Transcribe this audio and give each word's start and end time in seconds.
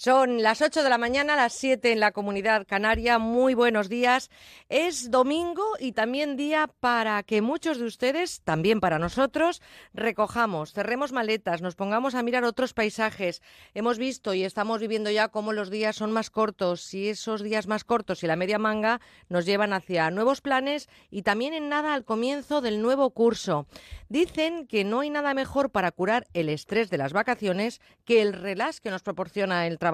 Son 0.00 0.44
las 0.44 0.62
8 0.62 0.84
de 0.84 0.90
la 0.90 0.96
mañana, 0.96 1.34
las 1.34 1.54
7 1.54 1.90
en 1.90 1.98
la 1.98 2.12
comunidad 2.12 2.68
canaria. 2.68 3.18
Muy 3.18 3.54
buenos 3.54 3.88
días. 3.88 4.30
Es 4.68 5.10
domingo 5.10 5.64
y 5.80 5.90
también 5.90 6.36
día 6.36 6.70
para 6.78 7.20
que 7.24 7.42
muchos 7.42 7.78
de 7.78 7.86
ustedes, 7.86 8.40
también 8.42 8.78
para 8.78 9.00
nosotros, 9.00 9.60
recojamos, 9.92 10.72
cerremos 10.72 11.10
maletas, 11.10 11.62
nos 11.62 11.74
pongamos 11.74 12.14
a 12.14 12.22
mirar 12.22 12.44
otros 12.44 12.74
paisajes. 12.74 13.42
Hemos 13.74 13.98
visto 13.98 14.34
y 14.34 14.44
estamos 14.44 14.80
viviendo 14.80 15.10
ya 15.10 15.30
cómo 15.30 15.52
los 15.52 15.68
días 15.68 15.96
son 15.96 16.12
más 16.12 16.30
cortos 16.30 16.94
y 16.94 17.08
esos 17.08 17.42
días 17.42 17.66
más 17.66 17.82
cortos 17.82 18.22
y 18.22 18.28
la 18.28 18.36
media 18.36 18.60
manga 18.60 19.00
nos 19.28 19.46
llevan 19.46 19.72
hacia 19.72 20.12
nuevos 20.12 20.40
planes 20.40 20.88
y 21.10 21.22
también 21.22 21.54
en 21.54 21.68
nada 21.68 21.94
al 21.94 22.04
comienzo 22.04 22.60
del 22.60 22.82
nuevo 22.82 23.10
curso. 23.10 23.66
Dicen 24.08 24.68
que 24.68 24.84
no 24.84 25.00
hay 25.00 25.10
nada 25.10 25.34
mejor 25.34 25.70
para 25.70 25.90
curar 25.90 26.28
el 26.34 26.50
estrés 26.50 26.88
de 26.88 26.98
las 26.98 27.12
vacaciones 27.12 27.80
que 28.04 28.22
el 28.22 28.32
relax 28.32 28.80
que 28.80 28.90
nos 28.90 29.02
proporciona 29.02 29.66
el 29.66 29.76
trabajo 29.76 29.87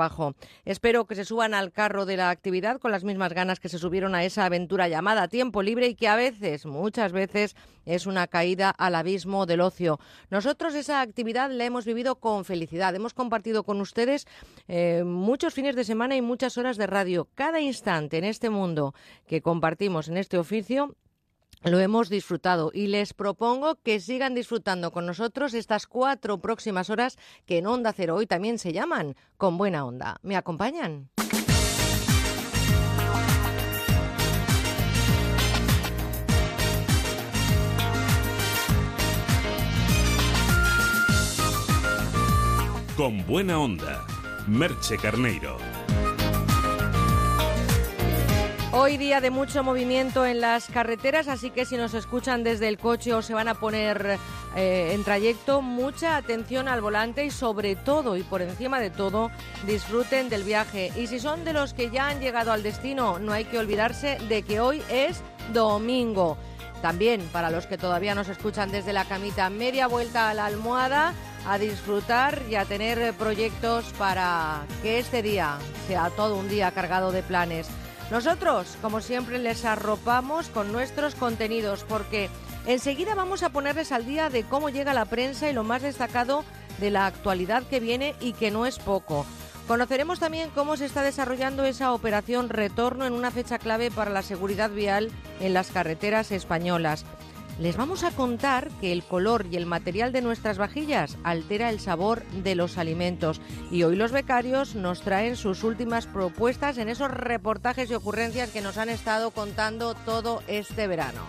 Espero 0.65 1.07
que 1.07 1.15
se 1.15 1.25
suban 1.25 1.55
al 1.55 1.73
carro 1.73 2.07
de 2.07 2.17
la 2.17 2.31
actividad 2.31 2.79
con 2.79 2.91
las 2.91 3.05
mismas 3.05 3.33
ganas 3.33 3.61
que 3.61 3.69
se 3.69 3.79
subieron 3.79 4.15
a 4.15 4.25
esa 4.25 4.45
aventura 4.45 4.89
llamada 4.89 5.29
tiempo 5.29 5.63
libre 5.63 5.89
y 5.89 5.95
que 5.95 6.09
a 6.09 6.17
veces, 6.17 6.67
muchas 6.67 7.13
veces, 7.13 7.57
es 7.87 8.07
una 8.07 8.27
caída 8.27 8.71
al 8.71 8.95
abismo 8.95 9.47
del 9.47 9.61
ocio. 9.61 9.99
Nosotros 10.31 10.75
esa 10.75 11.01
actividad 11.01 11.51
la 11.51 11.65
hemos 11.65 11.85
vivido 11.85 12.17
con 12.17 12.45
felicidad. 12.45 12.95
Hemos 12.95 13.15
compartido 13.15 13.65
con 13.65 13.81
ustedes 13.81 14.27
eh, 14.69 15.05
muchos 15.05 15.55
fines 15.55 15.77
de 15.77 15.85
semana 15.85 16.17
y 16.17 16.23
muchas 16.23 16.57
horas 16.59 16.77
de 16.77 16.87
radio. 16.87 17.29
Cada 17.35 17.61
instante 17.61 18.19
en 18.19 18.25
este 18.25 18.51
mundo 18.51 18.95
que 19.27 19.43
compartimos 19.43 20.09
en 20.09 20.17
este 20.17 20.39
oficio 20.39 20.95
lo 21.65 21.81
hemos 21.81 22.09
disfrutado 22.09 22.71
y 22.73 22.89
les 22.89 23.15
propongo 23.15 23.77
que 23.83 24.01
sigan 24.01 24.35
disfrutando 24.35 24.93
con 24.93 25.07
nosotros 25.07 25.55
estas 25.55 25.87
cuatro 25.87 26.39
próximas 26.39 26.91
horas 26.91 27.17
que 27.47 27.59
en 27.59 27.67
Onda 27.67 27.93
Cero 27.93 28.17
hoy 28.17 28.27
también 28.27 28.59
se 28.59 28.73
llaman 28.73 29.17
Con 29.37 29.57
Buena 29.57 29.85
Onda. 29.85 30.19
¿Me 30.23 30.37
acompañan? 30.37 31.11
Con 42.97 43.27
Buena 43.27 43.59
Onda, 43.59 44.07
Merche 44.47 44.97
Carneiro. 44.97 45.74
Hoy 48.77 48.97
día 48.97 49.21
de 49.21 49.31
mucho 49.31 49.63
movimiento 49.63 50.27
en 50.27 50.41
las 50.41 50.67
carreteras, 50.67 51.29
así 51.29 51.51
que 51.51 51.65
si 51.65 51.77
nos 51.77 51.95
escuchan 51.95 52.43
desde 52.43 52.67
el 52.67 52.77
coche 52.77 53.15
o 53.15 53.23
se 53.23 53.33
van 53.33 53.47
a 53.47 53.55
poner 53.55 54.19
eh, 54.57 54.91
en 54.93 55.05
trayecto, 55.05 55.63
mucha 55.63 56.17
atención 56.17 56.67
al 56.67 56.81
volante 56.81 57.25
y 57.25 57.31
sobre 57.31 57.77
todo 57.77 58.17
y 58.17 58.25
por 58.25 58.43
encima 58.43 58.81
de 58.81 58.91
todo, 58.91 59.31
disfruten 59.65 60.29
del 60.29 60.43
viaje. 60.43 60.91
Y 60.97 61.07
si 61.07 61.21
son 61.21 61.45
de 61.45 61.53
los 61.53 61.73
que 61.73 61.91
ya 61.91 62.09
han 62.09 62.19
llegado 62.19 62.51
al 62.51 62.65
destino, 62.65 63.21
no 63.21 63.33
hay 63.33 63.45
que 63.45 63.59
olvidarse 63.59 64.19
de 64.29 64.43
que 64.43 64.59
hoy 64.59 64.83
es 64.91 65.23
domingo. 65.53 66.37
También 66.83 67.21
para 67.33 67.51
los 67.51 67.69
que 67.69 67.79
todavía 67.79 68.17
nos 68.17 68.29
escuchan 68.29 68.73
desde 68.73 68.93
la 68.93 69.05
camita, 69.05 69.51
media 69.51 69.87
vuelta 69.87 70.31
a 70.31 70.35
la 70.35 70.47
almohada 70.47 71.15
a 71.47 71.59
disfrutar 71.59 72.43
y 72.51 72.57
a 72.57 72.65
tener 72.65 73.15
proyectos 73.15 73.85
para 73.97 74.63
que 74.83 74.99
este 74.99 75.23
día 75.23 75.59
sea 75.87 76.11
todo 76.11 76.37
un 76.37 76.49
día 76.49 76.73
cargado 76.73 77.13
de 77.13 77.23
planes. 77.23 77.69
Nosotros, 78.11 78.77
como 78.83 79.01
siempre, 79.01 79.39
les 79.39 79.65
arropamos 79.65 80.49
con 80.49 80.73
nuestros 80.73 81.15
contenidos 81.15 81.85
porque 81.89 82.29
enseguida 82.67 83.15
vamos 83.15 83.43
a 83.43 83.49
ponerles 83.49 83.93
al 83.93 84.07
día 84.07 84.29
de 84.29 84.45
cómo 84.45 84.69
llega 84.69 84.95
la 84.95 85.07
prensa 85.07 85.49
y 85.49 85.53
lo 85.53 85.65
más 85.65 85.83
destacado 85.83 86.45
de 86.79 86.91
la 86.91 87.07
actualidad 87.07 87.63
que 87.65 87.81
viene 87.81 88.15
y 88.21 88.33
que 88.33 88.51
no 88.51 88.67
es 88.67 88.79
poco. 88.79 89.27
Conoceremos 89.67 90.21
también 90.21 90.51
cómo 90.55 90.77
se 90.77 90.85
está 90.85 91.03
desarrollando 91.03 91.65
esa 91.65 91.93
operación 91.93 92.51
retorno 92.51 93.07
en 93.07 93.15
una 93.15 93.31
fecha 93.31 93.59
clave 93.59 93.91
para 93.91 94.11
la 94.11 94.23
seguridad 94.23 94.71
vial 94.71 95.11
en 95.41 95.55
las 95.55 95.71
carreteras 95.71 96.33
españolas. 96.33 97.07
Les 97.61 97.77
vamos 97.77 98.03
a 98.03 98.11
contar 98.11 98.69
que 98.81 98.91
el 98.91 99.05
color 99.05 99.47
y 99.49 99.57
el 99.57 99.65
material 99.65 100.13
de 100.13 100.23
nuestras 100.23 100.59
vajillas 100.59 101.17
altera 101.23 101.71
el 101.71 101.79
sabor 101.79 102.25
de 102.43 102.57
los 102.57 102.79
alimentos 102.79 103.41
y 103.71 103.85
hoy 103.85 103.95
los 103.95 104.11
becarios 104.11 104.75
nos 104.75 105.03
traen 105.03 105.37
sus 105.37 105.63
últimas 105.63 106.07
propuestas 106.07 106.79
en 106.79 106.89
esos 106.89 107.13
reportajes 107.13 107.91
y 107.91 107.95
ocurrencias 107.95 108.51
que 108.51 108.61
nos 108.61 108.77
han 108.77 108.89
estado 108.89 109.31
contando 109.31 109.95
todo 109.95 110.43
este 110.49 110.89
verano. 110.89 111.21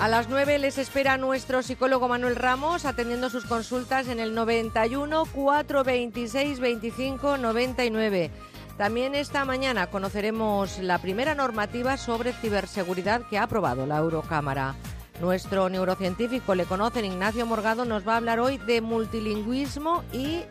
A 0.00 0.06
las 0.06 0.28
9 0.28 0.60
les 0.60 0.78
espera 0.78 1.16
nuestro 1.16 1.60
psicólogo 1.62 2.06
Manuel 2.06 2.36
Ramos 2.36 2.84
atendiendo 2.84 3.30
sus 3.30 3.46
consultas 3.46 4.06
en 4.06 4.20
el 4.20 4.32
91 4.32 5.24
426 5.24 6.60
25 6.60 7.38
99. 7.38 8.30
También 8.78 9.16
esta 9.16 9.44
mañana 9.44 9.88
conoceremos 9.88 10.78
la 10.78 10.98
primera 10.98 11.34
normativa 11.34 11.96
sobre 11.96 12.32
ciberseguridad 12.32 13.22
que 13.28 13.36
ha 13.36 13.42
aprobado 13.42 13.86
la 13.86 13.98
Eurocámara. 13.98 14.76
Nuestro 15.20 15.68
neurocientífico, 15.68 16.54
le 16.54 16.64
conocen, 16.64 17.04
Ignacio 17.04 17.44
Morgado, 17.44 17.84
nos 17.84 18.06
va 18.06 18.14
a 18.14 18.16
hablar 18.18 18.38
hoy 18.38 18.56
de 18.58 18.80
multilingüismo 18.80 20.04
y 20.12 20.42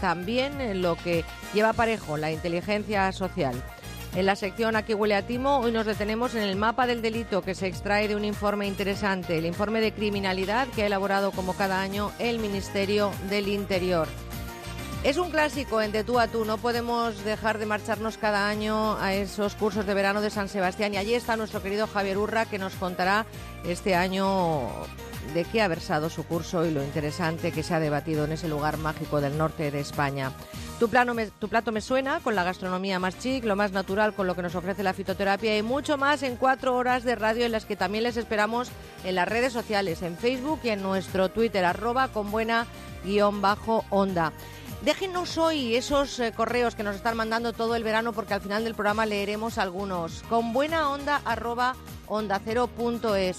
también 0.00 0.82
lo 0.82 0.96
que 0.96 1.24
lleva 1.54 1.74
parejo, 1.74 2.16
la 2.16 2.32
inteligencia 2.32 3.12
social. 3.12 3.54
En 4.16 4.26
la 4.26 4.34
sección 4.34 4.74
Aquí 4.74 4.92
huele 4.94 5.14
a 5.14 5.24
timo, 5.24 5.58
hoy 5.58 5.70
nos 5.70 5.86
detenemos 5.86 6.34
en 6.34 6.42
el 6.42 6.56
mapa 6.56 6.88
del 6.88 7.02
delito 7.02 7.42
que 7.42 7.54
se 7.54 7.68
extrae 7.68 8.08
de 8.08 8.16
un 8.16 8.24
informe 8.24 8.66
interesante, 8.66 9.38
el 9.38 9.46
informe 9.46 9.80
de 9.80 9.92
criminalidad 9.92 10.66
que 10.68 10.82
ha 10.82 10.86
elaborado 10.86 11.30
como 11.30 11.54
cada 11.54 11.80
año 11.82 12.10
el 12.18 12.40
Ministerio 12.40 13.12
del 13.30 13.46
Interior. 13.46 14.08
Es 15.04 15.18
un 15.18 15.30
clásico 15.30 15.80
en 15.80 15.92
De 15.92 16.02
tú 16.02 16.18
a 16.18 16.26
tú, 16.26 16.44
no 16.44 16.58
podemos 16.58 17.22
dejar 17.24 17.58
de 17.58 17.66
marcharnos 17.66 18.18
cada 18.18 18.48
año 18.48 18.96
a 18.98 19.14
esos 19.14 19.54
cursos 19.54 19.86
de 19.86 19.94
verano 19.94 20.20
de 20.20 20.30
San 20.30 20.48
Sebastián 20.48 20.94
y 20.94 20.96
allí 20.96 21.14
está 21.14 21.36
nuestro 21.36 21.62
querido 21.62 21.86
Javier 21.86 22.18
Urra 22.18 22.46
que 22.46 22.58
nos 22.58 22.74
contará 22.74 23.24
este 23.64 23.94
año 23.94 24.68
de 25.34 25.44
qué 25.44 25.62
ha 25.62 25.68
versado 25.68 26.10
su 26.10 26.24
curso 26.24 26.64
y 26.64 26.70
lo 26.70 26.82
interesante 26.82 27.52
que 27.52 27.62
se 27.62 27.74
ha 27.74 27.80
debatido 27.80 28.24
en 28.24 28.32
ese 28.32 28.48
lugar 28.48 28.78
mágico 28.78 29.20
del 29.20 29.36
norte 29.36 29.70
de 29.70 29.80
España. 29.80 30.32
Tu, 30.78 30.90
tu 31.38 31.48
plato 31.48 31.72
me 31.72 31.80
suena 31.80 32.20
con 32.20 32.34
la 32.34 32.44
gastronomía 32.44 32.98
más 32.98 33.18
chic, 33.18 33.44
lo 33.44 33.56
más 33.56 33.72
natural 33.72 34.14
con 34.14 34.26
lo 34.26 34.34
que 34.34 34.42
nos 34.42 34.54
ofrece 34.54 34.82
la 34.82 34.92
fitoterapia 34.92 35.56
y 35.56 35.62
mucho 35.62 35.96
más 35.96 36.22
en 36.22 36.36
cuatro 36.36 36.76
horas 36.76 37.02
de 37.02 37.14
radio 37.14 37.46
en 37.46 37.52
las 37.52 37.64
que 37.64 37.76
también 37.76 38.04
les 38.04 38.16
esperamos 38.16 38.70
en 39.04 39.14
las 39.14 39.28
redes 39.28 39.52
sociales, 39.52 40.02
en 40.02 40.16
Facebook 40.16 40.60
y 40.64 40.70
en 40.70 40.82
nuestro 40.82 41.30
Twitter, 41.30 41.64
arroba 41.64 42.08
con 42.08 42.30
buena 42.30 42.66
guion 43.04 43.40
bajo 43.40 43.84
onda. 43.90 44.32
Déjenos 44.82 45.38
hoy 45.38 45.74
esos 45.74 46.20
eh, 46.20 46.32
correos 46.32 46.74
que 46.74 46.82
nos 46.82 46.96
están 46.96 47.16
mandando 47.16 47.52
todo 47.52 47.74
el 47.74 47.82
verano 47.82 48.12
porque 48.12 48.34
al 48.34 48.40
final 48.40 48.62
del 48.62 48.74
programa 48.74 49.06
leeremos 49.06 49.58
algunos. 49.58 50.22
Con 50.28 50.52
buena 50.52 50.90
onda 50.90 51.20
arroba 51.24 51.74
onda 52.06 52.40
cero 52.44 52.68
punto 52.68 53.16
es. 53.16 53.38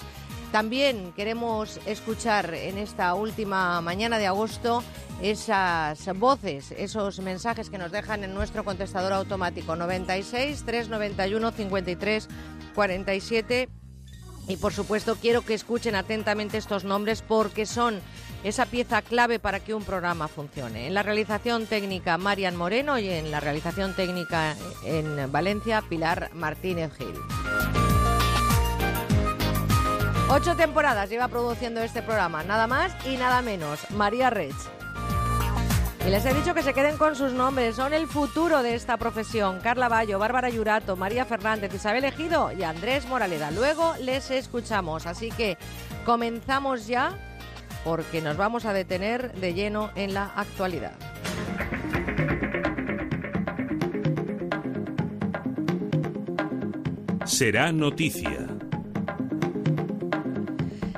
También 0.52 1.14
queremos 1.14 1.80
escuchar 1.86 2.54
en 2.54 2.78
esta 2.78 3.14
última 3.14 3.80
mañana 3.82 4.18
de 4.18 4.28
agosto 4.28 4.82
esas 5.22 6.06
voces, 6.18 6.72
esos 6.72 7.20
mensajes 7.20 7.70
que 7.70 7.78
nos 7.78 7.92
dejan 7.92 8.24
en 8.24 8.34
nuestro 8.34 8.64
contestador 8.64 9.14
automático 9.14 9.76
96 9.76 10.64
391 10.66 11.52
53 11.52 12.28
47 12.74 13.70
y 14.48 14.58
por 14.58 14.74
supuesto 14.74 15.18
quiero 15.20 15.42
que 15.42 15.54
escuchen 15.54 15.96
atentamente 15.96 16.58
estos 16.58 16.86
nombres 16.86 17.22
porque 17.22 17.66
son 17.66 18.00
esa 18.44 18.66
pieza 18.66 19.02
clave 19.02 19.40
para 19.40 19.60
que 19.60 19.74
un 19.74 19.84
programa 19.84 20.28
funcione. 20.28 20.88
En 20.88 20.94
la 20.94 21.04
realización 21.04 21.66
técnica 21.66 22.18
Marian 22.18 22.56
Moreno 22.56 23.00
y 23.00 23.10
en 23.10 23.32
la 23.32 23.40
realización 23.40 23.94
técnica 23.94 24.56
en 24.84 25.32
Valencia 25.32 25.82
Pilar 25.82 26.30
Martínez 26.34 26.92
Gil. 26.98 27.16
Ocho 30.30 30.56
temporadas 30.56 31.10
lleva 31.10 31.30
produciendo 31.30 31.82
este 31.82 32.02
programa, 32.02 32.44
nada 32.44 32.68
más 32.68 32.94
y 33.06 33.16
nada 33.16 33.42
menos, 33.42 33.90
María 33.92 34.30
Rech. 34.30 34.56
Y 36.06 36.10
les 36.10 36.26
he 36.26 36.34
dicho 36.34 36.54
que 36.54 36.64
se 36.64 36.74
queden 36.74 36.98
con 36.98 37.16
sus 37.16 37.34
nombres, 37.34 37.76
son 37.76 37.94
el 37.94 38.08
futuro 38.08 38.62
de 38.62 38.76
esta 38.76 38.98
profesión. 38.98 39.60
Carla 39.62 39.90
Bayo, 39.90 40.20
Bárbara 40.20 40.50
Yurato, 40.50 40.96
María 40.96 41.26
Fernández, 41.26 41.74
Isabel 41.74 42.06
Ejido 42.06 42.52
y 42.52 42.64
Andrés 42.64 43.06
Moraleda. 43.08 43.52
Luego 43.52 43.94
les 44.02 44.32
escuchamos, 44.32 45.06
así 45.06 45.32
que 45.32 45.58
comenzamos 46.06 46.88
ya 46.88 47.18
porque 47.88 48.22
nos 48.22 48.36
vamos 48.36 48.66
a 48.66 48.74
detener 48.74 49.32
de 49.36 49.54
lleno 49.54 49.92
en 49.96 50.14
la 50.14 50.26
actualidad. 50.36 50.92
Será 57.24 57.72
noticia. 57.72 58.57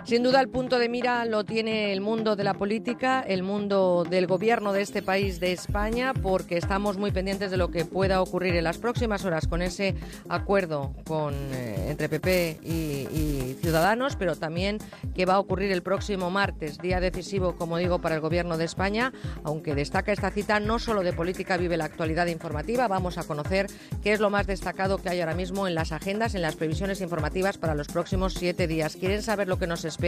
Sin 0.09 0.23
duda 0.23 0.41
el 0.41 0.49
punto 0.49 0.79
de 0.79 0.89
mira 0.89 1.23
lo 1.25 1.43
tiene 1.43 1.93
el 1.93 2.01
mundo 2.01 2.35
de 2.35 2.43
la 2.43 2.55
política, 2.55 3.21
el 3.21 3.43
mundo 3.43 4.07
del 4.09 4.25
gobierno 4.25 4.73
de 4.73 4.81
este 4.81 5.03
país 5.03 5.39
de 5.39 5.51
España, 5.51 6.15
porque 6.15 6.57
estamos 6.57 6.97
muy 6.97 7.11
pendientes 7.11 7.51
de 7.51 7.57
lo 7.57 7.69
que 7.69 7.85
pueda 7.85 8.19
ocurrir 8.19 8.55
en 8.55 8.63
las 8.63 8.79
próximas 8.79 9.23
horas 9.23 9.47
con 9.47 9.61
ese 9.61 9.93
acuerdo 10.27 10.95
con, 11.05 11.35
eh, 11.53 11.89
entre 11.89 12.09
PP 12.09 12.59
y, 12.63 12.71
y 12.71 13.57
Ciudadanos, 13.61 14.15
pero 14.15 14.35
también 14.35 14.79
qué 15.13 15.27
va 15.27 15.35
a 15.35 15.39
ocurrir 15.39 15.71
el 15.71 15.83
próximo 15.83 16.31
martes, 16.31 16.79
día 16.79 16.99
decisivo, 16.99 17.55
como 17.55 17.77
digo, 17.77 17.99
para 17.99 18.15
el 18.15 18.21
gobierno 18.21 18.57
de 18.57 18.65
España, 18.65 19.13
aunque 19.43 19.75
destaca 19.75 20.11
esta 20.11 20.31
cita 20.31 20.59
no 20.59 20.79
solo 20.79 21.03
de 21.03 21.13
política 21.13 21.55
vive 21.55 21.77
la 21.77 21.85
actualidad 21.85 22.25
informativa, 22.25 22.87
vamos 22.87 23.19
a 23.19 23.25
conocer 23.25 23.67
qué 24.01 24.13
es 24.13 24.19
lo 24.19 24.31
más 24.31 24.47
destacado 24.47 24.97
que 24.97 25.09
hay 25.09 25.19
ahora 25.19 25.35
mismo 25.35 25.67
en 25.67 25.75
las 25.75 25.91
agendas, 25.91 26.33
en 26.33 26.41
las 26.41 26.55
previsiones 26.55 26.99
informativas 26.99 27.59
para 27.59 27.75
los 27.75 27.89
próximos 27.89 28.33
siete 28.33 28.65
días. 28.65 28.95
¿Quieren 28.95 29.21
saber 29.21 29.47
lo 29.47 29.59
que 29.59 29.67
nos 29.67 29.85
espera? 29.85 29.98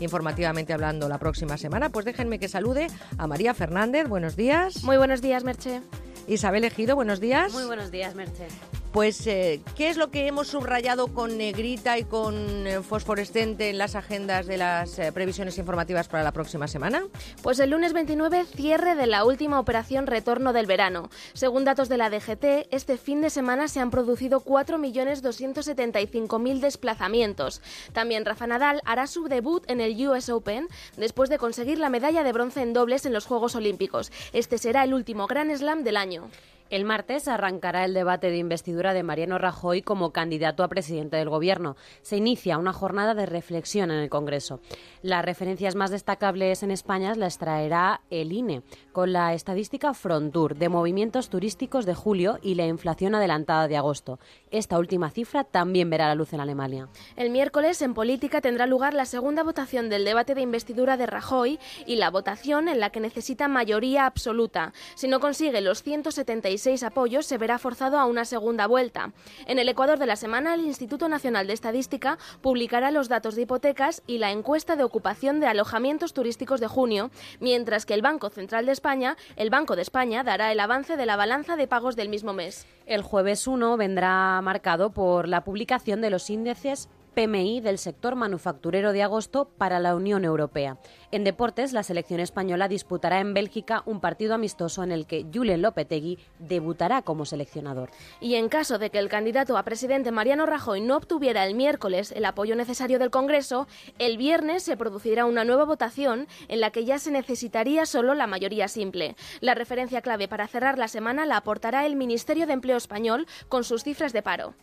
Informativamente 0.00 0.72
hablando 0.72 1.08
la 1.08 1.18
próxima 1.18 1.56
semana, 1.56 1.90
pues 1.90 2.04
déjenme 2.04 2.38
que 2.38 2.48
salude 2.48 2.88
a 3.16 3.26
María 3.26 3.54
Fernández. 3.54 4.08
Buenos 4.08 4.36
días. 4.36 4.84
Muy 4.84 4.96
buenos 4.96 5.22
días, 5.22 5.44
Merche. 5.44 5.80
Isabel 6.28 6.64
Ejido, 6.64 6.94
buenos 6.94 7.20
días. 7.20 7.54
Muy 7.54 7.64
buenos 7.64 7.90
días, 7.90 8.14
Merche. 8.14 8.48
Pues, 8.92 9.26
eh, 9.26 9.60
¿qué 9.76 9.90
es 9.90 9.98
lo 9.98 10.10
que 10.10 10.26
hemos 10.26 10.48
subrayado 10.48 11.08
con 11.08 11.36
negrita 11.36 11.98
y 11.98 12.04
con 12.04 12.66
eh, 12.66 12.80
fosforescente 12.82 13.68
en 13.68 13.76
las 13.76 13.94
agendas 13.94 14.46
de 14.46 14.56
las 14.56 14.98
eh, 14.98 15.12
previsiones 15.12 15.58
informativas 15.58 16.08
para 16.08 16.24
la 16.24 16.32
próxima 16.32 16.68
semana? 16.68 17.02
Pues 17.42 17.58
el 17.60 17.70
lunes 17.70 17.92
29, 17.92 18.46
cierre 18.46 18.94
de 18.94 19.06
la 19.06 19.24
última 19.24 19.60
operación 19.60 20.06
retorno 20.06 20.54
del 20.54 20.66
verano. 20.66 21.10
Según 21.34 21.64
datos 21.64 21.90
de 21.90 21.98
la 21.98 22.08
DGT, 22.08 22.68
este 22.70 22.96
fin 22.96 23.20
de 23.20 23.30
semana 23.30 23.68
se 23.68 23.80
han 23.80 23.90
producido 23.90 24.40
4.275.000 24.40 26.60
desplazamientos. 26.60 27.60
También 27.92 28.24
Rafa 28.24 28.46
Nadal 28.46 28.80
hará 28.86 29.06
su 29.06 29.28
debut 29.28 29.70
en 29.70 29.82
el 29.82 30.08
US 30.08 30.30
Open 30.30 30.66
después 30.96 31.28
de 31.28 31.38
conseguir 31.38 31.78
la 31.78 31.90
medalla 31.90 32.24
de 32.24 32.32
bronce 32.32 32.62
en 32.62 32.72
dobles 32.72 33.04
en 33.04 33.12
los 33.12 33.26
Juegos 33.26 33.54
Olímpicos. 33.54 34.10
Este 34.32 34.56
será 34.56 34.82
el 34.82 34.94
último 34.94 35.26
Grand 35.26 35.54
Slam 35.54 35.84
del 35.84 35.98
año. 35.98 36.17
Brasil. 36.18 36.57
El 36.70 36.84
martes 36.84 37.28
arrancará 37.28 37.86
el 37.86 37.94
debate 37.94 38.30
de 38.30 38.36
investidura 38.36 38.92
de 38.92 39.02
Mariano 39.02 39.38
Rajoy 39.38 39.80
como 39.80 40.12
candidato 40.12 40.62
a 40.62 40.68
presidente 40.68 41.16
del 41.16 41.30
Gobierno. 41.30 41.76
Se 42.02 42.18
inicia 42.18 42.58
una 42.58 42.74
jornada 42.74 43.14
de 43.14 43.24
reflexión 43.24 43.90
en 43.90 44.00
el 44.00 44.10
Congreso. 44.10 44.60
Las 45.00 45.24
referencias 45.24 45.74
más 45.76 45.90
destacables 45.90 46.62
en 46.62 46.70
España 46.70 47.14
las 47.14 47.38
traerá 47.38 48.02
el 48.10 48.32
INE, 48.32 48.60
con 48.92 49.14
la 49.14 49.32
estadística 49.32 49.94
Frontur 49.94 50.56
de 50.56 50.68
movimientos 50.68 51.30
turísticos 51.30 51.86
de 51.86 51.94
julio 51.94 52.38
y 52.42 52.54
la 52.54 52.66
inflación 52.66 53.14
adelantada 53.14 53.66
de 53.66 53.78
agosto. 53.78 54.18
Esta 54.50 54.78
última 54.78 55.08
cifra 55.08 55.44
también 55.44 55.88
verá 55.88 56.08
la 56.08 56.16
luz 56.16 56.34
en 56.34 56.40
Alemania. 56.40 56.88
El 57.16 57.30
miércoles, 57.30 57.80
en 57.80 57.94
política, 57.94 58.42
tendrá 58.42 58.66
lugar 58.66 58.92
la 58.92 59.06
segunda 59.06 59.42
votación 59.42 59.88
del 59.88 60.04
debate 60.04 60.34
de 60.34 60.42
investidura 60.42 60.98
de 60.98 61.06
Rajoy 61.06 61.58
y 61.86 61.96
la 61.96 62.10
votación 62.10 62.68
en 62.68 62.78
la 62.78 62.90
que 62.90 63.00
necesita 63.00 63.48
mayoría 63.48 64.04
absoluta. 64.04 64.74
Si 64.96 65.08
no 65.08 65.18
consigue 65.18 65.62
los 65.62 65.82
176 65.82 66.57
seis 66.58 66.82
apoyos, 66.82 67.26
se 67.26 67.38
verá 67.38 67.58
forzado 67.58 67.98
a 67.98 68.04
una 68.04 68.24
segunda 68.24 68.66
vuelta. 68.66 69.12
En 69.46 69.58
el 69.58 69.68
Ecuador 69.68 69.98
de 69.98 70.06
la 70.06 70.16
semana, 70.16 70.54
el 70.54 70.60
Instituto 70.60 71.08
Nacional 71.08 71.46
de 71.46 71.52
Estadística 71.52 72.18
publicará 72.40 72.90
los 72.90 73.08
datos 73.08 73.34
de 73.34 73.42
hipotecas 73.42 74.02
y 74.06 74.18
la 74.18 74.30
encuesta 74.30 74.76
de 74.76 74.84
ocupación 74.84 75.40
de 75.40 75.46
alojamientos 75.46 76.12
turísticos 76.12 76.60
de 76.60 76.68
junio, 76.68 77.10
mientras 77.40 77.86
que 77.86 77.94
el 77.94 78.02
Banco 78.02 78.30
Central 78.30 78.66
de 78.66 78.72
España, 78.72 79.16
el 79.36 79.50
Banco 79.50 79.76
de 79.76 79.82
España, 79.82 80.24
dará 80.24 80.52
el 80.52 80.60
avance 80.60 80.96
de 80.96 81.06
la 81.06 81.16
balanza 81.16 81.56
de 81.56 81.66
pagos 81.66 81.96
del 81.96 82.08
mismo 82.08 82.32
mes. 82.32 82.66
El 82.86 83.02
jueves 83.02 83.46
1 83.46 83.76
vendrá 83.76 84.40
marcado 84.42 84.90
por 84.90 85.28
la 85.28 85.44
publicación 85.44 86.00
de 86.00 86.10
los 86.10 86.30
índices 86.30 86.88
PMI 87.18 87.60
del 87.60 87.78
sector 87.78 88.14
manufacturero 88.14 88.92
de 88.92 89.02
agosto 89.02 89.48
para 89.58 89.80
la 89.80 89.96
Unión 89.96 90.24
Europea. 90.24 90.78
En 91.10 91.24
deportes, 91.24 91.72
la 91.72 91.82
selección 91.82 92.20
española 92.20 92.68
disputará 92.68 93.18
en 93.18 93.34
Bélgica 93.34 93.82
un 93.86 94.00
partido 94.00 94.34
amistoso 94.34 94.84
en 94.84 94.92
el 94.92 95.04
que 95.04 95.26
Julen 95.34 95.60
Lopetegui 95.60 96.20
debutará 96.38 97.02
como 97.02 97.24
seleccionador. 97.24 97.90
Y 98.20 98.36
en 98.36 98.48
caso 98.48 98.78
de 98.78 98.90
que 98.90 99.00
el 99.00 99.08
candidato 99.08 99.58
a 99.58 99.64
presidente 99.64 100.12
Mariano 100.12 100.46
Rajoy 100.46 100.80
no 100.80 100.96
obtuviera 100.96 101.44
el 101.44 101.56
miércoles 101.56 102.12
el 102.12 102.24
apoyo 102.24 102.54
necesario 102.54 103.00
del 103.00 103.10
Congreso, 103.10 103.66
el 103.98 104.16
viernes 104.16 104.62
se 104.62 104.76
producirá 104.76 105.24
una 105.24 105.44
nueva 105.44 105.64
votación 105.64 106.28
en 106.46 106.60
la 106.60 106.70
que 106.70 106.84
ya 106.84 107.00
se 107.00 107.10
necesitaría 107.10 107.84
solo 107.84 108.14
la 108.14 108.28
mayoría 108.28 108.68
simple. 108.68 109.16
La 109.40 109.56
referencia 109.56 110.02
clave 110.02 110.28
para 110.28 110.46
cerrar 110.46 110.78
la 110.78 110.86
semana 110.86 111.26
la 111.26 111.38
aportará 111.38 111.84
el 111.84 111.96
Ministerio 111.96 112.46
de 112.46 112.52
Empleo 112.52 112.76
español 112.76 113.26
con 113.48 113.64
sus 113.64 113.82
cifras 113.82 114.12
de 114.12 114.22
paro. 114.22 114.54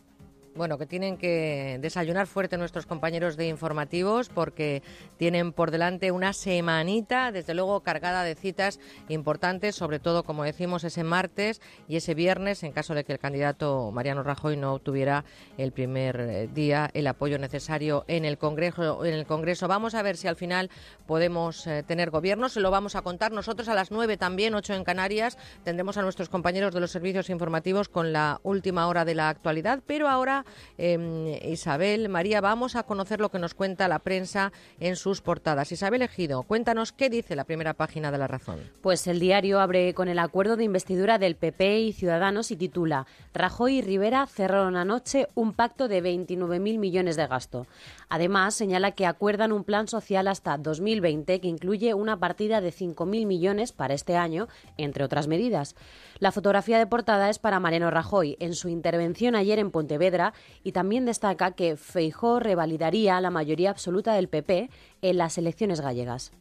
Bueno, 0.56 0.78
que 0.78 0.86
tienen 0.86 1.18
que 1.18 1.78
desayunar 1.82 2.26
fuerte 2.26 2.56
nuestros 2.56 2.86
compañeros 2.86 3.36
de 3.36 3.46
informativos 3.46 4.30
porque 4.30 4.82
tienen 5.18 5.52
por 5.52 5.70
delante 5.70 6.12
una 6.12 6.32
semanita, 6.32 7.30
desde 7.30 7.52
luego 7.52 7.80
cargada 7.80 8.22
de 8.22 8.34
citas 8.34 8.80
importantes, 9.10 9.76
sobre 9.76 9.98
todo, 9.98 10.22
como 10.22 10.44
decimos, 10.44 10.82
ese 10.84 11.04
martes 11.04 11.60
y 11.88 11.96
ese 11.96 12.14
viernes, 12.14 12.62
en 12.62 12.72
caso 12.72 12.94
de 12.94 13.04
que 13.04 13.12
el 13.12 13.18
candidato 13.18 13.90
Mariano 13.92 14.22
Rajoy 14.22 14.56
no 14.56 14.72
obtuviera 14.72 15.26
el 15.58 15.72
primer 15.72 16.20
eh, 16.20 16.48
día 16.48 16.88
el 16.94 17.06
apoyo 17.06 17.38
necesario 17.38 18.06
en 18.08 18.24
el 18.24 18.38
Congreso. 18.38 19.04
En 19.04 19.12
el 19.12 19.26
Congreso. 19.26 19.68
Vamos 19.68 19.94
a 19.94 20.00
ver 20.00 20.16
si 20.16 20.26
al 20.26 20.36
final 20.36 20.70
podemos 21.06 21.66
eh, 21.66 21.82
tener 21.82 22.08
gobierno. 22.08 22.48
Se 22.48 22.60
lo 22.60 22.70
vamos 22.70 22.96
a 22.96 23.02
contar 23.02 23.30
nosotros 23.30 23.68
a 23.68 23.74
las 23.74 23.90
nueve 23.90 24.16
también, 24.16 24.54
ocho 24.54 24.72
en 24.72 24.84
Canarias. 24.84 25.36
Tendremos 25.64 25.98
a 25.98 26.02
nuestros 26.02 26.30
compañeros 26.30 26.72
de 26.72 26.80
los 26.80 26.90
servicios 26.90 27.28
informativos 27.28 27.90
con 27.90 28.14
la 28.14 28.40
última 28.42 28.88
hora 28.88 29.04
de 29.04 29.14
la 29.14 29.28
actualidad, 29.28 29.82
pero 29.86 30.08
ahora 30.08 30.45
Em, 30.78 31.28
Isabel, 31.42 32.08
María, 32.08 32.40
vamos 32.40 32.76
a 32.76 32.82
conocer 32.82 33.20
lo 33.20 33.30
que 33.30 33.38
nos 33.38 33.54
cuenta 33.54 33.88
la 33.88 34.00
prensa 34.00 34.52
en 34.80 34.96
sus 34.96 35.20
portadas. 35.20 35.72
Isabel 35.72 36.02
Ejido, 36.02 36.42
cuéntanos 36.42 36.92
qué 36.92 37.10
dice 37.10 37.36
la 37.36 37.44
primera 37.44 37.74
página 37.74 38.10
de 38.10 38.18
La 38.18 38.26
Razón. 38.26 38.60
Pues 38.82 39.06
el 39.06 39.20
diario 39.20 39.60
abre 39.60 39.94
con 39.94 40.08
el 40.08 40.18
acuerdo 40.18 40.56
de 40.56 40.64
investidura 40.64 41.18
del 41.18 41.36
PP 41.36 41.80
y 41.80 41.92
Ciudadanos 41.92 42.50
y 42.50 42.56
titula 42.56 43.06
Rajoy 43.34 43.78
y 43.78 43.82
Rivera 43.82 44.26
cerraron 44.26 44.76
anoche 44.76 45.28
un 45.34 45.52
pacto 45.52 45.88
de 45.88 46.02
29.000 46.02 46.78
millones 46.78 47.16
de 47.16 47.26
gasto. 47.26 47.66
Además, 48.08 48.54
señala 48.54 48.92
que 48.92 49.06
acuerdan 49.06 49.52
un 49.52 49.64
plan 49.64 49.88
social 49.88 50.28
hasta 50.28 50.56
2020 50.56 51.40
que 51.40 51.48
incluye 51.48 51.94
una 51.94 52.18
partida 52.18 52.60
de 52.60 52.72
5.000 52.72 53.26
millones 53.26 53.72
para 53.72 53.94
este 53.94 54.16
año, 54.16 54.48
entre 54.76 55.04
otras 55.04 55.26
medidas. 55.26 55.74
La 56.18 56.32
fotografía 56.32 56.78
de 56.78 56.86
portada 56.86 57.28
es 57.28 57.38
para 57.38 57.60
Mariano 57.60 57.90
Rajoy 57.90 58.36
en 58.40 58.54
su 58.54 58.68
intervención 58.68 59.34
ayer 59.34 59.58
en 59.58 59.70
Pontevedra 59.70 60.32
y 60.62 60.72
también 60.72 61.04
destaca 61.04 61.52
que 61.52 61.76
Feijó 61.76 62.40
revalidaría 62.40 63.20
la 63.20 63.30
mayoría 63.30 63.70
absoluta 63.70 64.14
del 64.14 64.28
PP 64.28 64.70
en 65.02 65.18
las 65.18 65.38
elecciones 65.38 65.80
gallegas. 65.80 66.32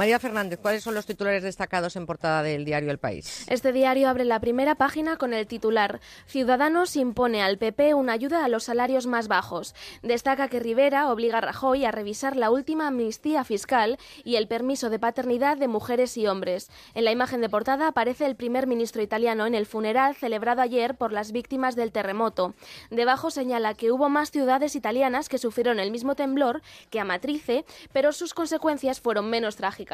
María 0.00 0.18
Fernández, 0.18 0.58
¿cuáles 0.62 0.82
son 0.82 0.94
los 0.94 1.04
titulares 1.04 1.42
destacados 1.42 1.94
en 1.94 2.06
portada 2.06 2.42
del 2.42 2.64
diario 2.64 2.90
El 2.90 2.96
País? 2.96 3.44
Este 3.48 3.70
diario 3.70 4.08
abre 4.08 4.24
la 4.24 4.40
primera 4.40 4.74
página 4.76 5.18
con 5.18 5.34
el 5.34 5.46
titular 5.46 6.00
Ciudadanos 6.26 6.96
impone 6.96 7.42
al 7.42 7.58
PP 7.58 7.92
una 7.92 8.14
ayuda 8.14 8.42
a 8.42 8.48
los 8.48 8.64
salarios 8.64 9.06
más 9.06 9.28
bajos. 9.28 9.74
Destaca 10.02 10.48
que 10.48 10.58
Rivera 10.58 11.12
obliga 11.12 11.36
a 11.36 11.40
Rajoy 11.42 11.84
a 11.84 11.90
revisar 11.90 12.34
la 12.34 12.50
última 12.50 12.86
amnistía 12.86 13.44
fiscal 13.44 13.98
y 14.24 14.36
el 14.36 14.48
permiso 14.48 14.88
de 14.88 14.98
paternidad 14.98 15.58
de 15.58 15.68
mujeres 15.68 16.16
y 16.16 16.26
hombres. 16.26 16.70
En 16.94 17.04
la 17.04 17.12
imagen 17.12 17.42
de 17.42 17.50
portada 17.50 17.88
aparece 17.88 18.24
el 18.24 18.36
primer 18.36 18.66
ministro 18.66 19.02
italiano 19.02 19.44
en 19.44 19.54
el 19.54 19.66
funeral 19.66 20.14
celebrado 20.14 20.62
ayer 20.62 20.94
por 20.94 21.12
las 21.12 21.30
víctimas 21.30 21.76
del 21.76 21.92
terremoto. 21.92 22.54
Debajo 22.88 23.30
señala 23.30 23.74
que 23.74 23.92
hubo 23.92 24.08
más 24.08 24.30
ciudades 24.30 24.76
italianas 24.76 25.28
que 25.28 25.36
sufrieron 25.36 25.78
el 25.78 25.90
mismo 25.90 26.14
temblor 26.14 26.62
que 26.88 27.00
Amatrice, 27.00 27.66
pero 27.92 28.12
sus 28.14 28.32
consecuencias 28.32 29.02
fueron 29.02 29.28
menos 29.28 29.56
trágicas. 29.56 29.89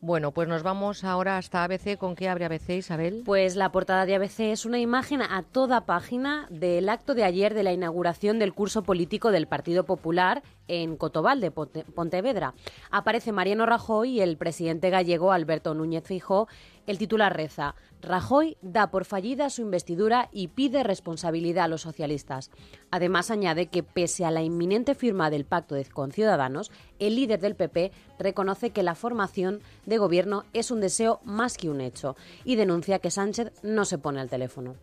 Bueno, 0.00 0.30
pues 0.30 0.46
nos 0.46 0.62
vamos 0.62 1.02
ahora 1.02 1.38
hasta 1.38 1.64
ABC. 1.64 1.98
¿Con 1.98 2.14
qué 2.14 2.28
abre 2.28 2.44
ABC, 2.44 2.70
Isabel? 2.70 3.22
Pues 3.24 3.56
la 3.56 3.72
portada 3.72 4.06
de 4.06 4.14
ABC 4.14 4.40
es 4.40 4.64
una 4.64 4.78
imagen 4.78 5.22
a 5.22 5.42
toda 5.42 5.86
página 5.86 6.46
del 6.50 6.88
acto 6.88 7.14
de 7.14 7.24
ayer 7.24 7.52
de 7.52 7.64
la 7.64 7.72
inauguración 7.72 8.38
del 8.38 8.54
curso 8.54 8.82
político 8.82 9.32
del 9.32 9.48
Partido 9.48 9.84
Popular 9.84 10.42
en 10.68 10.96
Cotobal 10.96 11.40
de 11.40 11.50
Pontevedra. 11.50 12.54
Aparece 12.90 13.32
Mariano 13.32 13.66
Rajoy 13.66 14.10
y 14.10 14.20
el 14.20 14.36
presidente 14.36 14.90
gallego 14.90 15.32
Alberto 15.32 15.74
Núñez 15.74 16.04
Fijó. 16.04 16.46
El 16.86 16.96
titular 16.96 17.36
reza: 17.36 17.74
Rajoy 18.00 18.56
da 18.62 18.90
por 18.90 19.04
fallida 19.04 19.50
su 19.50 19.62
investidura 19.62 20.28
y 20.32 20.48
pide 20.48 20.82
responsabilidad 20.84 21.64
a 21.64 21.68
los 21.68 21.82
socialistas. 21.82 22.50
Además 22.90 23.30
añade 23.30 23.66
que 23.66 23.82
pese 23.82 24.24
a 24.24 24.30
la 24.30 24.42
inminente 24.42 24.94
firma 24.94 25.30
del 25.30 25.44
pacto 25.44 25.76
con 25.92 26.12
Ciudadanos, 26.12 26.70
el 26.98 27.16
líder 27.16 27.40
del 27.40 27.56
PP 27.56 27.92
reconoce 28.18 28.70
que 28.70 28.82
la 28.82 28.94
formación 28.94 29.60
de 29.86 29.98
gobierno 29.98 30.44
es 30.52 30.70
un 30.70 30.80
deseo 30.80 31.20
más 31.24 31.56
que 31.56 31.68
un 31.68 31.80
hecho 31.80 32.16
y 32.44 32.56
denuncia 32.56 32.98
que 32.98 33.10
Sánchez 33.10 33.52
no 33.62 33.84
se 33.84 33.98
pone 33.98 34.20
al 34.20 34.30
teléfono. 34.30 34.76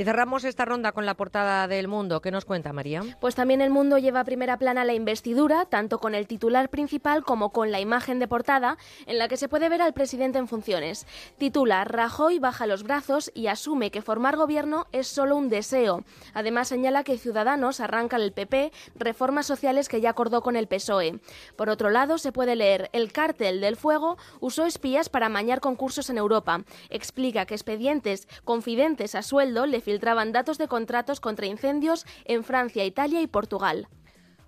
Y 0.00 0.04
cerramos 0.04 0.44
esta 0.44 0.64
ronda 0.64 0.92
con 0.92 1.06
la 1.06 1.14
portada 1.14 1.66
del 1.66 1.88
Mundo. 1.88 2.20
¿Qué 2.20 2.30
nos 2.30 2.44
cuenta 2.44 2.72
María? 2.72 3.02
Pues 3.20 3.34
también 3.34 3.60
el 3.60 3.70
Mundo 3.70 3.98
lleva 3.98 4.20
a 4.20 4.24
primera 4.24 4.56
plana 4.56 4.84
la 4.84 4.94
investidura, 4.94 5.64
tanto 5.64 5.98
con 5.98 6.14
el 6.14 6.28
titular 6.28 6.68
principal 6.70 7.24
como 7.24 7.50
con 7.50 7.72
la 7.72 7.80
imagen 7.80 8.20
de 8.20 8.28
portada, 8.28 8.78
en 9.06 9.18
la 9.18 9.26
que 9.26 9.36
se 9.36 9.48
puede 9.48 9.68
ver 9.68 9.82
al 9.82 9.94
presidente 9.94 10.38
en 10.38 10.46
funciones. 10.46 11.04
Titula 11.36 11.82
Rajoy 11.82 12.38
baja 12.38 12.68
los 12.68 12.84
brazos 12.84 13.32
y 13.34 13.48
asume 13.48 13.90
que 13.90 14.00
formar 14.00 14.36
gobierno 14.36 14.86
es 14.92 15.08
solo 15.08 15.34
un 15.34 15.48
deseo. 15.48 16.04
Además 16.32 16.68
señala 16.68 17.02
que 17.02 17.18
Ciudadanos 17.18 17.80
arranca 17.80 18.18
el 18.18 18.30
PP 18.30 18.70
reformas 18.94 19.46
sociales 19.46 19.88
que 19.88 20.00
ya 20.00 20.10
acordó 20.10 20.42
con 20.42 20.54
el 20.54 20.68
PSOE. 20.68 21.18
Por 21.56 21.70
otro 21.70 21.90
lado, 21.90 22.18
se 22.18 22.30
puede 22.30 22.54
leer 22.54 22.88
El 22.92 23.10
cártel 23.10 23.60
del 23.60 23.74
fuego 23.74 24.16
usó 24.38 24.64
espías 24.64 25.08
para 25.08 25.26
amañar 25.26 25.58
concursos 25.58 26.08
en 26.08 26.18
Europa. 26.18 26.62
Explica 26.88 27.46
que 27.46 27.54
expedientes 27.54 28.28
confidentes 28.44 29.16
a 29.16 29.22
sueldo 29.22 29.66
le 29.66 29.87
filtraban 29.88 30.32
datos 30.32 30.58
de 30.58 30.68
contratos 30.68 31.18
contra 31.18 31.46
incendios 31.46 32.04
en 32.26 32.44
Francia, 32.44 32.84
Italia 32.84 33.22
y 33.22 33.26
Portugal. 33.26 33.88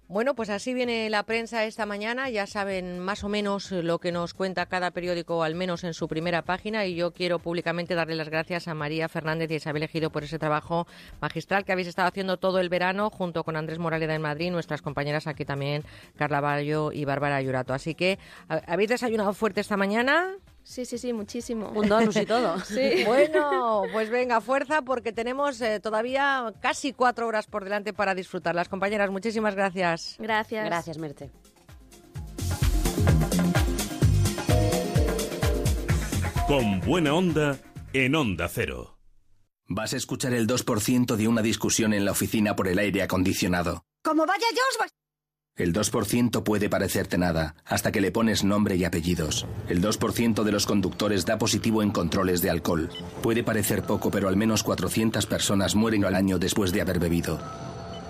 Bueno, 0.07 0.35
pues 0.35 0.51
así 0.51 0.75
viene 0.75 1.09
la 1.09 1.23
prensa 1.23 1.65
esta 1.65 1.87
mañana. 1.87 2.29
Ya 2.29 2.47
saben 2.47 2.99
más 2.99 3.25
o 3.25 3.31
menos 3.31 3.73
lo 3.73 4.01
que 4.01 4.13
nos 4.13 4.35
cuenta 4.35 4.67
cada 4.67 4.91
periódico, 4.91 5.43
al 5.43 5.55
menos 5.55 5.83
en 5.83 5.95
su 5.95 6.09
primera 6.09 6.43
página. 6.43 6.85
Y 6.85 6.95
yo 6.95 7.13
quiero 7.13 7.39
públicamente 7.39 7.95
darle 7.95 8.17
las 8.17 8.29
gracias 8.29 8.69
a 8.69 8.75
María 8.75 9.09
Fernández 9.09 9.51
y 9.51 9.55
Isabel 9.55 9.85
Ejido 9.85 10.11
por 10.11 10.25
ese 10.25 10.39
trabajo 10.39 10.87
magistral 11.23 11.65
que 11.65 11.73
habéis 11.73 11.89
estado 11.89 12.09
haciendo 12.09 12.37
todo 12.37 12.59
el 12.59 12.69
verano 12.69 13.09
junto 13.09 13.43
con 13.43 13.57
Andrés 13.57 13.79
Moraleda 13.79 14.15
en 14.15 14.21
Madrid, 14.21 14.51
nuestras 14.51 14.83
compañeras 14.83 15.27
aquí 15.27 15.47
también, 15.47 15.85
Carla 16.19 16.43
Bayo 16.43 16.93
y 16.93 17.07
Bárbara 17.07 17.41
Yurato. 17.41 17.73
Así 17.73 17.95
que, 17.95 18.19
¿habéis 18.49 18.91
desayunado 18.91 19.33
fuerte 19.33 19.63
esta 19.63 19.79
mañana? 19.79 20.35
Sí, 20.71 20.85
sí, 20.85 20.99
sí, 20.99 21.13
muchísimo. 21.13 21.69
Un 21.75 21.89
donus 21.89 22.15
y 22.15 22.25
todo. 22.25 22.61
sí. 22.65 23.03
Bueno, 23.05 23.83
pues 23.93 24.09
venga, 24.09 24.41
fuerza, 24.41 24.83
porque 24.83 25.13
tenemos 25.13 25.61
eh, 25.61 25.81
todavía 25.81 26.55
casi 26.61 26.93
cuatro 26.93 27.27
horas 27.27 27.49
por 27.49 27.65
delante 27.65 27.93
para 27.93 28.15
disfrutar. 28.15 28.55
Las 28.55 28.69
compañeras, 28.69 29.11
muchísimas 29.11 29.57
gracias. 29.57 30.15
Gracias. 30.21 30.65
Gracias, 30.65 30.99
Merte. 30.99 31.33
Con 36.47 36.79
buena 36.83 37.15
onda 37.15 37.59
en 37.93 38.15
Onda 38.15 38.47
Cero. 38.47 38.97
Vas 39.67 39.93
a 39.93 39.97
escuchar 39.97 40.35
el 40.35 40.47
2% 40.47 41.17
de 41.17 41.27
una 41.27 41.43
discusión 41.43 41.93
en 41.95 42.05
la 42.05 42.13
oficina 42.13 42.55
por 42.55 42.69
el 42.69 42.79
aire 42.79 43.03
acondicionado. 43.03 43.83
Como 44.05 44.25
vaya 44.25 44.47
yo, 44.53 44.63
os 44.71 44.79
El 45.61 45.75
2% 45.75 46.43
puede 46.43 46.71
parecerte 46.71 47.19
nada, 47.19 47.55
hasta 47.67 47.93
que 47.93 48.01
le 48.01 48.11
pones 48.11 48.45
nombre 48.45 48.77
y 48.77 48.85
apellidos. 48.85 49.47
El 49.69 49.83
2% 49.83 50.43
de 50.43 50.53
los 50.53 50.65
conductores 50.65 51.27
da 51.27 51.37
positivo 51.37 51.83
en 51.83 51.91
controles 51.91 52.41
de 52.41 52.49
alcohol. 52.49 52.89
Puede 53.23 53.45
parecer 53.45 53.83
poco, 53.83 54.11
pero 54.11 54.29
al 54.29 54.37
menos 54.37 54.63
400 54.63 55.27
personas 55.27 55.75
mueren 55.75 56.07
al 56.07 56.15
año 56.15 56.39
después 56.39 56.73
de 56.73 56.81
haber 56.81 56.99
bebido. 56.99 57.39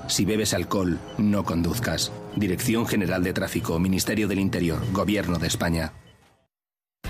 Si 0.06 0.24
bebes 0.24 0.54
alcohol, 0.54 1.00
no 1.18 1.42
conduzcas. 1.42 2.12
Dirección 2.36 2.86
General 2.86 3.24
de 3.24 3.32
Tráfico, 3.32 3.80
Ministerio 3.80 4.28
del 4.28 4.38
Interior, 4.38 4.80
Gobierno 4.92 5.40
de 5.40 5.48
España. 5.48 5.92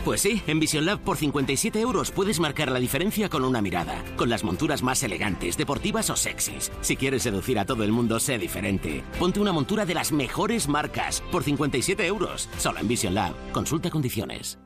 Pues 0.05 0.23
sí, 0.23 0.43
en 0.47 0.61
Vision 0.61 0.87
Lab 0.87 1.01
por 1.01 1.19
57 1.19 1.79
euros 1.79 2.11
puedes 2.11 2.41
marcar 2.41 2.73
la 2.73 2.79
diferencia 2.79 3.29
con 3.29 3.45
una 3.45 3.61
mirada, 3.61 4.03
con 4.17 4.31
las 4.31 4.45
monturas 4.45 4.83
más 4.83 5.03
elegantes, 5.03 5.59
deportivas 5.59 6.09
o 6.09 6.17
sexys. 6.17 6.73
Si 6.81 6.97
quieres 6.97 7.23
seducir 7.23 7.59
a 7.59 7.67
todo 7.67 7.85
el 7.85 7.93
mundo, 7.93 8.19
sé 8.19 8.39
diferente. 8.39 9.05
Ponte 9.19 9.41
una 9.41 9.53
montura 9.53 9.85
de 9.85 9.95
las 9.95 10.11
mejores 10.11 10.69
marcas 10.69 11.23
por 11.31 11.43
57 11.43 12.07
euros, 12.07 12.49
solo 12.57 12.81
en 12.81 12.89
Vision 12.89 13.15
Lab. 13.15 13.35
Consulta 13.53 13.91
condiciones. 13.91 14.59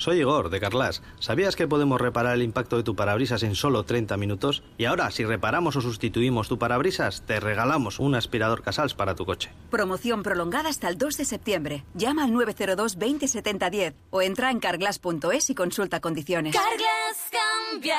Soy 0.00 0.20
Igor, 0.20 0.48
de 0.48 0.60
Carlas. 0.60 1.02
¿Sabías 1.18 1.56
que 1.56 1.66
podemos 1.66 2.00
reparar 2.00 2.36
el 2.36 2.44
impacto 2.44 2.76
de 2.76 2.84
tu 2.84 2.94
parabrisas 2.94 3.42
en 3.42 3.56
solo 3.56 3.82
30 3.82 4.16
minutos? 4.16 4.62
Y 4.76 4.84
ahora, 4.84 5.10
si 5.10 5.24
reparamos 5.24 5.74
o 5.74 5.80
sustituimos 5.80 6.46
tu 6.46 6.56
parabrisas, 6.56 7.22
te 7.22 7.40
regalamos 7.40 7.98
un 7.98 8.14
aspirador 8.14 8.62
Casals 8.62 8.94
para 8.94 9.16
tu 9.16 9.26
coche. 9.26 9.50
Promoción 9.70 10.22
prolongada 10.22 10.68
hasta 10.68 10.88
el 10.88 10.98
2 10.98 11.16
de 11.16 11.24
septiembre. 11.24 11.84
Llama 11.94 12.22
al 12.22 12.32
902 12.32 12.96
20 12.96 13.26
70 13.26 13.70
10 13.70 13.94
o 14.10 14.22
entra 14.22 14.52
en 14.52 14.60
carglass.es 14.60 15.50
y 15.50 15.56
consulta 15.56 15.98
condiciones. 15.98 16.54
Carglass 16.54 17.32
cambia, 17.32 17.98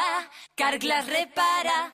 Carglass 0.56 1.06
repara. 1.06 1.92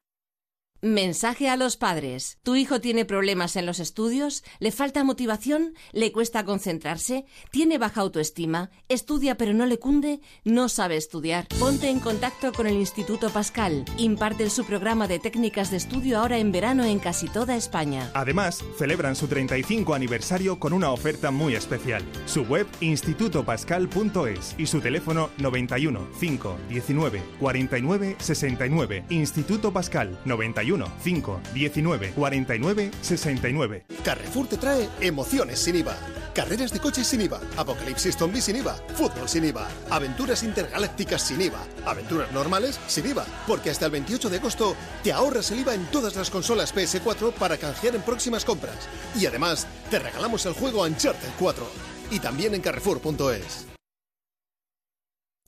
Mensaje 0.85 1.49
a 1.49 1.57
los 1.57 1.77
padres. 1.77 2.37
¿Tu 2.43 2.55
hijo 2.57 2.79
tiene 2.79 3.05
problemas 3.05 3.55
en 3.55 3.65
los 3.65 3.79
estudios? 3.79 4.43
¿Le 4.59 4.71
falta 4.71 5.03
motivación? 5.03 5.73
¿Le 5.93 6.11
cuesta 6.11 6.45
concentrarse? 6.45 7.25
¿Tiene 7.49 7.79
baja 7.79 8.01
autoestima? 8.01 8.69
¿Estudia 8.87 9.35
pero 9.35 9.55
no 9.55 9.65
le 9.65 9.79
cunde? 9.79 10.19
¿No 10.43 10.69
sabe 10.69 10.95
estudiar? 10.95 11.47
Ponte 11.59 11.89
en 11.89 11.99
contacto 11.99 12.51
con 12.53 12.67
el 12.67 12.75
Instituto 12.75 13.31
Pascal. 13.31 13.83
Imparten 13.97 14.51
su 14.51 14.63
programa 14.63 15.07
de 15.07 15.17
técnicas 15.17 15.71
de 15.71 15.77
estudio 15.77 16.19
ahora 16.19 16.37
en 16.37 16.51
verano 16.51 16.83
en 16.83 16.99
casi 16.99 17.29
toda 17.29 17.55
España. 17.55 18.11
Además, 18.13 18.63
celebran 18.77 19.15
su 19.15 19.25
35 19.25 19.95
aniversario 19.95 20.59
con 20.59 20.71
una 20.71 20.91
oferta 20.91 21.31
muy 21.31 21.55
especial. 21.55 22.03
Su 22.27 22.43
web 22.43 22.67
institutopascal.es 22.81 24.53
y 24.59 24.67
su 24.67 24.81
teléfono 24.81 25.31
91 25.39 26.09
5 26.19 26.57
19 26.69 27.23
49 27.39 28.17
69. 28.19 29.05
Instituto 29.09 29.73
Pascal 29.73 30.15
91 30.25 30.74
5 30.99 31.41
19 31.53 32.11
49 32.11 32.91
69. 33.01 33.85
Carrefour 34.03 34.47
te 34.47 34.57
trae 34.57 34.89
emociones 35.01 35.59
sin 35.59 35.75
IVA. 35.77 35.95
Carreras 36.33 36.71
de 36.73 36.79
coches 36.79 37.07
sin 37.07 37.21
IVA, 37.21 37.39
Apocalipsis 37.55 38.17
Zombie 38.17 38.41
sin 38.41 38.57
IVA, 38.57 38.75
fútbol 38.95 39.29
sin 39.29 39.45
IVA, 39.45 39.69
aventuras 39.89 40.43
intergalácticas 40.43 41.21
sin 41.21 41.41
IVA, 41.41 41.65
aventuras 41.85 42.31
normales 42.33 42.79
sin 42.87 43.07
IVA, 43.07 43.25
porque 43.47 43.69
hasta 43.69 43.85
el 43.85 43.91
28 43.91 44.29
de 44.29 44.37
agosto 44.37 44.75
te 45.01 45.13
ahorras 45.13 45.51
el 45.51 45.59
IVA 45.59 45.75
en 45.75 45.85
todas 45.85 46.15
las 46.15 46.29
consolas 46.29 46.75
PS4 46.75 47.31
para 47.33 47.57
canjear 47.57 47.95
en 47.95 48.01
próximas 48.01 48.43
compras. 48.43 48.89
Y 49.17 49.25
además, 49.25 49.65
te 49.89 49.99
regalamos 49.99 50.45
el 50.45 50.53
juego 50.53 50.83
Uncharted 50.83 51.29
4 51.39 51.67
y 52.11 52.19
también 52.19 52.53
en 52.53 52.61
carrefour.es. 52.61 53.67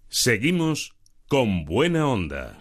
Seguimos 0.09 0.93
con 1.27 1.65
buena 1.65 2.07
onda. 2.07 2.57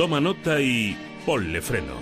Toma 0.00 0.18
nota 0.18 0.58
y 0.62 0.96
ponle 1.26 1.60
freno. 1.60 1.92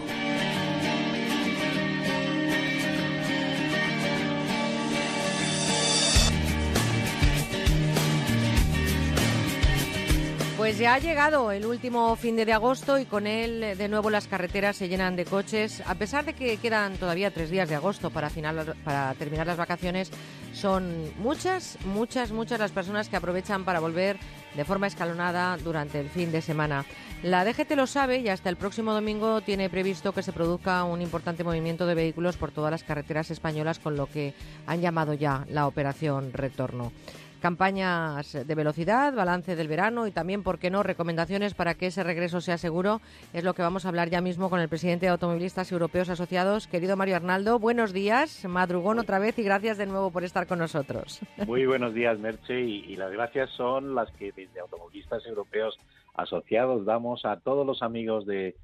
Pues 10.57 10.79
ya 10.79 10.95
ha 10.95 10.99
llegado 11.01 11.51
el 11.51 11.67
último 11.67 12.15
fin 12.15 12.37
de, 12.37 12.53
agosto 12.53 13.01
y 13.01 13.05
con 13.05 13.27
él 13.27 13.77
de 13.77 13.89
nuevo 13.89 14.11
las 14.11 14.29
carreteras 14.29 14.77
se 14.77 14.89
llenan 14.89 15.17
de 15.17 15.25
coches. 15.25 15.83
A 15.85 15.97
pesar 15.97 16.25
de 16.25 16.35
que 16.35 16.57
quedan 16.59 16.99
todavía 16.99 17.33
tres 17.33 17.51
días 17.51 17.69
de 17.69 17.75
agosto 17.75 18.11
para, 18.11 18.31
final, 18.31 18.77
para 18.85 19.15
terminar 19.15 19.49
las 19.49 19.57
vacaciones, 19.57 20.13
son 20.53 21.13
muchas, 21.19 21.79
muchas, 21.85 22.31
muchas 22.31 22.61
las 22.61 22.71
personas 22.71 23.09
que 23.09 23.17
aprovechan 23.17 23.65
para 23.65 23.81
volver 23.81 24.19
de 24.55 24.65
forma 24.65 24.87
escalonada 24.87 25.57
durante 25.57 25.99
el 25.99 26.09
fin 26.11 26.31
de 26.31 26.43
semana. 26.43 26.85
La 27.25 27.45
DGT 27.45 27.75
lo 27.75 27.89
sabe 27.89 28.19
y 28.19 28.29
hasta 28.29 28.49
el 28.49 28.55
próximo 28.55 28.93
domingo 28.93 29.41
tiene 29.41 29.69
previsto 29.69 30.13
que 30.13 30.23
se 30.23 30.33
produzca 30.33 30.85
un 30.85 31.03
importante 31.03 31.43
movimiento 31.43 31.85
de 31.85 31.97
vehículos 31.97 32.37
por 32.37 32.53
todas 32.53 32.71
las 32.71 32.85
carreteras 32.85 33.33
españolas 33.33 33.81
con 33.81 33.97
lo 33.97 34.07
que 34.07 34.35
han 34.67 34.81
llamado 34.81 35.15
ya 35.15 35.45
la 35.51 35.67
operación 35.67 36.33
retorno 36.33 36.93
campañas 37.41 38.33
de 38.33 38.55
velocidad, 38.55 39.15
balance 39.15 39.57
del 39.57 39.69
verano 39.69 40.07
y 40.07 40.11
también, 40.11 40.43
¿por 40.43 40.59
qué 40.59 40.71
no?, 40.71 40.83
recomendaciones 40.83 41.55
para 41.55 41.75
que 41.75 41.87
ese 41.87 42.03
regreso 42.03 42.41
sea 42.41 42.59
seguro. 42.59 43.01
Es 43.33 43.45
lo 43.45 43.55
que 43.55 43.63
vamos 43.63 43.85
a 43.85 43.89
hablar 43.91 44.11
ya 44.11 44.21
mismo 44.21 44.51
con 44.51 44.61
el 44.61 44.69
presidente 44.69 45.07
de 45.07 45.11
Automovilistas 45.11 45.71
Europeos 45.71 46.09
Asociados, 46.09 46.67
querido 46.67 46.97
Mario 46.97 47.17
Arnaldo. 47.17 47.59
Buenos 47.59 47.93
días, 47.93 48.45
madrugón 48.45 48.99
otra 48.99 49.19
vez 49.19 49.39
y 49.39 49.45
gracias 49.45 49.79
de 49.79 49.87
nuevo 49.87 50.11
por 50.11 50.25
estar 50.25 50.47
con 50.47 50.59
nosotros. 50.59 51.21
Muy 51.47 51.65
buenos 51.67 51.95
días, 51.95 52.19
Merche, 52.19 52.61
y, 52.61 52.85
y 52.89 52.97
las 52.97 53.13
gracias 53.13 53.51
son 53.51 53.95
las 53.95 54.11
que 54.13 54.33
desde 54.33 54.61
Automovilistas 54.61 55.25
Europeos 55.27 55.79
Asociados 56.19 56.85
damos 56.85 57.25
a 57.25 57.39
todos 57.39 57.65
los 57.65 57.81
amigos 57.81 58.27
de, 58.27 58.57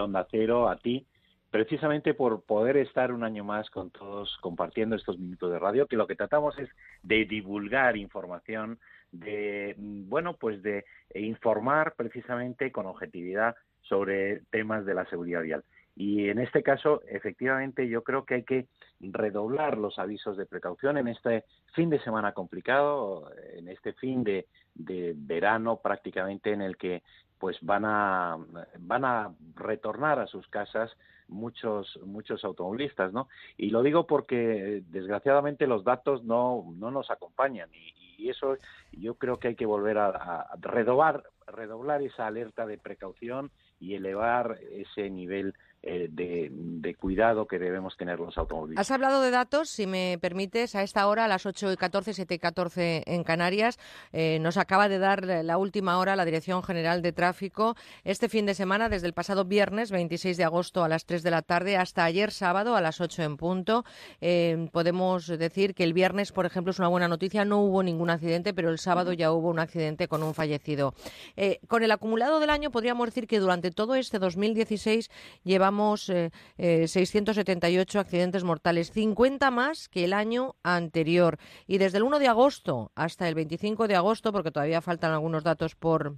Onda 0.00 0.26
Cero, 0.30 0.70
a 0.70 0.78
ti, 0.78 1.06
precisamente 1.50 2.14
por 2.14 2.42
poder 2.42 2.78
estar 2.78 3.12
un 3.12 3.22
año 3.22 3.44
más 3.44 3.68
con 3.68 3.90
todos 3.90 4.34
compartiendo 4.40 4.96
estos 4.96 5.18
minutos 5.18 5.52
de 5.52 5.58
radio, 5.58 5.86
que 5.86 5.96
lo 5.96 6.06
que 6.06 6.16
tratamos 6.16 6.58
es 6.58 6.70
de 7.02 7.26
divulgar 7.26 7.98
información, 7.98 8.78
de, 9.10 9.74
bueno, 9.76 10.38
pues 10.40 10.62
de 10.62 10.86
informar 11.14 11.92
precisamente 11.96 12.72
con 12.72 12.86
objetividad 12.86 13.56
sobre 13.82 14.40
temas 14.50 14.86
de 14.86 14.94
la 14.94 15.04
seguridad 15.04 15.42
vial. 15.42 15.64
Y 15.94 16.30
en 16.30 16.38
este 16.38 16.62
caso, 16.62 17.02
efectivamente, 17.06 17.86
yo 17.90 18.02
creo 18.02 18.24
que 18.24 18.36
hay 18.36 18.44
que 18.44 18.68
redoblar 19.00 19.76
los 19.76 19.98
avisos 19.98 20.38
de 20.38 20.46
precaución 20.46 20.96
en 20.96 21.08
este 21.08 21.44
fin 21.74 21.90
de 21.90 22.00
semana 22.00 22.32
complicado, 22.32 23.30
en 23.54 23.68
este 23.68 23.92
fin 23.92 24.24
de, 24.24 24.46
de 24.74 25.14
verano 25.16 25.80
prácticamente 25.82 26.52
en 26.52 26.62
el 26.62 26.76
que 26.76 27.02
pues 27.38 27.58
van 27.60 27.84
a 27.84 28.38
van 28.78 29.04
a 29.04 29.34
retornar 29.56 30.20
a 30.20 30.26
sus 30.26 30.46
casas 30.48 30.90
muchos 31.28 31.98
muchos 32.04 32.44
automovilistas, 32.44 33.12
¿no? 33.12 33.28
Y 33.56 33.70
lo 33.70 33.82
digo 33.82 34.06
porque 34.06 34.82
desgraciadamente 34.88 35.66
los 35.66 35.84
datos 35.84 36.24
no 36.24 36.64
no 36.76 36.90
nos 36.90 37.10
acompañan 37.10 37.68
y, 37.74 37.94
y 38.16 38.30
eso 38.30 38.56
yo 38.92 39.14
creo 39.14 39.38
que 39.38 39.48
hay 39.48 39.56
que 39.56 39.66
volver 39.66 39.98
a, 39.98 40.08
a 40.08 40.56
redoblar 40.60 41.24
redoblar 41.46 42.02
esa 42.02 42.26
alerta 42.26 42.66
de 42.66 42.78
precaución 42.78 43.50
y 43.80 43.94
elevar 43.94 44.58
ese 44.70 45.10
nivel 45.10 45.54
eh, 45.84 46.06
de, 46.12 46.48
de, 46.52 46.94
cuidado 46.94 47.48
que 47.48 47.58
debemos 47.58 47.96
tener 47.96 48.20
los 48.20 48.38
automovilistas. 48.38 48.86
Has 48.86 48.92
hablado 48.92 49.20
de 49.20 49.32
datos, 49.32 49.68
si 49.68 49.88
me 49.88 50.16
permites, 50.20 50.76
a 50.76 50.84
esta 50.84 51.08
hora, 51.08 51.24
a 51.24 51.28
las 51.28 51.44
8 51.44 51.72
y 51.72 51.76
14, 51.76 52.14
7 52.14 52.34
y 52.34 52.38
14 52.38 53.02
en 53.04 53.24
Canarias. 53.24 53.80
Eh, 54.12 54.38
nos 54.40 54.58
acaba 54.58 54.88
de 54.88 55.00
dar 55.00 55.26
la 55.26 55.58
última 55.58 55.98
hora 55.98 56.14
la 56.14 56.24
Dirección 56.24 56.62
General 56.62 57.02
de 57.02 57.10
Tráfico. 57.10 57.74
Este 58.04 58.28
fin 58.28 58.46
de 58.46 58.54
semana, 58.54 58.88
desde 58.88 59.08
el 59.08 59.12
pasado 59.12 59.44
viernes 59.44 59.90
26 59.90 60.36
de 60.36 60.44
agosto 60.44 60.84
a 60.84 60.88
las 60.88 61.04
3 61.04 61.24
de 61.24 61.30
la 61.32 61.42
tarde 61.42 61.76
hasta 61.76 62.04
ayer 62.04 62.30
sábado 62.30 62.76
a 62.76 62.80
las 62.80 63.00
8 63.00 63.24
en 63.24 63.36
punto. 63.36 63.84
Eh, 64.20 64.68
podemos 64.70 65.26
decir 65.26 65.74
que 65.74 65.82
el 65.82 65.94
viernes, 65.94 66.30
por 66.30 66.46
ejemplo, 66.46 66.70
es 66.70 66.78
una 66.78 66.88
buena 66.88 67.08
noticia. 67.08 67.44
No 67.44 67.60
hubo 67.60 67.82
ningún 67.82 68.10
accidente, 68.10 68.54
pero 68.54 68.70
el 68.70 68.78
sábado 68.78 69.12
ya 69.14 69.32
hubo 69.32 69.48
un 69.48 69.58
accidente 69.58 70.06
con 70.06 70.22
un 70.22 70.32
fallecido. 70.32 70.94
Eh, 71.36 71.58
con 71.66 71.82
el 71.82 71.90
acumulado 71.90 72.38
del 72.38 72.50
año, 72.50 72.70
podríamos 72.70 73.08
decir 73.08 73.26
que 73.26 73.40
durante 73.40 73.72
todo 73.72 73.96
este 73.96 74.20
2016 74.20 75.10
llevamos 75.42 75.71
eh, 76.08 76.30
eh, 76.58 76.88
678 76.88 78.00
accidentes 78.00 78.44
mortales, 78.44 78.90
50 78.92 79.50
más 79.50 79.88
que 79.88 80.04
el 80.04 80.12
año 80.12 80.56
anterior. 80.62 81.38
Y 81.66 81.78
desde 81.78 81.98
el 81.98 82.04
1 82.04 82.18
de 82.18 82.28
agosto 82.28 82.92
hasta 82.94 83.28
el 83.28 83.34
25 83.34 83.88
de 83.88 83.96
agosto, 83.96 84.32
porque 84.32 84.50
todavía 84.50 84.80
faltan 84.80 85.12
algunos 85.12 85.44
datos 85.44 85.74
por 85.74 86.16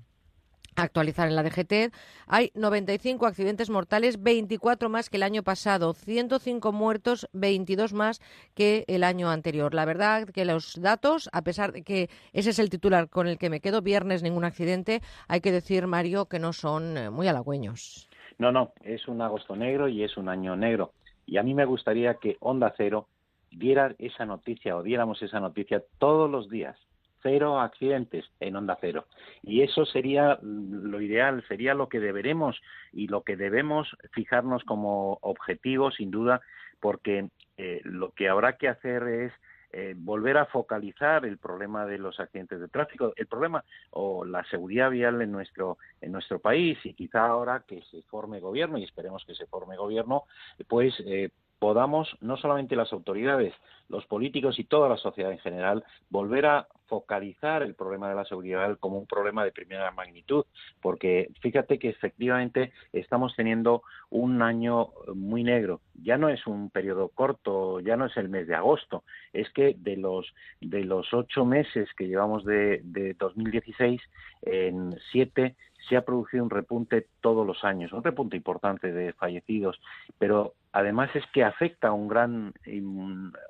actualizar 0.76 1.28
en 1.28 1.36
la 1.36 1.42
DGT, 1.42 1.94
hay 2.26 2.50
95 2.54 3.26
accidentes 3.26 3.70
mortales, 3.70 4.22
24 4.22 4.88
más 4.88 5.10
que 5.10 5.16
el 5.16 5.22
año 5.22 5.42
pasado, 5.42 5.94
105 5.94 6.72
muertos, 6.72 7.28
22 7.32 7.92
más 7.92 8.20
que 8.54 8.84
el 8.88 9.04
año 9.04 9.30
anterior. 9.30 9.74
La 9.74 9.84
verdad 9.84 10.28
que 10.28 10.44
los 10.44 10.80
datos, 10.80 11.28
a 11.32 11.42
pesar 11.42 11.72
de 11.72 11.82
que 11.82 12.10
ese 12.32 12.50
es 12.50 12.58
el 12.58 12.70
titular 12.70 13.08
con 13.08 13.28
el 13.28 13.38
que 13.38 13.50
me 13.50 13.60
quedo, 13.60 13.82
viernes 13.82 14.22
ningún 14.22 14.44
accidente, 14.44 15.02
hay 15.28 15.40
que 15.40 15.52
decir, 15.52 15.86
Mario, 15.86 16.26
que 16.26 16.38
no 16.38 16.52
son 16.52 16.96
eh, 16.96 17.10
muy 17.10 17.28
halagüeños. 17.28 18.08
No, 18.38 18.52
no, 18.52 18.72
es 18.82 19.06
un 19.08 19.20
agosto 19.22 19.56
negro 19.56 19.88
y 19.88 20.02
es 20.02 20.16
un 20.16 20.28
año 20.28 20.56
negro. 20.56 20.92
Y 21.26 21.36
a 21.38 21.42
mí 21.42 21.54
me 21.54 21.64
gustaría 21.64 22.14
que 22.14 22.36
Onda 22.40 22.74
Cero 22.76 23.08
diera 23.50 23.94
esa 23.98 24.26
noticia 24.26 24.76
o 24.76 24.82
diéramos 24.82 25.22
esa 25.22 25.40
noticia 25.40 25.82
todos 25.98 26.30
los 26.30 26.48
días. 26.50 26.76
Cero 27.22 27.60
accidentes 27.60 28.26
en 28.40 28.56
Onda 28.56 28.76
Cero. 28.80 29.06
Y 29.42 29.62
eso 29.62 29.86
sería 29.86 30.38
lo 30.42 31.00
ideal, 31.00 31.42
sería 31.48 31.74
lo 31.74 31.88
que 31.88 32.00
deberemos 32.00 32.60
y 32.92 33.06
lo 33.08 33.22
que 33.22 33.36
debemos 33.36 33.96
fijarnos 34.12 34.62
como 34.64 35.18
objetivo, 35.22 35.90
sin 35.90 36.10
duda, 36.10 36.42
porque 36.80 37.28
eh, 37.56 37.80
lo 37.84 38.10
que 38.10 38.28
habrá 38.28 38.58
que 38.58 38.68
hacer 38.68 39.04
es 39.04 39.32
eh, 39.76 39.94
volver 39.96 40.36
a 40.36 40.46
focalizar 40.46 41.26
el 41.26 41.38
problema 41.38 41.84
de 41.84 41.98
los 41.98 42.20
accidentes 42.20 42.60
de 42.60 42.68
tráfico, 42.68 43.12
el 43.16 43.26
problema 43.26 43.64
o 43.90 44.24
la 44.24 44.44
seguridad 44.44 44.88
vial 44.88 45.20
en 45.20 45.32
nuestro 45.32 45.78
en 46.00 46.12
nuestro 46.12 46.38
país 46.38 46.78
y 46.84 46.94
quizá 46.94 47.26
ahora 47.26 47.64
que 47.66 47.82
se 47.90 48.02
forme 48.02 48.38
gobierno 48.38 48.78
y 48.78 48.84
esperemos 48.84 49.24
que 49.24 49.34
se 49.34 49.46
forme 49.46 49.76
gobierno, 49.76 50.24
pues 50.68 50.94
eh, 51.04 51.30
podamos, 51.64 52.14
no 52.20 52.36
solamente 52.36 52.76
las 52.76 52.92
autoridades, 52.92 53.54
los 53.88 54.04
políticos 54.04 54.58
y 54.58 54.64
toda 54.64 54.86
la 54.86 54.98
sociedad 54.98 55.32
en 55.32 55.38
general, 55.38 55.82
volver 56.10 56.44
a 56.44 56.68
focalizar 56.88 57.62
el 57.62 57.74
problema 57.74 58.06
de 58.06 58.14
la 58.14 58.26
seguridad 58.26 58.76
como 58.78 58.98
un 58.98 59.06
problema 59.06 59.42
de 59.46 59.50
primera 59.50 59.90
magnitud, 59.90 60.44
porque 60.82 61.30
fíjate 61.40 61.78
que 61.78 61.88
efectivamente 61.88 62.74
estamos 62.92 63.34
teniendo 63.34 63.82
un 64.10 64.42
año 64.42 64.90
muy 65.14 65.42
negro. 65.42 65.80
Ya 66.02 66.18
no 66.18 66.28
es 66.28 66.46
un 66.46 66.68
periodo 66.68 67.08
corto, 67.08 67.80
ya 67.80 67.96
no 67.96 68.04
es 68.04 68.16
el 68.18 68.28
mes 68.28 68.46
de 68.46 68.56
agosto, 68.56 69.02
es 69.32 69.48
que 69.54 69.74
de 69.78 69.96
los 69.96 70.34
de 70.60 70.84
los 70.84 71.14
ocho 71.14 71.46
meses 71.46 71.88
que 71.96 72.08
llevamos 72.08 72.44
de, 72.44 72.82
de 72.84 73.14
2016, 73.14 74.02
en 74.42 74.94
siete 75.10 75.56
se 75.88 75.96
ha 75.96 76.04
producido 76.04 76.44
un 76.44 76.50
repunte 76.50 77.06
todos 77.20 77.46
los 77.46 77.64
años, 77.64 77.92
un 77.92 78.02
repunte 78.02 78.36
importante 78.36 78.92
de 78.92 79.12
fallecidos, 79.12 79.80
pero 80.18 80.54
además 80.72 81.10
es 81.14 81.24
que 81.32 81.44
afecta 81.44 81.88
a 81.88 81.92
un 81.92 82.08
gran 82.08 82.52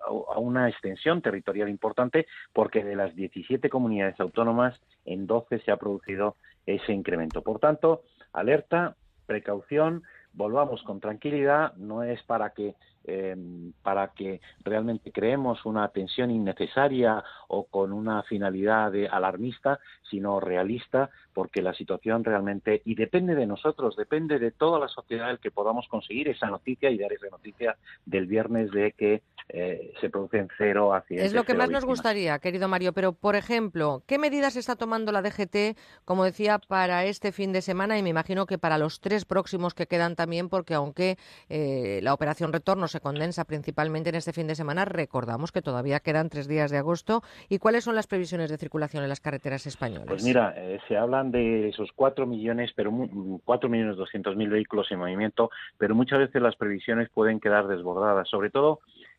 a 0.06 0.38
una 0.38 0.68
extensión 0.68 1.22
territorial 1.22 1.68
importante 1.68 2.26
porque 2.52 2.84
de 2.84 2.96
las 2.96 3.14
17 3.14 3.68
comunidades 3.70 4.18
autónomas 4.20 4.80
en 5.04 5.26
12 5.26 5.60
se 5.60 5.70
ha 5.70 5.76
producido 5.76 6.36
ese 6.66 6.92
incremento. 6.92 7.42
Por 7.42 7.58
tanto, 7.58 8.02
alerta, 8.32 8.96
precaución, 9.26 10.02
volvamos 10.32 10.82
con 10.82 11.00
tranquilidad, 11.00 11.74
no 11.76 12.02
es 12.02 12.22
para 12.24 12.50
que 12.50 12.74
eh, 13.04 13.36
para 13.82 14.08
que 14.08 14.40
realmente 14.64 15.12
creemos 15.12 15.64
una 15.64 15.88
tensión 15.88 16.30
innecesaria 16.30 17.22
o 17.48 17.64
con 17.64 17.92
una 17.92 18.22
finalidad 18.22 18.92
de 18.92 19.08
alarmista, 19.08 19.78
sino 20.10 20.40
realista, 20.40 21.10
porque 21.32 21.62
la 21.62 21.74
situación 21.74 22.24
realmente, 22.24 22.82
y 22.84 22.94
depende 22.94 23.34
de 23.34 23.46
nosotros, 23.46 23.96
depende 23.96 24.38
de 24.38 24.52
toda 24.52 24.78
la 24.78 24.88
sociedad 24.88 25.30
el 25.30 25.38
que 25.38 25.50
podamos 25.50 25.88
conseguir 25.88 26.28
esa 26.28 26.46
noticia 26.46 26.90
y 26.90 26.98
dar 26.98 27.12
esa 27.12 27.28
noticia 27.28 27.76
del 28.06 28.26
viernes 28.26 28.70
de 28.70 28.92
que 28.92 29.22
eh, 29.48 29.92
se 30.00 30.08
producen 30.08 30.48
cero 30.56 30.94
accidentes. 30.94 31.26
Es 31.26 31.34
lo 31.34 31.44
que 31.44 31.52
más 31.52 31.66
víctimas. 31.66 31.82
nos 31.82 31.88
gustaría, 31.88 32.38
querido 32.38 32.68
Mario, 32.68 32.92
pero 32.92 33.12
por 33.12 33.36
ejemplo, 33.36 34.02
¿qué 34.06 34.18
medidas 34.18 34.56
está 34.56 34.76
tomando 34.76 35.12
la 35.12 35.20
DGT, 35.20 35.76
como 36.04 36.24
decía, 36.24 36.58
para 36.58 37.04
este 37.04 37.32
fin 37.32 37.52
de 37.52 37.60
semana 37.60 37.98
y 37.98 38.02
me 38.02 38.08
imagino 38.08 38.46
que 38.46 38.56
para 38.56 38.78
los 38.78 39.00
tres 39.00 39.24
próximos 39.24 39.74
que 39.74 39.86
quedan 39.86 40.16
también, 40.16 40.48
porque 40.48 40.74
aunque 40.74 41.18
eh, 41.48 42.00
la 42.02 42.14
operación 42.14 42.52
retorno 42.52 42.88
se 42.94 43.00
condensa 43.00 43.44
principalmente 43.44 44.10
en 44.10 44.14
este 44.14 44.32
fin 44.32 44.46
de 44.46 44.54
semana, 44.54 44.84
recordamos 44.84 45.50
que 45.50 45.62
todavía 45.62 45.98
quedan 45.98 46.28
tres 46.28 46.46
días 46.46 46.70
de 46.70 46.78
agosto. 46.78 47.22
¿Y 47.48 47.58
cuáles 47.58 47.82
son 47.82 47.96
las 47.96 48.06
previsiones 48.06 48.50
de 48.50 48.56
circulación 48.56 49.02
en 49.02 49.08
las 49.08 49.18
carreteras 49.18 49.66
españolas? 49.66 50.06
Pues 50.06 50.22
mira, 50.22 50.54
eh, 50.56 50.78
se 50.86 50.96
hablan 50.96 51.32
de 51.32 51.70
esos 51.70 51.90
cuatro 51.92 52.24
millones, 52.24 52.70
pero 52.76 52.92
mu- 52.92 53.40
cuatro 53.44 53.68
millones 53.68 53.96
doscientos 53.96 54.36
mil 54.36 54.48
vehículos 54.48 54.86
en 54.92 55.00
movimiento, 55.00 55.50
pero 55.76 55.96
muchas 55.96 56.20
veces 56.20 56.40
las 56.40 56.54
previsiones 56.54 57.10
pueden 57.10 57.40
quedar 57.40 57.66
desbordadas. 57.66 58.28
Sobre 58.28 58.50
todo, 58.50 58.78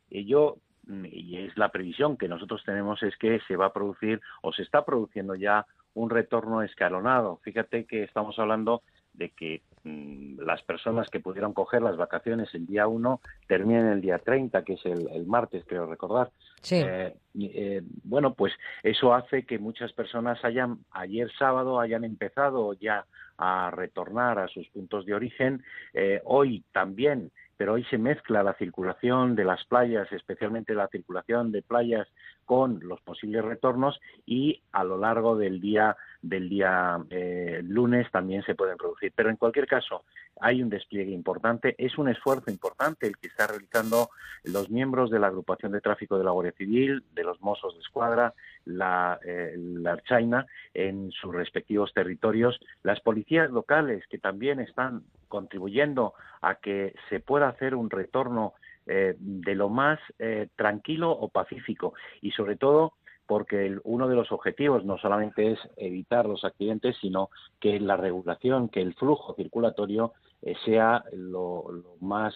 eh, 0.09 0.23
yo 0.23 0.55
mm, 0.87 1.05
y 1.11 1.37
es 1.39 1.57
la 1.57 1.67
previsión 1.69 2.15
que 2.15 2.29
nosotros 2.29 2.63
tenemos 2.65 3.03
es 3.03 3.17
que 3.17 3.41
se 3.45 3.57
va 3.57 3.65
a 3.65 3.73
producir 3.73 4.21
o 4.41 4.53
se 4.53 4.61
está 4.63 4.85
produciendo 4.85 5.35
ya 5.35 5.65
un 5.95 6.09
retorno 6.09 6.61
escalonado. 6.61 7.41
Fíjate 7.43 7.83
que 7.85 8.03
estamos 8.03 8.39
hablando 8.39 8.83
de 9.17 9.29
que 9.29 9.61
mm, 9.83 10.39
las 10.41 10.61
personas 10.63 11.09
que 11.09 11.19
pudieron 11.19 11.53
coger 11.53 11.81
las 11.81 11.97
vacaciones 11.97 12.53
el 12.53 12.65
día 12.65 12.87
1 12.87 13.21
terminen 13.47 13.87
el 13.87 14.01
día 14.01 14.19
30, 14.19 14.63
que 14.63 14.73
es 14.73 14.85
el, 14.85 15.09
el 15.11 15.25
martes, 15.25 15.63
creo 15.67 15.85
recordar. 15.85 16.31
Sí. 16.61 16.81
Eh, 16.83 17.15
eh, 17.39 17.81
bueno, 18.03 18.33
pues 18.33 18.53
eso 18.83 19.13
hace 19.13 19.45
que 19.45 19.59
muchas 19.59 19.93
personas 19.93 20.43
hayan, 20.43 20.79
ayer 20.91 21.31
sábado, 21.37 21.79
hayan 21.79 22.03
empezado 22.03 22.73
ya 22.73 23.05
a 23.37 23.71
retornar 23.71 24.39
a 24.39 24.47
sus 24.47 24.67
puntos 24.69 25.05
de 25.05 25.13
origen. 25.13 25.63
Eh, 25.93 26.21
hoy 26.23 26.63
también, 26.71 27.31
pero 27.57 27.73
hoy 27.73 27.83
se 27.85 27.97
mezcla 27.97 28.43
la 28.43 28.53
circulación 28.55 29.35
de 29.35 29.43
las 29.43 29.63
playas, 29.65 30.11
especialmente 30.11 30.73
la 30.73 30.87
circulación 30.87 31.51
de 31.51 31.61
playas 31.61 32.07
con 32.45 32.79
los 32.83 33.01
posibles 33.01 33.43
retornos 33.43 33.99
y 34.25 34.61
a 34.71 34.83
lo 34.83 34.97
largo 34.97 35.35
del 35.35 35.59
día 35.59 35.97
del 36.21 36.49
día 36.49 36.97
eh, 37.11 37.61
lunes 37.63 38.09
también 38.11 38.43
se 38.43 38.55
pueden 38.55 38.77
producir. 38.77 39.13
Pero 39.15 39.29
en 39.29 39.35
cualquier 39.35 39.67
caso, 39.67 40.05
hay 40.41 40.61
un 40.61 40.69
despliegue 40.69 41.11
importante, 41.11 41.75
es 41.77 41.97
un 41.97 42.09
esfuerzo 42.09 42.49
importante 42.49 43.07
el 43.07 43.17
que 43.17 43.27
está 43.27 43.47
realizando 43.47 44.09
los 44.43 44.69
miembros 44.69 45.11
de 45.11 45.19
la 45.19 45.27
agrupación 45.27 45.71
de 45.71 45.81
tráfico 45.81 46.17
de 46.17 46.23
la 46.23 46.31
Guardia 46.31 46.53
Civil, 46.53 47.03
de 47.13 47.23
los 47.23 47.39
Mossos 47.41 47.75
de 47.75 47.81
Escuadra, 47.81 48.33
la, 48.65 49.19
eh, 49.23 49.53
la 49.55 49.93
Archaina 49.93 50.45
en 50.73 51.11
sus 51.11 51.33
respectivos 51.33 51.93
territorios, 51.93 52.59
las 52.81 52.99
policías 53.01 53.51
locales 53.51 54.03
que 54.07 54.17
también 54.17 54.59
están 54.59 55.03
contribuyendo 55.27 56.13
a 56.41 56.55
que 56.55 56.95
se 57.09 57.19
pueda 57.19 57.49
hacer 57.49 57.75
un 57.75 57.89
retorno 57.89 58.53
eh, 58.87 59.15
de 59.17 59.55
lo 59.55 59.69
más 59.69 59.99
eh, 60.19 60.47
tranquilo 60.55 61.11
o 61.11 61.29
pacífico. 61.29 61.93
Y 62.21 62.31
sobre 62.31 62.55
todo 62.55 62.93
porque 63.27 63.65
el- 63.65 63.81
uno 63.83 64.07
de 64.07 64.15
los 64.15 64.31
objetivos 64.31 64.85
no 64.85 64.97
solamente 64.97 65.53
es 65.53 65.59
evitar 65.77 66.27
los 66.27 66.43
accidentes, 66.45 66.95
sino 67.01 67.29
que 67.59 67.79
la 67.79 67.97
regulación, 67.97 68.69
que 68.69 68.81
el 68.81 68.93
flujo 68.93 69.33
circulatorio 69.35 70.13
eh, 70.43 70.53
sea 70.63 71.03
lo, 71.13 71.65
más 72.01 72.35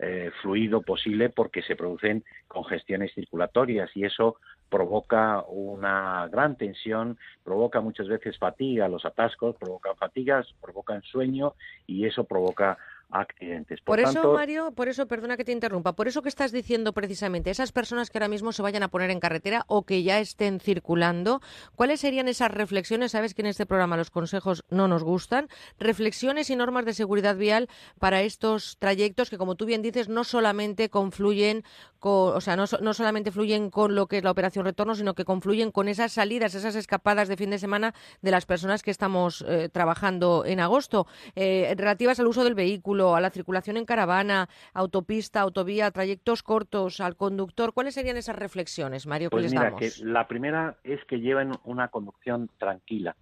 eh, 0.00 0.30
fluido 0.42 0.82
posible 0.82 1.30
porque 1.30 1.62
se 1.62 1.76
producen 1.76 2.24
congestiones 2.46 3.14
circulatorias. 3.14 3.90
Y 3.96 4.04
eso 4.04 4.36
provoca 4.68 5.42
una 5.48 6.28
gran 6.28 6.56
tensión, 6.56 7.16
provoca 7.42 7.80
muchas 7.80 8.06
veces 8.06 8.36
fatiga, 8.36 8.86
los 8.88 9.06
atascos 9.06 9.56
provocan 9.56 9.96
fatigas, 9.96 10.46
provocan 10.60 11.02
sueño 11.02 11.54
y 11.86 12.04
eso 12.04 12.24
provoca 12.24 12.76
accidentes. 13.10 13.80
Por, 13.80 14.00
eso, 14.00 14.32
Mario, 14.32 14.72
por 14.72 14.88
eso, 14.88 15.06
perdona 15.06 15.36
que 15.36 15.44
te 15.44 15.52
interrumpa, 15.52 15.94
por 15.94 16.08
eso 16.08 16.22
que 16.22 16.28
estás 16.28 16.52
diciendo 16.52 16.92
precisamente, 16.92 17.50
esas 17.50 17.72
personas 17.72 18.10
que 18.10 18.18
ahora 18.18 18.28
mismo 18.28 18.52
se 18.52 18.62
vayan 18.62 18.82
a 18.82 18.88
poner 18.88 19.10
en 19.10 19.20
carretera 19.20 19.64
o 19.66 19.84
que 19.84 20.02
ya 20.02 20.20
estén 20.20 20.60
circulando, 20.60 21.40
¿cuáles 21.74 22.00
serían 22.00 22.28
esas 22.28 22.50
reflexiones? 22.50 23.12
Sabes 23.12 23.34
que 23.34 23.42
en 23.42 23.46
este 23.46 23.66
programa 23.66 23.96
los 23.96 24.10
consejos 24.10 24.64
no 24.68 24.88
nos 24.88 25.04
gustan, 25.04 25.48
reflexiones 25.78 26.50
y 26.50 26.56
normas 26.56 26.84
de 26.84 26.94
seguridad 26.94 27.36
vial 27.36 27.68
para 27.98 28.22
estos 28.22 28.76
trayectos 28.78 29.30
que, 29.30 29.38
como 29.38 29.54
tú 29.54 29.64
bien 29.64 29.82
dices, 29.82 30.08
no 30.08 30.24
solamente 30.24 30.90
confluyen 30.90 31.64
con, 31.98 32.36
o 32.36 32.40
sea, 32.40 32.56
no, 32.56 32.64
no 32.80 32.94
solamente 32.94 33.32
fluyen 33.32 33.70
con 33.70 33.94
lo 33.94 34.06
que 34.06 34.18
es 34.18 34.24
la 34.24 34.30
operación 34.30 34.64
retorno, 34.64 34.94
sino 34.94 35.14
que 35.14 35.24
confluyen 35.24 35.72
con 35.72 35.88
esas 35.88 36.12
salidas, 36.12 36.54
esas 36.54 36.74
escapadas 36.74 37.28
de 37.28 37.36
fin 37.36 37.50
de 37.50 37.58
semana 37.58 37.94
de 38.20 38.30
las 38.30 38.46
personas 38.46 38.82
que 38.82 38.90
estamos 38.90 39.44
eh, 39.48 39.68
trabajando 39.72 40.44
en 40.44 40.60
agosto, 40.60 41.06
eh, 41.34 41.74
relativas 41.76 42.20
al 42.20 42.26
uso 42.26 42.44
del 42.44 42.54
vehículo 42.54 42.97
a 43.00 43.20
la 43.20 43.30
circulación 43.30 43.76
en 43.76 43.84
caravana, 43.84 44.48
autopista, 44.74 45.40
autovía, 45.40 45.90
trayectos 45.90 46.42
cortos, 46.42 47.00
al 47.00 47.16
conductor. 47.16 47.72
¿Cuáles 47.72 47.94
serían 47.94 48.16
esas 48.16 48.36
reflexiones, 48.36 49.06
Mario, 49.06 49.30
que 49.30 49.36
pues 49.36 49.44
les 49.44 49.52
mira, 49.52 49.64
damos? 49.64 49.80
Que 49.80 50.04
la 50.04 50.26
primera 50.26 50.76
es 50.84 51.04
que 51.04 51.20
lleven 51.20 51.52
una 51.64 51.88
conducción 51.88 52.50
tranquila. 52.58 53.16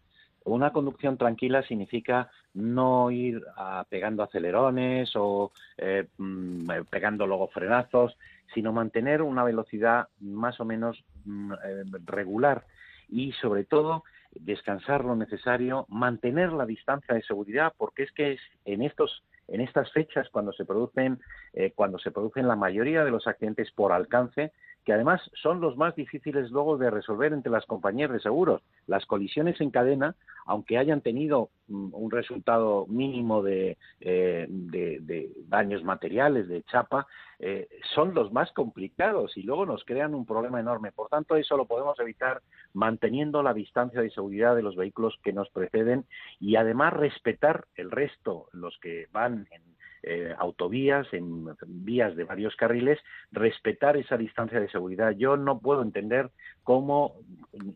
Una 0.45 0.73
conducción 0.73 1.19
tranquila 1.19 1.63
significa 1.65 2.31
no 2.55 3.11
ir 3.11 3.43
a, 3.57 3.85
pegando 3.89 4.23
acelerones 4.23 5.11
o 5.17 5.51
eh, 5.77 6.07
mm, 6.19 6.71
pegando 6.89 7.27
luego 7.27 7.49
frenazos, 7.49 8.17
sino 8.55 8.73
mantener 8.73 9.23
una 9.23 9.43
velocidad 9.43 10.09
más 10.21 10.61
o 10.61 10.65
menos 10.65 11.03
mm, 11.25 11.53
eh, 11.53 11.85
regular 12.05 12.65
y 13.09 13.33
sobre 13.33 13.65
todo 13.65 14.05
descansar 14.41 15.05
lo 15.05 15.17
necesario, 15.17 15.87
mantener 15.89 16.53
la 16.53 16.67
distancia 16.67 17.15
de 17.15 17.23
seguridad, 17.23 17.73
porque 17.77 18.05
es 18.05 18.13
que 18.13 18.33
es 18.35 18.41
en 18.65 18.83
estos 18.83 19.25
en 19.49 19.61
estas 19.61 19.91
fechas 19.93 20.29
cuando 20.31 20.53
se 20.53 20.65
producen 20.65 21.21
eh, 21.53 21.73
cuando 21.75 21.99
se 21.99 22.11
producen 22.11 22.49
la 22.49 22.57
mayoría 22.57 23.05
de 23.05 23.11
los 23.11 23.27
accidentes 23.27 23.71
por 23.73 23.93
alcance 23.93 24.53
que 24.87 24.93
además 24.93 25.21
son 25.43 25.61
los 25.61 25.77
más 25.77 25.97
difíciles 25.97 26.49
luego 26.53 26.79
de 26.79 26.91
resolver 26.91 27.33
entre 27.33 27.51
las 27.51 27.67
compañías 27.67 28.09
de 28.09 28.21
seguros. 28.21 28.63
Las 28.87 29.05
colisiones 29.05 29.61
en 29.61 29.73
cadena, 29.73 30.15
aunque 30.47 30.79
hayan 30.79 31.01
tenido 31.01 31.51
mm, 31.67 31.93
un 31.93 32.11
resultado 32.13 32.87
mínimo 32.87 33.43
de, 33.43 33.79
eh, 34.01 34.47
de, 34.49 35.33
daños 35.49 35.83
materiales, 35.83 36.47
de 36.47 36.63
chapa, 36.63 37.09
eh, 37.41 37.69
son 37.97 38.15
los 38.15 38.33
más 38.33 38.53
complicados 38.53 39.37
y 39.37 39.43
luego 39.43 39.67
nos 39.67 39.85
crean 39.85 40.15
un 40.15 40.25
problema 40.25 40.61
enorme. 40.61 40.93
Por 40.93 41.09
tanto, 41.09 41.35
eso 41.35 41.57
lo 41.57 41.67
podemos 41.67 41.99
evitar 41.99 42.41
manteniendo 42.77 43.43
la 43.43 43.55
distancia 43.55 44.03
de 44.03 44.11
seguridad 44.11 44.55
de 44.55 44.63
los 44.63 44.77
vehículos 44.77 45.19
que 45.23 45.33
nos 45.33 45.49
preceden 45.49 46.05
y 46.39 46.57
además 46.57 46.93
respetar 46.93 47.65
el 47.75 47.91
resto, 47.91 48.49
los 48.53 48.79
que 48.83 49.07
van 49.13 49.49
en 49.51 49.63
eh, 50.03 50.35
autovías, 50.39 51.07
en 51.13 51.49
vías 51.67 52.15
de 52.17 52.25
varios 52.25 52.55
carriles, 52.55 53.01
respetar 53.33 53.97
esa 53.97 54.19
distancia 54.19 54.61
de 54.61 54.69
seguridad. 54.69 55.13
Yo 55.13 55.39
no 55.39 55.59
puedo 55.59 55.81
entender 55.81 56.31
cómo 56.65 57.15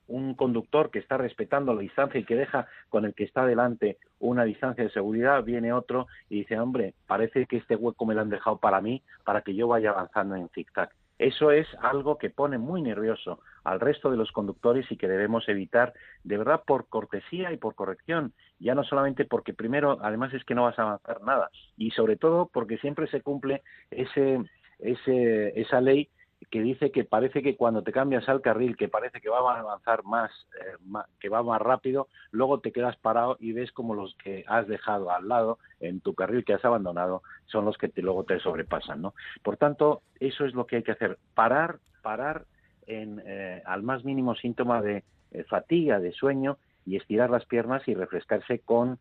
un 0.07 0.35
conductor 0.35 0.91
que 0.91 0.99
está 0.99 1.17
respetando 1.17 1.73
la 1.73 1.81
distancia 1.81 2.21
y 2.21 2.25
que 2.25 2.37
deja 2.37 2.69
con 2.91 3.07
el 3.07 3.15
que 3.15 3.25
está 3.25 3.47
delante 3.47 3.97
una 4.19 4.45
distancia 4.45 4.85
de 4.85 4.91
seguridad, 4.91 5.43
viene 5.43 5.73
otro 5.73 6.09
y 6.29 6.41
dice, 6.41 6.61
hombre, 6.61 6.93
parece 7.07 7.47
que 7.47 7.57
este 7.57 7.75
hueco 7.75 8.05
me 8.05 8.15
lo 8.15 8.21
han 8.21 8.29
dejado 8.29 8.59
para 8.59 8.83
mí, 8.83 9.03
para 9.25 9.41
que 9.41 9.55
yo 9.55 9.67
vaya 9.67 9.91
avanzando 9.91 10.37
en 10.37 10.51
zigzag. 10.51 10.91
Eso 11.19 11.51
es 11.51 11.67
algo 11.83 12.17
que 12.17 12.31
pone 12.31 12.59
muy 12.59 12.81
nervioso 12.81 13.41
al 13.65 13.81
resto 13.81 14.11
de 14.11 14.17
los 14.17 14.33
conductores 14.33 14.91
y 14.91 14.97
que 14.97 15.09
debemos 15.09 15.49
evitar 15.49 15.93
de 16.25 16.39
verdad 16.39 16.63
por 16.67 16.89
cortesía 16.89 17.53
y 17.53 17.57
por 17.57 17.75
corrección, 17.75 18.33
ya 18.59 18.75
no 18.75 18.85
solamente 18.85 19.25
porque 19.25 19.55
primero 19.55 19.99
además 20.03 20.33
es 20.35 20.45
que 20.45 20.55
no 20.55 20.65
vas 20.65 20.79
a 20.79 20.83
avanzar 20.83 21.23
nada 21.23 21.51
y 21.77 21.91
sobre 21.93 22.17
todo 22.17 22.51
porque 22.53 22.79
siempre 22.79 23.07
se 23.09 23.23
cumple 23.23 23.63
ese, 23.91 24.41
ese 24.79 25.61
esa 25.61 25.81
ley 25.81 26.09
que 26.49 26.63
dice 26.63 26.91
que 26.91 27.05
parece 27.05 27.43
que 27.43 27.57
cuando 27.57 27.83
te 27.83 27.93
cambias 27.93 28.29
al 28.29 28.41
carril, 28.41 28.77
que 28.77 28.89
parece 28.89 29.21
que 29.21 29.29
va 29.29 29.39
a 29.39 29.61
avanzar 29.61 30.05
más, 30.05 30.31
eh, 30.61 31.03
que 31.19 31.29
va 31.29 31.43
más 31.43 31.61
rápido, 31.61 32.09
luego 32.31 32.61
te 32.61 32.73
quedas 32.73 32.97
parado 32.97 33.37
y 33.41 33.53
ves 33.53 33.73
como 33.73 33.95
los 33.95 34.15
que 34.15 34.45
has 34.49 34.67
dejado 34.67 35.11
al 35.11 35.29
lado 35.29 35.59
en 35.81 36.01
tu 36.01 36.15
carril 36.15 36.45
que 36.45 36.55
has 36.55 36.65
abandonado 36.65 37.23
son 37.47 37.67
los 37.67 37.77
que 37.77 37.89
te, 37.89 38.01
luego 38.01 38.25
te 38.25 38.41
sobrepasan, 38.41 39.03
¿no? 39.03 39.15
Por 39.43 39.59
tanto, 39.59 40.03
eso 40.19 40.47
es 40.47 40.55
lo 40.55 40.67
que 40.67 40.77
hay 40.77 40.83
que 40.83 40.93
hacer, 40.93 41.19
parar, 41.35 41.79
parar 42.03 42.47
en, 42.91 43.23
eh, 43.25 43.63
al 43.65 43.83
más 43.83 44.05
mínimo 44.05 44.35
síntoma 44.35 44.83
de 44.83 45.05
eh, 45.33 45.45
fatiga, 45.45 45.99
de 45.99 46.13
sueño 46.13 46.59
y 46.85 46.97
estirar 46.97 47.31
las 47.31 47.45
piernas 47.47 47.87
y 47.87 47.95
refrescarse 47.95 48.61
con, 48.61 48.99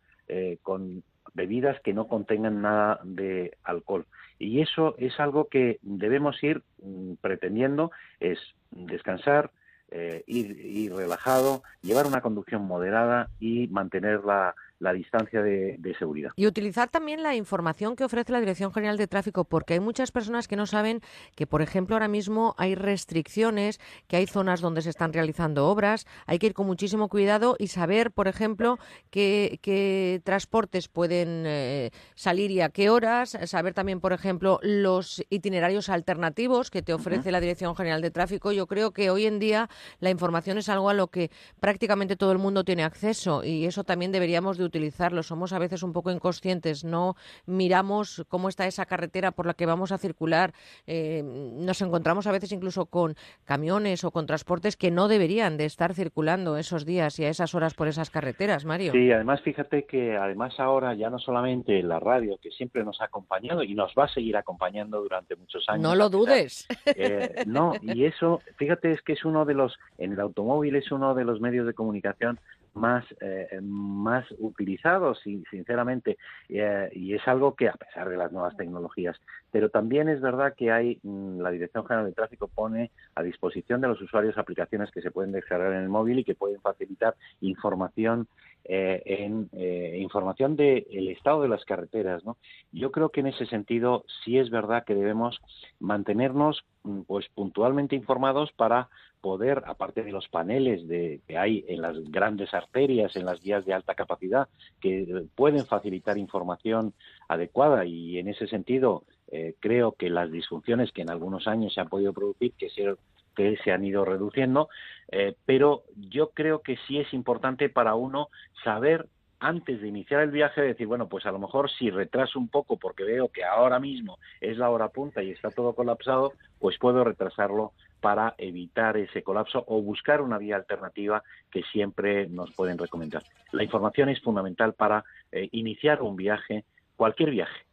con 0.62 1.02
bebidas 1.34 1.80
que 1.80 1.92
no 1.92 2.06
contengan 2.06 2.62
nada 2.62 3.00
de 3.02 3.56
alcohol. 3.64 4.06
Y 4.38 4.60
eso 4.60 4.94
es 4.98 5.18
algo 5.18 5.48
que 5.48 5.78
debemos 5.82 6.42
ir 6.42 6.62
mm, 6.82 7.14
pretendiendo, 7.20 7.90
es 8.20 8.38
descansar, 8.70 9.50
eh, 9.90 10.22
ir, 10.26 10.94
relajado, 10.94 11.62
llevar 11.82 12.06
una 12.06 12.20
conducción 12.20 12.62
moderada 12.62 13.28
y 13.40 13.66
mantener 13.68 14.24
la, 14.24 14.54
la 14.80 14.92
distancia 14.92 15.42
de, 15.42 15.78
seguridad. 15.98 16.30
Y 16.36 16.46
utilizar 16.46 16.88
también 16.88 17.22
la 17.22 17.36
información 17.36 17.96
que 17.96 18.04
ofrece 18.04 18.32
la 18.32 18.40
Dirección 18.40 18.72
General 18.72 18.96
de 18.96 19.06
Tráfico, 19.06 19.44
porque 19.44 19.74
hay 19.74 19.80
muchas 19.80 20.10
personas 20.10 20.48
que 20.48 20.56
no 20.56 20.66
saben 20.66 21.00
que, 21.34 21.46
por 21.46 21.62
ejemplo, 21.62 21.94
ahora 21.94 22.08
mismo 22.08 22.54
hay 22.56 22.74
restricciones, 22.74 23.78
que 24.08 24.16
hay 24.16 24.26
zonas 24.26 24.60
donde 24.60 24.80
se 24.80 24.90
están 24.90 25.12
realizando 25.12 25.68
obras, 25.68 26.06
hay 26.26 26.38
que 26.38 26.46
ir 26.46 26.54
con 26.54 26.66
muchísimo 26.66 27.08
cuidado 27.08 27.56
y 27.58 27.66
saber, 27.66 28.10
por 28.10 28.26
ejemplo, 28.26 28.78
qué, 29.10 30.20
transportes 30.24 30.88
pueden 30.88 31.44
eh, 31.46 31.90
salir 32.14 32.50
y 32.50 32.62
a 32.62 32.70
qué 32.70 32.88
horas, 32.88 33.36
saber 33.44 33.74
también, 33.74 34.00
por 34.00 34.12
ejemplo, 34.12 34.58
los 34.62 35.22
itinerarios 35.28 35.90
alternativos 35.90 36.70
que 36.70 36.82
te 36.82 36.94
ofrece 36.94 37.30
la 37.30 37.40
Dirección 37.40 37.76
General 37.76 38.00
de 38.00 38.10
Tráfico. 38.10 38.52
Yo 38.52 38.66
creo 38.66 38.92
que 38.92 39.10
hoy 39.10 39.26
en 39.26 39.38
día 39.38 39.68
la 39.98 40.08
información 40.08 40.56
es 40.56 40.70
algo 40.70 40.88
a 40.88 40.94
lo 40.94 41.08
que 41.08 41.30
prácticamente 41.60 42.16
todo 42.16 42.32
el 42.32 42.38
mundo 42.38 42.64
tiene 42.64 42.82
acceso 42.82 43.44
y 43.44 43.66
eso 43.66 43.84
también 43.84 44.12
deberíamos 44.12 44.56
de 44.56 44.69
utilizarlo. 44.70 45.22
Somos 45.22 45.52
a 45.52 45.58
veces 45.58 45.82
un 45.82 45.92
poco 45.92 46.10
inconscientes, 46.10 46.84
no 46.84 47.16
miramos 47.46 48.24
cómo 48.28 48.48
está 48.48 48.66
esa 48.66 48.86
carretera 48.86 49.32
por 49.32 49.46
la 49.46 49.54
que 49.54 49.66
vamos 49.66 49.92
a 49.92 49.98
circular. 49.98 50.52
Eh, 50.86 51.22
nos 51.24 51.82
encontramos 51.82 52.26
a 52.26 52.32
veces 52.32 52.52
incluso 52.52 52.86
con 52.86 53.16
camiones 53.44 54.04
o 54.04 54.10
con 54.10 54.26
transportes 54.26 54.76
que 54.76 54.90
no 54.90 55.08
deberían 55.08 55.56
de 55.56 55.64
estar 55.64 55.94
circulando 55.94 56.56
esos 56.56 56.86
días 56.86 57.18
y 57.18 57.24
a 57.24 57.28
esas 57.28 57.54
horas 57.54 57.74
por 57.74 57.88
esas 57.88 58.10
carreteras, 58.10 58.64
Mario. 58.64 58.92
Sí, 58.92 59.10
además 59.10 59.40
fíjate 59.42 59.84
que 59.84 60.16
además 60.16 60.58
ahora 60.58 60.94
ya 60.94 61.10
no 61.10 61.18
solamente 61.18 61.82
la 61.82 61.98
radio, 61.98 62.38
que 62.40 62.50
siempre 62.50 62.84
nos 62.84 63.00
ha 63.00 63.06
acompañado 63.06 63.62
y 63.62 63.74
nos 63.74 63.92
va 63.98 64.04
a 64.04 64.08
seguir 64.08 64.36
acompañando 64.36 65.00
durante 65.00 65.36
muchos 65.36 65.68
años. 65.68 65.82
No 65.82 65.94
lo 65.94 66.08
dudes. 66.08 66.66
Eh, 66.86 67.44
no, 67.46 67.72
y 67.82 68.04
eso, 68.04 68.40
fíjate, 68.56 68.92
es 68.92 69.02
que 69.02 69.14
es 69.14 69.24
uno 69.24 69.44
de 69.44 69.54
los, 69.54 69.78
en 69.98 70.12
el 70.12 70.20
automóvil 70.20 70.76
es 70.76 70.90
uno 70.92 71.14
de 71.14 71.24
los 71.24 71.40
medios 71.40 71.66
de 71.66 71.74
comunicación 71.74 72.38
más, 72.74 73.04
eh, 73.20 73.60
más 73.62 74.24
utilizados, 74.38 75.20
sinceramente, 75.50 76.18
eh, 76.48 76.88
y 76.92 77.14
es 77.14 77.26
algo 77.26 77.54
que, 77.54 77.68
a 77.68 77.74
pesar 77.74 78.08
de 78.08 78.16
las 78.16 78.32
nuevas 78.32 78.56
tecnologías, 78.56 79.20
pero 79.50 79.68
también 79.70 80.08
es 80.08 80.20
verdad 80.20 80.54
que 80.56 80.70
hay, 80.70 81.00
mm, 81.02 81.40
la 81.40 81.50
Dirección 81.50 81.84
General 81.86 82.06
de 82.06 82.12
Tráfico 82.12 82.48
pone 82.48 82.90
a 83.14 83.22
disposición 83.22 83.80
de 83.80 83.88
los 83.88 84.00
usuarios 84.00 84.38
aplicaciones 84.38 84.90
que 84.90 85.02
se 85.02 85.10
pueden 85.10 85.32
descargar 85.32 85.72
en 85.72 85.82
el 85.82 85.88
móvil 85.88 86.20
y 86.20 86.24
que 86.24 86.34
pueden 86.34 86.60
facilitar 86.60 87.14
información 87.40 88.28
eh, 88.64 89.02
en 89.04 89.48
eh, 89.52 89.98
información 90.00 90.56
del 90.56 91.08
estado 91.08 91.42
de 91.42 91.48
las 91.48 91.64
carreteras. 91.64 92.24
¿no? 92.24 92.36
Yo 92.72 92.92
creo 92.92 93.08
que 93.08 93.20
en 93.20 93.28
ese 93.28 93.46
sentido 93.46 94.04
sí 94.24 94.38
es 94.38 94.50
verdad 94.50 94.84
que 94.84 94.94
debemos 94.94 95.40
mantenernos 95.78 96.64
mm, 96.84 97.00
pues 97.02 97.28
puntualmente 97.34 97.96
informados 97.96 98.52
para 98.52 98.88
poder, 99.20 99.62
aparte 99.66 100.02
de 100.02 100.12
los 100.12 100.28
paneles 100.28 100.86
de, 100.88 101.20
que 101.26 101.36
hay 101.36 101.64
en 101.68 101.82
las 101.82 101.96
grandes 102.10 102.52
arterias, 102.54 103.14
en 103.16 103.26
las 103.26 103.42
vías 103.42 103.64
de 103.64 103.74
alta 103.74 103.94
capacidad, 103.94 104.48
que 104.80 105.26
pueden 105.34 105.66
facilitar 105.66 106.18
información 106.18 106.94
adecuada 107.28 107.84
y 107.84 108.18
en 108.18 108.28
ese 108.28 108.46
sentido 108.46 109.04
eh, 109.30 109.54
creo 109.60 109.92
que 109.92 110.10
las 110.10 110.30
disfunciones 110.30 110.90
que 110.92 111.02
en 111.02 111.10
algunos 111.10 111.46
años 111.46 111.74
se 111.74 111.80
han 111.80 111.88
podido 111.88 112.12
producir, 112.12 112.52
que 112.54 112.70
se, 112.70 112.96
que 113.34 113.56
se 113.58 113.72
han 113.72 113.84
ido 113.84 114.04
reduciendo, 114.04 114.68
eh, 115.10 115.34
pero 115.46 115.84
yo 115.96 116.30
creo 116.30 116.60
que 116.62 116.78
sí 116.86 116.98
es 116.98 117.12
importante 117.12 117.68
para 117.68 117.94
uno 117.94 118.28
saber 118.64 119.06
antes 119.40 119.80
de 119.80 119.88
iniciar 119.88 120.20
el 120.20 120.30
viaje 120.30 120.60
decir, 120.60 120.86
bueno, 120.86 121.08
pues 121.08 121.24
a 121.24 121.32
lo 121.32 121.38
mejor 121.38 121.70
si 121.70 121.90
retraso 121.90 122.38
un 122.38 122.48
poco 122.48 122.76
porque 122.76 123.04
veo 123.04 123.28
que 123.28 123.42
ahora 123.42 123.80
mismo 123.80 124.18
es 124.40 124.58
la 124.58 124.68
hora 124.68 124.88
punta 124.88 125.22
y 125.22 125.30
está 125.30 125.50
todo 125.50 125.74
colapsado, 125.74 126.34
pues 126.58 126.78
puedo 126.78 127.02
retrasarlo 127.04 127.72
para 128.00 128.34
evitar 128.36 128.98
ese 128.98 129.22
colapso 129.22 129.64
o 129.66 129.80
buscar 129.80 130.20
una 130.20 130.38
vía 130.38 130.56
alternativa 130.56 131.22
que 131.50 131.62
siempre 131.72 132.28
nos 132.28 132.52
pueden 132.52 132.76
recomendar. 132.76 133.22
La 133.52 133.64
información 133.64 134.10
es 134.10 134.20
fundamental 134.20 134.74
para 134.74 135.04
eh, 135.32 135.48
iniciar 135.52 136.02
un 136.02 136.16
viaje, 136.16 136.64
cualquier 136.96 137.30
viaje. 137.30 137.69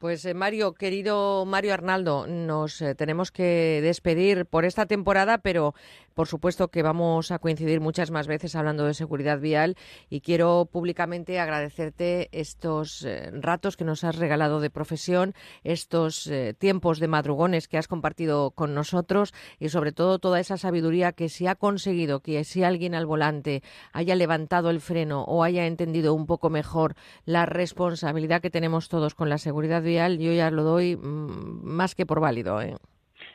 Pues 0.00 0.24
eh, 0.24 0.32
Mario, 0.32 0.72
querido 0.72 1.44
Mario 1.44 1.74
Arnaldo, 1.74 2.26
nos 2.26 2.80
eh, 2.80 2.94
tenemos 2.94 3.30
que 3.30 3.80
despedir 3.82 4.46
por 4.46 4.64
esta 4.64 4.86
temporada, 4.86 5.36
pero 5.36 5.74
por 6.14 6.26
supuesto 6.26 6.68
que 6.68 6.82
vamos 6.82 7.30
a 7.30 7.38
coincidir 7.38 7.80
muchas 7.80 8.10
más 8.10 8.26
veces 8.26 8.56
hablando 8.56 8.86
de 8.86 8.94
seguridad 8.94 9.40
vial 9.40 9.76
y 10.08 10.22
quiero 10.22 10.66
públicamente 10.72 11.38
agradecerte 11.38 12.30
estos 12.32 13.04
eh, 13.04 13.30
ratos 13.34 13.76
que 13.76 13.84
nos 13.84 14.02
has 14.02 14.16
regalado 14.16 14.60
de 14.60 14.70
profesión, 14.70 15.34
estos 15.64 16.30
tiempos 16.58 16.98
de 16.98 17.08
madrugones 17.08 17.68
que 17.68 17.76
has 17.76 17.86
compartido 17.86 18.52
con 18.52 18.74
nosotros 18.74 19.34
y 19.58 19.68
sobre 19.68 19.92
todo 19.92 20.18
toda 20.18 20.40
esa 20.40 20.56
sabiduría 20.56 21.12
que 21.12 21.28
si 21.28 21.46
ha 21.46 21.56
conseguido 21.56 22.20
que 22.20 22.42
si 22.44 22.64
alguien 22.64 22.94
al 22.94 23.04
volante 23.04 23.62
haya 23.92 24.14
levantado 24.14 24.70
el 24.70 24.80
freno 24.80 25.24
o 25.24 25.44
haya 25.44 25.66
entendido 25.66 26.14
un 26.14 26.24
poco 26.24 26.48
mejor 26.48 26.94
la 27.26 27.44
responsabilidad 27.44 28.40
que 28.40 28.48
tenemos 28.48 28.88
todos 28.88 29.14
con 29.14 29.28
la 29.28 29.36
seguridad 29.36 29.82
vial, 29.82 29.89
yo 29.90 30.32
ya 30.32 30.50
lo 30.50 30.62
doy 30.62 30.96
mm, 30.96 31.62
más 31.62 31.94
que 31.94 32.06
por 32.06 32.20
válido. 32.20 32.60
¿eh? 32.60 32.76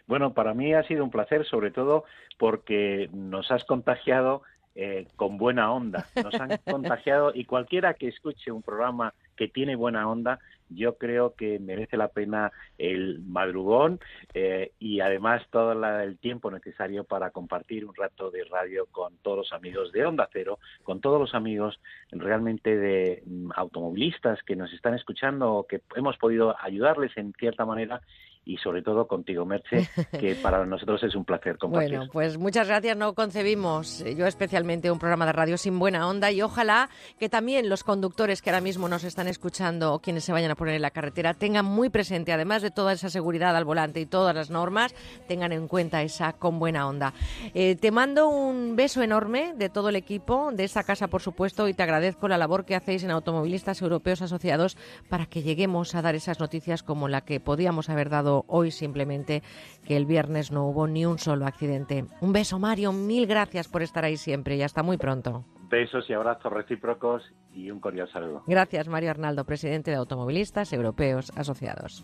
Bueno, 0.07 0.33
para 0.33 0.53
mí 0.53 0.73
ha 0.73 0.83
sido 0.83 1.03
un 1.03 1.11
placer, 1.11 1.45
sobre 1.45 1.71
todo 1.71 2.03
porque 2.37 3.09
nos 3.13 3.51
has 3.51 3.63
contagiado 3.63 4.43
eh, 4.75 5.07
con 5.15 5.37
buena 5.37 5.71
onda. 5.71 6.05
Nos 6.21 6.35
han 6.35 6.49
contagiado 6.69 7.31
y 7.33 7.45
cualquiera 7.45 7.93
que 7.93 8.09
escuche 8.09 8.51
un 8.51 8.61
programa 8.61 9.13
que 9.35 9.47
tiene 9.47 9.75
buena 9.75 10.07
onda, 10.09 10.39
yo 10.69 10.97
creo 10.97 11.35
que 11.35 11.59
merece 11.59 11.97
la 11.97 12.09
pena 12.09 12.51
el 12.77 13.21
madrugón 13.21 13.99
eh, 14.33 14.71
y 14.79 14.99
además 14.99 15.43
todo 15.49 15.71
el 15.73 16.17
tiempo 16.17 16.51
necesario 16.51 17.03
para 17.03 17.31
compartir 17.31 17.85
un 17.85 17.95
rato 17.95 18.31
de 18.31 18.43
radio 18.45 18.87
con 18.91 19.17
todos 19.17 19.37
los 19.37 19.53
amigos 19.53 19.91
de 19.91 20.05
Onda 20.05 20.29
Cero, 20.31 20.59
con 20.83 21.01
todos 21.01 21.19
los 21.19 21.33
amigos 21.33 21.79
realmente 22.11 22.75
de 22.77 23.23
mm, 23.25 23.51
automovilistas 23.55 24.41
que 24.43 24.55
nos 24.55 24.71
están 24.73 24.93
escuchando 24.93 25.53
o 25.53 25.67
que 25.67 25.81
hemos 25.95 26.17
podido 26.17 26.55
ayudarles 26.59 27.15
en 27.17 27.33
cierta 27.33 27.65
manera 27.65 28.01
y 28.45 28.57
sobre 28.57 28.83
todo 28.83 29.07
contigo, 29.07 29.45
Merche, 29.45 29.89
que 30.19 30.35
para 30.35 30.65
nosotros 30.65 31.03
es 31.03 31.15
un 31.15 31.25
placer 31.25 31.57
compartir. 31.57 31.97
Bueno, 31.97 32.11
pues 32.11 32.37
muchas 32.37 32.67
gracias. 32.67 32.95
No 32.95 33.13
concebimos, 33.13 34.01
eh, 34.01 34.15
yo 34.15 34.27
especialmente, 34.27 34.91
un 34.91 34.99
programa 34.99 35.25
de 35.25 35.33
radio 35.33 35.57
sin 35.57 35.79
buena 35.79 36.07
onda 36.07 36.31
y 36.31 36.41
ojalá 36.41 36.89
que 37.19 37.27
también 37.27 37.69
los 37.69 37.83
conductores 37.83 38.41
que 38.41 38.51
ahora 38.51 38.61
mismo 38.61 38.87
nos 38.87 39.03
están 39.03 39.27
escuchando 39.27 39.93
o 39.93 39.99
quienes 39.99 40.23
se 40.23 40.31
vayan 40.31 40.51
a 40.51 40.55
poner 40.55 40.75
en 40.75 40.83
la 40.83 40.91
carretera 40.91 41.33
tengan 41.33 41.65
muy 41.65 41.89
presente, 41.89 42.31
además 42.31 42.61
de 42.61 42.71
toda 42.71 42.93
esa 42.93 43.09
seguridad 43.09 43.55
al 43.55 43.65
volante 43.65 43.99
y 43.99 44.05
todas 44.05 44.35
las 44.35 44.49
normas, 44.49 44.93
tengan 45.27 45.51
en 45.51 45.67
cuenta 45.67 46.03
esa 46.03 46.33
con 46.33 46.59
buena 46.59 46.87
onda. 46.87 47.13
Eh, 47.53 47.75
te 47.75 47.91
mando 47.91 48.29
un 48.29 48.75
beso 48.75 49.01
enorme 49.01 49.53
de 49.55 49.69
todo 49.69 49.89
el 49.89 49.95
equipo 49.95 50.51
de 50.51 50.63
esta 50.63 50.83
casa, 50.83 51.07
por 51.07 51.21
supuesto, 51.21 51.67
y 51.67 51.73
te 51.73 51.83
agradezco 51.83 52.27
la 52.27 52.37
labor 52.37 52.65
que 52.65 52.75
hacéis 52.75 53.03
en 53.03 53.11
Automovilistas 53.11 53.81
Europeos 53.81 54.21
Asociados 54.21 54.77
para 55.09 55.25
que 55.25 55.41
lleguemos 55.41 55.95
a 55.95 56.01
dar 56.01 56.13
esas 56.15 56.39
noticias 56.39 56.83
como 56.83 57.07
la 57.07 57.21
que 57.21 57.39
podíamos 57.39 57.89
haber 57.89 58.09
dado 58.09 58.34
hoy 58.47 58.71
simplemente 58.71 59.43
que 59.85 59.95
el 59.95 60.05
viernes 60.05 60.51
no 60.51 60.67
hubo 60.67 60.87
ni 60.87 61.05
un 61.05 61.19
solo 61.19 61.45
accidente. 61.45 62.05
Un 62.19 62.33
beso, 62.33 62.59
Mario, 62.59 62.91
mil 62.91 63.27
gracias 63.27 63.67
por 63.67 63.81
estar 63.81 64.03
ahí 64.03 64.17
siempre 64.17 64.57
y 64.57 64.63
hasta 64.63 64.83
muy 64.83 64.97
pronto. 64.97 65.45
Besos 65.69 66.09
y 66.09 66.13
abrazos 66.13 66.51
recíprocos 66.51 67.23
y 67.53 67.71
un 67.71 67.79
cordial 67.79 68.09
saludo. 68.11 68.43
Gracias, 68.45 68.87
Mario 68.87 69.11
Arnaldo, 69.11 69.45
presidente 69.45 69.91
de 69.91 69.97
Automovilistas 69.97 70.73
Europeos 70.73 71.31
Asociados. 71.35 72.03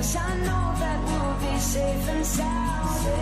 Cause 0.00 0.16
I 0.16 0.34
know 0.38 0.74
that 0.80 0.98
we'll 1.04 1.52
be 1.52 1.58
safe 1.60 2.08
and 2.08 2.24
sound. 2.24 3.00
Safe 3.00 3.20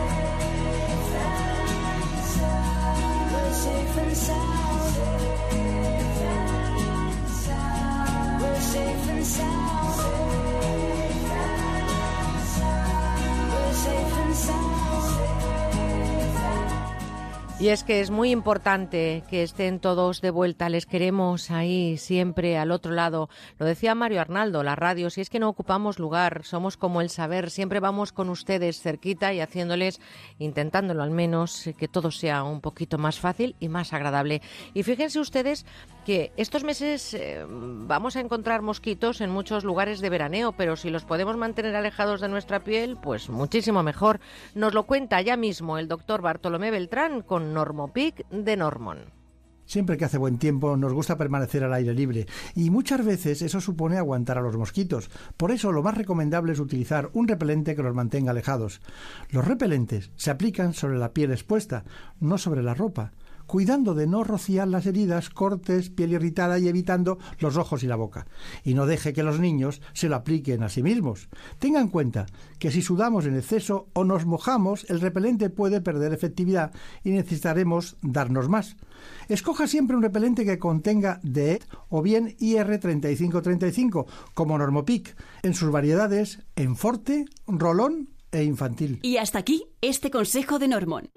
and 1.18 2.22
sound. 2.36 3.32
We're 3.32 3.52
safe 3.52 3.98
and 3.98 4.16
sound. 4.16 4.94
Safe 4.94 6.22
and 6.22 7.28
sound. 7.42 8.42
We're 8.42 8.60
safe 8.60 9.08
and 9.10 9.26
sound. 9.26 9.94
Safe 9.98 11.32
and 11.34 12.46
sound. 12.54 13.50
We're 13.52 13.72
safe 13.72 14.16
and 14.22 14.34
sound. 14.36 15.38
Y 17.61 17.71
es 17.71 17.83
que 17.83 18.01
es 18.01 18.12
muy 18.12 18.31
importante 18.31 19.25
que 19.29 19.42
estén 19.42 19.81
todos 19.81 20.21
de 20.21 20.31
vuelta. 20.31 20.68
Les 20.68 20.87
queremos 20.87 21.51
ahí 21.51 21.97
siempre 21.97 22.57
al 22.57 22.71
otro 22.71 22.92
lado. 22.92 23.29
Lo 23.59 23.66
decía 23.66 23.97
Mario 23.97 24.21
Arnaldo, 24.21 24.62
la 24.62 24.77
radio, 24.77 25.11
si 25.11 25.23
es 25.23 25.29
que 25.29 25.40
no 25.40 25.49
ocupamos 25.49 25.99
lugar, 25.99 26.42
somos 26.44 26.77
como 26.77 27.01
el 27.01 27.11
saber, 27.11 27.51
siempre 27.51 27.81
vamos 27.81 28.12
con 28.12 28.29
ustedes 28.29 28.81
cerquita 28.81 29.35
y 29.35 29.40
haciéndoles, 29.40 30.01
intentándolo 30.38 31.03
al 31.03 31.11
menos, 31.11 31.68
que 31.77 31.88
todo 31.88 32.12
sea 32.12 32.44
un 32.44 32.61
poquito 32.61 32.97
más 32.97 33.18
fácil 33.18 33.57
y 33.59 33.68
más 33.68 33.92
agradable. 33.92 34.40
Y 34.73 34.85
fíjense 34.85 35.18
ustedes 35.18 35.66
que 36.09 36.33
estos 36.38 36.64
meses 36.64 37.12
eh, 37.12 37.44
vamos 37.47 38.16
a 38.16 38.21
encontrar 38.21 38.62
mosquitos 38.62 39.21
en 39.21 39.29
muchos 39.29 39.62
lugares 39.62 40.01
de 40.01 40.09
veraneo, 40.09 40.53
pero 40.53 40.75
si 40.75 40.88
los 40.88 41.05
podemos 41.05 41.37
mantener 41.37 41.77
alejados 41.77 42.23
de 42.23 42.31
nuestra 42.31 42.64
piel, 42.64 42.97
pues 42.97 43.29
muchísimo 43.29 43.83
mejor. 43.83 44.18
Nos 44.55 44.73
lo 44.73 44.85
cuenta 44.85 45.21
ya 45.21 45.37
mismo 45.37 45.77
el 45.77 45.87
doctor 45.87 46.23
Bartolomé 46.23 46.71
Beltrán 46.71 47.21
con 47.21 47.53
Normopic 47.53 48.27
de 48.31 48.57
Normon. 48.57 49.01
Siempre 49.66 49.99
que 49.99 50.07
hace 50.07 50.16
buen 50.16 50.38
tiempo 50.38 50.79
nos 50.79 50.94
gusta 50.94 51.18
permanecer 51.18 51.62
al 51.62 51.75
aire 51.75 51.92
libre 51.92 52.27
y 52.55 52.71
muchas 52.71 53.05
veces 53.05 53.42
eso 53.42 53.61
supone 53.61 53.99
aguantar 53.99 54.38
a 54.38 54.40
los 54.40 54.57
mosquitos. 54.57 55.11
Por 55.37 55.51
eso 55.51 55.73
lo 55.73 55.83
más 55.83 55.99
recomendable 55.99 56.55
es 56.55 56.59
utilizar 56.59 57.11
un 57.12 57.29
repelente 57.29 57.77
que 57.77 57.83
los 57.83 57.94
mantenga 57.94 58.31
alejados. 58.31 58.81
Los 59.29 59.47
repelentes 59.47 60.11
se 60.16 60.31
aplican 60.31 60.73
sobre 60.73 60.97
la 60.97 61.12
piel 61.12 61.33
expuesta, 61.33 61.85
no 62.18 62.38
sobre 62.38 62.62
la 62.62 62.73
ropa 62.73 63.12
cuidando 63.48 63.94
de 63.94 64.06
no 64.06 64.22
rociar 64.22 64.68
las 64.68 64.87
heridas, 64.87 65.30
cortes, 65.30 65.88
piel 65.90 66.12
irritada 66.12 66.58
y 66.61 66.68
evitando 66.68 67.18
los 67.40 67.56
ojos 67.56 67.82
y 67.82 67.87
la 67.87 67.96
boca. 67.96 68.26
Y 68.62 68.74
no 68.74 68.87
deje 68.87 69.12
que 69.12 69.24
los 69.24 69.40
niños 69.40 69.80
se 69.94 70.08
lo 70.08 70.16
apliquen 70.16 70.62
a 70.62 70.68
sí 70.68 70.82
mismos. 70.82 71.28
Tenga 71.58 71.80
en 71.80 71.88
cuenta 71.88 72.26
que 72.58 72.70
si 72.70 72.82
sudamos 72.82 73.24
en 73.26 73.37
exceso 73.37 73.88
o 73.94 74.04
nos 74.04 74.26
mojamos, 74.26 74.88
el 74.90 75.00
repelente 75.00 75.50
puede 75.50 75.80
perder 75.80 76.12
efectividad 76.12 76.72
y 77.02 77.11
necesitaremos 77.11 77.96
darnos 78.02 78.48
más. 78.48 78.76
Escoja 79.28 79.66
siempre 79.66 79.96
un 79.96 80.02
repelente 80.02 80.44
que 80.44 80.58
contenga 80.58 81.18
DEET 81.22 81.64
o 81.88 82.02
bien 82.02 82.37
IR3535, 82.38 84.06
como 84.34 84.58
Normopic, 84.58 85.16
en 85.42 85.54
sus 85.54 85.70
variedades 85.70 86.40
en 86.54 86.76
forte, 86.76 87.24
rolón 87.46 88.11
e 88.30 88.42
infantil. 88.42 89.00
Y 89.02 89.16
hasta 89.16 89.38
aquí 89.38 89.64
este 89.80 90.11
consejo 90.11 90.58
de 90.58 90.68
Normon. 90.68 91.11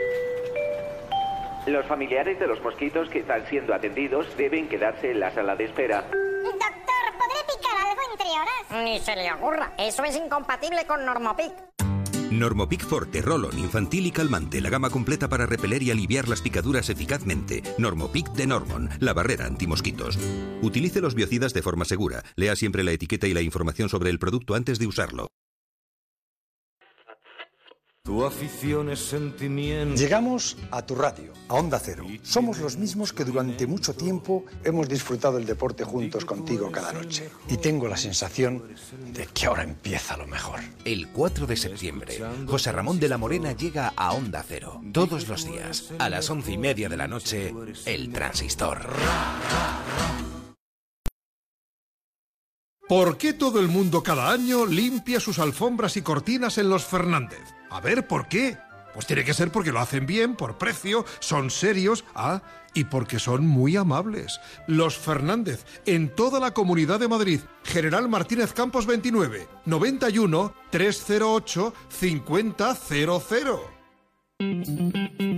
Los 1.67 1.85
familiares 1.85 2.39
de 2.39 2.47
los 2.47 2.61
mosquitos 2.61 3.07
que 3.09 3.19
están 3.19 3.45
siendo 3.47 3.73
atendidos 3.73 4.25
deben 4.35 4.67
quedarse 4.67 5.11
en 5.11 5.19
la 5.19 5.31
sala 5.31 5.55
de 5.55 5.65
espera. 5.65 6.01
Doctor, 6.01 7.03
¿podré 7.17 7.55
picar 7.55 7.87
algo 7.87 8.01
entre 8.11 8.27
horas? 8.29 8.83
Ni 8.83 8.99
se 8.99 9.15
le 9.15 9.31
ocurra. 9.31 9.71
Eso 9.77 10.03
es 10.03 10.15
incompatible 10.15 10.85
con 10.87 11.05
Normopic. 11.05 11.53
Normopic 12.31 12.85
Forte, 12.85 13.21
Rolon, 13.21 13.59
infantil 13.59 14.07
y 14.07 14.11
calmante, 14.11 14.61
la 14.61 14.69
gama 14.69 14.89
completa 14.89 15.27
para 15.27 15.45
repeler 15.45 15.83
y 15.83 15.91
aliviar 15.91 16.29
las 16.29 16.41
picaduras 16.41 16.89
eficazmente. 16.89 17.61
Normopic 17.77 18.31
de 18.31 18.47
Normon, 18.47 18.89
la 18.99 19.13
barrera 19.13 19.45
antimosquitos. 19.45 20.17
Utilice 20.61 21.01
los 21.01 21.13
biocidas 21.13 21.53
de 21.53 21.61
forma 21.61 21.85
segura. 21.85 22.23
Lea 22.37 22.55
siempre 22.55 22.83
la 22.83 22.91
etiqueta 22.91 23.27
y 23.27 23.33
la 23.33 23.41
información 23.41 23.89
sobre 23.89 24.09
el 24.09 24.17
producto 24.17 24.55
antes 24.55 24.79
de 24.79 24.87
usarlo. 24.87 25.27
Tu 28.03 28.25
afición 28.25 28.89
es 28.89 28.99
sentimiento. 28.99 29.95
Llegamos 29.95 30.57
a 30.71 30.83
tu 30.83 30.95
radio, 30.95 31.33
a 31.47 31.53
Onda 31.53 31.79
Cero. 31.79 32.03
Somos 32.23 32.57
los 32.57 32.75
mismos 32.75 33.13
que 33.13 33.23
durante 33.23 33.67
mucho 33.67 33.93
tiempo 33.93 34.43
hemos 34.63 34.89
disfrutado 34.89 35.37
el 35.37 35.45
deporte 35.45 35.83
juntos 35.83 36.25
contigo 36.25 36.71
cada 36.71 36.93
noche. 36.93 37.29
Y 37.47 37.57
tengo 37.57 37.87
la 37.87 37.97
sensación 37.97 38.63
de 39.13 39.27
que 39.27 39.45
ahora 39.45 39.61
empieza 39.61 40.17
lo 40.17 40.25
mejor. 40.25 40.61
El 40.83 41.09
4 41.09 41.45
de 41.45 41.55
septiembre, 41.55 42.19
José 42.47 42.71
Ramón 42.71 42.99
de 42.99 43.07
la 43.07 43.19
Morena 43.19 43.51
llega 43.51 43.93
a 43.95 44.13
Onda 44.13 44.43
Cero. 44.47 44.81
Todos 44.91 45.27
los 45.27 45.45
días, 45.45 45.91
a 45.99 46.09
las 46.09 46.27
once 46.31 46.53
y 46.53 46.57
media 46.57 46.89
de 46.89 46.97
la 46.97 47.07
noche, 47.07 47.53
El 47.85 48.11
Transistor. 48.11 48.79
¿Por 52.89 53.19
qué 53.19 53.33
todo 53.33 53.59
el 53.59 53.67
mundo 53.67 54.01
cada 54.01 54.31
año 54.31 54.65
limpia 54.65 55.19
sus 55.19 55.37
alfombras 55.37 55.95
y 55.97 56.01
cortinas 56.01 56.57
en 56.57 56.67
los 56.67 56.83
Fernández? 56.83 57.60
A 57.71 57.79
ver, 57.79 58.05
¿por 58.05 58.27
qué? 58.27 58.57
Pues 58.93 59.07
tiene 59.07 59.23
que 59.23 59.33
ser 59.33 59.51
porque 59.51 59.71
lo 59.71 59.79
hacen 59.79 60.05
bien, 60.05 60.35
por 60.35 60.57
precio, 60.57 61.05
son 61.19 61.49
serios, 61.49 62.03
ah, 62.13 62.41
y 62.73 62.83
porque 62.83 63.19
son 63.19 63.47
muy 63.47 63.75
amables. 63.77 64.39
Los 64.67 64.97
Fernández, 64.97 65.65
en 65.85 66.13
toda 66.13 66.39
la 66.39 66.53
comunidad 66.53 66.99
de 66.99 67.07
Madrid. 67.07 67.39
General 67.63 68.07
Martínez 68.09 68.53
Campos 68.53 68.85
29, 68.85 69.47
91 69.65 70.53
308 70.69 71.73
5000. 71.89 73.80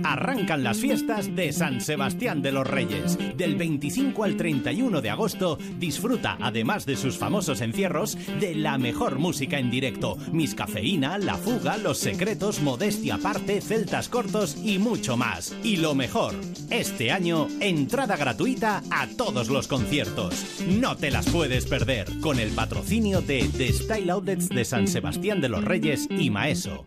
Arrancan 0.04 0.62
las 0.62 0.78
fiestas 0.78 1.34
de 1.34 1.52
San 1.52 1.80
Sebastián 1.80 2.42
de 2.42 2.52
los 2.52 2.66
Reyes. 2.66 3.18
Del 3.36 3.56
25 3.56 4.22
al 4.22 4.36
31 4.36 5.00
de 5.00 5.10
agosto 5.10 5.58
disfruta, 5.78 6.36
además 6.40 6.86
de 6.86 6.96
sus 6.96 7.16
famosos 7.16 7.60
encierros, 7.60 8.16
de 8.38 8.54
la 8.54 8.78
mejor 8.78 9.18
música 9.18 9.58
en 9.58 9.70
directo. 9.70 10.16
Miss 10.30 10.54
Cafeína, 10.54 11.18
La 11.18 11.36
Fuga, 11.36 11.78
Los 11.78 11.98
Secretos, 11.98 12.60
Modestia 12.60 13.16
Aparte, 13.16 13.60
Celtas 13.60 14.08
Cortos 14.08 14.56
y 14.62 14.78
mucho 14.78 15.16
más. 15.16 15.54
Y 15.64 15.76
lo 15.76 15.94
mejor, 15.94 16.34
este 16.70 17.10
año, 17.10 17.48
entrada 17.60 18.16
gratuita 18.16 18.82
a 18.90 19.06
todos 19.16 19.48
los 19.48 19.68
conciertos. 19.68 20.62
No 20.66 20.96
te 20.96 21.10
las 21.10 21.28
puedes 21.30 21.66
perder 21.66 22.08
con 22.20 22.38
el 22.38 22.50
patrocinio 22.52 23.20
de 23.20 23.48
The 23.56 23.72
Style 23.72 24.10
Outlets 24.10 24.48
de 24.48 24.64
San 24.64 24.86
Sebastián 24.86 25.40
de 25.40 25.48
los 25.48 25.64
Reyes 25.64 26.06
y 26.10 26.30
Maeso. 26.30 26.86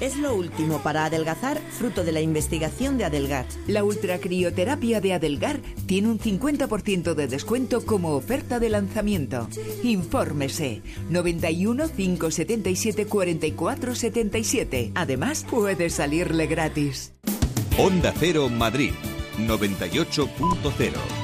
Es 0.00 0.16
lo 0.16 0.34
último 0.34 0.80
para 0.80 1.04
adelgazar, 1.04 1.60
fruto 1.70 2.04
de 2.04 2.12
la 2.12 2.20
investigación 2.20 2.98
de 2.98 3.04
Adelgar. 3.04 3.46
La 3.66 3.84
ultracrioterapia 3.84 5.00
de 5.00 5.14
Adelgar 5.14 5.60
tiene 5.86 6.08
un 6.08 6.18
50% 6.18 7.14
de 7.14 7.28
descuento 7.28 7.84
como 7.84 8.14
oferta 8.14 8.58
de 8.58 8.68
lanzamiento. 8.70 9.48
Infórmese 9.82 10.82
91 11.10 11.88
577 11.88 13.06
44 13.06 13.94
77. 13.94 14.92
Además, 14.94 15.46
puede 15.48 15.90
salirle 15.90 16.46
gratis. 16.46 17.12
Onda 17.78 18.12
Cero 18.18 18.48
Madrid 18.48 18.92
98.0 19.38 21.23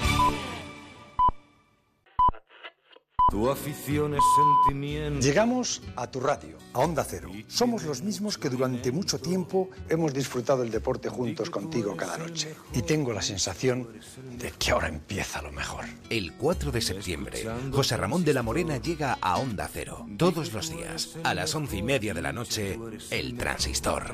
Tu 3.30 3.48
afición 3.48 4.14
es 4.14 4.22
sentimiento. 4.34 5.20
Llegamos 5.20 5.82
a 5.94 6.10
tu 6.10 6.18
radio, 6.18 6.58
a 6.72 6.80
Onda 6.80 7.04
Cero. 7.04 7.30
Somos 7.46 7.84
los 7.84 8.02
mismos 8.02 8.36
que 8.36 8.48
durante 8.48 8.90
mucho 8.90 9.20
tiempo 9.20 9.70
hemos 9.88 10.12
disfrutado 10.12 10.64
el 10.64 10.70
deporte 10.72 11.08
juntos 11.08 11.48
contigo 11.48 11.96
cada 11.96 12.18
noche. 12.18 12.56
Y 12.72 12.82
tengo 12.82 13.12
la 13.12 13.22
sensación 13.22 13.88
de 14.36 14.50
que 14.50 14.72
ahora 14.72 14.88
empieza 14.88 15.42
lo 15.42 15.52
mejor. 15.52 15.84
El 16.08 16.32
4 16.32 16.72
de 16.72 16.80
septiembre, 16.80 17.48
José 17.70 17.96
Ramón 17.96 18.24
de 18.24 18.34
la 18.34 18.42
Morena 18.42 18.78
llega 18.78 19.16
a 19.20 19.38
Onda 19.38 19.70
Cero. 19.72 20.06
Todos 20.16 20.52
los 20.52 20.68
días, 20.68 21.16
a 21.22 21.32
las 21.32 21.54
once 21.54 21.76
y 21.76 21.82
media 21.82 22.12
de 22.12 22.22
la 22.22 22.32
noche, 22.32 22.78
El 23.10 23.36
Transistor. 23.36 24.12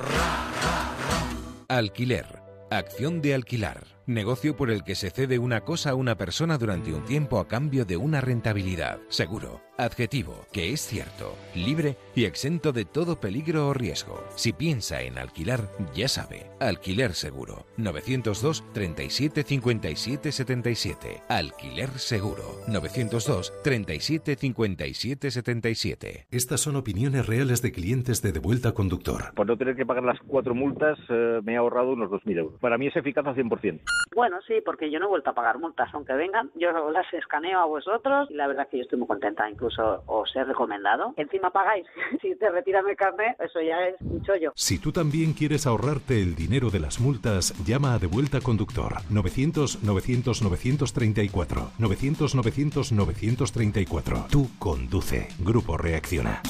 Alquiler. 1.69 2.43
Acción 2.69 3.21
de 3.21 3.33
alquilar. 3.33 3.96
Negocio 4.07 4.55
por 4.55 4.71
el 4.71 4.85
que 4.85 4.95
se 4.95 5.09
cede 5.09 5.37
una 5.37 5.65
cosa 5.65 5.89
a 5.89 5.95
una 5.95 6.15
persona 6.15 6.57
durante 6.57 6.93
un 6.93 7.03
tiempo 7.03 7.39
a 7.41 7.47
cambio 7.49 7.83
de 7.83 7.97
una 7.97 8.21
rentabilidad. 8.21 8.99
Seguro. 9.09 9.66
Adjetivo, 9.79 10.47
que 10.51 10.73
es 10.73 10.81
cierto, 10.81 11.35
libre 11.53 11.97
y 12.15 12.25
exento 12.25 12.71
de 12.71 12.83
todo 12.83 13.19
peligro 13.19 13.67
o 13.67 13.73
riesgo. 13.75 14.23
Si 14.35 14.51
piensa 14.51 15.03
en 15.03 15.19
alquilar, 15.19 15.69
ya 15.93 16.07
sabe. 16.07 16.47
Alquiler 16.59 17.13
seguro. 17.13 17.67
902 17.77 18.63
37 18.73 19.43
57 19.43 20.31
77. 20.31 21.21
Alquiler 21.29 21.89
seguro. 21.89 22.43
902 22.67 23.53
37 23.63 24.35
57 24.35 25.29
77. 25.29 26.27
Estas 26.31 26.59
son 26.59 26.75
opiniones 26.75 27.27
reales 27.27 27.61
de 27.61 27.71
clientes 27.71 28.23
de 28.23 28.31
Devuelta 28.31 28.71
Conductor. 28.71 29.35
Por 29.35 29.45
no 29.45 29.57
tener 29.57 29.75
que 29.75 29.85
pagar 29.85 30.03
las 30.03 30.19
cuatro 30.21 30.55
multas, 30.55 30.97
eh, 31.09 31.39
me 31.43 31.53
he 31.53 31.57
ahorrado 31.57 31.91
unos 31.91 32.09
2.000 32.09 32.37
euros. 32.39 32.59
Para 32.59 32.79
mí 32.79 32.87
es 32.87 32.95
eficaz 32.95 33.27
al 33.27 33.35
100%. 33.35 33.81
Bueno, 34.15 34.39
sí, 34.47 34.55
porque 34.65 34.89
yo 34.89 34.97
no 34.97 35.05
he 35.05 35.09
vuelto 35.09 35.29
a 35.29 35.35
pagar 35.35 35.59
multas, 35.59 35.93
aunque 35.93 36.13
vengan. 36.13 36.49
Yo 36.55 36.71
las 36.89 37.13
escaneo 37.13 37.59
a 37.59 37.65
vosotros 37.65 38.31
y 38.31 38.33
la 38.33 38.47
verdad 38.47 38.63
es 38.63 38.71
que 38.71 38.77
yo 38.77 38.83
estoy 38.83 38.97
muy 38.97 39.07
contenta. 39.07 39.47
Incluso 39.47 39.66
os 39.77 40.35
he 40.35 40.43
recomendado. 40.43 41.13
Encima 41.17 41.51
pagáis. 41.51 41.85
si 42.21 42.35
te 42.35 42.49
retiran 42.49 42.87
el 42.87 42.95
carnet, 42.95 43.39
eso 43.39 43.61
ya 43.61 43.87
es 43.87 43.95
un 44.01 44.21
chollo. 44.23 44.51
Si 44.55 44.79
tú 44.79 44.91
también 44.91 45.33
quieres 45.33 45.67
ahorrarte 45.67 46.21
el 46.21 46.35
dinero 46.35 46.69
de 46.69 46.79
las 46.79 46.99
multas, 46.99 47.53
llama 47.65 47.93
a 47.93 47.99
Devuelta 47.99 48.41
Conductor 48.41 48.97
900 49.09 49.83
900 49.83 50.41
934 50.41 51.71
900 51.77 52.35
900 52.35 52.91
934. 52.91 54.25
Tú 54.29 54.49
conduce. 54.59 55.27
Grupo 55.39 55.77
Reacciona. 55.77 56.41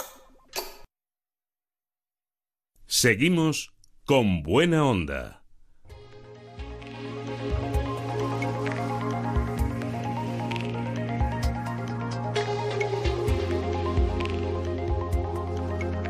Seguimos 2.86 3.74
con 4.06 4.44
buena 4.44 4.86
onda. 4.86 5.37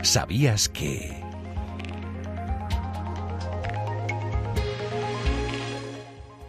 ¿Sabías 0.08 0.70
que... 0.70 1.22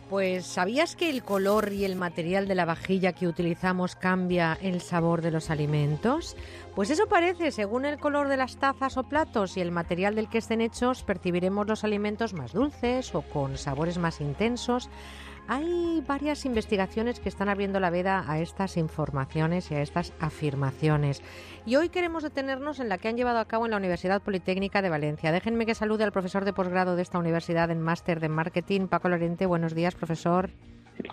Pues 0.08 0.46
¿sabías 0.46 0.94
que 0.94 1.10
el 1.10 1.24
color 1.24 1.72
y 1.72 1.84
el 1.84 1.96
material 1.96 2.46
de 2.46 2.54
la 2.54 2.64
vajilla 2.64 3.14
que 3.14 3.26
utilizamos 3.26 3.96
cambia 3.96 4.56
el 4.62 4.80
sabor 4.80 5.22
de 5.22 5.32
los 5.32 5.50
alimentos? 5.50 6.36
Pues 6.76 6.90
eso 6.90 7.08
parece, 7.08 7.50
según 7.50 7.84
el 7.84 7.98
color 7.98 8.28
de 8.28 8.36
las 8.36 8.58
tazas 8.58 8.96
o 8.96 9.02
platos 9.02 9.56
y 9.56 9.60
el 9.60 9.72
material 9.72 10.14
del 10.14 10.28
que 10.28 10.38
estén 10.38 10.60
hechos, 10.60 11.02
percibiremos 11.02 11.66
los 11.66 11.82
alimentos 11.82 12.34
más 12.34 12.52
dulces 12.52 13.12
o 13.12 13.22
con 13.22 13.58
sabores 13.58 13.98
más 13.98 14.20
intensos. 14.20 14.88
Hay 15.50 16.04
varias 16.06 16.44
investigaciones 16.44 17.20
que 17.20 17.30
están 17.30 17.48
abriendo 17.48 17.80
la 17.80 17.88
veda 17.88 18.30
a 18.30 18.38
estas 18.38 18.76
informaciones 18.76 19.70
y 19.70 19.76
a 19.76 19.80
estas 19.80 20.12
afirmaciones. 20.20 21.22
Y 21.64 21.76
hoy 21.76 21.88
queremos 21.88 22.22
detenernos 22.22 22.80
en 22.80 22.90
la 22.90 22.98
que 22.98 23.08
han 23.08 23.16
llevado 23.16 23.38
a 23.38 23.46
cabo 23.46 23.64
en 23.64 23.70
la 23.70 23.78
Universidad 23.78 24.20
Politécnica 24.20 24.82
de 24.82 24.90
Valencia. 24.90 25.32
Déjenme 25.32 25.64
que 25.64 25.74
salude 25.74 26.04
al 26.04 26.12
profesor 26.12 26.44
de 26.44 26.52
posgrado 26.52 26.96
de 26.96 27.02
esta 27.02 27.18
universidad 27.18 27.70
en 27.70 27.80
máster 27.80 28.20
de 28.20 28.28
marketing, 28.28 28.88
Paco 28.88 29.08
Lorente. 29.08 29.46
Buenos 29.46 29.74
días, 29.74 29.94
profesor. 29.94 30.50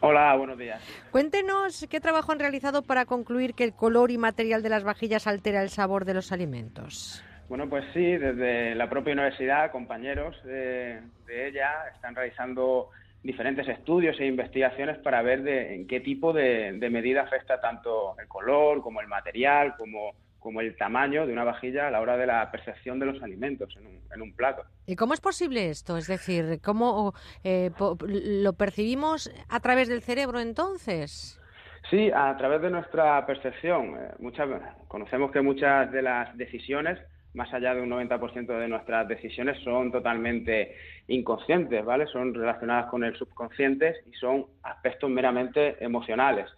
Hola, 0.01 0.35
buenos 0.35 0.57
días. 0.57 0.83
Cuéntenos 1.11 1.87
qué 1.89 2.01
trabajo 2.01 2.33
han 2.33 2.39
realizado 2.39 2.81
para 2.81 3.05
concluir 3.05 3.53
que 3.53 3.63
el 3.63 3.73
color 3.73 4.11
y 4.11 4.17
material 4.17 4.61
de 4.63 4.69
las 4.69 4.83
vajillas 4.83 5.27
altera 5.27 5.61
el 5.61 5.69
sabor 5.69 6.03
de 6.03 6.13
los 6.13 6.33
alimentos. 6.33 7.23
Bueno, 7.47 7.69
pues 7.69 7.85
sí, 7.93 8.17
desde 8.17 8.75
la 8.75 8.89
propia 8.89 9.13
universidad, 9.13 9.71
compañeros 9.71 10.35
de, 10.43 10.99
de 11.25 11.47
ella 11.47 11.69
están 11.93 12.15
realizando 12.15 12.89
diferentes 13.25 13.67
estudios 13.67 14.19
e 14.19 14.25
investigaciones 14.25 14.97
para 14.99 15.21
ver 15.21 15.41
de, 15.41 15.75
en 15.75 15.87
qué 15.87 15.99
tipo 15.99 16.31
de, 16.31 16.73
de 16.73 16.89
medida 16.89 17.23
afecta 17.23 17.59
tanto 17.59 18.15
el 18.19 18.27
color 18.27 18.81
como 18.81 19.01
el 19.01 19.07
material, 19.07 19.75
como, 19.77 20.13
como 20.39 20.61
el 20.61 20.77
tamaño 20.77 21.25
de 21.25 21.33
una 21.33 21.43
vajilla 21.43 21.87
a 21.87 21.91
la 21.91 22.01
hora 22.01 22.17
de 22.17 22.27
la 22.27 22.51
percepción 22.51 22.99
de 22.99 23.07
los 23.07 23.21
alimentos 23.23 23.75
en 23.77 23.87
un, 23.87 23.99
en 24.13 24.21
un 24.21 24.33
plato. 24.35 24.63
¿Y 24.85 24.95
cómo 24.95 25.15
es 25.15 25.21
posible 25.21 25.71
esto? 25.71 25.97
Es 25.97 26.07
decir, 26.07 26.59
¿cómo 26.63 27.13
eh, 27.43 27.71
lo 28.07 28.53
percibimos 28.53 29.31
a 29.49 29.59
través 29.59 29.87
del 29.87 30.03
cerebro 30.03 30.39
entonces? 30.39 31.41
Sí, 31.89 32.11
a 32.13 32.35
través 32.37 32.61
de 32.61 32.69
nuestra 32.69 33.25
percepción. 33.25 33.95
Eh, 33.99 34.11
muchas, 34.19 34.47
conocemos 34.87 35.31
que 35.31 35.41
muchas 35.41 35.91
de 35.91 36.03
las 36.03 36.37
decisiones, 36.37 36.99
más 37.35 37.53
allá 37.53 37.75
de 37.75 37.81
un 37.81 37.89
90% 37.89 38.59
de 38.59 38.67
nuestras 38.67 39.07
decisiones, 39.07 39.61
son 39.63 39.91
totalmente 39.91 40.75
inconscientes, 41.07 41.83
¿vale? 41.85 42.07
Son 42.07 42.33
relacionadas 42.33 42.87
con 42.87 43.03
el 43.03 43.15
subconsciente 43.15 43.95
y 44.09 44.13
son 44.13 44.45
aspectos 44.63 45.09
meramente 45.09 45.83
emocionales. 45.83 46.49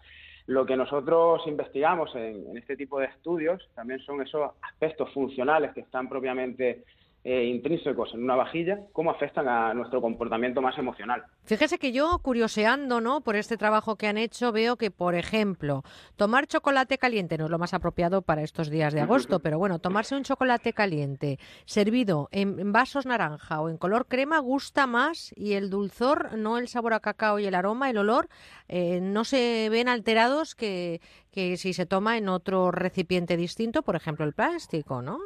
Lo 0.46 0.64
que 0.64 0.76
nosotros 0.76 1.42
investigamos 1.46 2.14
en, 2.14 2.48
en 2.48 2.56
este 2.56 2.76
tipo 2.76 2.98
de 2.98 3.06
estudios 3.06 3.68
también 3.74 4.00
son 4.00 4.22
esos 4.22 4.52
aspectos 4.62 5.12
funcionales 5.12 5.72
que 5.74 5.80
están 5.80 6.08
propiamente 6.08 6.84
eh, 7.30 7.44
intrínsecos 7.44 8.14
en 8.14 8.22
una 8.22 8.36
vajilla, 8.36 8.78
cómo 8.94 9.10
afectan 9.10 9.46
a 9.48 9.74
nuestro 9.74 10.00
comportamiento 10.00 10.62
más 10.62 10.78
emocional. 10.78 11.24
Fíjese 11.44 11.78
que 11.78 11.92
yo, 11.92 12.18
curioseando 12.20 13.02
¿no? 13.02 13.20
por 13.20 13.36
este 13.36 13.58
trabajo 13.58 13.96
que 13.96 14.06
han 14.06 14.16
hecho, 14.16 14.50
veo 14.50 14.76
que, 14.76 14.90
por 14.90 15.14
ejemplo, 15.14 15.82
tomar 16.16 16.46
chocolate 16.46 16.96
caliente 16.96 17.36
no 17.36 17.44
es 17.44 17.50
lo 17.50 17.58
más 17.58 17.74
apropiado 17.74 18.22
para 18.22 18.42
estos 18.42 18.70
días 18.70 18.94
de 18.94 19.02
agosto, 19.02 19.40
pero 19.42 19.58
bueno, 19.58 19.78
tomarse 19.78 20.16
un 20.16 20.22
chocolate 20.22 20.72
caliente 20.72 21.38
servido 21.66 22.30
en, 22.32 22.72
vasos 22.72 23.04
naranja 23.04 23.60
o 23.60 23.68
en 23.68 23.76
color 23.76 24.06
crema 24.06 24.38
gusta 24.38 24.86
más 24.86 25.34
y 25.36 25.52
el 25.52 25.68
dulzor, 25.68 26.38
no 26.38 26.56
el 26.56 26.68
sabor 26.68 26.94
a 26.94 27.00
cacao 27.00 27.38
y 27.38 27.44
el 27.44 27.54
aroma, 27.54 27.90
el 27.90 27.98
olor, 27.98 28.30
eh, 28.68 29.00
no 29.02 29.24
se 29.24 29.68
ven 29.70 29.90
alterados 29.90 30.54
que, 30.54 31.02
que 31.30 31.58
si 31.58 31.74
se 31.74 31.84
toma 31.84 32.16
en 32.16 32.30
otro 32.30 32.70
recipiente 32.70 33.36
distinto, 33.36 33.82
por 33.82 33.96
ejemplo, 33.96 34.24
el 34.24 34.32
plástico, 34.32 35.02
¿no? 35.02 35.18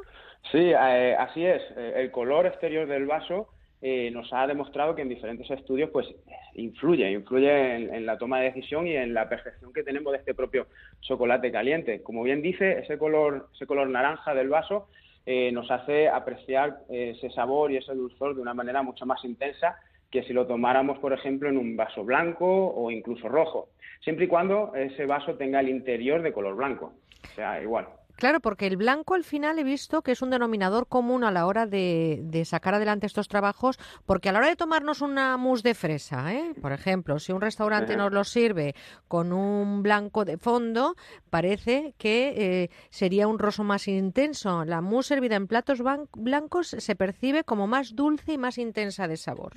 Sí, 0.51 0.59
eh, 0.59 1.17
así 1.19 1.45
es. 1.45 1.63
Eh, 1.77 1.95
El 1.97 2.11
color 2.11 2.47
exterior 2.47 2.87
del 2.87 3.07
vaso 3.07 3.49
eh, 3.85 4.13
nos 4.13 4.33
ha 4.33 4.47
demostrado 4.47 4.95
que 4.95 5.03
en 5.03 5.09
diferentes 5.09 5.51
estudios 5.51 5.91
pues 5.91 6.07
influye, 6.55 7.11
influye 7.11 7.75
en, 7.75 8.07
la 8.07 8.17
toma 8.17 8.39
de 8.39 8.45
decisión 8.45 8.87
y 8.87 8.95
en 8.95 9.13
la 9.13 9.29
percepción 9.29 9.73
que 9.73 9.83
tenemos 9.83 10.13
de 10.13 10.21
este 10.21 10.35
propio 10.35 10.69
chocolate 11.01 11.51
caliente. 11.51 12.01
Como 12.01 12.23
bien 12.23 12.43
dice, 12.43 12.79
ese 12.79 12.97
color, 12.97 13.49
ese 13.53 13.67
color 13.67 13.89
naranja 13.89 14.35
del 14.35 14.49
vaso 14.49 14.87
eh, 15.27 15.51
nos 15.51 15.69
hace 15.69 16.09
apreciar 16.09 16.79
eh, 16.91 17.15
ese 17.17 17.31
sabor 17.31 17.73
y 17.73 17.79
ese 17.79 17.93
dulzor 17.93 18.37
de 18.37 18.41
una 18.41 18.55
manera 18.55 18.85
mucho 18.85 19.05
más 19.05 19.25
intensa 19.25 19.77
que 20.13 20.23
si 20.23 20.33
lo 20.33 20.47
tomáramos, 20.47 20.99
por 21.01 21.13
ejemplo, 21.13 21.49
en 21.49 21.59
un 21.59 21.75
vaso 21.77 22.05
blanco 22.05 22.47
o 22.47 22.89
incluso 22.89 23.29
rojo, 23.29 23.71
siempre 24.01 24.27
y 24.27 24.29
cuando 24.29 24.75
ese 24.77 25.07
vaso 25.07 25.35
tenga 25.35 25.59
el 25.59 25.69
interior 25.69 26.23
de 26.23 26.33
color 26.33 26.55
blanco. 26.55 26.93
O 27.25 27.35
sea, 27.35 27.61
igual. 27.61 27.89
Claro, 28.23 28.39
porque 28.39 28.69
el 28.69 28.77
blanco 28.77 29.15
al 29.15 29.25
final 29.25 29.59
he 29.59 29.65
visto 29.65 30.03
que 30.03 30.13
es 30.13 30.23
un 30.23 30.31
denominador 30.31 30.87
común 30.87 31.25
a 31.25 31.33
la 31.33 31.45
hora 31.45 31.67
de, 31.67 32.43
sacar 32.45 32.73
adelante 32.73 33.05
estos 33.05 33.27
trabajos, 33.27 33.81
porque 34.07 34.29
a 34.29 34.33
la 34.33 34.39
hora 34.39 34.49
de 34.49 34.55
tomarnos 34.55 35.01
una 35.01 35.37
mousse 35.37 35.65
de 35.65 35.75
fresa, 35.75 36.33
¿eh? 36.33 36.55
por 36.63 36.71
ejemplo, 36.71 37.19
si 37.19 37.33
un 37.33 37.41
restaurante 37.41 37.97
nos 37.97 38.13
lo 38.13 38.23
sirve 38.23 38.77
con 39.09 39.33
un 39.33 39.83
blanco 39.83 40.25
de 40.25 40.39
fondo, 40.39 40.95
parece 41.31 41.95
que 41.99 42.35
eh, 42.37 42.69
sería 42.91 43.27
un 43.27 43.41
roso 43.41 43.65
más 43.65 43.89
intenso. 43.89 44.65
La 44.65 44.81
mousse 44.81 45.09
servida 45.09 45.35
en 45.35 45.49
platos 45.49 45.83
blancos 46.15 46.69
se 46.69 46.95
percibe 46.95 47.43
como 47.43 47.67
más 47.67 47.97
dulce 47.97 48.35
y 48.35 48.39
más 48.39 48.57
intensa 48.57 49.09
de 49.09 49.17
sabor. 49.17 49.55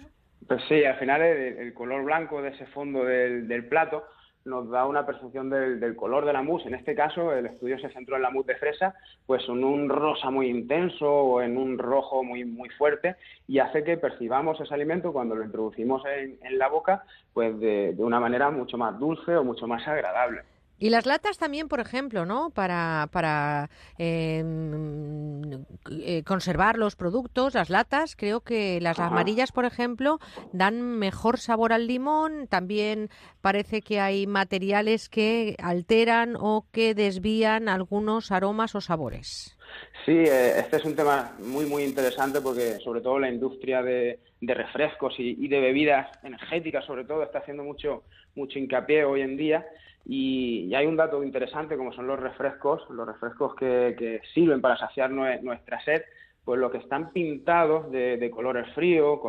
Pues 0.48 0.64
sí, 0.68 0.84
al 0.84 0.98
final 0.98 1.22
el, 1.22 1.72
color 1.76 2.04
blanco 2.04 2.42
de 2.42 2.50
ese 2.50 2.66
fondo 2.66 3.06
del 3.06 3.68
plato 3.68 4.06
nos 4.46 4.70
da 4.70 4.86
una 4.86 5.06
percepción 5.06 5.50
del, 5.50 5.96
color 5.96 6.26
de 6.26 6.34
la 6.34 6.43
mousse. 6.43 6.68
En 6.68 6.76
este 6.76 6.93
caso, 6.93 7.34
el 7.34 7.48
estudio 7.48 7.80
se 7.80 7.89
centró 7.89 8.16
en 8.16 8.22
la 8.22 8.30
mousse 8.30 8.54
de 8.54 8.56
fresa, 8.56 8.96
pues 9.26 9.43
en 9.50 9.64
un 9.64 9.89
rosa 9.89 10.30
muy 10.30 10.48
intenso 10.48 11.12
o 11.12 11.41
en 11.41 11.58
un 11.58 11.78
rojo 11.78 12.24
muy, 12.24 12.46
muy 12.46 12.70
fuerte 12.70 13.16
y 13.48 13.60
hace 13.60 13.84
que 13.84 13.98
percibamos 13.98 14.62
ese 14.62 14.74
alimento 14.74 15.12
cuando 15.12 15.36
lo 15.36 15.43
introducimos 15.43 16.04
en, 16.06 16.58
la 16.58 16.70
boca, 16.70 17.04
pues 17.34 17.60
de, 17.60 17.93
de 17.93 18.04
una 18.04 18.20
manera 18.20 18.52
mucho 18.52 18.78
más 18.78 18.98
dulce 19.00 19.36
o 19.36 19.43
mucho 19.43 19.68
más 19.68 19.86
agradable. 19.88 20.43
Y 20.78 20.90
las 20.90 21.06
latas 21.06 21.38
también, 21.38 21.70
por 21.70 21.80
ejemplo, 21.80 22.26
¿no? 22.26 22.50
Para, 22.50 23.08
para 23.12 23.70
em, 23.98 25.64
eh, 25.90 26.24
conservar 26.26 26.78
los 26.78 26.98
productos, 26.98 27.54
las 27.54 27.70
latas, 27.70 28.16
creo 28.18 28.42
que 28.42 28.82
las 28.82 29.00
amarillas, 29.00 29.54
por 29.54 29.64
ejemplo, 29.64 30.20
dan 30.52 30.82
mejor 31.00 31.40
sabor 31.40 31.72
al 31.72 31.88
limón. 31.88 32.48
También 32.48 33.10
parece 33.42 33.82
que 33.82 34.02
hay 34.02 34.28
materiales 34.28 35.08
que 35.08 35.56
alteran 35.60 36.36
o 36.38 36.66
que 36.74 36.94
desvían 36.94 37.70
algunos 37.70 38.32
aromas 38.32 38.76
o 38.76 38.82
sabores. 38.82 39.58
Sí, 40.06 40.12
eh, 40.12 40.60
este 40.60 40.78
es 40.78 40.86
un 40.86 40.96
tema 40.96 41.36
muy, 41.40 41.66
muy 41.66 41.84
interesante 41.84 42.42
porque 42.42 42.80
sobre 42.84 43.02
todo 43.02 43.18
la 43.18 43.30
industria 43.30 43.82
de, 43.82 44.20
refrescos 44.42 45.16
y, 45.18 45.44
y, 45.44 45.48
de 45.48 45.60
bebidas 45.60 46.08
energéticas, 46.24 46.86
sobre 46.86 47.06
todo, 47.06 47.24
está 47.24 47.40
haciendo 47.40 47.64
mucho, 47.64 48.04
mucho 48.36 48.60
hincapié 48.60 49.06
hoy 49.06 49.22
en 49.22 49.38
día 49.38 49.66
y, 50.06 50.74
hay 50.76 50.86
un 50.86 50.95
dato 50.95 51.24
interesante 51.24 51.78
como 51.78 51.91
son 51.93 52.08
los 52.08 52.20
refrescos, 52.20 52.88
los 52.89 53.08
refrescos 53.08 53.56
que, 53.56 54.22
sirven 54.34 54.62
para 54.62 54.78
saciar 54.78 55.12
nuestra 55.12 55.82
sed, 55.84 56.03
pues 56.43 56.60
lo 56.60 56.70
que 56.72 56.78
están 56.78 57.12
pintados 57.12 57.91
de, 57.91 58.30
colores 58.32 58.72
fríos, 58.76 59.20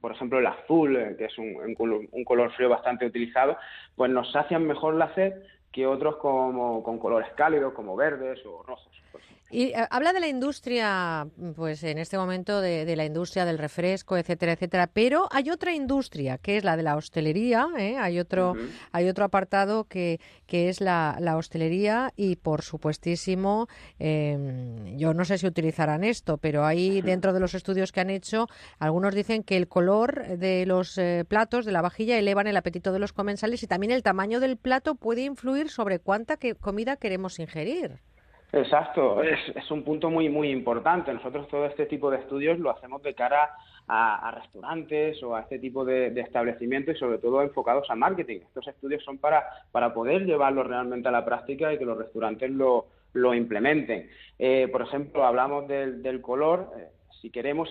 por 0.00 0.12
ejemplo, 0.12 0.38
el 0.38 0.46
azul, 0.46 0.96
eh, 0.96 1.16
que 1.18 1.26
es 1.26 1.38
un, 1.38 1.76
un, 2.10 2.24
color 2.24 2.50
frío 2.52 2.70
bastante 2.70 3.04
utilizado, 3.04 3.58
pues 3.94 4.10
nos 4.10 4.32
sacian 4.32 4.66
mejor 4.66 4.94
la 4.94 5.14
sed 5.14 5.34
que 5.70 5.86
otros 5.86 6.16
como, 6.16 6.82
con 6.82 6.98
colores 6.98 7.30
cálidos, 7.34 7.72
como 7.74 7.96
verdes 7.96 8.44
o 8.46 8.62
rojos. 8.62 9.01
Y 9.52 9.64
eh, 9.64 9.86
habla 9.90 10.14
de 10.14 10.20
la 10.20 10.28
industria, 10.28 11.28
pues 11.54 11.84
en 11.84 11.98
este 11.98 12.16
momento 12.16 12.62
de, 12.62 12.96
la 12.96 13.04
industria 13.04 13.44
del 13.44 13.58
refresco, 13.58 14.16
etcétera, 14.16 14.52
etcétera. 14.52 14.86
Pero 14.86 15.28
hay 15.30 15.50
otra 15.50 15.74
industria 15.74 16.38
que 16.38 16.56
es 16.56 16.64
la 16.64 16.74
de 16.78 16.82
la 16.82 16.96
hostelería. 16.96 17.68
¿eh? 17.76 17.98
Hay 17.98 18.18
otro, 18.18 18.54
hay 18.92 19.10
otro 19.10 19.26
apartado 19.26 19.84
que, 19.84 20.20
que 20.46 20.70
es 20.70 20.80
la, 20.80 21.18
hostelería 21.36 22.14
y, 22.16 22.36
por 22.36 22.62
supuestísimo, 22.62 23.68
em, 23.98 24.96
yo 24.96 25.12
no 25.12 25.26
sé 25.26 25.36
si 25.36 25.46
utilizarán 25.46 26.02
esto, 26.02 26.38
pero 26.38 26.64
ahí 26.64 27.02
dentro 27.02 27.34
de 27.34 27.40
los 27.40 27.54
estudios 27.54 27.92
que 27.92 28.00
han 28.00 28.08
hecho, 28.08 28.46
algunos 28.78 29.14
dicen 29.14 29.42
que 29.42 29.58
el 29.58 29.68
color 29.68 30.38
de 30.38 30.64
los 30.64 30.96
eh, 30.96 31.26
platos 31.28 31.66
de 31.66 31.72
la 31.72 31.82
vajilla 31.82 32.18
elevan 32.18 32.46
el 32.46 32.56
apetito 32.56 32.90
de 32.90 33.00
los 33.00 33.12
comensales 33.12 33.62
y 33.62 33.66
también 33.66 33.92
el 33.92 34.02
tamaño 34.02 34.40
del 34.40 34.56
plato 34.56 34.94
puede 34.94 35.24
influir 35.24 35.68
sobre 35.68 35.98
cuánta 35.98 36.38
comida 36.60 36.96
queremos 36.96 37.38
ingerir. 37.38 38.00
Exacto, 38.54 39.22
es, 39.22 39.70
un 39.70 39.82
punto 39.82 40.10
muy, 40.10 40.28
muy 40.28 40.50
importante. 40.50 41.12
Nosotros 41.14 41.48
todo 41.48 41.64
este 41.64 41.86
tipo 41.86 42.10
de 42.10 42.18
estudios 42.18 42.58
lo 42.58 42.70
hacemos 42.70 43.02
de 43.02 43.14
cara 43.14 43.56
a, 43.88 44.30
restaurantes 44.30 45.22
o 45.22 45.34
a 45.34 45.40
este 45.40 45.58
tipo 45.58 45.86
de, 45.86 46.08
establecimientos 46.20 46.94
y 46.94 46.98
sobre 46.98 47.16
todo 47.16 47.40
enfocados 47.40 47.90
a 47.90 47.94
marketing. 47.94 48.40
Estos 48.40 48.68
estudios 48.68 49.02
son 49.04 49.16
para, 49.16 49.46
para 49.72 49.94
poder 49.94 50.26
llevarlo 50.26 50.64
realmente 50.64 51.08
a 51.08 51.12
la 51.12 51.24
práctica 51.24 51.72
y 51.72 51.78
que 51.78 51.86
los 51.86 51.96
restaurantes 51.96 52.50
lo, 52.50 52.88
lo 53.14 53.32
implementen. 53.32 54.10
Eh, 54.38 54.68
por 54.70 54.82
ejemplo, 54.82 55.24
hablamos 55.24 55.66
del, 55.66 56.20
color. 56.20 56.74
Eh, 56.76 56.88
si 57.22 57.30
queremos 57.30 57.70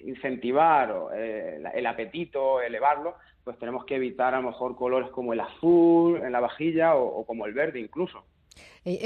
incentivar 0.00 0.96
eh, 1.14 1.62
el 1.74 1.86
apetito, 1.86 2.60
elevarlo, 2.60 3.14
pues 3.44 3.56
tenemos 3.60 3.84
que 3.84 3.94
evitar 3.94 4.34
a 4.34 4.40
lo 4.40 4.48
mejor 4.48 4.74
colores 4.74 5.10
como 5.10 5.32
el 5.32 5.38
azul 5.38 6.20
en 6.24 6.32
la 6.32 6.40
vajilla 6.40 6.96
o 6.96 7.24
como 7.24 7.46
el 7.46 7.52
verde 7.54 7.78
incluso. 7.78 8.24
Eh, 8.84 8.98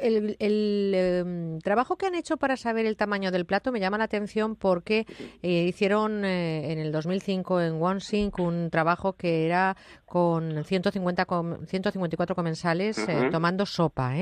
el, 0.00 0.36
el, 0.38 0.94
em, 0.94 1.58
trabajo 1.60 1.96
que 1.96 2.06
han 2.06 2.14
hecho 2.14 2.36
para 2.36 2.56
saber 2.56 2.86
el 2.86 2.96
tamaño 2.96 3.30
del 3.30 3.46
plato 3.46 3.72
me 3.72 3.80
llama 3.80 3.98
la 3.98 4.04
atención 4.04 4.56
porque 4.56 5.06
eh, 5.42 5.64
hicieron 5.64 6.24
eh, 6.24 6.72
en 6.72 6.78
el 6.78 6.92
2005 6.92 7.60
en 7.60 7.82
OneSync 7.82 8.38
un 8.38 8.70
trabajo 8.70 9.14
que 9.14 9.46
era 9.46 9.76
con 10.06 10.64
150 10.64 11.26
154 11.66 12.36
comensales 12.36 13.04
tomando 13.32 13.66
sopa. 13.66 14.14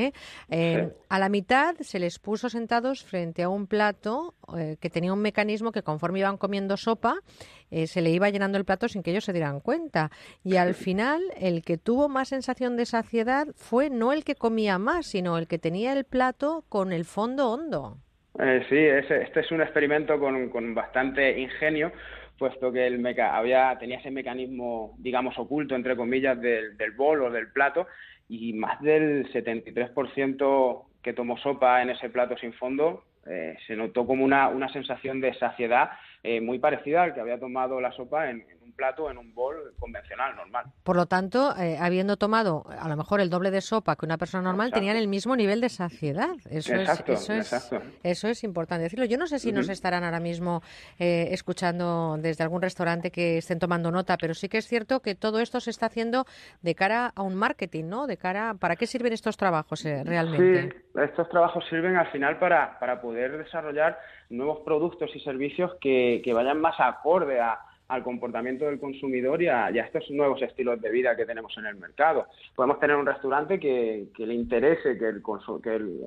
A 1.08 1.18
la 1.18 1.28
mitad 1.28 1.74
se 1.80 1.98
les 1.98 2.18
puso 2.18 2.48
sentados 2.48 3.04
frente 3.04 3.42
a 3.42 3.48
un 3.48 3.66
plato 3.66 4.34
que 4.80 4.90
tenía 4.90 5.12
un 5.12 5.20
mecanismo 5.20 5.70
que 5.70 5.82
conforme 5.82 6.20
iban 6.20 6.38
comiendo 6.38 6.76
sopa 6.78 7.16
se 7.86 8.00
le 8.00 8.10
iba 8.10 8.30
llenando 8.30 8.58
el 8.58 8.64
plato 8.64 8.88
sin 8.88 9.02
que 9.02 9.10
ellos 9.10 9.24
se 9.24 9.32
dieran 9.32 9.60
cuenta. 9.60 10.10
Y 10.44 10.56
al 10.56 10.74
final 10.92 11.20
el 11.36 11.62
que 11.62 11.76
tuvo 11.76 12.08
más 12.08 12.28
sensación 12.28 12.76
de 12.76 12.86
saciedad 12.86 13.48
fue 13.54 13.90
no 13.90 14.12
el 14.12 14.24
que 14.24 14.34
comía 14.34 14.78
más, 14.82 15.06
sino 15.06 15.38
el 15.38 15.46
que 15.46 15.58
tenía 15.58 15.92
el 15.92 16.04
plato 16.04 16.64
con 16.68 16.92
el 16.92 17.04
fondo 17.04 17.50
hondo. 17.50 17.96
Eh, 18.38 18.64
sí, 18.68 18.76
este 18.76 19.40
es 19.40 19.50
un 19.50 19.62
experimento 19.62 20.18
con, 20.18 20.74
bastante 20.74 21.38
ingenio, 21.38 21.92
puesto 22.38 22.72
que 22.72 22.86
el 22.86 22.98
meca 22.98 23.36
había, 23.36 23.76
tenía 23.78 23.98
ese 23.98 24.10
mecanismo, 24.10 24.94
digamos, 24.98 25.38
oculto, 25.38 25.74
entre 25.74 25.96
comillas, 25.96 26.40
del, 26.40 26.76
del 26.76 26.90
bol 26.92 27.22
o 27.22 27.30
del 27.30 27.50
plato, 27.52 27.86
y 28.28 28.52
más 28.52 28.80
del 28.80 29.30
73% 29.32 30.84
que 31.02 31.12
tomó 31.12 31.36
sopa 31.38 31.82
en 31.82 31.90
ese 31.90 32.08
plato 32.08 32.36
sin 32.36 32.52
fondo 32.54 33.04
eh, 33.26 33.56
se 33.66 33.76
notó 33.76 34.04
como 34.04 34.24
una, 34.24 34.48
una 34.48 34.68
sensación 34.72 35.20
de 35.20 35.34
saciedad 35.34 35.90
eh, 36.24 36.40
muy 36.40 36.58
parecida 36.58 37.04
al 37.04 37.14
que 37.14 37.20
había 37.20 37.38
tomado 37.38 37.80
la 37.80 37.92
sopa 37.92 38.30
en, 38.30 38.44
un 38.72 38.76
plato, 38.76 39.10
en 39.10 39.18
un 39.18 39.34
bol 39.34 39.74
convencional, 39.78 40.34
normal. 40.34 40.66
Por 40.82 40.96
lo 40.96 41.06
tanto, 41.06 41.54
eh, 41.56 41.76
habiendo 41.78 42.16
tomado 42.16 42.64
a 42.78 42.88
lo 42.88 42.96
mejor 42.96 43.20
el 43.20 43.28
doble 43.28 43.50
de 43.50 43.60
sopa 43.60 43.96
que 43.96 44.06
una 44.06 44.18
persona 44.18 44.42
normal, 44.42 44.72
tenían 44.72 44.96
el 44.96 45.08
mismo 45.08 45.36
nivel 45.36 45.60
de 45.60 45.68
saciedad. 45.68 46.30
Eso, 46.50 46.74
es, 46.74 46.88
eso, 47.06 47.32
es, 47.32 47.70
eso 48.02 48.28
es 48.28 48.44
importante 48.44 48.84
decirlo. 48.84 49.04
Yo 49.04 49.18
no 49.18 49.26
sé 49.26 49.38
si 49.38 49.52
nos 49.52 49.68
estarán 49.68 50.04
ahora 50.04 50.20
mismo 50.20 50.62
escuchando 50.98 52.16
desde 52.18 52.44
algún 52.44 52.62
restaurante 52.62 53.10
que 53.10 53.38
estén 53.38 53.58
tomando 53.58 53.90
nota, 53.90 54.16
pero 54.16 54.34
sí 54.34 54.48
que 54.48 54.58
es 54.58 54.66
cierto 54.66 55.00
que 55.00 55.14
todo 55.14 55.40
esto 55.40 55.60
se 55.60 55.70
está 55.70 55.86
haciendo 55.86 56.24
de 56.62 56.74
cara 56.74 57.12
a 57.14 57.22
un 57.22 57.34
marketing, 57.34 57.84
¿no? 57.84 58.06
De 58.06 58.16
cara, 58.16 58.54
¿para 58.58 58.76
qué 58.76 58.86
sirven 58.86 59.12
estos 59.12 59.36
trabajos 59.36 59.84
realmente? 59.84 60.70
Sí, 60.70 61.00
estos 61.00 61.28
trabajos 61.28 61.64
sirven 61.68 61.96
al 61.96 62.10
final 62.10 62.38
para, 62.38 62.78
para 62.78 63.00
poder 63.00 63.38
desarrollar 63.38 63.98
nuevos 64.30 64.60
productos 64.64 65.10
y 65.14 65.20
servicios 65.20 65.72
que, 65.80 66.22
que 66.24 66.32
vayan 66.32 66.60
más 66.60 66.78
acorde 66.78 67.40
a, 67.40 67.58
al 67.88 68.02
comportamiento 68.02 68.64
del 68.64 68.80
consumidor 68.80 69.42
y 69.42 69.48
a, 69.48 69.68
estos 69.68 70.10
nuevos 70.10 70.40
estilos 70.42 70.80
de 70.80 70.90
vida 70.90 71.16
que 71.16 71.26
tenemos 71.26 71.56
en 71.58 71.66
el 71.66 71.76
mercado. 71.76 72.26
Podemos 72.54 72.80
tener 72.80 72.96
un 72.96 73.06
restaurante 73.06 73.58
que, 73.58 74.08
le 74.16 74.34
interese 74.34 74.98
que 74.98 75.08
el, 75.08 75.22
que 75.62 75.74
el, 75.74 76.00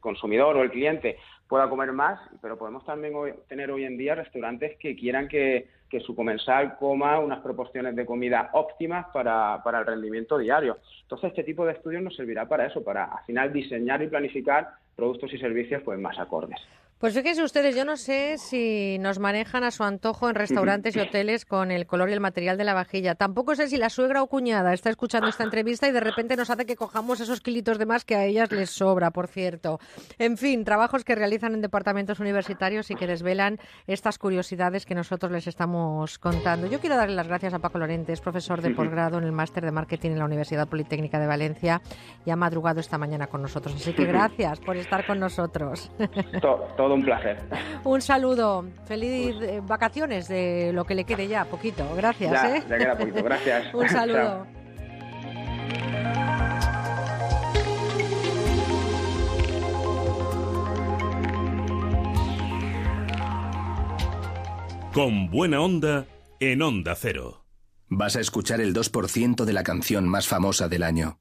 consumidor 0.00 0.56
o 0.56 0.62
el 0.62 0.70
cliente 0.70 1.16
pueda 1.48 1.68
comer 1.68 1.92
más, 1.92 2.18
pero 2.40 2.56
podemos 2.56 2.84
también 2.84 3.14
tener 3.48 3.70
hoy 3.70 3.84
en 3.84 3.98
día 3.98 4.14
restaurantes 4.14 4.76
que 4.78 4.96
quieran 4.96 5.28
que, 5.28 5.68
que 5.90 6.00
su 6.00 6.14
comensal 6.14 6.76
coma 6.78 7.18
unas 7.18 7.40
proporciones 7.40 7.94
de 7.94 8.06
comida 8.06 8.50
óptimas 8.54 9.06
para, 9.12 9.60
para, 9.62 9.80
el 9.80 9.86
rendimiento 9.86 10.38
diario. 10.38 10.78
Entonces, 11.02 11.28
este 11.28 11.44
tipo 11.44 11.66
de 11.66 11.72
estudios 11.72 12.02
nos 12.02 12.16
servirá 12.16 12.48
para 12.48 12.66
eso, 12.66 12.82
para 12.82 13.04
al 13.04 13.24
final 13.26 13.52
diseñar 13.52 14.02
y 14.02 14.08
planificar 14.08 14.70
productos 14.96 15.32
y 15.34 15.38
servicios 15.38 15.82
pues 15.82 15.98
más 15.98 16.18
acordes. 16.18 16.58
Pues 17.02 17.14
fíjense 17.14 17.42
ustedes, 17.42 17.74
yo 17.74 17.84
no 17.84 17.96
sé 17.96 18.38
si 18.38 18.96
nos 19.00 19.18
manejan 19.18 19.64
a 19.64 19.72
su 19.72 19.82
antojo 19.82 20.28
en 20.28 20.36
restaurantes 20.36 20.94
y 20.94 21.00
hoteles 21.00 21.44
con 21.44 21.72
el 21.72 21.84
color 21.84 22.10
y 22.10 22.12
el 22.12 22.20
material 22.20 22.56
de 22.56 22.62
la 22.62 22.74
vajilla. 22.74 23.16
Tampoco 23.16 23.56
sé 23.56 23.66
si 23.66 23.76
la 23.76 23.90
suegra 23.90 24.22
o 24.22 24.28
cuñada 24.28 24.72
está 24.72 24.88
escuchando 24.88 25.26
esta 25.26 25.42
entrevista 25.42 25.88
y 25.88 25.90
de 25.90 25.98
repente 25.98 26.36
nos 26.36 26.50
hace 26.50 26.64
que 26.64 26.76
cojamos 26.76 27.18
esos 27.18 27.40
kilitos 27.40 27.78
de 27.78 27.86
más 27.86 28.04
que 28.04 28.14
a 28.14 28.24
ellas 28.24 28.52
les 28.52 28.70
sobra, 28.70 29.10
por 29.10 29.26
cierto. 29.26 29.80
En 30.20 30.36
fin, 30.36 30.64
trabajos 30.64 31.02
que 31.02 31.16
realizan 31.16 31.54
en 31.54 31.60
departamentos 31.60 32.20
universitarios 32.20 32.88
y 32.92 32.94
que 32.94 33.08
desvelan 33.08 33.58
estas 33.88 34.16
curiosidades 34.16 34.86
que 34.86 34.94
nosotros 34.94 35.32
les 35.32 35.48
estamos 35.48 36.20
contando. 36.20 36.68
Yo 36.68 36.78
quiero 36.78 36.94
darle 36.94 37.16
las 37.16 37.26
gracias 37.26 37.52
a 37.52 37.58
Paco 37.58 37.78
Lorente, 37.78 38.12
es 38.12 38.20
profesor 38.20 38.62
de 38.62 38.70
posgrado 38.76 39.18
en 39.18 39.24
el 39.24 39.32
máster 39.32 39.64
de 39.64 39.72
marketing 39.72 40.10
en 40.10 40.20
la 40.20 40.26
Universidad 40.26 40.68
Politécnica 40.68 41.18
de 41.18 41.26
Valencia 41.26 41.82
y 42.24 42.30
ha 42.30 42.36
madrugado 42.36 42.78
esta 42.78 42.96
mañana 42.96 43.26
con 43.26 43.42
nosotros. 43.42 43.74
Así 43.74 43.92
que 43.92 44.04
gracias 44.04 44.60
por 44.60 44.76
estar 44.76 45.04
con 45.04 45.18
nosotros. 45.18 45.90
todo 46.76 46.91
un 46.94 47.04
placer. 47.04 47.38
Un 47.84 48.00
saludo. 48.00 48.64
Feliz 48.86 49.36
eh, 49.42 49.60
vacaciones 49.62 50.28
de 50.28 50.72
lo 50.72 50.84
que 50.84 50.94
le 50.94 51.04
quede 51.04 51.28
ya, 51.28 51.44
poquito. 51.44 51.84
Gracias. 51.96 52.32
Ya, 52.32 52.56
¿eh? 52.56 52.62
ya 52.68 52.78
queda 52.78 52.96
poquito. 52.96 53.22
Gracias. 53.22 53.74
un 53.74 53.88
saludo. 53.88 54.46
Chao. 54.46 54.62
Con 64.92 65.30
buena 65.30 65.62
onda 65.62 66.04
en 66.38 66.60
Onda 66.60 66.94
Cero. 66.94 67.46
Vas 67.88 68.16
a 68.16 68.20
escuchar 68.20 68.60
el 68.60 68.74
2% 68.74 69.44
de 69.46 69.52
la 69.54 69.62
canción 69.62 70.06
más 70.06 70.28
famosa 70.28 70.68
del 70.68 70.82
año. 70.82 71.18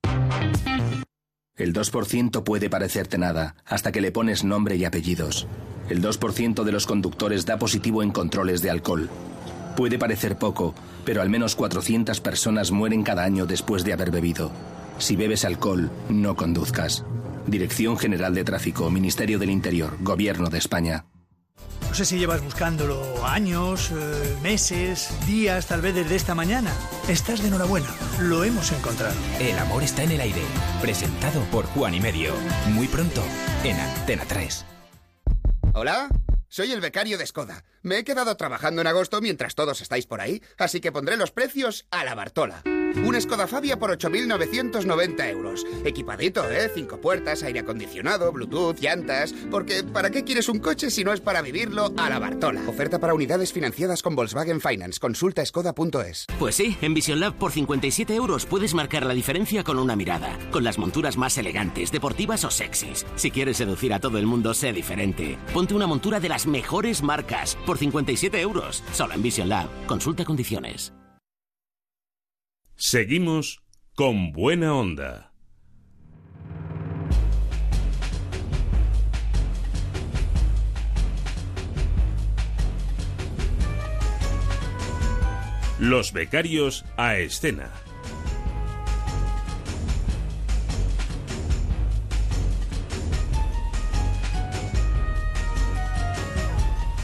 El 1.57 1.73
2% 1.73 2.43
puede 2.43 2.69
parecerte 2.69 3.17
nada, 3.17 3.55
hasta 3.65 3.91
que 3.91 4.01
le 4.01 4.11
pones 4.11 4.43
nombre 4.43 4.77
y 4.77 4.85
apellidos. 4.85 5.47
El 5.89 6.01
2% 6.01 6.63
de 6.63 6.71
los 6.71 6.87
conductores 6.87 7.45
da 7.45 7.59
positivo 7.59 8.01
en 8.03 8.11
controles 8.11 8.61
de 8.61 8.69
alcohol. 8.69 9.09
Puede 9.75 9.99
parecer 9.99 10.37
poco, 10.37 10.73
pero 11.05 11.21
al 11.21 11.29
menos 11.29 11.55
400 11.55 12.21
personas 12.21 12.71
mueren 12.71 13.03
cada 13.03 13.23
año 13.23 13.45
después 13.45 13.83
de 13.83 13.93
haber 13.93 14.11
bebido. 14.11 14.51
Si 14.97 15.15
bebes 15.15 15.45
alcohol, 15.45 15.91
no 16.09 16.35
conduzcas. 16.35 17.03
Dirección 17.47 17.97
General 17.97 18.33
de 18.33 18.43
Tráfico, 18.43 18.89
Ministerio 18.89 19.37
del 19.37 19.49
Interior, 19.49 19.97
Gobierno 20.01 20.49
de 20.49 20.57
España. 20.57 21.05
No 21.91 21.95
sé 21.95 22.05
si 22.05 22.17
llevas 22.17 22.41
buscándolo 22.41 23.27
años, 23.27 23.91
eh, 23.91 24.37
meses, 24.41 25.09
días, 25.27 25.67
tal 25.67 25.81
vez 25.81 25.93
desde 25.93 26.15
esta 26.15 26.33
mañana. 26.33 26.71
Estás 27.09 27.41
de 27.41 27.49
enhorabuena. 27.49 27.89
Lo 28.17 28.45
hemos 28.45 28.71
encontrado. 28.71 29.13
El 29.41 29.59
amor 29.59 29.83
está 29.83 30.03
en 30.03 30.11
el 30.11 30.21
aire. 30.21 30.41
Presentado 30.81 31.43
por 31.51 31.65
Juan 31.65 31.93
y 31.93 31.99
Medio. 31.99 32.33
Muy 32.69 32.87
pronto 32.87 33.21
en 33.65 33.77
Antena 33.77 34.23
3. 34.25 34.65
Hola, 35.73 36.07
soy 36.47 36.71
el 36.71 36.79
becario 36.79 37.17
de 37.17 37.27
Skoda. 37.27 37.65
Me 37.81 37.97
he 37.97 38.03
quedado 38.05 38.37
trabajando 38.37 38.79
en 38.79 38.87
agosto 38.87 39.19
mientras 39.19 39.55
todos 39.55 39.81
estáis 39.81 40.05
por 40.05 40.21
ahí, 40.21 40.41
así 40.57 40.79
que 40.79 40.93
pondré 40.93 41.17
los 41.17 41.31
precios 41.31 41.87
a 41.91 42.05
la 42.05 42.15
Bartola. 42.15 42.63
Un 42.95 43.19
Skoda 43.19 43.47
Fabia 43.47 43.79
por 43.79 43.91
8.990 43.91 45.29
euros. 45.29 45.65
Equipadito, 45.85 46.49
¿eh? 46.49 46.69
Cinco 46.73 46.99
puertas, 46.99 47.43
aire 47.43 47.59
acondicionado, 47.59 48.31
Bluetooth, 48.31 48.79
llantas... 48.79 49.33
Porque 49.49 49.83
¿para 49.83 50.09
qué 50.09 50.23
quieres 50.23 50.49
un 50.49 50.59
coche 50.59 50.91
si 50.91 51.03
no 51.03 51.13
es 51.13 51.21
para 51.21 51.41
vivirlo 51.41 51.93
a 51.97 52.09
la 52.09 52.19
Bartola? 52.19 52.61
Oferta 52.67 52.99
para 52.99 53.13
unidades 53.13 53.53
financiadas 53.53 54.01
con 54.01 54.15
Volkswagen 54.15 54.61
Finance. 54.61 54.99
Consulta 54.99 55.45
skoda.es. 55.45 56.27
Pues 56.39 56.55
sí, 56.55 56.77
en 56.81 56.93
Vision 56.93 57.19
Lab 57.19 57.35
por 57.35 57.51
57 57.51 58.13
euros 58.15 58.45
puedes 58.45 58.73
marcar 58.73 59.05
la 59.05 59.13
diferencia 59.13 59.63
con 59.63 59.79
una 59.79 59.95
mirada. 59.95 60.37
Con 60.51 60.63
las 60.63 60.77
monturas 60.77 61.17
más 61.17 61.37
elegantes, 61.37 61.91
deportivas 61.91 62.43
o 62.45 62.51
sexys. 62.51 63.05
Si 63.15 63.31
quieres 63.31 63.57
seducir 63.57 63.93
a 63.93 63.99
todo 63.99 64.17
el 64.17 64.25
mundo, 64.25 64.53
sé 64.53 64.73
diferente. 64.73 65.37
Ponte 65.53 65.73
una 65.73 65.87
montura 65.87 66.19
de 66.19 66.29
las 66.29 66.45
mejores 66.45 67.03
marcas 67.03 67.57
por 67.65 67.77
57 67.77 68.39
euros. 68.39 68.83
Solo 68.93 69.13
en 69.13 69.21
Vision 69.21 69.49
Lab. 69.49 69.69
Consulta 69.87 70.25
condiciones. 70.25 70.93
Seguimos 72.83 73.61
con 73.93 74.31
buena 74.31 74.73
onda. 74.73 75.31
Los 85.77 86.11
becarios 86.11 86.83
a 86.97 87.17
escena. 87.17 87.71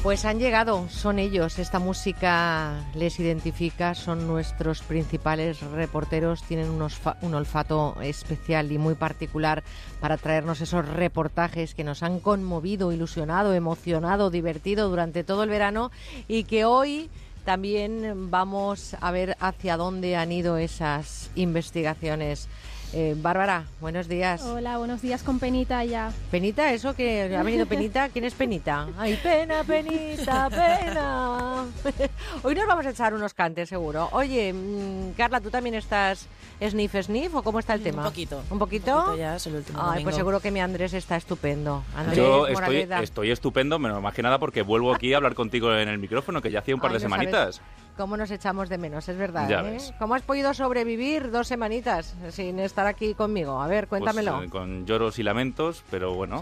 Pues 0.08 0.24
han 0.24 0.40
llegado, 0.40 0.88
son 0.88 1.20
ellos, 1.20 1.60
esta 1.60 1.80
música 1.80 2.82
les 2.96 3.20
identifica, 3.20 3.94
son 3.94 4.26
nuestros 4.26 4.82
principales 4.82 5.60
reporteros, 5.60 6.44
tienen 6.44 6.70
un, 6.70 7.34
olfato 7.34 7.98
especial 8.02 8.72
y 8.72 8.78
muy 8.78 8.96
particular 8.96 9.64
para 10.00 10.16
traernos 10.16 10.62
esos 10.62 10.88
reportajes 10.88 11.76
que 11.76 11.84
nos 11.84 12.04
han 12.04 12.22
conmovido, 12.22 12.94
ilusionado, 12.94 13.54
emocionado, 13.54 14.30
divertido 14.30 14.88
durante 14.88 15.26
todo 15.26 15.44
el 15.44 15.50
verano 15.50 15.92
y 16.30 16.46
que 16.46 16.64
hoy 16.64 17.10
también 17.44 18.32
vamos 18.32 18.96
a 19.02 19.12
ver 19.12 19.36
hacia 19.42 19.76
dónde 19.76 20.16
han 20.16 20.32
ido 20.32 20.56
esas 20.56 21.32
investigaciones. 21.36 22.48
Eh, 22.94 23.16
Bárbara, 23.18 23.66
buenos 23.82 24.08
días. 24.08 24.42
Hola, 24.44 24.78
buenos 24.78 25.02
días 25.02 25.22
con 25.22 25.40
Penita 25.40 25.84
ya. 25.84 26.12
Penita, 26.32 26.72
eso 26.72 26.96
que 26.96 27.36
ha 27.36 27.44
venido 27.44 27.66
Penita, 27.66 28.08
¿quién 28.08 28.24
es 28.24 28.34
Penita? 28.34 28.88
Ay, 28.98 29.20
pena, 29.22 29.64
Penita, 29.66 30.50
pena. 30.50 31.66
Hoy 32.44 32.56
nos 32.56 32.66
vamos 32.66 32.86
a 32.86 32.92
echar 32.92 33.14
unos 33.14 33.34
cantes, 33.34 33.68
seguro. 33.68 34.08
Oye, 34.14 34.54
mm, 34.54 35.12
Carla, 35.18 35.42
¿tú 35.42 35.50
también 35.50 35.76
estás 35.76 36.28
sniff 36.66 36.96
sniff 37.02 37.36
o 37.36 37.44
cómo 37.44 37.60
está 37.60 37.74
el 37.74 37.84
tema? 37.84 38.04
Un 38.04 38.08
poquito. 38.08 38.42
¿Un 38.50 38.58
poquito? 38.58 38.96
Un 38.96 39.04
poquito 39.04 39.18
ya, 39.18 39.36
es 39.36 39.48
el 39.48 39.56
último 39.56 39.80
Ay, 39.80 39.88
domingo. 39.88 40.04
pues 40.04 40.16
seguro 40.16 40.40
que 40.40 40.52
mi 40.52 40.62
Andrés 40.62 40.94
está 40.94 41.18
estupendo. 41.18 41.84
Andrés 41.94 42.18
Yo 42.18 42.48
estoy, 42.48 43.32
estupendo, 43.32 43.80
menos 43.80 44.02
más 44.02 44.14
que 44.14 44.24
nada 44.24 44.40
porque 44.40 44.62
vuelvo 44.62 44.94
aquí 44.94 45.14
a 45.14 45.18
hablar 45.18 45.36
contigo 45.36 45.76
en 45.76 45.90
el 45.90 45.98
micrófono, 45.98 46.42
que 46.42 46.52
ya 46.52 46.60
hacía 46.60 46.74
un 46.74 46.80
par 46.80 46.92
Ay, 46.92 47.00
de 47.00 47.04
no 47.04 47.10
sabes 47.10 47.32
semanitas. 47.32 47.62
¿Cómo 47.98 48.16
nos 48.16 48.30
echamos 48.32 48.70
de 48.70 48.78
menos? 48.78 49.10
Es 49.10 49.18
verdad. 49.18 49.50
¿eh? 49.68 49.78
¿Cómo 50.00 50.14
has 50.16 50.22
podido 50.22 50.54
sobrevivir 50.54 51.32
dos 51.32 51.48
semanitas 51.48 52.16
sin 52.30 52.60
estar 52.60 52.86
aquí 52.88 53.14
conmigo? 53.16 53.60
A 53.62 53.68
ver, 53.68 53.88
Pues, 53.88 54.02
cuéntamelo. 54.02 54.44
eh, 54.44 54.50
con 54.50 54.86
lloros 54.86 55.18
y 55.20 55.24
lamentos, 55.24 55.84
pero 55.90 56.14
bueno. 56.14 56.40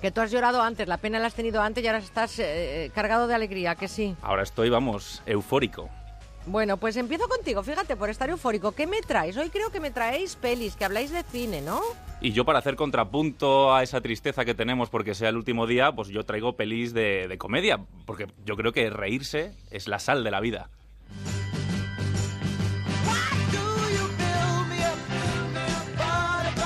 Que 0.00 0.10
tú 0.10 0.20
has 0.20 0.30
llorado 0.30 0.62
antes, 0.62 0.88
la 0.88 0.96
pena 0.98 1.18
la 1.18 1.26
has 1.26 1.34
tenido 1.34 1.60
antes 1.62 1.82
y 1.82 1.86
ahora 1.86 1.98
estás 1.98 2.38
eh, 2.38 2.90
cargado 2.94 3.26
de 3.26 3.34
alegría, 3.34 3.74
que 3.74 3.88
sí. 3.88 4.14
Ahora 4.22 4.42
estoy, 4.42 4.70
vamos, 4.70 5.22
eufórico. 5.26 5.88
Bueno, 6.46 6.78
pues 6.78 6.96
empiezo 6.96 7.28
contigo, 7.28 7.62
fíjate, 7.62 7.96
por 7.96 8.08
estar 8.08 8.30
eufórico. 8.30 8.72
¿Qué 8.72 8.86
me 8.86 9.02
traes? 9.02 9.36
Hoy 9.36 9.50
creo 9.50 9.70
que 9.70 9.78
me 9.78 9.90
traéis 9.90 10.36
pelis, 10.36 10.74
que 10.74 10.86
habláis 10.86 11.10
de 11.12 11.22
cine, 11.22 11.60
¿no? 11.60 11.80
Y 12.22 12.32
yo 12.32 12.46
para 12.46 12.58
hacer 12.60 12.76
contrapunto 12.76 13.74
a 13.74 13.82
esa 13.82 14.00
tristeza 14.00 14.44
que 14.46 14.54
tenemos 14.54 14.88
porque 14.88 15.14
sea 15.14 15.28
el 15.28 15.36
último 15.36 15.66
día, 15.66 15.92
pues 15.92 16.08
yo 16.08 16.24
traigo 16.24 16.54
pelis 16.56 16.94
de, 16.94 17.28
de 17.28 17.38
comedia, 17.38 17.78
porque 18.06 18.26
yo 18.46 18.56
creo 18.56 18.72
que 18.72 18.88
reírse 18.88 19.52
es 19.70 19.86
la 19.86 19.98
sal 19.98 20.24
de 20.24 20.30
la 20.30 20.40
vida. 20.40 20.70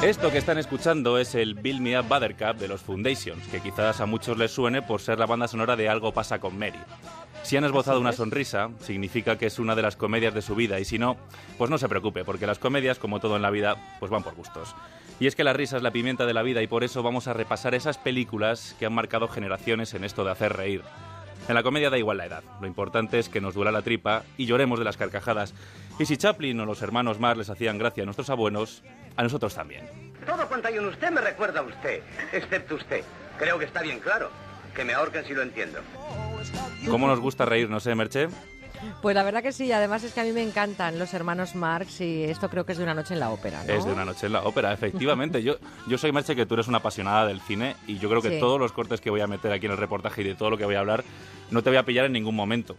Esto 0.04 0.30
que 0.30 0.36
están 0.36 0.58
escuchando 0.58 1.16
es 1.18 1.34
el 1.34 1.54
Build 1.54 1.80
Me 1.80 1.98
Up 1.98 2.06
Buttercup 2.06 2.60
de 2.60 2.68
los 2.68 2.82
Foundations, 2.82 3.48
que 3.48 3.60
quizás 3.60 4.02
a 4.02 4.06
muchos 4.06 4.36
les 4.36 4.50
suene 4.50 4.82
por 4.82 5.00
ser 5.00 5.18
la 5.18 5.24
banda 5.24 5.48
sonora 5.48 5.76
de 5.76 5.88
Algo 5.88 6.12
pasa 6.12 6.40
con 6.40 6.58
Mary. 6.58 6.78
Si 7.42 7.56
han 7.56 7.64
esbozado 7.64 8.00
una 8.00 8.12
sonrisa, 8.12 8.68
significa 8.80 9.38
que 9.38 9.46
es 9.46 9.58
una 9.58 9.74
de 9.74 9.80
las 9.80 9.96
comedias 9.96 10.34
de 10.34 10.42
su 10.42 10.54
vida, 10.54 10.78
y 10.78 10.84
si 10.84 10.98
no, 10.98 11.16
pues 11.56 11.70
no 11.70 11.78
se 11.78 11.88
preocupe, 11.88 12.22
porque 12.22 12.46
las 12.46 12.58
comedias, 12.58 12.98
como 12.98 13.18
todo 13.18 13.36
en 13.36 13.42
la 13.42 13.50
vida, 13.50 13.76
pues 13.98 14.10
van 14.10 14.22
por 14.22 14.34
gustos. 14.34 14.74
Y 15.20 15.26
es 15.26 15.34
que 15.34 15.44
la 15.44 15.54
risa 15.54 15.78
es 15.78 15.82
la 15.82 15.90
pimienta 15.90 16.26
de 16.26 16.34
la 16.34 16.42
vida 16.42 16.60
y 16.60 16.66
por 16.66 16.84
eso 16.84 17.02
vamos 17.02 17.26
a 17.26 17.32
repasar 17.32 17.74
esas 17.74 17.96
películas 17.96 18.76
que 18.78 18.84
han 18.84 18.92
marcado 18.92 19.28
generaciones 19.28 19.94
en 19.94 20.04
esto 20.04 20.22
de 20.22 20.32
hacer 20.32 20.52
reír. 20.54 20.82
En 21.46 21.54
la 21.54 21.62
comedia 21.62 21.90
da 21.90 21.98
igual 21.98 22.16
la 22.18 22.26
edad, 22.26 22.42
lo 22.60 22.66
importante 22.66 23.18
es 23.18 23.28
que 23.28 23.40
nos 23.40 23.54
duela 23.54 23.70
la 23.70 23.82
tripa 23.82 24.22
y 24.38 24.46
lloremos 24.46 24.78
de 24.78 24.84
las 24.84 24.96
carcajadas. 24.96 25.52
Y 25.98 26.06
si 26.06 26.16
Chaplin 26.16 26.58
o 26.60 26.64
los 26.64 26.80
hermanos 26.80 27.20
Marx 27.20 27.38
les 27.38 27.50
hacían 27.50 27.78
gracia 27.78 28.02
a 28.02 28.06
nuestros 28.06 28.30
abuelos, 28.30 28.82
a 29.16 29.22
nosotros 29.22 29.54
también. 29.54 29.86
Todo 30.26 30.48
cuanto 30.48 30.68
hay 30.68 30.76
en 30.76 30.86
usted 30.86 31.10
me 31.10 31.20
recuerda 31.20 31.60
a 31.60 31.62
usted, 31.64 32.02
excepto 32.32 32.76
usted. 32.76 33.04
Creo 33.38 33.58
que 33.58 33.66
está 33.66 33.82
bien 33.82 34.00
claro. 34.00 34.30
Que 34.74 34.84
me 34.84 34.94
ahorquen 34.94 35.24
si 35.24 35.34
lo 35.34 35.42
entiendo. 35.42 35.78
¿Cómo 36.90 37.06
nos 37.06 37.20
gusta 37.20 37.44
reírnos, 37.44 37.86
eh, 37.86 37.94
Merche? 37.94 38.28
Pues 39.02 39.14
la 39.14 39.22
verdad 39.22 39.42
que 39.42 39.52
sí, 39.52 39.70
además 39.72 40.02
es 40.04 40.12
que 40.12 40.20
a 40.20 40.24
mí 40.24 40.32
me 40.32 40.42
encantan 40.42 40.98
los 40.98 41.12
hermanos 41.14 41.54
Marx 41.54 42.00
y 42.00 42.24
esto 42.24 42.48
creo 42.48 42.64
que 42.64 42.72
es 42.72 42.78
de 42.78 42.84
una 42.84 42.94
noche 42.94 43.14
en 43.14 43.20
la 43.20 43.30
ópera, 43.30 43.62
¿no? 43.64 43.72
Es 43.72 43.84
de 43.84 43.92
una 43.92 44.04
noche 44.04 44.26
en 44.26 44.32
la 44.32 44.42
ópera, 44.44 44.72
efectivamente. 44.72 45.42
yo, 45.42 45.56
yo 45.86 45.98
soy 45.98 46.12
Merche, 46.12 46.34
que 46.36 46.46
tú 46.46 46.54
eres 46.54 46.68
una 46.68 46.78
apasionada 46.78 47.26
del 47.26 47.40
cine 47.40 47.76
y 47.86 47.98
yo 47.98 48.08
creo 48.08 48.22
que 48.22 48.30
Sí. 48.30 48.40
todos 48.40 48.58
los 48.58 48.72
cortes 48.72 49.00
que 49.00 49.10
voy 49.10 49.20
a 49.20 49.26
meter 49.26 49.52
aquí 49.52 49.66
en 49.66 49.72
el 49.72 49.78
reportaje 49.78 50.22
y 50.22 50.24
de 50.24 50.34
todo 50.34 50.50
lo 50.50 50.56
que 50.58 50.64
voy 50.64 50.74
a 50.74 50.80
hablar 50.80 51.04
no 51.50 51.62
te 51.62 51.70
voy 51.70 51.76
a 51.76 51.84
pillar 51.84 52.06
en 52.06 52.12
ningún 52.12 52.34
momento. 52.34 52.76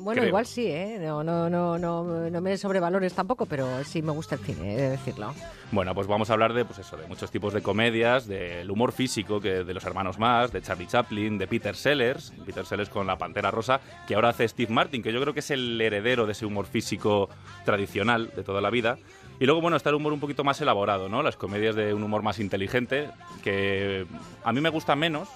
Bueno, 0.00 0.20
creo. 0.20 0.28
igual 0.28 0.46
sí, 0.46 0.66
¿eh? 0.66 0.98
No, 1.00 1.22
no, 1.22 1.50
no, 1.50 1.78
no, 1.78 2.30
no 2.30 2.40
me 2.40 2.56
sobrevalores 2.56 3.14
tampoco, 3.14 3.46
pero 3.46 3.84
sí 3.84 4.02
me 4.02 4.12
gusta 4.12 4.36
el 4.36 4.40
cine, 4.42 4.74
he 4.74 4.76
de 4.76 4.90
decirlo. 4.90 5.34
Bueno, 5.72 5.94
pues 5.94 6.06
vamos 6.06 6.30
a 6.30 6.32
hablar 6.32 6.52
de, 6.54 6.64
pues 6.64 6.78
eso, 6.78 6.96
de 6.96 7.06
muchos 7.06 7.30
tipos 7.30 7.52
de 7.52 7.62
comedias, 7.62 8.26
del 8.26 8.70
humor 8.70 8.92
físico 8.92 9.40
que 9.40 9.64
de 9.64 9.74
los 9.74 9.84
hermanos 9.84 10.18
más, 10.18 10.52
de 10.52 10.62
Charlie 10.62 10.86
Chaplin, 10.86 11.38
de 11.38 11.46
Peter 11.46 11.76
Sellers, 11.76 12.32
Peter 12.46 12.64
Sellers 12.64 12.88
con 12.88 13.06
La 13.06 13.18
Pantera 13.18 13.50
Rosa, 13.50 13.80
que 14.06 14.14
ahora 14.14 14.30
hace 14.30 14.48
Steve 14.48 14.72
Martin, 14.72 15.02
que 15.02 15.12
yo 15.12 15.20
creo 15.20 15.34
que 15.34 15.40
es 15.40 15.50
el 15.50 15.80
heredero 15.80 16.26
de 16.26 16.32
ese 16.32 16.46
humor 16.46 16.66
físico 16.66 17.28
tradicional 17.64 18.30
de 18.34 18.42
toda 18.42 18.60
la 18.60 18.70
vida. 18.70 18.98
Y 19.40 19.46
luego, 19.46 19.60
bueno, 19.60 19.76
está 19.76 19.90
el 19.90 19.96
humor 19.96 20.12
un 20.12 20.20
poquito 20.20 20.42
más 20.42 20.60
elaborado, 20.60 21.08
¿no? 21.08 21.22
Las 21.22 21.36
comedias 21.36 21.76
de 21.76 21.94
un 21.94 22.02
humor 22.02 22.22
más 22.22 22.40
inteligente, 22.40 23.08
que 23.44 24.04
a 24.42 24.52
mí 24.52 24.60
me 24.60 24.68
gusta 24.68 24.96
menos, 24.96 25.28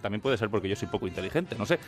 también 0.00 0.20
puede 0.20 0.36
ser 0.36 0.50
porque 0.50 0.68
yo 0.68 0.76
soy 0.76 0.88
poco 0.88 1.06
inteligente, 1.06 1.56
no 1.58 1.66
sé. 1.66 1.78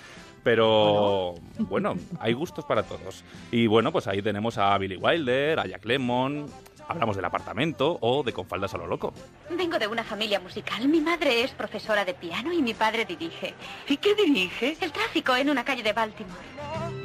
Pero 0.43 1.35
bueno, 1.59 1.95
hay 2.21 2.33
gustos 2.33 2.65
para 2.65 2.83
todos. 2.83 3.25
Y 3.51 3.67
bueno, 3.67 3.93
pues 3.93 4.07
ahí 4.07 4.23
tenemos 4.23 4.59
a 4.59 4.77
Billy 4.79 4.97
Wilder, 4.97 5.61
a 5.61 5.67
Jack 5.67 5.85
Lemmon, 5.85 6.47
hablamos 6.89 7.17
del 7.17 7.25
apartamento 7.25 7.99
o 8.01 8.23
de 8.23 8.33
Con 8.33 8.47
faldas 8.47 8.75
a 8.75 8.79
lo 8.79 8.87
loco. 8.87 9.13
Vengo 9.51 9.79
de 9.79 9.87
una 9.87 10.05
familia 10.05 10.41
musical. 10.41 10.89
Mi 10.89 11.01
madre 11.01 11.43
es 11.43 11.53
profesora 11.53 12.05
de 12.05 12.15
piano 12.15 12.53
y 12.53 12.63
mi 12.63 12.75
padre 12.75 13.05
dirige. 13.05 13.55
¿Y 13.89 13.97
qué 13.97 14.15
dirige? 14.15 14.77
El 14.81 14.93
tráfico 14.93 15.35
en 15.37 15.51
una 15.51 15.65
calle 15.65 15.83
de 15.83 15.93
Baltimore. 15.93 17.02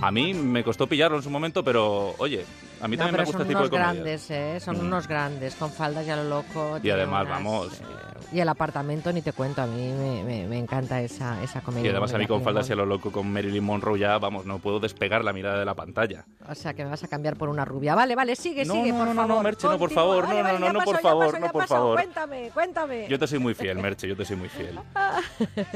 A 0.00 0.10
mí 0.12 0.32
me 0.32 0.62
costó 0.62 0.86
pillarlo 0.86 1.16
en 1.16 1.22
su 1.24 1.30
momento, 1.30 1.64
pero 1.64 2.14
oye, 2.18 2.44
a 2.80 2.86
mí 2.86 2.96
No, 2.96 3.04
también 3.04 3.16
me 3.20 3.24
gusta 3.24 3.32
son 3.32 3.40
este 3.42 3.48
tipo 3.48 3.58
unos 3.58 3.70
de 3.70 3.76
comedias. 3.76 3.94
grandes, 3.96 4.30
¿eh? 4.30 4.60
Son 4.60 4.76
Mm. 4.76 4.80
unos 4.86 5.08
grandes, 5.08 5.54
con 5.56 5.72
faldas 5.72 6.06
ya 6.06 6.14
lo 6.16 6.24
loco. 6.24 6.78
Y 6.82 6.90
además, 6.90 7.22
unas, 7.26 7.34
vamos, 7.36 7.80
eh, 7.80 7.84
Y 8.30 8.40
el 8.40 8.48
apartamento, 8.50 9.10
ni 9.10 9.22
te 9.22 9.32
cuento, 9.32 9.62
a 9.62 9.66
mí 9.66 9.90
me, 9.90 10.22
me- 10.22 10.46
me 10.46 10.58
encanta 10.58 11.00
esa, 11.00 11.42
esa 11.42 11.62
comedia. 11.62 11.86
Y 11.86 11.90
además 11.90 12.10
de 12.10 12.16
a 12.16 12.18
mí 12.18 12.26
con 12.26 12.42
faldas 12.42 12.68
y 12.68 12.72
a 12.74 12.76
lo 12.76 12.84
loco 12.84 13.10
con 13.10 13.32
Marilyn 13.32 13.64
Monroe 13.64 13.98
ya, 13.98 14.18
vamos, 14.18 14.44
no 14.44 14.58
puedo 14.58 14.80
despegar 14.80 15.24
la 15.24 15.32
mirada 15.32 15.58
de 15.58 15.64
la 15.64 15.74
pantalla. 15.74 16.26
O 16.46 16.54
sea, 16.54 16.74
que 16.74 16.84
me 16.84 16.90
vas 16.90 17.02
a 17.02 17.08
cambiar 17.08 17.36
por 17.36 17.48
una 17.48 17.64
rubia. 17.64 17.94
Vale, 17.94 18.14
vale, 18.14 18.36
sigue, 18.36 18.66
No, 18.66 18.74
sigue, 18.74 18.92
no, 18.92 18.98
por 18.98 19.06
no, 19.08 19.14
no, 19.14 19.26
favor. 19.28 19.44
Merche, 19.44 19.66
no, 19.66 19.78
por 19.78 19.90
favor, 19.90 20.24
Vale, 20.26 20.38
no, 20.38 20.44
vale, 20.44 20.58
no, 20.58 20.72
no, 20.74 20.80
por 20.84 21.00
favor, 21.00 21.40
no, 21.40 21.48
por 21.48 21.66
favor. 21.66 21.94
Cuéntame, 21.94 22.50
cuéntame. 22.52 23.06
Yo 23.08 23.18
te 23.18 23.26
soy 23.26 23.38
muy 23.38 23.54
fiel, 23.54 23.78
Merche, 23.78 24.06
yo 24.06 24.14
te 24.14 24.26
soy 24.26 24.36
muy 24.36 24.50
fiel. 24.50 24.78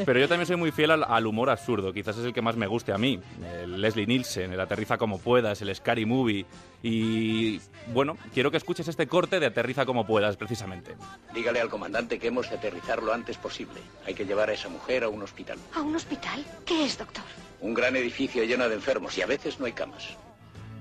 Pero 0.05 0.20
yo 0.20 0.29
también 0.29 0.47
soy 0.47 0.57
muy 0.57 0.73
fiel 0.73 0.91
al, 0.91 1.05
al 1.05 1.27
humor 1.27 1.49
absurdo, 1.49 1.93
quizás 1.93 2.18
es 2.18 2.25
el 2.27 2.35
que 2.35 2.43
más 2.43 2.55
me 2.57 2.66
guste 2.66 2.93
a 2.93 2.99
mí. 2.99 3.18
El 3.62 3.81
Leslie 3.81 4.07
Nielsen, 4.13 4.53
el 4.53 4.61
Aterriza 4.61 4.99
como 4.99 5.19
puedas, 5.19 5.63
el 5.63 5.75
Scary 5.75 6.05
Movie. 6.05 6.45
Y 6.83 7.61
bueno, 7.95 8.19
quiero 8.35 8.51
que 8.51 8.59
escuches 8.59 8.87
este 8.87 9.07
corte 9.07 9.41
de 9.41 9.47
Aterriza 9.47 9.87
como 9.87 10.07
puedas, 10.07 10.37
precisamente. 10.37 10.97
Dígale 11.33 11.61
al 11.63 11.71
comandante 11.71 12.19
que 12.19 12.27
hemos 12.27 12.51
de 12.51 12.57
aterrizar 12.57 13.03
lo 13.03 13.15
antes 13.15 13.39
posible. 13.39 13.81
Hay 14.07 14.13
que 14.13 14.27
llevar 14.27 14.51
a 14.51 14.53
esa 14.53 14.69
mujer 14.69 15.05
a 15.05 15.09
un 15.09 15.23
hospital. 15.23 15.59
¿A 15.75 15.81
un 15.81 15.97
hospital? 15.97 16.45
¿Qué 16.67 16.85
es, 16.85 16.99
doctor? 16.99 17.25
Un 17.63 17.73
gran 17.73 17.97
edificio 17.97 18.45
lleno 18.45 18.69
de 18.69 18.75
enfermos 18.75 19.17
y 19.17 19.23
a 19.23 19.27
veces 19.27 19.59
no 19.59 19.65
hay 19.65 19.73
camas. 19.73 20.09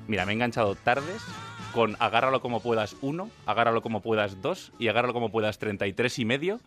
Mira, 0.07 0.25
me 0.25 0.33
he 0.33 0.35
enganchado 0.35 0.75
tardes 0.75 1.21
con 1.73 1.95
Agárralo 1.99 2.41
como 2.41 2.59
puedas 2.59 2.97
1, 3.01 3.29
Agárralo 3.45 3.81
como 3.81 4.01
puedas 4.01 4.41
2 4.41 4.73
y 4.77 4.89
Agárralo 4.89 5.13
como 5.13 5.31
puedas 5.31 5.57
33 5.57 6.19
y 6.19 6.25
medio. 6.25 6.59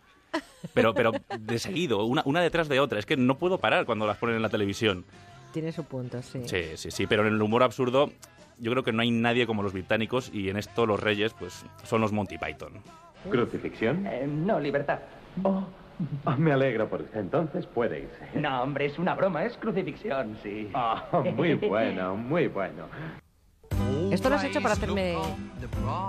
Pero, 0.73 0.95
pero 0.95 1.13
de 1.39 1.59
seguido, 1.59 2.05
una, 2.05 2.23
una 2.25 2.41
detrás 2.41 2.69
de 2.69 2.81
otra. 2.81 2.99
Es 2.99 3.07
que 3.07 3.17
no 3.17 3.39
puedo 3.39 3.59
parar 3.59 3.85
cuando 3.85 4.07
las 4.07 4.17
ponen 4.17 4.37
en 4.37 4.43
la 4.43 4.49
televisión. 4.49 5.05
Tiene 5.55 5.71
su 5.71 5.85
punto, 5.85 6.21
sí. 6.21 6.41
Sí, 6.47 6.63
sí, 6.75 6.91
sí, 6.91 7.07
pero 7.07 7.25
en 7.25 7.33
el 7.33 7.41
humor 7.41 7.63
absurdo 7.63 8.11
yo 8.59 8.73
creo 8.73 8.83
que 8.83 8.93
no 8.93 9.03
hay 9.03 9.13
nadie 9.13 9.47
como 9.47 9.63
los 9.63 9.73
británicos 9.73 10.29
y 10.35 10.49
en 10.49 10.57
esto 10.57 10.85
los 10.85 10.99
reyes 10.99 11.33
pues 11.33 11.65
son 11.85 12.01
los 12.01 12.11
Monty 12.11 12.39
Python. 12.39 12.73
¿Crucifixión? 13.31 14.05
Eh, 14.05 14.27
no, 14.27 14.59
libertad. 14.59 14.99
Oh, 15.45 15.65
ah, 16.25 16.37
me 16.37 16.51
alegro 16.51 16.89
por 16.89 17.03
usted. 17.03 17.21
Entonces 17.21 17.67
puede 17.67 18.01
irse. 18.01 18.41
No, 18.41 18.65
hombre, 18.65 18.87
es 18.87 18.99
una 18.99 19.15
broma, 19.15 19.45
es 19.45 19.57
crucifixión, 19.57 20.37
sí. 20.43 20.71
Ah, 20.75 21.05
muy 21.37 21.55
bueno, 21.69 22.17
muy 22.17 22.49
bueno. 22.49 22.87
¿Esto 24.15 24.31
lo 24.31 24.37
has 24.37 24.45
hecho 24.45 24.63
para 24.63 24.75
hacerme, 24.75 25.17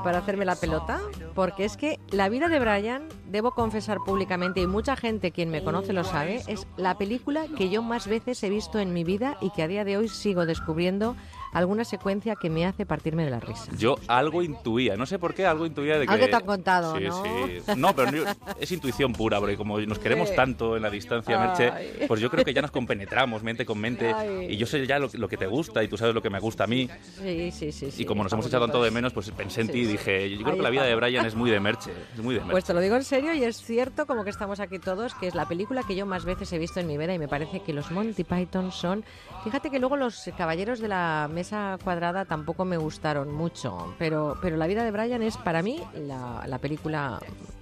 para 0.03 0.19
hacerme 0.19 0.45
la 0.45 0.55
pelota? 0.55 1.01
Porque 1.33 1.65
es 1.65 1.75
que 1.75 1.99
La 2.11 2.29
vida 2.29 2.47
de 2.49 2.59
Brian, 2.59 3.07
debo 3.27 3.51
confesar 3.51 3.97
públicamente, 4.05 4.61
y 4.61 4.67
mucha 4.67 4.95
gente 4.95 5.31
quien 5.31 5.49
me 5.49 5.63
conoce 5.63 5.91
lo 5.91 6.03
sabe, 6.03 6.43
es 6.47 6.67
la 6.77 6.97
película 6.97 7.47
que 7.57 7.69
yo 7.69 7.81
más 7.81 8.07
veces 8.07 8.41
he 8.43 8.49
visto 8.49 8.79
en 8.79 8.93
mi 8.93 9.03
vida 9.03 9.37
y 9.41 9.49
que 9.49 9.63
a 9.63 9.67
día 9.67 9.83
de 9.83 9.97
hoy 9.97 10.07
sigo 10.07 10.45
descubriendo 10.45 11.15
alguna 11.53 11.85
secuencia 11.85 12.35
que 12.35 12.49
me 12.49 12.65
hace 12.65 12.85
partirme 12.85 13.23
de 13.25 13.31
la 13.31 13.39
risa. 13.39 13.71
Yo 13.77 13.95
algo 14.07 14.41
intuía, 14.43 14.95
no 14.95 15.05
sé 15.05 15.19
por 15.19 15.33
qué, 15.33 15.45
algo 15.45 15.65
intuía 15.65 15.97
de 15.99 16.05
que... 16.05 16.13
Algo 16.13 16.27
te 16.27 16.35
han 16.35 16.45
contado, 16.45 16.97
sí, 16.97 17.03
¿no? 17.05 17.23
Sí, 17.23 17.61
No, 17.77 17.95
pero 17.95 18.11
no- 18.11 18.23
es 18.59 18.71
intuición 18.71 19.13
pura, 19.13 19.39
porque 19.39 19.57
como 19.57 19.79
nos 19.79 19.99
queremos 19.99 20.33
tanto 20.35 20.75
en 20.75 20.81
la 20.83 20.89
distancia, 20.89 21.37
Merche, 21.39 21.71
Ay. 21.71 22.05
pues 22.07 22.19
yo 22.21 22.29
creo 22.29 22.43
que 22.43 22.53
ya 22.53 22.61
nos 22.61 22.71
compenetramos 22.71 23.43
mente 23.43 23.65
con 23.65 23.79
mente 23.79 24.13
Ay. 24.13 24.47
y 24.51 24.57
yo 24.57 24.65
sé 24.65 24.85
ya 24.85 24.99
lo, 24.99 25.09
lo 25.13 25.27
que 25.29 25.37
te 25.37 25.47
gusta 25.47 25.83
y 25.83 25.87
tú 25.87 25.97
sabes 25.97 26.13
lo 26.13 26.21
que 26.21 26.29
me 26.29 26.39
gusta 26.39 26.65
a 26.65 26.67
mí. 26.67 26.89
Sí, 27.21 27.51
sí, 27.51 27.71
sí. 27.71 27.91
sí, 27.91 28.01
y 28.03 28.05
como 28.05 28.23
nos 28.23 28.33
hemos 28.33 28.45
echado 28.47 28.65
tanto 28.65 28.83
de 28.83 28.91
menos, 28.91 29.13
pues 29.13 29.29
pensé 29.31 29.61
en 29.61 29.69
ti 29.69 29.79
y 29.79 29.85
dije, 29.85 30.29
yo 30.31 30.37
creo 30.37 30.49
Ahí 30.51 30.55
que 30.57 30.63
la 30.63 30.69
vida 30.69 30.83
de. 30.83 30.95
Brian 30.95 31.25
es 31.25 31.35
muy 31.35 31.51
de 31.51 31.59
Merche, 31.59 31.91
es 32.13 32.19
muy 32.23 32.33
de 32.35 32.39
Merche. 32.39 32.51
Pues 32.51 32.63
te 32.65 32.73
lo 32.73 32.79
digo 32.79 32.95
en 32.95 33.03
serio 33.03 33.33
y 33.33 33.43
es 33.43 33.57
cierto, 33.61 34.05
como 34.05 34.23
que 34.23 34.29
estamos 34.29 34.59
aquí 34.59 34.79
todos, 34.79 35.13
que 35.15 35.27
es 35.27 35.35
la 35.35 35.45
película 35.47 35.83
que 35.87 35.95
yo 35.95 36.05
más 36.05 36.25
veces 36.25 36.51
he 36.53 36.57
visto 36.57 36.79
en 36.79 36.87
mi 36.87 36.97
vida 36.97 37.13
y 37.13 37.19
me 37.19 37.27
parece 37.27 37.61
que 37.61 37.73
los 37.73 37.91
Monty 37.91 38.23
Python 38.23 38.71
son... 38.71 39.03
Fíjate 39.43 39.69
que 39.69 39.77
luego 39.79 39.95
los 39.97 40.29
Caballeros 40.37 40.79
de 40.79 40.87
la 40.87 41.29
Mesa 41.31 41.44
Cuadrada 41.83 42.25
tampoco 42.25 42.65
me 42.65 42.77
gustaron 42.77 43.33
mucho, 43.33 43.93
pero, 43.97 44.37
pero 44.41 44.57
La 44.57 44.67
vida 44.67 44.83
de 44.83 44.91
Brian 44.91 45.21
es 45.21 45.37
para 45.37 45.61
mí 45.61 45.79
la, 45.93 46.43
la 46.47 46.59
película 46.59 47.19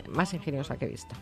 más 0.09 0.33
ingeniosa 0.33 0.77
que 0.77 0.85
he 0.85 0.89
visto. 0.89 1.15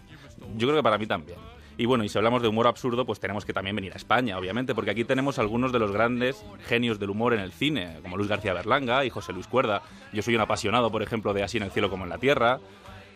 Yo 0.58 0.68
creo 0.68 0.80
que 0.80 0.84
para 0.84 0.98
mí 0.98 1.08
también. 1.08 1.38
Y 1.78 1.86
bueno, 1.86 2.04
y 2.04 2.10
si 2.10 2.18
hablamos 2.18 2.42
de 2.42 2.48
humor 2.48 2.68
absurdo, 2.68 3.06
pues 3.06 3.20
tenemos 3.20 3.46
que 3.46 3.54
también 3.54 3.76
venir 3.76 3.94
a 3.94 3.96
España, 3.96 4.38
obviamente, 4.38 4.76
porque 4.76 4.92
aquí 4.92 5.04
tenemos 5.04 5.40
algunos 5.40 5.72
de 5.72 5.80
los 5.80 5.92
grandes 5.92 6.46
genios 6.68 7.00
del 7.00 7.10
humor 7.10 7.34
en 7.34 7.40
el 7.40 7.52
cine, 7.52 7.98
como 8.04 8.18
Luis 8.18 8.30
García 8.30 8.54
Berlanga 8.54 9.04
y 9.06 9.10
José 9.10 9.34
Luis 9.34 9.48
Cuerda. 9.48 9.82
Yo 10.14 10.22
soy 10.22 10.36
un 10.36 10.42
apasionado, 10.42 10.92
por 10.92 11.02
ejemplo, 11.02 11.34
de 11.34 11.44
Así 11.44 11.58
en 11.58 11.64
el 11.64 11.72
cielo 11.72 11.90
como 11.90 12.04
en 12.04 12.10
la 12.10 12.18
tierra. 12.18 12.60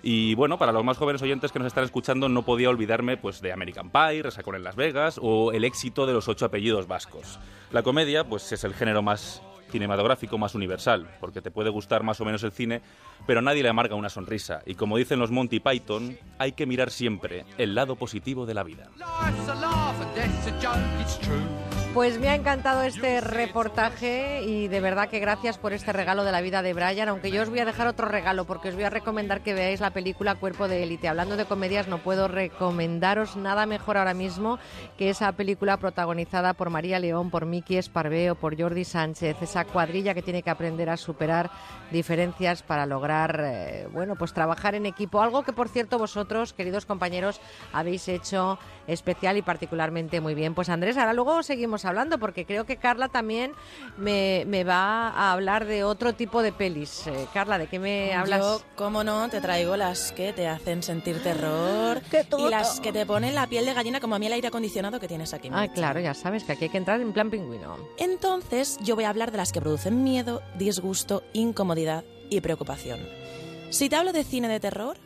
Y 0.03 0.35
bueno, 0.35 0.57
para 0.57 0.71
los 0.71 0.83
más 0.83 0.97
jóvenes 0.97 1.21
oyentes 1.21 1.51
que 1.51 1.59
nos 1.59 1.67
están 1.67 1.83
escuchando, 1.83 2.29
no 2.29 2.43
podía 2.43 2.69
olvidarme 2.69 3.17
pues 3.17 3.41
de 3.41 3.51
American 3.51 3.89
Pie, 3.89 4.23
Resacón 4.23 4.55
en 4.55 4.63
Las 4.63 4.75
Vegas 4.75 5.19
o 5.21 5.51
el 5.51 5.63
éxito 5.63 6.05
de 6.05 6.13
los 6.13 6.27
ocho 6.27 6.45
apellidos 6.45 6.87
vascos. 6.87 7.39
La 7.71 7.83
comedia, 7.83 8.23
pues 8.23 8.51
es 8.51 8.63
el 8.63 8.73
género 8.73 9.01
más 9.01 9.41
cinematográfico 9.71 10.37
más 10.37 10.55
universal, 10.55 11.07
porque 11.19 11.41
te 11.41 11.51
puede 11.51 11.69
gustar 11.69 12.03
más 12.03 12.21
o 12.21 12.25
menos 12.25 12.43
el 12.43 12.51
cine, 12.51 12.81
pero 13.25 13.41
nadie 13.41 13.63
le 13.63 13.69
amarga 13.69 13.95
una 13.95 14.09
sonrisa. 14.09 14.61
Y 14.65 14.75
como 14.75 14.97
dicen 14.97 15.19
los 15.19 15.31
Monty 15.31 15.59
Python, 15.59 16.17
hay 16.37 16.53
que 16.53 16.65
mirar 16.65 16.91
siempre 16.91 17.45
el 17.57 17.75
lado 17.75 17.95
positivo 17.95 18.45
de 18.45 18.53
la 18.53 18.63
vida. 18.63 18.89
Pues 21.95 22.19
me 22.19 22.27
ha 22.27 22.35
encantado 22.35 22.83
este 22.83 23.21
reportaje 23.21 24.41
y 24.43 24.67
de 24.67 24.81
verdad 24.81 25.07
que 25.07 25.21
gracias 25.21 25.57
por 25.57 25.71
este 25.71 25.93
regalo 25.93 26.25
de 26.25 26.33
la 26.33 26.41
vida 26.41 26.61
de 26.61 26.73
Brian, 26.73 27.07
aunque 27.07 27.31
yo 27.31 27.41
os 27.41 27.49
voy 27.49 27.59
a 27.59 27.65
dejar 27.65 27.87
otro 27.87 28.05
regalo 28.09 28.43
porque 28.43 28.67
os 28.67 28.75
voy 28.75 28.83
a 28.83 28.89
recomendar 28.89 29.43
que 29.43 29.53
veáis 29.53 29.79
la 29.79 29.91
película 29.91 30.35
Cuerpo 30.35 30.67
de 30.67 30.83
élite. 30.83 31.07
Hablando 31.07 31.37
de 31.37 31.45
comedias, 31.45 31.87
no 31.87 31.99
puedo 31.99 32.27
recomendaros 32.27 33.37
nada 33.37 33.65
mejor 33.65 33.95
ahora 33.95 34.13
mismo 34.13 34.59
que 34.97 35.09
esa 35.09 35.31
película 35.31 35.77
protagonizada 35.77 36.53
por 36.53 36.69
María 36.69 36.99
León, 36.99 37.31
por 37.31 37.45
Miki 37.45 37.77
Esparveo, 37.77 38.35
por 38.35 38.59
Jordi 38.59 38.83
Sánchez, 38.83 39.41
esa 39.41 39.63
cuadrilla 39.63 40.13
que 40.13 40.21
tiene 40.21 40.43
que 40.43 40.49
aprender 40.49 40.89
a 40.89 40.97
superar 40.97 41.49
diferencias 41.91 42.61
para 42.61 42.85
lograr, 42.85 43.41
eh, 43.41 43.87
bueno, 43.89 44.15
pues 44.17 44.33
trabajar 44.33 44.75
en 44.75 44.85
equipo. 44.85 45.21
Algo 45.21 45.43
que, 45.43 45.53
por 45.53 45.69
cierto, 45.69 45.97
vosotros, 45.97 46.51
queridos 46.51 46.85
compañeros, 46.85 47.39
habéis 47.71 48.09
hecho 48.09 48.59
especial 48.85 49.37
y 49.37 49.41
particularmente 49.41 50.19
muy 50.19 50.35
bien. 50.35 50.55
Pues 50.55 50.67
Andrés, 50.67 50.97
ahora 50.97 51.13
luego 51.13 51.41
seguimos 51.41 51.84
hablando 51.85 52.17
porque 52.17 52.45
creo 52.45 52.65
que 52.65 52.77
Carla 52.77 53.09
también 53.09 53.53
me, 53.97 54.43
me 54.47 54.63
va 54.63 55.09
a 55.09 55.31
hablar 55.31 55.65
de 55.65 55.83
otro 55.83 56.13
tipo 56.13 56.41
de 56.41 56.51
pelis. 56.51 57.07
Eh, 57.07 57.27
Carla, 57.33 57.57
¿de 57.57 57.67
qué 57.67 57.79
me 57.79 58.13
hablas? 58.13 58.39
Yo, 58.41 58.61
cómo 58.75 59.03
no, 59.03 59.29
te 59.29 59.41
traigo 59.41 59.77
las 59.77 60.11
que 60.11 60.33
te 60.33 60.47
hacen 60.47 60.83
sentir 60.83 61.21
terror 61.21 62.01
y 62.37 62.49
las 62.49 62.79
que 62.79 62.91
te 62.91 63.05
ponen 63.05 63.35
la 63.35 63.47
piel 63.47 63.65
de 63.65 63.73
gallina 63.73 63.99
como 63.99 64.15
a 64.15 64.19
mí 64.19 64.27
el 64.27 64.33
aire 64.33 64.47
acondicionado 64.47 64.99
que 64.99 65.07
tienes 65.07 65.33
aquí. 65.33 65.49
Ah, 65.51 65.67
claro, 65.73 65.99
ya 65.99 66.13
sabes 66.13 66.43
que 66.43 66.53
aquí 66.53 66.65
hay 66.65 66.69
que 66.69 66.77
entrar 66.77 66.99
en 67.01 67.13
plan 67.13 67.29
pingüino. 67.29 67.77
Entonces, 67.97 68.77
yo 68.81 68.95
voy 68.95 69.03
a 69.03 69.09
hablar 69.09 69.31
de 69.31 69.37
las 69.37 69.51
que 69.51 69.61
producen 69.61 70.03
miedo, 70.03 70.41
disgusto, 70.57 71.23
incomodidad 71.33 72.03
y 72.29 72.41
preocupación. 72.41 72.99
Si 73.69 73.89
te 73.89 73.95
hablo 73.95 74.13
de 74.13 74.23
cine 74.23 74.47
de 74.47 74.59
terror 74.59 74.97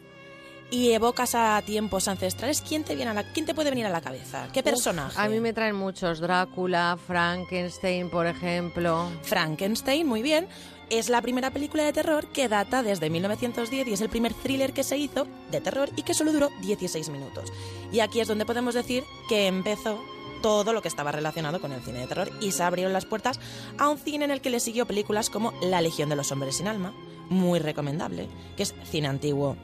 y 0.71 0.91
evocas 0.91 1.35
a 1.35 1.61
tiempos 1.65 2.07
ancestrales, 2.07 2.61
¿quién 2.61 2.83
te, 2.83 2.95
viene 2.95 3.11
a 3.11 3.13
la, 3.13 3.23
quién 3.23 3.45
te 3.45 3.53
puede 3.53 3.69
venir 3.69 3.85
a 3.85 3.89
la 3.89 4.01
cabeza? 4.01 4.47
¿Qué 4.53 4.59
Uf, 4.59 4.65
personaje? 4.65 5.19
a 5.19 5.27
mí 5.27 5.39
me 5.39 5.53
traen 5.53 5.75
muchos. 5.75 6.19
Drácula, 6.19 6.97
Frankenstein, 7.07 8.09
por 8.09 8.27
ejemplo. 8.27 9.09
Frankenstein, 9.23 10.07
muy 10.07 10.21
bien. 10.21 10.47
Es 10.89 11.09
la 11.09 11.21
primera 11.21 11.51
película 11.51 11.83
de 11.83 11.93
terror 11.93 12.27
que 12.27 12.47
data 12.47 12.81
desde 12.81 13.09
1910 13.09 13.87
y 13.87 13.93
es 13.93 14.01
el 14.01 14.09
primer 14.09 14.33
thriller 14.33 14.73
que 14.73 14.83
se 14.83 14.97
hizo 14.97 15.27
de 15.51 15.61
terror 15.61 15.89
y 15.95 16.01
que 16.01 16.15
solo 16.15 16.31
duró 16.31 16.49
16 16.61 17.09
minutos. 17.09 17.51
Y 17.91 17.99
aquí 17.99 18.19
es 18.19 18.27
donde 18.27 18.45
podemos 18.45 18.73
decir 18.73 19.03
que 19.27 19.47
empezó 19.47 20.03
todo 20.41 20.73
lo 20.73 20.81
que 20.81 20.87
estaba 20.87 21.11
relacionado 21.11 21.59
con 21.59 21.73
el 21.73 21.81
cine 21.81 21.99
de 21.99 22.07
terror 22.07 22.31
y 22.41 22.53
se 22.53 22.63
abrieron 22.63 22.93
las 22.93 23.05
puertas 23.05 23.39
a 23.77 23.89
un 23.89 23.97
cine 23.97 24.25
en 24.25 24.31
el 24.31 24.41
que 24.41 24.49
le 24.49 24.59
siguió 24.59 24.87
películas 24.87 25.29
como 25.29 25.53
La 25.61 25.81
Legión 25.81 26.09
de 26.09 26.15
los 26.15 26.31
Hombres 26.31 26.55
sin 26.55 26.67
Alma, 26.67 26.93
muy 27.29 27.59
recomendable, 27.59 28.27
que 28.55 28.63
es 28.63 28.73
cine 28.85 29.09
antiguo 29.09 29.57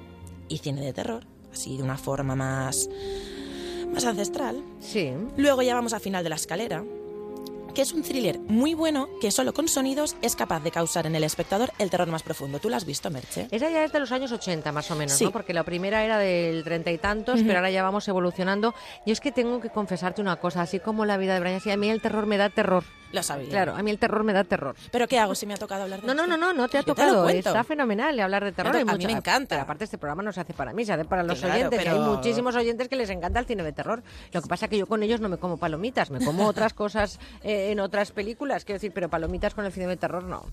y 0.48 0.58
cine 0.60 0.82
de 0.82 0.94
terror, 0.94 1.26
así 1.52 1.78
de 1.78 1.84
una 1.84 1.98
forma 1.98 2.36
más 2.36 2.90
más 3.94 4.06
ancestral. 4.06 4.62
Sí. 4.80 5.12
Luego 5.38 5.62
ya 5.62 5.74
vamos 5.76 5.94
a 5.94 6.00
Final 6.00 6.24
de 6.24 6.30
la 6.30 6.36
Escalera, 6.36 6.84
que 7.74 7.82
es 7.82 7.94
un 7.94 8.04
thriller 8.04 8.40
muy 8.40 8.74
bueno 8.74 9.08
que 9.22 9.32
solo 9.32 9.54
con 9.54 9.68
sonidos 9.68 10.16
es 10.22 10.36
capaz 10.36 10.62
de 10.64 10.72
causar 10.72 11.06
en 11.06 11.16
el 11.16 11.24
espectador 11.24 11.72
el 11.78 11.90
terror 11.90 12.08
más 12.08 12.24
profundo. 12.24 12.60
¿Tú 12.60 12.70
la 12.70 12.78
has 12.78 12.86
visto, 12.86 13.10
Merche? 13.10 13.48
Esa 13.52 13.70
ya 13.70 13.84
es 13.86 13.92
de 13.92 14.00
los 14.00 14.12
años 14.12 14.32
80, 14.32 14.72
más 14.72 14.90
o 14.92 14.96
menos, 14.96 15.14
Sí. 15.14 15.26
¿no? 15.26 15.32
Porque 15.32 15.54
la 15.54 15.64
primera 15.64 16.04
era 16.04 16.18
del 16.18 16.64
treinta 16.64 16.92
y 16.92 16.98
tantos, 16.98 17.42
pero 17.44 17.58
ahora 17.60 17.70
ya 17.72 17.84
vamos 17.84 18.08
evolucionando. 18.08 18.74
Yo 19.06 19.14
es 19.14 19.20
que 19.22 19.32
tengo 19.32 19.60
que 19.62 19.70
confesarte 19.70 20.22
una 20.22 20.38
cosa, 20.38 20.62
así 20.62 20.80
como 20.80 21.06
la 21.06 21.18
vida 21.18 21.34
de 21.36 21.40
Brian, 21.42 21.60
sí, 21.62 21.70
a 21.72 21.78
mí 21.78 21.90
el 21.90 22.02
terror 22.02 22.26
me 22.26 22.38
da 22.38 22.50
terror. 22.50 22.84
Lo 23.16 23.24
sabía. 23.24 23.50
Claro, 23.50 23.76
a 23.76 23.82
mí 23.82 23.90
el 23.92 23.98
terror 23.98 24.26
me 24.26 24.34
da 24.34 24.44
terror. 24.44 24.76
¿Pero 24.92 25.08
qué 25.08 25.18
hago 25.18 25.34
si 25.36 25.46
me 25.46 25.54
ha 25.54 25.58
tocado 25.58 25.84
hablar 25.84 26.02
de 26.02 26.08
No, 26.08 26.14
no, 26.14 26.28
no, 26.28 26.36
no, 26.36 26.52
no 26.54 26.68
te 26.68 26.78
ha 26.78 26.84
tocado. 26.84 27.30
Está 27.30 27.64
fenomenal 27.64 28.20
hablar 28.20 28.44
de 28.44 28.52
terror. 28.52 28.76
A 28.76 28.84
mí 28.96 29.06
me 29.06 29.14
encanta. 29.14 29.62
aparte, 29.62 29.86
este 29.86 29.98
programa 29.98 30.22
no 30.22 30.34
se 30.34 30.42
hace 30.42 30.54
para 30.54 30.74
mí, 30.74 30.84
se 30.84 30.92
hace 30.94 31.06
para 31.06 31.24
los 31.24 31.42
oyentes. 31.44 31.88
Hay 31.88 32.00
muchísimos 32.00 32.56
oyentes 32.56 32.90
que 32.90 32.98
les 32.98 33.10
encanta 33.10 33.40
el 33.40 33.46
cine 33.46 33.64
de 33.64 33.72
terror. 33.72 34.04
Lo 34.34 34.42
que 34.42 34.48
pasa 34.50 34.66
es 34.66 34.70
que 34.70 34.78
yo 34.78 34.86
con 34.86 35.02
ellos 35.02 35.22
no 35.22 35.30
me 35.30 35.38
como 35.38 35.58
palomitas, 35.58 36.12
me 36.12 36.24
como 36.24 36.46
otras 36.46 36.74
cosas 36.76 37.20
eh, 37.42 37.72
en 37.72 37.80
otras 37.80 38.12
películas, 38.12 38.66
quiero 38.66 38.76
decir, 38.78 38.92
pero 38.94 39.08
palomitas 39.10 39.54
con 39.54 39.64
el 39.66 39.72
cine 39.72 39.88
de 39.88 39.96
terror 39.96 40.24
no. 40.24 40.44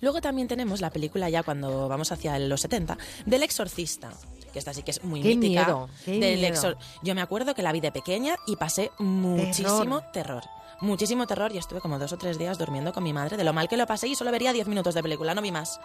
Luego 0.00 0.22
también 0.22 0.48
tenemos 0.48 0.80
la 0.80 0.88
película 0.90 1.28
ya 1.28 1.42
cuando 1.42 1.88
vamos 1.88 2.10
hacia 2.10 2.38
los 2.38 2.62
70 2.62 2.96
del 3.26 3.42
Exorcista. 3.42 4.10
Que 4.52 4.60
esta 4.60 4.72
sí 4.72 4.82
que 4.82 4.92
es 4.92 5.04
muy 5.04 5.20
Qué 5.20 5.36
mítica. 5.36 5.64
miedo, 5.66 5.90
qué 6.06 6.12
del 6.20 6.40
miedo. 6.40 6.78
Yo 7.02 7.14
me 7.14 7.20
acuerdo 7.20 7.54
que 7.54 7.62
la 7.62 7.70
vi 7.70 7.80
de 7.80 7.92
pequeña 7.92 8.36
y 8.46 8.56
pasé 8.56 8.90
muchísimo 8.98 10.00
terror. 10.12 10.42
Muchísimo 10.80 11.26
terror 11.26 11.52
y 11.52 11.58
estuve 11.58 11.80
como 11.80 11.98
dos 11.98 12.12
o 12.12 12.18
tres 12.18 12.38
días 12.38 12.56
durmiendo 12.56 12.92
con 12.92 13.02
mi 13.02 13.12
madre 13.12 13.36
de 13.36 13.44
lo 13.44 13.52
mal 13.52 13.68
que 13.68 13.76
lo 13.76 13.86
pasé 13.86 14.06
y 14.08 14.14
solo 14.14 14.30
vería 14.30 14.52
10 14.52 14.68
minutos 14.68 14.94
de 14.94 15.02
película, 15.02 15.34
no 15.34 15.42
vi 15.42 15.50
más. 15.50 15.80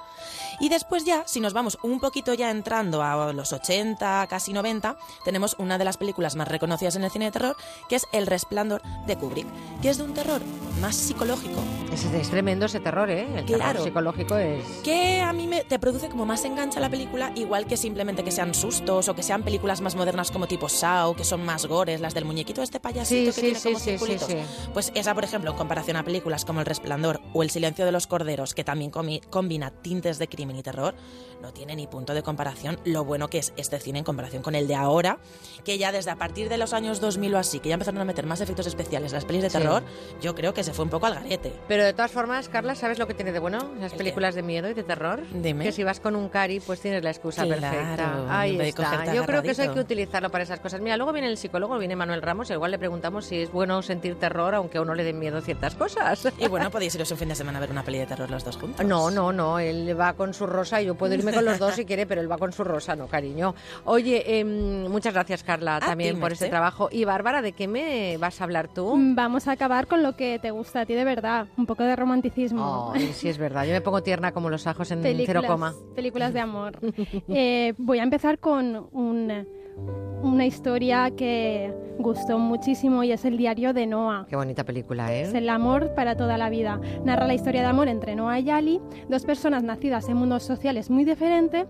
Y 0.59 0.69
después 0.69 1.03
ya, 1.03 1.23
si 1.25 1.39
nos 1.39 1.53
vamos 1.53 1.79
un 1.81 1.99
poquito 1.99 2.33
ya 2.35 2.51
entrando 2.51 3.01
a 3.01 3.33
los 3.33 3.51
80, 3.53 4.27
casi 4.27 4.53
90, 4.53 4.95
tenemos 5.25 5.55
una 5.57 5.77
de 5.79 5.85
las 5.85 5.97
películas 5.97 6.35
más 6.35 6.47
reconocidas 6.47 6.95
en 6.95 7.03
el 7.03 7.11
cine 7.11 7.25
de 7.25 7.31
terror, 7.31 7.55
que 7.89 7.95
es 7.95 8.07
El 8.11 8.27
Resplandor 8.27 8.81
de 9.07 9.17
Kubrick, 9.17 9.47
que 9.81 9.89
es 9.89 9.97
de 9.97 10.03
un 10.03 10.13
terror 10.13 10.41
más 10.79 10.95
psicológico. 10.95 11.61
Es, 11.91 12.05
es 12.05 12.29
tremendo 12.29 12.65
ese 12.67 12.79
terror, 12.79 13.09
¿eh? 13.09 13.23
El 13.35 13.45
terror 13.45 13.61
Claro. 13.63 13.83
psicológico 13.83 14.37
es... 14.37 14.63
que 14.83 15.21
a 15.21 15.33
mí 15.33 15.47
me, 15.47 15.63
te 15.63 15.79
produce 15.79 16.09
como 16.09 16.25
más 16.25 16.43
engancha 16.45 16.79
la 16.79 16.89
película, 16.89 17.31
igual 17.35 17.65
que 17.65 17.77
simplemente 17.77 18.23
que 18.23 18.31
sean 18.31 18.53
sustos 18.53 19.07
o 19.09 19.15
que 19.15 19.23
sean 19.23 19.41
películas 19.43 19.81
más 19.81 19.95
modernas 19.95 20.29
como 20.31 20.45
tipo 20.47 20.69
Saw, 20.69 21.15
que 21.15 21.23
son 21.23 21.43
más 21.45 21.65
gores, 21.65 21.99
las 22.01 22.13
del 22.13 22.25
muñequito 22.25 22.61
este 22.61 22.79
payasito 22.79 23.13
Sí, 23.13 23.25
que 23.25 23.31
sí, 23.31 23.41
tiene 23.41 23.59
sí, 23.59 23.63
como 23.69 23.79
sí, 23.79 23.83
sí, 23.85 23.91
circulitos. 23.97 24.27
sí. 24.27 24.37
Pues 24.83 24.91
esa, 24.95 25.15
por 25.15 25.23
ejemplo, 25.23 25.51
en 25.51 25.55
comparación 25.55 25.95
a 25.95 26.03
películas 26.03 26.43
como 26.43 26.59
El 26.59 26.65
Resplandor 26.65 27.21
o 27.31 27.41
El 27.41 27.49
Silencio 27.49 27.85
de 27.85 27.93
los 27.93 28.05
Corderos, 28.05 28.53
que 28.53 28.65
también 28.65 28.91
combina 28.91 29.71
tintes 29.71 30.19
de 30.19 30.27
crimen 30.27 30.57
y 30.57 30.61
terror, 30.61 30.93
no 31.43 31.51
tiene 31.51 31.75
ni 31.75 31.87
punto 31.87 32.13
de 32.13 32.23
comparación 32.23 32.79
lo 32.85 33.03
bueno 33.03 33.27
que 33.27 33.37
es 33.37 33.51
este 33.57 33.77
cine 33.77 33.99
en 33.99 34.05
comparación 34.05 34.41
con 34.41 34.55
el 34.55 34.65
de 34.65 34.75
ahora, 34.75 35.17
que 35.65 35.77
ya 35.77 35.91
desde 35.91 36.09
a 36.09 36.15
partir 36.15 36.47
de 36.47 36.57
los 36.57 36.71
años 36.71 37.01
2000 37.01 37.35
o 37.35 37.37
así, 37.37 37.59
que 37.59 37.67
ya 37.67 37.73
empezaron 37.75 37.99
a 37.99 38.05
meter 38.05 38.25
más 38.25 38.39
efectos 38.39 38.65
especiales 38.65 39.11
en 39.11 39.17
las 39.17 39.25
pelis 39.25 39.41
de 39.43 39.49
Sí. 39.49 39.57
terror, 39.57 39.83
yo 40.21 40.35
creo 40.35 40.53
que 40.53 40.63
se 40.63 40.73
fue 40.73 40.85
un 40.85 40.89
poco 40.89 41.05
al 41.05 41.15
garete. 41.15 41.51
Pero 41.67 41.83
de 41.83 41.91
todas 41.91 42.11
formas, 42.11 42.47
Carla, 42.47 42.75
¿sabes 42.75 42.97
lo 42.97 43.07
que 43.07 43.13
tiene 43.13 43.33
de 43.33 43.39
bueno 43.39 43.73
las 43.77 43.93
películas 43.93 44.35
de 44.35 44.41
miedo 44.41 44.69
y 44.69 44.73
de 44.73 44.83
terror? 44.83 45.21
Dime. 45.33 45.65
Que 45.65 45.73
si 45.73 45.83
vas 45.83 45.99
con 45.99 46.15
un 46.15 46.29
cari, 46.29 46.61
pues 46.61 46.79
tienes 46.79 47.03
la 47.03 47.09
excusa 47.09 47.43
Claro, 47.43 47.59
perfecta. 47.61 48.39
Ahí 48.39 48.57
está. 48.61 49.13
Yo 49.13 49.25
creo 49.25 49.41
que 49.43 49.51
eso 49.51 49.63
hay 49.63 49.69
que 49.69 49.81
utilizarlo 49.81 50.29
para 50.31 50.45
esas 50.45 50.61
cosas. 50.61 50.79
Mira, 50.79 50.95
luego 50.95 51.11
viene 51.11 51.27
el 51.27 51.37
psicólogo, 51.37 51.77
viene 51.77 51.97
Manuel 51.97 52.21
Ramos, 52.21 52.49
y 52.51 52.53
igual 52.53 52.71
le 52.71 52.79
preguntamos 52.79 53.25
si 53.25 53.41
es 53.41 53.51
bueno 53.51 53.81
sentir 53.81 54.15
terror, 54.15 54.55
aunque 54.55 54.77
a 54.77 54.81
uno 54.81 54.95
le 54.95 55.03
den 55.03 55.19
miedo 55.19 55.41
ciertas 55.41 55.75
cosas. 55.75 56.25
Y 56.39 56.47
bueno, 56.47 56.71
podéis 56.71 56.95
iros 56.95 57.11
un 57.11 57.17
fin 57.17 57.27
de 57.27 57.35
semana 57.35 57.57
a 57.57 57.61
ver 57.61 57.71
una 57.71 57.83
peli 57.83 57.97
de 57.97 58.05
terror 58.05 58.29
los 58.29 58.45
dos 58.45 58.55
juntos. 58.55 58.85
No, 58.85 59.11
no, 59.11 59.33
no, 59.33 59.59
él 59.59 59.99
va 59.99 60.13
con 60.13 60.33
su 60.33 60.45
rosa 60.47 60.81
y 60.81 60.85
yo 60.85 60.95
puedo 60.95 61.13
irme 61.13 61.32
con 61.33 61.45
los 61.45 61.59
dos 61.59 61.73
si 61.75 61.85
quiere, 61.85 62.05
pero 62.05 62.21
él 62.21 62.31
va 62.31 62.37
con 62.37 62.51
su 62.53 62.63
rosa, 62.63 62.95
no, 62.95 63.07
cariño. 63.07 63.55
Oye, 63.85 64.39
em, 64.39 64.87
muchas 64.89 65.13
gracias, 65.13 65.43
Carla, 65.43 65.79
también 65.79 66.15
ti, 66.15 66.21
por 66.21 66.31
este 66.31 66.47
trabajo. 66.49 66.89
Y 66.91 67.05
Bárbara, 67.05 67.41
¿de 67.41 67.51
qué 67.53 67.67
me 67.67 68.17
vas 68.17 68.39
a 68.41 68.43
hablar 68.45 68.67
tú? 68.67 68.95
Mm, 68.95 69.15
Vamos 69.15 69.47
a 69.47 69.51
acabar 69.53 69.87
con 69.87 70.03
lo 70.03 70.15
que 70.15 70.39
te 70.39 70.51
gusta 70.51 70.81
a 70.81 70.85
ti 70.85 70.93
de 70.93 71.03
verdad, 71.03 71.47
un 71.57 71.65
poco 71.65 71.83
de 71.83 71.95
romanticismo. 71.95 72.91
Ay, 72.93 73.11
sí, 73.13 73.29
es 73.29 73.37
verdad, 73.37 73.65
yo 73.65 73.71
me 73.71 73.81
pongo 73.81 74.01
tierna 74.03 74.31
como 74.31 74.49
los 74.49 74.65
ajos 74.67 74.91
en 74.91 75.01
cero 75.25 75.41
coma. 75.47 75.73
películas 75.95 76.33
de 76.33 76.39
amor. 76.39 76.79
Eh, 77.29 77.73
voy 77.77 77.99
a 77.99 78.03
empezar 78.03 78.39
con 78.39 78.87
un- 78.91 79.47
una 80.23 80.45
historia 80.45 81.11
que 81.11 81.73
gustó 81.99 82.39
muchísimo 82.39 83.03
y 83.03 83.11
es 83.11 83.25
el 83.25 83.37
diario 83.37 83.73
de 83.73 83.85
Noah. 83.85 84.25
Qué 84.29 84.35
bonita 84.35 84.63
película, 84.63 85.13
¿eh? 85.13 85.21
Es 85.21 85.33
el 85.33 85.49
amor 85.49 85.93
para 85.95 86.15
toda 86.15 86.37
la 86.37 86.49
vida. 86.49 86.79
Narra 87.03 87.27
la 87.27 87.33
historia 87.33 87.61
de 87.61 87.67
amor 87.67 87.87
entre 87.87 88.15
Noah 88.15 88.39
y 88.39 88.49
Ali, 88.49 88.81
dos 89.09 89.25
personas 89.25 89.63
nacidas 89.63 90.07
en 90.09 90.17
mundos 90.17 90.43
sociales 90.43 90.89
muy 90.89 91.05
diferentes, 91.05 91.67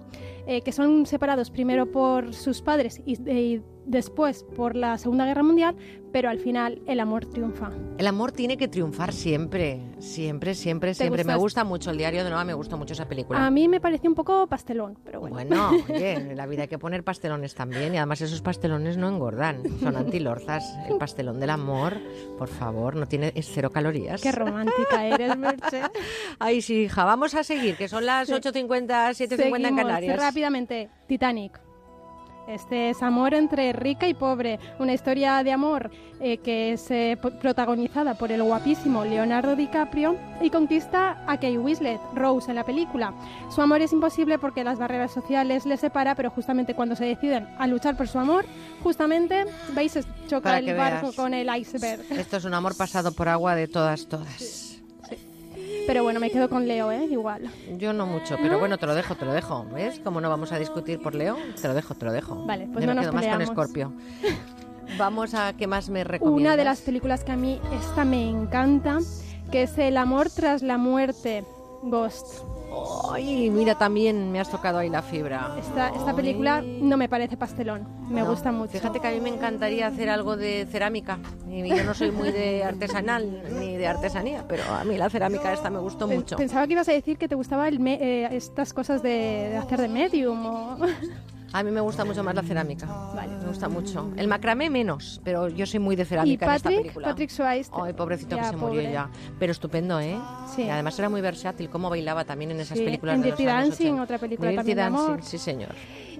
eh, 0.47 0.61
que 0.61 0.71
son 0.71 1.05
separados 1.05 1.49
primero 1.49 1.91
por 1.91 2.33
sus 2.33 2.61
padres 2.61 3.01
y, 3.05 3.21
y 3.29 3.61
después 3.85 4.43
por 4.55 4.75
la 4.75 4.97
Segunda 4.97 5.25
Guerra 5.25 5.43
Mundial, 5.43 5.75
pero 6.11 6.29
al 6.29 6.37
final 6.37 6.81
el 6.85 6.99
amor 6.99 7.25
triunfa. 7.25 7.71
El 7.97 8.05
amor 8.05 8.31
tiene 8.31 8.55
que 8.55 8.67
triunfar 8.67 9.13
siempre, 9.13 9.81
siempre, 9.97 10.53
siempre, 10.53 10.93
siempre. 10.93 11.23
Me 11.23 11.35
gusta 11.35 11.63
mucho 11.63 11.89
el 11.89 11.97
diario 11.97 12.23
de 12.23 12.29
Noah, 12.29 12.45
me 12.45 12.53
gusta 12.53 12.75
mucho 12.75 12.93
esa 12.93 13.07
película. 13.07 13.43
A 13.43 13.49
mí 13.49 13.67
me 13.67 13.81
pareció 13.81 14.09
un 14.11 14.15
poco 14.15 14.45
pastelón, 14.47 14.97
pero 15.03 15.19
bueno. 15.21 15.35
Bueno, 15.35 15.71
oye, 15.89 16.13
en 16.13 16.37
la 16.37 16.45
vida 16.45 16.63
hay 16.63 16.67
que 16.67 16.77
poner 16.77 17.03
pastelones 17.03 17.55
también 17.55 17.95
y 17.95 17.97
además 17.97 18.21
esos 18.21 18.41
pastelones 18.41 18.95
no 18.97 19.07
engordan, 19.09 19.63
son 19.79 19.95
antilorzas. 19.95 20.63
El 20.87 20.97
pastelón 20.97 21.39
del 21.39 21.49
amor, 21.49 21.97
por 22.37 22.47
favor, 22.47 22.95
no 22.95 23.07
tiene 23.07 23.31
es 23.35 23.49
cero 23.51 23.71
calorías. 23.71 24.21
Qué 24.21 24.31
romántica 24.31 25.05
eres, 25.07 25.35
Merche. 25.35 25.81
Ay, 26.39 26.61
sí, 26.61 26.83
hija, 26.83 27.05
vamos 27.05 27.33
a 27.33 27.43
seguir, 27.43 27.75
que 27.75 27.87
son 27.87 28.05
las 28.05 28.27
Sí. 28.27 28.33
8.50, 28.33 28.87
7.50 29.27 29.67
en 29.67 29.75
Canarias. 29.75 30.19
rápidamente. 30.19 30.89
Titanic. 31.07 31.59
Este 32.47 32.89
es 32.89 33.01
amor 33.01 33.33
entre 33.33 33.71
rica 33.71 34.07
y 34.07 34.13
pobre, 34.13 34.59
una 34.77 34.93
historia 34.93 35.43
de 35.43 35.51
amor 35.53 35.91
eh, 36.19 36.37
que 36.39 36.73
es 36.73 36.91
eh, 36.91 37.17
protagonizada 37.41 38.15
por 38.15 38.31
el 38.31 38.43
guapísimo 38.43 39.05
Leonardo 39.05 39.55
DiCaprio 39.55 40.17
y 40.41 40.49
conquista 40.49 41.23
a 41.25 41.35
Kate 41.35 41.57
Winslet, 41.57 41.99
Rose 42.13 42.49
en 42.49 42.55
la 42.55 42.65
película. 42.65 43.13
Su 43.49 43.61
amor 43.61 43.81
es 43.81 43.93
imposible 43.93 44.39
porque 44.39 44.63
las 44.63 44.77
barreras 44.77 45.11
sociales 45.11 45.65
les 45.65 45.79
separa, 45.79 46.15
pero 46.15 46.31
justamente 46.31 46.75
cuando 46.75 46.95
se 46.95 47.05
deciden 47.05 47.47
a 47.57 47.65
luchar 47.65 47.95
por 47.95 48.07
su 48.07 48.19
amor, 48.19 48.45
justamente 48.81 49.45
veis 49.73 49.97
choca 50.27 50.49
Para 50.49 50.59
el 50.59 50.75
barco 50.75 51.07
veas. 51.07 51.15
con 51.15 51.33
el 51.33 51.49
iceberg. 51.55 52.03
Esto 52.11 52.37
es 52.37 52.45
un 52.45 52.53
amor 52.53 52.75
pasado 52.75 53.13
por 53.13 53.29
agua 53.29 53.55
de 53.55 53.67
todas, 53.67 54.07
todas. 54.07 54.62
Pero 55.85 56.03
bueno, 56.03 56.19
me 56.19 56.29
quedo 56.31 56.49
con 56.49 56.67
Leo, 56.67 56.91
¿eh? 56.91 57.05
Igual. 57.05 57.49
Yo 57.77 57.93
no 57.93 58.05
mucho, 58.05 58.37
pero 58.41 58.59
bueno, 58.59 58.77
te 58.77 58.85
lo 58.85 58.95
dejo, 58.95 59.15
te 59.15 59.25
lo 59.25 59.33
dejo. 59.33 59.65
¿Ves? 59.73 59.99
Como 59.99 60.21
no 60.21 60.29
vamos 60.29 60.51
a 60.51 60.59
discutir 60.59 61.01
por 61.01 61.15
Leo, 61.15 61.37
te 61.61 61.67
lo 61.67 61.73
dejo, 61.73 61.95
te 61.95 62.05
lo 62.05 62.11
dejo. 62.11 62.45
Vale, 62.45 62.67
pues 62.71 62.85
Yo 62.85 62.93
no 62.93 63.01
me 63.01 63.05
nos 63.05 63.11
quedo 63.21 63.37
más 63.37 63.47
con. 63.47 63.47
Scorpio. 63.47 63.93
Vamos 64.97 65.33
a 65.33 65.53
qué 65.53 65.65
más 65.65 65.89
me 65.89 66.03
recomiendas. 66.03 66.41
Una 66.41 66.57
de 66.57 66.65
las 66.65 66.81
películas 66.81 67.23
que 67.23 67.31
a 67.31 67.35
mí 67.35 67.59
esta 67.81 68.05
me 68.05 68.29
encanta, 68.29 68.99
que 69.51 69.63
es 69.63 69.77
El 69.77 69.97
amor 69.97 70.29
tras 70.29 70.61
la 70.61 70.77
muerte, 70.77 71.43
Ghost. 71.83 72.43
Ay, 73.11 73.49
mira, 73.49 73.75
también 73.75 74.31
me 74.31 74.39
has 74.39 74.49
tocado 74.49 74.79
ahí 74.79 74.89
la 74.89 75.01
fibra. 75.01 75.55
Esta, 75.59 75.89
esta 75.89 76.15
película 76.15 76.61
no 76.61 76.97
me 76.97 77.07
parece 77.09 77.37
pastelón, 77.37 77.87
me 78.09 78.21
No, 78.21 78.27
gusta 78.29 78.51
mucho. 78.51 78.71
Fíjate 78.73 78.99
que 78.99 79.07
a 79.07 79.11
mí 79.11 79.19
me 79.21 79.29
encantaría 79.29 79.87
hacer 79.87 80.09
algo 80.09 80.35
de 80.37 80.65
cerámica. 80.71 81.19
Y 81.47 81.67
yo 81.69 81.83
no 81.83 81.93
soy 81.93 82.11
muy 82.11 82.31
de 82.31 82.63
artesanal 82.63 83.43
ni 83.59 83.75
de 83.77 83.87
artesanía, 83.87 84.45
pero 84.47 84.63
a 84.63 84.83
mí 84.83 84.97
la 84.97 85.09
cerámica 85.09 85.53
esta 85.53 85.69
me 85.69 85.79
gustó 85.79 86.07
mucho. 86.07 86.35
Pensaba 86.37 86.65
que 86.65 86.73
ibas 86.73 86.89
a 86.89 86.93
decir 86.93 87.17
que 87.17 87.27
te 87.27 87.35
gustaba 87.35 87.67
el 87.67 87.79
me- 87.79 87.99
eh, 88.01 88.27
estas 88.35 88.73
cosas 88.73 89.03
de, 89.03 89.09
de 89.51 89.57
hacer 89.57 89.79
de 89.79 89.87
medium 89.89 90.45
o... 90.45 90.77
A 91.53 91.61
mí 91.63 91.69
me 91.71 91.81
gusta 91.81 92.03
mucho 92.03 92.23
más 92.23 92.33
la 92.33 92.41
cerámica. 92.41 92.87
Me 93.39 93.47
gusta 93.47 93.69
mucho. 93.69 94.11
El 94.17 94.27
macramé 94.27 94.69
menos, 94.71 95.21
pero 95.23 95.47
yo 95.49 95.65
soy 95.67 95.79
muy 95.79 95.95
de 95.95 96.01
y 96.01 96.05
cerámica 96.05 96.45
en 96.47 96.51
esta 96.53 96.69
Patrick, 96.69 96.81
película. 96.83 97.07
Patrick 97.09 97.29
Swayze. 97.29 97.71
Ay, 97.73 97.93
pobrecito 97.93 98.35
que 98.35 98.41
Ya, 98.41 98.49
se 98.49 98.57
murió 98.57 98.81
pobre. 98.81 98.91
ya. 98.91 99.09
Pero 99.37 99.51
estupendo, 99.51 99.99
¿eh? 99.99 100.17
Sí. 100.55 100.63
Y 100.63 100.69
además 100.69 100.97
era 100.97 101.09
muy 101.09 101.21
versátil, 101.21 101.69
cómo 101.69 101.89
bailaba 101.91 102.25
también 102.25 102.51
en 102.51 102.59
esas 102.59 102.77
Sí, 102.77 102.83
películas 102.83 103.15
en 103.15 103.21
de 103.21 103.29
los 103.29 103.37
Dirty 103.37 103.49
años 103.51 103.69
Dancing, 103.69 103.85
80. 103.85 104.03
otra 104.03 104.17
película 104.17 104.49
Dirty 104.49 104.57
también 104.57 104.77
de 104.77 104.83
Dancing, 104.83 105.05
amor. 105.05 105.23
sí 105.23 105.37
señor. 105.37 105.69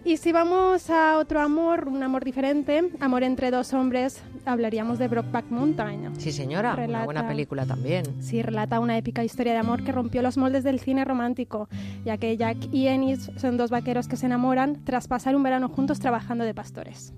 Y 0.06 0.18
si 0.18 0.34
vamos 0.34 0.90
a 0.90 1.18
otro 1.18 1.40
amor, 1.40 1.88
un 1.88 2.04
amor 2.04 2.26
diferente, 2.26 2.90
amor 3.00 3.24
entre 3.24 3.52
dos 3.52 3.74
hombres, 3.74 4.22
hablaríamos 4.46 5.00
de 5.00 5.08
Brokeback 5.08 5.46
Mountain. 5.50 6.20
Sí 6.20 6.34
señora, 6.34 6.74
una 6.74 6.86
Relata- 6.86 7.06
buena 7.06 7.28
película 7.28 7.66
también. 7.66 8.04
Sí, 8.22 8.42
relata 8.42 8.82
una 8.82 8.98
épica 8.98 9.24
historia 9.24 9.54
de 9.54 9.60
amor 9.60 9.84
que 9.86 9.94
rompió 9.94 10.22
los 10.22 10.36
moldes 10.38 10.66
del 10.66 10.82
cine 10.82 11.06
romántico, 11.06 11.70
ya 12.04 12.18
que 12.18 12.36
Jack 12.36 12.58
y 12.74 12.88
Ennis 12.88 13.32
son 13.38 13.56
dos 13.56 13.70
vaqueros 13.70 14.10
que 14.10 14.18
se 14.18 14.26
enamoran 14.26 14.84
tras 14.84 15.08
pasar 15.08 15.38
un 15.38 15.44
verano 15.44 15.70
juntos 15.70 16.00
trabajando 16.02 16.44
de 16.44 16.54
pastores. 16.54 17.14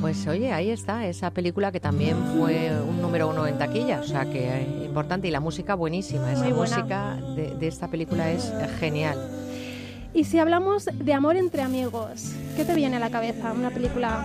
Pues 0.00 0.26
oye, 0.26 0.52
ahí 0.52 0.70
está, 0.70 1.06
esa 1.06 1.30
película 1.30 1.70
que 1.70 1.78
también 1.80 2.16
fue 2.36 2.70
un 2.88 3.00
número 3.00 3.28
uno 3.28 3.46
en 3.46 3.58
taquilla, 3.58 4.00
o 4.00 4.04
sea 4.04 4.24
que 4.24 4.48
eh, 4.62 4.84
importante 4.86 5.28
y 5.28 5.30
la 5.30 5.40
música 5.40 5.74
buenísima, 5.76 6.32
esa 6.32 6.44
Muy 6.44 6.52
música 6.52 7.16
de, 7.36 7.54
de 7.54 7.68
esta 7.68 7.86
película 7.88 8.30
es 8.30 8.52
genial. 8.80 9.18
Y 10.14 10.24
si 10.24 10.38
hablamos 10.38 10.86
de 10.92 11.12
amor 11.12 11.36
entre 11.36 11.62
amigos, 11.62 12.32
¿qué 12.56 12.64
te 12.64 12.74
viene 12.74 12.96
a 12.96 13.00
la 13.00 13.10
cabeza? 13.10 13.52
Una 13.52 13.70
película... 13.70 14.24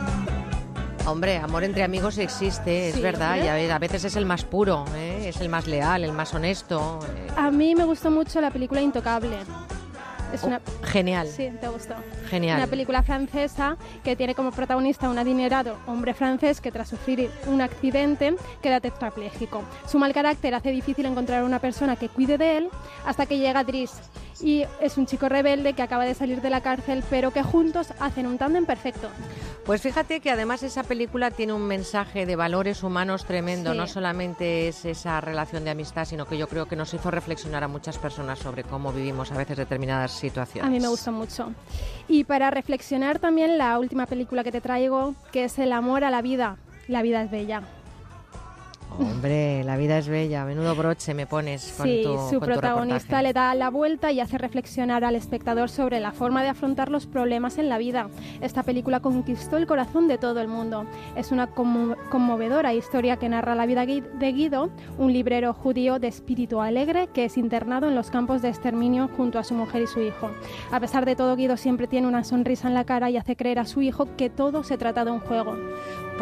Hombre, 1.06 1.36
amor 1.38 1.66
entre 1.66 1.84
amigos 1.84 2.18
existe, 2.18 2.88
es 2.90 2.96
Sí, 2.96 3.02
verdad, 3.02 3.38
¿eh? 3.38 3.66
y 3.66 3.70
a 3.70 3.76
a 3.76 3.80
veces 3.80 4.06
es 4.06 4.16
el 4.16 4.26
más 4.26 4.46
puro, 4.46 4.86
¿eh? 4.96 5.26
es 5.28 5.42
el 5.42 5.50
más 5.50 5.68
leal, 5.68 6.06
el 6.06 6.14
más 6.14 6.34
honesto. 6.34 7.00
eh. 7.14 7.28
A 7.36 7.52
mí 7.52 7.76
me 7.76 7.84
gustó 7.84 8.10
mucho 8.10 8.40
la 8.40 8.52
película 8.52 8.82
Intocable. 8.82 9.36
Es 10.34 10.44
una... 10.44 10.62
Genial. 10.82 11.28
Sí, 11.28 11.50
te 11.62 11.68
gustó. 11.68 11.94
Genial. 12.30 12.58
Una 12.58 12.68
película 12.68 13.04
francesa 13.04 13.78
que 14.04 14.16
tiene 14.16 14.34
como 14.34 14.52
protagonista 14.52 15.10
un 15.10 15.20
adinerado 15.20 15.78
hombre 15.86 16.14
francés 16.16 16.60
que 16.60 16.72
tras 16.72 16.88
sufrir 16.90 17.30
un 17.48 17.62
accidente 17.62 18.36
queda 18.62 18.80
tetrapléjico. 18.80 19.62
Su 19.88 20.00
mal 20.00 20.12
carácter 20.14 20.56
hace 20.56 20.72
difícil 20.72 21.06
encontrar 21.06 21.44
una 21.44 21.60
persona 21.60 21.98
que 21.98 22.10
cuide 22.10 22.38
de 22.40 22.58
él 22.58 22.70
hasta 23.06 23.26
que 23.28 23.38
llega 23.38 23.64
Driss 23.64 23.92
y 24.42 24.66
es 24.82 24.98
un 24.98 25.06
chico 25.06 25.30
rebelde 25.30 25.74
que 25.74 25.82
acaba 25.82 26.06
de 26.06 26.14
salir 26.14 26.42
de 26.42 26.50
la 26.50 26.62
cárcel 26.62 27.04
pero 27.10 27.32
que 27.32 27.44
juntos 27.44 27.88
hacen 28.00 28.26
un 28.28 28.38
tándem 28.38 28.66
perfecto. 28.66 29.10
Pues 29.66 29.82
fíjate 29.82 30.20
que 30.20 30.30
además 30.32 30.64
esa 30.64 30.84
película 30.84 31.32
tiene 31.32 31.54
un 31.54 31.62
mensaje 31.64 32.26
de 32.26 32.36
valores 32.36 32.84
humanos 32.84 33.26
tremendo, 33.26 33.72
Sí. 33.72 33.78
no 33.78 33.88
solamente 33.88 34.68
es 34.68 34.84
esa 34.86 35.22
relación 35.22 35.64
de 35.64 35.70
amistad, 35.72 36.06
sino 36.06 36.26
que 36.26 36.38
yo 36.38 36.48
creo 36.48 36.66
que 36.66 36.76
nos 36.76 36.94
hizo 36.94 37.10
reflexionar 37.12 37.64
a 37.64 37.68
muchas 37.68 37.98
personas 37.98 38.40
sobre 38.40 38.64
cómo 38.64 38.92
vivimos 38.92 39.32
a 39.32 39.38
veces 39.38 39.58
determinadas 39.58 40.12
situaciones. 40.12 40.68
A 40.68 40.72
mí 40.72 40.80
me 40.80 40.88
gusta 40.90 41.12
mucho. 41.12 41.52
Y 42.08 42.26
para 42.26 42.52
reflexionar 42.52 43.20
también 43.20 43.58
la 43.58 43.80
última 43.80 44.06
película 44.06 44.44
que 44.44 44.52
te 44.52 44.62
traigo, 44.62 45.16
que 45.32 45.46
es 45.46 45.58
El 45.60 45.72
amor 45.72 46.04
a 46.04 46.12
la 46.12 46.22
vida. 46.22 46.58
La 46.88 47.02
vida 47.02 47.22
es 47.22 47.32
bella. 47.32 47.62
Hombre, 49.00 49.64
la 49.64 49.76
vida 49.78 49.98
es 49.98 50.08
bella, 50.08 50.46
menudo 50.46 50.76
broche 50.76 51.14
me 51.14 51.26
pones 51.26 51.74
con 51.78 51.86
Sí, 51.88 52.02
tu 52.04 52.14
su 52.14 52.18
con 52.18 52.40
tu 52.40 52.46
protagonista 52.46 52.98
reportaje. 53.22 53.24
le 53.24 53.34
da 53.34 53.56
la 53.56 53.70
vuelta 53.70 54.12
y 54.12 54.20
hace 54.20 54.38
reflexionar 54.38 55.04
al 55.04 55.16
espectador 55.16 55.70
sobre 55.70 56.00
la 56.00 56.12
forma 56.12 56.44
de 56.44 56.50
afrontar 56.50 56.90
los 56.90 57.08
problemas 57.08 57.58
en 57.58 57.70
la 57.70 57.78
vida. 57.78 58.10
Esta 58.42 58.64
película 58.64 59.00
conquistó 59.00 59.58
el 59.58 59.66
corazón 59.68 60.08
de 60.08 60.18
todo 60.18 60.40
el 60.42 60.48
mundo. 60.48 60.86
Es 61.16 61.32
una 61.32 61.50
conmo- 61.54 61.96
conmovedora 62.10 62.74
historia 62.74 63.18
que 63.18 63.30
narra 63.30 63.56
la 63.56 63.66
vida 63.66 63.86
de 63.86 64.32
Guido, 64.32 64.70
un 64.98 65.12
librero 65.12 65.54
judío 65.54 65.98
de 66.00 66.08
espíritu 66.08 66.62
alegre 66.62 67.08
que 67.14 67.26
es 67.26 67.38
internado 67.38 67.88
en 67.88 67.96
los 67.96 68.12
campos 68.12 68.42
de 68.42 68.50
exterminio 68.50 69.10
junto 69.18 69.40
a 69.40 69.44
su 69.44 69.54
mujer 69.56 69.82
y 69.84 69.88
su 69.88 70.02
hijo. 70.02 70.30
A 70.72 70.80
pesar 70.80 71.06
de 71.06 71.16
todo, 71.16 71.36
Guido 71.36 71.58
siempre 71.58 71.88
tiene 71.88 72.08
una 72.08 72.24
sonrisa 72.24 72.68
en 72.68 72.74
la 72.76 72.84
cara 72.84 73.10
y 73.10 73.18
hace 73.18 73.36
creer 73.36 73.60
a 73.60 73.66
su 73.66 73.82
hijo 73.82 74.08
que 74.18 74.30
todo 74.30 74.64
se 74.64 74.78
trata 74.78 75.04
de 75.04 75.12
un 75.12 75.20
juego. 75.20 75.56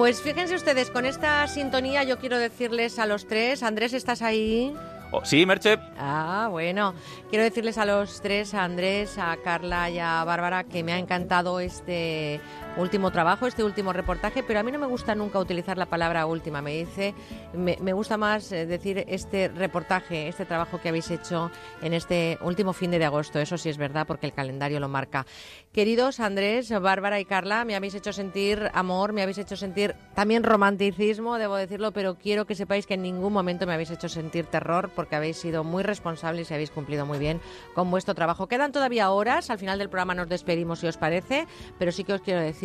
Pues 0.01 0.19
fíjense 0.19 0.55
ustedes, 0.55 0.89
con 0.89 1.05
esta 1.05 1.45
sintonía 1.47 2.03
yo 2.03 2.17
quiero 2.17 2.39
decirles 2.39 2.97
a 2.97 3.05
los 3.05 3.27
tres, 3.27 3.61
Andrés, 3.61 3.93
¿estás 3.93 4.23
ahí? 4.23 4.73
Oh, 5.11 5.23
sí, 5.23 5.45
Merche. 5.45 5.77
Ah, 5.95 6.47
bueno. 6.49 6.95
Quiero 7.29 7.43
decirles 7.43 7.77
a 7.77 7.85
los 7.85 8.19
tres, 8.19 8.55
a 8.55 8.63
Andrés, 8.63 9.19
a 9.19 9.37
Carla 9.43 9.91
y 9.91 9.99
a 9.99 10.23
Bárbara, 10.23 10.63
que 10.63 10.81
me 10.81 10.93
ha 10.93 10.97
encantado 10.97 11.59
este 11.59 12.41
último 12.77 13.11
trabajo, 13.11 13.47
este 13.47 13.63
último 13.63 13.93
reportaje, 13.93 14.43
pero 14.43 14.59
a 14.59 14.63
mí 14.63 14.71
no 14.71 14.79
me 14.79 14.87
gusta 14.87 15.13
nunca 15.15 15.39
utilizar 15.39 15.77
la 15.77 15.85
palabra 15.87 16.25
última. 16.25 16.61
Me 16.61 16.71
dice, 16.71 17.13
me, 17.53 17.77
me 17.81 17.93
gusta 17.93 18.17
más 18.17 18.51
eh, 18.51 18.65
decir 18.65 19.03
este 19.07 19.49
reportaje, 19.49 20.27
este 20.27 20.45
trabajo 20.45 20.79
que 20.79 20.89
habéis 20.89 21.11
hecho 21.11 21.51
en 21.81 21.93
este 21.93 22.37
último 22.41 22.73
fin 22.73 22.91
de 22.91 23.03
agosto. 23.03 23.39
Eso 23.39 23.57
sí 23.57 23.69
es 23.69 23.77
verdad, 23.77 24.07
porque 24.07 24.27
el 24.27 24.33
calendario 24.33 24.79
lo 24.79 24.87
marca. 24.87 25.25
Queridos 25.73 26.19
Andrés, 26.19 26.71
Bárbara 26.81 27.19
y 27.19 27.25
Carla, 27.25 27.65
me 27.65 27.75
habéis 27.75 27.95
hecho 27.95 28.13
sentir 28.13 28.69
amor, 28.73 29.13
me 29.13 29.21
habéis 29.21 29.37
hecho 29.37 29.55
sentir 29.55 29.95
también 30.15 30.43
romanticismo, 30.43 31.37
debo 31.37 31.55
decirlo, 31.55 31.91
pero 31.91 32.15
quiero 32.15 32.45
que 32.45 32.55
sepáis 32.55 32.85
que 32.85 32.93
en 32.93 33.01
ningún 33.01 33.33
momento 33.33 33.65
me 33.65 33.73
habéis 33.73 33.91
hecho 33.91 34.09
sentir 34.09 34.45
terror 34.45 34.91
porque 34.95 35.15
habéis 35.15 35.37
sido 35.37 35.63
muy 35.63 35.83
responsables 35.83 36.51
y 36.51 36.53
habéis 36.53 36.71
cumplido 36.71 37.05
muy 37.05 37.19
bien 37.19 37.41
con 37.73 37.89
vuestro 37.91 38.15
trabajo. 38.15 38.47
Quedan 38.47 38.71
todavía 38.71 39.11
horas, 39.11 39.49
al 39.49 39.59
final 39.59 39.79
del 39.79 39.89
programa 39.89 40.15
nos 40.15 40.29
despedimos 40.29 40.79
si 40.79 40.87
os 40.87 40.97
parece, 40.97 41.47
pero 41.77 41.91
sí 41.91 42.03
que 42.03 42.13
os 42.13 42.21
quiero 42.21 42.41
decir 42.41 42.60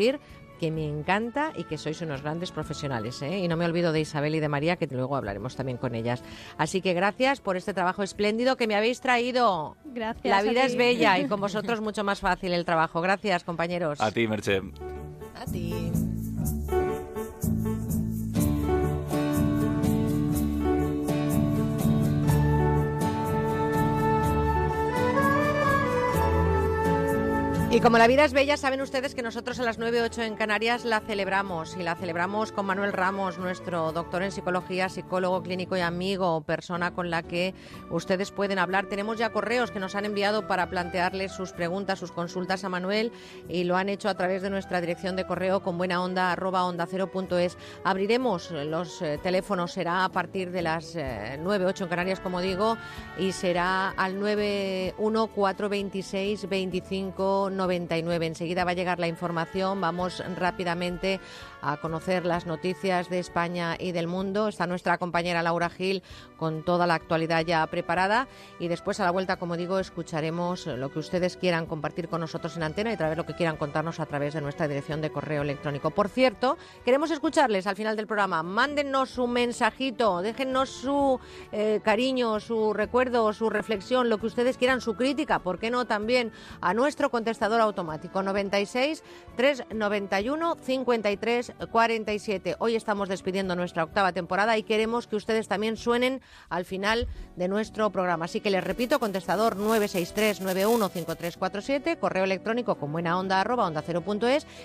que 0.58 0.70
me 0.70 0.88
encanta 0.88 1.52
y 1.56 1.64
que 1.64 1.78
sois 1.78 2.00
unos 2.00 2.22
grandes 2.22 2.50
profesionales. 2.50 3.20
¿eh? 3.22 3.38
Y 3.38 3.48
no 3.48 3.56
me 3.56 3.64
olvido 3.64 3.92
de 3.92 4.00
Isabel 4.00 4.34
y 4.34 4.40
de 4.40 4.48
María, 4.48 4.76
que 4.76 4.86
luego 4.86 5.16
hablaremos 5.16 5.56
también 5.56 5.78
con 5.78 5.94
ellas. 5.94 6.22
Así 6.56 6.80
que 6.80 6.94
gracias 6.94 7.40
por 7.40 7.56
este 7.56 7.74
trabajo 7.74 8.02
espléndido 8.02 8.56
que 8.56 8.66
me 8.66 8.74
habéis 8.74 9.00
traído. 9.00 9.76
Gracias. 9.84 10.24
La 10.24 10.42
vida 10.42 10.62
a 10.62 10.66
es 10.66 10.76
bella 10.76 11.18
y 11.18 11.26
con 11.28 11.40
vosotros 11.40 11.80
mucho 11.80 12.04
más 12.04 12.20
fácil 12.20 12.52
el 12.52 12.64
trabajo. 12.64 13.00
Gracias, 13.00 13.44
compañeros. 13.44 14.00
A 14.00 14.10
ti, 14.10 14.26
Merche. 14.26 14.62
A 15.34 15.44
ti. 15.44 15.92
Y 27.76 27.80
como 27.82 27.98
la 27.98 28.06
vida 28.06 28.24
es 28.24 28.32
bella, 28.32 28.56
saben 28.56 28.80
ustedes 28.80 29.14
que 29.14 29.20
nosotros 29.20 29.60
a 29.60 29.62
las 29.62 29.78
9.08 29.78 30.22
en 30.22 30.36
Canarias 30.36 30.86
la 30.86 31.00
celebramos 31.00 31.76
y 31.78 31.82
la 31.82 31.94
celebramos 31.94 32.50
con 32.50 32.64
Manuel 32.64 32.94
Ramos, 32.94 33.36
nuestro 33.36 33.92
doctor 33.92 34.22
en 34.22 34.32
psicología, 34.32 34.88
psicólogo 34.88 35.42
clínico 35.42 35.76
y 35.76 35.80
amigo, 35.80 36.40
persona 36.40 36.94
con 36.94 37.10
la 37.10 37.22
que 37.22 37.52
ustedes 37.90 38.30
pueden 38.30 38.58
hablar. 38.58 38.86
Tenemos 38.86 39.18
ya 39.18 39.28
correos 39.28 39.70
que 39.70 39.78
nos 39.78 39.94
han 39.94 40.06
enviado 40.06 40.48
para 40.48 40.70
plantearle 40.70 41.28
sus 41.28 41.52
preguntas, 41.52 41.98
sus 41.98 42.12
consultas 42.12 42.64
a 42.64 42.70
Manuel 42.70 43.12
y 43.46 43.64
lo 43.64 43.76
han 43.76 43.90
hecho 43.90 44.08
a 44.08 44.14
través 44.14 44.40
de 44.40 44.48
nuestra 44.48 44.80
dirección 44.80 45.14
de 45.14 45.26
correo 45.26 45.60
con 45.60 45.76
buena 45.76 46.02
onda 46.02 46.34
onda 46.34 46.86
cero. 46.88 47.10
Abriremos 47.84 48.52
los 48.52 49.02
eh, 49.02 49.20
teléfonos, 49.22 49.72
será 49.72 50.06
a 50.06 50.08
partir 50.08 50.50
de 50.50 50.62
las 50.62 50.96
eh, 50.96 51.38
9.08 51.42 51.82
en 51.82 51.88
Canarias, 51.88 52.20
como 52.20 52.40
digo, 52.40 52.78
y 53.18 53.32
será 53.32 53.90
al 53.90 54.18
91426 54.18 56.48
25 56.48 57.50
99. 57.66 58.26
Enseguida 58.26 58.64
va 58.64 58.70
a 58.70 58.74
llegar 58.74 58.98
la 58.98 59.08
información. 59.08 59.80
Vamos 59.80 60.22
rápidamente 60.36 61.20
a 61.62 61.76
conocer 61.78 62.26
las 62.26 62.46
noticias 62.46 63.08
de 63.08 63.18
España 63.18 63.76
y 63.78 63.92
del 63.92 64.06
mundo. 64.06 64.48
Está 64.48 64.66
nuestra 64.66 64.98
compañera 64.98 65.42
Laura 65.42 65.70
Gil 65.70 66.02
con 66.36 66.64
toda 66.64 66.86
la 66.86 66.94
actualidad 66.94 67.44
ya 67.44 67.66
preparada. 67.66 68.28
Y 68.58 68.68
después, 68.68 69.00
a 69.00 69.04
la 69.04 69.10
vuelta, 69.10 69.36
como 69.36 69.56
digo, 69.56 69.78
escucharemos 69.78 70.66
lo 70.66 70.90
que 70.90 70.98
ustedes 70.98 71.36
quieran 71.36 71.66
compartir 71.66 72.08
con 72.08 72.20
nosotros 72.20 72.56
en 72.56 72.62
antena 72.62 72.92
y 72.92 72.96
través 72.96 73.16
lo 73.16 73.26
que 73.26 73.34
quieran 73.34 73.56
contarnos 73.56 74.00
a 74.00 74.06
través 74.06 74.34
de 74.34 74.40
nuestra 74.40 74.68
dirección 74.68 75.00
de 75.00 75.10
correo 75.10 75.42
electrónico. 75.42 75.90
Por 75.90 76.08
cierto, 76.08 76.56
queremos 76.84 77.10
escucharles 77.10 77.66
al 77.66 77.76
final 77.76 77.96
del 77.96 78.06
programa. 78.06 78.42
Mándennos 78.42 79.10
su 79.10 79.26
mensajito, 79.26 80.22
déjennos 80.22 80.70
su 80.70 81.20
eh, 81.52 81.80
cariño, 81.82 82.40
su 82.40 82.72
recuerdo, 82.72 83.32
su 83.32 83.50
reflexión, 83.50 84.08
lo 84.08 84.18
que 84.18 84.26
ustedes 84.26 84.56
quieran, 84.56 84.80
su 84.80 84.94
crítica, 84.94 85.38
¿por 85.38 85.58
qué 85.58 85.70
no 85.70 85.86
también 85.86 86.32
a 86.60 86.74
nuestro 86.74 87.10
contestador 87.10 87.60
automático 87.60 88.22
96 88.22 89.02
391 89.36 90.56
53 90.62 91.45
47. 91.70 92.56
Hoy 92.58 92.76
estamos 92.76 93.08
despidiendo 93.08 93.56
nuestra 93.56 93.84
octava 93.84 94.12
temporada 94.12 94.56
y 94.56 94.62
queremos 94.62 95.06
que 95.06 95.16
ustedes 95.16 95.48
también 95.48 95.76
suenen 95.76 96.20
al 96.48 96.64
final 96.64 97.08
de 97.36 97.48
nuestro 97.48 97.90
programa. 97.90 98.26
Así 98.26 98.40
que 98.40 98.50
les 98.50 98.64
repito, 98.64 98.98
contestador 98.98 99.56
963 99.56 100.40
91 100.40 100.88
5347, 100.88 101.98
correo 101.98 102.24
electrónico 102.24 102.76
con 102.76 102.92
buena 102.92 103.18
onda 103.18 103.42
onda 103.42 103.82
cero 103.84 104.02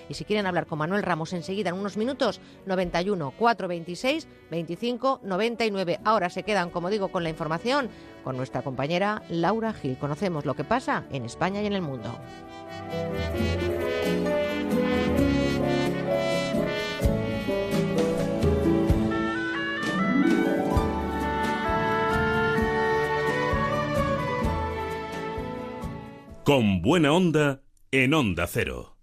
y 0.08 0.14
si 0.14 0.24
quieren 0.24 0.46
hablar 0.46 0.66
con 0.66 0.78
Manuel 0.78 1.02
Ramos 1.02 1.32
enseguida 1.32 1.70
en 1.70 1.76
unos 1.76 1.96
minutos 1.96 2.40
91 2.66 3.32
426 3.38 4.28
25 4.50 5.20
99. 5.22 6.00
Ahora 6.04 6.30
se 6.30 6.42
quedan, 6.42 6.70
como 6.70 6.90
digo, 6.90 7.08
con 7.08 7.22
la 7.22 7.30
información 7.30 7.90
con 8.24 8.36
nuestra 8.36 8.62
compañera 8.62 9.22
Laura 9.28 9.72
Gil. 9.72 9.98
Conocemos 9.98 10.44
lo 10.44 10.54
que 10.54 10.64
pasa 10.64 11.04
en 11.10 11.24
España 11.24 11.62
y 11.62 11.66
en 11.66 11.72
el 11.72 11.82
mundo. 11.82 12.10
Con 26.44 26.82
buena 26.82 27.12
onda 27.12 27.62
en 27.92 28.14
Onda 28.14 28.48
Cero. 28.48 28.96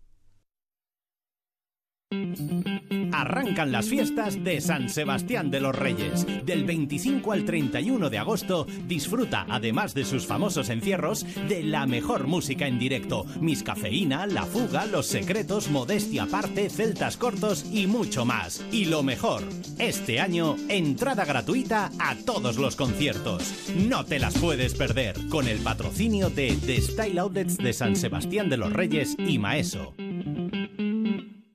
Arrancan 3.20 3.74
las 3.74 3.90
fiestas 3.90 4.42
de 4.46 4.62
San 4.62 4.88
Sebastián 4.88 5.52
de 5.52 5.60
los 5.60 5.76
Reyes. 5.76 6.26
Del 6.46 6.64
25 6.64 7.34
al 7.34 7.44
31 7.44 8.10
de 8.10 8.18
agosto, 8.18 8.66
disfruta, 8.88 9.46
además 9.50 9.94
de 9.94 10.06
sus 10.06 10.26
famosos 10.26 10.70
encierros, 10.70 11.26
de 11.50 11.62
la 11.64 11.86
mejor 11.86 12.28
música 12.28 12.66
en 12.66 12.80
directo. 12.80 13.26
Miss 13.42 13.62
Cafeína, 13.62 14.26
La 14.26 14.44
Fuga, 14.44 14.86
Los 14.86 15.08
Secretos, 15.08 15.70
Modestia 15.70 16.24
Aparte, 16.24 16.70
Celtas 16.70 17.18
Cortos 17.18 17.66
y 17.74 17.88
mucho 17.88 18.24
más. 18.24 18.66
Y 18.72 18.86
lo 18.86 19.04
mejor, 19.04 19.44
este 19.80 20.22
año, 20.22 20.56
entrada 20.70 21.26
gratuita 21.26 21.92
a 22.00 22.16
todos 22.16 22.56
los 22.56 22.78
conciertos. 22.78 23.44
No 23.76 24.06
te 24.06 24.20
las 24.20 24.38
puedes 24.38 24.76
perder, 24.76 25.18
con 25.28 25.50
el 25.50 25.60
patrocinio 25.60 26.30
de 26.30 26.58
The 26.66 26.80
Style 26.80 27.20
Outlets 27.20 27.58
de 27.58 27.74
San 27.74 27.98
Sebastián 27.98 28.48
de 28.48 28.56
los 28.56 28.72
Reyes 28.72 29.18
y 29.20 29.40
Maeso. 29.40 29.94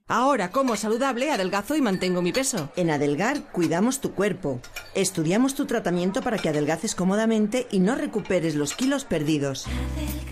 Ahora 0.07 0.51
como 0.51 0.77
saludable, 0.77 1.31
adelgazo 1.31 1.77
y 1.77 1.81
mantengo 1.81 2.21
mi 2.21 2.31
peso. 2.31 2.69
En 2.77 2.91
Adelgar 2.91 3.51
cuidamos 3.53 4.03
tu 4.03 4.13
cuerpo. 4.13 4.61
Estudiamos 4.95 5.55
tu 5.55 5.65
tratamiento 5.65 6.21
para 6.21 6.37
que 6.37 6.51
adelgaces 6.51 6.95
cómodamente 6.95 7.67
y 7.71 7.79
no 7.79 7.95
recuperes 7.95 8.55
los 8.55 8.75
kilos 8.75 9.07
perdidos. 9.07 9.65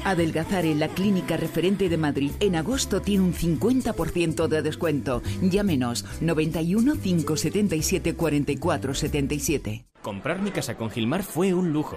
Adelgazar 0.05 0.67
en 0.67 0.79
la 0.79 0.89
clínica 0.89 1.39
referente 1.39 1.89
de 1.89 1.97
Madrid 1.97 2.33
en 2.41 2.57
agosto 2.57 3.01
tiene 3.01 3.25
un 3.25 3.33
50% 3.33 4.47
de 4.47 4.61
descuento. 4.61 5.23
Llámenos 5.41 6.05
91 6.21 6.97
577 6.97 8.15
44 8.15 8.95
77. 8.95 9.87
Comprar 10.03 10.43
mi 10.43 10.51
casa 10.51 10.77
con 10.77 10.91
Gilmar 10.91 11.23
fue 11.23 11.55
un 11.55 11.73
lujo. 11.73 11.97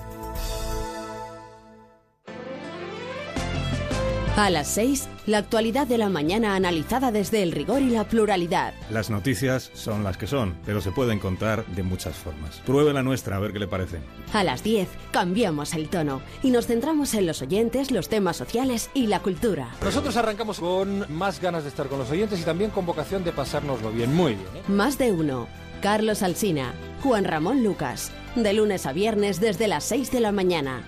A 4.37 4.49
las 4.49 4.69
6, 4.69 5.09
la 5.25 5.39
actualidad 5.39 5.87
de 5.87 5.97
la 5.97 6.07
mañana 6.07 6.55
analizada 6.55 7.11
desde 7.11 7.43
el 7.43 7.51
rigor 7.51 7.81
y 7.81 7.89
la 7.89 8.05
pluralidad. 8.05 8.73
Las 8.89 9.09
noticias 9.09 9.71
son 9.73 10.05
las 10.05 10.15
que 10.15 10.25
son, 10.25 10.55
pero 10.65 10.79
se 10.79 10.91
pueden 10.91 11.19
contar 11.19 11.65
de 11.65 11.83
muchas 11.83 12.15
formas. 12.15 12.61
Pruebe 12.65 12.93
la 12.93 13.03
nuestra, 13.03 13.35
a 13.35 13.39
ver 13.39 13.51
qué 13.51 13.59
le 13.59 13.67
parece. 13.67 13.99
A 14.31 14.45
las 14.45 14.63
10, 14.63 14.87
cambiamos 15.11 15.73
el 15.73 15.89
tono 15.89 16.21
y 16.43 16.51
nos 16.51 16.67
centramos 16.67 17.13
en 17.13 17.27
los 17.27 17.41
oyentes, 17.41 17.91
los 17.91 18.07
temas 18.07 18.37
sociales 18.37 18.89
y 18.93 19.07
la 19.07 19.19
cultura. 19.19 19.75
Nosotros 19.83 20.15
arrancamos 20.15 20.61
con 20.61 21.13
más 21.13 21.41
ganas 21.41 21.63
de 21.63 21.69
estar 21.69 21.87
con 21.87 21.99
los 21.99 22.09
oyentes 22.09 22.39
y 22.39 22.43
también 22.43 22.71
con 22.71 22.85
vocación 22.85 23.25
de 23.25 23.33
pasárnoslo 23.33 23.91
bien. 23.91 24.15
Muy 24.15 24.35
bien. 24.35 24.47
¿eh? 24.55 24.63
Más 24.69 24.97
de 24.97 25.11
uno. 25.11 25.47
Carlos 25.81 26.23
Alsina, 26.23 26.73
Juan 27.03 27.25
Ramón 27.25 27.65
Lucas. 27.65 28.11
De 28.35 28.53
lunes 28.53 28.85
a 28.85 28.93
viernes 28.93 29.41
desde 29.41 29.67
las 29.67 29.83
6 29.83 30.09
de 30.09 30.21
la 30.21 30.31
mañana. 30.31 30.83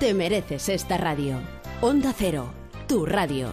Te 0.00 0.14
mereces 0.14 0.70
esta 0.70 0.96
radio. 0.96 1.38
Onda 1.82 2.14
Cero 2.16 2.57
tu 2.88 3.04
radio. 3.04 3.52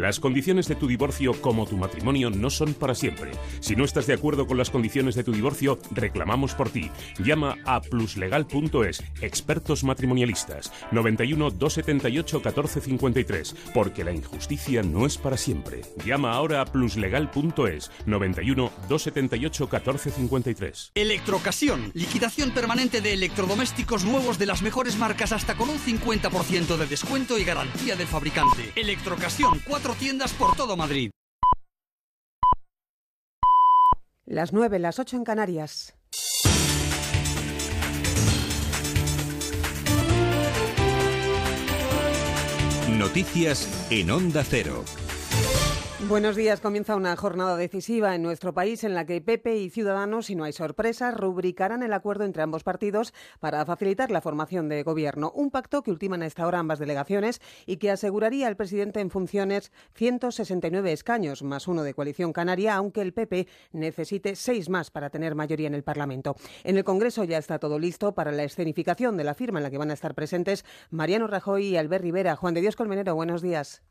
Las 0.00 0.18
condiciones 0.18 0.66
de 0.66 0.76
tu 0.76 0.86
divorcio 0.86 1.38
como 1.42 1.66
tu 1.66 1.76
matrimonio 1.76 2.30
no 2.30 2.48
son 2.48 2.72
para 2.72 2.94
siempre. 2.94 3.32
Si 3.60 3.76
no 3.76 3.84
estás 3.84 4.06
de 4.06 4.14
acuerdo 4.14 4.46
con 4.46 4.56
las 4.56 4.70
condiciones 4.70 5.14
de 5.14 5.24
tu 5.24 5.30
divorcio, 5.30 5.78
reclamamos 5.90 6.54
por 6.54 6.70
ti. 6.70 6.90
Llama 7.22 7.58
a 7.66 7.82
pluslegal.es, 7.82 9.02
expertos 9.20 9.84
matrimonialistas, 9.84 10.72
91 10.90 11.50
278 11.50 12.36
1453, 12.38 13.54
porque 13.74 14.02
la 14.02 14.12
injusticia 14.12 14.82
no 14.82 15.04
es 15.04 15.18
para 15.18 15.36
siempre. 15.36 15.82
Llama 16.02 16.32
ahora 16.32 16.62
a 16.62 16.64
pluslegal.es, 16.64 17.90
91 18.06 18.72
278 18.88 19.64
1453. 19.64 20.92
Electrocasión, 20.94 21.90
liquidación 21.92 22.52
permanente 22.52 23.02
de 23.02 23.12
electrodomésticos 23.12 24.06
nuevos 24.06 24.38
de 24.38 24.46
las 24.46 24.62
mejores 24.62 24.96
marcas 24.96 25.32
hasta 25.32 25.56
con 25.56 25.68
un 25.68 25.78
50% 25.78 26.78
de 26.78 26.86
descuento 26.86 27.36
y 27.36 27.44
garantía 27.44 27.96
del 27.96 28.06
fabricante. 28.06 28.72
Electrocasión, 28.76 29.60
cuatro 29.90 29.94
tiendas 29.94 30.32
por 30.34 30.56
todo 30.56 30.76
Madrid. 30.76 31.10
Las 34.24 34.52
9, 34.52 34.78
las 34.78 34.98
8 34.98 35.16
en 35.16 35.24
Canarias. 35.24 35.94
Noticias 42.98 43.88
en 43.90 44.10
Onda 44.10 44.44
Cero. 44.44 44.84
Buenos 46.08 46.34
días. 46.34 46.60
Comienza 46.60 46.96
una 46.96 47.14
jornada 47.14 47.56
decisiva 47.56 48.14
en 48.14 48.22
nuestro 48.22 48.54
país 48.54 48.84
en 48.84 48.94
la 48.94 49.04
que 49.04 49.20
PP 49.20 49.58
y 49.58 49.70
Ciudadanos, 49.70 50.26
si 50.26 50.34
no 50.34 50.44
hay 50.44 50.52
sorpresas, 50.52 51.14
rubricarán 51.14 51.82
el 51.82 51.92
acuerdo 51.92 52.24
entre 52.24 52.42
ambos 52.42 52.64
partidos 52.64 53.12
para 53.38 53.64
facilitar 53.66 54.10
la 54.10 54.22
formación 54.22 54.68
de 54.68 54.82
gobierno. 54.82 55.30
Un 55.34 55.50
pacto 55.50 55.82
que 55.82 55.90
ultiman 55.90 56.22
a 56.22 56.26
esta 56.26 56.46
hora 56.46 56.58
ambas 56.58 56.78
delegaciones 56.78 57.40
y 57.66 57.76
que 57.76 57.90
aseguraría 57.90 58.48
al 58.48 58.56
presidente 58.56 59.00
en 59.00 59.10
funciones 59.10 59.72
169 59.94 60.90
escaños, 60.90 61.42
más 61.42 61.68
uno 61.68 61.82
de 61.82 61.94
coalición 61.94 62.32
canaria, 62.32 62.74
aunque 62.74 63.02
el 63.02 63.12
PP 63.12 63.46
necesite 63.72 64.36
seis 64.36 64.68
más 64.70 64.90
para 64.90 65.10
tener 65.10 65.34
mayoría 65.34 65.68
en 65.68 65.74
el 65.74 65.84
Parlamento. 65.84 66.34
En 66.64 66.78
el 66.78 66.84
Congreso 66.84 67.24
ya 67.24 67.38
está 67.38 67.58
todo 67.58 67.78
listo 67.78 68.14
para 68.14 68.32
la 68.32 68.42
escenificación 68.42 69.18
de 69.18 69.24
la 69.24 69.34
firma 69.34 69.58
en 69.58 69.64
la 69.64 69.70
que 69.70 69.78
van 69.78 69.90
a 69.90 69.94
estar 69.94 70.14
presentes 70.14 70.64
Mariano 70.90 71.26
Rajoy 71.26 71.66
y 71.66 71.76
Albert 71.76 72.02
Rivera. 72.02 72.36
Juan 72.36 72.54
de 72.54 72.62
Dios 72.62 72.74
Colmenero, 72.74 73.14
buenos 73.14 73.42
días. 73.42 73.82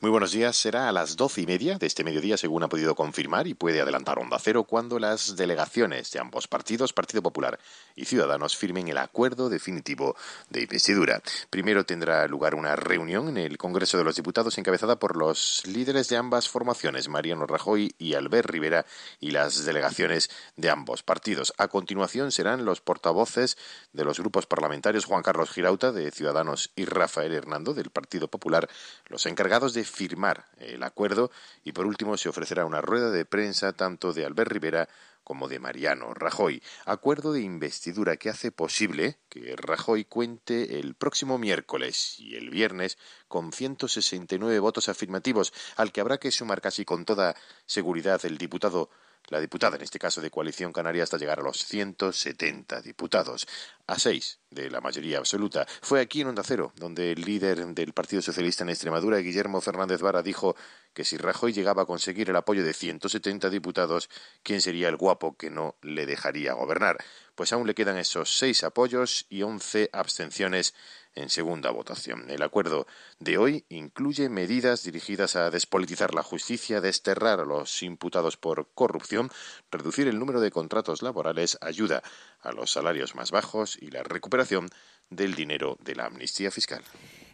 Muy 0.00 0.10
buenos 0.10 0.30
días. 0.30 0.56
Será 0.56 0.88
a 0.88 0.92
las 0.92 1.16
doce 1.16 1.40
y 1.40 1.46
media 1.46 1.78
de 1.78 1.86
este 1.86 2.04
mediodía, 2.04 2.36
según 2.36 2.62
ha 2.62 2.68
podido 2.68 2.94
confirmar 2.94 3.46
y 3.48 3.54
puede 3.54 3.80
adelantar 3.80 4.18
Onda 4.18 4.38
Cero, 4.38 4.64
cuando 4.64 4.98
las 4.98 5.34
delegaciones 5.34 6.12
de 6.12 6.20
ambos 6.20 6.46
partidos, 6.46 6.92
Partido 6.92 7.22
Popular 7.22 7.58
y 7.96 8.04
Ciudadanos, 8.04 8.56
firmen 8.56 8.86
el 8.88 8.98
acuerdo 8.98 9.48
definitivo 9.48 10.16
de 10.50 10.62
investidura. 10.62 11.20
Primero 11.50 11.84
tendrá 11.84 12.28
lugar 12.28 12.54
una 12.54 12.76
reunión 12.76 13.28
en 13.28 13.38
el 13.38 13.58
Congreso 13.58 13.98
de 13.98 14.04
los 14.04 14.14
Diputados 14.14 14.56
encabezada 14.58 15.00
por 15.00 15.16
los 15.16 15.62
líderes 15.66 16.08
de 16.08 16.16
ambas 16.16 16.48
formaciones, 16.48 17.08
Mariano 17.08 17.46
Rajoy 17.46 17.94
y 17.98 18.14
Albert 18.14 18.48
Rivera, 18.48 18.86
y 19.18 19.32
las 19.32 19.64
delegaciones 19.64 20.30
de 20.56 20.70
ambos 20.70 21.02
partidos. 21.02 21.52
A 21.58 21.68
continuación 21.68 22.30
serán 22.30 22.64
los 22.64 22.80
portavoces 22.80 23.56
de 23.92 24.04
los 24.04 24.20
grupos 24.20 24.46
parlamentarios 24.46 25.06
Juan 25.06 25.22
Carlos 25.22 25.50
Girauta, 25.50 25.90
de 25.90 26.12
Ciudadanos, 26.12 26.70
y 26.76 26.84
Rafael 26.84 27.34
Hernando, 27.34 27.74
del 27.74 27.90
Partido 27.90 28.28
Popular, 28.28 28.68
los 29.08 29.26
encargados 29.26 29.55
de 29.56 29.84
firmar 29.84 30.44
el 30.58 30.82
acuerdo 30.82 31.30
y 31.64 31.72
por 31.72 31.86
último 31.86 32.18
se 32.18 32.28
ofrecerá 32.28 32.66
una 32.66 32.82
rueda 32.82 33.10
de 33.10 33.24
prensa 33.24 33.72
tanto 33.72 34.12
de 34.12 34.26
Albert 34.26 34.52
Rivera 34.52 34.86
como 35.24 35.48
de 35.48 35.58
Mariano 35.58 36.12
Rajoy. 36.12 36.62
Acuerdo 36.84 37.32
de 37.32 37.40
investidura 37.40 38.18
que 38.18 38.28
hace 38.28 38.52
posible 38.52 39.16
que 39.30 39.56
Rajoy 39.56 40.04
cuente 40.04 40.78
el 40.78 40.94
próximo 40.94 41.38
miércoles 41.38 42.20
y 42.20 42.36
el 42.36 42.50
viernes 42.50 42.98
con 43.28 43.50
169 43.50 44.58
votos 44.58 44.90
afirmativos, 44.90 45.54
al 45.76 45.90
que 45.90 46.02
habrá 46.02 46.18
que 46.18 46.30
sumar 46.30 46.60
casi 46.60 46.84
con 46.84 47.06
toda 47.06 47.34
seguridad 47.64 48.20
el 48.26 48.36
diputado 48.36 48.90
la 49.28 49.40
diputada, 49.40 49.76
en 49.76 49.82
este 49.82 49.98
caso 49.98 50.20
de 50.20 50.30
Coalición 50.30 50.72
Canaria, 50.72 51.02
hasta 51.02 51.18
llegar 51.18 51.40
a 51.40 51.42
los 51.42 51.64
170 51.64 52.80
diputados, 52.82 53.46
a 53.86 53.98
seis 53.98 54.40
de 54.50 54.70
la 54.70 54.80
mayoría 54.80 55.18
absoluta. 55.18 55.66
Fue 55.82 56.00
aquí 56.00 56.20
en 56.20 56.28
Onda 56.28 56.42
Cero, 56.44 56.72
donde 56.76 57.12
el 57.12 57.20
líder 57.22 57.66
del 57.66 57.92
Partido 57.92 58.22
Socialista 58.22 58.64
en 58.64 58.70
Extremadura, 58.70 59.18
Guillermo 59.18 59.60
Fernández 59.60 60.00
Vara, 60.00 60.22
dijo 60.22 60.56
que 60.92 61.04
si 61.04 61.16
Rajoy 61.16 61.52
llegaba 61.52 61.82
a 61.82 61.86
conseguir 61.86 62.30
el 62.30 62.36
apoyo 62.36 62.64
de 62.64 62.72
170 62.72 63.50
diputados, 63.50 64.08
¿quién 64.42 64.60
sería 64.60 64.88
el 64.88 64.96
guapo 64.96 65.36
que 65.36 65.50
no 65.50 65.76
le 65.82 66.06
dejaría 66.06 66.54
gobernar? 66.54 66.98
Pues 67.34 67.52
aún 67.52 67.66
le 67.66 67.74
quedan 67.74 67.98
esos 67.98 68.36
seis 68.38 68.64
apoyos 68.64 69.26
y 69.28 69.42
once 69.42 69.90
abstenciones 69.92 70.74
en 71.16 71.30
segunda 71.30 71.70
votación. 71.70 72.30
El 72.30 72.42
acuerdo 72.42 72.86
de 73.18 73.38
hoy 73.38 73.64
incluye 73.68 74.28
medidas 74.28 74.84
dirigidas 74.84 75.34
a 75.34 75.50
despolitizar 75.50 76.14
la 76.14 76.22
justicia, 76.22 76.80
desterrar 76.80 77.40
a 77.40 77.44
los 77.44 77.82
imputados 77.82 78.36
por 78.36 78.68
corrupción, 78.74 79.30
reducir 79.70 80.06
el 80.06 80.18
número 80.18 80.40
de 80.40 80.52
contratos 80.52 81.02
laborales, 81.02 81.58
ayuda 81.60 82.02
a 82.40 82.52
los 82.52 82.70
salarios 82.70 83.14
más 83.14 83.32
bajos 83.32 83.76
y 83.80 83.90
la 83.90 84.04
recuperación 84.04 84.68
del 85.10 85.34
dinero 85.34 85.76
de 85.80 85.96
la 85.96 86.06
amnistía 86.06 86.50
fiscal. 86.50 86.82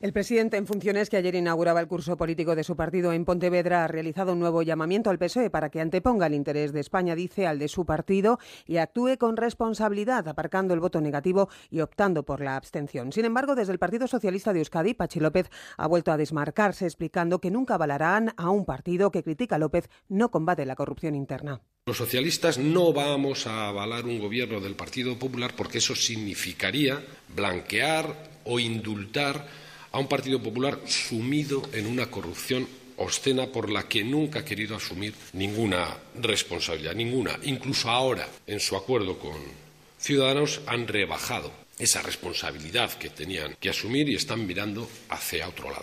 El 0.03 0.13
presidente 0.13 0.57
en 0.57 0.67
funciones 0.67 1.09
que 1.09 1.17
ayer 1.17 1.37
inauguraba 1.37 1.79
el 1.79 1.87
curso 1.87 2.17
político 2.17 2.57
de 2.57 2.65
su 2.65 2.75
partido 2.75 3.13
en 3.13 3.25
Pontevedra 3.25 3.85
ha 3.85 3.87
realizado 3.87 4.33
un 4.33 4.41
nuevo 4.41 4.63
llamamiento 4.63 5.11
al 5.11 5.19
PSOE 5.21 5.49
para 5.49 5.71
que 5.71 5.81
anteponga 5.81 6.27
el 6.27 6.35
interés 6.35 6.73
de 6.73 6.81
España, 6.81 7.15
dice, 7.15 7.47
al 7.47 7.61
de 7.61 7.69
su 7.69 7.87
partido 7.87 8.41
y 8.67 8.79
actúe 8.79 9.17
con 9.17 9.37
responsabilidad, 9.37 10.27
aparcando 10.27 10.75
el 10.75 10.81
voto 10.81 11.01
negativo 11.01 11.51
y 11.71 11.83
optando 11.83 12.25
por 12.25 12.41
la 12.41 12.57
abstención. 12.57 13.13
Sin 13.13 13.27
embargo, 13.27 13.55
desde 13.55 13.71
el 13.71 13.79
Partido 13.79 14.09
Socialista 14.09 14.53
de 14.53 14.59
Euskadi, 14.59 14.95
Pachi 14.95 15.21
López 15.21 15.49
ha 15.77 15.87
vuelto 15.87 16.11
a 16.11 16.17
desmarcarse 16.17 16.85
explicando 16.85 17.41
que 17.41 17.53
nunca 17.53 17.75
avalarán 17.75 18.35
a 18.37 18.51
un 18.51 18.65
partido 18.65 19.13
que 19.13 19.23
critica 19.23 19.55
a 19.55 19.61
López 19.61 19.89
no 20.09 20.33
combate 20.33 20.67
la 20.67 20.75
corrupción 20.75 21.15
interna. 21.15 21.61
Los 21.87 21.99
socialistas 21.99 22.59
no 22.59 22.93
vamos 22.93 23.47
a 23.47 23.69
avalar 23.69 24.05
un 24.05 24.19
gobierno 24.19 24.61
del 24.61 24.75
Partido 24.75 25.17
Popular 25.17 25.53
porque 25.57 25.79
eso 25.79 25.95
significaría 25.95 27.01
blanquear 27.37 28.33
o 28.45 28.59
indultar 28.59 29.62
a 29.93 29.99
un 29.99 30.09
Partido 30.09 30.43
Popular 30.43 30.81
sumido 30.87 31.63
en 31.73 31.87
una 31.87 32.11
corrupción 32.11 32.67
obscena 32.97 33.47
por 33.47 33.71
la 33.71 33.89
que 33.89 34.05
nunca 34.05 34.41
ha 34.41 34.45
querido 34.45 34.77
asumir 34.77 35.15
ninguna 35.33 35.97
responsabilidad, 36.21 36.95
ninguna. 36.95 37.39
Incluso 37.45 37.91
ahora, 37.91 38.29
en 38.47 38.61
su 38.61 38.77
acuerdo 38.77 39.19
con 39.19 39.37
Ciudadanos, 39.99 40.61
han 40.67 40.89
rebajado 40.89 41.53
esa 41.79 42.03
responsabilidad 42.03 42.93
que 42.95 43.11
tenían 43.11 43.57
que 43.59 43.71
asumir 43.71 44.09
y 44.09 44.15
están 44.15 44.47
mirando 44.47 44.89
hacia 45.09 45.49
otro 45.49 45.71
lado. 45.71 45.83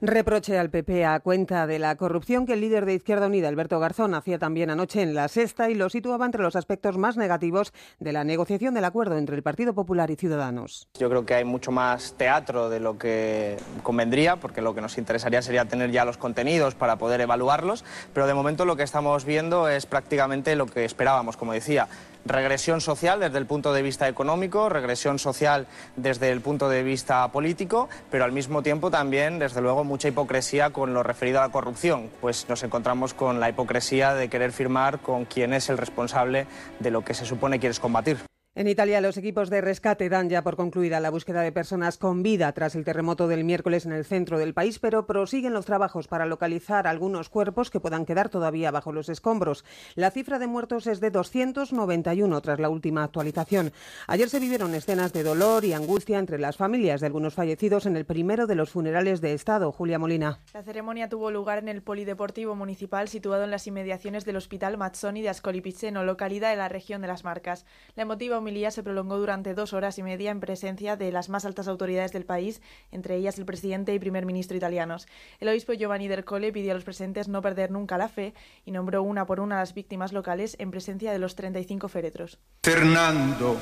Reproche 0.00 0.58
al 0.58 0.70
PP 0.70 1.04
a 1.04 1.20
cuenta 1.20 1.66
de 1.66 1.78
la 1.78 1.96
corrupción 1.96 2.46
que 2.46 2.54
el 2.54 2.60
líder 2.60 2.86
de 2.86 2.94
Izquierda 2.94 3.26
Unida, 3.26 3.48
Alberto 3.48 3.78
Garzón, 3.80 4.14
hacía 4.14 4.38
también 4.38 4.70
anoche 4.70 5.02
en 5.02 5.14
la 5.14 5.28
sexta 5.28 5.70
y 5.70 5.74
lo 5.74 5.88
situaba 5.90 6.26
entre 6.26 6.42
los 6.42 6.56
aspectos 6.56 6.98
más 6.98 7.16
negativos 7.16 7.72
de 7.98 8.12
la 8.12 8.24
negociación 8.24 8.74
del 8.74 8.84
acuerdo 8.84 9.16
entre 9.16 9.36
el 9.36 9.42
Partido 9.42 9.74
Popular 9.74 10.10
y 10.10 10.16
Ciudadanos. 10.16 10.88
Yo 10.98 11.08
creo 11.08 11.24
que 11.24 11.34
hay 11.34 11.44
mucho 11.44 11.72
más 11.72 12.14
teatro 12.14 12.68
de 12.68 12.80
lo 12.80 12.98
que 12.98 13.56
convendría, 13.82 14.36
porque 14.36 14.60
lo 14.60 14.74
que 14.74 14.80
nos 14.80 14.98
interesaría 14.98 15.42
sería 15.42 15.64
tener 15.64 15.90
ya 15.90 16.04
los 16.04 16.16
contenidos 16.16 16.74
para 16.74 16.96
poder 16.96 17.20
evaluarlos, 17.20 17.84
pero 18.12 18.26
de 18.26 18.34
momento 18.34 18.64
lo 18.64 18.76
que 18.76 18.82
estamos 18.82 19.24
viendo 19.24 19.68
es 19.68 19.86
prácticamente 19.86 20.56
lo 20.56 20.66
que 20.66 20.84
esperábamos, 20.84 21.36
como 21.36 21.52
decía, 21.52 21.88
regresión 22.24 22.80
social 22.80 23.20
desde 23.20 23.38
el 23.38 23.46
punto 23.46 23.72
de 23.72 23.82
vista 23.82 24.08
económico, 24.08 24.68
regresión 24.68 25.18
social 25.18 25.66
desde 25.96 26.30
el 26.30 26.40
punto 26.40 26.68
de 26.68 26.82
vista 26.82 27.26
político, 27.32 27.88
pero 28.10 28.24
al 28.24 28.32
mismo 28.32 28.62
tiempo 28.62 28.90
también, 28.90 29.38
desde 29.38 29.60
luego, 29.60 29.84
mucha 29.84 30.08
hipocresía 30.08 30.70
con 30.70 30.94
lo 30.94 31.02
referido 31.02 31.38
a 31.38 31.46
la 31.46 31.52
corrupción, 31.52 32.10
pues 32.20 32.46
nos 32.48 32.62
encontramos 32.62 33.14
con 33.14 33.40
la 33.40 33.48
hipocresía 33.48 34.14
de 34.14 34.28
querer 34.28 34.52
firmar 34.52 35.00
con 35.00 35.24
quien 35.24 35.52
es 35.52 35.68
el 35.68 35.78
responsable 35.78 36.46
de 36.80 36.90
lo 36.90 37.04
que 37.04 37.14
se 37.14 37.24
supone 37.24 37.58
quieres 37.58 37.80
combatir. 37.80 38.18
En 38.58 38.66
Italia, 38.66 39.00
los 39.00 39.16
equipos 39.16 39.50
de 39.50 39.60
rescate 39.60 40.08
dan 40.08 40.28
ya 40.28 40.42
por 40.42 40.56
concluida 40.56 40.98
la 40.98 41.10
búsqueda 41.10 41.42
de 41.42 41.52
personas 41.52 41.96
con 41.96 42.24
vida 42.24 42.50
tras 42.50 42.74
el 42.74 42.84
terremoto 42.84 43.28
del 43.28 43.44
miércoles 43.44 43.86
en 43.86 43.92
el 43.92 44.04
centro 44.04 44.36
del 44.36 44.52
país, 44.52 44.80
pero 44.80 45.06
prosiguen 45.06 45.52
los 45.52 45.64
trabajos 45.64 46.08
para 46.08 46.26
localizar 46.26 46.88
algunos 46.88 47.28
cuerpos 47.28 47.70
que 47.70 47.78
puedan 47.78 48.04
quedar 48.04 48.30
todavía 48.30 48.72
bajo 48.72 48.90
los 48.90 49.10
escombros. 49.10 49.64
La 49.94 50.10
cifra 50.10 50.40
de 50.40 50.48
muertos 50.48 50.88
es 50.88 50.98
de 50.98 51.12
291 51.12 52.40
tras 52.40 52.58
la 52.58 52.68
última 52.68 53.04
actualización. 53.04 53.70
Ayer 54.08 54.28
se 54.28 54.40
vivieron 54.40 54.74
escenas 54.74 55.12
de 55.12 55.22
dolor 55.22 55.64
y 55.64 55.72
angustia 55.72 56.18
entre 56.18 56.40
las 56.40 56.56
familias 56.56 57.00
de 57.00 57.06
algunos 57.06 57.34
fallecidos 57.34 57.86
en 57.86 57.96
el 57.96 58.06
primero 58.06 58.48
de 58.48 58.56
los 58.56 58.70
funerales 58.70 59.20
de 59.20 59.34
Estado. 59.34 59.70
Julia 59.70 60.00
Molina. 60.00 60.40
La 60.52 60.64
ceremonia 60.64 61.08
tuvo 61.08 61.30
lugar 61.30 61.58
en 61.58 61.68
el 61.68 61.80
Polideportivo 61.80 62.56
Municipal 62.56 63.06
situado 63.06 63.44
en 63.44 63.52
las 63.52 63.68
inmediaciones 63.68 64.24
del 64.24 64.34
Hospital 64.34 64.78
Mazzoni 64.78 65.22
de 65.22 65.28
Ascoli 65.28 65.60
Piceno, 65.60 66.02
localidad 66.02 66.50
de 66.50 66.56
la 66.56 66.68
región 66.68 67.02
de 67.02 67.06
las 67.06 67.22
Marcas. 67.22 67.64
La 67.94 68.02
emotiva 68.02 68.47
homilía 68.48 68.70
se 68.70 68.82
prolongó 68.82 69.18
durante 69.18 69.52
dos 69.52 69.74
horas 69.74 69.98
y 69.98 70.02
media 70.02 70.30
en 70.30 70.40
presencia 70.40 70.96
de 70.96 71.12
las 71.12 71.28
más 71.28 71.44
altas 71.44 71.68
autoridades 71.68 72.12
del 72.12 72.24
país, 72.24 72.62
entre 72.90 73.16
ellas 73.16 73.38
el 73.38 73.44
presidente 73.44 73.92
y 73.92 73.98
primer 73.98 74.24
ministro 74.24 74.56
italianos. 74.56 75.06
El 75.38 75.50
obispo 75.50 75.74
Giovanni 75.74 76.08
Dercole 76.08 76.50
pidió 76.50 76.72
a 76.72 76.74
los 76.74 76.84
presentes 76.84 77.28
no 77.28 77.42
perder 77.42 77.70
nunca 77.70 77.98
la 77.98 78.08
fe 78.08 78.32
y 78.64 78.70
nombró 78.70 79.02
una 79.02 79.26
por 79.26 79.40
una 79.40 79.56
a 79.56 79.58
las 79.60 79.74
víctimas 79.74 80.14
locales 80.14 80.56
en 80.58 80.70
presencia 80.70 81.12
de 81.12 81.18
los 81.18 81.34
35 81.34 81.88
féretros. 81.88 82.38
Fernando, 82.62 83.58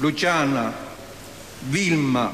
Luciana, 0.00 0.72
Vilma, 1.72 2.30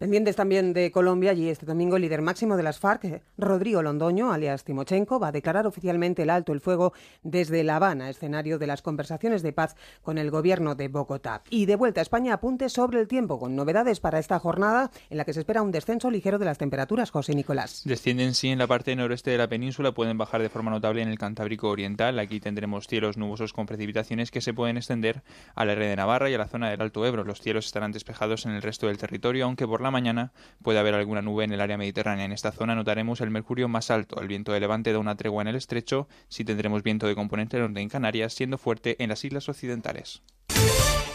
Pendientes 0.00 0.34
también 0.34 0.72
de 0.72 0.90
Colombia, 0.90 1.32
allí 1.32 1.50
este 1.50 1.66
domingo 1.66 1.96
el 1.96 2.02
líder 2.02 2.22
máximo 2.22 2.56
de 2.56 2.62
las 2.62 2.78
FARC, 2.78 3.20
Rodrigo 3.36 3.82
Londoño, 3.82 4.32
alias 4.32 4.64
Timochenko, 4.64 5.20
va 5.20 5.28
a 5.28 5.32
declarar 5.32 5.66
oficialmente 5.66 6.22
el 6.22 6.30
alto 6.30 6.54
el 6.54 6.62
fuego 6.62 6.94
desde 7.22 7.62
La 7.64 7.76
Habana, 7.76 8.08
escenario 8.08 8.58
de 8.58 8.66
las 8.66 8.80
conversaciones 8.80 9.42
de 9.42 9.52
paz 9.52 9.76
con 10.00 10.16
el 10.16 10.30
gobierno 10.30 10.74
de 10.74 10.88
Bogotá. 10.88 11.42
Y 11.50 11.66
de 11.66 11.76
vuelta 11.76 12.00
a 12.00 12.02
España, 12.02 12.32
apunte 12.32 12.70
sobre 12.70 12.98
el 12.98 13.08
tiempo, 13.08 13.38
con 13.38 13.54
novedades 13.54 14.00
para 14.00 14.18
esta 14.18 14.38
jornada 14.38 14.90
en 15.10 15.18
la 15.18 15.26
que 15.26 15.34
se 15.34 15.40
espera 15.40 15.60
un 15.60 15.70
descenso 15.70 16.10
ligero 16.10 16.38
de 16.38 16.46
las 16.46 16.56
temperaturas, 16.56 17.10
José 17.10 17.34
Nicolás. 17.34 17.82
Descienden 17.84 18.32
sí 18.32 18.48
en 18.48 18.58
la 18.58 18.66
parte 18.66 18.96
noreste 18.96 19.32
de 19.32 19.36
la 19.36 19.48
península, 19.48 19.92
pueden 19.92 20.16
bajar 20.16 20.40
de 20.40 20.48
forma 20.48 20.70
notable 20.70 21.02
en 21.02 21.08
el 21.08 21.18
Cantábrico 21.18 21.68
Oriental. 21.68 22.18
Aquí 22.18 22.40
tendremos 22.40 22.86
cielos 22.86 23.18
nubosos 23.18 23.52
con 23.52 23.66
precipitaciones 23.66 24.30
que 24.30 24.40
se 24.40 24.54
pueden 24.54 24.78
extender 24.78 25.22
a 25.54 25.66
la 25.66 25.74
red 25.74 25.90
de 25.90 25.96
Navarra 25.96 26.30
y 26.30 26.34
a 26.34 26.38
la 26.38 26.48
zona 26.48 26.70
del 26.70 26.80
Alto 26.80 27.04
Ebro. 27.04 27.22
Los 27.22 27.42
cielos 27.42 27.66
estarán 27.66 27.92
despejados 27.92 28.46
en 28.46 28.52
el 28.52 28.62
resto 28.62 28.86
del 28.86 28.96
territorio, 28.96 29.44
aunque 29.44 29.66
por 29.66 29.82
la 29.82 29.89
mañana 29.90 30.32
puede 30.62 30.78
haber 30.78 30.94
alguna 30.94 31.22
nube 31.22 31.44
en 31.44 31.52
el 31.52 31.60
área 31.60 31.76
mediterránea. 31.76 32.24
En 32.24 32.32
esta 32.32 32.52
zona 32.52 32.74
notaremos 32.74 33.20
el 33.20 33.30
mercurio 33.30 33.68
más 33.68 33.90
alto. 33.90 34.20
El 34.20 34.28
viento 34.28 34.52
de 34.52 34.60
levante 34.60 34.92
da 34.92 34.98
una 34.98 35.16
tregua 35.16 35.42
en 35.42 35.48
el 35.48 35.56
estrecho. 35.56 36.08
Si 36.28 36.44
tendremos 36.44 36.82
viento 36.82 37.06
de 37.06 37.14
componente 37.14 37.58
norte 37.58 37.80
en 37.80 37.88
Canarias, 37.88 38.34
siendo 38.34 38.58
fuerte 38.58 39.02
en 39.02 39.08
las 39.08 39.24
islas 39.24 39.48
occidentales. 39.48 40.22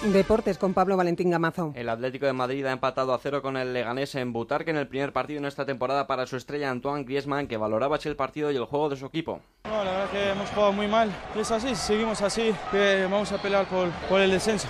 Deportes 0.03 0.57
con 0.59 0.73
Pablo 0.73 0.97
Valentín 0.97 1.31
Gamazo. 1.31 1.73
El 1.75 1.89
Atlético 1.89 2.27
de 2.27 2.33
Madrid 2.33 2.63
ha 2.65 2.71
empatado 2.71 3.13
a 3.13 3.17
cero 3.17 3.41
con 3.41 3.57
el 3.57 3.73
Leganés 3.73 4.13
en 4.15 4.33
Butarque 4.33 4.69
en 4.69 4.77
el 4.77 4.87
primer 4.87 5.13
partido 5.13 5.39
en 5.39 5.45
esta 5.45 5.65
temporada 5.65 6.05
para 6.05 6.27
su 6.27 6.37
estrella 6.37 6.69
Antoine 6.69 7.05
Griezmann, 7.05 7.47
que 7.47 7.57
valoraba 7.57 7.97
el 8.03 8.15
partido 8.15 8.51
y 8.51 8.55
el 8.55 8.65
juego 8.65 8.89
de 8.89 8.97
su 8.97 9.07
equipo. 9.07 9.41
No, 9.63 9.83
la 9.83 9.91
verdad 9.91 10.09
que 10.11 10.29
hemos 10.29 10.49
jugado 10.49 10.73
muy 10.73 10.87
mal. 10.87 11.11
Es 11.35 11.49
así, 11.49 11.73
seguimos 11.75 12.21
así, 12.21 12.53
que 12.71 13.07
vamos 13.09 13.31
a 13.31 13.41
pelear 13.41 13.65
por, 13.65 13.89
por 14.07 14.21
el 14.21 14.29
descenso. 14.29 14.67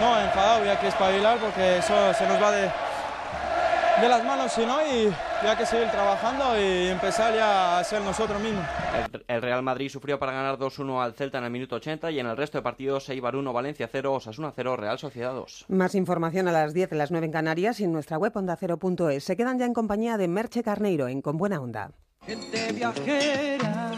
No, 0.00 0.18
enfadado, 0.20 0.64
ya 0.64 0.80
que 0.80 0.88
espabilar 0.88 1.38
porque 1.38 1.78
eso 1.78 2.12
se 2.14 2.26
nos 2.26 2.42
va 2.42 2.50
de, 2.50 2.70
de 4.00 4.08
las 4.08 4.24
manos, 4.24 4.52
si 4.52 4.64
no, 4.64 4.78
y 4.80 5.12
ya 5.42 5.56
que 5.56 5.66
seguir 5.66 5.88
trabajando 5.90 6.58
y 6.58 6.88
empezar 6.88 7.34
ya 7.34 7.78
a 7.78 7.84
ser 7.84 8.02
nosotros 8.02 8.40
mismos. 8.40 8.64
El, 9.12 9.24
el 9.28 9.42
Real 9.42 9.62
Madrid 9.62 9.88
sufrió 9.88 10.18
para 10.18 10.32
ganar 10.32 10.58
2-1 10.58 11.02
al 11.02 11.14
Celta 11.14 11.38
en 11.38 11.44
el 11.44 11.50
minuto 11.50 11.76
80 11.76 12.10
y 12.10 12.18
en 12.18 12.26
el 12.26 12.36
resto 12.36 12.58
de 12.58 12.62
partidos 12.62 13.08
Eibar 13.08 13.36
1, 13.36 13.52
Valencia 13.52 13.88
0, 13.90 14.14
Osasuna 14.14 14.52
0, 14.54 14.76
Real 14.76 14.98
Sociedad 14.98 15.32
2. 15.34 15.66
Más 15.68 15.94
información 15.94 16.48
a 16.48 16.52
las 16.52 16.74
10 16.74 16.90
de 16.90 16.96
las 16.96 17.10
9 17.10 17.26
en 17.26 17.32
Canarias 17.32 17.80
y 17.80 17.84
en 17.84 17.92
nuestra 17.92 18.18
web 18.18 18.36
ondacero.es. 18.36 19.24
Se 19.24 19.36
quedan 19.36 19.58
ya 19.58 19.66
en 19.66 19.74
compañía 19.74 20.16
de 20.16 20.28
Merche 20.28 20.62
Carneiro 20.62 21.08
en 21.08 21.22
Con 21.22 21.36
Buena 21.36 21.60
Onda. 21.60 21.92
Gente 22.26 22.72
viajera. 22.72 23.92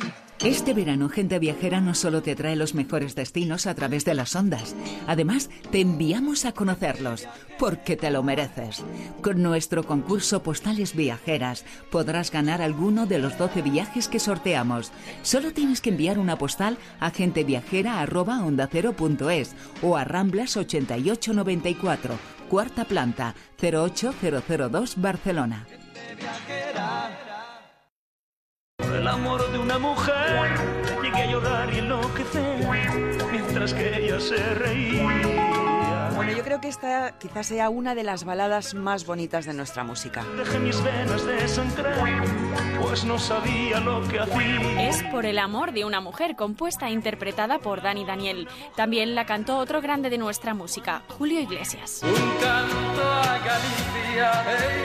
Este 0.44 0.74
verano 0.74 1.08
Gente 1.08 1.38
Viajera 1.38 1.80
no 1.80 1.94
solo 1.94 2.22
te 2.22 2.34
trae 2.34 2.54
los 2.54 2.74
mejores 2.74 3.14
destinos 3.14 3.66
a 3.66 3.74
través 3.74 4.04
de 4.04 4.12
las 4.12 4.36
ondas, 4.36 4.76
además 5.06 5.48
te 5.70 5.80
enviamos 5.80 6.44
a 6.44 6.52
conocerlos, 6.52 7.26
porque 7.58 7.96
te 7.96 8.10
lo 8.10 8.22
mereces. 8.22 8.84
Con 9.22 9.42
nuestro 9.42 9.84
concurso 9.84 10.42
Postales 10.42 10.94
Viajeras 10.94 11.64
podrás 11.90 12.30
ganar 12.30 12.60
alguno 12.60 13.06
de 13.06 13.20
los 13.20 13.38
12 13.38 13.62
viajes 13.62 14.06
que 14.06 14.20
sorteamos. 14.20 14.92
Solo 15.22 15.52
tienes 15.52 15.80
que 15.80 15.88
enviar 15.90 16.18
una 16.18 16.36
postal 16.36 16.76
a 17.00 17.10
genteviajera.ondacero.es 17.10 19.54
o 19.80 19.96
a 19.96 20.04
Ramblas 20.04 20.58
8894, 20.58 22.18
cuarta 22.50 22.84
planta, 22.84 23.34
08002 23.58 25.00
Barcelona. 25.00 25.66
Por 28.94 29.00
el 29.00 29.08
amor 29.08 29.50
de 29.50 29.58
una 29.58 29.76
mujer 29.76 30.56
llegué 31.02 31.22
a 31.22 31.26
llorar 31.26 31.74
y 31.74 31.78
enloquecer 31.78 32.64
mientras 33.32 33.74
que 33.74 34.04
ella 34.04 34.20
se 34.20 34.36
reía. 34.54 36.12
Bueno, 36.14 36.30
yo 36.30 36.44
creo 36.44 36.60
que 36.60 36.68
esta 36.68 37.18
quizás 37.18 37.48
sea 37.48 37.70
una 37.70 37.96
de 37.96 38.04
las 38.04 38.22
baladas 38.22 38.74
más 38.74 39.04
bonitas 39.04 39.46
de 39.46 39.52
nuestra 39.52 39.82
música. 39.82 40.24
Dejé 40.36 40.60
mis 40.60 40.80
venas 40.84 41.26
de 41.26 41.48
sangrar, 41.48 42.24
pues 42.80 43.04
no 43.04 43.18
sabía 43.18 43.80
lo 43.80 44.00
que 44.06 44.20
hacía. 44.20 44.88
Es 44.88 45.02
Por 45.10 45.26
el 45.26 45.40
amor 45.40 45.72
de 45.72 45.84
una 45.84 46.00
mujer, 46.00 46.36
compuesta 46.36 46.86
e 46.86 46.92
interpretada 46.92 47.58
por 47.58 47.82
Dani 47.82 48.04
Daniel. 48.04 48.46
También 48.76 49.16
la 49.16 49.26
cantó 49.26 49.58
otro 49.58 49.80
grande 49.82 50.08
de 50.08 50.18
nuestra 50.18 50.54
música, 50.54 51.02
Julio 51.18 51.40
Iglesias. 51.40 52.00
Un 52.04 52.14
canto 52.40 53.12
a 53.12 53.38
Galicia, 53.38 54.44
hey, 54.46 54.84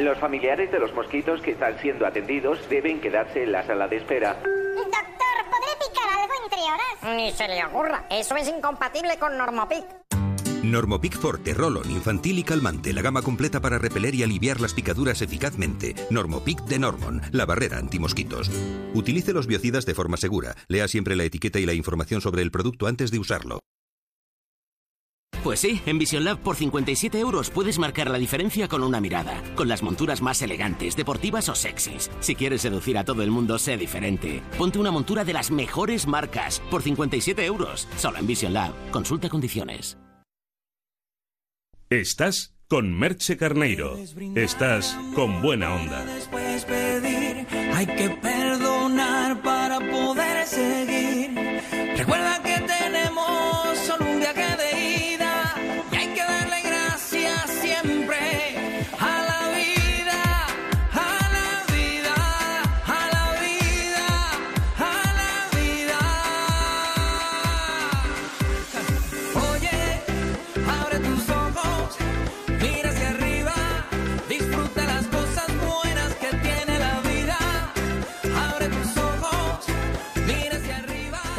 Los 0.00 0.18
familiares 0.18 0.72
de 0.72 0.78
los 0.78 0.94
mosquitos 0.94 1.42
que 1.42 1.50
están 1.50 1.78
siendo 1.78 2.06
atendidos 2.06 2.58
deben 2.70 3.02
quedarse 3.02 3.42
en 3.42 3.52
la 3.52 3.66
sala 3.66 3.86
de 3.86 3.98
espera. 3.98 4.32
Doctor, 4.32 5.36
¿podré 5.50 5.72
picar 5.78 6.18
algo 6.18 6.32
entre 6.42 6.62
horas? 6.62 7.16
Ni 7.16 7.30
se 7.32 7.46
le 7.46 7.62
ocurra, 7.66 8.06
eso 8.08 8.34
es 8.34 8.48
incompatible 8.48 9.18
con 9.18 9.36
Normopic. 9.36 9.84
Normopic 10.62 11.18
Forte, 11.18 11.52
Rolon, 11.52 11.90
infantil 11.90 12.38
y 12.38 12.44
calmante. 12.44 12.94
La 12.94 13.02
gama 13.02 13.20
completa 13.20 13.60
para 13.60 13.76
repeler 13.76 14.14
y 14.14 14.22
aliviar 14.22 14.62
las 14.62 14.72
picaduras 14.72 15.20
eficazmente. 15.20 15.94
Normopic 16.08 16.60
de 16.64 16.78
Normon, 16.78 17.20
la 17.32 17.44
barrera 17.44 17.76
antimosquitos. 17.76 18.50
Utilice 18.94 19.34
los 19.34 19.46
biocidas 19.46 19.84
de 19.84 19.94
forma 19.94 20.16
segura. 20.16 20.54
Lea 20.68 20.88
siempre 20.88 21.14
la 21.14 21.24
etiqueta 21.24 21.58
y 21.58 21.66
la 21.66 21.74
información 21.74 22.22
sobre 22.22 22.40
el 22.40 22.50
producto 22.50 22.86
antes 22.86 23.10
de 23.10 23.18
usarlo. 23.18 23.60
Pues 25.42 25.60
sí, 25.60 25.80
en 25.86 25.98
Vision 25.98 26.24
Lab 26.24 26.38
por 26.38 26.56
57 26.56 27.18
euros 27.18 27.48
puedes 27.48 27.78
marcar 27.78 28.10
la 28.10 28.18
diferencia 28.18 28.68
con 28.68 28.82
una 28.82 29.00
mirada, 29.00 29.42
con 29.54 29.68
las 29.68 29.82
monturas 29.82 30.20
más 30.20 30.42
elegantes, 30.42 30.96
deportivas 30.96 31.48
o 31.48 31.54
sexys. 31.54 32.10
Si 32.20 32.34
quieres 32.34 32.60
seducir 32.60 32.98
a 32.98 33.04
todo 33.04 33.22
el 33.22 33.30
mundo, 33.30 33.58
sé 33.58 33.78
diferente. 33.78 34.42
Ponte 34.58 34.78
una 34.78 34.90
montura 34.90 35.24
de 35.24 35.32
las 35.32 35.50
mejores 35.50 36.06
marcas 36.06 36.60
por 36.70 36.82
57 36.82 37.44
euros, 37.46 37.88
solo 37.96 38.18
en 38.18 38.26
Vision 38.26 38.52
Lab. 38.52 38.72
Consulta 38.90 39.30
condiciones. 39.30 39.96
Estás 41.88 42.54
con 42.68 42.96
Merche 42.96 43.36
Carneiro. 43.36 43.96
Estás 44.36 44.96
con 45.14 45.42
buena 45.42 45.74
onda. 45.74 46.04
Puedes 46.30 46.64
pedir, 46.64 47.46
hay 47.74 47.86
que 47.86 48.10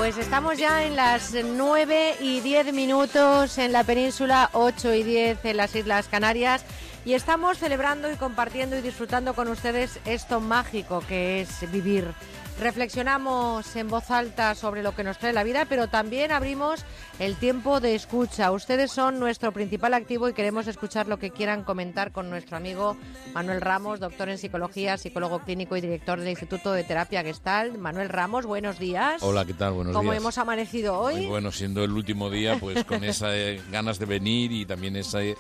Pues 0.02 0.18
estamos 0.18 0.58
ya 0.58 0.84
en 0.84 0.96
las 0.96 1.32
9 1.32 2.16
y 2.22 2.40
10 2.40 2.74
minutos 2.74 3.60
en 3.60 3.72
la 3.72 3.84
península, 3.84 4.50
8 4.54 4.96
y 4.96 5.04
10 5.04 5.46
en 5.46 5.58
las 5.58 5.76
Islas 5.76 6.08
Canarias. 6.08 6.66
Y 7.06 7.14
estamos 7.14 7.60
celebrando 7.60 8.12
y 8.12 8.16
compartiendo 8.16 8.76
y 8.76 8.82
disfrutando 8.82 9.36
con 9.36 9.48
ustedes 9.48 10.00
esto 10.06 10.40
mágico 10.40 11.04
que 11.08 11.42
es 11.42 11.72
vivir. 11.72 12.16
Reflexionamos 12.62 13.76
en 13.76 13.88
voz 13.88 14.12
alta 14.12 14.54
sobre 14.54 14.84
lo 14.84 14.94
que 14.94 15.04
nos 15.04 15.18
trae 15.18 15.34
la 15.34 15.44
vida, 15.44 15.66
pero 15.66 15.88
también 15.88 16.32
abrimos 16.32 16.86
el 17.18 17.36
tiempo 17.36 17.80
de 17.80 17.96
escucha. 17.96 18.52
Ustedes 18.52 18.92
son 18.92 19.20
nuestro 19.20 19.52
principal 19.52 19.96
activo 19.96 20.30
y 20.30 20.34
queremos 20.34 20.68
escuchar 20.68 21.08
lo 21.08 21.18
que 21.18 21.32
quieran 21.32 21.64
comentar 21.64 22.12
con 22.12 22.30
nuestro 22.30 22.58
amigo 22.58 22.98
Manuel 23.34 23.62
Ramos, 23.62 24.00
doctor 24.00 24.30
en 24.30 24.38
psicología, 24.38 25.00
psicólogo 25.00 25.40
clínico 25.40 25.76
y 25.76 25.82
director 25.82 26.20
del 26.20 26.30
Instituto 26.30 26.72
de 26.72 26.84
Terapia 26.84 27.24
Gestalt. 27.24 27.80
Manuel 27.80 28.10
Ramos, 28.10 28.46
buenos 28.46 28.78
días. 28.78 29.24
Hola, 29.24 29.44
¿qué 29.44 29.56
tal? 29.56 29.74
Buenos 29.74 29.96
¿Cómo 29.96 30.12
días. 30.12 30.22
hemos 30.22 30.38
amanecido 30.38 31.00
hoy? 31.00 31.16
Muy 31.16 31.26
bueno, 31.26 31.52
siendo 31.52 31.84
el 31.84 31.92
último 31.92 32.30
día, 32.30 32.58
pues 32.60 32.84
con 32.86 33.04
esas 33.04 33.34
ganas 33.72 33.98
de 33.98 34.06
venir 34.06 34.52
y 34.52 34.68
también 34.68 34.96
esa 34.98 35.24
eh, 35.24 35.36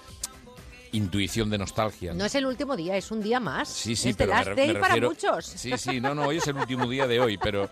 intuición 0.91 1.49
de 1.49 1.57
nostalgia. 1.57 2.13
No 2.13 2.25
es 2.25 2.35
el 2.35 2.45
último 2.45 2.75
día, 2.75 2.97
es 2.97 3.11
un 3.11 3.21
día 3.21 3.39
más. 3.39 3.69
Sí, 3.69 3.95
sí, 3.95 4.09
es 4.09 4.15
pero 4.17 4.33
me 4.33 4.39
me 4.39 4.73
para 4.73 4.87
refiero- 4.95 5.09
muchos. 5.09 5.45
Sí, 5.45 5.77
sí, 5.77 5.99
no, 6.01 6.13
no, 6.15 6.25
hoy 6.27 6.37
es 6.37 6.47
el 6.47 6.55
último 6.57 6.87
día 6.87 7.07
de 7.07 7.19
hoy, 7.19 7.37
pero, 7.37 7.69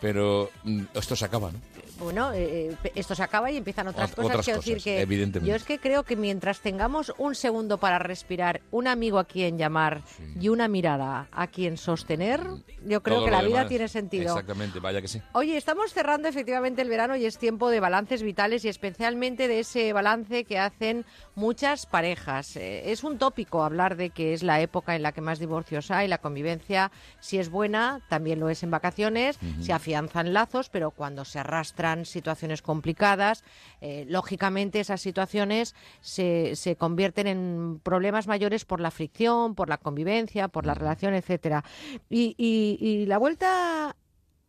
pero 0.00 0.50
mm, 0.64 0.82
esto 0.94 1.14
se 1.16 1.24
acaba, 1.24 1.50
¿no? 1.52 1.58
Bueno, 1.98 2.32
eh, 2.32 2.74
eh, 2.82 2.92
esto 2.96 3.14
se 3.14 3.22
acaba 3.22 3.50
y 3.52 3.56
empiezan 3.58 3.86
otras 3.86 4.10
Ot- 4.10 4.14
cosas. 4.16 4.30
otras 4.30 4.44
Quiero 4.46 4.58
cosas, 4.58 4.74
decir 4.74 4.82
que 4.82 5.00
evidentemente. 5.02 5.48
yo 5.48 5.54
es 5.54 5.62
que 5.62 5.78
creo 5.78 6.02
que 6.02 6.16
mientras 6.16 6.58
tengamos 6.60 7.12
un 7.18 7.36
segundo 7.36 7.78
para 7.78 8.00
respirar, 8.00 8.60
un 8.72 8.88
amigo 8.88 9.20
a 9.20 9.24
quien 9.24 9.56
llamar 9.56 10.02
y 10.40 10.48
una 10.48 10.66
mirada 10.66 11.28
a 11.30 11.46
quien 11.46 11.76
sostener, 11.76 12.40
yo 12.86 13.02
creo 13.04 13.16
Todo 13.18 13.26
que 13.26 13.30
la 13.30 13.42
vida 13.42 13.56
demás, 13.58 13.68
tiene 13.68 13.86
sentido. 13.88 14.24
Exactamente, 14.32 14.80
vaya 14.80 15.00
que 15.00 15.06
sí. 15.06 15.20
Oye, 15.32 15.56
estamos 15.56 15.92
cerrando 15.92 16.26
efectivamente 16.26 16.82
el 16.82 16.88
verano 16.88 17.14
y 17.14 17.24
es 17.24 17.38
tiempo 17.38 17.70
de 17.70 17.78
balances 17.78 18.24
vitales 18.24 18.64
y 18.64 18.68
especialmente 18.68 19.46
de 19.46 19.60
ese 19.60 19.92
balance 19.92 20.42
que 20.44 20.58
hacen 20.58 21.04
muchas 21.34 21.86
parejas. 21.86 22.56
Eh, 22.56 22.90
es 22.92 23.04
un 23.04 23.18
tópico 23.18 23.62
hablar 23.64 23.96
de 23.96 24.10
que 24.10 24.32
es 24.34 24.42
la 24.42 24.60
época 24.60 24.94
en 24.96 25.02
la 25.02 25.12
que 25.12 25.20
más 25.20 25.38
divorcios 25.38 25.90
hay, 25.90 26.08
la 26.08 26.18
convivencia, 26.18 26.90
si 27.20 27.38
es 27.38 27.48
buena, 27.50 28.00
también 28.08 28.40
lo 28.40 28.48
es 28.48 28.62
en 28.62 28.70
vacaciones, 28.70 29.38
se 29.60 29.72
afianzan 29.72 30.32
lazos, 30.32 30.68
pero 30.68 30.90
cuando 30.90 31.24
se 31.24 31.38
arrastran 31.38 32.04
situaciones 32.04 32.62
complicadas, 32.62 33.44
eh, 33.80 34.04
lógicamente 34.08 34.80
esas 34.80 35.00
situaciones 35.00 35.74
se, 36.00 36.54
se 36.56 36.76
convierten 36.76 37.26
en 37.26 37.80
problemas 37.82 38.26
mayores 38.26 38.64
por 38.64 38.80
la 38.80 38.90
fricción, 38.90 39.54
por 39.54 39.68
la 39.68 39.78
convivencia, 39.78 40.48
por 40.48 40.66
la 40.66 40.74
relación, 40.74 41.14
etcétera. 41.14 41.64
Y, 42.10 42.34
y- 42.38 42.78
y 42.80 43.06
la 43.06 43.18
vuelta 43.18 43.96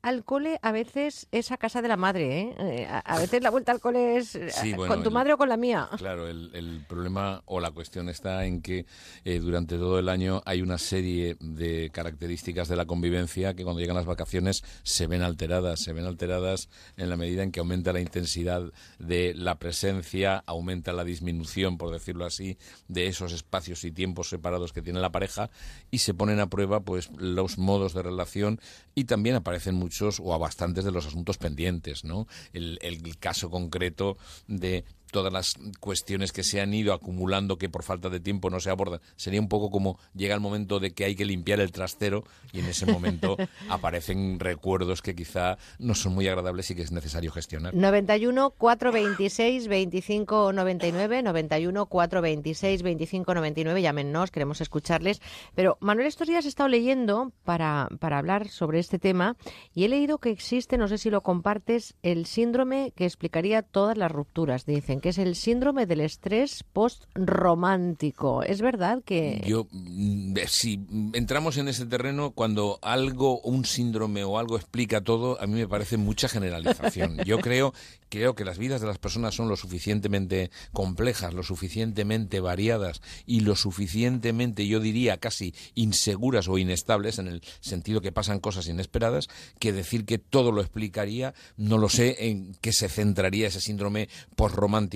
al 0.04 0.26
cole 0.26 0.60
a 0.62 0.74
veces 0.74 1.28
es 1.32 1.52
a 1.52 1.58
casa 1.58 1.82
de 1.82 1.88
la 1.88 1.96
madre, 1.96 2.42
¿eh? 2.42 2.56
Eh, 2.60 2.86
a, 2.86 3.00
a 3.00 3.20
veces 3.20 3.42
la 3.42 3.50
vuelta 3.50 3.72
al 3.72 3.80
cole 3.80 4.18
es 4.18 4.36
eh, 4.36 4.50
Sí, 4.52 4.74
bueno, 4.74 4.94
con 4.94 5.02
tu 5.04 5.10
el- 5.10 5.14
madre 5.16 5.32
o 5.34 5.38
con 5.38 5.48
la 5.48 5.56
mía. 5.56 5.88
Claro, 5.98 6.28
el, 6.28 6.52
el 6.54 6.86
problema 6.86 7.42
o 7.46 7.62
la 7.62 7.72
cuestión 7.72 8.10
está 8.10 8.46
en 8.46 8.62
que 8.62 8.86
eh, 9.24 9.40
durante 9.40 9.78
todo 9.78 9.98
el 10.00 10.10
año 10.10 10.42
hay 10.46 10.62
una 10.62 10.78
serie 10.78 11.38
de 11.40 11.90
características 11.94 12.68
de 12.68 12.76
la 12.76 12.86
convivencia 12.86 13.54
que 13.54 13.64
cuando 13.64 13.80
llegan 13.80 13.96
las 13.96 14.06
vacaciones 14.06 14.66
se 14.84 15.08
ven 15.08 15.22
alteradas, 15.22 15.80
se 15.80 15.94
ven 15.94 16.06
alteradas 16.06 16.68
en 16.98 17.10
la 17.10 17.16
medida 17.16 17.42
en 17.42 17.54
que 17.54 17.62
aumenta 17.62 17.94
la 17.94 18.02
intensidad 18.02 18.62
de 19.00 19.34
la 19.36 19.56
presencia, 19.58 20.44
aumenta 20.46 20.92
la 20.92 21.06
disminución, 21.06 21.78
por 21.78 21.92
decirlo 21.94 22.26
así, 22.26 22.58
de 22.90 23.08
esos 23.08 23.32
espacios 23.32 23.86
y 23.86 23.92
tiempos 23.94 24.28
separados 24.28 24.74
que 24.74 24.82
tiene 24.82 25.00
la 25.00 25.14
pareja 25.14 25.50
y 25.92 26.00
se 26.00 26.14
ponen 26.14 26.42
a 26.42 26.48
prueba 26.48 26.82
pues 26.82 27.10
los 27.16 27.58
modos 27.58 27.94
de 27.94 28.04
relación 28.04 28.60
y 28.96 29.06
también 29.06 29.38
aparecen 29.38 29.76
muchos 29.76 29.93
o 30.02 30.34
a 30.34 30.38
bastantes 30.38 30.84
de 30.84 30.92
los 30.92 31.06
asuntos 31.06 31.38
pendientes, 31.38 32.04
¿no? 32.04 32.28
El, 32.54 32.80
el 32.82 33.18
caso 33.18 33.50
concreto 33.50 34.18
de 34.48 34.86
todas 35.14 35.32
las 35.32 35.56
cuestiones 35.80 36.34
que 36.34 36.44
se 36.44 36.60
han 36.60 36.74
ido 36.74 36.92
acumulando 36.92 37.58
que 37.58 37.70
por 37.70 37.84
falta 37.84 38.10
de 38.10 38.20
tiempo 38.20 38.50
no 38.50 38.60
se 38.60 38.70
abordan. 38.70 39.00
Sería 39.16 39.40
un 39.40 39.48
poco 39.48 39.70
como 39.70 39.98
llega 40.14 40.36
el 40.36 40.42
momento 40.42 40.82
de 40.82 40.92
que 40.92 41.06
hay 41.06 41.16
que 41.16 41.24
limpiar 41.24 41.62
el 41.62 41.72
trastero 41.72 42.26
y 42.52 42.60
en 42.60 42.66
ese 42.66 42.86
momento 42.86 43.38
aparecen 43.70 44.40
recuerdos 44.40 45.02
que 45.02 45.16
quizá 45.16 45.58
no 45.80 45.96
son 45.96 46.16
muy 46.16 46.28
agradables 46.28 46.70
y 46.72 46.76
que 46.76 46.82
es 46.82 46.92
necesario 46.92 47.32
gestionar. 47.32 47.74
91 47.74 48.50
426 48.50 49.68
25 49.68 50.52
99 50.52 51.22
91 51.22 51.86
426 51.86 52.82
25 52.82 53.36
99 53.36 53.82
llámenos, 53.82 54.32
queremos 54.32 54.62
escucharles. 54.62 55.22
Pero 55.54 55.78
Manuel, 55.80 56.08
estos 56.08 56.28
días 56.28 56.46
he 56.46 56.50
estado 56.50 56.70
leyendo 56.70 57.32
para, 57.44 57.88
para 58.00 58.18
hablar 58.18 58.50
sobre 58.50 58.80
este 58.80 58.98
tema 58.98 59.38
y 59.76 59.86
he 59.86 59.90
leído 59.90 60.18
que 60.18 60.32
existe, 60.32 60.78
no 60.80 60.88
sé 60.88 60.98
si 60.98 61.12
lo 61.12 61.22
compartes, 61.22 61.94
el 62.02 62.26
síndrome 62.26 62.94
que 62.96 63.06
explicaría 63.06 63.62
todas 63.62 63.96
las 63.96 64.12
rupturas. 64.12 64.66
Dicen 64.66 65.03
que 65.04 65.10
es 65.10 65.18
el 65.18 65.36
síndrome 65.36 65.86
del 65.86 66.00
estrés 66.00 66.64
post-romántico. 66.72 68.42
¿Es 68.42 68.62
verdad 68.62 69.04
que...? 69.04 69.44
Yo, 69.46 69.68
mm, 69.70 70.38
eh, 70.38 70.48
si 70.48 70.80
entramos 71.12 71.58
en 71.58 71.68
ese 71.68 71.86
terreno, 71.86 72.32
cuando 72.32 72.80
algo, 72.82 73.42
un 73.42 73.66
síndrome 73.66 74.24
o 74.24 74.40
algo 74.40 74.56
explica 74.56 75.02
todo, 75.02 75.42
a 75.42 75.46
mí 75.46 75.56
me 75.56 75.68
parece 75.68 75.98
mucha 75.98 76.30
generalización. 76.30 77.18
Yo 77.26 77.40
creo, 77.40 77.74
creo 78.08 78.34
que 78.34 78.46
las 78.46 78.58
vidas 78.58 78.80
de 78.80 78.88
las 78.88 78.98
personas 78.98 79.36
son 79.36 79.50
lo 79.50 79.58
suficientemente 79.58 80.52
complejas, 80.72 81.34
lo 81.34 81.44
suficientemente 81.44 82.40
variadas 82.40 83.02
y 83.26 83.42
lo 83.42 83.58
suficientemente, 83.58 84.68
yo 84.68 84.80
diría, 84.80 85.18
casi 85.18 85.54
inseguras 85.74 86.48
o 86.48 86.58
inestables, 86.58 87.20
en 87.20 87.28
el 87.28 87.42
sentido 87.60 88.00
que 88.00 88.14
pasan 88.14 88.40
cosas 88.40 88.68
inesperadas, 88.68 89.28
que 89.60 89.74
decir 89.74 90.06
que 90.06 90.18
todo 90.18 90.54
lo 90.54 90.62
explicaría, 90.62 91.34
no 91.58 91.78
lo 91.78 91.90
sé 91.90 92.30
en 92.30 92.56
qué 92.62 92.72
se 92.72 92.88
centraría 92.88 93.48
ese 93.48 93.60
síndrome 93.60 94.08
postromántico. 94.36 94.93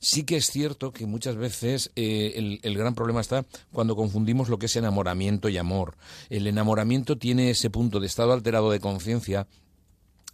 Sí 0.00 0.24
que 0.24 0.36
es 0.36 0.50
cierto 0.50 0.92
que 0.92 1.06
muchas 1.06 1.36
veces 1.36 1.90
eh, 1.96 2.32
el, 2.36 2.60
el 2.62 2.76
gran 2.76 2.94
problema 2.94 3.20
está 3.20 3.44
cuando 3.72 3.96
confundimos 3.96 4.48
lo 4.48 4.58
que 4.58 4.66
es 4.66 4.76
enamoramiento 4.76 5.48
y 5.48 5.58
amor. 5.58 5.96
El 6.30 6.46
enamoramiento 6.46 7.18
tiene 7.18 7.50
ese 7.50 7.70
punto 7.70 8.00
de 8.00 8.06
estado 8.06 8.32
alterado 8.32 8.70
de 8.70 8.80
conciencia 8.80 9.46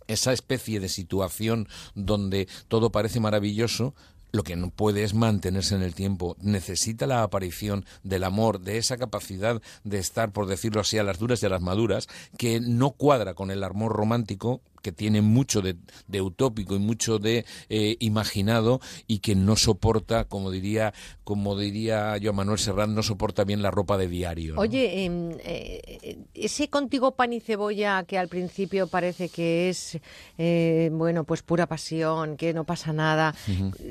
esa 0.08 0.32
especie 0.32 0.80
de 0.80 0.88
situación 0.88 1.68
donde 1.94 2.48
todo 2.68 2.90
parece 2.90 3.20
maravilloso, 3.20 3.94
lo 4.32 4.42
que 4.42 4.56
no 4.56 4.70
puede 4.70 5.04
es 5.04 5.14
mantenerse 5.14 5.74
en 5.74 5.82
el 5.82 5.94
tiempo. 5.94 6.36
Necesita 6.40 7.06
la 7.06 7.22
aparición 7.22 7.84
del 8.02 8.24
amor, 8.24 8.60
de 8.60 8.78
esa 8.78 8.96
capacidad 8.96 9.60
de 9.84 9.98
estar, 9.98 10.32
por 10.32 10.46
decirlo 10.46 10.80
así, 10.80 10.98
a 10.98 11.02
las 11.02 11.18
duras 11.18 11.42
y 11.42 11.46
a 11.46 11.50
las 11.50 11.60
maduras, 11.60 12.08
que 12.38 12.60
no 12.60 12.92
cuadra 12.92 13.34
con 13.34 13.50
el 13.50 13.62
amor 13.62 13.92
romántico 13.92 14.62
que 14.82 14.92
tiene 14.92 15.22
mucho 15.22 15.62
de, 15.62 15.76
de 16.08 16.20
utópico 16.20 16.74
y 16.74 16.78
mucho 16.78 17.18
de 17.18 17.44
eh, 17.68 17.96
imaginado 18.00 18.80
y 19.06 19.20
que 19.20 19.34
no 19.34 19.56
soporta, 19.56 20.24
como 20.24 20.50
diría, 20.50 20.92
como 21.24 21.56
diría 21.58 22.16
yo 22.18 22.32
Manuel 22.32 22.58
Serrat, 22.58 22.88
no 22.90 23.02
soporta 23.02 23.44
bien 23.44 23.62
la 23.62 23.70
ropa 23.70 23.96
de 23.96 24.08
diario. 24.08 24.54
¿no? 24.54 24.60
Oye, 24.60 25.04
em, 25.04 25.30
eh, 25.44 26.18
ese 26.34 26.68
contigo 26.68 27.12
pan 27.12 27.32
y 27.32 27.40
cebolla 27.40 28.02
que 28.04 28.18
al 28.18 28.28
principio 28.28 28.86
parece 28.88 29.28
que 29.28 29.68
es, 29.68 29.98
eh, 30.38 30.90
bueno, 30.92 31.24
pues 31.24 31.42
pura 31.42 31.66
pasión, 31.66 32.36
que 32.36 32.52
no 32.52 32.64
pasa 32.64 32.92
nada. 32.92 33.34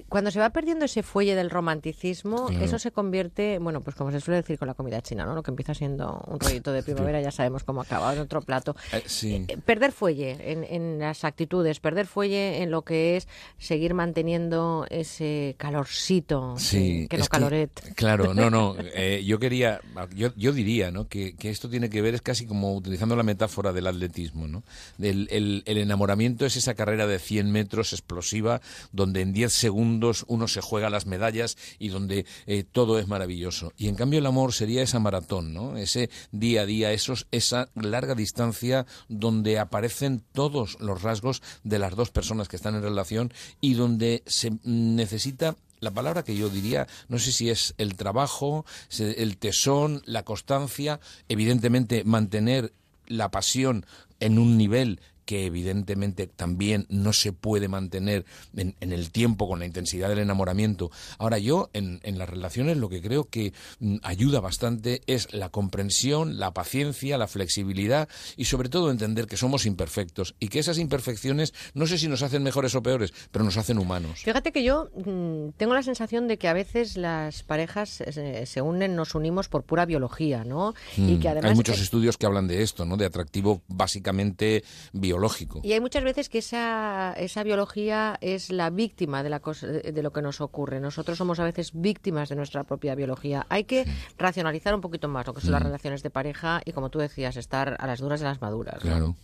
Cuando 0.10 0.30
se 0.32 0.40
va 0.40 0.50
perdiendo 0.50 0.86
ese 0.86 1.04
fuelle 1.04 1.36
del 1.36 1.50
romanticismo, 1.50 2.48
Claro. 2.48 2.66
eso 2.66 2.80
se 2.80 2.92
convierte, 2.92 3.60
bueno, 3.60 3.82
pues 3.82 3.96
como 3.96 4.12
se 4.12 4.20
suele 4.20 4.42
decir 4.42 4.58
con 4.60 4.68
la 4.68 4.74
comida 4.74 5.02
china, 5.02 5.26
¿no? 5.26 5.36
Lo 5.36 5.44
que 5.44 5.52
empieza 5.52 5.74
siendo 5.74 6.22
un 6.28 6.40
rollito 6.40 6.72
de 6.74 6.84
primavera, 6.84 7.22
ya 7.22 7.32
sabemos 7.32 7.64
cómo 7.64 7.82
acaba 7.82 8.14
en 8.14 8.20
otro 8.20 8.42
plato. 8.42 8.76
Eh, 8.92 9.04
sí. 9.06 9.46
Perder 9.66 9.92
fuelle 9.92 10.52
en, 10.52 10.64
en 10.64 10.81
las 11.00 11.24
actitudes, 11.24 11.80
perder 11.80 12.08
fuelle 12.08 12.62
en 12.62 12.72
lo 12.72 12.84
que 12.84 13.18
es 13.18 13.28
seguir 13.58 13.94
manteniendo 13.94 14.86
ese 14.90 15.56
calorcito, 15.58 16.56
Sí, 16.58 17.08
que, 17.10 17.18
no 17.18 17.26
caloret. 17.26 17.72
Claro, 17.96 18.34
no, 18.34 18.50
no. 18.50 18.76
eh, 18.96 19.24
yo 19.26 19.40
quería, 19.40 19.82
yo, 20.16 20.34
yo 20.36 20.54
diría, 20.54 20.92
¿no? 20.92 21.08
Que, 21.08 21.36
que 21.36 21.50
esto 21.50 21.70
tiene 21.70 21.90
que 21.90 22.02
ver 22.02 22.16
es 22.16 22.22
casi 22.22 22.46
como 22.46 22.76
utilizando 22.76 23.16
la 23.16 23.24
metáfora 23.24 23.74
del 23.74 23.88
atletismo, 23.88 24.48
¿no? 24.48 24.64
Del, 24.98 25.28
el, 25.32 25.64
el 25.66 25.78
enamoramiento 25.78 26.46
es 26.46 26.56
esa 26.58 26.74
carrera 26.74 27.08
de 27.08 27.20
100 27.20 27.52
metros 27.52 27.94
explosiva 27.94 28.62
donde 28.92 29.22
en 29.22 29.34
10 29.34 29.52
segundos 29.52 30.26
uno 30.28 30.48
se 30.48 30.62
juega 30.62 30.90
las 30.90 31.06
medallas 31.06 31.58
y 31.80 31.90
donde 31.90 32.26
eh, 32.46 32.64
todo 32.70 33.00
es 33.00 33.08
maravilloso. 33.08 33.74
Y 33.78 33.88
en 33.88 33.96
cambio 33.96 34.20
el 34.20 34.26
amor 34.26 34.54
sería 34.54 34.82
esa 34.82 35.00
maratón, 35.00 35.54
¿no? 35.54 35.78
Ese 35.78 36.10
día 36.32 36.62
a 36.62 36.66
día, 36.66 36.92
esos, 36.92 37.28
esa 37.32 37.70
larga 37.76 38.16
distancia 38.16 38.86
donde 39.08 39.60
aparecen 39.60 40.24
todos 40.34 40.71
los 40.80 41.02
rasgos 41.02 41.42
de 41.64 41.80
las 41.80 41.96
dos 41.96 42.12
personas 42.12 42.48
que 42.48 42.56
están 42.56 42.76
en 42.76 42.84
relación 42.84 43.34
y 43.60 43.74
donde 43.74 44.24
se 44.26 44.54
necesita 44.64 45.56
la 45.80 45.92
palabra 45.92 46.24
que 46.24 46.36
yo 46.36 46.50
diría, 46.50 46.88
no 47.10 47.18
sé 47.18 47.32
si 47.32 47.50
es 47.50 47.74
el 47.78 47.96
trabajo, 47.96 48.66
el 48.98 49.38
tesón, 49.38 50.02
la 50.06 50.24
constancia, 50.24 51.00
evidentemente 51.28 52.04
mantener 52.04 52.72
la 53.08 53.32
pasión 53.32 53.86
en 54.20 54.38
un 54.38 54.58
nivel 54.58 55.02
que 55.26 55.46
evidentemente 55.46 56.28
también 56.28 56.86
no 56.90 57.14
se 57.14 57.32
puede 57.34 57.68
mantener 57.68 58.26
en, 58.56 58.76
en 58.80 58.92
el 58.92 59.12
tiempo 59.12 59.48
con 59.48 59.60
la 59.60 59.66
intensidad 59.66 60.10
del 60.10 60.20
enamoramiento. 60.20 60.92
Ahora 61.18 61.38
yo 61.38 61.70
en, 61.74 62.00
en 62.04 62.18
las 62.18 62.30
relaciones 62.30 62.78
lo 62.78 62.90
que 62.90 63.02
creo 63.02 63.26
que 63.26 63.54
mm, 63.80 63.98
ayuda 64.04 64.40
bastante 64.40 65.02
es 65.08 65.34
la 65.34 65.50
comprensión, 65.50 66.40
la 66.40 66.54
paciencia, 66.54 67.18
la 67.18 67.28
flexibilidad 67.28 68.10
y 68.36 68.46
sobre 68.46 68.70
todo 68.70 68.92
entender 68.92 69.28
que 69.28 69.38
somos 69.38 69.66
imperfectos 69.66 70.36
y 70.40 70.48
que 70.48 70.60
esas 70.60 70.78
imperfecciones 70.78 71.54
no 71.74 71.88
sé 71.88 71.98
si 71.98 72.08
nos 72.08 72.24
hacen 72.24 72.44
mejores 72.44 72.76
o 72.76 72.84
peores, 72.84 73.14
pero 73.32 73.46
nos 73.46 73.58
hacen 73.58 73.78
humanos. 73.78 74.22
Fíjate 74.24 74.52
que 74.52 74.64
yo 74.64 74.90
mm, 75.06 75.50
tengo 75.58 75.74
la 75.74 75.84
sensación 75.84 76.28
de 76.28 76.38
que 76.38 76.48
a 76.48 76.54
veces 76.54 76.98
las 76.98 77.44
parejas 77.44 78.02
eh, 78.02 78.46
se 78.46 78.62
unen, 78.62 78.96
nos 78.96 79.16
unimos 79.16 79.48
por 79.48 79.64
pura 79.64 79.86
biología, 79.86 80.44
¿no? 80.44 80.74
Y 80.98 81.02
Mm, 81.02 81.20
que 81.20 81.30
además 81.30 81.52
hay 81.52 81.56
muchos 81.56 81.80
estudios 81.80 82.18
que 82.18 82.26
hablan 82.26 82.48
de 82.48 82.62
esto, 82.62 82.86
¿no? 82.86 82.98
De 82.98 83.06
atractivo 83.06 83.62
básicamente 83.68 84.64
biológico. 84.94 85.21
Y 85.64 85.74
hay 85.74 85.80
muchas 85.80 86.04
veces 86.04 86.30
que 86.30 86.40
esa, 86.40 87.14
esa 87.18 87.44
biología 87.44 88.18
es 88.22 88.52
la 88.52 88.70
víctima 88.70 89.24
de, 89.24 89.30
la 89.30 89.40
cosa, 89.40 89.68
de 89.68 90.04
lo 90.04 90.12
que 90.12 90.22
nos 90.22 90.42
ocurre. 90.42 90.80
Nosotros 90.80 91.18
somos 91.18 91.40
a 91.40 91.44
veces 91.44 91.72
víctimas 91.74 92.30
de 92.30 92.36
nuestra 92.36 92.64
propia 92.64 92.96
biología. 92.96 93.46
Hay 93.50 93.64
que 93.66 93.86
racionalizar 94.18 94.74
un 94.76 94.82
poquito 94.82 95.08
más 95.08 95.28
lo 95.28 95.34
que 95.34 95.42
son 95.42 95.52
las 95.52 95.62
Mm. 95.62 95.66
relaciones 95.66 96.04
de 96.04 96.10
pareja 96.10 96.62
y, 96.66 96.72
como 96.72 96.90
tú 96.90 97.00
decías, 97.00 97.38
estar 97.38 97.76
a 97.80 97.88
las 97.88 98.00
duras 98.00 98.22
y 98.22 98.24
a 98.26 98.28
las 98.28 98.42
maduras. 98.42 98.84
¿no? 98.84 99.16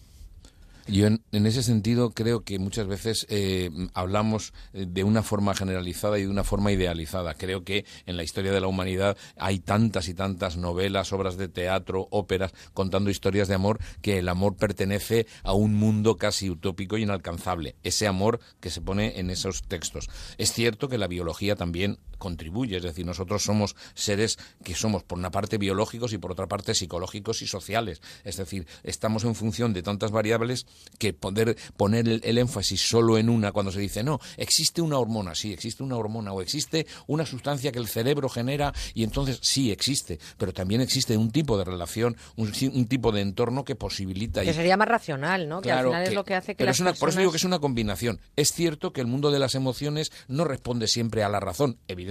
Yo 0.87 1.05
en, 1.05 1.21
ese 1.31 1.63
sentido 1.63 2.11
creo 2.11 2.45
que 2.45 2.59
muchas 2.59 2.87
veces 2.87 3.25
eh, 3.29 3.69
hablamos 3.93 4.53
eh, 4.73 4.85
de 4.87 5.03
una 5.03 5.21
forma 5.21 5.53
generalizada 5.53 6.17
y 6.17 6.23
de 6.23 6.29
una 6.29 6.45
forma 6.45 6.71
idealizada. 6.71 7.33
Creo 7.33 7.65
que 7.65 7.85
en 8.05 8.15
la 8.15 8.23
historia 8.23 8.53
de 8.53 8.61
la 8.61 8.67
humanidad 8.67 9.17
hay 9.35 9.59
tantas 9.59 10.07
y 10.07 10.13
tantas 10.13 10.55
novelas, 10.55 11.11
obras 11.11 11.35
de 11.35 11.49
teatro, 11.49 12.07
óperas 12.11 12.53
contando 12.73 13.09
historias 13.09 13.49
de 13.49 13.55
amor 13.55 13.79
que 14.01 14.19
el 14.19 14.29
amor 14.29 14.55
pertenece 14.55 15.27
a 15.43 15.51
un 15.51 15.75
mundo 15.75 16.15
casi 16.15 16.49
utópico 16.49 16.97
y 16.97 17.03
inalcanzable. 17.03 17.75
Ese 17.83 18.07
amor 18.07 18.39
que 18.61 18.69
se 18.69 18.79
pone 18.79 19.19
en 19.19 19.29
esos 19.29 19.63
textos. 19.63 20.09
Es 20.37 20.53
cierto 20.53 20.87
que 20.87 20.97
la 20.97 21.07
biología 21.07 21.57
también 21.57 21.99
contribuye, 22.17 22.77
es 22.77 22.83
decir, 22.83 23.05
nosotros 23.05 23.43
somos 23.43 23.75
seres 23.93 24.37
que 24.63 24.75
somos 24.75 25.03
por 25.03 25.17
una 25.17 25.31
parte 25.31 25.57
biológicos 25.57 26.13
y 26.13 26.17
por 26.17 26.31
otra 26.31 26.47
parte 26.47 26.73
psicológicos 26.75 27.41
y 27.41 27.47
sociales. 27.47 28.01
Es 28.23 28.37
decir, 28.37 28.67
estamos 28.83 29.23
en 29.23 29.35
función 29.35 29.73
de 29.73 29.83
tantas 29.83 30.11
variables 30.11 30.65
que 30.99 31.13
poder 31.13 31.57
poner 31.77 32.07
el, 32.07 32.21
el 32.23 32.37
énfasis 32.37 32.81
solo 32.87 33.17
en 33.17 33.29
una 33.29 33.51
cuando 33.51 33.71
se 33.71 33.79
dice, 33.79 34.03
no, 34.03 34.19
existe 34.37 34.81
una 34.81 34.97
hormona, 34.97 35.35
sí, 35.35 35.53
existe 35.53 35.83
una 35.83 35.97
hormona 35.97 36.33
o 36.33 36.41
existe 36.41 36.87
una 37.07 37.25
sustancia 37.25 37.71
que 37.71 37.79
el 37.79 37.87
cerebro 37.87 38.29
genera 38.29 38.73
y 38.93 39.03
entonces 39.03 39.39
sí 39.41 39.71
existe, 39.71 40.19
pero 40.37 40.53
también 40.53 40.81
existe 40.81 41.15
un 41.17 41.31
tipo 41.31 41.57
de 41.57 41.65
relación, 41.65 42.15
un, 42.35 42.51
tipo 42.87 43.11
de 43.11 43.21
entorno 43.21 43.63
que 43.63 43.75
posibilita 43.75 44.41
Que 44.41 44.51
y- 44.51 44.53
sería 44.53 44.77
más 44.77 44.87
racional, 44.87 45.47
¿no? 45.49 45.61
que 45.61 45.71
al 45.71 45.77
Claro, 45.77 45.89
final 45.89 46.03
es 46.03 46.13
lo 46.13 46.23
que 46.25 46.35
hace 46.35 46.53
que 46.53 46.57
pero 46.57 46.67
las 46.69 46.77
es 46.77 46.81
una- 46.81 46.93
Por 46.93 47.09
eso 47.09 47.19
digo 47.19 47.31
que 47.31 47.37
es 47.37 47.43
una 47.43 47.59
combinación. 47.59 48.19
Es 48.35 48.51
cierto 48.51 48.93
que 48.93 49.01
el 49.01 49.07
mundo 49.07 49.31
de 49.31 49.39
las 49.39 49.55
emociones 49.55 50.11
no 50.27 50.43
responde 50.45 50.87
siempre 50.87 51.23
a 51.23 51.29
la 51.29 51.39
razón, 51.39 51.77
evidentemente, 51.87 52.06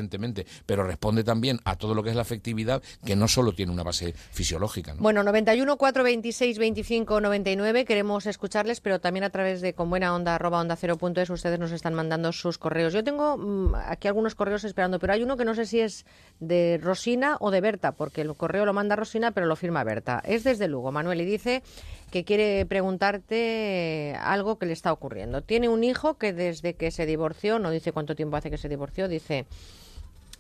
pero 0.66 0.84
responde 0.84 1.24
también 1.24 1.60
a 1.64 1.76
todo 1.76 1.94
lo 1.94 2.02
que 2.02 2.10
es 2.10 2.16
la 2.16 2.22
afectividad, 2.22 2.82
que 3.04 3.16
no 3.16 3.28
solo 3.28 3.52
tiene 3.52 3.72
una 3.72 3.82
base 3.82 4.12
fisiológica. 4.12 4.94
¿no? 4.94 5.00
Bueno, 5.00 5.22
91 5.22 5.76
426 5.76 6.58
25 6.58 7.20
99 7.20 7.84
queremos 7.84 8.26
escucharles, 8.26 8.80
pero 8.80 9.00
también 9.00 9.24
a 9.24 9.30
través 9.30 9.60
de 9.60 9.74
con 9.74 9.90
buena 9.90 10.14
onda 10.14 10.34
arroba 10.34 10.60
onda 10.60 10.76
cero 10.76 10.96
punto 10.96 11.20
es 11.20 11.30
ustedes 11.30 11.58
nos 11.58 11.72
están 11.72 11.94
mandando 11.94 12.32
sus 12.32 12.58
correos. 12.58 12.92
Yo 12.92 13.04
tengo 13.04 13.36
mm, 13.36 13.74
aquí 13.86 14.08
algunos 14.08 14.34
correos 14.34 14.64
esperando, 14.64 14.98
pero 14.98 15.12
hay 15.12 15.22
uno 15.22 15.36
que 15.36 15.44
no 15.44 15.54
sé 15.54 15.66
si 15.66 15.80
es 15.80 16.04
de 16.40 16.78
Rosina 16.82 17.36
o 17.40 17.50
de 17.50 17.60
Berta, 17.60 17.92
porque 17.92 18.20
el 18.22 18.34
correo 18.36 18.64
lo 18.64 18.72
manda 18.72 18.96
Rosina, 18.96 19.30
pero 19.32 19.46
lo 19.46 19.56
firma 19.56 19.84
Berta. 19.84 20.22
Es 20.24 20.44
desde 20.44 20.68
Lugo, 20.68 20.92
Manuel, 20.92 21.20
y 21.20 21.24
dice 21.24 21.62
que 22.10 22.24
quiere 22.24 22.66
preguntarte 22.66 24.16
algo 24.20 24.58
que 24.58 24.66
le 24.66 24.72
está 24.72 24.92
ocurriendo. 24.92 25.42
Tiene 25.42 25.68
un 25.68 25.84
hijo 25.84 26.18
que 26.18 26.32
desde 26.32 26.74
que 26.74 26.90
se 26.90 27.06
divorció, 27.06 27.58
no 27.58 27.70
dice 27.70 27.92
cuánto 27.92 28.14
tiempo 28.14 28.36
hace 28.36 28.50
que 28.50 28.58
se 28.58 28.68
divorció, 28.68 29.08
dice 29.08 29.46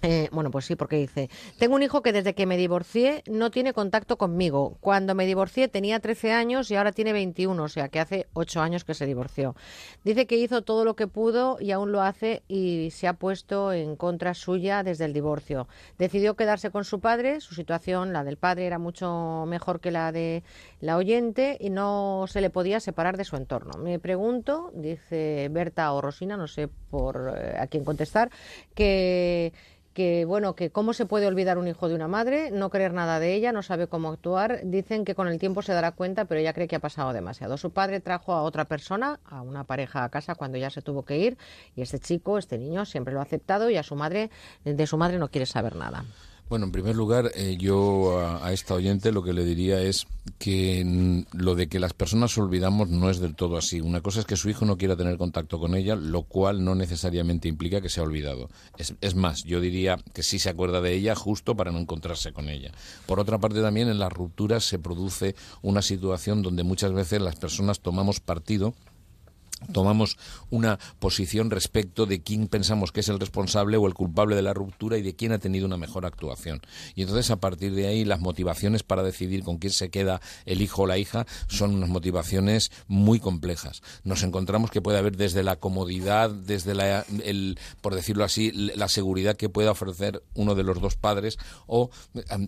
Eh, 0.02 0.28
bueno, 0.30 0.50
pues 0.50 0.66
sí, 0.66 0.76
porque 0.76 0.96
dice, 0.96 1.30
tengo 1.58 1.74
un 1.74 1.82
hijo 1.82 2.02
que 2.02 2.12
desde 2.12 2.34
que 2.34 2.46
me 2.46 2.58
divorcié 2.58 3.24
no 3.26 3.50
tiene 3.50 3.72
contacto 3.72 4.18
conmigo. 4.18 4.76
Cuando 4.80 5.14
me 5.14 5.26
divorcié 5.26 5.68
tenía 5.68 6.00
13 6.00 6.32
años 6.32 6.70
y 6.70 6.76
ahora 6.76 6.92
tiene 6.92 7.12
21, 7.12 7.62
o 7.62 7.68
sea 7.68 7.88
que 7.88 7.98
hace 7.98 8.26
8 8.34 8.60
años 8.60 8.84
que 8.84 8.94
se 8.94 9.06
divorció. 9.06 9.56
Dice 10.04 10.26
que 10.26 10.36
hizo 10.36 10.62
todo 10.62 10.84
lo 10.84 10.96
que 10.96 11.06
pudo 11.06 11.56
y 11.60 11.70
aún 11.70 11.92
lo 11.92 12.02
hace 12.02 12.42
y 12.46 12.90
se 12.90 13.08
ha 13.08 13.14
puesto 13.14 13.72
en 13.72 13.96
contra 13.96 14.34
suya 14.34 14.82
desde 14.82 15.06
el 15.06 15.14
divorcio. 15.14 15.66
Decidió 15.98 16.36
quedarse 16.36 16.70
con 16.70 16.84
su 16.84 17.00
padre, 17.00 17.40
su 17.40 17.54
situación, 17.54 18.12
la 18.12 18.22
del 18.22 18.36
padre, 18.36 18.66
era 18.66 18.78
mucho 18.78 19.44
mejor 19.48 19.80
que 19.80 19.90
la 19.90 20.12
de 20.12 20.44
la 20.80 20.98
oyente 20.98 21.56
y 21.58 21.70
no 21.70 22.26
se 22.28 22.42
le 22.42 22.50
podía 22.50 22.80
separar 22.80 23.16
de 23.16 23.24
su 23.24 23.36
entorno. 23.36 23.78
Me 23.78 23.98
pregunto, 23.98 24.70
dice 24.74 25.48
Berta 25.50 25.92
o 25.92 26.02
Rosina, 26.02 26.36
no 26.36 26.48
sé 26.48 26.68
por 26.68 27.34
eh, 27.34 27.56
a 27.58 27.66
quién 27.66 27.84
contestar, 27.84 28.30
que 28.74 29.52
que 29.96 30.26
bueno, 30.26 30.54
que 30.54 30.68
cómo 30.68 30.92
se 30.92 31.06
puede 31.06 31.26
olvidar 31.26 31.56
un 31.56 31.68
hijo 31.68 31.88
de 31.88 31.94
una 31.94 32.06
madre, 32.06 32.50
no 32.50 32.68
creer 32.68 32.92
nada 32.92 33.18
de 33.18 33.32
ella, 33.32 33.50
no 33.50 33.62
sabe 33.62 33.86
cómo 33.86 34.10
actuar. 34.10 34.60
Dicen 34.62 35.06
que 35.06 35.14
con 35.14 35.26
el 35.26 35.38
tiempo 35.38 35.62
se 35.62 35.72
dará 35.72 35.92
cuenta, 35.92 36.26
pero 36.26 36.38
ella 36.38 36.52
cree 36.52 36.68
que 36.68 36.76
ha 36.76 36.80
pasado 36.80 37.14
demasiado. 37.14 37.56
Su 37.56 37.70
padre 37.70 38.00
trajo 38.00 38.34
a 38.34 38.42
otra 38.42 38.66
persona, 38.66 39.20
a 39.24 39.40
una 39.40 39.64
pareja 39.64 40.04
a 40.04 40.10
casa 40.10 40.34
cuando 40.34 40.58
ya 40.58 40.68
se 40.68 40.82
tuvo 40.82 41.06
que 41.06 41.16
ir, 41.16 41.38
y 41.74 41.80
este 41.80 41.98
chico, 41.98 42.36
este 42.36 42.58
niño, 42.58 42.84
siempre 42.84 43.14
lo 43.14 43.20
ha 43.20 43.22
aceptado 43.22 43.70
y 43.70 43.78
a 43.78 43.82
su 43.82 43.96
madre, 43.96 44.28
de 44.64 44.86
su 44.86 44.98
madre 44.98 45.18
no 45.18 45.28
quiere 45.28 45.46
saber 45.46 45.76
nada. 45.76 46.04
Bueno, 46.48 46.66
en 46.66 46.70
primer 46.70 46.94
lugar, 46.94 47.32
eh, 47.34 47.56
yo 47.58 48.20
a, 48.20 48.52
esta 48.52 48.74
oyente 48.74 49.10
lo 49.10 49.24
que 49.24 49.32
le 49.32 49.44
diría 49.44 49.80
es 49.80 50.06
que 50.38 51.24
lo 51.32 51.56
de 51.56 51.68
que 51.68 51.80
las 51.80 51.92
personas 51.92 52.38
olvidamos 52.38 52.88
no 52.88 53.10
es 53.10 53.18
del 53.18 53.34
todo 53.34 53.56
así. 53.56 53.80
Una 53.80 54.00
cosa 54.00 54.20
es 54.20 54.26
que 54.26 54.36
su 54.36 54.48
hijo 54.48 54.64
no 54.64 54.78
quiera 54.78 54.94
tener 54.94 55.18
contacto 55.18 55.58
con 55.58 55.74
ella, 55.74 55.96
lo 55.96 56.22
cual 56.22 56.64
no 56.64 56.76
necesariamente 56.76 57.48
implica 57.48 57.80
que 57.80 57.88
se 57.88 57.98
ha 57.98 58.04
olvidado. 58.04 58.48
Es, 58.78 58.94
es 59.00 59.16
más, 59.16 59.42
yo 59.42 59.60
diría 59.60 59.98
que 60.14 60.22
sí 60.22 60.38
se 60.38 60.48
acuerda 60.48 60.80
de 60.80 60.92
ella 60.92 61.16
justo 61.16 61.56
para 61.56 61.72
no 61.72 61.80
encontrarse 61.80 62.32
con 62.32 62.48
ella. 62.48 62.70
Por 63.06 63.18
otra 63.18 63.38
parte, 63.38 63.60
también 63.60 63.88
en 63.88 63.98
las 63.98 64.12
rupturas 64.12 64.64
se 64.64 64.78
produce 64.78 65.34
una 65.62 65.82
situación 65.82 66.42
donde 66.42 66.62
muchas 66.62 66.92
veces 66.92 67.20
las 67.20 67.34
personas 67.34 67.80
tomamos 67.80 68.20
partido 68.20 68.72
tomamos 69.72 70.18
una 70.50 70.78
posición 70.98 71.50
respecto 71.50 72.06
de 72.06 72.22
quién 72.22 72.46
pensamos 72.46 72.92
que 72.92 73.00
es 73.00 73.08
el 73.08 73.18
responsable 73.18 73.76
o 73.76 73.86
el 73.86 73.94
culpable 73.94 74.36
de 74.36 74.42
la 74.42 74.54
ruptura 74.54 74.98
y 74.98 75.02
de 75.02 75.16
quién 75.16 75.32
ha 75.32 75.38
tenido 75.38 75.66
una 75.66 75.76
mejor 75.76 76.04
actuación. 76.06 76.60
Y 76.94 77.02
entonces 77.02 77.30
a 77.30 77.36
partir 77.36 77.74
de 77.74 77.86
ahí 77.86 78.04
las 78.04 78.20
motivaciones 78.20 78.82
para 78.82 79.02
decidir 79.02 79.42
con 79.42 79.58
quién 79.58 79.72
se 79.72 79.90
queda 79.90 80.20
el 80.44 80.60
hijo 80.60 80.82
o 80.82 80.86
la 80.86 80.98
hija 80.98 81.26
son 81.48 81.74
unas 81.74 81.88
motivaciones 81.88 82.70
muy 82.86 83.18
complejas. 83.18 83.82
Nos 84.04 84.22
encontramos 84.22 84.70
que 84.70 84.82
puede 84.82 84.98
haber 84.98 85.16
desde 85.16 85.42
la 85.42 85.56
comodidad, 85.56 86.30
desde 86.30 86.74
la, 86.74 87.04
el, 87.24 87.58
por 87.80 87.94
decirlo 87.94 88.24
así, 88.24 88.52
la 88.52 88.88
seguridad 88.88 89.36
que 89.36 89.48
pueda 89.48 89.70
ofrecer 89.70 90.22
uno 90.34 90.54
de 90.54 90.64
los 90.64 90.80
dos 90.80 90.96
padres 90.96 91.38
o 91.66 91.90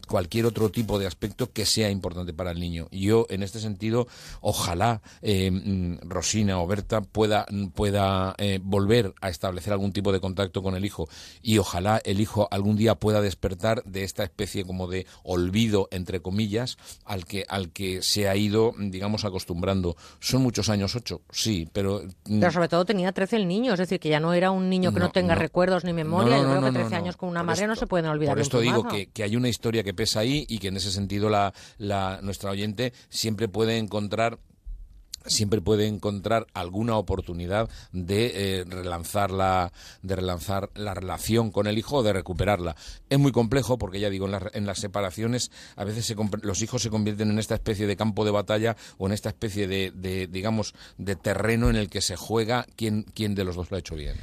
cualquier 0.06 0.46
otro 0.46 0.70
tipo 0.70 0.98
de 0.98 1.06
aspecto 1.06 1.52
que 1.52 1.64
sea 1.64 1.90
importante 1.90 2.34
para 2.34 2.50
el 2.50 2.60
niño. 2.60 2.88
Yo 2.90 3.26
en 3.30 3.42
este 3.42 3.60
sentido, 3.60 4.08
ojalá 4.40 5.00
eh, 5.22 5.98
Rosina 6.02 6.60
o 6.60 6.66
Berta 6.66 6.97
pueda, 7.00 7.46
pueda 7.74 8.34
eh, 8.38 8.60
volver 8.62 9.14
a 9.20 9.28
establecer 9.28 9.72
algún 9.72 9.92
tipo 9.92 10.12
de 10.12 10.20
contacto 10.20 10.62
con 10.62 10.76
el 10.76 10.84
hijo 10.84 11.08
y 11.42 11.58
ojalá 11.58 12.00
el 12.04 12.20
hijo 12.20 12.48
algún 12.50 12.76
día 12.76 12.94
pueda 12.94 13.20
despertar 13.20 13.82
de 13.84 14.04
esta 14.04 14.24
especie 14.24 14.64
como 14.64 14.86
de 14.86 15.06
olvido, 15.22 15.88
entre 15.90 16.20
comillas, 16.20 16.78
al 17.04 17.24
que, 17.24 17.44
al 17.48 17.70
que 17.70 18.02
se 18.02 18.28
ha 18.28 18.36
ido, 18.36 18.74
digamos, 18.78 19.24
acostumbrando. 19.24 19.96
Son 20.20 20.42
muchos 20.42 20.68
años, 20.68 20.94
ocho, 20.96 21.22
sí, 21.30 21.68
pero... 21.72 22.02
Mm, 22.26 22.40
pero 22.40 22.52
sobre 22.52 22.68
todo 22.68 22.84
tenía 22.84 23.12
trece 23.12 23.36
el 23.36 23.48
niño, 23.48 23.72
es 23.72 23.78
decir, 23.78 24.00
que 24.00 24.08
ya 24.08 24.20
no 24.20 24.34
era 24.34 24.50
un 24.50 24.68
niño 24.68 24.92
que 24.92 25.00
no, 25.00 25.10
tenga 25.10 25.34
recuerdos 25.34 25.84
ni 25.84 25.92
memoria. 25.92 26.38
Yo 26.38 26.50
creo 26.50 26.62
que 26.62 26.72
trece 26.72 26.94
años 26.94 27.16
con 27.16 27.28
una 27.28 27.42
madre 27.42 27.66
no 27.66 27.76
se 27.76 27.86
pueden 27.86 28.06
olvidar. 28.06 28.34
Por 28.34 28.42
esto 28.42 28.60
digo 28.60 28.84
que, 28.84 29.08
que, 29.08 29.22
hay 29.22 29.36
una 29.36 29.48
historia 29.48 29.82
que 29.82 29.94
pesa 29.94 30.20
ahí 30.20 30.46
y 30.48 30.58
que 30.58 30.68
en 30.68 30.76
ese 30.76 30.90
sentido 30.90 31.28
la, 31.28 31.52
la, 31.78 32.20
nuestra 32.22 32.50
oyente 32.50 32.92
siempre 33.08 33.48
puede 33.48 33.78
encontrar 33.78 34.38
siempre 35.28 35.60
puede 35.60 35.86
encontrar 35.86 36.46
alguna 36.54 36.96
oportunidad 36.96 37.68
de 37.92 38.60
eh, 38.60 38.64
relanzar 38.64 39.30
la 39.30 39.72
de 40.02 40.16
relanzar 40.16 40.70
la 40.74 40.94
relación 40.94 41.50
con 41.50 41.66
el 41.66 41.78
hijo 41.78 41.96
o 41.96 42.02
de 42.02 42.12
recuperarla. 42.12 42.76
Es 43.08 43.18
muy 43.18 43.32
complejo 43.32 43.78
porque 43.78 44.00
ya 44.00 44.10
digo 44.10 44.28
en, 44.28 44.38
en 44.52 44.66
las 44.66 44.78
separaciones 44.78 45.50
a 45.76 45.84
veces 45.84 46.06
se, 46.06 46.16
los 46.42 46.62
hijos 46.62 46.82
se 46.82 46.90
convierten 46.90 47.30
en 47.30 47.38
esta 47.38 47.54
especie 47.54 47.86
de 47.86 47.96
campo 47.96 48.24
de 48.24 48.30
batalla 48.30 48.76
o 48.98 49.06
en 49.06 49.12
esta 49.12 49.28
especie 49.28 49.68
de, 49.68 49.92
de 49.94 50.26
digamos 50.26 50.74
de 50.96 51.16
terreno 51.16 51.70
en 51.70 51.76
el 51.76 51.88
que 51.88 52.00
se 52.00 52.16
juega 52.16 52.66
quién 52.76 53.04
quién 53.14 53.34
de 53.34 53.44
los 53.44 53.56
dos 53.56 53.70
lo 53.70 53.76
ha 53.76 53.80
hecho 53.80 53.94
bien 53.94 54.16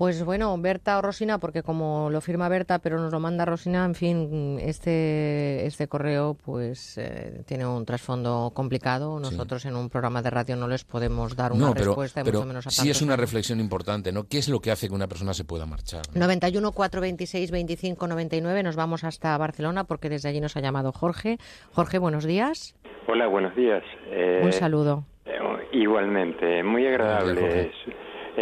pues 0.00 0.24
bueno, 0.24 0.56
Berta 0.56 0.96
o 0.96 1.02
Rosina, 1.02 1.36
porque 1.36 1.62
como 1.62 2.08
lo 2.08 2.22
firma 2.22 2.48
Berta, 2.48 2.78
pero 2.78 2.98
nos 2.98 3.12
lo 3.12 3.20
manda 3.20 3.44
Rosina, 3.44 3.84
en 3.84 3.94
fin, 3.94 4.58
este, 4.58 5.66
este 5.66 5.88
correo 5.88 6.38
pues 6.42 6.96
eh, 6.96 7.42
tiene 7.44 7.66
un 7.66 7.84
trasfondo 7.84 8.50
complicado. 8.54 9.20
Nosotros 9.20 9.60
sí. 9.60 9.68
en 9.68 9.76
un 9.76 9.90
programa 9.90 10.22
de 10.22 10.30
radio 10.30 10.56
no 10.56 10.68
les 10.68 10.84
podemos 10.84 11.36
dar 11.36 11.52
una 11.52 11.66
no, 11.66 11.74
pero, 11.74 11.84
respuesta, 11.88 12.24
pero 12.24 12.38
mucho 12.38 12.48
menos 12.48 12.66
a 12.66 12.70
sí 12.70 12.88
es 12.88 13.02
una 13.02 13.14
reflexión 13.14 13.60
importante, 13.60 14.10
¿no? 14.10 14.26
¿Qué 14.26 14.38
es 14.38 14.48
lo 14.48 14.60
que 14.60 14.70
hace 14.70 14.88
que 14.88 14.94
una 14.94 15.06
persona 15.06 15.34
se 15.34 15.44
pueda 15.44 15.66
marchar? 15.66 16.00
¿no? 16.14 16.20
91 16.20 16.72
426 16.72 17.50
25 17.50 18.06
99, 18.06 18.62
nos 18.62 18.76
vamos 18.76 19.04
hasta 19.04 19.36
Barcelona 19.36 19.84
porque 19.84 20.08
desde 20.08 20.30
allí 20.30 20.40
nos 20.40 20.56
ha 20.56 20.60
llamado 20.60 20.92
Jorge. 20.92 21.36
Jorge, 21.74 21.98
buenos 21.98 22.24
días. 22.24 22.74
Hola, 23.06 23.26
buenos 23.26 23.54
días. 23.54 23.82
Eh, 24.06 24.40
un 24.42 24.52
saludo. 24.52 25.04
Eh, 25.26 25.38
igualmente, 25.72 26.62
muy 26.62 26.86
agradable. 26.86 27.70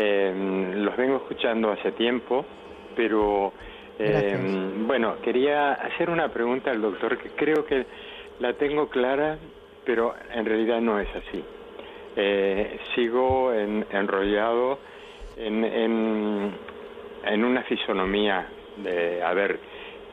Eh, 0.01 0.33
los 0.77 0.97
vengo 0.97 1.17
escuchando 1.17 1.73
hace 1.73 1.91
tiempo, 1.91 2.45
pero 2.95 3.53
eh, 3.99 4.39
bueno, 4.87 5.17
quería 5.21 5.73
hacer 5.73 6.09
una 6.09 6.29
pregunta 6.29 6.71
al 6.71 6.81
doctor 6.81 7.19
que 7.19 7.31
creo 7.31 7.67
que 7.67 7.85
la 8.39 8.53
tengo 8.53 8.89
clara, 8.89 9.39
pero 9.85 10.15
en 10.33 10.45
realidad 10.45 10.81
no 10.81 11.01
es 11.01 11.09
así. 11.17 11.43
Eh, 12.15 12.79
sigo 12.95 13.53
en, 13.53 13.87
enrollado 13.91 14.79
en, 15.37 15.65
en, 15.65 16.53
en, 17.25 17.45
una 17.45 17.65
fisonomía 17.65 18.47
de, 18.77 19.21
a 19.21 19.35
ver, 19.35 19.59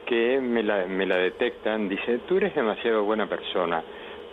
que 0.07 0.41
me 0.41 0.63
la, 0.63 0.87
me 0.87 1.05
la 1.05 1.17
detectan, 1.17 1.87
dice, 1.87 2.21
tú 2.27 2.37
eres 2.37 2.55
demasiado 2.55 3.03
buena 3.03 3.27
persona, 3.27 3.83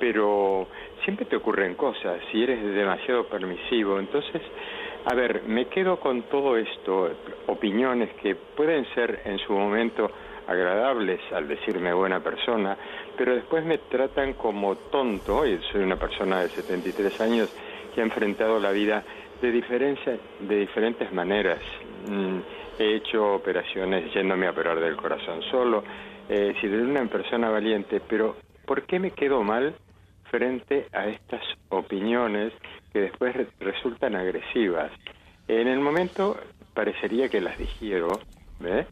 pero 0.01 0.67
siempre 1.05 1.27
te 1.27 1.37
ocurren 1.37 1.75
cosas, 1.75 2.23
si 2.31 2.43
eres 2.43 2.63
demasiado 2.75 3.25
permisivo, 3.27 3.99
entonces 3.99 4.41
a 5.05 5.15
ver, 5.15 5.43
me 5.47 5.67
quedo 5.67 5.99
con 5.99 6.23
todo 6.23 6.57
esto, 6.57 7.11
opiniones 7.47 8.11
que 8.23 8.35
pueden 8.35 8.85
ser 8.95 9.23
en 9.25 9.39
su 9.39 9.53
momento 9.53 10.11
agradables 10.47 11.21
al 11.33 11.49
decirme 11.49 11.93
buena 11.93 12.21
persona, 12.21 12.77
pero 13.17 13.35
después 13.35 13.65
me 13.65 13.79
tratan 13.79 14.35
como 14.35 14.77
tonto, 14.77 15.47
y 15.47 15.59
soy 15.71 15.83
una 15.83 15.97
persona 15.97 16.43
de 16.43 16.51
73 16.51 17.21
años 17.21 17.49
que 17.95 18.01
ha 18.01 18.05
enfrentado 18.05 18.59
la 18.59 18.71
vida 18.71 19.03
de, 19.41 19.51
diferencia, 19.51 20.17
de 20.41 20.57
diferentes 20.57 21.13
maneras. 21.13 21.61
Mm, 22.09 22.39
he 22.79 22.97
hecho 22.97 23.35
operaciones 23.35 24.13
yéndome 24.15 24.47
a 24.47 24.51
operar 24.51 24.81
del 24.81 24.97
corazón 24.97 25.43
solo, 25.51 25.83
eh, 26.29 26.55
si 26.61 26.67
una 26.69 27.05
persona 27.07 27.51
valiente, 27.51 28.01
pero 28.09 28.37
¿por 28.65 28.83
qué 28.83 28.99
me 28.99 29.11
quedo 29.11 29.43
mal 29.43 29.75
frente 30.31 30.87
a 30.93 31.09
estas 31.09 31.43
opiniones 31.69 32.53
que 32.93 33.01
después 33.01 33.35
resultan 33.61 34.17
agresivas. 34.17 34.93
En 35.49 35.69
el 35.69 35.81
momento 35.81 36.39
parecería 36.75 37.29
que 37.29 37.41
las 37.41 37.59
digiero, 37.59 38.09
¿ve? 38.61 38.87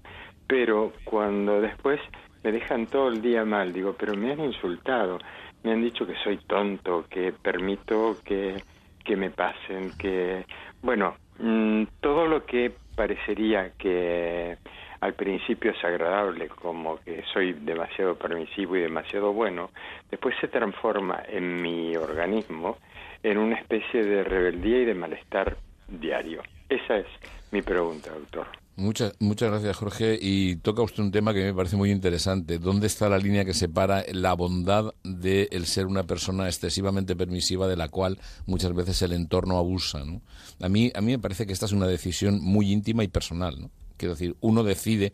pero 0.46 0.92
cuando 1.04 1.60
después 1.60 2.00
me 2.42 2.52
dejan 2.52 2.86
todo 2.86 3.08
el 3.08 3.22
día 3.22 3.44
mal, 3.44 3.72
digo, 3.72 3.94
pero 3.98 4.14
me 4.14 4.32
han 4.32 4.40
insultado, 4.40 5.18
me 5.62 5.72
han 5.72 5.82
dicho 5.82 6.06
que 6.06 6.16
soy 6.24 6.38
tonto, 6.38 7.04
que 7.08 7.32
permito 7.32 8.16
que, 8.24 8.56
que 9.04 9.16
me 9.16 9.30
pasen, 9.30 9.92
que, 9.98 10.44
bueno, 10.82 11.14
mmm, 11.38 11.84
todo 12.00 12.26
lo 12.26 12.44
que 12.44 12.72
parecería 12.96 13.70
que 13.78 14.56
al 15.00 15.14
principio 15.14 15.70
es 15.70 15.84
agradable, 15.84 16.48
como 16.48 16.98
que 17.00 17.22
soy 17.32 17.52
demasiado 17.52 18.16
permisivo 18.16 18.76
y 18.76 18.80
demasiado 18.80 19.32
bueno, 19.32 19.70
después 20.10 20.34
se 20.40 20.48
transforma 20.48 21.22
en 21.28 21.62
mi 21.62 21.96
organismo 21.96 22.78
en 23.22 23.38
una 23.38 23.56
especie 23.56 24.04
de 24.04 24.24
rebeldía 24.24 24.82
y 24.82 24.84
de 24.84 24.94
malestar 24.94 25.56
diario. 25.88 26.42
Esa 26.68 26.98
es 26.98 27.06
mi 27.50 27.62
pregunta, 27.62 28.10
doctor. 28.10 28.46
Muchas, 28.76 29.12
muchas 29.18 29.50
gracias, 29.50 29.76
Jorge. 29.76 30.18
Y 30.18 30.56
toca 30.56 30.80
usted 30.80 31.02
un 31.02 31.10
tema 31.10 31.34
que 31.34 31.44
me 31.44 31.52
parece 31.52 31.76
muy 31.76 31.90
interesante. 31.90 32.58
¿Dónde 32.58 32.86
está 32.86 33.10
la 33.10 33.18
línea 33.18 33.44
que 33.44 33.52
separa 33.52 34.04
la 34.12 34.32
bondad 34.32 34.94
de 35.04 35.48
el 35.52 35.66
ser 35.66 35.86
una 35.86 36.04
persona 36.04 36.46
excesivamente 36.46 37.14
permisiva 37.14 37.68
de 37.68 37.76
la 37.76 37.88
cual 37.88 38.18
muchas 38.46 38.74
veces 38.74 39.02
el 39.02 39.12
entorno 39.12 39.58
abusa? 39.58 40.02
¿no? 40.04 40.22
A, 40.62 40.68
mí, 40.70 40.90
a 40.94 41.00
mí 41.02 41.12
me 41.12 41.18
parece 41.18 41.46
que 41.46 41.52
esta 41.52 41.66
es 41.66 41.72
una 41.72 41.86
decisión 41.86 42.40
muy 42.40 42.72
íntima 42.72 43.04
y 43.04 43.08
personal. 43.08 43.60
¿no? 43.60 43.70
Quiero 43.98 44.14
decir, 44.14 44.34
uno 44.40 44.62
decide 44.62 45.12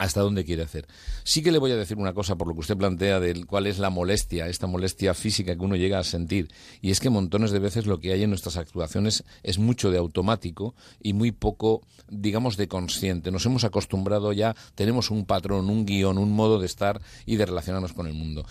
hasta 0.00 0.22
dónde 0.22 0.46
quiere 0.46 0.62
hacer. 0.62 0.88
Sí 1.24 1.42
que 1.42 1.52
le 1.52 1.58
voy 1.58 1.72
a 1.72 1.76
decir 1.76 1.98
una 1.98 2.14
cosa 2.14 2.34
por 2.34 2.48
lo 2.48 2.54
que 2.54 2.60
usted 2.60 2.76
plantea 2.76 3.20
de 3.20 3.44
cuál 3.44 3.66
es 3.66 3.78
la 3.78 3.90
molestia, 3.90 4.48
esta 4.48 4.66
molestia 4.66 5.12
física 5.12 5.54
que 5.54 5.62
uno 5.62 5.76
llega 5.76 5.98
a 5.98 6.04
sentir. 6.04 6.48
Y 6.80 6.90
es 6.90 7.00
que 7.00 7.10
montones 7.10 7.50
de 7.50 7.58
veces 7.58 7.84
lo 7.84 8.00
que 8.00 8.12
hay 8.12 8.22
en 8.22 8.30
nuestras 8.30 8.56
actuaciones 8.56 9.24
es 9.42 9.58
mucho 9.58 9.90
de 9.90 9.98
automático 9.98 10.74
y 11.02 11.12
muy 11.12 11.32
poco, 11.32 11.82
digamos, 12.08 12.56
de 12.56 12.66
consciente. 12.66 13.30
Nos 13.30 13.44
hemos 13.44 13.64
acostumbrado 13.64 14.32
ya, 14.32 14.56
tenemos 14.74 15.10
un 15.10 15.26
patrón, 15.26 15.68
un 15.68 15.84
guion, 15.84 16.16
un 16.16 16.32
modo 16.32 16.58
de 16.58 16.64
estar 16.64 17.02
y 17.26 17.36
de 17.36 17.44
relacionarnos 17.44 17.92
con 17.92 18.06
el 18.06 18.14
mundo. 18.14 18.46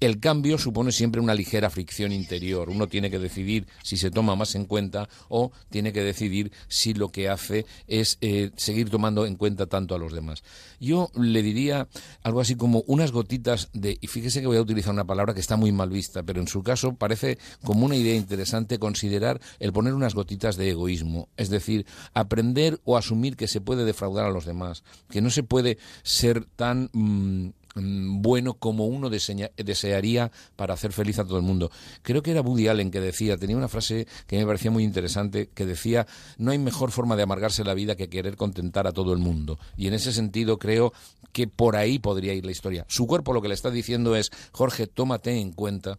El 0.00 0.18
cambio 0.18 0.56
supone 0.56 0.92
siempre 0.92 1.20
una 1.20 1.34
ligera 1.34 1.68
fricción 1.68 2.10
interior. 2.10 2.70
Uno 2.70 2.88
tiene 2.88 3.10
que 3.10 3.18
decidir 3.18 3.66
si 3.82 3.98
se 3.98 4.10
toma 4.10 4.34
más 4.34 4.54
en 4.54 4.64
cuenta 4.64 5.08
o 5.28 5.52
tiene 5.68 5.92
que 5.92 6.02
decidir 6.02 6.52
si 6.68 6.94
lo 6.94 7.10
que 7.10 7.28
hace 7.28 7.66
es 7.86 8.16
eh, 8.22 8.50
seguir 8.56 8.88
tomando 8.88 9.26
en 9.26 9.36
cuenta 9.36 9.66
tanto 9.66 9.94
a 9.94 9.98
los 9.98 10.14
demás. 10.14 10.42
Yo 10.80 11.10
le 11.14 11.42
diría 11.42 11.86
algo 12.22 12.40
así 12.40 12.54
como 12.56 12.82
unas 12.86 13.12
gotitas 13.12 13.68
de, 13.74 13.98
y 14.00 14.06
fíjese 14.06 14.40
que 14.40 14.46
voy 14.46 14.56
a 14.56 14.62
utilizar 14.62 14.94
una 14.94 15.04
palabra 15.04 15.34
que 15.34 15.40
está 15.40 15.56
muy 15.56 15.70
mal 15.70 15.90
vista, 15.90 16.22
pero 16.22 16.40
en 16.40 16.48
su 16.48 16.62
caso 16.62 16.94
parece 16.94 17.38
como 17.62 17.84
una 17.84 17.96
idea 17.96 18.14
interesante 18.14 18.78
considerar 18.78 19.38
el 19.58 19.72
poner 19.72 19.92
unas 19.92 20.14
gotitas 20.14 20.56
de 20.56 20.70
egoísmo, 20.70 21.28
es 21.36 21.50
decir, 21.50 21.84
aprender 22.14 22.80
o 22.84 22.96
asumir 22.96 23.36
que 23.36 23.48
se 23.48 23.60
puede 23.60 23.84
defraudar 23.84 24.24
a 24.24 24.30
los 24.30 24.46
demás, 24.46 24.82
que 25.10 25.20
no 25.20 25.28
se 25.28 25.42
puede 25.42 25.76
ser 26.02 26.46
tan... 26.56 26.88
Mm, 26.94 27.50
bueno 27.74 28.54
como 28.54 28.86
uno 28.86 29.10
desearía 29.10 30.32
para 30.56 30.74
hacer 30.74 30.92
feliz 30.92 31.18
a 31.18 31.24
todo 31.24 31.36
el 31.36 31.42
mundo. 31.42 31.70
Creo 32.02 32.22
que 32.22 32.32
era 32.32 32.40
Woody 32.40 32.68
Allen 32.68 32.90
que 32.90 33.00
decía, 33.00 33.36
tenía 33.36 33.56
una 33.56 33.68
frase 33.68 34.06
que 34.26 34.38
me 34.38 34.46
parecía 34.46 34.70
muy 34.70 34.84
interesante, 34.84 35.48
que 35.54 35.66
decía, 35.66 36.06
no 36.38 36.50
hay 36.50 36.58
mejor 36.58 36.90
forma 36.90 37.16
de 37.16 37.22
amargarse 37.22 37.64
la 37.64 37.74
vida 37.74 37.96
que 37.96 38.08
querer 38.08 38.36
contentar 38.36 38.86
a 38.86 38.92
todo 38.92 39.12
el 39.12 39.18
mundo. 39.18 39.58
Y 39.76 39.86
en 39.86 39.94
ese 39.94 40.12
sentido 40.12 40.58
creo 40.58 40.92
que 41.32 41.46
por 41.46 41.76
ahí 41.76 41.98
podría 41.98 42.34
ir 42.34 42.44
la 42.44 42.52
historia. 42.52 42.84
Su 42.88 43.06
cuerpo 43.06 43.32
lo 43.32 43.42
que 43.42 43.48
le 43.48 43.54
está 43.54 43.70
diciendo 43.70 44.16
es, 44.16 44.30
Jorge, 44.52 44.86
tómate 44.86 45.38
en 45.38 45.52
cuenta 45.52 45.98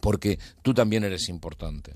porque 0.00 0.38
tú 0.62 0.74
también 0.74 1.04
eres 1.04 1.28
importante. 1.28 1.92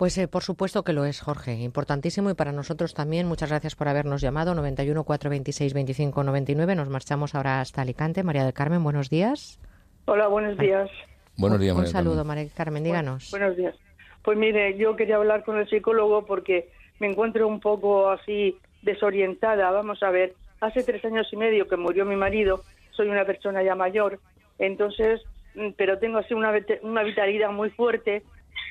Pues 0.00 0.16
eh, 0.16 0.28
por 0.28 0.42
supuesto 0.42 0.82
que 0.82 0.94
lo 0.94 1.04
es, 1.04 1.20
Jorge. 1.20 1.52
Importantísimo 1.56 2.30
y 2.30 2.34
para 2.34 2.52
nosotros 2.52 2.94
también. 2.94 3.28
Muchas 3.28 3.50
gracias 3.50 3.76
por 3.76 3.86
habernos 3.86 4.22
llamado. 4.22 4.54
91 4.54 5.04
426 5.04 5.74
25 5.74 6.24
99. 6.24 6.74
Nos 6.74 6.88
marchamos 6.88 7.34
ahora 7.34 7.60
hasta 7.60 7.82
Alicante. 7.82 8.22
María 8.22 8.44
del 8.44 8.54
Carmen, 8.54 8.82
buenos 8.82 9.10
días. 9.10 9.60
Hola, 10.06 10.26
buenos 10.28 10.56
días. 10.56 10.88
Buenos 11.36 11.60
días, 11.60 11.74
María 11.74 11.86
Un 11.86 11.92
saludo, 11.92 12.24
María 12.24 12.44
del 12.44 12.52
Carmen. 12.54 12.82
Díganos. 12.82 13.30
buenos 13.30 13.54
días. 13.58 13.74
Pues 14.22 14.38
mire, 14.38 14.74
yo 14.78 14.96
quería 14.96 15.16
hablar 15.16 15.44
con 15.44 15.58
el 15.58 15.68
psicólogo 15.68 16.24
porque 16.24 16.70
me 16.98 17.08
encuentro 17.08 17.46
un 17.46 17.60
poco 17.60 18.08
así 18.08 18.56
desorientada. 18.80 19.70
Vamos 19.70 20.02
a 20.02 20.08
ver, 20.08 20.32
hace 20.62 20.82
tres 20.82 21.04
años 21.04 21.28
y 21.30 21.36
medio 21.36 21.68
que 21.68 21.76
murió 21.76 22.06
mi 22.06 22.16
marido. 22.16 22.62
Soy 22.92 23.08
una 23.08 23.26
persona 23.26 23.62
ya 23.62 23.74
mayor. 23.74 24.18
Entonces, 24.58 25.20
mm, 25.56 25.72
pero 25.76 25.98
tengo 25.98 26.16
así 26.16 26.32
una, 26.32 26.54
una 26.84 27.02
vitalidad 27.02 27.50
muy 27.50 27.68
fuerte 27.68 28.22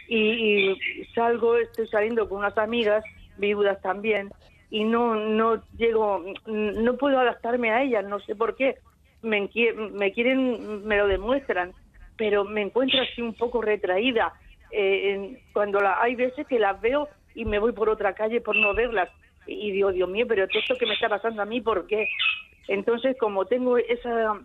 y, 0.09 0.75
salgo, 1.13 1.57
estoy 1.57 1.87
saliendo 1.87 2.27
con 2.27 2.39
unas 2.39 2.57
amigas, 2.57 3.03
viudas 3.37 3.79
también, 3.81 4.29
y 4.71 4.83
no, 4.83 5.15
no 5.15 5.63
llego, 5.77 6.23
no 6.45 6.97
puedo 6.97 7.19
adaptarme 7.19 7.71
a 7.71 7.83
ellas, 7.83 8.05
no 8.05 8.19
sé 8.19 8.35
por 8.35 8.55
qué. 8.55 8.75
Me, 9.21 9.49
me 9.91 10.11
quieren, 10.13 10.85
me 10.85 10.97
lo 10.97 11.07
demuestran, 11.07 11.73
pero 12.17 12.43
me 12.43 12.61
encuentro 12.61 13.01
así 13.01 13.21
un 13.21 13.33
poco 13.33 13.61
retraída. 13.61 14.33
Eh, 14.71 15.41
cuando 15.53 15.79
la, 15.79 16.01
hay 16.01 16.15
veces 16.15 16.45
que 16.47 16.59
las 16.59 16.79
veo 16.81 17.07
y 17.33 17.45
me 17.45 17.59
voy 17.59 17.71
por 17.71 17.89
otra 17.89 18.13
calle 18.13 18.41
por 18.41 18.55
no 18.55 18.73
verlas. 18.73 19.09
Y 19.45 19.71
digo, 19.71 19.91
Dios 19.91 20.09
mío, 20.09 20.25
pero 20.27 20.45
esto 20.45 20.75
que 20.75 20.85
me 20.85 20.93
está 20.93 21.09
pasando 21.09 21.41
a 21.41 21.45
mí, 21.45 21.61
¿por 21.61 21.87
qué? 21.87 22.07
Entonces, 22.67 23.17
como 23.19 23.45
tengo 23.45 23.77
esa... 23.77 24.39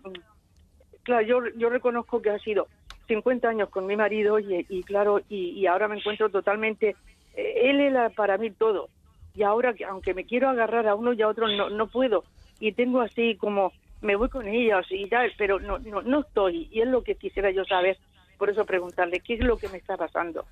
Claro, 1.03 1.25
yo, 1.25 1.39
yo 1.55 1.69
reconozco 1.69 2.21
que 2.21 2.31
ha 2.31 2.39
sido 2.39 2.67
50 3.07 3.47
años 3.47 3.69
con 3.69 3.85
mi 3.85 3.95
marido 3.95 4.39
y, 4.39 4.83
claro, 4.83 5.21
y, 5.29 5.65
ahora 5.67 5.87
me 5.87 5.97
encuentro 5.97 6.29
totalmente, 6.29 6.95
eh, 7.35 7.61
él 7.63 7.79
era 7.79 8.09
para 8.09 8.37
mí 8.37 8.51
todo. 8.51 8.89
Y 9.35 9.43
ahora, 9.43 9.73
aunque 9.89 10.13
me 10.13 10.25
quiero 10.25 10.49
agarrar 10.49 10.87
a 10.87 10.95
uno 10.95 11.13
y 11.13 11.21
a 11.21 11.27
otro, 11.27 11.47
no, 11.47 11.69
no 11.69 11.87
puedo. 11.87 12.23
Y 12.59 12.71
tengo 12.71 13.01
así 13.01 13.35
como, 13.35 13.73
me 14.01 14.15
voy 14.15 14.29
con 14.29 14.47
ellos 14.47 14.85
y 14.89 15.07
tal, 15.07 15.31
pero 15.37 15.59
no, 15.59 15.79
no, 15.79 16.01
no 16.01 16.21
estoy. 16.21 16.69
Y 16.71 16.81
es 16.81 16.87
lo 16.87 17.03
que 17.03 17.15
quisiera 17.15 17.51
yo 17.51 17.65
saber. 17.65 17.97
Por 18.37 18.49
eso 18.49 18.65
preguntarle, 18.65 19.19
¿qué 19.19 19.35
es 19.35 19.39
lo 19.41 19.57
que 19.57 19.69
me 19.69 19.77
está 19.77 19.97
pasando? 19.97 20.45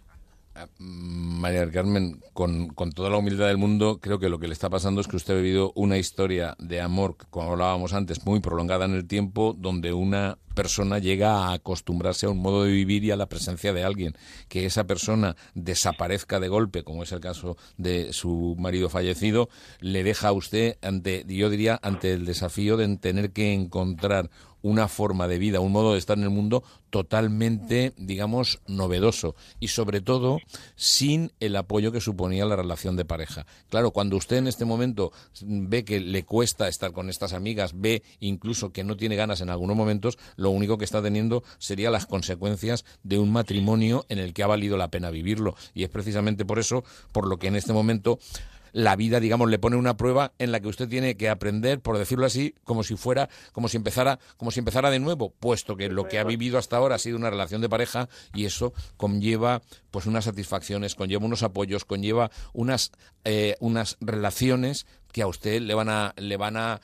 Mm, 0.78 1.40
María 1.40 1.70
Carmen, 1.72 2.22
con, 2.34 2.68
con, 2.70 2.92
toda 2.92 3.10
la 3.10 3.18
humildad 3.18 3.48
del 3.48 3.58
mundo, 3.58 4.00
creo 4.00 4.20
que 4.20 4.30
lo 4.30 4.40
que 4.40 4.48
le 4.48 4.54
está 4.54 4.70
pasando 4.70 5.02
es 5.02 5.08
que 5.08 5.16
usted 5.16 5.34
ha 5.34 5.38
vivido 5.38 5.72
una 5.76 5.98
historia 5.98 6.56
de 6.60 6.80
amor, 6.80 7.18
como 7.32 7.52
hablábamos 7.52 7.94
antes, 7.94 8.26
muy 8.26 8.40
prolongada 8.40 8.86
en 8.86 8.94
el 8.94 9.08
tiempo, 9.08 9.56
donde 9.58 9.94
una 9.94 10.38
persona 10.54 11.00
llega 11.00 11.48
a 11.48 11.54
acostumbrarse 11.54 12.28
a 12.28 12.30
un 12.30 12.38
modo 12.38 12.64
de 12.64 12.72
vivir 12.72 13.04
y 13.04 13.12
a 13.12 13.16
la 13.16 13.28
presencia 13.28 13.74
de 13.74 13.84
alguien. 13.84 14.14
Que 14.48 14.66
esa 14.66 14.86
persona 14.86 15.36
desaparezca 15.56 16.40
de 16.40 16.48
golpe, 16.48 16.84
como 16.84 17.04
es 17.04 17.12
el 17.12 17.20
caso 17.20 17.58
de 17.78 18.14
su 18.14 18.56
marido 18.60 18.90
fallecido, 18.90 19.50
le 19.80 20.04
deja 20.04 20.28
a 20.28 20.34
usted 20.34 20.78
ante, 20.84 21.26
yo 21.28 21.50
diría, 21.50 21.80
ante 21.82 22.14
el 22.14 22.26
desafío 22.26 22.78
de 22.78 22.96
tener 22.98 23.32
que 23.32 23.54
encontrar 23.54 24.30
una 24.64 24.88
forma 24.88 25.28
de 25.28 25.38
vida, 25.38 25.60
un 25.60 25.72
modo 25.72 25.94
de 25.94 26.00
estar 26.00 26.18
en 26.18 26.24
el 26.24 26.32
mundo 26.32 26.64
totalmente, 26.90 27.94
digamos, 27.98 28.62
novedoso 28.66 29.36
y 29.60 29.68
sobre 29.68 30.02
todo 30.02 30.40
sin 30.76 31.32
el 31.40 31.56
apoyo 31.56 31.92
que 31.92 32.02
suponía 32.02 32.46
la 32.46 32.56
relación 32.56 32.96
de 32.96 33.06
pareja. 33.06 33.46
Claro, 33.70 33.92
cuando 33.92 34.16
usted 34.16 34.38
en 34.38 34.48
este 34.48 34.66
momento 34.66 35.12
ve 35.42 35.84
que 35.84 36.00
le 36.00 36.24
cuesta 36.24 36.68
estar 36.68 36.94
con 36.94 37.10
estas 37.10 37.34
amigas, 37.34 37.74
ve 37.76 38.04
incluso 38.20 38.72
que 38.72 38.84
no 38.84 38.96
tiene 38.96 39.16
ganas 39.16 39.42
en 39.42 39.50
algunos 39.50 39.76
momentos, 39.76 40.18
lo 40.38 40.50
único 40.50 40.78
que 40.78 40.86
está 40.86 41.02
teniendo 41.02 41.44
sería 41.58 41.92
las 41.92 42.06
consecuencias 42.06 42.86
de 43.04 43.20
un 43.20 43.32
matrimonio 43.32 44.06
en 44.08 44.20
el 44.20 44.34
que 44.34 44.44
ha 44.44 44.48
valido 44.48 44.78
la 44.78 44.90
pena 44.90 45.10
vivirlo 45.10 45.56
y 45.74 45.84
es 45.84 45.90
precisamente 45.90 46.46
por 46.46 46.60
eso 46.60 46.84
por 47.12 47.28
lo 47.28 47.38
que 47.38 47.48
en 47.48 47.56
este 47.56 47.74
momento 47.74 48.20
la 48.74 48.96
vida, 48.96 49.20
digamos, 49.20 49.50
le 49.50 49.60
pone 49.60 49.78
una 49.78 49.96
prueba 49.96 50.34
en 50.40 50.52
la 50.52 50.60
que 50.60 50.68
usted 50.68 50.90
tiene 50.90 51.16
que 51.16 51.30
aprender, 51.30 51.80
por 51.80 51.98
decirlo 51.98 52.26
así, 52.26 52.56
como 52.64 52.84
si 52.84 52.98
fuera, 52.98 53.30
como 53.54 53.70
si 53.70 53.78
empezara, 53.78 54.20
como 54.36 54.52
si 54.52 54.60
empezara 54.60 54.90
de 54.90 55.00
nuevo, 55.00 55.34
puesto 55.40 55.78
que 55.78 55.90
lo 55.90 56.08
que 56.08 56.20
ha 56.20 56.24
vivido 56.24 56.58
hasta 56.58 56.78
ahora 56.78 56.96
ha 56.96 57.00
sido 57.00 57.18
una 57.18 57.30
relación 57.30 57.62
de 57.62 57.70
pareja 57.70 58.10
y 58.34 58.46
eso 58.46 58.74
conlleva 58.98 59.62
pues 59.92 60.08
unas 60.08 60.26
satisfacciones, 60.26 60.96
conlleva 60.96 61.26
unos 61.26 61.44
apoyos, 61.44 61.86
conlleva 61.86 62.32
unas 62.52 62.92
eh, 63.24 63.56
unas 63.60 63.98
relaciones 64.02 64.88
que 65.12 65.22
a 65.22 65.28
usted 65.28 65.62
le 65.62 65.76
van 65.76 65.90
a 65.90 66.14
le 66.18 66.38
van 66.38 66.58
a 66.58 66.82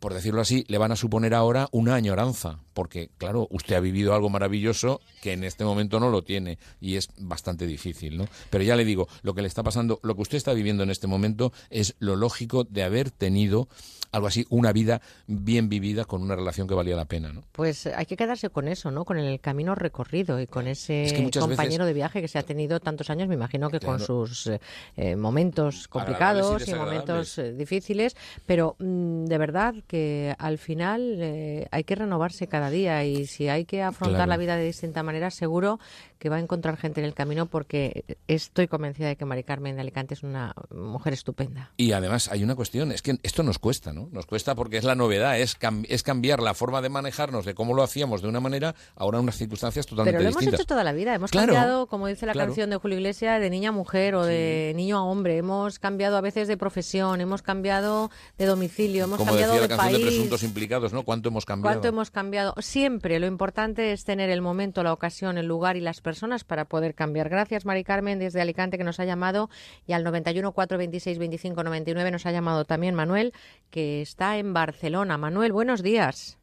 por 0.00 0.14
decirlo 0.14 0.40
así, 0.40 0.64
le 0.66 0.78
van 0.78 0.92
a 0.92 0.96
suponer 0.96 1.34
ahora 1.34 1.68
una 1.72 1.94
añoranza, 1.94 2.58
porque 2.74 3.10
claro, 3.18 3.46
usted 3.50 3.76
ha 3.76 3.80
vivido 3.80 4.14
algo 4.14 4.30
maravilloso 4.30 5.00
que 5.20 5.32
en 5.32 5.44
este 5.44 5.64
momento 5.64 6.00
no 6.00 6.10
lo 6.10 6.22
tiene 6.22 6.58
y 6.80 6.96
es 6.96 7.10
bastante 7.18 7.66
difícil, 7.66 8.16
¿no? 8.16 8.26
Pero 8.48 8.64
ya 8.64 8.76
le 8.76 8.86
digo, 8.86 9.08
lo 9.22 9.34
que 9.34 9.42
le 9.42 9.48
está 9.48 9.62
pasando, 9.62 10.00
lo 10.02 10.16
que 10.16 10.22
usted 10.22 10.38
está 10.38 10.54
viviendo 10.54 10.82
en 10.82 10.90
este 10.90 11.06
momento 11.06 11.52
es 11.68 11.94
lo 11.98 12.16
lógico 12.16 12.64
de 12.64 12.82
haber 12.82 13.10
tenido 13.10 13.68
algo 14.12 14.26
así, 14.26 14.46
una 14.50 14.72
vida 14.72 15.00
bien 15.26 15.68
vivida 15.68 16.04
con 16.04 16.22
una 16.22 16.36
relación 16.36 16.66
que 16.66 16.74
valía 16.74 16.96
la 16.96 17.04
pena, 17.04 17.32
¿no? 17.32 17.44
Pues 17.52 17.86
hay 17.86 18.06
que 18.06 18.16
quedarse 18.16 18.50
con 18.50 18.68
eso, 18.68 18.90
¿no? 18.90 19.04
Con 19.04 19.18
el 19.18 19.40
camino 19.40 19.74
recorrido 19.74 20.40
y 20.40 20.46
con 20.46 20.66
ese 20.66 21.30
compañero 21.38 21.84
de 21.84 21.92
viaje 21.92 22.20
que 22.20 22.28
se 22.28 22.38
ha 22.38 22.42
tenido 22.42 22.80
tantos 22.80 23.10
años, 23.10 23.28
me 23.28 23.34
imagino 23.34 23.70
que 23.70 23.80
con 23.80 24.00
sus 24.00 24.46
eh, 24.46 24.60
eh, 24.96 25.16
momentos 25.16 25.88
complicados 25.88 26.66
y, 26.66 26.74
momentos 26.74 27.38
eh, 27.38 27.52
difíciles, 27.52 28.16
pero 28.46 28.76
mm, 28.78 29.26
de 29.26 29.38
verdad 29.38 29.74
que 29.86 30.34
al 30.38 30.58
final 30.58 31.66
hay 31.70 31.84
que 31.84 31.94
renovarse 31.94 32.46
cada 32.46 32.70
día 32.70 33.04
y 33.04 33.26
si 33.26 33.48
hay 33.48 33.64
que 33.64 33.82
afrontar 33.82 34.28
la 34.28 34.36
vida 34.36 34.56
de 34.56 34.64
distinta 34.64 35.02
manera, 35.02 35.30
seguro 35.30 35.78
que 36.18 36.28
va 36.28 36.36
a 36.36 36.40
encontrar 36.40 36.76
gente 36.76 37.00
en 37.00 37.06
el 37.06 37.14
camino 37.14 37.46
porque 37.46 38.04
estoy 38.28 38.68
convencida 38.68 39.08
de 39.08 39.16
que 39.16 39.24
Mari 39.24 39.42
Carmen 39.42 39.74
de 39.76 39.80
Alicante 39.80 40.14
es 40.14 40.22
una 40.22 40.54
mujer 40.70 41.14
estupenda. 41.14 41.72
Y 41.76 41.92
además 41.92 42.28
hay 42.30 42.44
una 42.44 42.54
cuestión, 42.54 42.92
es 42.92 43.02
que 43.02 43.18
esto 43.22 43.42
nos 43.42 43.58
cuesta, 43.58 43.92
¿no? 43.92 43.99
Nos 44.12 44.26
cuesta 44.26 44.54
porque 44.54 44.76
es 44.76 44.84
la 44.84 44.94
novedad, 44.94 45.38
es, 45.38 45.56
es 45.88 46.02
cambiar 46.02 46.40
la 46.40 46.54
forma 46.54 46.80
de 46.82 46.88
manejarnos 46.88 47.44
de 47.44 47.54
cómo 47.54 47.74
lo 47.74 47.82
hacíamos 47.82 48.22
de 48.22 48.28
una 48.28 48.40
manera 48.40 48.74
ahora 48.96 49.20
unas 49.20 49.36
circunstancias 49.36 49.86
totalmente 49.86 50.18
distintas. 50.18 50.36
Pero 50.36 50.44
lo 50.44 50.48
hemos 50.48 50.60
hecho 50.60 50.66
toda 50.66 50.84
la 50.84 50.92
vida, 50.92 51.14
hemos 51.14 51.30
cambiado, 51.30 51.86
como 51.86 52.06
dice 52.06 52.26
la 52.26 52.34
canción 52.34 52.70
de 52.70 52.76
Julio 52.76 52.98
Iglesias, 52.98 53.40
de 53.40 53.50
niña 53.50 53.70
a 53.70 53.72
mujer 53.72 54.14
o 54.14 54.24
de 54.24 54.72
niño 54.76 54.98
a 54.98 55.04
hombre, 55.04 55.36
hemos 55.36 55.78
cambiado 55.78 56.16
a 56.16 56.20
veces 56.20 56.48
de 56.48 56.56
profesión, 56.56 57.20
hemos 57.20 57.42
cambiado 57.42 58.10
de 58.38 58.46
domicilio, 58.46 59.04
hemos 59.04 59.18
cambiado 59.18 59.52
decía 59.52 59.62
de 59.62 59.68
la 59.68 59.76
canción 59.76 59.92
país. 59.92 60.04
de 60.04 60.10
presuntos 60.10 60.42
implicados, 60.42 60.92
¿no? 60.92 61.02
¿Cuánto 61.02 61.28
hemos 61.28 61.44
cambiado? 61.44 61.74
¿Cuánto 61.74 61.88
hemos 61.88 62.10
cambiado? 62.10 62.54
Siempre 62.58 63.18
lo 63.18 63.26
importante 63.26 63.92
es 63.92 64.04
tener 64.04 64.30
el 64.30 64.42
momento, 64.42 64.82
la 64.82 64.92
ocasión, 64.92 65.38
el 65.38 65.46
lugar 65.46 65.76
y 65.76 65.80
las 65.80 66.00
personas 66.00 66.44
para 66.44 66.64
poder 66.66 66.94
cambiar. 66.94 67.28
Gracias, 67.28 67.64
Mari 67.64 67.84
Carmen, 67.84 68.18
desde 68.18 68.40
Alicante, 68.40 68.78
que 68.78 68.84
nos 68.84 69.00
ha 69.00 69.04
llamado, 69.04 69.50
y 69.86 69.92
al 69.92 70.04
91 70.04 70.52
426 70.52 71.18
25 71.18 71.64
99 71.64 72.10
nos 72.10 72.26
ha 72.26 72.32
llamado 72.32 72.64
también 72.64 72.94
Manuel, 72.94 73.32
que 73.70 73.89
está 74.02 74.38
en 74.38 74.52
Barcelona. 74.52 75.18
Manuel, 75.18 75.52
buenos 75.52 75.82
días. 75.82 76.38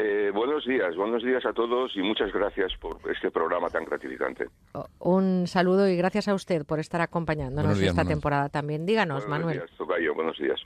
Eh, 0.00 0.30
buenos 0.32 0.64
días, 0.64 0.94
buenos 0.94 1.24
días 1.24 1.44
a 1.44 1.52
todos 1.52 1.96
y 1.96 2.02
muchas 2.02 2.32
gracias 2.32 2.72
por 2.80 2.98
este 3.10 3.32
programa 3.32 3.68
tan 3.68 3.84
gratificante. 3.84 4.46
Un 5.00 5.48
saludo 5.48 5.88
y 5.88 5.96
gracias 5.96 6.28
a 6.28 6.34
usted 6.34 6.64
por 6.64 6.78
estar 6.78 7.00
acompañándonos 7.00 7.80
esta 7.80 8.04
temporada 8.04 8.48
también. 8.48 8.86
Díganos, 8.86 9.26
buenos 9.26 9.40
Manuel. 9.40 9.58
Días, 9.58 9.70
Tocayo, 9.76 10.14
buenos 10.14 10.38
días. 10.38 10.60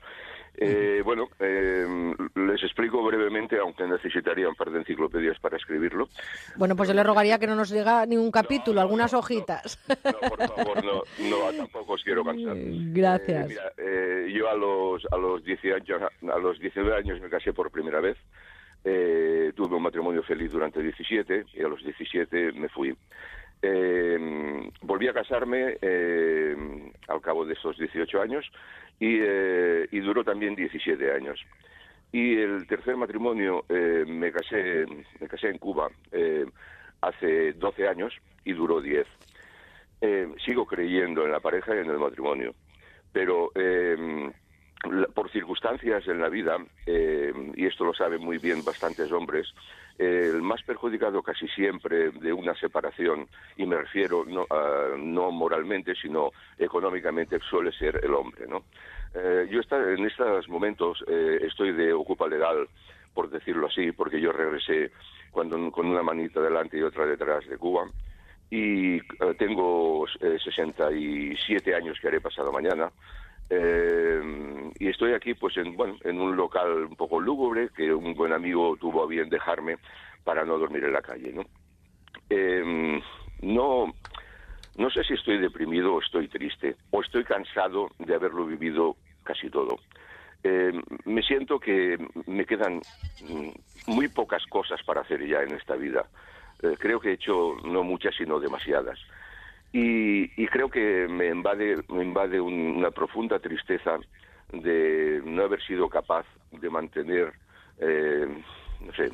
Eh, 0.54 1.00
bueno, 1.04 1.28
eh, 1.38 1.86
les 2.34 2.62
explico 2.62 3.02
brevemente, 3.02 3.58
aunque 3.58 3.86
necesitaría 3.86 4.48
un 4.48 4.54
par 4.54 4.70
de 4.70 4.80
enciclopedias 4.80 5.38
para 5.40 5.56
escribirlo. 5.56 6.08
Bueno, 6.56 6.76
pues 6.76 6.88
yo 6.88 6.94
le 6.94 7.02
rogaría 7.02 7.38
que 7.38 7.46
no 7.46 7.54
nos 7.54 7.70
diga 7.70 8.04
ningún 8.06 8.30
capítulo, 8.30 8.80
algunas 8.80 9.14
hojitas. 9.14 9.78
No, 10.04 10.28
por 10.28 10.48
favor, 10.48 10.84
no, 10.84 11.02
no 11.18 11.52
tampoco 11.56 11.94
os 11.94 12.04
quiero 12.04 12.24
cansar. 12.24 12.56
Gracias. 12.56 13.44
Eh, 13.44 13.48
mira, 13.48 13.72
eh, 13.78 14.32
yo 14.32 14.48
a 14.48 14.54
los, 14.54 15.06
a, 15.10 15.16
los 15.16 15.42
18 15.44 15.94
años, 15.94 16.12
a 16.32 16.38
los 16.38 16.58
19 16.58 16.96
años 16.96 17.20
me 17.20 17.30
casé 17.30 17.52
por 17.52 17.70
primera 17.70 18.00
vez. 18.00 18.16
Eh, 18.84 19.52
tuve 19.54 19.76
un 19.76 19.82
matrimonio 19.82 20.22
feliz 20.22 20.50
durante 20.50 20.82
17 20.82 21.46
y 21.54 21.62
a 21.62 21.68
los 21.68 21.82
17 21.82 22.52
me 22.52 22.68
fui. 22.68 22.94
Eh, 23.62 24.68
volví 24.82 25.06
a 25.08 25.12
casarme 25.14 25.78
eh, 25.80 26.56
al 27.08 27.20
cabo 27.20 27.44
de 27.46 27.54
esos 27.54 27.78
18 27.78 28.20
años 28.20 28.44
y, 28.98 29.18
eh, 29.20 29.86
y 29.92 30.00
duró 30.00 30.24
también 30.24 30.54
17 30.56 31.12
años. 31.12 31.40
Y 32.10 32.36
el 32.36 32.66
tercer 32.66 32.96
matrimonio 32.96 33.64
eh, 33.68 34.04
me 34.06 34.32
casé 34.32 34.84
me 35.20 35.28
casé 35.28 35.48
en 35.48 35.58
Cuba 35.58 35.88
eh, 36.10 36.44
hace 37.00 37.52
12 37.54 37.88
años 37.88 38.12
y 38.44 38.52
duró 38.52 38.80
10. 38.80 39.06
Eh, 40.00 40.28
sigo 40.44 40.66
creyendo 40.66 41.24
en 41.24 41.30
la 41.32 41.40
pareja 41.40 41.74
y 41.74 41.78
en 41.78 41.90
el 41.90 41.98
matrimonio, 41.98 42.54
pero 43.12 43.50
la- 43.54 45.06
por 45.14 45.30
circunstancias 45.30 46.06
en 46.08 46.20
la 46.20 46.28
vida, 46.28 46.56
y 46.86 47.66
esto 47.66 47.84
lo 47.84 47.94
saben 47.94 48.20
muy 48.20 48.38
bien 48.38 48.64
bastantes 48.64 49.12
hombres, 49.12 49.46
el 49.98 50.42
más 50.42 50.62
perjudicado 50.62 51.22
casi 51.22 51.46
siempre 51.48 52.10
de 52.10 52.32
una 52.32 52.54
separación, 52.54 53.28
y 53.56 53.66
me 53.66 53.76
refiero 53.76 54.24
no, 54.26 54.46
a- 54.50 54.96
no 54.96 55.30
moralmente, 55.30 55.94
sino 55.94 56.30
económicamente, 56.58 57.38
suele 57.48 57.72
ser 57.72 58.00
el 58.02 58.14
hombre. 58.14 58.46
¿no? 58.46 58.64
Eh, 59.14 59.46
yo 59.50 59.60
esta- 59.60 59.90
en 59.92 60.04
estos 60.06 60.48
momentos 60.48 61.04
eh, 61.06 61.38
estoy 61.42 61.72
de 61.72 61.92
ocupa 61.92 62.26
legal, 62.28 62.68
por 63.14 63.28
decirlo 63.28 63.66
así, 63.66 63.92
porque 63.92 64.20
yo 64.20 64.32
regresé 64.32 64.90
cuando, 65.30 65.70
con 65.70 65.86
una 65.86 66.02
manita 66.02 66.40
delante 66.40 66.78
y 66.78 66.82
otra 66.82 67.04
detrás 67.06 67.46
de 67.46 67.58
Cuba 67.58 67.90
y 68.50 68.96
eh, 68.96 69.02
tengo 69.38 70.06
eh, 70.20 70.38
67 70.42 71.74
años 71.74 71.98
que 72.00 72.08
haré 72.08 72.20
pasado 72.20 72.52
mañana. 72.52 72.90
Eh, 73.54 74.72
y 74.78 74.88
estoy 74.88 75.12
aquí 75.12 75.34
pues 75.34 75.54
en, 75.58 75.76
bueno, 75.76 75.96
en 76.04 76.18
un 76.18 76.34
local 76.34 76.86
un 76.86 76.96
poco 76.96 77.20
lúgubre 77.20 77.68
que 77.76 77.92
un 77.92 78.14
buen 78.14 78.32
amigo 78.32 78.78
tuvo 78.80 79.04
a 79.04 79.06
bien 79.06 79.28
dejarme 79.28 79.76
para 80.24 80.42
no 80.46 80.56
dormir 80.56 80.84
en 80.84 80.94
la 80.94 81.02
calle. 81.02 81.34
¿no? 81.34 81.44
Eh, 82.30 82.98
no, 83.42 83.92
no 84.76 84.90
sé 84.90 85.04
si 85.04 85.12
estoy 85.12 85.36
deprimido 85.36 85.94
o 85.94 86.00
estoy 86.00 86.28
triste 86.28 86.76
o 86.92 87.02
estoy 87.02 87.24
cansado 87.24 87.90
de 87.98 88.14
haberlo 88.14 88.46
vivido 88.46 88.96
casi 89.22 89.50
todo. 89.50 89.80
Eh, 90.42 90.72
me 91.04 91.22
siento 91.22 91.60
que 91.60 91.98
me 92.26 92.46
quedan 92.46 92.80
mm, 93.20 93.50
muy 93.88 94.08
pocas 94.08 94.46
cosas 94.46 94.82
para 94.82 95.02
hacer 95.02 95.26
ya 95.28 95.42
en 95.42 95.52
esta 95.52 95.76
vida. 95.76 96.06
Creo 96.78 97.00
que 97.00 97.10
he 97.10 97.14
hecho 97.14 97.56
no 97.64 97.82
muchas, 97.82 98.14
sino 98.14 98.38
demasiadas. 98.38 98.96
Y, 99.72 100.30
y 100.42 100.46
creo 100.48 100.68
que 100.68 101.06
me 101.08 101.28
invade, 101.28 101.78
me 101.88 102.02
invade 102.04 102.40
un- 102.40 102.76
una 102.76 102.90
profunda 102.90 103.38
tristeza 103.38 103.98
de 104.52 105.22
no 105.24 105.44
haber 105.44 105.62
sido 105.62 105.88
capaz 105.88 106.26
de 106.50 106.68
mantener, 106.68 107.32
eh, 107.78 108.26
no 108.80 108.92
sé, 108.92 109.10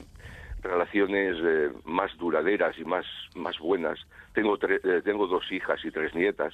relaciones 0.60 1.36
eh, 1.40 1.70
más 1.84 2.16
duraderas 2.18 2.76
y 2.78 2.84
más, 2.84 3.06
más 3.34 3.56
buenas. 3.60 4.00
Tengo, 4.32 4.58
tre- 4.58 4.80
eh, 4.82 5.02
tengo 5.04 5.28
dos 5.28 5.44
hijas 5.52 5.84
y 5.84 5.92
tres 5.92 6.12
nietas, 6.14 6.52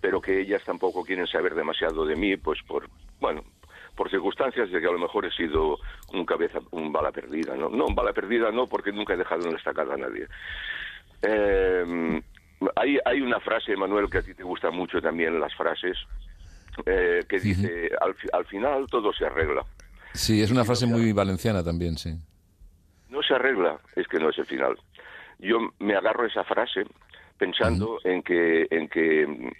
pero 0.00 0.22
que 0.22 0.40
ellas 0.40 0.62
tampoco 0.64 1.04
quieren 1.04 1.26
saber 1.26 1.54
demasiado 1.54 2.06
de 2.06 2.16
mí, 2.16 2.36
pues 2.38 2.60
por, 2.66 2.88
bueno, 3.20 3.44
por 3.94 4.08
circunstancias 4.10 4.70
de 4.70 4.80
que 4.80 4.86
a 4.86 4.92
lo 4.92 4.98
mejor 4.98 5.26
he 5.26 5.30
sido 5.32 5.78
un 6.14 6.24
cabeza, 6.24 6.60
un 6.70 6.92
bala 6.92 7.12
perdida, 7.12 7.54
¿no? 7.56 7.68
No, 7.68 7.86
un 7.88 7.94
bala 7.94 8.14
perdida 8.14 8.50
no, 8.52 8.66
porque 8.68 8.92
nunca 8.92 9.12
he 9.12 9.18
dejado 9.18 9.44
en 9.44 9.52
la 9.52 9.58
estacada 9.58 9.94
a 9.94 9.98
nadie. 9.98 10.28
Eh, 11.22 12.22
hay, 12.76 12.98
hay 13.04 13.20
una 13.20 13.40
frase, 13.40 13.76
Manuel, 13.76 14.08
que 14.10 14.18
a 14.18 14.22
ti 14.22 14.34
te 14.34 14.42
gusta 14.42 14.70
mucho 14.70 15.00
también, 15.00 15.38
las 15.40 15.54
frases, 15.54 15.96
eh, 16.86 17.24
que 17.28 17.38
dice, 17.40 17.90
al, 18.00 18.14
fi- 18.14 18.28
al 18.32 18.44
final 18.46 18.86
todo 18.90 19.12
se 19.12 19.26
arregla. 19.26 19.64
Sí, 20.14 20.42
es 20.42 20.50
una 20.50 20.64
frase 20.64 20.86
muy 20.86 21.12
valenciana 21.12 21.62
también, 21.62 21.96
sí. 21.98 22.14
No 23.10 23.22
se 23.22 23.34
arregla, 23.34 23.78
es 23.96 24.06
que 24.08 24.18
no 24.18 24.30
es 24.30 24.38
el 24.38 24.46
final. 24.46 24.76
Yo 25.38 25.58
me 25.78 25.94
agarro 25.94 26.26
esa 26.26 26.44
frase 26.44 26.84
pensando 27.38 27.98
en 28.04 28.22
que, 28.22 28.66
en 28.70 28.88
que 28.88 29.52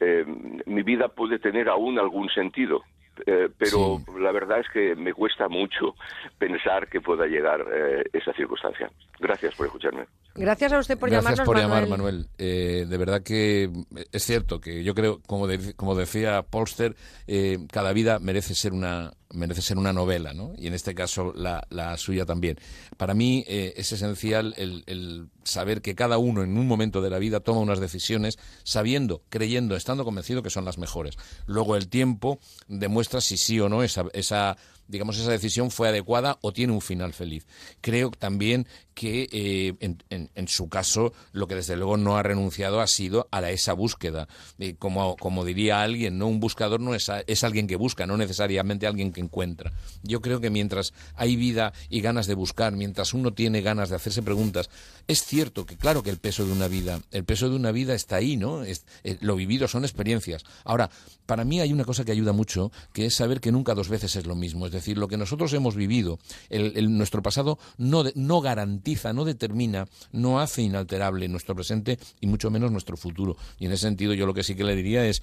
eh, 0.00 0.24
mi 0.66 0.82
vida 0.82 1.08
puede 1.08 1.38
tener 1.38 1.68
aún 1.68 1.98
algún 1.98 2.28
sentido. 2.30 2.82
Eh, 3.26 3.48
pero 3.58 4.02
la 4.18 4.32
verdad 4.32 4.60
es 4.60 4.66
que 4.72 4.94
me 4.96 5.12
cuesta 5.12 5.48
mucho 5.48 5.94
pensar 6.38 6.88
que 6.88 7.00
pueda 7.00 7.26
llegar 7.26 7.60
eh, 7.72 8.04
esa 8.12 8.32
circunstancia. 8.34 8.90
Gracias 9.18 9.54
por 9.54 9.66
escucharme. 9.66 10.06
Gracias 10.34 10.72
a 10.72 10.78
usted 10.78 10.98
por 10.98 11.10
Gracias 11.10 11.24
llamarnos, 11.38 11.46
por 11.46 11.58
llamar, 11.58 11.88
Manuel. 11.88 12.14
Manuel. 12.14 12.28
Eh, 12.38 12.86
de 12.88 12.96
verdad 12.96 13.22
que 13.22 13.68
es 14.12 14.22
cierto 14.24 14.60
que 14.60 14.84
yo 14.84 14.94
creo, 14.94 15.20
como, 15.26 15.46
de- 15.46 15.74
como 15.74 15.94
decía 15.94 16.42
Polster, 16.42 16.94
eh, 17.26 17.58
cada 17.70 17.92
vida 17.92 18.18
merece 18.20 18.54
ser 18.54 18.72
una 18.72 19.12
merece 19.32 19.62
ser 19.62 19.78
una 19.78 19.92
novela, 19.92 20.34
¿no? 20.34 20.54
Y 20.58 20.66
en 20.66 20.74
este 20.74 20.92
caso 20.92 21.32
la, 21.36 21.62
la 21.70 21.96
suya 21.98 22.26
también. 22.26 22.56
Para 22.96 23.14
mí 23.14 23.44
eh, 23.46 23.74
es 23.76 23.92
esencial 23.92 24.54
el, 24.56 24.82
el 24.86 25.28
saber 25.44 25.82
que 25.82 25.94
cada 25.94 26.18
uno 26.18 26.42
en 26.42 26.58
un 26.58 26.66
momento 26.66 27.00
de 27.00 27.10
la 27.10 27.18
vida 27.20 27.38
toma 27.38 27.60
unas 27.60 27.78
decisiones 27.78 28.38
sabiendo, 28.64 29.22
creyendo, 29.28 29.76
estando 29.76 30.04
convencido 30.04 30.42
que 30.42 30.50
son 30.50 30.64
las 30.64 30.78
mejores. 30.78 31.16
Luego 31.46 31.76
el 31.76 31.88
tiempo 31.88 32.40
demuestra 32.66 33.09
si 33.18 33.38
sí 33.38 33.58
o 33.58 33.68
no 33.68 33.82
esa, 33.82 34.04
esa 34.12 34.56
digamos, 34.90 35.16
esa 35.18 35.30
decisión 35.30 35.70
fue 35.70 35.88
adecuada 35.88 36.38
o 36.42 36.52
tiene 36.52 36.72
un 36.72 36.80
final 36.80 37.12
feliz. 37.14 37.46
Creo 37.80 38.10
también 38.10 38.66
que 38.94 39.28
eh, 39.32 39.74
en, 40.10 40.48
su 40.48 40.68
caso 40.68 41.14
lo 41.32 41.46
que 41.46 41.54
desde 41.54 41.76
luego 41.76 41.96
no 41.96 42.16
ha 42.18 42.22
renunciado 42.22 42.80
ha 42.80 42.86
sido 42.86 43.28
a 43.30 43.40
la- 43.40 43.50
esa 43.50 43.72
búsqueda. 43.72 44.28
Eh, 44.58 44.74
como, 44.78 45.16
como 45.16 45.44
diría 45.46 45.80
alguien, 45.80 46.18
no 46.18 46.26
un 46.26 46.38
buscador 46.40 46.80
no 46.80 46.94
es, 46.94 47.08
a- 47.08 47.20
es 47.26 47.42
alguien 47.44 47.66
que 47.66 47.76
busca, 47.76 48.06
no 48.06 48.18
necesariamente 48.18 48.86
alguien 48.86 49.12
que 49.12 49.20
encuentra. 49.22 49.72
Yo 50.02 50.20
creo 50.20 50.40
que 50.40 50.50
mientras 50.50 50.92
hay 51.14 51.36
vida 51.36 51.72
y 51.88 52.02
ganas 52.02 52.26
de 52.26 52.34
buscar, 52.34 52.72
mientras 52.74 53.14
uno 53.14 53.32
tiene 53.32 53.62
ganas 53.62 53.88
de 53.88 53.96
hacerse 53.96 54.22
preguntas, 54.22 54.68
es 55.08 55.24
cierto 55.24 55.64
que 55.64 55.76
claro 55.78 56.02
que 56.02 56.10
el 56.10 56.18
peso 56.18 56.44
de 56.44 56.52
una 56.52 56.68
vida, 56.68 57.00
el 57.10 57.24
peso 57.24 57.48
de 57.48 57.56
una 57.56 57.72
vida 57.72 57.94
está 57.94 58.16
ahí, 58.16 58.36
¿no? 58.36 58.64
Es- 58.64 58.84
eh, 59.04 59.16
lo 59.20 59.34
vivido 59.36 59.66
son 59.68 59.84
experiencias. 59.84 60.44
Ahora, 60.64 60.90
para 61.24 61.44
mí 61.44 61.60
hay 61.60 61.72
una 61.72 61.84
cosa 61.84 62.04
que 62.04 62.12
ayuda 62.12 62.32
mucho, 62.32 62.70
que 62.92 63.06
es 63.06 63.14
saber 63.14 63.40
que 63.40 63.52
nunca 63.52 63.74
dos 63.74 63.88
veces 63.88 64.16
es 64.16 64.26
lo 64.26 64.34
mismo. 64.34 64.66
Lo 64.96 65.08
que 65.08 65.16
nosotros 65.16 65.52
hemos 65.52 65.74
vivido, 65.76 66.18
el- 66.48 66.96
nuestro 66.96 67.22
pasado 67.22 67.58
no, 67.78 68.02
de- 68.02 68.12
no 68.16 68.40
garantiza, 68.40 69.12
no 69.12 69.24
determina, 69.24 69.86
no 70.12 70.40
hace 70.40 70.62
inalterable 70.62 71.28
nuestro 71.28 71.54
presente 71.54 71.98
y 72.20 72.26
mucho 72.26 72.50
menos 72.50 72.70
nuestro 72.72 72.96
futuro. 72.96 73.36
Y 73.58 73.66
en 73.66 73.72
ese 73.72 73.82
sentido 73.82 74.14
yo 74.14 74.26
lo 74.26 74.34
que 74.34 74.42
sí 74.44 74.54
que 74.54 74.64
le 74.64 74.76
diría 74.76 75.06
es, 75.06 75.22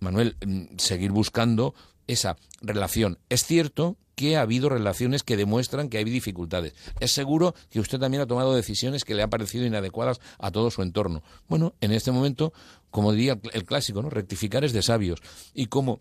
Manuel, 0.00 0.36
mm, 0.44 0.76
seguir 0.78 1.12
buscando 1.12 1.74
esa 2.06 2.36
relación. 2.60 3.18
Es 3.28 3.44
cierto 3.44 3.96
que 4.14 4.36
ha 4.36 4.42
habido 4.42 4.68
relaciones 4.68 5.22
que 5.22 5.36
demuestran 5.36 5.88
que 5.88 5.98
hay 5.98 6.04
dificultades. 6.04 6.74
Es 7.00 7.12
seguro 7.12 7.54
que 7.70 7.80
usted 7.80 7.98
también 7.98 8.22
ha 8.22 8.26
tomado 8.26 8.54
decisiones 8.54 9.04
que 9.04 9.14
le 9.14 9.22
han 9.22 9.30
parecido 9.30 9.64
inadecuadas 9.64 10.20
a 10.38 10.50
todo 10.50 10.70
su 10.70 10.82
entorno. 10.82 11.22
Bueno, 11.48 11.74
en 11.80 11.92
este 11.92 12.12
momento, 12.12 12.52
como 12.90 13.12
diría 13.12 13.40
el 13.52 13.64
clásico, 13.64 14.02
¿no? 14.02 14.10
Rectificar 14.10 14.64
es 14.64 14.72
de 14.74 14.82
sabios. 14.82 15.20
Y 15.54 15.66
como 15.66 15.98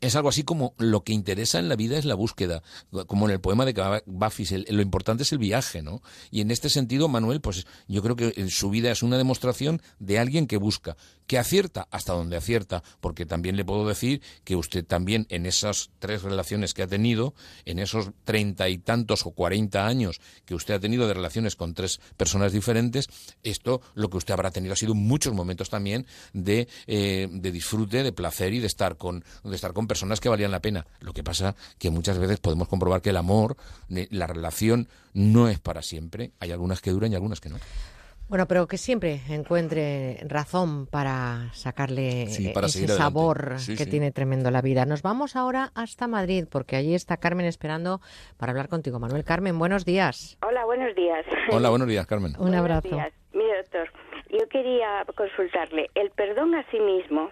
es 0.00 0.16
algo 0.16 0.28
así 0.28 0.42
como 0.42 0.74
lo 0.78 1.04
que 1.04 1.12
interesa 1.12 1.58
en 1.58 1.68
la 1.68 1.76
vida 1.76 1.98
es 1.98 2.04
la 2.04 2.14
búsqueda, 2.14 2.62
como 3.06 3.26
en 3.26 3.32
el 3.32 3.40
poema 3.40 3.64
de 3.64 4.02
Bafis, 4.06 4.52
lo 4.68 4.82
importante 4.82 5.22
es 5.22 5.32
el 5.32 5.38
viaje, 5.38 5.82
¿no? 5.82 6.02
Y 6.30 6.40
en 6.40 6.50
este 6.50 6.70
sentido, 6.70 7.08
Manuel, 7.08 7.40
pues 7.40 7.66
yo 7.88 8.02
creo 8.02 8.16
que 8.16 8.32
en 8.36 8.50
su 8.50 8.70
vida 8.70 8.90
es 8.90 9.02
una 9.02 9.18
demostración 9.18 9.82
de 9.98 10.18
alguien 10.18 10.46
que 10.46 10.56
busca, 10.56 10.96
que 11.26 11.38
acierta 11.38 11.88
hasta 11.90 12.14
donde 12.14 12.36
acierta, 12.36 12.82
porque 13.00 13.26
también 13.26 13.56
le 13.56 13.64
puedo 13.64 13.86
decir 13.86 14.22
que 14.44 14.56
usted 14.56 14.84
también 14.84 15.26
en 15.28 15.46
esas 15.46 15.90
tres 15.98 16.22
relaciones 16.22 16.74
que 16.74 16.82
ha 16.82 16.86
tenido, 16.86 17.34
en 17.64 17.78
esos 17.78 18.10
treinta 18.24 18.68
y 18.68 18.78
tantos 18.78 19.24
o 19.26 19.30
cuarenta 19.30 19.86
años 19.86 20.20
que 20.44 20.54
usted 20.54 20.74
ha 20.74 20.80
tenido 20.80 21.06
de 21.06 21.14
relaciones 21.14 21.54
con 21.56 21.74
tres 21.74 22.00
personas 22.16 22.52
diferentes, 22.52 23.08
esto 23.42 23.80
lo 23.94 24.10
que 24.10 24.16
usted 24.16 24.34
habrá 24.34 24.50
tenido 24.50 24.72
ha 24.72 24.76
sido 24.76 24.94
muchos 24.94 25.34
momentos 25.34 25.70
también 25.70 26.06
de, 26.32 26.68
eh, 26.86 27.28
de 27.30 27.52
disfrute, 27.52 28.02
de 28.02 28.12
placer 28.12 28.52
y 28.52 28.58
de 28.58 28.66
estar 28.66 28.96
con 28.96 29.24
de 29.44 29.54
estar 29.54 29.72
con 29.72 29.81
personas 29.88 30.20
que 30.20 30.28
valían 30.28 30.50
la 30.50 30.60
pena. 30.60 30.86
Lo 31.00 31.12
que 31.12 31.22
pasa 31.22 31.54
que 31.78 31.90
muchas 31.90 32.18
veces 32.18 32.38
podemos 32.40 32.68
comprobar 32.68 33.02
que 33.02 33.10
el 33.10 33.16
amor, 33.16 33.56
la 33.88 34.26
relación 34.26 34.88
no 35.14 35.48
es 35.48 35.58
para 35.58 35.82
siempre. 35.82 36.32
Hay 36.40 36.52
algunas 36.52 36.80
que 36.80 36.90
duran 36.90 37.12
y 37.12 37.14
algunas 37.14 37.40
que 37.40 37.48
no. 37.48 37.56
Bueno, 38.28 38.46
pero 38.48 38.66
que 38.66 38.78
siempre 38.78 39.20
encuentre 39.28 40.18
razón 40.26 40.86
para 40.86 41.50
sacarle 41.52 42.28
Sí, 42.28 42.48
para 42.48 42.68
ese 42.68 42.88
sabor 42.88 43.56
Sí, 43.58 43.76
que 43.76 43.84
sí. 43.84 43.90
tiene 43.90 44.10
tremendo 44.10 44.50
la 44.50 44.62
vida. 44.62 44.86
Nos 44.86 45.02
vamos 45.02 45.36
ahora 45.36 45.70
hasta 45.74 46.08
Madrid, 46.08 46.46
porque 46.50 46.76
allí 46.76 46.94
está 46.94 47.18
Carmen 47.18 47.44
esperando 47.44 48.00
para 48.38 48.52
hablar 48.52 48.68
contigo. 48.68 48.98
Manuel 48.98 49.24
Carmen, 49.24 49.58
buenos 49.58 49.84
días. 49.84 50.38
Hola, 50.46 50.64
buenos 50.64 50.94
días. 50.94 51.26
Hola, 51.50 51.68
buenos 51.68 51.88
días, 51.88 52.06
Carmen. 52.06 52.34
Un 52.38 52.54
abrazo. 52.54 52.88
Buenos 52.88 53.04
días. 53.06 53.12
Mire, 53.34 53.56
doctor, 53.58 53.90
yo 54.30 54.48
quería 54.48 55.04
consultarle. 55.14 55.90
El 55.94 56.10
perdón 56.12 56.54
a 56.54 56.64
sí 56.70 56.78
mismo 56.80 57.28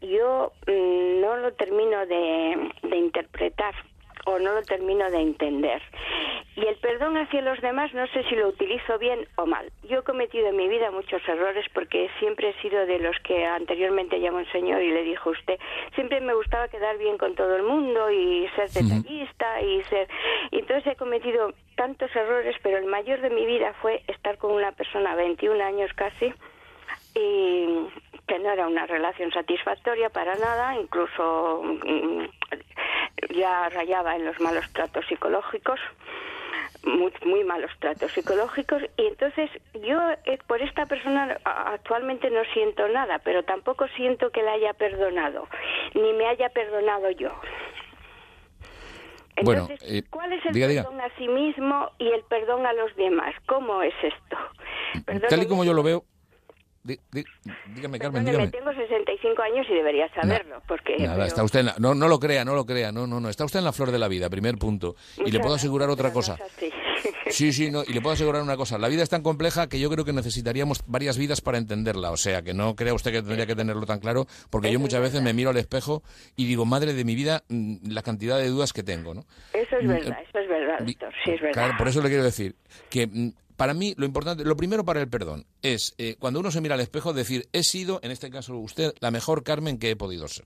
yo 0.00 0.52
mm, 0.66 1.20
no 1.20 1.36
lo 1.36 1.52
termino 1.52 2.06
de, 2.06 2.70
de 2.82 2.96
interpretar 2.96 3.74
o 4.28 4.38
no 4.38 4.52
lo 4.52 4.62
termino 4.62 5.10
de 5.10 5.20
entender. 5.20 5.82
Y 6.56 6.66
el 6.66 6.76
perdón 6.76 7.16
hacia 7.16 7.40
los 7.40 7.60
demás 7.60 7.94
no 7.94 8.06
sé 8.08 8.24
si 8.24 8.34
lo 8.34 8.48
utilizo 8.48 8.98
bien 8.98 9.26
o 9.36 9.46
mal. 9.46 9.70
Yo 9.84 10.00
he 10.00 10.02
cometido 10.02 10.48
en 10.48 10.56
mi 10.56 10.68
vida 10.68 10.90
muchos 10.90 11.26
errores 11.28 11.64
porque 11.72 12.10
siempre 12.18 12.50
he 12.50 12.60
sido 12.60 12.84
de 12.84 12.98
los 12.98 13.16
que 13.20 13.46
anteriormente 13.46 14.20
llamó 14.20 14.38
un 14.38 14.50
señor 14.50 14.82
y 14.82 14.90
le 14.90 15.04
dijo 15.04 15.30
usted, 15.30 15.58
siempre 15.94 16.20
me 16.20 16.34
gustaba 16.34 16.68
quedar 16.68 16.98
bien 16.98 17.16
con 17.16 17.34
todo 17.36 17.56
el 17.56 17.62
mundo 17.62 18.10
y 18.10 18.48
ser 18.56 18.68
detallista 18.70 19.62
y 19.62 19.82
ser... 19.84 20.08
Y 20.50 20.58
entonces 20.58 20.92
he 20.92 20.96
cometido 20.96 21.54
tantos 21.76 22.14
errores, 22.14 22.56
pero 22.62 22.78
el 22.78 22.86
mayor 22.86 23.20
de 23.20 23.30
mi 23.30 23.46
vida 23.46 23.72
fue 23.80 24.02
estar 24.08 24.36
con 24.38 24.52
una 24.52 24.72
persona 24.72 25.14
21 25.14 25.62
años 25.62 25.92
casi 25.94 26.34
y 27.14 27.86
que 28.28 28.38
no 28.38 28.50
era 28.50 28.68
una 28.68 28.86
relación 28.86 29.32
satisfactoria 29.32 30.10
para 30.10 30.36
nada, 30.36 30.76
incluso 30.76 31.62
mm, 31.64 32.24
ya 33.34 33.68
rayaba 33.70 34.14
en 34.14 34.26
los 34.26 34.38
malos 34.38 34.70
tratos 34.72 35.04
psicológicos, 35.08 35.80
muy, 36.84 37.12
muy 37.24 37.42
malos 37.42 37.72
tratos 37.80 38.12
psicológicos, 38.12 38.82
y 38.96 39.06
entonces 39.06 39.50
yo 39.82 39.98
eh, 40.26 40.38
por 40.46 40.62
esta 40.62 40.86
persona 40.86 41.38
actualmente 41.44 42.30
no 42.30 42.42
siento 42.52 42.86
nada, 42.88 43.18
pero 43.20 43.42
tampoco 43.42 43.88
siento 43.96 44.30
que 44.30 44.42
la 44.42 44.52
haya 44.52 44.74
perdonado, 44.74 45.48
ni 45.94 46.12
me 46.12 46.26
haya 46.26 46.50
perdonado 46.50 47.10
yo. 47.10 47.32
Bueno, 49.42 49.62
Entonces, 49.62 49.90
eh, 49.90 50.02
¿cuál 50.10 50.32
es 50.32 50.44
el 50.46 50.52
diga, 50.52 50.66
diga. 50.66 50.82
perdón 50.82 51.00
a 51.00 51.16
sí 51.16 51.28
mismo 51.28 51.90
y 51.98 52.08
el 52.08 52.22
perdón 52.24 52.66
a 52.66 52.72
los 52.72 52.94
demás? 52.96 53.34
¿Cómo 53.46 53.82
es 53.82 53.94
esto? 54.02 54.36
Tal 55.28 55.42
y 55.42 55.46
como 55.46 55.64
yo 55.64 55.72
lo 55.72 55.82
veo... 55.82 56.04
di- 56.82 56.98
di- 57.12 57.24
dígame, 57.74 57.98
Carmen, 57.98 58.24
Perdóneme, 58.24 58.46
dígame. 58.46 58.72
tengo 58.72 58.72
65 58.72 59.42
años 59.42 59.66
y 59.70 59.74
debería 59.74 60.08
saberlo, 60.14 60.62
porque... 60.66 60.96
Nada, 60.98 61.14
pero- 61.14 61.26
está 61.26 61.44
usted 61.44 61.60
en 61.60 61.66
la- 61.66 61.74
no, 61.78 61.94
no 61.94 62.08
lo 62.08 62.18
crea, 62.18 62.44
no 62.44 62.54
lo 62.54 62.64
crea, 62.66 62.92
no, 62.92 63.06
no, 63.06 63.20
no, 63.20 63.28
está 63.28 63.44
usted 63.44 63.58
en 63.58 63.64
la 63.64 63.72
flor 63.72 63.90
de 63.90 63.98
la 63.98 64.08
vida, 64.08 64.28
primer 64.30 64.56
punto. 64.56 64.96
Y 65.16 65.20
le 65.20 65.24
Muchas 65.26 65.40
puedo 65.42 65.54
asegurar 65.54 65.90
otra 65.90 66.08
no 66.08 66.14
cosa. 66.14 66.36
Sí, 67.30 67.52
sí, 67.52 67.70
no, 67.70 67.84
y 67.86 67.92
le 67.92 68.00
puedo 68.00 68.14
asegurar 68.14 68.42
una 68.42 68.56
cosa. 68.56 68.76
La 68.78 68.88
vida 68.88 69.02
es 69.02 69.08
tan 69.08 69.22
compleja 69.22 69.68
que 69.68 69.78
yo 69.78 69.88
creo 69.90 70.04
que 70.04 70.12
necesitaríamos 70.12 70.82
varias 70.86 71.16
vidas 71.18 71.40
para 71.40 71.58
entenderla. 71.58 72.10
O 72.10 72.16
sea, 72.16 72.42
que 72.42 72.54
no 72.54 72.74
crea 72.74 72.92
usted 72.94 73.12
que 73.12 73.22
tendría 73.22 73.46
que 73.46 73.54
tenerlo 73.54 73.86
tan 73.86 74.00
claro, 74.00 74.26
porque 74.50 74.72
yo 74.72 74.80
muchas 74.80 75.00
veces 75.02 75.22
me 75.22 75.32
miro 75.32 75.50
al 75.50 75.56
espejo 75.58 76.02
y 76.36 76.46
digo, 76.46 76.64
madre 76.64 76.94
de 76.94 77.04
mi 77.04 77.14
vida, 77.14 77.44
mm, 77.48 77.90
la 77.92 78.02
cantidad 78.02 78.38
de 78.38 78.48
dudas 78.48 78.72
que 78.72 78.82
tengo, 78.82 79.14
¿no? 79.14 79.24
Eso 79.52 79.76
es 79.76 79.86
verdad, 79.86 80.18
eso 80.28 80.38
es 80.38 80.48
verdad, 80.48 80.78
doctor, 80.80 81.12
sí 81.24 81.30
es 81.32 81.40
verdad. 81.40 81.52
Claro, 81.52 81.74
por 81.78 81.86
eso 81.88 82.02
le 82.02 82.08
quiero 82.08 82.24
decir 82.24 82.56
que 82.90 83.06
mm, 83.06 83.28
para 83.58 83.74
mí 83.74 83.92
lo 83.98 84.06
importante, 84.06 84.44
lo 84.44 84.56
primero 84.56 84.84
para 84.84 85.00
el 85.00 85.08
perdón 85.08 85.44
es 85.62 85.92
eh, 85.98 86.14
cuando 86.20 86.38
uno 86.38 86.52
se 86.52 86.60
mira 86.60 86.76
al 86.76 86.80
espejo 86.80 87.12
decir 87.12 87.48
he 87.52 87.64
sido, 87.64 87.98
en 88.04 88.12
este 88.12 88.30
caso 88.30 88.56
usted, 88.56 88.94
la 89.00 89.10
mejor 89.10 89.42
Carmen 89.42 89.78
que 89.78 89.90
he 89.90 89.96
podido 89.96 90.28
ser. 90.28 90.44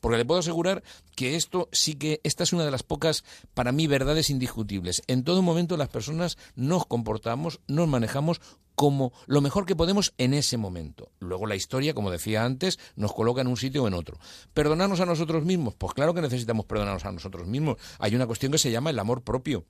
Porque 0.00 0.16
le 0.16 0.24
puedo 0.24 0.38
asegurar 0.38 0.84
que 1.16 1.34
esto 1.34 1.68
sí 1.72 1.96
que, 1.96 2.20
esta 2.22 2.44
es 2.44 2.52
una 2.52 2.64
de 2.64 2.70
las 2.70 2.84
pocas, 2.84 3.24
para 3.52 3.72
mí, 3.72 3.88
verdades 3.88 4.30
indiscutibles. 4.30 5.02
En 5.08 5.24
todo 5.24 5.42
momento 5.42 5.76
las 5.76 5.88
personas 5.88 6.38
nos 6.54 6.86
comportamos, 6.86 7.58
nos 7.66 7.88
manejamos 7.88 8.40
como 8.76 9.12
lo 9.26 9.40
mejor 9.40 9.66
que 9.66 9.74
podemos 9.74 10.14
en 10.16 10.32
ese 10.32 10.56
momento. 10.56 11.10
Luego 11.18 11.46
la 11.46 11.56
historia, 11.56 11.94
como 11.94 12.12
decía 12.12 12.44
antes, 12.44 12.78
nos 12.94 13.12
coloca 13.12 13.40
en 13.40 13.48
un 13.48 13.56
sitio 13.56 13.82
o 13.82 13.88
en 13.88 13.94
otro. 13.94 14.20
¿Perdonarnos 14.54 15.00
a 15.00 15.06
nosotros 15.06 15.44
mismos? 15.44 15.74
Pues 15.74 15.94
claro 15.94 16.14
que 16.14 16.22
necesitamos 16.22 16.66
perdonarnos 16.66 17.06
a 17.06 17.10
nosotros 17.10 17.48
mismos. 17.48 17.78
Hay 17.98 18.14
una 18.14 18.28
cuestión 18.28 18.52
que 18.52 18.58
se 18.58 18.70
llama 18.70 18.90
el 18.90 19.00
amor 19.00 19.22
propio. 19.22 19.64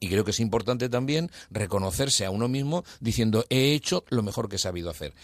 Y 0.00 0.08
creo 0.08 0.24
que 0.24 0.30
es 0.30 0.40
importante 0.40 0.88
también 0.88 1.30
reconocerse 1.50 2.24
a 2.24 2.30
uno 2.30 2.48
mismo 2.48 2.84
diciendo 3.00 3.44
he 3.50 3.72
hecho 3.72 4.04
lo 4.10 4.22
mejor 4.22 4.48
que 4.48 4.56
he 4.56 4.60
sabido 4.60 4.90
hacer. 4.90 5.14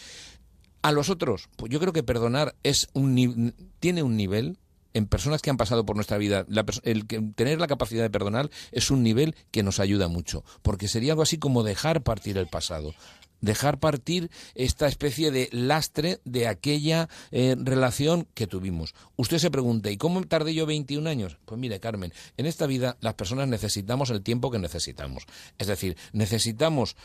A 0.83 0.93
los 0.93 1.09
otros, 1.09 1.49
pues 1.57 1.73
yo 1.73 1.81
creo 1.81 1.93
que 1.93 2.03
perdonar 2.03 2.55
es 2.63 2.89
un 2.93 3.55
tiene 3.81 4.03
un 4.03 4.17
nivel 4.17 4.59
en 4.95 5.07
personas 5.07 5.43
que 5.43 5.51
han 5.51 5.57
pasado 5.57 5.85
por 5.85 5.97
nuestra 5.97 6.19
vida, 6.19 6.45
la 6.49 6.65
el 6.85 7.07
tener 7.35 7.59
la 7.59 7.67
capacidad 7.67 8.03
de 8.03 8.11
perdonar 8.11 8.51
es 8.71 8.91
un 8.91 9.03
nivel 9.03 9.35
que 9.51 9.63
nos 9.63 9.81
ayuda 9.81 10.09
mucho, 10.09 10.45
porque 10.63 10.89
sería 10.89 11.13
algo 11.13 11.23
así 11.23 11.37
como 11.37 11.65
dejar 11.65 12.03
partir 12.03 12.39
el 12.39 12.47
pasado, 12.47 12.95
dejar 13.45 13.79
partir 13.79 14.31
esta 14.55 14.87
especie 14.89 15.31
de 15.31 15.49
lastre 15.53 16.21
de 16.25 16.49
aquella 16.49 17.09
eh, 17.31 17.55
relación 17.59 18.27
que 18.35 18.47
tuvimos. 18.47 18.95
Usted 19.17 19.39
se 19.39 19.51
pregunta, 19.51 19.91
¿y 19.91 19.97
cómo 19.97 20.23
tardé 20.25 20.55
yo 20.55 20.67
21 20.67 21.09
años? 21.09 21.39
Pues 21.45 21.61
mire, 21.61 21.79
Carmen, 21.81 22.13
en 22.37 22.47
esta 22.47 22.67
vida 22.67 22.97
las 23.01 23.15
personas 23.15 23.49
necesitamos 23.49 24.11
el 24.11 24.23
tiempo 24.23 24.51
que 24.51 24.59
necesitamos. 24.59 25.25
Es 25.59 25.67
decir, 25.67 25.97
necesitamos 26.13 26.97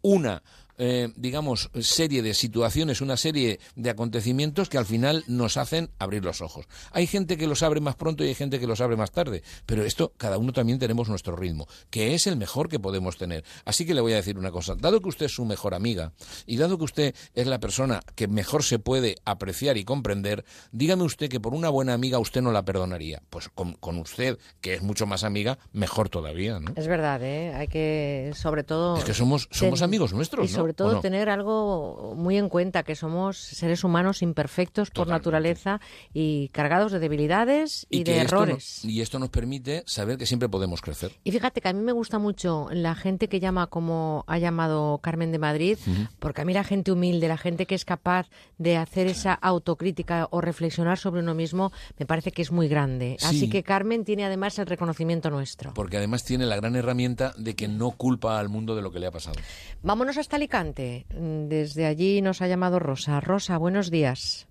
una, 0.00 0.42
eh, 0.78 1.12
digamos, 1.16 1.70
serie 1.80 2.22
de 2.22 2.34
situaciones, 2.34 3.00
una 3.00 3.16
serie 3.16 3.60
de 3.76 3.90
acontecimientos 3.90 4.68
que 4.68 4.78
al 4.78 4.86
final 4.86 5.24
nos 5.26 5.56
hacen 5.56 5.90
abrir 5.98 6.24
los 6.24 6.40
ojos. 6.40 6.66
Hay 6.92 7.06
gente 7.06 7.36
que 7.36 7.46
los 7.46 7.62
abre 7.62 7.80
más 7.80 7.96
pronto 7.96 8.24
y 8.24 8.28
hay 8.28 8.34
gente 8.34 8.60
que 8.60 8.66
los 8.66 8.80
abre 8.80 8.96
más 8.96 9.10
tarde, 9.10 9.42
pero 9.66 9.84
esto 9.84 10.12
cada 10.16 10.38
uno 10.38 10.52
también 10.52 10.78
tenemos 10.78 11.08
nuestro 11.08 11.36
ritmo, 11.36 11.66
que 11.90 12.14
es 12.14 12.26
el 12.26 12.36
mejor 12.36 12.68
que 12.68 12.78
podemos 12.78 13.16
tener. 13.18 13.44
Así 13.64 13.84
que 13.84 13.94
le 13.94 14.00
voy 14.00 14.12
a 14.12 14.16
decir 14.16 14.38
una 14.38 14.50
cosa, 14.50 14.74
dado 14.76 15.00
que 15.00 15.08
usted 15.08 15.26
es 15.26 15.32
su 15.34 15.44
mejor 15.44 15.74
amiga 15.74 16.12
y 16.46 16.56
dado 16.56 16.78
que 16.78 16.84
usted 16.84 17.14
es 17.34 17.46
la 17.46 17.60
persona 17.60 18.00
que 18.14 18.28
mejor 18.28 18.62
se 18.62 18.78
puede 18.78 19.16
apreciar 19.24 19.76
y 19.76 19.84
comprender, 19.84 20.44
dígame 20.72 21.02
usted 21.02 21.28
que 21.28 21.40
por 21.40 21.54
una 21.54 21.68
buena 21.68 21.94
amiga 21.94 22.18
usted 22.18 22.42
no 22.42 22.52
la 22.52 22.64
perdonaría. 22.64 23.22
Pues 23.30 23.48
con, 23.48 23.74
con 23.74 23.98
usted, 23.98 24.38
que 24.60 24.74
es 24.74 24.82
mucho 24.82 25.06
más 25.06 25.24
amiga, 25.24 25.58
mejor 25.72 26.08
todavía, 26.08 26.60
¿no? 26.60 26.72
Es 26.76 26.86
verdad, 26.86 27.22
¿eh? 27.22 27.52
Hay 27.54 27.68
que, 27.68 28.32
sobre 28.34 28.64
todo... 28.64 28.96
Es 28.96 29.04
que 29.04 29.14
somos, 29.14 29.48
somos 29.50 29.82
amigos 29.82 30.12
nuestros, 30.12 30.50
¿no? 30.52 30.67
Sobre 30.68 30.72
¿O 30.72 30.74
todo 30.74 30.92
no? 30.94 31.00
tener 31.00 31.28
algo 31.30 32.14
muy 32.16 32.36
en 32.36 32.48
cuenta, 32.48 32.82
que 32.82 32.94
somos 32.94 33.36
seres 33.38 33.84
humanos 33.84 34.22
imperfectos 34.22 34.90
por 34.90 35.08
naturaleza 35.08 35.80
y 36.12 36.48
cargados 36.50 36.92
de 36.92 36.98
debilidades 36.98 37.86
y, 37.90 38.04
de 38.04 38.16
no- 38.16 38.22
errores. 38.22 38.84
y 38.84 39.00
esto 39.00 39.18
nos 39.18 39.30
permite 39.30 39.82
saber 39.86 40.18
que 40.18 40.26
siempre 40.26 40.48
podemos 40.48 40.80
crecer. 40.82 41.12
Y 41.24 41.30
fíjate 41.32 41.60
que 41.60 41.68
a 41.68 41.72
mí 41.72 41.80
me 41.82 41.92
gusta 41.92 42.18
mucho 42.18 42.68
la 42.72 42.94
gente 42.94 43.28
que 43.28 43.40
llama 43.40 43.68
como 43.68 44.24
ha 44.26 44.38
llamado 44.38 44.98
Carmen 44.98 45.32
de 45.32 45.38
Madrid, 45.38 45.78
porque 46.18 46.42
a 46.42 46.44
mí 46.44 46.52
la 46.52 46.64
gente 46.64 46.92
humilde, 46.92 47.28
la 47.28 47.38
gente 47.38 47.66
que 47.66 47.74
es 47.74 47.84
capaz 47.84 48.28
de 48.58 48.76
hacer 48.76 49.06
esa 49.06 49.32
autocrítica 49.34 50.28
o 50.30 50.40
reflexionar 50.40 50.98
sobre 50.98 51.20
uno 51.22 51.34
mismo, 51.34 51.72
me 51.98 52.06
parece 52.06 52.32
que 52.32 52.42
es 52.42 52.52
muy 52.52 52.68
grande. 52.68 53.16
Así 53.22 53.38
Sí. 53.40 53.50
que 53.50 53.62
Carmen 53.62 54.04
tiene 54.04 54.24
además 54.24 54.58
el 54.58 54.66
reconocimiento 54.66 55.30
nuestro. 55.30 55.72
Porque 55.74 55.96
además 55.96 56.24
tiene 56.24 56.44
la 56.46 56.56
gran 56.56 56.74
herramienta 56.76 57.32
de 57.38 57.54
que 57.54 57.68
no 57.68 57.92
culpa 57.92 58.38
al 58.38 58.48
mundo 58.48 58.74
de 58.74 58.82
lo 58.82 58.90
que 58.90 58.98
le 58.98 59.06
ha 59.06 59.10
pasado. 59.12 59.36
Vámonos 59.82 60.16
hasta 60.18 60.36
Alicante. 60.36 60.57
Desde 60.60 61.86
allí 61.86 62.20
nos 62.20 62.42
ha 62.42 62.48
llamado 62.48 62.80
Rosa. 62.80 63.20
Rosa, 63.20 63.58
buenos 63.58 63.92
días. 63.92 64.48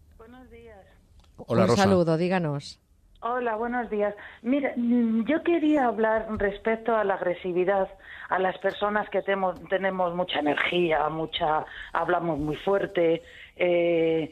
Hola, 1.35 1.63
Un 1.63 1.67
Rosa. 1.67 1.83
saludo, 1.83 2.15
díganos. 2.17 2.79
Hola, 3.19 3.57
buenos 3.57 3.89
días. 3.89 4.15
Mira, 4.41 4.71
yo 4.77 5.43
quería 5.43 5.85
hablar 5.85 6.27
respecto 6.37 6.95
a 6.95 7.03
la 7.03 7.15
agresividad 7.15 7.89
a 8.29 8.39
las 8.39 8.57
personas 8.59 9.09
que 9.09 9.21
temo- 9.21 9.53
tenemos 9.67 10.15
mucha 10.15 10.39
energía, 10.39 11.09
mucha, 11.09 11.65
hablamos 11.91 12.39
muy 12.39 12.55
fuerte. 12.55 13.21
eh, 13.57 14.31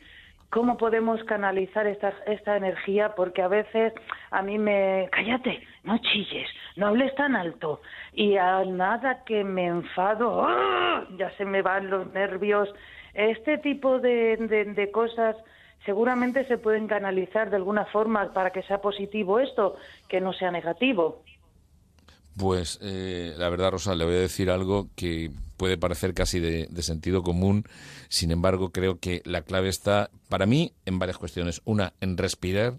¿Cómo 0.52 0.78
podemos 0.78 1.22
canalizar 1.26 1.86
esta, 1.88 2.14
esta 2.28 2.56
energía? 2.56 3.14
Porque 3.16 3.42
a 3.42 3.50
veces 3.50 3.92
a 4.32 4.42
mí 4.42 4.58
me... 4.58 5.10
Cállate, 5.12 5.62
no 5.84 5.98
chilles, 5.98 6.48
no 6.76 6.88
hables 6.88 7.14
tan 7.16 7.36
alto. 7.36 7.82
Y 8.14 8.38
a 8.38 8.64
nada 8.66 9.24
que 9.26 9.44
me 9.44 9.66
enfado, 9.68 10.44
¡ah! 10.46 11.06
ya 11.18 11.30
se 11.38 11.46
me 11.46 11.62
van 11.62 11.90
los 11.90 12.12
nervios. 12.14 12.70
Este 13.14 13.58
tipo 13.60 14.00
de, 14.00 14.38
de- 14.38 14.66
de 14.74 14.92
cosas 14.92 15.36
seguramente 15.86 16.46
se 16.48 16.58
pueden 16.58 16.88
canalizar 16.88 17.50
de 17.50 17.58
alguna 17.58 17.86
forma 17.86 18.34
para 18.34 18.50
que 18.52 18.64
sea 18.64 18.82
positivo 18.82 19.40
esto, 19.40 19.76
que 20.10 20.20
no 20.20 20.34
sea 20.34 20.52
negativo. 20.52 21.24
Pues 22.38 22.80
eh, 22.82 23.34
la 23.38 23.50
verdad, 23.50 23.72
Rosa, 23.72 23.96
le 23.96 24.04
voy 24.04 24.16
a 24.16 24.20
decir 24.20 24.50
algo 24.50 24.88
que 24.98 25.32
puede 25.56 25.78
parecer 25.78 26.14
casi 26.14 26.40
de, 26.42 26.68
de 26.70 26.82
sentido 26.82 27.24
común. 27.24 27.64
Sin 28.10 28.32
embargo, 28.32 28.72
creo 28.72 29.00
que 29.00 29.22
la 29.24 29.44
clave 29.44 29.70
está, 29.70 30.10
para 30.28 30.46
mí, 30.46 30.74
en 30.86 31.00
varias 31.00 31.18
cuestiones. 31.18 31.62
Una, 31.64 31.94
en 32.02 32.18
respirar. 32.18 32.74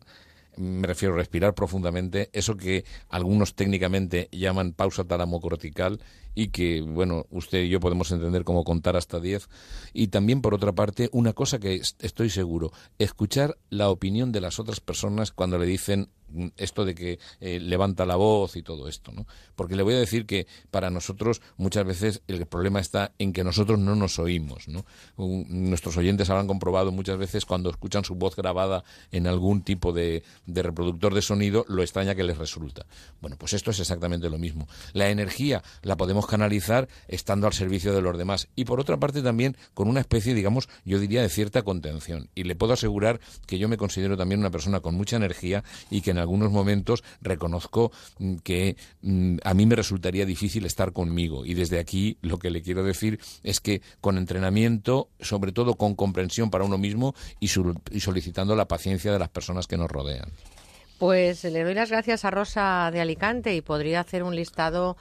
Me 0.57 0.87
refiero 0.87 1.15
a 1.15 1.19
respirar 1.19 1.55
profundamente, 1.55 2.31
eso 2.33 2.57
que 2.57 2.85
algunos 3.09 3.55
técnicamente 3.55 4.29
llaman 4.33 4.73
pausa 4.73 5.05
talamocortical 5.05 6.01
y 6.37 6.49
que, 6.49 6.83
bueno, 6.83 7.27
usted 7.31 7.65
y 7.65 7.69
yo 7.71 7.81
podemos 7.81 8.13
entender 8.13 8.45
como 8.45 8.63
contar 8.63 8.95
hasta 8.97 9.19
10. 9.19 9.49
Y 9.93 10.09
también, 10.09 10.43
por 10.43 10.55
otra 10.55 10.73
parte, 10.73 11.09
una 11.13 11.33
cosa 11.33 11.59
que 11.59 11.75
est- 11.75 12.05
estoy 12.05 12.31
seguro, 12.31 12.71
escuchar 12.99 13.57
la 13.71 13.89
opinión 13.91 14.31
de 14.31 14.41
las 14.43 14.61
otras 14.61 14.79
personas 14.81 15.33
cuando 15.33 15.59
le 15.59 15.67
dicen 15.67 16.11
mm, 16.29 16.49
esto 16.59 16.85
de 16.85 16.95
que 16.95 17.19
eh, 17.41 17.59
levanta 17.61 18.05
la 18.05 18.17
voz 18.17 18.57
y 18.57 18.63
todo 18.63 18.87
esto, 18.89 19.13
¿no? 19.13 19.27
Porque 19.55 19.77
le 19.77 19.83
voy 19.83 19.95
a 19.95 19.99
decir 19.99 20.27
que 20.27 20.47
para 20.71 20.91
nosotros 20.91 21.41
muchas 21.57 21.87
veces 21.87 22.21
el 22.27 22.45
problema 22.47 22.81
está 22.81 23.13
en 23.19 23.33
que 23.33 23.43
nosotros 23.45 23.79
no 23.79 23.95
nos 23.95 24.19
oímos, 24.19 24.69
¿no? 24.69 24.85
Nuestros 25.17 25.97
oyentes 25.97 26.29
habrán 26.29 26.47
comprobado 26.49 26.93
muchas 26.93 27.17
veces 27.17 27.47
cuando 27.47 27.71
escuchan 27.71 28.05
su 28.05 28.15
voz 28.17 28.37
grabada 28.37 28.85
en 29.13 29.27
algún 29.27 29.63
tipo 29.63 29.93
de, 29.93 30.23
de 30.45 30.63
reproductor 30.63 31.15
de 31.15 31.23
sonido, 31.23 31.65
lo 31.69 31.83
extraña 31.83 32.15
que 32.15 32.25
les 32.25 32.37
resulta. 32.37 32.85
Bueno, 33.23 33.37
pues 33.39 33.55
esto 33.55 33.71
es 33.71 33.81
exactamente 33.81 34.29
lo 34.29 34.37
mismo. 34.39 34.69
La 34.93 35.09
energía 35.09 35.63
la 35.83 35.97
podemos 35.97 36.26
podemos 36.27 36.37
canalizar 36.37 36.89
estando 37.09 37.47
al 37.47 37.53
servicio 37.53 37.95
de 37.95 38.03
los 38.03 38.19
demás. 38.19 38.49
Y 38.57 38.65
por 38.65 38.81
otra 38.81 38.97
parte 38.99 39.23
también 39.23 39.57
con 39.75 39.89
una 39.89 40.01
especie, 40.01 40.35
digamos, 40.35 40.69
yo 40.85 40.99
diría 40.99 41.23
de 41.23 41.29
cierta 41.29 41.63
contención. 41.63 42.29
Y 42.35 42.45
le 42.45 42.57
puedo 42.57 42.73
asegurar 42.73 43.21
que 43.47 43.59
yo 43.59 43.69
me 43.69 43.77
considero 43.77 44.17
también 44.17 44.41
una 44.41 44.51
persona 44.51 44.81
con 44.81 44.95
mucha 44.95 45.17
energía 45.17 45.65
y 45.91 46.01
que 46.01 46.11
en 46.11 46.19
algunos 46.19 46.51
momentos 46.51 47.03
reconozco 47.21 47.93
mm, 48.19 48.37
que 48.37 48.77
mm, 49.03 49.39
a 49.45 49.55
mí 49.55 49.67
me 49.67 49.77
resultaría 49.77 50.27
difícil 50.27 50.67
estar 50.67 50.93
conmigo. 50.93 51.47
Y 51.47 51.55
desde 51.55 51.79
aquí 51.79 52.19
lo 52.23 52.39
que 52.39 52.51
le 52.51 52.63
quiero 52.63 52.83
decir 52.83 53.19
es 53.43 53.61
que 53.61 53.83
con 54.01 54.19
entrenamiento, 54.19 55.09
sobre 55.21 55.53
todo 55.53 55.75
con 55.75 55.95
comprensión 55.95 56.51
para 56.51 56.65
uno 56.65 56.79
mismo 56.79 57.15
y, 57.41 57.47
y 57.47 58.01
solicitando 58.01 58.57
la 58.57 58.69
paciencia 58.69 59.13
de 59.13 59.19
las 59.19 59.29
personas 59.29 59.67
que 59.67 59.77
nos 59.77 59.91
rodean. 59.91 60.31
Pues 60.99 61.45
le 61.45 61.63
doy 61.63 61.75
las 61.75 61.91
gracias 61.91 62.25
a 62.25 62.31
Rosa 62.31 62.91
de 62.91 63.03
Alicante 63.03 63.55
y 63.55 63.61
podría 63.61 64.01
hacer 64.01 64.23
un 64.23 64.35
listado 64.35 64.97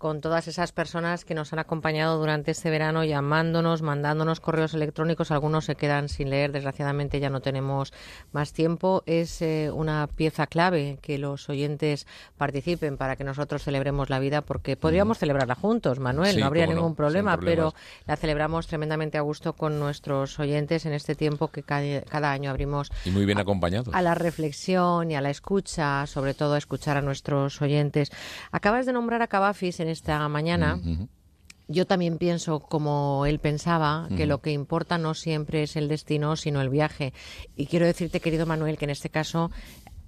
con 0.00 0.22
todas 0.22 0.48
esas 0.48 0.72
personas 0.72 1.26
que 1.26 1.34
nos 1.34 1.52
han 1.52 1.58
acompañado 1.58 2.18
durante 2.18 2.52
este 2.52 2.70
verano 2.70 3.04
llamándonos, 3.04 3.82
mandándonos 3.82 4.40
correos 4.40 4.72
electrónicos. 4.72 5.30
Algunos 5.30 5.66
se 5.66 5.74
quedan 5.74 6.08
sin 6.08 6.30
leer, 6.30 6.52
desgraciadamente 6.52 7.20
ya 7.20 7.28
no 7.28 7.42
tenemos 7.42 7.92
más 8.32 8.54
tiempo. 8.54 9.02
Es 9.04 9.42
eh, 9.42 9.70
una 9.70 10.06
pieza 10.06 10.46
clave 10.46 10.98
que 11.02 11.18
los 11.18 11.50
oyentes 11.50 12.06
participen 12.38 12.96
para 12.96 13.14
que 13.16 13.24
nosotros 13.24 13.62
celebremos 13.62 14.08
la 14.08 14.20
vida, 14.20 14.40
porque 14.40 14.74
podríamos 14.74 15.18
celebrarla 15.18 15.54
juntos, 15.54 15.98
Manuel, 15.98 16.40
no 16.40 16.46
habría 16.46 16.66
ningún 16.66 16.94
problema, 16.94 17.38
pero 17.38 17.74
la 18.06 18.16
celebramos 18.16 18.68
tremendamente 18.68 19.18
a 19.18 19.20
gusto 19.20 19.52
con 19.52 19.78
nuestros 19.78 20.40
oyentes 20.40 20.86
en 20.86 20.94
este 20.94 21.14
tiempo 21.14 21.48
que 21.48 21.62
cada, 21.62 22.32
año 22.32 22.48
abrimos. 22.48 22.90
Y 23.04 23.10
muy 23.10 23.26
bien 23.26 23.36
acompañados. 23.36 23.94
A 23.94 24.00
la 24.00 24.14
reflexión 24.14 25.10
y 25.10 25.16
a 25.16 25.20
la 25.20 25.28
escucha, 25.28 26.06
sobre 26.06 26.32
todo 26.32 26.54
a 26.54 26.58
escuchar 26.58 26.96
a 26.96 27.02
nuestros 27.02 27.60
oyentes. 27.60 28.10
Acabas 28.50 28.86
de 28.86 28.94
nombrar 28.94 29.20
a 29.20 29.26
Cavafis 29.26 29.78
en 29.80 29.89
esta 29.90 30.28
mañana. 30.28 30.80
Yo 31.68 31.86
también 31.86 32.18
pienso, 32.18 32.58
como 32.58 33.26
él 33.26 33.38
pensaba, 33.38 34.08
que 34.16 34.26
lo 34.26 34.40
que 34.40 34.50
importa 34.50 34.98
no 34.98 35.14
siempre 35.14 35.62
es 35.62 35.76
el 35.76 35.86
destino, 35.86 36.34
sino 36.34 36.60
el 36.60 36.68
viaje. 36.68 37.12
Y 37.54 37.66
quiero 37.66 37.86
decirte, 37.86 38.18
querido 38.18 38.44
Manuel, 38.44 38.76
que 38.76 38.86
en 38.86 38.90
este 38.90 39.08
caso 39.08 39.52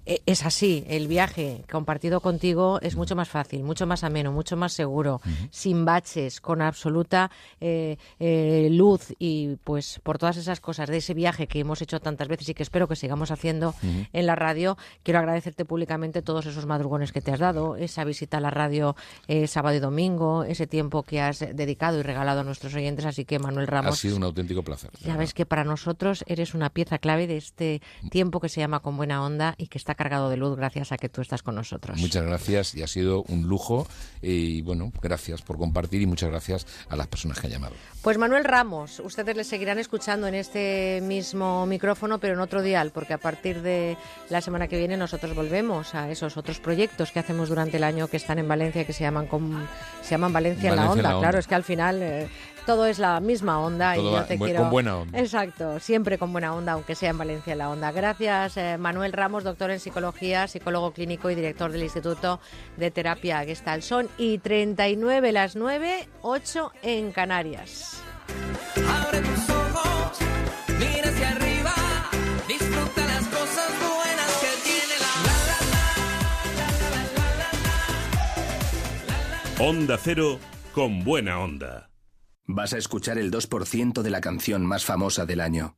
es 0.05 0.45
así, 0.45 0.83
el 0.87 1.07
viaje 1.07 1.63
compartido 1.71 2.19
contigo 2.19 2.79
es 2.81 2.95
mucho 2.95 3.15
más 3.15 3.29
fácil, 3.29 3.63
mucho 3.63 3.87
más 3.87 4.03
ameno, 4.03 4.31
mucho 4.31 4.57
más 4.57 4.73
seguro, 4.73 5.21
sin 5.51 5.85
baches, 5.85 6.41
con 6.41 6.61
absoluta 6.61 7.31
eh, 7.61 7.97
eh, 8.19 8.67
luz 8.71 9.13
y 9.17 9.55
pues 9.63 9.99
por 10.03 10.17
todas 10.17 10.37
esas 10.37 10.59
cosas 10.59 10.89
de 10.89 10.97
ese 10.97 11.13
viaje 11.13 11.47
que 11.47 11.59
hemos 11.59 11.81
hecho 11.81 11.99
tantas 11.99 12.27
veces 12.27 12.49
y 12.49 12.53
que 12.53 12.63
espero 12.63 12.87
que 12.87 12.95
sigamos 12.95 13.31
haciendo 13.31 13.73
en 13.81 14.25
la 14.25 14.35
radio, 14.35 14.77
quiero 15.03 15.19
agradecerte 15.19 15.65
públicamente 15.65 16.21
todos 16.21 16.45
esos 16.45 16.65
madrugones 16.65 17.11
que 17.11 17.21
te 17.21 17.31
has 17.31 17.39
dado, 17.39 17.75
esa 17.75 18.03
visita 18.03 18.37
a 18.37 18.41
la 18.41 18.49
radio 18.49 18.95
eh, 19.27 19.47
sábado 19.47 19.75
y 19.75 19.79
domingo, 19.79 20.43
ese 20.43 20.67
tiempo 20.67 21.03
que 21.03 21.21
has 21.21 21.39
dedicado 21.39 21.99
y 21.99 22.03
regalado 22.03 22.41
a 22.41 22.43
nuestros 22.43 22.75
oyentes, 22.75 23.05
así 23.05 23.25
que 23.25 23.39
Manuel 23.39 23.67
Ramos... 23.67 23.93
Ha 23.93 23.97
sido 23.97 24.17
un 24.17 24.23
auténtico 24.23 24.63
placer. 24.63 24.91
Ya 25.01 25.15
ves 25.15 25.33
que 25.33 25.45
para 25.45 25.63
nosotros 25.63 26.25
eres 26.27 26.53
una 26.53 26.69
pieza 26.69 26.97
clave 26.97 27.27
de 27.27 27.37
este 27.37 27.81
tiempo 28.09 28.39
que 28.39 28.49
se 28.49 28.59
llama 28.59 28.81
Con 28.81 28.97
Buena 28.97 29.23
Onda 29.23 29.55
y 29.57 29.67
que 29.67 29.77
está 29.77 29.92
cargado 29.95 30.29
de 30.29 30.37
luz 30.37 30.55
gracias 30.55 30.91
a 30.91 30.97
que 30.97 31.09
tú 31.09 31.21
estás 31.21 31.43
con 31.43 31.55
nosotros. 31.55 31.99
Muchas 31.99 32.23
gracias 32.23 32.75
y 32.75 32.83
ha 32.83 32.87
sido 32.87 33.23
un 33.23 33.43
lujo 33.47 33.87
y 34.21 34.61
bueno, 34.61 34.91
gracias 35.01 35.41
por 35.41 35.57
compartir 35.57 36.01
y 36.01 36.05
muchas 36.05 36.29
gracias 36.29 36.65
a 36.89 36.95
las 36.95 37.07
personas 37.07 37.39
que 37.39 37.47
han 37.47 37.53
llamado. 37.53 37.75
Pues 38.01 38.17
Manuel 38.17 38.43
Ramos, 38.43 38.99
ustedes 38.99 39.35
le 39.35 39.43
seguirán 39.43 39.79
escuchando 39.79 40.27
en 40.27 40.35
este 40.35 41.01
mismo 41.03 41.65
micrófono, 41.65 42.19
pero 42.19 42.33
en 42.33 42.39
otro 42.39 42.61
dial, 42.61 42.91
porque 42.93 43.13
a 43.13 43.17
partir 43.17 43.61
de 43.61 43.97
la 44.29 44.41
semana 44.41 44.67
que 44.67 44.77
viene 44.77 44.97
nosotros 44.97 45.35
volvemos 45.35 45.95
a 45.95 46.09
esos 46.11 46.37
otros 46.37 46.59
proyectos 46.59 47.11
que 47.11 47.19
hacemos 47.19 47.49
durante 47.49 47.77
el 47.77 47.83
año 47.83 48.07
que 48.07 48.17
están 48.17 48.39
en 48.39 48.47
Valencia, 48.47 48.85
que 48.85 48.93
se 48.93 49.03
llaman, 49.03 49.27
se 50.01 50.11
llaman 50.11 50.33
Valencia, 50.33 50.69
en, 50.69 50.75
la 50.75 50.91
onda. 50.91 51.19
Claro, 51.19 51.39
es 51.39 51.47
que 51.47 51.55
al 51.55 51.63
final 51.63 52.01
eh, 52.01 52.29
todo 52.65 52.85
es 52.85 52.99
la 52.99 53.19
misma 53.19 53.59
onda 53.59 53.97
y 53.97 54.03
yo 54.03 54.23
te 54.25 54.37
quiero... 54.37 54.61
Con 54.61 54.69
buena 54.71 54.97
onda. 54.97 55.19
Exacto, 55.19 55.79
siempre 55.79 56.17
con 56.17 56.31
buena 56.31 56.53
onda, 56.53 56.73
aunque 56.73 56.95
sea 56.95 57.09
en 57.09 57.17
Valencia 57.17 57.53
en 57.53 57.59
la 57.59 57.69
onda. 57.69 57.91
Gracias, 57.91 58.57
eh, 58.57 58.77
Manuel 58.77 59.13
Ramos, 59.13 59.43
doctor 59.43 59.71
en 59.71 59.79
psicología, 59.79 60.47
psicólogo 60.47 60.91
clínico 60.91 61.29
y 61.29 61.35
director 61.35 61.71
del 61.71 61.83
Instituto 61.83 62.39
de 62.77 62.91
Terapia 62.91 63.43
Gestalt. 63.43 63.83
Son 63.83 64.09
y 64.17 64.37
39 64.37 65.31
las 65.31 65.55
9, 65.55 66.07
8 66.21 66.71
en 66.81 67.11
Canarias. 67.11 68.01
Abre 68.87 69.19
tus 69.19 69.49
ojos, 69.49 70.19
mira 70.79 71.09
hacia 71.09 71.29
arriba, 71.29 71.73
disfruta 72.47 73.05
las 73.05 73.27
cosas 73.27 73.71
buenas 73.79 74.37
que 74.41 74.47
tiene 74.63 74.95
la... 79.59 79.63
Onda 79.63 79.97
Cero 80.01 80.39
con 80.73 81.03
buena 81.03 81.39
onda. 81.39 81.92
Vas 82.55 82.71
a 82.73 82.77
escuchar 82.77 83.17
el 83.17 83.31
2% 83.31 84.03
de 84.03 84.11
la 84.11 84.21
canción 84.21 84.63
más 84.63 84.85
famosa 84.85 85.25
del 85.25 85.41
año. 85.41 85.75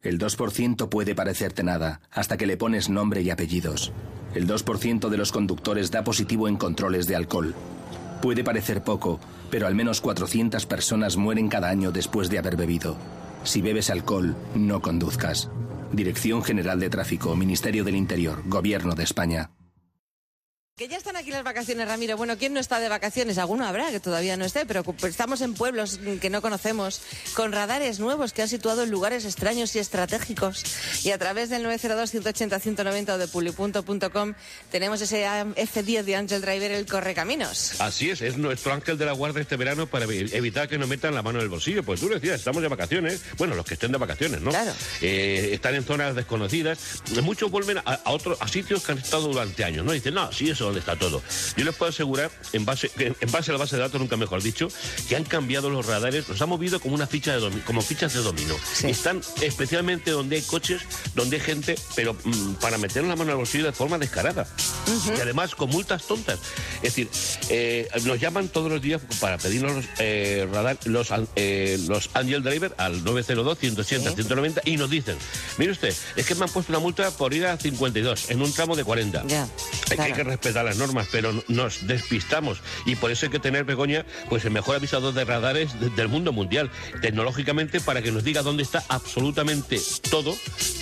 El 0.00 0.18
2% 0.18 0.88
puede 0.88 1.14
parecerte 1.14 1.62
nada, 1.62 2.00
hasta 2.10 2.38
que 2.38 2.46
le 2.46 2.56
pones 2.56 2.88
nombre 2.88 3.20
y 3.20 3.28
apellidos. 3.28 3.92
El 4.34 4.48
2% 4.48 5.10
de 5.10 5.16
los 5.18 5.30
conductores 5.30 5.90
da 5.90 6.04
positivo 6.04 6.48
en 6.48 6.56
controles 6.56 7.06
de 7.06 7.16
alcohol. 7.16 7.54
Puede 8.22 8.42
parecer 8.42 8.82
poco, 8.82 9.20
pero 9.50 9.66
al 9.66 9.74
menos 9.74 10.00
400 10.00 10.64
personas 10.64 11.18
mueren 11.18 11.50
cada 11.50 11.68
año 11.68 11.92
después 11.92 12.30
de 12.30 12.38
haber 12.38 12.56
bebido. 12.56 12.96
Si 13.44 13.60
bebes 13.60 13.90
alcohol, 13.90 14.34
no 14.54 14.80
conduzcas. 14.80 15.50
Dirección 15.92 16.42
General 16.42 16.80
de 16.80 16.88
Tráfico, 16.88 17.36
Ministerio 17.36 17.84
del 17.84 17.96
Interior, 17.96 18.42
Gobierno 18.46 18.94
de 18.94 19.02
España. 19.02 19.50
Que 20.76 20.88
ya 20.88 20.96
están 20.96 21.14
aquí 21.16 21.30
las 21.30 21.44
vacaciones, 21.44 21.86
Ramiro. 21.86 22.16
Bueno, 22.16 22.38
¿quién 22.38 22.54
no 22.54 22.60
está 22.60 22.80
de 22.80 22.88
vacaciones? 22.88 23.36
Alguno 23.36 23.66
habrá 23.66 23.90
que 23.90 24.00
todavía 24.00 24.38
no 24.38 24.46
esté, 24.46 24.64
pero 24.64 24.82
estamos 25.02 25.42
en 25.42 25.52
pueblos 25.52 26.00
que 26.22 26.30
no 26.30 26.40
conocemos, 26.40 27.02
con 27.34 27.52
radares 27.52 28.00
nuevos 28.00 28.32
que 28.32 28.40
han 28.40 28.48
situado 28.48 28.84
en 28.84 28.90
lugares 28.90 29.26
extraños 29.26 29.76
y 29.76 29.78
estratégicos. 29.78 30.64
Y 31.04 31.10
a 31.10 31.18
través 31.18 31.50
del 31.50 31.66
902-180-190 31.66 33.10
o 33.10 33.18
de 33.18 33.28
pulipunto.com 33.28 34.32
tenemos 34.70 35.02
ese 35.02 35.26
F10 35.26 36.02
de 36.04 36.16
Angel 36.16 36.40
Driver, 36.40 36.70
el 36.70 36.86
correcaminos. 36.86 37.78
Así 37.78 38.08
es, 38.08 38.22
es 38.22 38.38
nuestro 38.38 38.72
ángel 38.72 38.96
de 38.96 39.04
la 39.04 39.12
guardia 39.12 39.42
este 39.42 39.56
verano 39.56 39.86
para 39.86 40.06
evitar 40.06 40.66
que 40.66 40.78
nos 40.78 40.88
metan 40.88 41.14
la 41.14 41.22
mano 41.22 41.40
en 41.40 41.42
el 41.42 41.50
bolsillo. 41.50 41.82
Pues 41.82 42.00
tú 42.00 42.08
decías, 42.08 42.36
estamos 42.36 42.62
de 42.62 42.68
vacaciones, 42.68 43.20
bueno, 43.36 43.54
los 43.54 43.66
que 43.66 43.74
estén 43.74 43.92
de 43.92 43.98
vacaciones, 43.98 44.40
¿no? 44.40 44.48
Claro. 44.48 44.72
Eh, 45.02 45.50
están 45.52 45.74
en 45.74 45.84
zonas 45.84 46.14
desconocidas. 46.14 46.78
Muchos 47.22 47.50
vuelven 47.50 47.76
a, 47.76 47.82
a, 47.82 48.12
otros, 48.12 48.38
a 48.40 48.48
sitios 48.48 48.82
que 48.82 48.92
han 48.92 48.98
estado 48.98 49.28
durante 49.28 49.62
años, 49.62 49.84
¿no? 49.84 49.92
Dicen, 49.92 50.14
no, 50.14 50.32
sí, 50.32 50.48
eso 50.48 50.69
dónde 50.70 50.80
está 50.80 50.96
todo. 50.96 51.22
Yo 51.56 51.64
les 51.64 51.74
puedo 51.74 51.90
asegurar, 51.90 52.30
en 52.52 52.64
base, 52.64 52.90
en 52.96 53.32
base 53.32 53.50
a 53.50 53.54
la 53.54 53.58
base 53.58 53.76
de 53.76 53.82
datos, 53.82 54.00
nunca 54.00 54.16
mejor 54.16 54.42
dicho, 54.42 54.68
que 55.08 55.16
han 55.16 55.24
cambiado 55.24 55.70
los 55.70 55.86
radares, 55.86 56.28
los 56.28 56.40
han 56.40 56.48
movido 56.48 56.80
como 56.80 56.94
una 56.94 57.06
ficha 57.06 57.38
de 57.38 57.60
como 57.62 57.82
fichas 57.82 58.12
de 58.14 58.20
dominó. 58.20 58.56
Están 58.82 59.20
especialmente 59.42 60.10
donde 60.10 60.36
hay 60.36 60.42
coches, 60.42 60.82
donde 61.14 61.36
hay 61.36 61.42
gente, 61.42 61.74
pero 61.94 62.14
mm, 62.14 62.54
para 62.54 62.78
meter 62.78 63.04
la 63.04 63.16
mano 63.16 63.32
al 63.32 63.38
bolsillo 63.38 63.66
de 63.66 63.72
forma 63.72 63.98
descarada. 63.98 64.46
Y 65.16 65.20
además 65.20 65.54
con 65.54 65.70
multas 65.70 66.04
tontas. 66.04 66.38
Es 66.76 66.94
decir, 66.94 67.08
eh, 67.48 67.88
nos 68.04 68.20
llaman 68.20 68.48
todos 68.48 68.70
los 68.70 68.80
días 68.80 69.00
para 69.20 69.38
pedirnos 69.38 69.84
eh, 69.98 70.48
radar, 70.52 70.78
los, 70.84 71.08
eh, 71.36 71.78
los 71.86 72.10
Angel 72.14 72.42
Driver 72.42 72.74
al 72.78 73.04
902 73.04 73.58
180 73.58 74.10
190 74.12 74.62
y 74.64 74.76
nos 74.76 74.90
dicen, 74.90 75.16
mire 75.58 75.72
usted, 75.72 75.94
es 76.16 76.26
que 76.26 76.34
me 76.34 76.44
han 76.44 76.50
puesto 76.50 76.72
una 76.72 76.80
multa 76.80 77.10
por 77.10 77.34
ir 77.34 77.46
a 77.46 77.56
52 77.56 78.30
en 78.30 78.42
un 78.42 78.52
tramo 78.52 78.76
de 78.76 78.84
40. 78.84 79.20
hay, 79.20 79.96
que, 79.96 80.02
hay 80.02 80.12
que 80.12 80.24
respetar 80.24 80.49
las 80.52 80.76
normas, 80.76 81.08
pero 81.10 81.32
nos 81.48 81.86
despistamos 81.86 82.60
y 82.86 82.96
por 82.96 83.10
eso 83.10 83.26
hay 83.26 83.32
que 83.32 83.38
tener, 83.38 83.64
Begoña, 83.64 84.04
pues 84.28 84.44
el 84.44 84.50
mejor 84.50 84.76
avisador 84.76 85.14
de 85.14 85.24
radares 85.24 85.70
del 85.96 86.08
mundo 86.08 86.32
mundial, 86.32 86.70
tecnológicamente, 87.00 87.80
para 87.80 88.02
que 88.02 88.12
nos 88.12 88.24
diga 88.24 88.42
dónde 88.42 88.62
está 88.62 88.84
absolutamente 88.88 89.80
todo, 90.10 90.36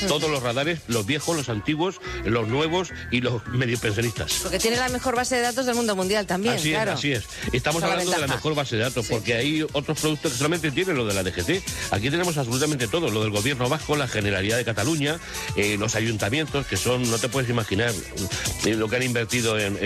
todos 0.06 0.30
los 0.30 0.42
radares, 0.42 0.80
los 0.88 1.06
viejos, 1.06 1.36
los 1.36 1.48
antiguos, 1.48 2.00
los 2.24 2.48
nuevos 2.48 2.90
y 3.10 3.20
los 3.20 3.46
medio 3.48 3.78
pensionistas. 3.78 4.40
Porque 4.42 4.58
tiene 4.58 4.76
la 4.76 4.88
mejor 4.88 5.16
base 5.16 5.36
de 5.36 5.42
datos 5.42 5.66
del 5.66 5.74
mundo 5.74 5.94
mundial 5.96 6.26
también, 6.26 6.54
así 6.54 6.70
claro. 6.70 6.92
Es, 6.92 6.98
así 6.98 7.12
es. 7.12 7.24
Estamos 7.52 7.82
hablando 7.82 8.10
de 8.10 8.18
la 8.18 8.26
mejor 8.26 8.54
base 8.54 8.76
de 8.76 8.82
datos, 8.82 9.06
porque 9.06 9.34
hay 9.34 9.62
otros 9.72 10.00
productos 10.00 10.32
que 10.32 10.38
solamente 10.38 10.70
tienen 10.70 10.96
lo 10.96 11.06
de 11.06 11.14
la 11.14 11.22
DGT. 11.22 11.62
Aquí 11.90 12.10
tenemos 12.10 12.36
absolutamente 12.36 12.88
todo, 12.88 13.10
lo 13.10 13.22
del 13.22 13.30
gobierno 13.30 13.68
vasco, 13.68 13.96
la 13.96 14.08
Generalidad 14.08 14.56
de 14.56 14.64
Cataluña, 14.64 15.18
eh, 15.56 15.76
los 15.78 15.94
ayuntamientos, 15.94 16.66
que 16.66 16.76
son, 16.76 17.10
no 17.10 17.18
te 17.18 17.28
puedes 17.28 17.50
imaginar 17.50 17.92
eh, 18.64 18.74
lo 18.74 18.88
que 18.88 18.96
han 18.96 19.02
invertido 19.02 19.57
en, 19.58 19.78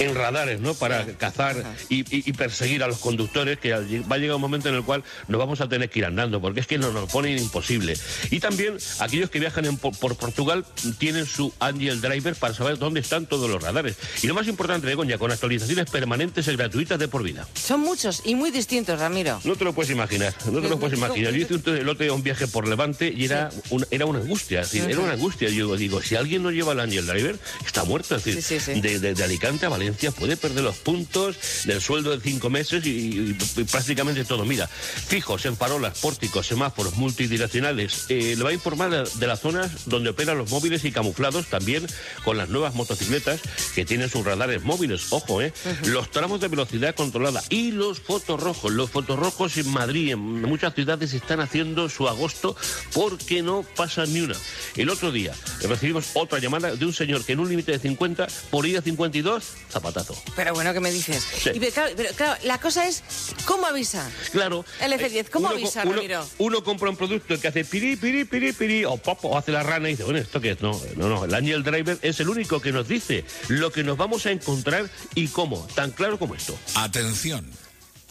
en, 0.00 0.14
radares, 0.14 0.60
¿no? 0.60 0.74
Para 0.74 1.04
cazar 1.16 1.56
y, 1.88 2.32
perseguir 2.32 2.82
a 2.82 2.88
los 2.88 2.98
conductores, 2.98 3.58
que 3.58 3.72
va 3.72 4.16
a 4.16 4.18
llegar 4.18 4.36
un 4.36 4.42
momento 4.42 4.68
en 4.68 4.74
el 4.74 4.82
cual 4.82 5.04
nos 5.28 5.38
vamos 5.38 5.60
a 5.60 5.68
tener 5.68 5.90
que 5.90 6.00
ir 6.00 6.04
andando, 6.04 6.40
porque 6.40 6.60
es 6.60 6.66
que 6.66 6.78
nos 6.78 6.94
lo 6.94 7.06
ponen 7.06 7.38
imposible. 7.38 7.96
Y 8.30 8.40
también 8.40 8.76
aquellos 9.00 9.30
que 9.30 9.40
viajan 9.40 9.76
por, 9.76 10.16
Portugal 10.16 10.64
tienen 10.98 11.26
su 11.26 11.52
Angel 11.60 12.00
Driver 12.00 12.34
para 12.34 12.54
saber 12.54 12.78
dónde 12.78 13.00
están 13.00 13.26
todos 13.26 13.50
los 13.50 13.62
radares. 13.62 13.96
Y 14.22 14.26
lo 14.26 14.34
más 14.34 14.46
importante, 14.48 14.86
Begoña, 14.86 15.18
con 15.18 15.30
actualizaciones 15.32 15.90
permanentes 15.90 16.46
y 16.48 16.56
gratuitas 16.56 16.98
de 16.98 17.08
por 17.08 17.22
vida. 17.22 17.46
Son 17.54 17.80
muchos 17.80 18.22
y 18.24 18.34
muy 18.34 18.50
distintos, 18.50 18.98
Ramiro. 18.98 19.40
No 19.44 19.56
te 19.56 19.64
lo 19.64 19.72
puedes 19.72 19.90
imaginar, 19.90 20.34
no 20.50 20.60
te 20.60 20.68
lo 20.68 20.78
puedes 20.78 20.98
imaginar. 20.98 21.32
Yo 21.32 21.38
hice 21.38 21.54
un, 21.54 21.88
otro 21.88 22.04
día 22.04 22.12
un 22.12 22.22
viaje 22.22 22.46
por 22.46 22.66
Levante 22.68 23.12
y 23.14 23.24
era, 23.24 23.50
una, 23.70 23.86
era 23.90 24.06
una 24.06 24.20
angustia, 24.20 24.64
era 24.72 25.00
una 25.00 25.12
angustia. 25.12 25.48
Yo 25.48 25.76
digo, 25.76 26.02
si 26.02 26.16
alguien 26.16 26.42
no 26.42 26.50
lleva 26.50 26.72
el 26.72 26.80
Angel 26.80 27.06
Driver, 27.06 27.38
está 27.64 27.84
muerto. 27.84 28.16
Es 28.16 28.24
decir, 28.24 28.55
De, 28.80 28.98
de- 28.98 29.14
de 29.14 29.24
Alicante 29.24 29.66
a 29.66 29.68
Valencia, 29.68 30.10
puede 30.10 30.36
perder 30.36 30.64
los 30.64 30.76
puntos 30.76 31.36
del 31.64 31.80
sueldo 31.80 32.10
de 32.16 32.20
cinco 32.22 32.50
meses 32.50 32.84
y, 32.86 32.90
y- 32.90 33.38
y 33.56 33.64
prácticamente 33.64 34.24
todo. 34.24 34.44
Mira, 34.44 34.66
fijos 34.68 35.44
en 35.46 35.56
farolas, 35.56 35.98
pórticos, 35.98 36.46
semáforos 36.46 36.96
multidireccionales. 36.96 38.06
Eh, 38.08 38.34
le 38.36 38.42
va 38.44 38.50
a 38.50 38.52
informar 38.52 39.08
de, 39.08 39.26
las 39.26 39.40
zonas 39.40 39.70
donde 39.86 40.10
operan 40.10 40.38
los 40.38 40.50
móviles 40.50 40.84
y 40.84 40.92
camuflados 40.92 41.46
también 41.46 41.86
con 42.24 42.36
las 42.36 42.48
nuevas 42.48 42.74
motocicletas 42.74 43.40
que 43.74 43.84
tienen 43.84 44.08
sus 44.10 44.24
radares 44.24 44.62
móviles. 44.62 45.06
Ojo, 45.10 45.42
¿eh? 45.42 45.52
Los 45.84 46.10
tramos 46.10 46.40
de 46.40 46.48
velocidad 46.48 46.94
controlada 46.94 47.42
y 47.48 47.72
los 47.72 48.00
fotorrojos. 48.00 48.72
Los 48.72 48.90
fotorrojos 48.90 49.56
en 49.56 49.68
Madrid, 49.70 50.12
en 50.12 50.18
muchas 50.42 50.74
ciudades, 50.74 51.12
están 51.12 51.40
haciendo 51.40 51.88
su 51.88 52.08
agosto 52.08 52.56
porque 52.92 53.42
no 53.42 53.64
pasa 53.76 54.06
ni 54.06 54.20
una. 54.20 54.36
El 54.76 54.90
otro 54.90 55.10
día 55.12 55.32
recibimos 55.62 56.06
otra 56.14 56.38
llamada 56.38 56.74
de 56.74 56.84
un 56.84 56.92
señor 56.92 57.24
que 57.24 57.32
en 57.32 57.40
un 57.40 57.48
límite 57.48 57.72
de 57.72 57.78
50, 57.78 58.26
por 58.50 58.66
ir 58.66 58.78
a 58.78 58.82
52, 58.82 59.44
zapatazo. 59.70 60.16
Pero 60.34 60.54
bueno, 60.54 60.72
¿qué 60.72 60.80
me 60.80 60.90
dices? 60.90 61.24
Sí. 61.42 61.50
Y 61.54 61.60
pero, 61.60 61.72
claro, 61.72 61.92
pero, 61.96 62.14
claro, 62.14 62.40
la 62.44 62.58
cosa 62.60 62.86
es, 62.86 63.02
¿cómo 63.44 63.66
avisa? 63.66 64.10
Claro. 64.32 64.64
El 64.80 64.92
F10, 64.92 65.28
¿cómo 65.30 65.46
Uno 65.48 65.56
avisa, 65.56 65.82
uno- 65.84 65.92
Ramiro? 65.94 66.26
Uno 66.38 66.64
compra 66.64 66.90
un 66.90 66.96
producto 66.96 67.38
que 67.40 67.48
hace 67.48 67.64
piri, 67.64 67.96
piri, 67.96 68.24
piri, 68.24 68.52
piri, 68.52 68.84
o 68.84 68.96
pop, 68.96 69.24
o 69.24 69.36
hace 69.38 69.52
la 69.52 69.62
rana 69.62 69.88
y 69.88 69.92
dice, 69.92 70.04
bueno, 70.04 70.18
¿esto 70.18 70.40
qué 70.40 70.52
es? 70.52 70.60
No, 70.60 70.78
no, 70.96 71.08
no. 71.08 71.24
El 71.24 71.34
Angel 71.34 71.62
Driver 71.62 71.98
es 72.02 72.20
el 72.20 72.28
único 72.28 72.60
que 72.60 72.72
nos 72.72 72.88
dice 72.88 73.24
lo 73.48 73.70
que 73.72 73.84
nos 73.84 73.96
vamos 73.96 74.26
a 74.26 74.30
encontrar 74.30 74.88
y 75.14 75.28
cómo, 75.28 75.66
tan 75.74 75.90
claro 75.90 76.18
como 76.18 76.34
esto. 76.34 76.58
Atención. 76.74 77.50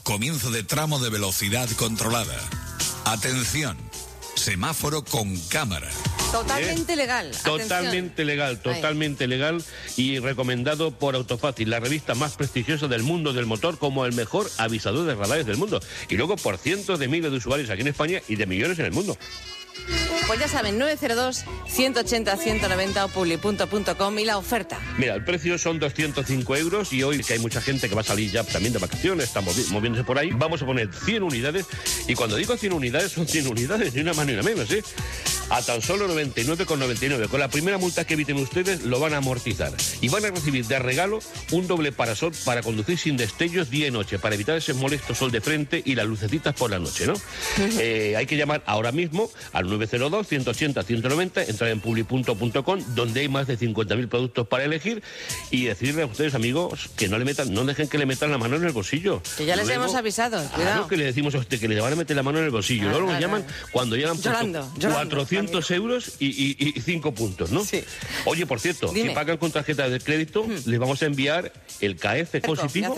Comienzo 0.03 0.52
de 0.52 0.64
tramo 0.64 0.99
de 0.99 1.10
velocidad 1.10 1.68
controlada. 1.78 2.38
Atención. 3.06 3.78
Semáforo 4.36 5.03
con 5.03 5.36
cámara. 5.49 5.90
Totalmente 6.32 6.95
legal. 6.95 7.28
Atención. 7.28 7.60
Totalmente 7.60 8.26
legal, 8.26 8.60
totalmente 8.62 9.28
legal 9.28 9.64
y 9.95 10.20
recomendado 10.20 10.91
por 10.91 11.16
Autofácil, 11.16 11.70
la 11.70 11.80
revista 11.80 12.16
más 12.16 12.36
prestigiosa 12.36 12.88
del 12.88 13.03
mundo 13.03 13.34
del 13.34 13.45
motor 13.45 13.78
como 13.78 14.06
el 14.06 14.14
mejor 14.14 14.49
avisador 14.57 15.06
de 15.06 15.16
radares 15.16 15.45
del 15.45 15.57
mundo. 15.57 15.80
Y 16.10 16.16
luego 16.16 16.36
por 16.36 16.57
cientos 16.57 16.99
de 16.99 17.07
miles 17.07 17.32
de 17.32 17.38
usuarios 17.38 17.70
aquí 17.70 17.82
en 17.82 17.88
España 17.88 18.22
y 18.28 18.36
de 18.36 18.45
millones 18.45 18.78
en 18.80 18.86
el 18.86 18.91
mundo. 18.91 19.18
Pues 20.28 20.40
ya 20.40 20.48
saben, 20.48 20.80
902-180-190 20.80 23.06
o 23.06 23.07
publi.com 23.10 24.20
y 24.20 24.26
la 24.26 24.38
oferta. 24.38 24.80
Mira, 24.98 25.14
el 25.16 25.24
precio 25.24 25.57
son 25.57 25.80
205 25.80 26.56
euros 26.56 26.91
y 26.94 27.03
hoy 27.03 27.22
que 27.24 27.34
hay 27.34 27.40
mucha 27.40 27.62
gente 27.62 27.88
que 27.90 27.95
va 27.95 28.02
a 28.02 28.06
salir 28.06 28.32
ya 28.32 28.44
también 28.44 28.74
de 28.74 28.80
vacaciones, 28.80 29.26
está 29.28 29.41
movi- 29.41 29.68
moviéndose 29.70 30.03
por 30.03 30.18
ahí, 30.18 30.30
vamos 30.34 30.62
a 30.62 30.66
poner 30.66 30.90
100 30.94 31.24
unidades 31.24 31.66
y 32.07 32.16
cuando 32.16 32.36
digo 32.38 32.57
100 32.57 32.74
unidades 32.74 33.12
son 33.12 33.28
100 33.28 33.48
unidades, 33.48 33.94
ni 33.94 34.02
una 34.02 34.14
más 34.14 34.26
ni 34.26 34.34
una 34.34 34.44
menos, 34.44 34.72
¿eh? 34.72 34.84
A 35.52 35.62
tan 35.62 35.80
solo 35.80 36.07
99,99. 36.07 37.28
Con 37.30 37.40
la 37.40 37.49
primera 37.49 37.78
multa 37.78 38.03
que 38.03 38.16
eviten 38.16 38.38
ustedes 38.38 38.82
lo 38.82 38.99
van 38.99 39.14
a 39.14 39.18
amortizar 39.18 39.72
y 40.02 40.10
van 40.10 40.26
a 40.26 40.32
recibir 40.32 40.66
de 40.66 40.80
regalo 40.80 41.20
un 41.52 41.68
doble 41.68 41.91
parasol 41.91 42.32
para 42.45 42.64
conducir 42.64 42.98
sin 42.98 43.16
destellos 43.16 43.70
día 43.70 43.86
y 43.88 43.91
noche, 43.91 44.18
para 44.18 44.34
evitar 44.34 44.57
ese 44.57 44.74
molesto 44.74 45.14
sol 45.14 45.32
de 45.32 45.41
frente 45.41 45.84
y 45.86 45.94
las 45.94 46.07
lucecitas 46.07 46.56
por 46.56 46.72
la 46.72 46.80
noche, 46.80 47.06
¿no? 47.06 47.14
Eh, 47.80 48.16
hay 48.18 48.26
que 48.26 48.38
llamar 48.38 48.64
ahora 48.66 48.91
mismo 48.91 49.30
al 49.53 49.66
902-180-190, 49.77 51.49
entrar 51.49 51.69
en 51.69 51.80
publi.com, 51.80 52.80
donde 52.95 53.19
hay 53.22 53.30
más 53.30 53.47
de 53.47 53.57
50.000 53.57 54.07
productos 54.07 54.47
para 54.47 54.64
elegir 54.64 55.03
y 55.52 55.65
decirle 55.65 56.03
a 56.03 56.06
ustedes, 56.06 56.35
amigos, 56.35 56.89
que 56.95 57.07
no 57.07 57.18
le 57.18 57.26
metan, 57.26 57.53
no 57.53 57.65
dejen 57.65 57.88
que 57.88 57.97
le 57.97 58.06
metan 58.06 58.31
la 58.31 58.38
mano 58.38 58.56
en 58.56 58.64
el 58.64 58.72
bolsillo. 58.72 59.22
Que 59.38 59.45
ya 59.45 59.56
les 59.56 59.65
Luego- 59.65 59.84
hemos 59.84 59.95
avisado, 59.95 60.43
Claro 60.56 60.88
que 60.88 60.97
le 60.97 61.06
decimos 61.06 61.35
a 61.35 61.39
usted 61.39 61.60
que 61.60 61.68
le 61.68 61.80
van 61.80 61.93
a 61.93 61.95
meter 61.95 62.15
la 62.15 62.23
mano 62.23 62.39
en 62.39 62.45
el 62.45 62.52
bolsillo. 62.52 62.88
Ah, 62.88 62.91
Luego 62.91 63.07
nos 63.07 63.15
ah, 63.15 63.19
llaman 63.19 63.45
cuando 63.72 63.95
puesto 63.95 64.15
Llorando, 64.30 64.72
llorando, 64.77 65.15
400 65.15 65.72
euros 65.72 66.14
y, 66.19 66.27
y, 66.77 66.81
5 66.81 67.14
puntos, 67.14 67.52
¿no? 67.52 67.64
Oye, 68.26 68.45
por 68.45 68.60
cierto, 68.60 68.91
Dime. 68.91 69.10
si 69.10 69.15
pagan 69.15 69.38
con 69.38 69.52
tarjeta 69.52 69.89
de 69.89 69.99
crédito, 69.99 70.45
les 70.65 70.80
vamos 70.80 71.02
a 71.02 71.06
enviar 71.06 71.52
el 71.81 71.95
KF 71.95 72.35
Acerco, 72.35 72.56
positivo 72.56 72.95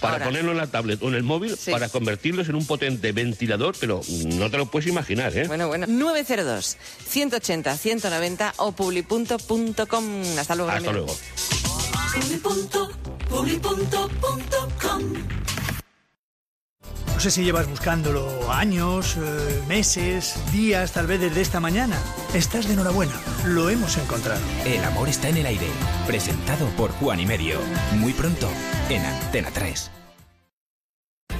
para 0.00 0.14
Ahora. 0.14 0.24
ponerlo 0.26 0.52
en 0.52 0.58
la 0.58 0.66
tablet 0.66 1.02
o 1.02 1.08
en 1.08 1.14
el 1.14 1.22
móvil 1.22 1.54
para 1.70 1.88
convertirlos 1.88 2.48
en 2.48 2.54
un 2.54 2.66
potente 2.66 3.12
ventilador, 3.12 3.74
pero 3.78 4.00
no 4.26 4.50
te 4.50 4.58
lo 4.58 4.66
puedes 4.66 4.88
imaginar, 4.88 5.36
¿eh? 5.36 5.46
Bueno, 5.46 5.68
bueno. 5.68 5.86
902-180-190 6.24 8.52
o 8.58 8.72
publi.com. 8.72 10.22
Hasta 10.38 10.54
luego. 10.54 10.70
Hasta 10.70 10.92
luego. 10.92 11.16
No 17.18 17.20
sé 17.20 17.32
si 17.32 17.42
llevas 17.42 17.68
buscándolo 17.68 18.52
años, 18.52 19.16
eh, 19.16 19.62
meses, 19.66 20.36
días, 20.52 20.92
tal 20.92 21.08
vez 21.08 21.20
desde 21.20 21.40
esta 21.40 21.58
mañana. 21.58 21.98
Estás 22.32 22.68
de 22.68 22.74
enhorabuena, 22.74 23.20
lo 23.44 23.70
hemos 23.70 23.98
encontrado. 23.98 24.40
El 24.64 24.84
amor 24.84 25.08
está 25.08 25.28
en 25.28 25.38
el 25.38 25.46
aire. 25.46 25.66
Presentado 26.06 26.68
por 26.76 26.92
Juan 26.92 27.18
y 27.18 27.26
Medio. 27.26 27.58
Muy 27.96 28.12
pronto, 28.12 28.48
en 28.88 29.04
Antena 29.04 29.50
3. 29.52 29.97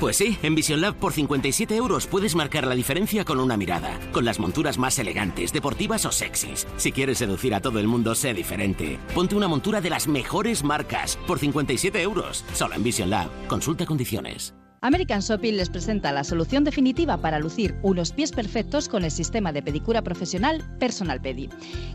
Pues 0.00 0.16
sí, 0.16 0.38
en 0.44 0.54
Vision 0.54 0.80
Lab 0.80 0.94
por 0.94 1.12
57 1.12 1.74
euros 1.74 2.06
puedes 2.06 2.36
marcar 2.36 2.64
la 2.66 2.76
diferencia 2.76 3.24
con 3.24 3.40
una 3.40 3.56
mirada, 3.56 3.98
con 4.12 4.24
las 4.24 4.38
monturas 4.38 4.78
más 4.78 4.96
elegantes, 5.00 5.52
deportivas 5.52 6.04
o 6.04 6.12
sexys. 6.12 6.68
Si 6.76 6.92
quieres 6.92 7.18
seducir 7.18 7.52
a 7.52 7.60
todo 7.60 7.80
el 7.80 7.88
mundo, 7.88 8.14
sé 8.14 8.32
diferente. 8.32 9.00
Ponte 9.12 9.34
una 9.34 9.48
montura 9.48 9.80
de 9.80 9.90
las 9.90 10.06
mejores 10.06 10.62
marcas 10.62 11.18
por 11.26 11.40
57 11.40 12.00
euros, 12.00 12.44
solo 12.54 12.76
en 12.76 12.84
Vision 12.84 13.10
Lab. 13.10 13.28
Consulta 13.48 13.86
condiciones. 13.86 14.54
American 14.80 15.20
Shopping 15.20 15.56
les 15.56 15.70
presenta 15.70 16.12
la 16.12 16.22
solución 16.22 16.62
definitiva 16.62 17.16
para 17.16 17.40
lucir 17.40 17.74
unos 17.82 18.12
pies 18.12 18.30
perfectos 18.30 18.88
con 18.88 19.02
el 19.02 19.10
sistema 19.10 19.52
de 19.52 19.60
pedicura 19.60 20.02
profesional 20.02 20.62
Personal 20.78 21.20
Pedi. 21.20 21.48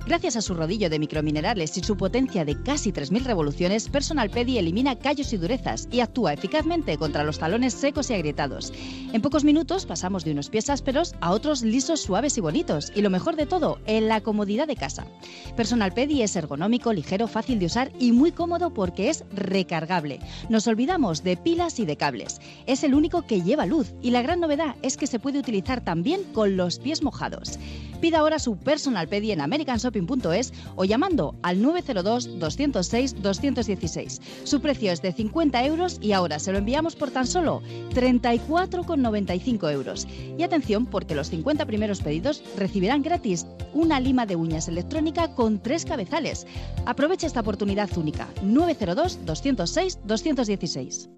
Gracias 0.05 0.35
a 0.35 0.41
su 0.41 0.53
rodillo 0.53 0.89
de 0.89 0.99
microminerales 0.99 1.77
y 1.77 1.81
su 1.81 1.95
potencia 1.95 2.43
de 2.43 2.61
casi 2.61 2.91
3.000 2.91 3.23
revoluciones, 3.23 3.87
Personal 3.87 4.29
Pedi 4.29 4.57
elimina 4.57 4.97
callos 4.97 5.31
y 5.31 5.37
durezas 5.37 5.87
y 5.91 6.01
actúa 6.01 6.33
eficazmente 6.33 6.97
contra 6.97 7.23
los 7.23 7.39
talones 7.39 7.73
secos 7.73 8.09
y 8.09 8.15
agrietados. 8.15 8.73
En 9.13 9.21
pocos 9.21 9.45
minutos 9.45 9.85
pasamos 9.85 10.25
de 10.25 10.31
unos 10.31 10.49
pies 10.49 10.69
ásperos 10.69 11.15
a 11.21 11.31
otros 11.31 11.61
lisos, 11.61 12.01
suaves 12.01 12.37
y 12.37 12.41
bonitos. 12.41 12.91
Y 12.93 13.01
lo 13.01 13.09
mejor 13.09 13.37
de 13.37 13.45
todo, 13.45 13.79
en 13.85 14.09
la 14.09 14.19
comodidad 14.19 14.67
de 14.67 14.75
casa. 14.75 15.07
Personal 15.55 15.93
Pedi 15.93 16.21
es 16.21 16.35
ergonómico, 16.35 16.91
ligero, 16.91 17.29
fácil 17.29 17.59
de 17.59 17.67
usar 17.67 17.93
y 17.97 18.11
muy 18.11 18.33
cómodo 18.33 18.73
porque 18.73 19.09
es 19.09 19.23
recargable. 19.33 20.19
Nos 20.49 20.67
olvidamos 20.67 21.23
de 21.23 21.37
pilas 21.37 21.79
y 21.79 21.85
de 21.85 21.95
cables. 21.95 22.41
Es 22.65 22.72
el 22.81 22.95
único 22.95 23.21
que 23.21 23.43
lleva 23.43 23.67
luz 23.67 23.93
y 24.01 24.09
la 24.09 24.23
gran 24.23 24.39
novedad 24.39 24.75
es 24.81 24.97
que 24.97 25.05
se 25.05 25.19
puede 25.19 25.37
utilizar 25.37 25.83
también 25.83 26.23
con 26.33 26.57
los 26.57 26.79
pies 26.79 27.03
mojados. 27.03 27.59
Pida 28.01 28.17
ahora 28.19 28.39
su 28.39 28.57
Personal 28.57 29.07
Pedi 29.07 29.31
en 29.31 29.41
americanshopping.es 29.41 30.51
o 30.75 30.83
llamando 30.83 31.35
al 31.43 31.59
902-206-216. 31.59 34.19
Su 34.43 34.59
precio 34.59 34.91
es 34.91 35.03
de 35.03 35.13
50 35.13 35.63
euros 35.65 35.99
y 36.01 36.13
ahora 36.13 36.39
se 36.39 36.51
lo 36.51 36.57
enviamos 36.57 36.95
por 36.95 37.11
tan 37.11 37.27
solo 37.27 37.61
34,95 37.91 39.71
euros. 39.71 40.07
Y 40.37 40.43
atención 40.43 40.85
porque 40.87 41.15
los 41.15 41.29
50 41.29 41.65
primeros 41.65 42.01
pedidos 42.01 42.43
recibirán 42.57 43.03
gratis 43.03 43.45
una 43.73 43.99
lima 43.99 44.25
de 44.25 44.35
uñas 44.35 44.67
electrónica 44.67 45.35
con 45.35 45.61
tres 45.61 45.85
cabezales. 45.85 46.47
Aprovecha 46.85 47.27
esta 47.27 47.41
oportunidad 47.41 47.95
única. 47.97 48.27
902-206-216. 48.43 51.09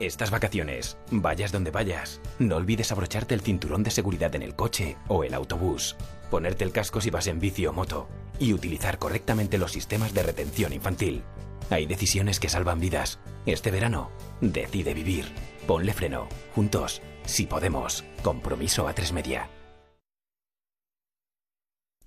Estas 0.00 0.30
vacaciones, 0.30 0.96
vayas 1.10 1.52
donde 1.52 1.70
vayas, 1.70 2.20
no 2.38 2.56
olvides 2.56 2.90
abrocharte 2.90 3.34
el 3.34 3.40
cinturón 3.40 3.84
de 3.84 3.90
seguridad 3.90 4.34
en 4.34 4.42
el 4.42 4.56
coche 4.56 4.96
o 5.06 5.22
el 5.22 5.34
autobús, 5.34 5.96
ponerte 6.30 6.64
el 6.64 6.72
casco 6.72 7.00
si 7.00 7.10
vas 7.10 7.28
en 7.28 7.38
bici 7.38 7.66
o 7.66 7.72
moto 7.72 8.08
y 8.40 8.52
utilizar 8.52 8.98
correctamente 8.98 9.56
los 9.56 9.72
sistemas 9.72 10.12
de 10.12 10.24
retención 10.24 10.72
infantil. 10.72 11.22
Hay 11.70 11.86
decisiones 11.86 12.40
que 12.40 12.48
salvan 12.48 12.80
vidas. 12.80 13.20
Este 13.46 13.70
verano, 13.70 14.10
decide 14.40 14.94
vivir. 14.94 15.26
Ponle 15.66 15.94
freno. 15.94 16.28
Juntos, 16.54 17.00
si 17.24 17.46
podemos. 17.46 18.04
Compromiso 18.22 18.86
a 18.86 18.94
tres 18.94 19.12
media. 19.12 19.48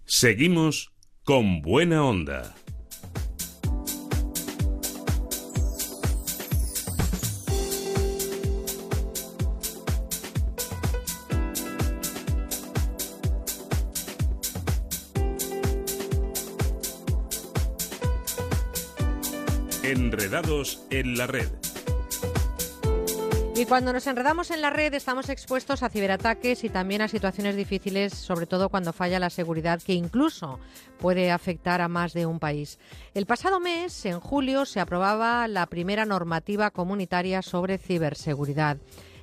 Seguimos 0.06 0.94
con 1.24 1.62
buena 1.62 2.04
onda. 2.04 2.56
Enredados 19.88 20.86
en 20.90 21.18
la 21.18 21.28
red. 21.28 21.48
Y 23.56 23.64
cuando 23.64 23.94
nos 23.94 24.06
enredamos 24.06 24.52
en 24.52 24.62
la 24.62 24.70
red 24.70 24.94
estamos 24.94 25.30
expuestos 25.30 25.82
a 25.82 25.90
ciberataques 25.90 26.66
y 26.66 26.70
también 26.70 27.02
a 27.02 27.08
situaciones 27.08 27.56
difíciles, 27.56 28.14
sobre 28.14 28.48
todo 28.48 28.68
cuando 28.68 28.92
falla 28.92 29.18
la 29.18 29.30
seguridad, 29.30 29.82
que 29.82 29.94
incluso 29.94 30.60
puede 31.00 31.32
afectar 31.32 31.80
a 31.80 31.88
más 31.88 32.12
de 32.12 32.26
un 32.26 32.38
país. 32.40 32.80
El 33.14 33.26
pasado 33.26 33.62
mes, 33.62 34.06
en 34.06 34.20
julio, 34.20 34.66
se 34.66 34.82
aprobaba 34.82 35.48
la 35.48 35.66
primera 35.68 36.04
normativa 36.04 36.70
comunitaria 36.70 37.42
sobre 37.42 37.78
ciberseguridad. 37.78 38.78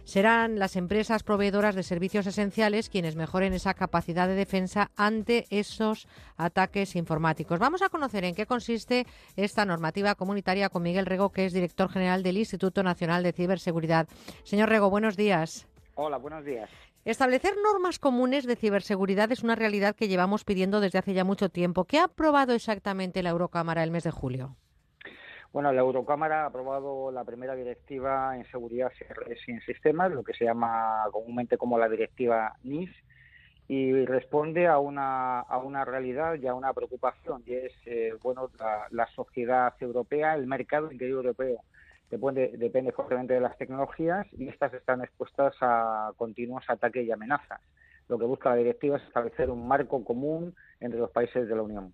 Serán 0.05 0.59
las 0.59 0.77
empresas 0.77 1.23
proveedoras 1.23 1.75
de 1.75 1.83
servicios 1.83 2.27
esenciales 2.27 2.89
quienes 2.89 3.17
mejoren 3.17 3.53
esa 3.53 3.75
capacidad 3.75 4.29
de 4.29 4.35
defensa 4.35 4.91
ante 4.97 5.47
esos 5.51 6.07
ataques 6.37 6.97
informáticos. 6.97 7.59
Vamos 7.59 7.83
a 7.83 7.89
conocer 7.89 8.25
en 8.25 8.35
qué 8.35 8.47
consiste 8.47 9.07
esta 9.37 9.65
normativa 9.65 10.15
comunitaria 10.15 10.69
con 10.69 10.83
Miguel 10.83 11.07
Rego, 11.07 11.31
que 11.31 11.47
es 11.47 11.53
director 11.53 11.91
general 11.91 12.23
del 12.23 12.39
Instituto 12.39 12.83
Nacional 12.83 13.23
de 13.23 13.33
Ciberseguridad. 13.33 14.09
Señor 14.45 14.69
Rego, 14.69 14.91
buenos 14.91 15.17
días. 15.17 15.67
Hola, 15.97 16.19
buenos 16.19 16.45
días. 16.45 16.71
Establecer 17.05 17.55
normas 17.63 17.99
comunes 17.99 18.47
de 18.47 18.57
ciberseguridad 18.57 19.31
es 19.31 19.43
una 19.43 19.55
realidad 19.55 19.95
que 19.95 20.09
llevamos 20.09 20.45
pidiendo 20.45 20.81
desde 20.81 20.99
hace 20.99 21.13
ya 21.13 21.23
mucho 21.23 21.51
tiempo. 21.51 21.85
¿Qué 21.85 21.99
ha 21.99 22.05
aprobado 22.05 22.55
exactamente 22.55 23.23
la 23.23 23.31
Eurocámara 23.31 23.83
el 23.83 23.91
mes 23.91 24.05
de 24.05 24.11
julio? 24.11 24.57
Bueno, 25.55 25.73
la 25.73 25.83
Eurocámara 25.83 26.43
ha 26.43 26.47
aprobado 26.47 27.13
la 27.13 27.23
primera 27.23 27.55
directiva 27.55 28.37
en 28.37 28.45
seguridad 28.51 28.91
sin 29.47 29.61
sistemas, 29.61 30.11
lo 30.11 30.25
que 30.25 30.33
se 30.33 30.45
llama 30.45 31.05
comúnmente 31.13 31.57
como 31.57 31.79
la 31.79 31.89
directiva 31.89 32.57
NIS, 32.65 32.91
y 33.69 34.05
responde 34.05 34.67
a 34.67 34.79
una, 34.79 35.39
a 35.39 35.59
una 35.59 35.85
realidad 35.85 36.35
y 36.43 36.49
a 36.49 36.55
una 36.55 36.73
preocupación, 36.73 37.45
y 37.47 37.55
es 37.55 37.73
eh, 37.87 38.15
bueno 38.21 38.51
la, 38.91 39.07
sociedad 39.15 39.73
europea, 39.79 40.35
el 40.35 40.49
mercado 40.49 40.91
interior 40.91 41.25
europeo 41.25 41.61
depende 42.11 42.91
fuertemente 42.91 43.35
de 43.35 43.41
las 43.41 43.57
tecnologías 43.57 44.27
y 44.33 44.49
estas 44.49 44.75
están 44.75 45.03
expuestas 45.03 45.55
a 45.61 46.11
continuos 46.17 46.65
ataques 46.67 47.07
y 47.07 47.13
amenazas. 47.13 47.61
Lo 48.09 48.19
que 48.19 48.25
busca 48.25 48.51
la 48.51 48.57
directiva 48.57 48.97
es 48.97 49.05
establecer 49.05 49.51
un 49.51 49.69
marco 49.69 50.05
común 50.05 50.55
entre 50.81 50.99
los 50.99 51.11
países 51.11 51.49
de 51.49 51.55
la 51.55 51.63
Unión. 51.63 51.93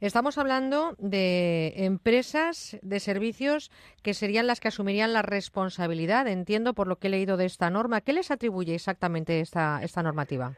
Estamos 0.00 0.38
hablando 0.38 0.94
de 0.98 1.72
empresas 1.84 2.78
de 2.82 3.00
servicios 3.00 3.70
que 4.02 4.14
serían 4.14 4.46
las 4.46 4.60
que 4.60 4.68
asumirían 4.68 5.12
la 5.12 5.22
responsabilidad, 5.22 6.28
entiendo 6.28 6.74
por 6.74 6.86
lo 6.86 6.96
que 6.96 7.08
he 7.08 7.10
leído 7.10 7.36
de 7.36 7.46
esta 7.46 7.70
norma. 7.70 8.00
¿Qué 8.00 8.12
les 8.12 8.30
atribuye 8.30 8.74
exactamente 8.74 9.40
esta, 9.40 9.80
esta 9.82 10.02
normativa? 10.02 10.56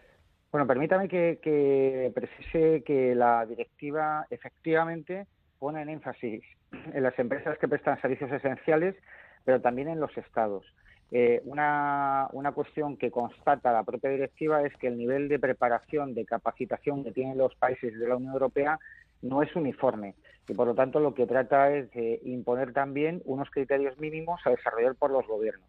Bueno, 0.53 0.67
permítame 0.67 1.09
que, 1.09 2.11
precise 2.13 2.83
que 2.85 3.15
la 3.15 3.47
directiva 3.47 4.27
efectivamente 4.31 5.27
pone 5.59 5.83
en 5.83 5.91
énfasis 5.91 6.43
en 6.73 7.03
las 7.03 7.17
empresas 7.19 7.57
que 7.59 7.69
prestan 7.69 8.01
servicios 8.01 8.33
esenciales, 8.33 8.97
pero 9.45 9.61
también 9.61 9.89
en 9.89 10.01
los 10.01 10.17
estados. 10.17 10.65
Eh, 11.13 11.41
una, 11.45 12.29
una, 12.33 12.53
cuestión 12.53 12.97
que 12.97 13.11
constata 13.11 13.73
la 13.73 13.83
propia 13.83 14.11
directiva 14.11 14.63
es 14.63 14.77
que 14.77 14.87
el 14.87 14.97
nivel 14.97 15.29
de 15.29 15.41
preparación, 15.41 16.15
de 16.15 16.25
capacitación 16.25 17.03
que 17.03 17.11
tienen 17.11 17.37
los 17.37 17.55
países 17.57 17.99
de 17.99 18.09
la 18.09 18.17
Unión 18.17 18.33
Europea 18.33 18.79
no 19.23 19.43
es 19.43 19.55
uniforme 19.55 20.15
y 20.49 20.55
por 20.55 20.67
lo 20.67 20.75
tanto 20.75 20.99
lo 20.99 21.15
que 21.15 21.27
trata 21.27 21.71
es 21.71 21.91
de 21.93 22.21
imponer 22.25 22.73
también 22.73 23.23
unos 23.25 23.51
criterios 23.51 23.99
mínimos 23.99 24.41
a 24.45 24.51
desarrollar 24.51 24.97
por 24.97 25.11
los 25.11 25.27
gobiernos. 25.27 25.69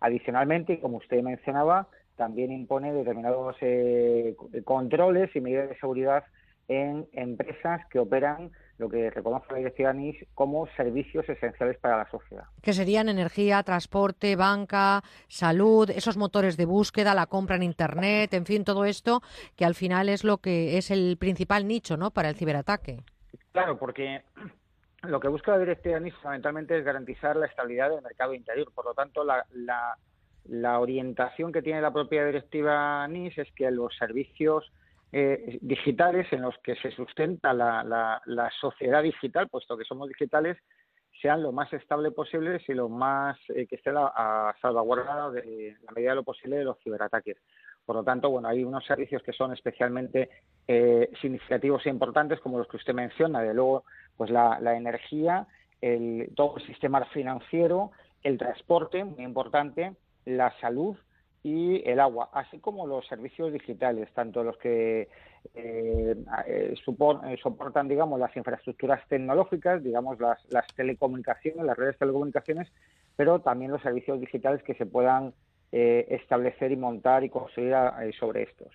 Adicionalmente, 0.00 0.80
como 0.80 0.96
usted 0.96 1.22
mencionaba, 1.22 1.88
también 2.16 2.50
impone 2.50 2.92
determinados 2.92 3.56
eh, 3.60 4.34
controles 4.64 5.34
y 5.36 5.40
medidas 5.40 5.68
de 5.68 5.78
seguridad 5.78 6.24
en 6.68 7.06
empresas 7.12 7.82
que 7.90 7.98
operan 7.98 8.50
lo 8.82 8.88
que 8.88 9.10
reconoce 9.10 9.46
la 9.50 9.58
Directiva 9.58 9.92
NIS 9.92 10.26
como 10.34 10.66
servicios 10.76 11.28
esenciales 11.28 11.78
para 11.78 11.98
la 11.98 12.10
sociedad. 12.10 12.44
Que 12.60 12.72
serían 12.72 13.08
energía, 13.08 13.62
transporte, 13.62 14.34
banca, 14.34 15.02
salud, 15.28 15.88
esos 15.88 16.16
motores 16.16 16.56
de 16.56 16.64
búsqueda, 16.64 17.14
la 17.14 17.26
compra 17.26 17.54
en 17.54 17.62
Internet, 17.62 18.34
en 18.34 18.44
fin, 18.44 18.64
todo 18.64 18.84
esto 18.84 19.22
que 19.56 19.64
al 19.64 19.76
final 19.76 20.08
es 20.08 20.24
lo 20.24 20.38
que 20.38 20.78
es 20.78 20.90
el 20.90 21.16
principal 21.16 21.68
nicho 21.68 21.96
¿no? 21.96 22.10
para 22.10 22.28
el 22.28 22.34
ciberataque. 22.34 23.04
Claro, 23.52 23.78
porque 23.78 24.22
lo 25.02 25.20
que 25.20 25.28
busca 25.28 25.52
la 25.52 25.60
Directiva 25.60 26.00
NIS 26.00 26.14
fundamentalmente 26.16 26.76
es 26.76 26.84
garantizar 26.84 27.36
la 27.36 27.46
estabilidad 27.46 27.90
del 27.90 28.02
mercado 28.02 28.34
interior. 28.34 28.72
Por 28.74 28.86
lo 28.86 28.94
tanto, 28.94 29.22
la, 29.22 29.46
la, 29.52 29.96
la 30.46 30.80
orientación 30.80 31.52
que 31.52 31.62
tiene 31.62 31.80
la 31.80 31.92
propia 31.92 32.26
Directiva 32.26 33.06
NIS 33.06 33.38
es 33.38 33.52
que 33.52 33.70
los 33.70 33.96
servicios 33.96 34.72
eh, 35.12 35.58
digitales 35.60 36.26
en 36.32 36.40
los 36.40 36.56
que 36.58 36.74
se 36.76 36.90
sustenta 36.90 37.52
la, 37.52 37.84
la, 38.24 38.50
sociedad 38.60 39.02
digital, 39.02 39.48
puesto 39.50 39.76
que 39.76 39.84
somos 39.84 40.08
digitales, 40.08 40.56
sean 41.20 41.42
lo 41.42 41.52
más 41.52 41.70
estable 41.74 42.10
posibles 42.10 42.66
y 42.68 42.72
lo 42.72 42.88
más 42.88 43.38
eh, 43.50 43.66
que 43.66 43.76
estén 43.76 43.94
a, 43.96 44.54
salvaguardado 44.62 45.32
de 45.32 45.76
la 45.82 45.92
medida 45.92 46.10
de 46.10 46.16
lo 46.16 46.24
posible 46.24 46.56
de 46.56 46.64
los 46.64 46.78
ciberataques. 46.82 47.36
Por 47.84 47.96
lo 47.96 48.04
tanto, 48.04 48.30
bueno, 48.30 48.48
hay 48.48 48.64
unos 48.64 48.86
servicios 48.86 49.22
que 49.22 49.32
son 49.32 49.52
especialmente 49.52 50.30
eh, 50.66 51.10
significativos 51.20 51.84
e 51.84 51.90
importantes, 51.90 52.40
como 52.40 52.58
los 52.58 52.68
que 52.68 52.78
usted 52.78 52.94
menciona, 52.94 53.42
de 53.42 53.52
luego, 53.52 53.84
pues 54.16 54.30
la, 54.30 54.58
la 54.60 54.76
energía, 54.76 55.46
el, 55.82 56.30
todo 56.34 56.56
el 56.56 56.66
sistema 56.66 57.04
financiero, 57.06 57.90
el 58.22 58.38
transporte, 58.38 59.04
muy 59.04 59.24
importante, 59.24 59.94
la 60.24 60.58
salud, 60.60 60.96
y 61.42 61.82
el 61.88 61.98
agua, 61.98 62.30
así 62.32 62.58
como 62.58 62.86
los 62.86 63.06
servicios 63.06 63.52
digitales, 63.52 64.08
tanto 64.14 64.44
los 64.44 64.56
que 64.58 65.08
eh, 65.54 66.16
eh, 66.46 66.74
soportan, 66.84 67.88
digamos, 67.88 68.20
las 68.20 68.36
infraestructuras 68.36 69.06
tecnológicas, 69.08 69.82
digamos, 69.82 70.20
las, 70.20 70.38
las 70.50 70.66
telecomunicaciones, 70.74 71.64
las 71.64 71.76
redes 71.76 71.94
de 71.94 71.98
telecomunicaciones, 71.98 72.72
pero 73.16 73.40
también 73.40 73.72
los 73.72 73.82
servicios 73.82 74.20
digitales 74.20 74.62
que 74.62 74.74
se 74.74 74.86
puedan 74.86 75.34
eh, 75.72 76.06
establecer 76.10 76.70
y 76.70 76.76
montar 76.76 77.24
y 77.24 77.28
construir 77.28 77.74
sobre 78.18 78.44
estos. 78.44 78.72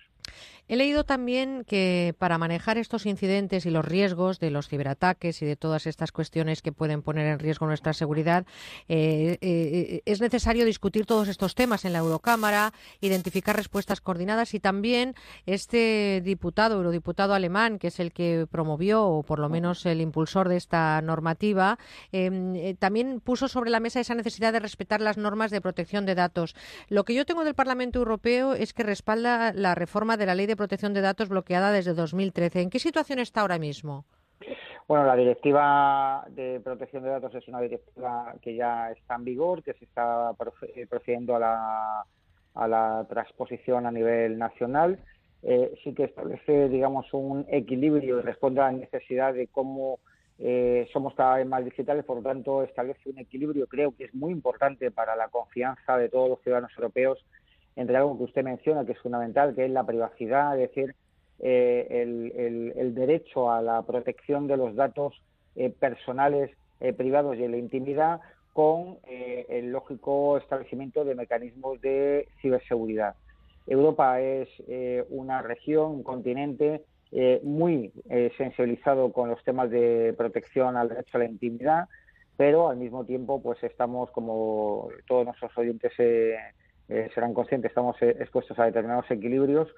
He 0.68 0.76
leído 0.76 1.04
también 1.04 1.64
que 1.66 2.14
para 2.18 2.36
manejar 2.36 2.76
estos 2.76 3.06
incidentes 3.06 3.64
y 3.64 3.70
los 3.70 3.86
riesgos 3.86 4.38
de 4.38 4.50
los 4.50 4.68
ciberataques 4.68 5.40
y 5.40 5.46
de 5.46 5.56
todas 5.56 5.86
estas 5.86 6.12
cuestiones 6.12 6.60
que 6.60 6.72
pueden 6.72 7.00
poner 7.00 7.26
en 7.26 7.38
riesgo 7.38 7.66
nuestra 7.66 7.94
seguridad, 7.94 8.44
eh, 8.86 9.38
eh, 9.40 10.02
es 10.04 10.20
necesario 10.20 10.66
discutir 10.66 11.06
todos 11.06 11.28
estos 11.28 11.54
temas 11.54 11.86
en 11.86 11.94
la 11.94 12.00
Eurocámara, 12.00 12.74
identificar 13.00 13.56
respuestas 13.56 14.02
coordinadas 14.02 14.52
y 14.52 14.60
también 14.60 15.14
este 15.46 16.20
diputado, 16.22 16.76
eurodiputado 16.76 17.32
alemán, 17.32 17.78
que 17.78 17.86
es 17.86 17.98
el 17.98 18.12
que 18.12 18.46
promovió, 18.50 19.06
o 19.06 19.22
por 19.22 19.38
lo 19.38 19.48
menos 19.48 19.86
el 19.86 20.02
impulsor 20.02 20.50
de 20.50 20.58
esta 20.58 21.00
normativa, 21.00 21.78
em, 22.12 22.54
eh, 22.56 22.76
también 22.78 23.20
puso 23.20 23.48
sobre 23.48 23.70
la 23.70 23.80
mesa 23.80 24.00
esa 24.00 24.14
necesidad 24.14 24.52
de 24.52 24.60
respetar 24.60 25.00
las 25.00 25.16
normas 25.16 25.50
de 25.50 25.62
protección 25.62 26.04
de 26.04 26.14
datos. 26.14 26.54
Lo 26.88 27.04
que 27.04 27.14
yo 27.14 27.24
tengo 27.24 27.44
del 27.44 27.54
Parlamento 27.54 28.00
Europeo 28.00 28.52
es 28.52 28.74
que 28.74 28.82
respalda 28.82 29.54
la 29.54 29.74
reforma 29.74 30.18
de 30.18 30.26
la 30.26 30.34
Ley 30.34 30.44
de 30.44 30.57
Protección 30.58 30.92
de 30.92 31.00
Datos 31.00 31.30
bloqueada 31.30 31.72
desde 31.72 31.94
2013. 31.94 32.60
¿En 32.60 32.70
qué 32.70 32.78
situación 32.78 33.18
está 33.18 33.40
ahora 33.40 33.58
mismo? 33.58 34.04
Bueno, 34.88 35.04
la 35.04 35.16
directiva 35.16 36.24
de 36.30 36.60
protección 36.60 37.02
de 37.02 37.10
datos 37.10 37.34
es 37.34 37.46
una 37.46 37.60
directiva 37.60 38.34
que 38.40 38.54
ya 38.54 38.90
está 38.90 39.16
en 39.16 39.24
vigor, 39.24 39.62
que 39.62 39.74
se 39.74 39.84
está 39.84 40.34
eh, 40.74 40.86
procediendo 40.86 41.36
a 41.36 41.38
la, 41.38 42.04
a 42.54 42.68
la 42.68 43.06
transposición 43.08 43.84
a 43.84 43.90
nivel 43.90 44.38
nacional. 44.38 44.98
Eh, 45.42 45.74
sí 45.84 45.92
que 45.94 46.04
establece, 46.04 46.70
digamos, 46.70 47.06
un 47.12 47.44
equilibrio 47.50 48.18
y 48.18 48.22
responde 48.22 48.60
a 48.60 48.72
la 48.72 48.78
necesidad 48.78 49.34
de 49.34 49.48
cómo 49.48 49.98
eh, 50.38 50.88
somos 50.92 51.14
cada 51.14 51.36
vez 51.36 51.46
más 51.46 51.64
digitales, 51.64 52.04
por 52.04 52.16
lo 52.16 52.22
tanto, 52.22 52.62
establece 52.62 53.10
un 53.10 53.18
equilibrio, 53.18 53.66
creo 53.66 53.94
que 53.94 54.04
es 54.04 54.14
muy 54.14 54.32
importante 54.32 54.90
para 54.90 55.16
la 55.16 55.28
confianza 55.28 55.96
de 55.98 56.08
todos 56.08 56.30
los 56.30 56.40
ciudadanos 56.42 56.72
europeos 56.76 57.24
entre 57.78 57.96
algo 57.96 58.18
que 58.18 58.24
usted 58.24 58.42
menciona, 58.42 58.84
que 58.84 58.92
es 58.92 58.98
fundamental, 58.98 59.54
que 59.54 59.64
es 59.64 59.70
la 59.70 59.86
privacidad, 59.86 60.58
es 60.58 60.68
decir, 60.68 60.96
eh, 61.38 62.72
el, 62.74 62.94
derecho 62.94 63.52
a 63.52 63.62
la 63.62 63.82
protección 63.82 64.48
de 64.48 64.56
los 64.56 64.74
datos 64.74 65.14
eh, 65.54 65.70
personales 65.70 66.50
eh, 66.80 66.92
privados 66.92 67.36
y 67.36 67.44
en 67.44 67.52
la 67.52 67.58
intimidad, 67.58 68.20
con 68.52 68.98
el 69.06 69.70
lógico 69.70 70.36
establecimiento 70.36 71.04
de 71.04 71.14
mecanismos 71.14 71.80
de 71.80 72.26
ciberseguridad. 72.42 73.14
Europa 73.68 74.20
es 74.20 74.48
una 75.10 75.42
región, 75.42 75.92
un 75.92 76.02
continente 76.02 76.82
muy 77.44 77.92
sensibilizado 78.36 79.12
con 79.12 79.28
los 79.28 79.44
temas 79.44 79.70
de 79.70 80.12
protección 80.18 80.76
al 80.76 80.88
derecho 80.88 81.18
a 81.18 81.20
la 81.20 81.26
intimidad, 81.26 81.84
pero 82.36 82.68
al 82.68 82.78
mismo 82.78 83.04
tiempo, 83.04 83.40
pues 83.40 83.62
estamos, 83.62 84.10
como 84.10 84.88
todos 85.06 85.24
nuestros 85.24 85.56
oyentes 85.56 85.92
eh, 86.88 87.10
serán 87.14 87.34
conscientes, 87.34 87.70
estamos 87.70 88.00
eh, 88.02 88.16
expuestos 88.20 88.58
a 88.58 88.64
determinados 88.64 89.10
equilibrios 89.10 89.68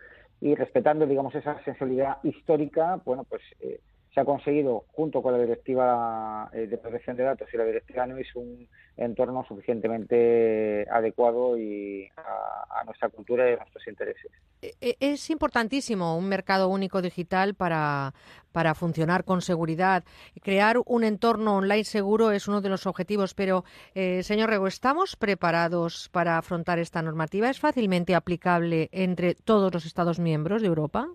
y 0.41 0.55
respetando, 0.55 1.07
digamos, 1.07 1.35
esa 1.35 1.63
sensibilidad 1.65 2.19
histórica, 2.23 3.01
bueno, 3.05 3.25
pues 3.25 3.43
eh, 3.61 3.81
se 4.13 4.21
ha 4.21 4.25
conseguido, 4.25 4.85
junto 4.93 5.23
con 5.23 5.33
la 5.33 5.39
Directiva 5.39 6.51
de 6.53 6.79
Protección 6.79 7.17
de 7.17 7.25
Datos 7.25 7.49
y 7.53 7.57
la 7.57 7.65
Directiva 7.65 8.07
NUIS, 8.07 8.35
un 8.35 8.69
entorno 8.97 9.45
suficientemente 9.47 10.87
adecuado 10.91 11.57
y 11.57 12.09
a, 12.17 12.85
nuestra 12.85 13.09
cultura 13.09 13.49
y 13.49 13.55
a 13.55 13.57
nuestros 13.57 13.87
intereses. 13.87 14.31
E, 14.63 14.75
e, 14.81 14.97
es 15.01 15.31
importantísimo 15.31 16.17
un 16.17 16.29
mercado 16.29 16.69
único 16.69 17.01
digital 17.01 17.55
para, 17.55 18.13
para 18.53 18.75
funcionar 18.75 19.25
con 19.25 19.43
seguridad. 19.43 20.05
Crear 20.43 20.77
un 20.85 21.05
entorno 21.05 21.57
online 21.57 21.85
seguro 21.85 22.31
es 22.33 22.49
uno 22.49 22.61
de 22.61 22.69
los 22.69 22.87
objetivos, 22.87 23.35
pero, 23.35 23.65
eh, 23.95 24.23
señor 24.23 24.51
Rego, 24.51 24.67
¿estamos 24.67 25.17
preparados 25.17 26.09
para 26.11 26.37
afrontar 26.37 26.79
esta 26.79 27.01
normativa? 27.01 27.49
¿Es 27.49 27.61
fácilmente 27.61 28.15
aplicable 28.15 28.89
entre 28.93 29.35
todos 29.35 29.73
los 29.73 29.87
Estados 29.87 30.19
miembros 30.19 30.63
de 30.63 30.69
Europa? 30.69 31.09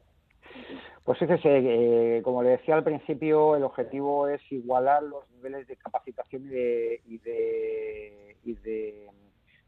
Pues 1.06 1.20
fíjese, 1.20 2.18
eh, 2.18 2.22
como 2.24 2.42
le 2.42 2.50
decía 2.50 2.74
al 2.74 2.84
principio, 2.84 3.56
el 3.56 3.62
objetivo 3.62 4.28
es 4.28 4.42
igualar 4.52 5.04
los 5.04 5.30
niveles 5.30 5.68
de 5.68 5.76
capacitación 5.76 6.46
y 6.46 6.48
de, 6.48 7.02
y 8.44 8.54
de, 8.56 9.08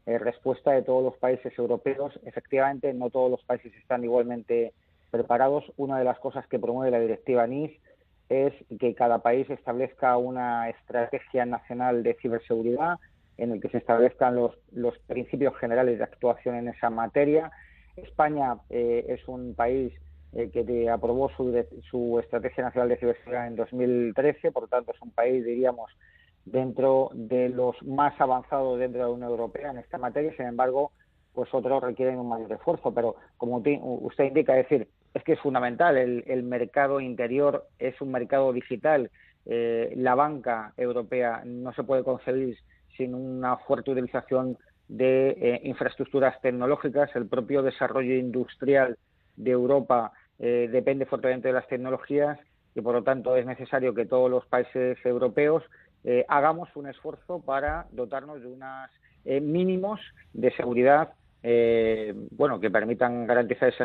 eh, 0.06 0.18
respuesta 0.18 0.72
de 0.72 0.82
todos 0.82 1.04
los 1.04 1.16
países 1.16 1.56
europeos. 1.56 2.18
Efectivamente, 2.24 2.92
no 2.92 3.08
todos 3.10 3.30
los 3.30 3.44
países 3.44 3.72
están 3.76 4.02
igualmente 4.02 4.72
preparados. 5.12 5.62
Una 5.76 6.00
de 6.00 6.04
las 6.04 6.18
cosas 6.18 6.44
que 6.48 6.58
promueve 6.58 6.90
la 6.90 6.98
directiva 6.98 7.46
NIS 7.46 7.70
es 8.28 8.52
que 8.80 8.96
cada 8.96 9.20
país 9.20 9.48
establezca 9.48 10.16
una 10.16 10.68
estrategia 10.70 11.46
nacional 11.46 12.02
de 12.02 12.14
ciberseguridad 12.14 12.98
en 13.36 13.52
el 13.52 13.60
que 13.60 13.68
se 13.68 13.78
establezcan 13.78 14.34
los, 14.34 14.58
los 14.72 14.98
principios 15.06 15.56
generales 15.58 15.98
de 15.98 16.04
actuación 16.04 16.56
en 16.56 16.66
esa 16.66 16.90
materia. 16.90 17.52
España 17.94 18.56
eh, 18.70 19.04
es 19.08 19.28
un 19.28 19.54
país 19.54 19.92
eh, 20.32 20.50
que 20.50 20.90
aprobó 20.90 21.30
su, 21.30 22.18
Estrategia 22.18 22.64
Nacional 22.64 22.90
de 22.90 22.98
Ciberseguridad 22.98 23.46
en 23.46 23.56
2013, 23.56 24.52
por 24.52 24.64
lo 24.64 24.68
tanto 24.68 24.92
es 24.92 25.00
un 25.00 25.10
país, 25.10 25.44
diríamos, 25.44 25.90
dentro 26.44 27.10
de 27.14 27.48
los 27.48 27.82
más 27.82 28.18
avanzados 28.20 28.78
dentro 28.78 29.00
de 29.00 29.06
la 29.06 29.12
Unión 29.12 29.30
Europea 29.30 29.70
en 29.70 29.78
esta 29.78 29.98
materia. 29.98 30.34
Sin 30.36 30.46
embargo, 30.46 30.92
pues 31.32 31.48
otros 31.52 31.82
requieren 31.82 32.18
un 32.18 32.28
mayor 32.28 32.52
esfuerzo. 32.52 32.92
Pero 32.92 33.16
como 33.36 33.58
usted 33.58 34.24
indica, 34.24 34.58
es 34.58 34.68
decir, 34.68 34.88
es 35.14 35.22
que 35.24 35.32
es 35.34 35.40
fundamental. 35.40 35.96
El, 35.96 36.42
mercado 36.42 37.00
interior 37.00 37.66
es 37.78 38.00
un 38.00 38.10
mercado 38.10 38.52
digital. 38.52 39.10
Eh, 39.46 39.92
la 39.96 40.14
banca 40.14 40.72
europea 40.76 41.42
no 41.44 41.72
se 41.72 41.84
puede 41.84 42.04
concebir 42.04 42.58
sin 42.96 43.14
una 43.14 43.56
fuerte 43.58 43.90
utilización 43.90 44.58
de 44.88 45.30
eh, 45.30 45.60
infraestructuras 45.64 46.40
tecnológicas. 46.40 47.14
El 47.14 47.26
propio 47.28 47.62
desarrollo 47.62 48.14
industrial 48.14 48.98
de 49.36 49.52
Europa 49.52 50.12
eh, 50.38 50.68
depende 50.70 51.06
fuertemente 51.06 51.48
de 51.48 51.54
las 51.54 51.68
tecnologías 51.68 52.38
y, 52.74 52.80
por 52.80 52.94
lo 52.94 53.02
tanto, 53.02 53.36
es 53.36 53.46
necesario 53.46 53.94
que 53.94 54.06
todos 54.06 54.30
los 54.30 54.44
países 54.46 54.98
europeos 55.04 55.64
hagamos 56.28 56.74
un 56.74 56.88
esfuerzo 56.88 57.40
para 57.40 57.86
dotarnos 57.90 58.40
de 58.40 58.46
unos 58.46 58.88
mínimos 59.42 60.00
de 60.32 60.50
seguridad 60.52 61.12
eh, 61.42 62.12
bueno, 62.32 62.58
que 62.58 62.70
permitan 62.70 63.26
garantizar 63.26 63.68
esa, 63.68 63.84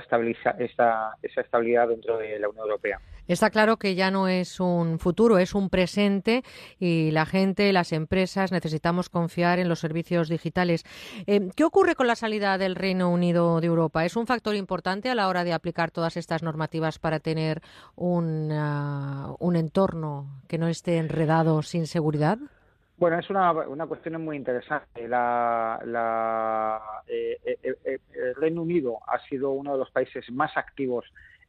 esa, 0.60 1.18
esa 1.22 1.42
estabilidad 1.42 1.88
dentro 1.88 2.18
de 2.18 2.40
la 2.40 2.50
Unión 2.50 2.66
Europea. 2.66 3.00
Está 3.28 3.50
claro 3.50 3.78
que 3.78 3.96
ya 3.96 4.12
no 4.12 4.28
es 4.28 4.60
un 4.60 5.00
futuro, 5.00 5.38
es 5.38 5.56
un 5.56 5.70
presente 5.70 6.44
y 6.80 7.12
la 7.12 7.26
gente, 7.26 7.72
las 7.74 7.94
empresas 7.94 8.52
necesitamos 8.52 9.10
confiar 9.10 9.60
en 9.60 9.70
los 9.70 9.80
servicios 9.80 10.30
digitales. 10.30 10.84
Eh, 11.28 11.50
¿Qué 11.56 11.64
ocurre 11.64 11.96
con 11.96 12.08
la 12.08 12.16
salida 12.16 12.58
del 12.58 12.76
Reino 12.76 13.10
Unido 13.10 13.62
de 13.62 13.68
Europa? 13.68 14.06
¿Es 14.06 14.16
un 14.16 14.28
factor 14.28 14.56
importante 14.56 15.10
a 15.10 15.16
la 15.16 15.28
hora 15.28 15.44
de 15.44 15.54
aplicar 15.54 15.92
todas 15.92 16.18
estas 16.18 16.44
normativas 16.44 17.00
para 17.00 17.20
tener 17.20 17.62
un, 17.96 18.52
un 18.52 19.56
entorno 19.56 20.42
que 20.48 20.58
no 20.58 20.68
esté 20.68 20.98
enredado 20.98 21.62
sin 21.62 21.88
seguridad? 21.88 22.40
Bueno, 22.98 23.20
es 23.20 23.30
una, 23.30 23.52
una 23.52 23.86
cuestión 23.88 24.24
muy 24.24 24.38
interesante. 24.38 25.08
La, 25.08 25.80
eh, 27.08 27.38
eh, 27.44 27.76
eh, 27.84 28.00
el 28.14 28.36
Reino 28.36 28.62
Unido 28.62 29.00
ha 29.08 29.20
sido 29.28 29.52
uno 29.52 29.74
de 29.74 29.80
los 29.80 29.92
países 29.92 30.32
más 30.32 30.56
activos 30.56 31.06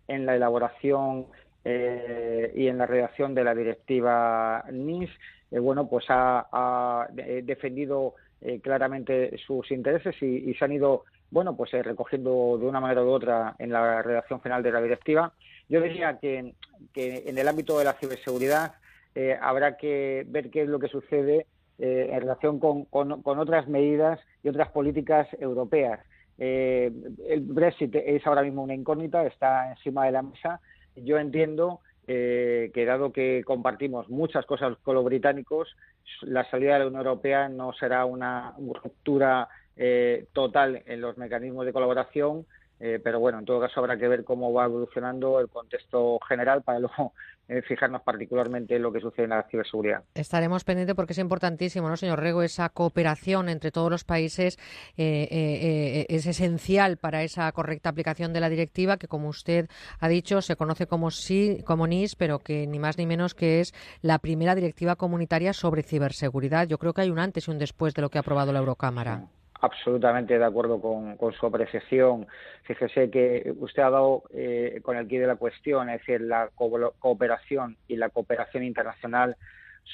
en 0.09 0.26
la 0.26 0.34
elaboración 0.34 1.26
y 1.65 2.69
en 2.69 2.78
la 2.78 2.86
redacción 2.86 3.35
de 3.35 3.45
la 3.45 3.55
directiva 3.55 4.65
NIS. 4.70 5.11
bueno, 5.51 5.89
pues 5.89 6.05
ha, 6.09 7.09
defendido 7.43 8.15
claramente 8.62 9.36
sus 9.47 9.70
intereses 9.70 10.15
y, 10.23 10.53
se 10.55 10.65
han 10.65 10.73
ido, 10.73 11.05
bueno, 11.31 11.57
pues 11.57 11.73
recogiendo 11.73 12.59
de 12.59 12.66
una 12.66 12.81
manera 12.81 13.03
u 13.03 13.09
otra 13.09 13.55
en 13.59 13.70
la 13.70 14.03
redacción 14.03 14.41
final 14.41 14.62
de 14.62 14.73
la 14.73 14.82
directiva. 14.82 15.32
Yo 15.69 15.81
diría 15.81 16.19
que, 16.19 16.53
que 16.93 17.24
en 17.27 17.39
el 17.39 17.49
ámbito 17.49 17.78
de 17.78 17.85
la 17.86 17.95
ciberseguridad 17.95 18.74
eh, 19.15 19.39
habrá 19.41 19.77
que 19.77 20.24
ver 20.27 20.51
qué 20.51 20.62
es 20.62 20.69
lo 20.69 20.78
que 20.78 20.89
sucede 20.89 21.47
eh, 21.78 22.11
en 22.12 22.20
relación 22.20 22.59
con, 22.59 22.86
otras 22.93 23.69
medidas 23.69 24.19
y 24.43 24.49
otras 24.49 24.70
políticas 24.70 25.28
europeas. 25.39 26.01
Eh, 26.39 26.91
el 27.28 27.41
Brexit 27.43 27.95
es 27.95 28.27
ahora 28.27 28.43
mismo 28.43 28.62
una 28.62 28.74
incógnita, 28.74 29.24
está 29.24 29.70
encima 29.70 30.07
de 30.07 30.12
la 30.12 30.23
mesa. 30.23 30.61
Yo 30.96 31.18
entiendo 31.18 31.80
que 32.06 32.84
dado 32.86 33.12
que 33.12 33.42
compartimos 33.44 34.10
muchas 34.10 34.44
cosas 34.44 34.76
con 34.82 34.94
los 34.94 35.04
británicos, 35.04 35.74
la 36.20 36.48
salida 36.50 36.74
de 36.74 36.80
la 36.80 36.86
Unión 36.86 37.06
Europea 37.06 37.48
no 37.48 37.72
será 37.72 38.04
una 38.04 38.54
ruptura 38.58 39.48
total 40.32 40.82
en 40.86 41.00
los 41.00 41.16
mecanismos 41.16 41.64
de 41.64 41.72
colaboración, 41.72 42.46
pero 42.78 43.18
bueno, 43.20 43.38
en 43.38 43.44
todo 43.44 43.60
caso 43.60 43.80
habrá 43.80 43.96
que 43.96 44.09
ver 44.09 44.24
cómo 44.24 44.52
va 44.52 44.66
evolucionando 44.66 45.40
el 45.40 45.48
contexto 45.48 46.18
general 46.28 46.62
para 46.62 46.80
luego 46.80 47.12
eh, 47.46 47.60
fijarnos 47.60 48.01
particularmente 48.01 48.74
en 48.76 48.80
lo 48.80 48.90
que 48.90 49.01
sucede 49.01 49.24
en 49.24 49.30
la 49.30 49.42
ciberseguridad. 49.42 50.02
Estaremos 50.14 50.64
pendientes 50.64 50.96
porque 50.96 51.12
es 51.12 51.18
importantísimo, 51.18 51.90
¿no, 51.90 51.96
señor 51.98 52.20
Rego? 52.20 52.42
Esa 52.42 52.70
cooperación 52.70 53.51
entre 53.51 53.70
todos 53.70 53.90
los 53.90 54.05
países 54.05 54.59
eh, 54.96 55.28
eh, 55.30 56.06
es 56.09 56.26
esencial 56.26 56.96
para 56.96 57.22
esa 57.22 57.52
correcta 57.52 57.90
aplicación 57.90 58.32
de 58.32 58.40
la 58.40 58.48
directiva 58.48 58.96
que, 58.96 59.09
como 59.09 59.28
usted 59.28 59.68
ha 60.01 60.09
dicho, 60.09 60.40
se 60.40 60.56
conoce 60.56 60.86
como, 60.86 61.10
sí, 61.10 61.62
como 61.66 61.86
NIS, 61.86 62.16
pero 62.16 62.38
que 62.38 62.66
ni 62.66 62.78
más 62.78 62.96
ni 62.96 63.05
menos 63.05 63.34
que 63.34 63.60
es 63.60 63.74
la 64.01 64.18
primera 64.18 64.55
directiva 64.55 64.96
comunitaria 64.96 65.52
sobre 65.52 65.82
ciberseguridad. 65.82 66.66
Yo 66.66 66.78
creo 66.78 66.94
que 66.94 67.02
hay 67.02 67.10
un 67.10 67.18
antes 67.18 67.46
y 67.46 67.51
un 67.51 67.59
después 67.59 67.92
de 67.92 68.01
lo 68.01 68.09
que 68.09 68.16
ha 68.16 68.22
aprobado 68.22 68.55
la 68.55 68.60
Eurocámara 68.60 69.28
absolutamente 69.65 70.39
de 70.39 70.45
acuerdo 70.45 70.81
con, 70.81 71.32
su 71.32 71.47
apreciación. 71.47 72.27
Fíjese 72.65 73.11
que 73.11 73.53
usted 73.59 73.82
ha 73.82 73.91
dado 73.91 74.24
eh, 74.32 74.81
con 74.82 74.97
el 74.97 75.09
quid 75.09 75.20
de 75.20 75.27
la 75.27 75.36
cuestión, 75.36 75.89
es 75.89 76.01
decir, 76.01 76.20
la 76.20 76.51
cooperación 76.55 77.77
y 77.89 77.97
la 77.97 78.11
cooperación 78.11 78.62
internacional 78.62 79.36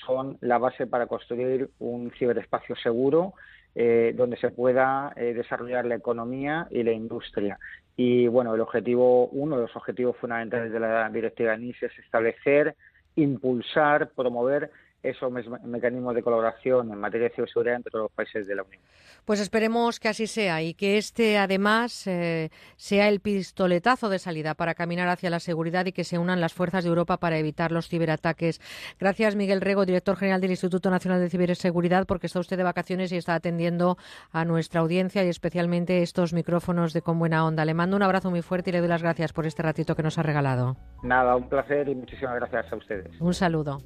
son 0.07 0.39
la 0.41 0.59
base 0.59 0.87
para 0.87 1.07
construir 1.07 1.71
un 1.79 2.13
ciberespacio 2.19 2.77
seguro 2.77 3.35
eh, 3.75 4.13
donde 4.17 4.37
se 4.37 4.51
pueda 4.51 5.13
eh, 5.17 5.33
desarrollar 5.33 5.87
la 5.87 5.95
economía 5.95 6.67
y 6.71 6.83
la 6.83 6.93
industria. 6.93 7.59
Y 7.97 8.27
bueno, 8.27 8.55
el 8.55 8.61
objetivo, 8.61 9.29
uno 9.29 9.57
de 9.57 9.63
los 9.63 9.77
objetivos 9.77 10.17
fundamentales 10.17 10.73
de 10.73 10.81
la 10.81 11.09
directiva 11.11 11.57
NIS 11.57 11.83
es 11.85 11.99
establecer, 11.99 12.75
impulsar, 13.15 14.11
promover 14.11 14.71
esos 15.03 15.33
mecanismos 15.65 16.15
de 16.15 16.23
colaboración 16.23 16.93
en 16.93 16.99
materia 16.99 17.29
de 17.29 17.35
ciberseguridad 17.35 17.77
entre 17.77 17.99
los 17.99 18.11
países 18.13 18.47
de 18.47 18.55
la 18.55 18.63
Unión. 18.63 18.83
Pues 19.25 19.41
esperemos 19.41 19.99
que 19.99 20.09
así 20.09 20.27
sea 20.27 20.63
y 20.63 20.75
que 20.75 20.99
este, 20.99 21.39
además, 21.39 22.07
eh, 22.07 22.51
sea 22.77 23.09
el 23.09 23.21
pistoletazo 23.21 24.09
de 24.09 24.19
salida 24.19 24.55
para 24.55 24.75
caminar 24.75 25.09
hacia 25.09 25.31
la 25.31 25.41
seguridad 25.41 25.87
y 25.87 25.93
que 25.93 26.05
se 26.05 26.19
unan 26.19 26.41
las 26.41 26.53
fuerzas 26.53 26.85
de 26.85 26.91
Europa 26.91 27.19
para 27.19 27.39
evitar 27.39 27.73
los 27.73 27.89
ciberataques. 27.89 28.61
Gracias, 28.99 29.37
Miguel 29.37 29.61
Rego, 29.61 29.87
director 29.87 30.17
general 30.17 30.41
del 30.41 30.51
Instituto 30.51 30.91
Nacional 30.91 31.21
de 31.21 31.31
Ciberseguridad, 31.31 32.07
porque 32.07 32.27
está 32.27 32.41
usted 32.41 32.57
de 32.57 32.65
vacaciones 32.65 33.13
y 33.13 33.17
está 33.17 33.35
atendiendo 33.35 33.97
a 34.33 34.45
nuestra 34.45 34.81
audiencia 34.81 35.25
y 35.25 35.29
especialmente 35.29 36.03
estos 36.03 36.33
micrófonos 36.33 36.93
de 36.93 37.03
Con 37.03 37.19
Buena 37.19 37.47
Onda. 37.47 37.65
Le 37.65 37.75
mando 37.75 37.97
un 37.97 38.03
abrazo 38.03 38.31
muy 38.31 38.43
fuerte 38.43 38.71
y 38.71 38.73
le 38.73 38.81
doy 38.81 38.89
las 38.89 39.03
gracias 39.03 39.33
por 39.33 39.47
este 39.47 39.63
ratito 39.63 39.95
que 39.95 40.03
nos 40.03 40.19
ha 40.19 40.23
regalado. 40.23 40.77
Nada, 41.03 41.37
un 41.37 41.49
placer 41.49 41.89
y 41.89 41.95
muchísimas 41.95 42.37
gracias 42.37 42.73
a 42.73 42.77
ustedes. 42.77 43.21
Un 43.21 43.35
saludo. 43.35 43.79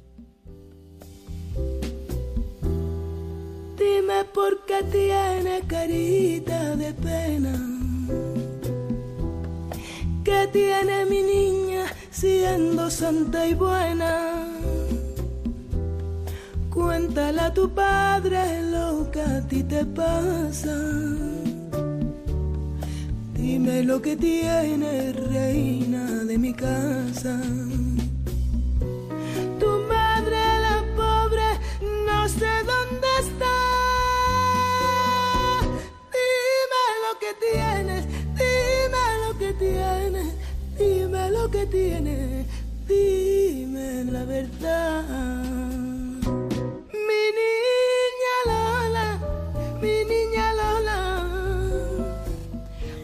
Dime 3.77 4.23
por 4.33 4.65
qué 4.65 4.83
tiene 4.91 5.61
carita 5.67 6.75
de 6.75 6.93
pena. 6.93 7.53
¿Qué 10.23 10.49
tiene 10.51 11.05
mi 11.05 11.21
niña 11.21 11.85
siendo 12.09 12.89
santa 12.89 13.45
y 13.47 13.53
buena? 13.53 14.47
Cuéntale 16.73 17.41
a 17.41 17.53
tu 17.53 17.69
padre 17.69 18.61
lo 18.63 19.11
que 19.11 19.21
a 19.21 19.41
ti 19.47 19.63
te 19.63 19.85
pasa. 19.85 20.77
Dime 23.33 23.83
lo 23.83 24.01
que 24.01 24.15
tiene 24.15 25.13
reina 25.13 26.23
de 26.23 26.37
mi 26.37 26.53
casa. 26.53 27.39
No 32.05 32.29
sé 32.29 32.51
dónde 32.63 33.07
está. 33.19 33.65
que 37.19 37.33
tienes, 37.51 38.05
dime 38.35 39.05
lo 39.25 39.37
que 39.37 39.53
tienes, 39.53 40.33
dime 40.77 41.31
lo 41.31 41.49
que 41.49 41.65
tienes, 41.65 42.45
dime 42.87 44.03
la 44.11 44.25
verdad. 44.25 45.03
Mi 47.07 47.23
niña 47.39 48.35
Lola, 48.45 49.07
mi 49.81 50.05
niña 50.05 50.53
Lola, 50.53 50.99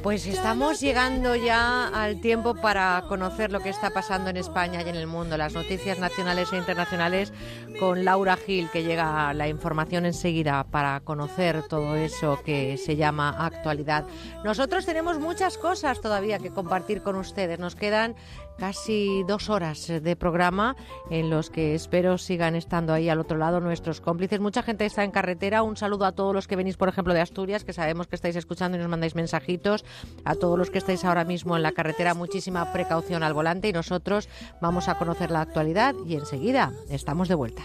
Pues 0.04 0.26
estamos 0.26 0.80
llegando 0.80 1.36
ya 1.36 1.88
al 1.88 2.22
tiempo 2.22 2.56
para 2.56 3.04
conocer 3.08 3.52
lo 3.52 3.60
que 3.60 3.70
está 3.70 3.92
pasando 3.92 4.32
en 4.32 4.38
España 4.38 4.82
y 4.84 4.90
en 4.90 4.96
el 4.96 5.06
mundo, 5.06 5.38
las 5.38 5.54
noticias 5.54 6.00
nacionales 6.00 6.52
e 6.52 6.58
internacionales 6.58 7.32
con 7.80 8.04
Laura 8.04 8.36
Gil, 8.36 8.68
que 8.72 8.82
llega 8.82 9.32
la 9.36 9.48
información 9.48 10.08
enseguida 10.08 10.64
para 10.64 11.02
conocer 11.02 11.62
todo 11.68 11.96
eso 11.96 12.40
que 12.44 12.78
se 12.78 12.96
llama 12.96 13.30
actualidad. 13.46 14.06
Nosotros 14.44 14.88
tenemos 14.88 15.20
muchas 15.20 15.60
cosas 15.60 16.02
todavía 16.02 16.40
que 16.40 16.50
compartir 16.50 17.04
con 17.04 17.16
ustedes. 17.16 17.60
Nos 17.60 17.76
quedan 17.76 18.16
casi 18.62 19.24
dos 19.24 19.50
horas 19.50 19.88
de 19.88 20.16
programa 20.16 20.76
en 21.10 21.32
los 21.32 21.50
que 21.50 21.74
espero 21.74 22.20
sigan 22.20 22.54
estando 22.54 22.94
ahí 22.94 23.10
al 23.10 23.20
otro 23.20 23.40
lado 23.40 23.60
nuestros 23.60 24.02
cómplices. 24.02 24.40
Mucha 24.40 24.62
gente 24.62 24.86
está 24.86 25.04
en 25.04 25.10
carretera. 25.10 25.64
Un 25.64 25.78
saludo 25.78 26.06
a 26.06 26.12
todos 26.12 26.36
los 26.36 26.48
que 26.48 26.56
venís, 26.56 26.78
por 26.78 26.88
ejemplo, 26.88 27.16
de 27.16 27.22
Asturias, 27.22 27.64
que 27.64 27.74
sabemos 27.74 28.06
que 28.06 28.16
estáis 28.16 28.36
escuchando 28.36 28.78
y 28.78 28.80
nos 28.80 28.88
mandáis 28.88 29.16
mensajitos. 29.16 29.84
A 30.26 30.36
todos 30.36 30.60
los 30.60 30.70
que 30.70 30.78
estáis 30.78 31.04
ahora 31.06 31.24
mismo 31.24 31.58
en 31.58 31.64
la 31.64 31.72
carretera, 31.72 32.14
muchísima 32.14 32.72
precaución 32.72 33.24
al 33.24 33.34
volante 33.34 33.68
y 33.68 33.74
nosotros 33.74 34.30
vamos 34.62 34.90
a 34.90 34.96
conocer 35.00 35.32
la 35.32 35.42
actualidad 35.42 35.96
y 36.06 36.14
enseguida 36.14 36.72
estamos 36.88 37.30
de 37.30 37.34
vuelta. 37.34 37.64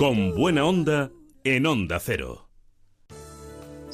Con 0.00 0.34
buena 0.34 0.64
onda 0.64 1.12
en 1.44 1.64
Onda 1.64 2.00
Cero. 2.00 2.45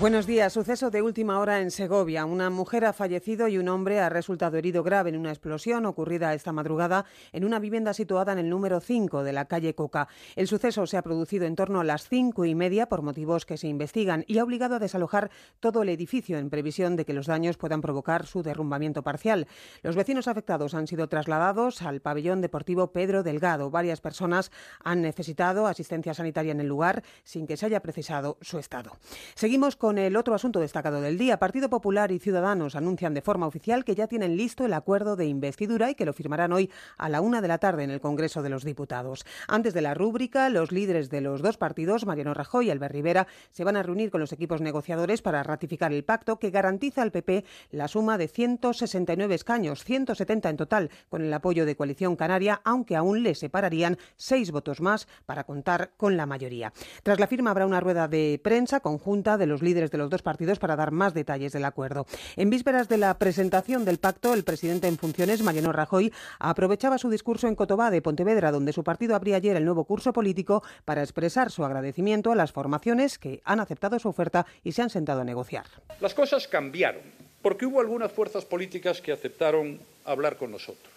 Buenos 0.00 0.28
días. 0.28 0.52
Suceso 0.52 0.90
de 0.92 1.02
última 1.02 1.40
hora 1.40 1.60
en 1.60 1.72
Segovia. 1.72 2.24
Una 2.24 2.50
mujer 2.50 2.84
ha 2.84 2.92
fallecido 2.92 3.48
y 3.48 3.58
un 3.58 3.68
hombre 3.68 3.98
ha 3.98 4.08
resultado 4.08 4.56
herido 4.56 4.84
grave 4.84 5.10
en 5.10 5.16
una 5.16 5.30
explosión 5.30 5.86
ocurrida 5.86 6.34
esta 6.34 6.52
madrugada 6.52 7.04
en 7.32 7.44
una 7.44 7.58
vivienda 7.58 7.92
situada 7.92 8.30
en 8.30 8.38
el 8.38 8.48
número 8.48 8.78
5 8.78 9.24
de 9.24 9.32
la 9.32 9.46
calle 9.46 9.74
Coca. 9.74 10.06
El 10.36 10.46
suceso 10.46 10.86
se 10.86 10.98
ha 10.98 11.02
producido 11.02 11.46
en 11.46 11.56
torno 11.56 11.80
a 11.80 11.84
las 11.84 12.08
cinco 12.08 12.44
y 12.44 12.54
media 12.54 12.88
por 12.88 13.02
motivos 13.02 13.44
que 13.44 13.56
se 13.56 13.66
investigan 13.66 14.24
y 14.28 14.38
ha 14.38 14.44
obligado 14.44 14.76
a 14.76 14.78
desalojar 14.78 15.32
todo 15.58 15.82
el 15.82 15.88
edificio 15.88 16.38
en 16.38 16.48
previsión 16.48 16.94
de 16.94 17.04
que 17.04 17.12
los 17.12 17.26
daños 17.26 17.56
puedan 17.56 17.80
provocar 17.80 18.24
su 18.24 18.44
derrumbamiento 18.44 19.02
parcial. 19.02 19.48
Los 19.82 19.96
vecinos 19.96 20.28
afectados 20.28 20.74
han 20.74 20.86
sido 20.86 21.08
trasladados 21.08 21.82
al 21.82 22.00
pabellón 22.00 22.40
deportivo 22.40 22.92
Pedro 22.92 23.24
Delgado. 23.24 23.72
Varias 23.72 24.00
personas 24.00 24.52
han 24.84 25.02
necesitado 25.02 25.66
asistencia 25.66 26.14
sanitaria 26.14 26.52
en 26.52 26.60
el 26.60 26.68
lugar 26.68 27.02
sin 27.24 27.48
que 27.48 27.56
se 27.56 27.66
haya 27.66 27.82
precisado 27.82 28.38
su 28.42 28.60
estado. 28.60 28.92
Seguimos 29.34 29.74
con 29.74 29.87
con 29.88 29.96
el 29.96 30.16
otro 30.16 30.34
asunto 30.34 30.60
destacado 30.60 31.00
del 31.00 31.16
día. 31.16 31.38
Partido 31.38 31.70
Popular 31.70 32.12
y 32.12 32.18
Ciudadanos 32.18 32.76
anuncian 32.76 33.14
de 33.14 33.22
forma 33.22 33.46
oficial 33.46 33.86
que 33.86 33.94
ya 33.94 34.06
tienen 34.06 34.36
listo 34.36 34.66
el 34.66 34.74
acuerdo 34.74 35.16
de 35.16 35.24
investidura 35.24 35.88
y 35.88 35.94
que 35.94 36.04
lo 36.04 36.12
firmarán 36.12 36.52
hoy 36.52 36.70
a 36.98 37.08
la 37.08 37.22
una 37.22 37.40
de 37.40 37.48
la 37.48 37.56
tarde 37.56 37.84
en 37.84 37.90
el 37.90 38.02
Congreso 38.02 38.42
de 38.42 38.50
los 38.50 38.64
Diputados. 38.64 39.24
Antes 39.46 39.72
de 39.72 39.80
la 39.80 39.94
rúbrica, 39.94 40.50
los 40.50 40.72
líderes 40.72 41.08
de 41.08 41.22
los 41.22 41.40
dos 41.40 41.56
partidos, 41.56 42.04
Mariano 42.04 42.34
Rajoy 42.34 42.66
y 42.66 42.70
Albert 42.70 42.92
Rivera, 42.92 43.26
se 43.50 43.64
van 43.64 43.76
a 43.76 43.82
reunir 43.82 44.10
con 44.10 44.20
los 44.20 44.30
equipos 44.30 44.60
negociadores 44.60 45.22
para 45.22 45.42
ratificar 45.42 45.90
el 45.90 46.04
pacto 46.04 46.38
que 46.38 46.50
garantiza 46.50 47.00
al 47.00 47.10
PP 47.10 47.46
la 47.70 47.88
suma 47.88 48.18
de 48.18 48.28
169 48.28 49.34
escaños, 49.34 49.84
170 49.84 50.50
en 50.50 50.56
total, 50.58 50.90
con 51.08 51.22
el 51.22 51.32
apoyo 51.32 51.64
de 51.64 51.76
Coalición 51.76 52.14
Canaria, 52.14 52.60
aunque 52.62 52.94
aún 52.94 53.22
le 53.22 53.34
separarían 53.34 53.96
seis 54.16 54.50
votos 54.50 54.82
más 54.82 55.08
para 55.24 55.44
contar 55.44 55.92
con 55.96 56.18
la 56.18 56.26
mayoría. 56.26 56.74
Tras 57.02 57.18
la 57.18 57.26
firma 57.26 57.52
habrá 57.52 57.64
una 57.64 57.80
rueda 57.80 58.06
de 58.06 58.38
prensa 58.44 58.80
conjunta 58.80 59.38
de 59.38 59.46
los 59.46 59.62
líderes 59.62 59.77
líderes 59.78 59.90
de 59.92 59.98
los 59.98 60.10
dos 60.10 60.22
partidos 60.22 60.58
para 60.58 60.74
dar 60.74 60.90
más 60.90 61.14
detalles 61.14 61.52
del 61.52 61.64
acuerdo. 61.64 62.06
En 62.36 62.50
vísperas 62.50 62.88
de 62.88 62.98
la 62.98 63.16
presentación 63.16 63.84
del 63.84 63.98
pacto, 63.98 64.34
el 64.34 64.42
presidente 64.42 64.88
en 64.88 64.98
funciones, 64.98 65.42
Mariano 65.42 65.72
Rajoy, 65.72 66.12
aprovechaba 66.40 66.98
su 66.98 67.08
discurso 67.10 67.46
en 67.46 67.54
Cotobá 67.54 67.90
de 67.90 68.02
Pontevedra, 68.02 68.50
donde 68.50 68.72
su 68.72 68.82
partido 68.82 69.14
abría 69.14 69.36
ayer 69.36 69.56
el 69.56 69.64
nuevo 69.64 69.84
curso 69.84 70.12
político 70.12 70.64
para 70.84 71.02
expresar 71.02 71.52
su 71.52 71.64
agradecimiento 71.64 72.32
a 72.32 72.34
las 72.34 72.50
formaciones 72.50 73.18
que 73.18 73.40
han 73.44 73.60
aceptado 73.60 73.98
su 74.00 74.08
oferta 74.08 74.46
y 74.64 74.72
se 74.72 74.82
han 74.82 74.90
sentado 74.90 75.20
a 75.20 75.24
negociar. 75.24 75.66
Las 76.00 76.14
cosas 76.14 76.48
cambiaron 76.48 77.02
porque 77.40 77.66
hubo 77.66 77.80
algunas 77.80 78.10
fuerzas 78.10 78.44
políticas 78.44 79.00
que 79.00 79.12
aceptaron 79.12 79.78
hablar 80.04 80.36
con 80.36 80.50
nosotros. 80.50 80.92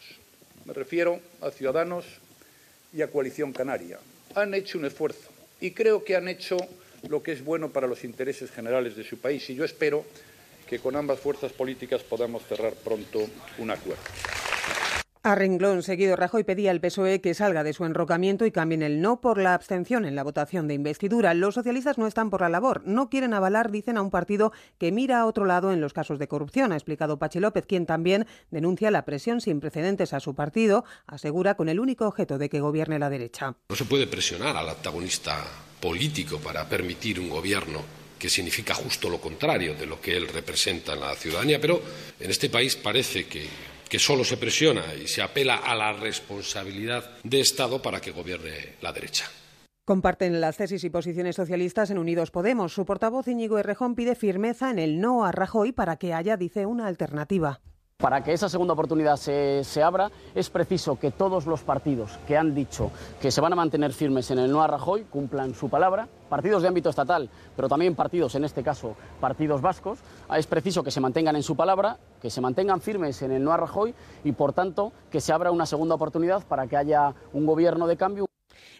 Me 0.65 0.73
refiero 0.73 1.19
a 1.41 1.51
Ciudadanos 1.51 2.05
y 2.93 3.03
a 3.03 3.11
Coalición 3.11 3.53
Canaria. 3.53 3.99
Han 4.33 4.55
hecho 4.55 4.79
un 4.79 4.85
esfuerzo 4.85 5.29
y 5.59 5.71
creo 5.71 6.03
que 6.03 6.15
han 6.15 6.27
hecho 6.27 6.57
lo 7.09 7.23
que 7.23 7.31
es 7.31 7.43
bueno 7.43 7.69
para 7.69 7.87
los 7.87 8.03
intereses 8.03 8.51
generales 8.51 8.95
de 8.95 9.03
su 9.03 9.17
país 9.17 9.49
y 9.49 9.55
yo 9.55 9.65
espero 9.65 10.05
que 10.67 10.79
con 10.79 10.95
ambas 10.95 11.19
fuerzas 11.19 11.51
políticas 11.51 12.01
podamos 12.03 12.43
cerrar 12.43 12.73
pronto 12.73 13.19
un 13.57 13.71
acuerdo. 13.71 14.01
A 15.23 15.35
renglón 15.35 15.83
seguido, 15.83 16.15
Rajoy 16.15 16.43
pedía 16.43 16.71
al 16.71 16.81
PSOE 16.81 17.21
que 17.21 17.35
salga 17.35 17.63
de 17.63 17.73
su 17.73 17.85
enrocamiento 17.85 18.43
y 18.47 18.51
cambien 18.51 18.81
el 18.81 19.01
no 19.01 19.21
por 19.21 19.37
la 19.37 19.53
abstención 19.53 20.05
en 20.05 20.15
la 20.15 20.23
votación 20.23 20.67
de 20.67 20.73
investidura. 20.73 21.35
Los 21.35 21.53
socialistas 21.53 21.99
no 21.99 22.07
están 22.07 22.31
por 22.31 22.41
la 22.41 22.49
labor. 22.49 22.81
No 22.85 23.07
quieren 23.11 23.35
avalar, 23.35 23.69
dicen, 23.69 23.97
a 23.97 24.01
un 24.01 24.09
partido 24.09 24.51
que 24.79 24.91
mira 24.91 25.19
a 25.19 25.27
otro 25.27 25.45
lado 25.45 25.71
en 25.73 25.79
los 25.79 25.93
casos 25.93 26.17
de 26.17 26.27
corrupción, 26.27 26.71
ha 26.71 26.75
explicado 26.75 27.19
Pachi 27.19 27.39
López, 27.39 27.67
quien 27.67 27.85
también 27.85 28.25
denuncia 28.49 28.89
la 28.89 29.05
presión 29.05 29.41
sin 29.41 29.59
precedentes 29.59 30.13
a 30.13 30.19
su 30.19 30.33
partido, 30.33 30.85
asegura 31.05 31.53
con 31.53 31.69
el 31.69 31.79
único 31.79 32.07
objeto 32.07 32.39
de 32.39 32.49
que 32.49 32.59
gobierne 32.59 32.97
la 32.97 33.11
derecha. 33.11 33.55
No 33.69 33.75
se 33.75 33.85
puede 33.85 34.07
presionar 34.07 34.57
al 34.57 34.69
antagonista 34.69 35.37
político 35.81 36.39
para 36.39 36.69
permitir 36.69 37.19
un 37.19 37.29
gobierno 37.29 37.83
que 38.17 38.29
significa 38.29 38.75
justo 38.75 39.09
lo 39.09 39.19
contrario 39.19 39.73
de 39.73 39.87
lo 39.87 39.99
que 39.99 40.15
él 40.15 40.27
representa 40.27 40.93
en 40.93 40.99
la 41.01 41.15
ciudadanía, 41.15 41.59
pero 41.59 41.81
en 42.19 42.29
este 42.29 42.49
país 42.49 42.75
parece 42.75 43.25
que 43.25 43.99
solo 43.99 44.23
se 44.23 44.37
presiona 44.37 44.93
y 44.93 45.07
se 45.07 45.21
apela 45.21 45.55
a 45.55 45.75
la 45.75 45.91
responsabilidad 45.91 47.17
de 47.23 47.41
Estado 47.41 47.81
para 47.81 47.99
que 47.99 48.11
gobierne 48.11 48.75
la 48.81 48.93
derecha. 48.93 49.25
Comparten 49.83 50.39
las 50.39 50.57
tesis 50.57 50.83
y 50.83 50.91
posiciones 50.91 51.35
socialistas 51.35 51.89
en 51.89 51.97
Unidos 51.97 52.29
Podemos. 52.29 52.71
Su 52.71 52.85
portavoz 52.85 53.27
Íñigo 53.27 53.57
Errejón 53.57 53.95
pide 53.95 54.13
firmeza 54.13 54.69
en 54.69 54.77
el 54.77 55.01
no 55.01 55.25
a 55.25 55.31
Rajoy 55.31 55.71
para 55.71 55.97
que 55.97 56.13
haya, 56.13 56.37
dice, 56.37 56.67
una 56.67 56.85
alternativa. 56.85 57.61
Para 58.01 58.23
que 58.23 58.33
esa 58.33 58.49
segunda 58.49 58.73
oportunidad 58.73 59.15
se, 59.15 59.63
se, 59.63 59.83
abra, 59.83 60.09
es 60.33 60.49
preciso 60.49 60.97
que 60.97 61.11
todos 61.11 61.45
los 61.45 61.61
partidos 61.61 62.17
que 62.27 62.35
han 62.35 62.55
dicho 62.55 62.89
que 63.21 63.29
se 63.29 63.41
van 63.41 63.53
a 63.53 63.55
mantener 63.55 63.93
firmes 63.93 64.31
en 64.31 64.39
el 64.39 64.51
no 64.51 64.63
a 64.63 64.67
Rajoy 64.67 65.03
cumplan 65.03 65.53
su 65.53 65.69
palabra, 65.69 66.07
partidos 66.27 66.63
de 66.63 66.67
ámbito 66.67 66.89
estatal, 66.89 67.29
pero 67.55 67.69
también 67.69 67.93
partidos, 67.93 68.33
en 68.33 68.43
este 68.43 68.63
caso 68.63 68.95
partidos 69.19 69.61
vascos, 69.61 69.99
es 70.35 70.47
preciso 70.47 70.81
que 70.83 70.89
se 70.89 70.99
mantengan 70.99 71.35
en 71.35 71.43
su 71.43 71.55
palabra, 71.55 71.99
que 72.19 72.31
se 72.31 72.41
mantengan 72.41 72.81
firmes 72.81 73.21
en 73.21 73.33
el 73.33 73.43
no 73.43 73.53
a 73.53 73.57
Rajoy 73.57 73.93
y, 74.23 74.31
por 74.31 74.53
tanto, 74.53 74.91
que 75.11 75.21
se 75.21 75.31
abra 75.31 75.51
una 75.51 75.67
segunda 75.67 75.93
oportunidad 75.93 76.43
para 76.47 76.65
que 76.65 76.77
haya 76.77 77.13
un 77.33 77.45
gobierno 77.45 77.85
de 77.85 77.97
cambio. 77.97 78.30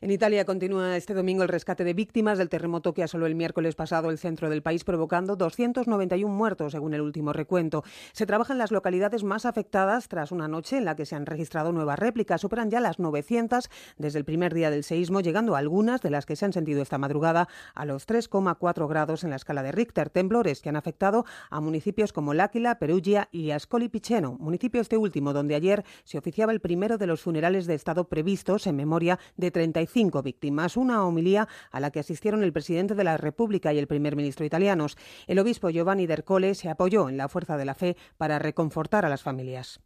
En 0.04 0.10
Italia 0.10 0.46
continúa 0.46 0.98
este 0.98 1.14
domingo 1.14 1.44
el 1.44 1.50
rescate 1.50 1.84
de 1.84 1.94
víctimas 1.94 2.40
del 2.40 2.50
terremoto 2.50 2.96
que 2.96 3.04
asoló 3.04 3.28
el 3.28 3.36
miércoles 3.36 3.76
pasado 3.76 4.10
el 4.10 4.18
centro 4.18 4.50
del 4.50 4.64
país, 4.64 4.84
provocando 4.84 5.36
291 5.36 6.36
muertos, 6.36 6.72
según 6.72 6.96
el 6.96 7.02
último 7.02 7.34
recuento. 7.34 7.84
Se 8.12 8.26
trabaja 8.26 8.54
en 8.54 8.58
las 8.58 8.72
localidades 8.72 9.24
más 9.24 9.46
afectadas 9.46 10.08
tras 10.08 10.32
una 10.32 10.48
noche 10.48 10.78
en 10.78 10.86
la 10.86 10.96
que 10.96 11.06
se 11.06 11.16
han 11.16 11.28
registrado 11.28 11.72
nuevas 11.72 12.00
réplicas. 12.00 12.42
Superan 12.42 12.72
ya 12.72 12.80
las 12.80 12.98
900 12.98 13.70
desde 14.00 14.18
el 14.18 14.26
primer 14.26 14.56
día 14.56 14.72
del 14.72 14.84
seísmo, 14.84 15.22
llegando 15.22 15.56
algunas 15.56 16.02
de 16.02 16.10
las 16.10 16.26
que 16.26 16.36
se 16.36 16.46
han 16.46 16.54
sentido 16.54 16.82
esta 16.82 16.98
madrugada 16.98 17.48
a 17.76 17.86
los 17.86 18.08
3,4 18.08 18.90
grados 18.90 19.24
en 19.24 19.30
la 19.30 19.36
escala 19.36 19.62
de 19.62 19.72
Richter. 19.72 20.10
Temblores 20.10 20.62
que 20.62 20.70
han 20.70 20.78
afectado 20.78 21.26
a 21.52 21.62
municipios 21.62 22.12
como 22.12 22.34
L'Aquila, 22.34 22.80
Perugia 22.80 23.30
y 23.32 23.52
Ascoli 23.52 23.88
Piceno, 23.88 24.36
municipio 24.40 24.82
este 24.82 24.98
último 24.98 25.32
donde 25.32 25.54
ayer 25.54 25.86
se 26.06 26.18
oficiaba 26.18 26.54
el 26.54 26.60
primero 26.60 26.98
de 26.98 27.06
los 27.06 27.22
funerales 27.22 27.68
de 27.68 27.76
Estado 27.76 28.10
previstos 28.10 28.66
en 28.66 28.78
memoria 28.78 29.20
de 29.38 29.52
35 29.52 29.91
víctimas, 30.24 30.78
una 30.78 31.06
homilía 31.06 31.48
a 31.72 31.80
la 31.80 31.92
que 31.92 32.00
asistieron 32.00 32.44
el 32.44 32.54
presidente 32.54 32.96
de 32.96 33.04
la 33.04 33.18
República 33.18 33.74
y 33.74 33.78
el 33.80 33.88
primer 33.88 34.16
ministro 34.16 34.46
italianos. 34.46 34.98
El 35.28 35.40
obispo 35.40 35.70
Giovanni 35.70 36.08
Dercole 36.08 36.56
se 36.56 36.70
apoyó 36.70 37.10
en 37.10 37.18
la 37.18 37.28
fuerza 37.28 37.58
de 37.58 37.66
la 37.66 37.76
fe 37.76 37.98
para 38.18 38.40
reconfortar 38.40 39.06
a 39.06 39.10
las 39.10 39.24
familias. 39.24 39.80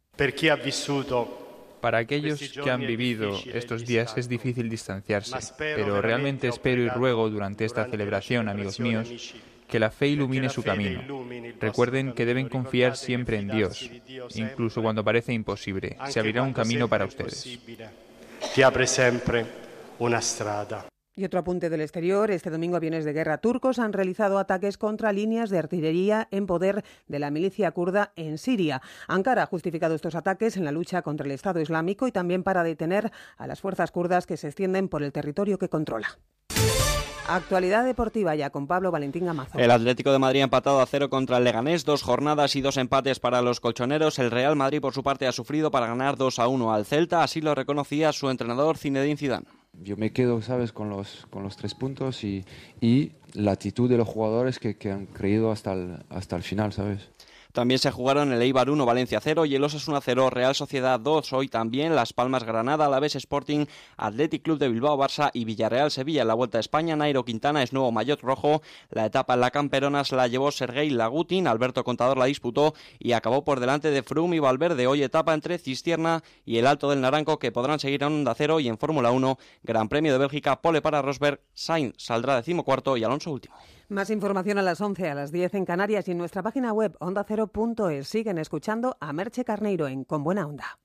Para 1.82 2.00
aquellos 2.00 2.40
que 2.40 2.72
han 2.72 2.82
vivido 2.82 3.38
estos 3.54 3.86
días 3.86 4.18
es 4.18 4.28
difícil 4.28 4.70
distanciarse, 4.70 5.38
pero 5.58 6.02
realmente 6.02 6.48
espero 6.48 6.82
y 6.82 6.90
ruego 6.90 7.30
durante 7.30 7.66
esta 7.66 7.86
celebración, 7.86 8.50
amigos 8.50 8.80
míos, 8.80 9.36
que 9.68 9.80
la 9.80 9.92
fe 9.92 10.08
ilumine 10.08 10.50
su 10.50 10.64
camino. 10.64 11.02
Recuerden 11.60 12.14
que 12.14 12.26
deben 12.26 12.50
confiar 12.50 12.98
siempre 12.98 13.38
en 13.38 13.50
Dios, 13.50 13.90
incluso 14.34 14.82
cuando 14.82 15.04
parece 15.04 15.34
imposible. 15.34 15.98
Se 16.10 16.20
abrirá 16.20 16.42
un 16.42 16.54
camino 16.54 16.88
para 16.88 17.06
ustedes. 17.06 17.60
Una 20.00 20.20
Y 21.16 21.24
otro 21.24 21.40
apunte 21.40 21.70
del 21.70 21.82
exterior, 21.82 22.30
este 22.32 22.50
domingo 22.50 22.76
aviones 22.76 23.06
de 23.06 23.14
guerra 23.14 23.38
turcos 23.38 23.80
han 23.80 23.94
realizado 23.94 24.38
ataques 24.38 24.78
contra 24.78 25.14
líneas 25.14 25.50
de 25.50 25.60
artillería 25.60 26.28
en 26.32 26.46
poder 26.46 26.84
de 27.08 27.20
la 27.20 27.32
milicia 27.32 27.72
kurda 27.72 28.12
en 28.16 28.38
Siria. 28.38 28.82
Ankara 29.08 29.44
ha 29.44 29.48
justificado 29.48 29.96
estos 29.96 30.16
ataques 30.16 30.58
en 30.58 30.66
la 30.66 30.72
lucha 30.72 31.02
contra 31.02 31.26
el 31.26 31.32
Estado 31.32 31.62
Islámico 31.62 32.08
y 32.08 32.12
también 32.12 32.44
para 32.44 32.64
detener 32.64 33.12
a 33.38 33.48
las 33.48 33.62
fuerzas 33.62 33.92
kurdas 33.92 34.26
que 34.26 34.38
se 34.38 34.48
extienden 34.48 34.90
por 34.90 35.04
el 35.04 35.14
territorio 35.14 35.58
que 35.58 35.70
controla. 35.70 36.18
Actualidad 37.28 37.84
deportiva 37.86 38.36
ya 38.36 38.52
con 38.52 38.68
Pablo 38.68 38.92
Valentín 38.92 39.26
Gamazo. 39.26 39.58
El 39.58 39.72
Atlético 39.72 40.12
de 40.12 40.20
Madrid 40.20 40.42
ha 40.42 40.44
empatado 40.44 40.80
a 40.80 40.86
cero 40.86 41.10
contra 41.10 41.38
el 41.38 41.44
Leganés, 41.44 41.84
dos 41.84 42.04
jornadas 42.04 42.56
y 42.56 42.62
dos 42.62 42.78
empates 42.78 43.20
para 43.20 43.42
los 43.42 43.60
colchoneros. 43.60 44.20
El 44.20 44.30
Real 44.30 44.56
Madrid, 44.56 44.80
por 44.80 44.94
su 44.94 45.02
parte, 45.02 45.26
ha 45.26 45.32
sufrido 45.32 45.72
para 45.72 45.88
ganar 45.88 46.18
2 46.18 46.38
a 46.38 46.48
1 46.48 46.72
al 46.72 46.86
Celta, 46.86 47.24
así 47.24 47.42
lo 47.42 47.56
reconocía 47.56 48.14
su 48.14 48.30
entrenador 48.30 48.78
Zinedine 48.78 49.18
Zidane. 49.18 49.48
Yo 49.84 49.98
me 49.98 50.12
quedo, 50.12 50.42
sabes, 50.42 50.72
con 50.72 50.90
los, 50.90 51.28
con 51.30 51.44
los 51.44 51.58
tres 51.58 51.76
puntos 51.76 52.24
y, 52.24 52.46
y 52.82 53.12
la 53.34 53.52
actitud 53.52 53.90
de 53.90 53.98
los 53.98 54.08
jugadores 54.08 54.60
que, 54.60 54.78
que 54.78 54.92
han 54.92 55.06
creído 55.06 55.52
hasta 55.52 55.74
el, 55.74 56.04
hasta 56.10 56.36
el 56.36 56.44
final, 56.44 56.74
¿sabes? 56.74 57.10
También 57.56 57.80
se 57.80 57.90
jugaron 57.90 58.34
el 58.34 58.42
Eibar 58.42 58.70
1, 58.70 58.86
Valencia 58.86 59.22
0 59.22 59.46
y 59.46 59.56
el 59.56 59.64
Osasuna 59.64 60.02
0, 60.02 60.30
Real 60.30 60.54
Sociedad 60.54 61.00
2. 61.00 61.32
Hoy 61.32 61.48
también 61.48 61.96
Las 61.96 62.12
Palmas 62.12 62.44
Granada, 62.44 62.86
Alavés 62.86 63.16
Sporting, 63.16 63.66
Athletic 63.96 64.44
Club 64.44 64.60
de 64.60 64.68
Bilbao, 64.68 64.98
Barça 64.98 65.32
y 65.34 65.46
Villarreal 65.46 65.90
Sevilla. 65.90 66.24
En 66.24 66.28
la 66.28 66.34
Vuelta 66.34 66.58
a 66.58 66.60
España, 66.60 66.98
Nairo 66.98 67.24
Quintana 67.24 67.64
es 67.64 67.72
nuevo 67.72 67.94
maillot 67.94 68.20
rojo. 68.20 68.62
La 68.90 69.06
etapa 69.06 69.36
en 69.36 69.40
la 69.40 69.52
Camperona 69.52 70.04
se 70.04 70.18
la 70.18 70.28
llevó 70.28 70.52
Sergei 70.52 70.90
Lagutin, 70.90 71.48
Alberto 71.48 71.86
Contador 71.86 72.18
la 72.18 72.26
disputó 72.26 72.74
y 73.00 73.14
acabó 73.14 73.46
por 73.46 73.62
delante 73.62 73.90
de 73.90 74.04
Froome 74.04 74.36
y 74.36 74.40
Valverde. 74.40 74.86
Hoy 74.88 75.02
etapa 75.02 75.34
entre 75.34 75.58
Cistierna 75.58 76.26
y 76.44 76.58
el 76.58 76.68
Alto 76.68 76.90
del 76.90 77.00
Naranco 77.00 77.40
que 77.40 77.54
podrán 77.54 77.80
seguir 77.80 78.04
en 78.04 78.08
Onda 78.08 78.36
Cero 78.36 78.60
y 78.60 78.68
en 78.68 78.78
Fórmula 78.78 79.12
1, 79.12 79.40
Gran 79.64 79.88
Premio 79.88 80.12
de 80.12 80.20
Bélgica, 80.20 80.62
pole 80.62 80.82
para 80.82 81.02
Rosberg, 81.02 81.40
Sainz 81.54 81.94
saldrá 81.96 82.36
decimocuarto 82.36 82.98
y 82.98 83.06
Alonso 83.06 83.32
último. 83.32 83.56
Más 83.88 84.10
información 84.10 84.58
a 84.58 84.64
las 84.64 84.82
11, 84.82 85.10
a 85.10 85.16
las 85.16 85.32
10 85.32 85.54
en 85.54 85.66
Canarias 85.66 86.08
y 86.08 86.12
en 86.12 86.18
nuestra 86.18 86.42
página 86.42 86.74
web 86.74 86.96
ondacero.es. 87.00 88.08
Siguen 88.08 88.40
escuchando 88.40 88.98
a 89.00 89.14
Merche 89.14 89.46
Carneiro 89.46 89.88
en 89.88 90.06
Con 90.06 90.24
Buena 90.24 90.48
Onda. 90.48 90.80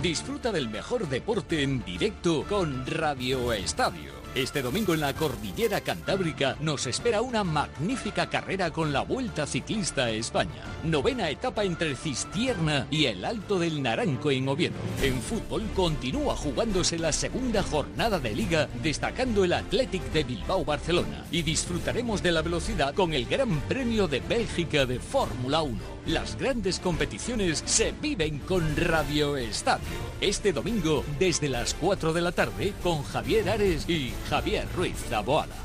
Disfruta 0.00 0.50
del 0.50 0.70
mejor 0.70 1.06
deporte 1.08 1.62
en 1.62 1.84
directo 1.84 2.44
con 2.48 2.86
Radio 2.86 3.52
Estadio. 3.52 4.13
Este 4.34 4.62
domingo 4.62 4.94
en 4.94 5.00
la 5.00 5.14
Cordillera 5.14 5.80
Cantábrica 5.80 6.56
nos 6.58 6.88
espera 6.88 7.22
una 7.22 7.44
magnífica 7.44 8.28
carrera 8.28 8.72
con 8.72 8.92
la 8.92 9.02
Vuelta 9.02 9.46
Ciclista 9.46 10.06
a 10.06 10.10
España. 10.10 10.60
Novena 10.82 11.30
etapa 11.30 11.62
entre 11.62 11.94
Cistierna 11.94 12.88
y 12.90 13.04
el 13.04 13.24
Alto 13.24 13.60
del 13.60 13.80
Naranco 13.80 14.32
en 14.32 14.48
Oviedo. 14.48 14.74
En 15.00 15.22
fútbol 15.22 15.62
continúa 15.76 16.34
jugándose 16.34 16.98
la 16.98 17.12
segunda 17.12 17.62
jornada 17.62 18.18
de 18.18 18.34
liga 18.34 18.68
destacando 18.82 19.44
el 19.44 19.52
Athletic 19.52 20.02
de 20.12 20.24
Bilbao 20.24 20.64
Barcelona 20.64 21.24
y 21.30 21.42
disfrutaremos 21.42 22.20
de 22.20 22.32
la 22.32 22.42
velocidad 22.42 22.92
con 22.92 23.12
el 23.12 23.26
Gran 23.26 23.60
Premio 23.68 24.08
de 24.08 24.18
Bélgica 24.18 24.84
de 24.84 24.98
Fórmula 24.98 25.62
1. 25.62 25.93
Las 26.06 26.36
grandes 26.36 26.80
competiciones 26.80 27.62
se 27.64 27.92
viven 27.92 28.38
con 28.40 28.76
Radio 28.76 29.38
Estadio. 29.38 29.86
Este 30.20 30.52
domingo 30.52 31.02
desde 31.18 31.48
las 31.48 31.72
4 31.72 32.12
de 32.12 32.20
la 32.20 32.32
tarde 32.32 32.74
con 32.82 33.02
Javier 33.04 33.48
Ares 33.48 33.88
y 33.88 34.12
Javier 34.28 34.66
Ruiz 34.76 34.96
Taboada. 35.08 35.56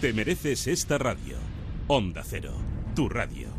Te 0.00 0.12
mereces 0.12 0.66
esta 0.66 0.98
radio. 0.98 1.36
Onda 1.86 2.24
Cero, 2.24 2.54
tu 2.96 3.08
radio. 3.08 3.49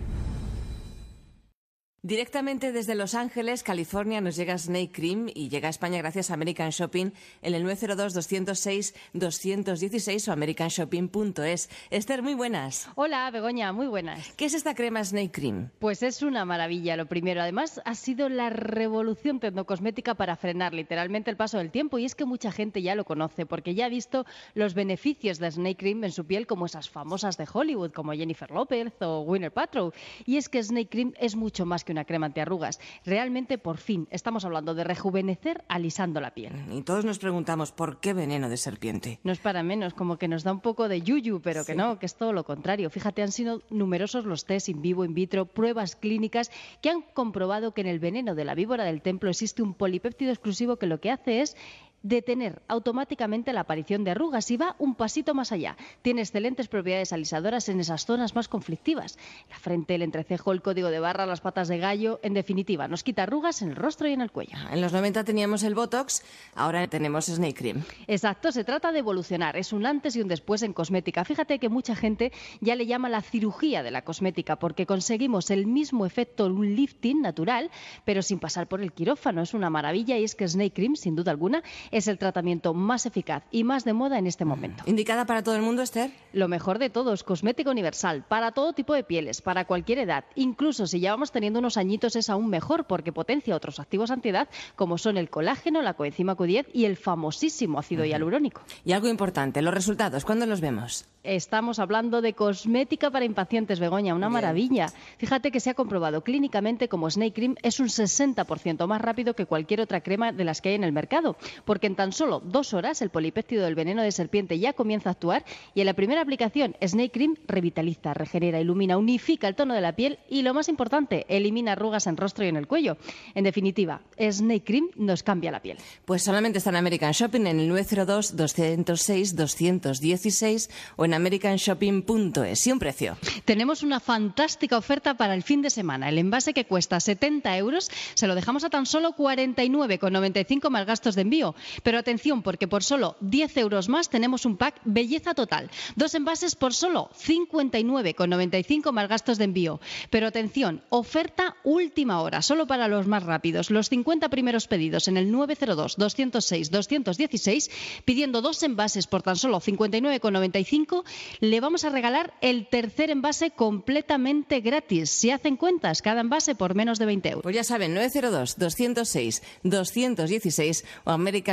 Directamente 2.03 2.71
desde 2.71 2.95
Los 2.95 3.13
Ángeles, 3.13 3.61
California, 3.61 4.21
nos 4.21 4.35
llega 4.35 4.57
Snake 4.57 4.89
Cream 4.91 5.27
y 5.35 5.49
llega 5.49 5.67
a 5.67 5.69
España 5.69 5.99
gracias 5.99 6.31
a 6.31 6.33
American 6.33 6.71
Shopping 6.71 7.11
en 7.43 7.53
el 7.53 7.63
902-206-216 7.63 10.27
o 10.27 10.31
americanshopping.es. 10.31 11.69
Esther, 11.91 12.23
muy 12.23 12.33
buenas. 12.33 12.89
Hola, 12.95 13.29
Begoña, 13.29 13.71
muy 13.71 13.85
buenas. 13.85 14.31
¿Qué 14.31 14.45
es 14.45 14.55
esta 14.55 14.73
crema 14.73 15.03
Snake 15.03 15.29
Cream? 15.31 15.69
Pues 15.77 16.01
es 16.01 16.23
una 16.23 16.43
maravilla, 16.43 16.97
lo 16.97 17.05
primero. 17.05 17.39
Además, 17.39 17.79
ha 17.85 17.93
sido 17.93 18.29
la 18.29 18.49
revolución 18.49 19.39
tecnocosmética 19.39 20.15
para 20.15 20.35
frenar 20.35 20.73
literalmente 20.73 21.29
el 21.29 21.37
paso 21.37 21.59
del 21.59 21.69
tiempo 21.69 21.99
y 21.99 22.05
es 22.05 22.15
que 22.15 22.25
mucha 22.25 22.51
gente 22.51 22.81
ya 22.81 22.95
lo 22.95 23.05
conoce 23.05 23.45
porque 23.45 23.75
ya 23.75 23.85
ha 23.85 23.89
visto 23.89 24.25
los 24.55 24.73
beneficios 24.73 25.37
de 25.37 25.51
Snake 25.51 25.77
Cream 25.77 26.03
en 26.03 26.11
su 26.11 26.25
piel 26.25 26.47
como 26.47 26.65
esas 26.65 26.89
famosas 26.89 27.37
de 27.37 27.47
Hollywood 27.53 27.91
como 27.91 28.13
Jennifer 28.13 28.49
Lopez 28.49 28.91
o 29.01 29.21
Winner 29.21 29.53
Paltrow. 29.53 29.93
Y 30.25 30.37
es 30.37 30.49
que 30.49 30.63
Snake 30.63 30.89
Cream 30.89 31.13
es 31.19 31.35
mucho 31.35 31.67
más 31.67 31.83
que 31.83 31.90
una 31.91 32.05
crema 32.05 32.27
antiarrugas. 32.27 32.79
Realmente, 33.05 33.57
por 33.57 33.77
fin, 33.77 34.07
estamos 34.11 34.45
hablando 34.45 34.73
de 34.73 34.83
rejuvenecer 34.83 35.63
alisando 35.67 36.21
la 36.21 36.33
piel. 36.33 36.53
Y 36.71 36.81
todos 36.81 37.05
nos 37.05 37.19
preguntamos, 37.19 37.71
¿por 37.71 37.99
qué 37.99 38.13
veneno 38.13 38.49
de 38.49 38.57
serpiente? 38.57 39.19
No 39.23 39.31
es 39.31 39.39
para 39.39 39.63
menos, 39.63 39.93
como 39.93 40.17
que 40.17 40.27
nos 40.27 40.43
da 40.43 40.51
un 40.51 40.61
poco 40.61 40.87
de 40.87 41.01
yuyu, 41.01 41.41
pero 41.41 41.65
que 41.65 41.75
no, 41.75 41.99
que 41.99 42.05
es 42.05 42.15
todo 42.15 42.33
lo 42.33 42.43
contrario. 42.43 42.89
Fíjate, 42.89 43.21
han 43.21 43.31
sido 43.31 43.61
numerosos 43.69 44.25
los 44.25 44.45
test 44.45 44.69
in 44.69 44.81
vivo, 44.81 45.05
in 45.05 45.13
vitro, 45.13 45.45
pruebas 45.45 45.95
clínicas 45.95 46.51
que 46.81 46.89
han 46.89 47.01
comprobado 47.01 47.73
que 47.73 47.81
en 47.81 47.87
el 47.87 47.99
veneno 47.99 48.35
de 48.35 48.45
la 48.45 48.55
víbora 48.55 48.83
del 48.83 49.01
templo 49.01 49.29
existe 49.29 49.61
un 49.61 49.73
polipéptido 49.73 50.31
exclusivo 50.31 50.77
que 50.77 50.87
lo 50.87 50.99
que 50.99 51.11
hace 51.11 51.41
es 51.41 51.55
detener 52.03 52.61
automáticamente 52.67 53.53
la 53.53 53.61
aparición 53.61 54.03
de 54.03 54.11
arrugas 54.11 54.49
y 54.51 54.57
va 54.57 54.75
un 54.79 54.95
pasito 54.95 55.33
más 55.33 55.51
allá. 55.51 55.77
Tiene 56.01 56.21
excelentes 56.21 56.67
propiedades 56.67 57.13
alisadoras 57.13 57.69
en 57.69 57.79
esas 57.79 58.05
zonas 58.05 58.35
más 58.35 58.47
conflictivas. 58.47 59.17
La 59.49 59.59
frente, 59.59 59.95
el 59.95 60.01
entrecejo, 60.01 60.51
el 60.51 60.61
código 60.61 60.89
de 60.89 60.99
barra, 60.99 61.25
las 61.25 61.41
patas 61.41 61.67
de 61.67 61.77
gallo, 61.77 62.19
en 62.23 62.33
definitiva, 62.33 62.87
nos 62.87 63.03
quita 63.03 63.23
arrugas 63.23 63.61
en 63.61 63.69
el 63.69 63.75
rostro 63.75 64.07
y 64.07 64.13
en 64.13 64.21
el 64.21 64.31
cuello. 64.31 64.57
En 64.71 64.81
los 64.81 64.93
90 64.93 65.23
teníamos 65.23 65.63
el 65.63 65.75
Botox, 65.75 66.23
ahora 66.55 66.87
tenemos 66.87 67.25
Snake 67.25 67.53
Cream. 67.53 67.83
Exacto, 68.07 68.51
se 68.51 68.63
trata 68.63 68.91
de 68.91 68.99
evolucionar, 68.99 69.57
es 69.57 69.73
un 69.73 69.85
antes 69.85 70.15
y 70.15 70.21
un 70.21 70.27
después 70.27 70.63
en 70.63 70.73
cosmética. 70.73 71.25
Fíjate 71.25 71.59
que 71.59 71.69
mucha 71.69 71.95
gente 71.95 72.31
ya 72.59 72.75
le 72.75 72.85
llama 72.85 73.09
la 73.09 73.21
cirugía 73.21 73.83
de 73.83 73.91
la 73.91 74.03
cosmética 74.03 74.57
porque 74.57 74.85
conseguimos 74.85 75.51
el 75.51 75.67
mismo 75.67 76.05
efecto, 76.05 76.45
un 76.47 76.75
lifting 76.75 77.21
natural, 77.21 77.69
pero 78.05 78.21
sin 78.21 78.39
pasar 78.39 78.67
por 78.67 78.81
el 78.81 78.91
quirófano. 78.91 79.41
Es 79.41 79.53
una 79.53 79.69
maravilla 79.69 80.17
y 80.17 80.23
es 80.23 80.35
que 80.35 80.47
Snake 80.47 80.73
Cream, 80.73 80.95
sin 80.95 81.15
duda 81.15 81.31
alguna, 81.31 81.63
es 81.91 82.07
el 82.07 82.17
tratamiento 82.17 82.73
más 82.73 83.05
eficaz 83.05 83.43
y 83.51 83.63
más 83.63 83.83
de 83.83 83.93
moda 83.93 84.17
en 84.17 84.27
este 84.27 84.45
momento. 84.45 84.83
¿Indicada 84.85 85.25
para 85.25 85.43
todo 85.43 85.55
el 85.55 85.61
mundo, 85.61 85.81
Esther? 85.81 86.11
Lo 86.33 86.47
mejor 86.47 86.79
de 86.79 86.89
todo 86.89 87.13
es 87.13 87.23
cosmética 87.23 87.69
universal, 87.69 88.23
para 88.27 88.51
todo 88.51 88.73
tipo 88.73 88.93
de 88.93 89.03
pieles, 89.03 89.41
para 89.41 89.65
cualquier 89.65 89.99
edad. 89.99 90.23
Incluso 90.35 90.87
si 90.87 90.99
ya 90.99 91.11
vamos 91.11 91.31
teniendo 91.31 91.59
unos 91.59 91.77
añitos 91.77 92.15
es 92.15 92.29
aún 92.29 92.49
mejor 92.49 92.85
porque 92.85 93.11
potencia 93.11 93.55
otros 93.55 93.79
activos 93.79 94.11
antiedad 94.11 94.47
como 94.75 94.97
son 94.97 95.17
el 95.17 95.29
colágeno, 95.29 95.81
la 95.81 95.93
coenzima 95.93 96.35
Q10 96.35 96.67
y 96.73 96.85
el 96.85 96.97
famosísimo 96.97 97.79
ácido 97.79 98.05
hialurónico. 98.05 98.61
Y 98.85 98.93
algo 98.93 99.07
importante, 99.07 99.61
los 99.61 99.73
resultados, 99.73 100.25
¿cuándo 100.25 100.45
los 100.45 100.61
vemos? 100.61 101.05
Estamos 101.23 101.77
hablando 101.77 102.21
de 102.21 102.33
cosmética 102.33 103.11
para 103.11 103.25
impacientes, 103.25 103.79
Begoña, 103.79 104.15
una 104.15 104.29
maravilla. 104.29 104.87
Fíjate 105.17 105.51
que 105.51 105.59
se 105.59 105.69
ha 105.69 105.75
comprobado 105.75 106.23
clínicamente 106.23 106.89
como 106.89 107.09
Snake 107.09 107.33
Cream 107.33 107.55
es 107.61 107.79
un 107.79 107.87
60% 107.87 108.87
más 108.87 109.01
rápido 109.01 109.35
que 109.35 109.45
cualquier 109.45 109.81
otra 109.81 110.01
crema 110.01 110.31
de 110.31 110.43
las 110.43 110.61
que 110.61 110.69
hay 110.69 110.75
en 110.75 110.83
el 110.83 110.91
mercado, 110.91 111.35
porque 111.63 111.80
en 111.87 111.95
tan 111.95 112.11
solo 112.11 112.41
dos 112.43 112.73
horas 112.73 113.01
el 113.01 113.09
polipéptido 113.09 113.63
del 113.63 113.75
veneno 113.75 114.01
de 114.01 114.11
serpiente 114.11 114.59
ya 114.59 114.73
comienza 114.73 115.09
a 115.09 115.13
actuar 115.13 115.43
y 115.73 115.81
en 115.81 115.85
la 115.85 115.93
primera 115.93 116.21
aplicación 116.21 116.75
Snake 116.81 117.11
Cream 117.11 117.35
revitaliza, 117.47 118.13
regenera, 118.13 118.59
ilumina, 118.59 118.97
unifica 118.97 119.47
el 119.47 119.55
tono 119.55 119.73
de 119.73 119.81
la 119.81 119.95
piel 119.95 120.19
y 120.29 120.41
lo 120.41 120.53
más 120.53 120.69
importante, 120.69 121.25
elimina 121.29 121.73
arrugas 121.73 122.07
en 122.07 122.17
rostro 122.17 122.45
y 122.45 122.47
en 122.47 122.57
el 122.57 122.67
cuello. 122.67 122.97
En 123.35 123.43
definitiva, 123.43 124.01
Snake 124.19 124.63
Cream 124.63 124.89
nos 124.95 125.23
cambia 125.23 125.51
la 125.51 125.61
piel. 125.61 125.77
Pues 126.05 126.23
solamente 126.23 126.57
está 126.57 126.69
en 126.69 126.77
American 126.77 127.11
Shopping 127.11 127.47
en 127.47 127.59
el 127.59 127.67
902 127.67 128.35
206 128.35 129.35
216 129.35 130.69
o 130.95 131.05
en 131.05 131.13
americanshopping.es 131.13 132.67
y 132.67 132.71
un 132.71 132.79
precio. 132.79 133.17
Tenemos 133.45 133.83
una 133.83 133.99
fantástica 133.99 134.77
oferta 134.77 135.15
para 135.15 135.33
el 135.33 135.43
fin 135.43 135.61
de 135.61 135.69
semana. 135.69 136.09
El 136.09 136.17
envase 136.17 136.53
que 136.53 136.65
cuesta 136.65 136.99
70 136.99 137.57
euros 137.57 137.89
se 138.13 138.27
lo 138.27 138.35
dejamos 138.35 138.63
a 138.63 138.69
tan 138.69 138.85
solo 138.85 139.15
49,95 139.15 140.69
más 140.69 140.85
gastos 140.85 141.15
de 141.15 141.21
envío. 141.21 141.55
Pero 141.83 141.99
atención, 141.99 142.43
porque 142.43 142.67
por 142.67 142.83
solo 142.83 143.15
10 143.21 143.57
euros 143.57 143.89
más 143.89 144.09
tenemos 144.09 144.45
un 144.45 144.57
pack 144.57 144.81
belleza 144.83 145.33
total. 145.33 145.69
Dos 145.95 146.15
envases 146.15 146.55
por 146.55 146.73
solo 146.73 147.09
59,95 147.17 148.91
más 148.91 149.07
gastos 149.07 149.37
de 149.37 149.45
envío. 149.45 149.79
Pero 150.09 150.27
atención, 150.27 150.83
oferta 150.89 151.55
última 151.63 152.21
hora, 152.21 152.41
solo 152.41 152.67
para 152.67 152.87
los 152.87 153.07
más 153.07 153.23
rápidos. 153.23 153.71
Los 153.71 153.89
50 153.89 154.29
primeros 154.29 154.67
pedidos 154.67 155.07
en 155.07 155.17
el 155.17 155.31
902 155.31 155.95
206 155.97 156.71
216, 156.71 157.71
pidiendo 158.05 158.41
dos 158.41 158.61
envases 158.63 159.07
por 159.07 159.21
tan 159.21 159.35
solo 159.35 159.59
59,95 159.59 161.03
le 161.39 161.59
vamos 161.59 161.85
a 161.85 161.89
regalar 161.89 162.33
el 162.41 162.67
tercer 162.67 163.09
envase 163.09 163.49
completamente 163.51 164.59
gratis. 164.61 165.09
Si 165.09 165.31
hacen 165.31 165.57
cuentas, 165.57 166.01
cada 166.01 166.21
envase 166.21 166.55
por 166.55 166.75
menos 166.75 166.99
de 166.99 167.05
20 167.05 167.29
euros. 167.29 167.43
Pues 167.43 167.55
ya 167.55 167.63
saben, 167.63 167.95
902-206-216 167.95 170.83
o 171.03 171.11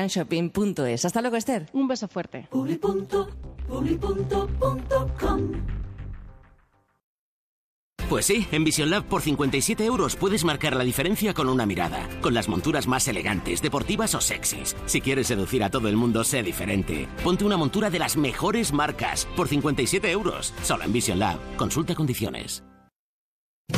americanshopping.es. 0.09 1.05
Hasta 1.05 1.20
luego, 1.20 1.36
Esther. 1.36 1.66
Un 1.72 1.89
beso 1.89 2.09
fuerte. 2.09 2.48
Pues 8.09 8.24
sí, 8.24 8.47
en 8.52 8.64
Vision 8.64 8.89
Lab 8.89 9.05
por 9.05 9.20
57 9.20 9.85
euros 9.85 10.16
puedes 10.16 10.43
marcar 10.43 10.74
la 10.74 10.82
diferencia 10.82 11.35
con 11.35 11.47
una 11.47 11.66
mirada, 11.66 12.09
con 12.22 12.32
las 12.32 12.48
monturas 12.48 12.86
más 12.86 13.06
elegantes, 13.06 13.60
deportivas 13.60 14.14
o 14.14 14.22
sexys. 14.22 14.74
Si 14.86 15.02
quieres 15.02 15.26
seducir 15.26 15.62
a 15.62 15.70
todo 15.70 15.89
el 15.89 15.97
mundo, 15.97 16.24
sé 16.24 16.43
diferente. 16.43 17.06
Ponte 17.22 17.44
una 17.44 17.59
montura 17.59 17.90
de 17.90 17.98
las 17.98 18.16
mejores 18.16 18.72
marcas 18.72 19.26
por 19.36 19.48
57 19.48 20.10
euros, 20.10 20.55
solo 20.62 20.85
en 20.85 20.93
Vision 20.94 21.18
Lab. 21.18 21.39
Consulta 21.59 21.94
condiciones. 21.94 22.64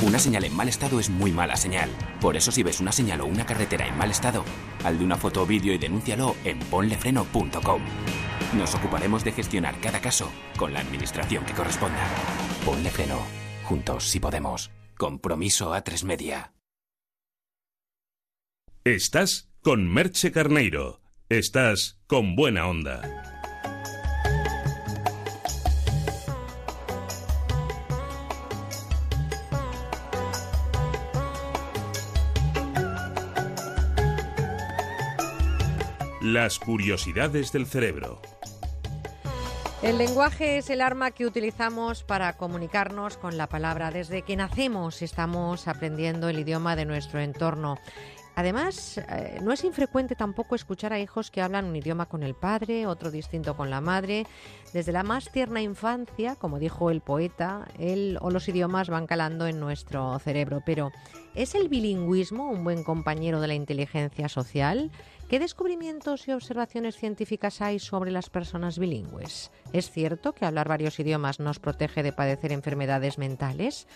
Una 0.02 0.18
señal 0.18 0.44
en 0.44 0.56
mal 0.56 0.68
estado 0.68 0.98
es 0.98 1.10
muy 1.10 1.30
mala 1.30 1.56
señal. 1.56 1.90
Por 2.20 2.36
eso 2.36 2.50
si 2.50 2.62
ves 2.62 2.80
una 2.80 2.90
señal 2.90 3.20
o 3.20 3.26
una 3.26 3.44
carretera 3.44 3.86
en 3.86 3.98
mal 3.98 4.10
estado, 4.10 4.44
de 4.82 5.04
una 5.04 5.16
foto 5.16 5.42
o 5.42 5.46
vídeo 5.46 5.74
y 5.74 5.78
denúncialo 5.78 6.36
en 6.44 6.58
ponlefreno.com. 6.58 7.82
Nos 8.56 8.74
ocuparemos 8.74 9.24
de 9.24 9.32
gestionar 9.32 9.78
cada 9.80 10.00
caso 10.00 10.32
con 10.56 10.72
la 10.72 10.80
administración 10.80 11.44
que 11.44 11.52
corresponda. 11.52 12.06
Ponle 12.64 12.90
freno. 12.90 13.20
Juntos 13.64 14.04
si 14.04 14.20
podemos. 14.20 14.70
Compromiso 14.96 15.74
a 15.74 15.82
tres 15.82 16.04
media. 16.04 16.54
Estás 18.84 19.50
con 19.60 19.86
Merche 19.92 20.32
Carneiro. 20.32 21.02
Estás 21.28 22.00
con 22.06 22.34
buena 22.34 22.66
onda. 22.66 23.29
Las 36.20 36.58
curiosidades 36.58 37.50
del 37.50 37.64
cerebro. 37.64 38.20
El 39.82 39.96
lenguaje 39.96 40.58
es 40.58 40.68
el 40.68 40.82
arma 40.82 41.12
que 41.12 41.24
utilizamos 41.24 42.04
para 42.04 42.36
comunicarnos 42.36 43.16
con 43.16 43.38
la 43.38 43.46
palabra. 43.46 43.90
Desde 43.90 44.20
que 44.20 44.36
nacemos 44.36 45.00
estamos 45.00 45.66
aprendiendo 45.66 46.28
el 46.28 46.38
idioma 46.38 46.76
de 46.76 46.84
nuestro 46.84 47.20
entorno. 47.20 47.78
Además, 48.36 48.98
eh, 48.98 49.38
no 49.42 49.50
es 49.50 49.64
infrecuente 49.64 50.14
tampoco 50.14 50.54
escuchar 50.54 50.92
a 50.92 51.00
hijos 51.00 51.30
que 51.30 51.40
hablan 51.40 51.64
un 51.64 51.76
idioma 51.76 52.06
con 52.06 52.22
el 52.22 52.34
padre, 52.34 52.86
otro 52.86 53.10
distinto 53.10 53.56
con 53.56 53.70
la 53.70 53.80
madre. 53.80 54.26
Desde 54.74 54.92
la 54.92 55.02
más 55.02 55.32
tierna 55.32 55.62
infancia, 55.62 56.36
como 56.36 56.58
dijo 56.58 56.90
el 56.90 57.00
poeta, 57.00 57.66
él 57.78 58.18
o 58.20 58.30
los 58.30 58.46
idiomas 58.46 58.90
van 58.90 59.06
calando 59.06 59.46
en 59.46 59.58
nuestro 59.58 60.18
cerebro. 60.18 60.62
Pero, 60.66 60.92
¿es 61.34 61.54
el 61.54 61.70
bilingüismo 61.70 62.50
un 62.50 62.62
buen 62.62 62.84
compañero 62.84 63.40
de 63.40 63.48
la 63.48 63.54
inteligencia 63.54 64.28
social? 64.28 64.90
¿Qué 65.30 65.38
descubrimientos 65.38 66.26
y 66.26 66.32
observaciones 66.32 66.96
científicas 66.96 67.60
hay 67.60 67.78
sobre 67.78 68.10
las 68.10 68.28
personas 68.28 68.80
bilingües? 68.80 69.52
¿Es 69.72 69.90
cierto 69.90 70.32
que 70.32 70.44
hablar 70.44 70.68
varios 70.68 70.98
idiomas 70.98 71.38
nos 71.38 71.60
protege 71.60 72.02
de 72.02 72.12
padecer 72.12 72.50
enfermedades 72.50 73.18
mentales? 73.18 73.86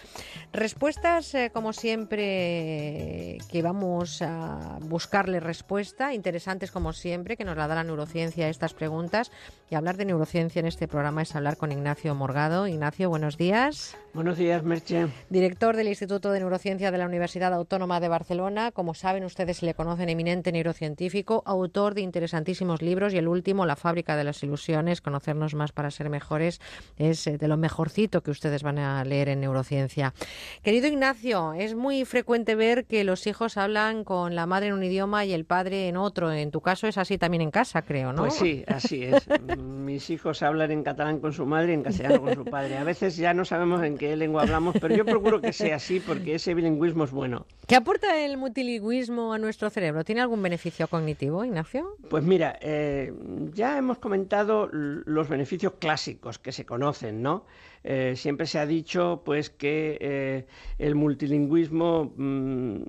Respuestas, 0.53 1.35
eh, 1.35 1.51
como 1.53 1.73
siempre, 1.73 3.39
que 3.51 3.63
vamos 3.63 4.23
a 4.23 4.79
buscarle 4.83 5.41
respuesta, 5.41 6.15
interesantes 6.15 6.71
como 6.71 6.93
siempre, 6.93 7.37
que 7.37 7.45
nos 7.45 7.57
la 7.57 7.67
da 7.67 7.75
la 7.75 7.85
neurociencia 7.85 8.47
a 8.47 8.49
estas 8.49 8.73
preguntas. 8.73 9.33
Y 9.69 9.75
hablar 9.75 9.97
de 9.97 10.05
neurociencia 10.05 10.61
en 10.61 10.67
este 10.67 10.87
programa 10.87 11.23
es 11.23 11.35
hablar 11.35 11.57
con 11.57 11.73
Ignacio 11.73 12.15
Morgado. 12.15 12.69
Ignacio, 12.69 13.09
buenos 13.09 13.37
días. 13.37 13.97
Buenos 14.13 14.39
días, 14.39 14.63
Merche. 14.63 15.09
Director 15.29 15.75
del 15.75 15.89
Instituto 15.89 16.31
de 16.31 16.39
Neurociencia 16.39 16.93
de 16.93 16.99
la 16.99 17.07
Universidad 17.07 17.53
Autónoma 17.53 17.99
de 17.99 18.09
Barcelona. 18.09 18.71
Como 18.71 18.95
saben, 18.95 19.25
ustedes 19.25 19.63
le 19.63 19.75
conocen 19.75 20.09
eminente 20.09 20.53
neurocientífico, 20.53 21.43
autor 21.47 21.95
de 21.95 22.03
interesantísimos 22.03 22.81
libros 22.81 23.13
y 23.13 23.19
el 23.19 23.27
último, 23.27 23.67
La 23.67 23.75
fábrica 23.75 24.17
de 24.17 24.23
las 24.23 24.43
ilusiones, 24.45 25.01
conocernos 25.01 25.55
más 25.55 25.64
para 25.73 25.91
ser 25.91 26.11
mejores 26.11 26.61
es 26.97 27.27
eh, 27.27 27.39
de 27.39 27.49
lo 27.49 27.57
mejorcito 27.57 28.23
que 28.23 28.31
ustedes 28.31 28.63
van 28.63 28.79
a 28.79 29.05
leer 29.05 29.29
en 29.29 29.41
neurociencia. 29.41 30.15
Querido 30.63 30.87
Ignacio, 30.87 31.53
es 31.55 31.75
muy 31.75 32.05
frecuente 32.05 32.55
ver 32.55 32.85
que 32.87 33.05
los 33.05 33.27
hijos 33.27 33.57
hablan 33.57 34.05
con 34.05 34.35
la 34.35 34.47
madre 34.47 34.69
en 34.69 34.75
un 34.75 34.83
idioma 34.83 35.25
y 35.25 35.33
el 35.33 35.45
padre 35.45 35.89
en 35.89 35.97
otro. 35.97 36.33
En 36.33 36.51
tu 36.51 36.61
caso 36.61 36.87
es 36.87 36.99
así 36.99 37.19
también 37.19 37.43
en 37.43 37.51
casa, 37.51 37.83
creo, 37.83 38.13
¿no? 38.13 38.23
Pues 38.23 38.35
sí, 38.35 38.65
así 38.67 39.05
es. 39.05 39.27
Mis 39.59 40.11
hijos 40.11 40.43
hablan 40.43 40.71
en 40.71 40.83
catalán 40.83 41.21
con 41.21 41.33
su 41.33 41.47
madre 41.47 41.73
y 41.73 41.75
en 41.75 41.83
castellano 41.83 42.23
con 42.23 42.35
su 42.35 42.45
padre. 42.45 42.77
A 42.77 42.85
veces 42.85 43.17
ya 43.17 43.35
no 43.35 43.45
sabemos 43.45 43.83
en 43.83 43.99
qué 43.99 44.17
lengua 44.17 44.43
hablamos, 44.43 44.77
pero 44.81 44.95
yo 44.95 45.05
procuro 45.05 45.41
que 45.41 45.53
sea 45.53 45.77
así 45.77 46.01
porque 46.01 46.35
ese 46.37 46.55
bilingüismo 46.55 47.05
es 47.05 47.11
bueno. 47.11 47.47
¿Qué 47.67 47.77
aporta 47.77 48.25
el 48.25 48.37
multilingüismo 48.37 49.33
a 49.33 49.39
nuestro 49.39 49.71
cerebro? 49.71 50.05
¿Tiene 50.05 50.21
algún 50.21 50.43
beneficio 50.43 50.89
cognitivo, 50.89 51.45
Ignacio? 51.45 51.97
Pues 52.09 52.25
mira, 52.25 52.59
eh, 52.61 53.13
ya 53.53 53.79
hemos 53.79 53.99
comentado 53.99 54.69
los 54.73 55.29
beneficios 55.29 55.54
clásicos 55.79 56.39
que 56.39 56.53
se 56.53 56.65
conocen, 56.65 57.23
¿no? 57.23 57.45
Eh, 57.83 58.15
siempre 58.17 58.47
se 58.47 58.59
ha 58.59 58.67
dicho 58.67 59.23
pues 59.25 59.51
que 59.51 59.99
eh, 60.01 60.47
el 60.79 60.95
multilingüismo 60.95 62.15
mm, 62.17 62.83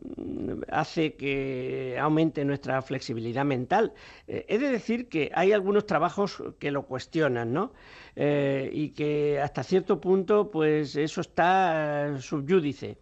hace 0.71 1.15
que 1.15 1.97
aumente 1.99 2.45
nuestra 2.45 2.81
flexibilidad 2.81 3.43
mental. 3.43 3.93
he 4.27 4.57
de 4.57 4.69
decir 4.69 5.09
que 5.09 5.31
hay 5.33 5.51
algunos 5.51 5.85
trabajos 5.85 6.41
que 6.59 6.71
lo 6.71 6.83
cuestionan, 6.83 7.51
¿no? 7.53 7.73
y 8.17 8.91
que 8.91 9.41
hasta 9.41 9.61
cierto 9.61 9.99
punto 9.99 10.49
pues 10.49 10.95
eso 10.95 11.19
está 11.19 12.15
subyúdice 12.21 12.97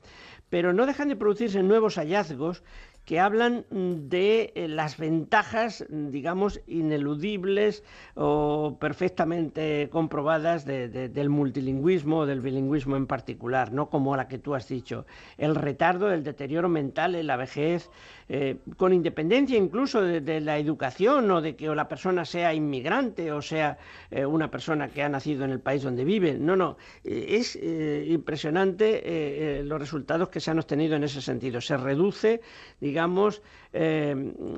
pero 0.53 0.71
no 0.71 0.85
dejan 0.85 1.09
de 1.09 1.15
producirse 1.15 1.63
nuevos 1.63 1.95
hallazgos 1.95 2.63
que 3.05 3.19
hablan 3.19 3.65
de 3.69 4.53
eh, 4.55 4.67
las 4.67 4.97
ventajas, 4.97 5.85
digamos, 5.89 6.61
ineludibles 6.67 7.83
o 8.15 8.77
perfectamente 8.79 9.89
comprobadas 9.91 10.65
del 10.65 11.29
multilingüismo 11.29 12.19
o 12.19 12.25
del 12.25 12.41
bilingüismo 12.41 12.95
en 12.95 13.07
particular, 13.07 13.73
no 13.73 13.89
como 13.89 14.15
la 14.15 14.27
que 14.27 14.37
tú 14.37 14.55
has 14.55 14.67
dicho. 14.67 15.05
El 15.37 15.55
retardo, 15.55 16.11
el 16.11 16.23
deterioro 16.23 16.69
mental 16.69 17.15
en 17.15 17.27
la 17.27 17.35
vejez, 17.35 17.89
eh, 18.35 18.57
con 18.77 18.93
independencia 18.93 19.55
incluso 19.55 20.01
de, 20.01 20.41
la 20.41 20.57
educación 20.57 21.29
o 21.29 21.39
de 21.39 21.55
que 21.55 21.67
la 21.67 21.87
persona 21.87 22.25
sea 22.25 22.51
inmigrante 22.51 23.31
o 23.31 23.43
sea 23.43 23.77
eh, 24.09 24.25
una 24.25 24.49
persona 24.49 24.87
que 24.87 25.03
ha 25.03 25.07
nacido 25.07 25.45
en 25.45 25.51
el 25.51 25.59
país 25.59 25.83
donde 25.83 26.03
vive. 26.03 26.33
No, 26.33 26.55
no, 26.55 26.77
es 27.03 27.55
impresionante 27.55 29.61
los 29.63 29.79
resultados 29.79 30.29
que 30.29 30.39
se 30.39 30.49
han 30.49 30.57
obtenido 30.57 30.95
en 30.95 31.03
ese 31.03 31.21
sentido. 31.21 31.61
Se 31.61 31.77
reduce, 31.77 32.41
digamos, 32.81 33.43
eh, 33.73 34.15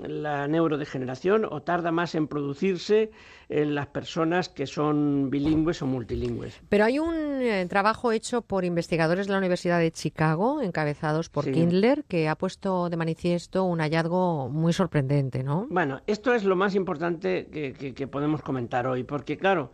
la 0.08 0.48
neurodegeneración 0.48 1.46
o 1.46 1.62
tarda 1.62 1.92
más 1.92 2.16
en 2.16 2.28
producirse 2.28 3.12
en 3.48 3.74
las 3.74 3.88
personas 3.88 4.50
que 4.50 4.68
son 4.68 5.30
bilingües 5.30 5.82
o 5.82 5.86
multilingües. 5.86 6.62
Pero 6.68 6.84
hay 6.84 7.00
un 7.00 7.16
eh, 7.42 7.66
trabajo 7.70 8.12
hecho 8.12 8.42
por 8.42 8.66
investigadores 8.66 9.28
de 9.28 9.34
la 9.34 9.40
Universidad 9.40 9.80
de 9.80 9.92
Chicago, 9.92 10.62
encabezados 10.62 11.30
por 11.30 11.50
Kindler, 11.50 12.04
que 12.06 12.28
ha 12.28 12.36
puesto 12.36 12.90
de 12.90 12.98
manifiesto 12.98 13.64
un 13.64 13.80
hallazgo 13.80 14.50
muy 14.50 14.74
sorprendente, 14.74 15.44
¿no? 15.44 15.68
Bueno, 15.70 16.02
esto 16.08 16.34
es 16.34 16.44
lo 16.44 16.56
más 16.56 16.76
importante 16.76 17.48
que 17.48 18.08
podemos 18.08 18.42
comentar 18.42 18.86
hoy, 18.86 19.04
porque 19.04 19.38
claro, 19.38 19.72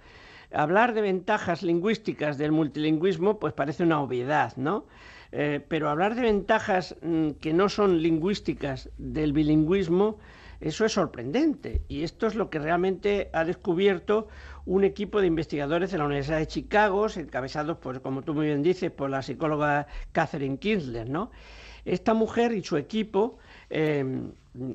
hablar 0.54 0.94
de 0.94 1.02
ventajas 1.02 1.64
lingüísticas 1.64 2.38
del 2.38 2.52
multilingüismo 2.52 3.40
pues 3.40 3.54
parece 3.54 3.84
una 3.84 4.02
obviedad, 4.02 4.54
¿no? 4.58 4.86
Eh, 5.32 5.62
pero 5.68 5.90
hablar 5.90 6.16
de 6.16 6.24
ventajas 6.24 6.96
mm, 7.02 7.32
que 7.32 7.54
no 7.54 7.70
son 7.70 8.02
lingüísticas 8.02 8.90
del 8.98 9.32
bilingüismo, 9.34 10.18
eso 10.60 10.86
es 10.86 10.92
sorprendente. 10.92 11.82
Y 11.88 12.04
esto 12.04 12.28
es 12.28 12.36
lo 12.36 12.50
que 12.50 12.60
realmente 12.60 13.30
ha 13.34 13.44
descubierto 13.44 14.28
un 14.66 14.84
equipo 14.84 15.22
de 15.22 15.28
investigadores 15.28 15.92
de 15.92 15.98
la 15.98 16.06
Universidad 16.06 16.38
de 16.38 16.48
Chicago, 16.48 17.08
encabezados, 17.16 17.78
por, 17.78 18.02
como 18.02 18.22
tú 18.22 18.34
muy 18.34 18.46
bien 18.46 18.62
dices, 18.62 18.92
por 18.92 19.10
la 19.10 19.22
psicóloga 19.22 19.88
Catherine 20.12 20.58
Kinsler. 20.58 21.10
¿no? 21.10 21.32
Esta 21.86 22.14
mujer 22.14 22.54
y 22.54 22.64
su 22.64 22.78
equipo 22.78 23.40
eh, 23.70 24.06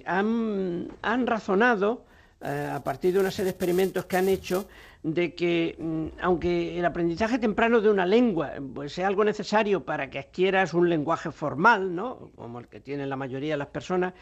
han, 0.04 0.88
razonado, 1.26 2.04
a 2.46 2.82
partir 2.84 3.12
de 3.12 3.20
una 3.20 3.30
serie 3.30 3.46
de 3.46 3.50
experimentos 3.50 4.04
que 4.06 4.16
han 4.16 4.28
hecho, 4.28 4.68
de 5.02 5.34
que 5.34 5.76
mm, 5.78 6.18
aunque 6.20 6.78
el 6.78 6.84
aprendizaje 6.84 7.38
temprano 7.38 7.80
de 7.80 7.90
una 7.90 8.06
lengua 8.06 8.52
pues, 8.74 8.92
sea 8.92 9.06
algo 9.06 9.24
necesario 9.24 9.84
para 9.84 10.10
que 10.10 10.18
adquieras 10.18 10.74
un 10.74 10.88
lenguaje 10.88 11.30
formal, 11.30 11.94
¿no? 11.94 12.30
como 12.36 12.58
el 12.60 12.68
que 12.68 12.80
tienen 12.80 13.08
la 13.08 13.16
mayoría 13.16 13.54
de 13.54 13.58
las 13.58 13.68
personas, 13.68 14.14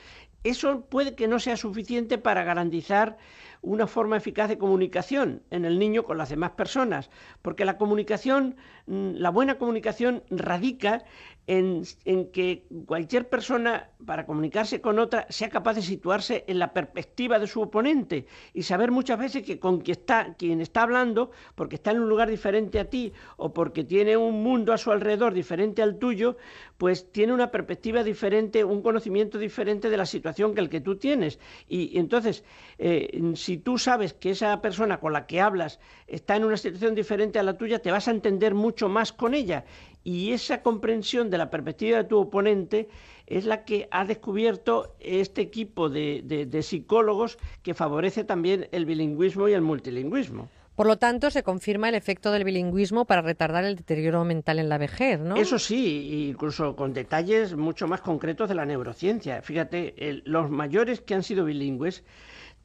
eso 0.42 0.82
puede 0.82 1.14
que 1.14 1.26
no 1.26 1.38
sea 1.38 1.56
suficiente 1.56 2.18
para 2.18 2.44
garantizar 2.44 3.16
una 3.62 3.86
forma 3.86 4.18
eficaz 4.18 4.50
de 4.50 4.58
comunicación 4.58 5.42
en 5.50 5.64
el 5.64 5.78
niño 5.78 6.04
con 6.04 6.18
las 6.18 6.28
demás 6.28 6.50
personas, 6.50 7.08
porque 7.40 7.64
la 7.64 7.78
comunicación, 7.78 8.56
mm, 8.86 9.12
la 9.14 9.30
buena 9.30 9.56
comunicación 9.56 10.22
radica 10.30 11.04
en, 11.46 11.84
que 12.32 12.66
cualquier 12.86 13.28
persona, 13.28 13.90
para 14.04 14.26
comunicarse 14.26 14.80
con 14.80 14.98
otra, 14.98 15.26
sea 15.28 15.50
capaz 15.50 15.74
de 15.74 15.82
situarse 15.82 16.44
en 16.46 16.58
la 16.58 16.72
perspectiva 16.72 17.38
de 17.38 17.46
su 17.46 17.60
oponente 17.60 18.26
y 18.52 18.62
saber 18.62 18.90
muchas 18.90 19.18
veces 19.18 19.42
que 19.42 19.58
con 19.58 19.80
quien 19.80 19.98
está, 19.98 20.34
quien 20.34 20.60
está 20.60 20.82
hablando, 20.82 21.30
porque 21.54 21.76
está 21.76 21.90
en 21.90 22.00
un 22.00 22.08
lugar 22.08 22.30
diferente 22.30 22.80
a 22.80 22.86
ti 22.86 23.12
o 23.36 23.52
porque 23.52 23.84
tiene 23.84 24.16
un 24.16 24.42
mundo 24.42 24.72
a 24.72 24.78
su 24.78 24.90
alrededor 24.90 25.34
diferente 25.34 25.82
al 25.82 25.98
tuyo, 25.98 26.36
pues 26.78 27.12
tiene 27.12 27.32
una 27.32 27.50
perspectiva 27.50 28.02
diferente, 28.02 28.64
un 28.64 28.82
conocimiento 28.82 29.38
diferente 29.38 29.90
de 29.90 29.96
la 29.96 30.06
situación 30.06 30.54
que 30.54 30.60
el 30.60 30.70
que 30.70 30.80
tú 30.80 30.96
tienes. 30.96 31.38
Y, 31.68 31.98
entonces, 31.98 32.44
eh, 32.78 33.32
si 33.34 33.58
tú 33.58 33.78
sabes 33.78 34.14
que 34.14 34.30
esa 34.30 34.60
persona 34.60 34.98
con 34.98 35.12
la 35.12 35.26
que 35.26 35.40
hablas 35.40 35.78
está 36.06 36.36
en 36.36 36.44
una 36.44 36.56
situación 36.56 36.94
diferente 36.94 37.38
a 37.38 37.42
la 37.42 37.56
tuya, 37.56 37.80
te 37.80 37.90
vas 37.90 38.08
a 38.08 38.12
entender 38.12 38.54
mucho 38.54 38.88
más 38.88 39.12
con 39.12 39.34
ella 39.34 39.64
y 40.04 40.32
esa 40.32 40.62
comprensión 40.62 41.30
de 41.30 41.38
la 41.38 41.50
perspectiva 41.50 41.96
de 41.98 42.04
tu 42.04 42.18
oponente 42.18 42.88
es 43.26 43.46
la 43.46 43.64
que 43.64 43.88
ha 43.90 44.04
descubierto 44.04 44.94
este 45.00 45.40
equipo 45.40 45.88
de, 45.88 46.58
psicólogos 46.62 47.38
que 47.62 47.72
favorece 47.72 48.22
también 48.22 48.68
el 48.70 48.84
bilingüismo 48.84 49.48
y 49.48 49.54
el 49.54 49.62
multilingüismo. 49.62 50.48
Por 50.76 50.86
lo 50.86 50.98
tanto, 50.98 51.30
se 51.30 51.44
confirma 51.44 51.88
el 51.88 51.94
efecto 51.94 52.32
del 52.32 52.44
bilingüismo 52.44 53.04
para 53.06 53.22
retardar 53.22 53.64
el 53.64 53.76
deterioro 53.76 54.24
mental 54.24 54.58
en 54.58 54.68
la 54.68 54.76
vejez, 54.76 55.20
¿no? 55.20 55.36
Eso 55.36 55.58
sí, 55.58 56.28
incluso 56.28 56.74
con 56.74 56.92
detalles 56.92 57.56
mucho 57.56 57.86
más 57.86 58.00
concretos 58.00 58.48
de 58.48 58.56
la 58.56 58.66
neurociencia. 58.66 59.40
Fíjate, 59.40 59.94
los 60.24 60.50
mayores 60.50 61.00
que 61.00 61.14
han 61.14 61.22
sido 61.22 61.44
bilingües 61.44 62.02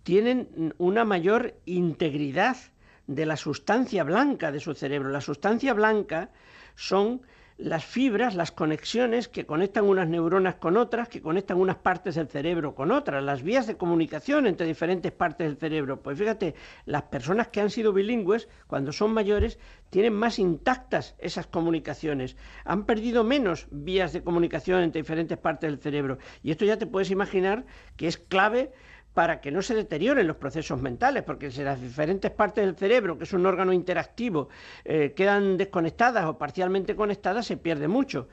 tienen 0.04 0.74
una 0.80 1.06
mayor 1.06 1.56
integridad 1.66 2.58
de 3.06 3.28
la 3.28 3.38
sustancia 3.38 4.04
blanca 4.04 4.52
de 4.52 4.60
su 4.60 4.74
cerebro. 4.74 5.10
La 5.10 5.22
sustancia 5.22 5.74
blanca 5.74 6.32
son 6.80 7.22
las 7.58 7.84
fibras, 7.84 8.36
las 8.36 8.54
conexiones 8.54 9.28
que 9.28 9.46
conectan 9.46 9.84
unas 9.84 10.08
neuronas 10.08 10.56
con 10.56 10.78
otras, 10.78 11.10
que 11.10 11.22
conectan 11.22 11.58
unas 11.58 11.76
partes 11.76 12.16
del 12.16 12.30
cerebro 12.30 12.74
con 12.74 12.90
otras, 12.90 13.22
las 13.22 13.44
vías 13.44 13.68
de 13.68 13.76
comunicación 13.76 14.48
entre 14.48 14.66
diferentes 14.66 15.12
partes 15.12 15.46
del 15.46 15.58
cerebro. 15.58 16.02
Pues 16.02 16.18
fíjate, 16.18 16.56
las 16.86 17.04
personas 17.04 17.50
que 17.50 17.60
han 17.60 17.70
sido 17.70 17.92
bilingües, 17.92 18.48
cuando 18.68 18.94
son 18.94 19.12
mayores, 19.12 19.60
tienen 19.90 20.14
más 20.14 20.40
intactas 20.40 21.16
esas 21.20 21.48
comunicaciones, 21.48 22.38
han 22.64 22.86
perdido 22.86 23.26
menos 23.26 23.68
vías 23.72 24.14
de 24.14 24.24
comunicación 24.24 24.82
entre 24.82 25.02
diferentes 25.02 25.38
partes 25.38 25.70
del 25.70 25.82
cerebro. 25.82 26.18
Y 26.42 26.52
esto 26.52 26.64
ya 26.64 26.78
te 26.78 26.88
puedes 26.88 27.12
imaginar 27.12 27.66
que 27.98 28.08
es 28.08 28.18
clave 28.18 28.72
para 29.14 29.42
que 29.42 29.52
no 29.52 29.62
se 29.62 29.76
deterioren 29.76 30.28
los 30.28 30.38
procesos 30.38 30.82
mentales, 30.82 31.24
porque 31.24 31.52
si 31.52 31.64
las 31.64 31.82
diferentes 31.82 32.32
partes 32.32 32.66
del 32.66 32.76
cerebro, 32.76 33.18
que 33.18 33.24
es 33.24 33.34
un 33.34 33.46
órgano 33.46 33.74
interactivo, 33.74 34.50
eh, 34.86 35.14
quedan 35.16 35.58
desconectadas 35.58 36.26
o 36.26 36.38
parcialmente 36.38 36.96
conectadas, 36.96 37.46
se 37.46 37.58
pierde 37.58 37.88
mucho. 37.88 38.28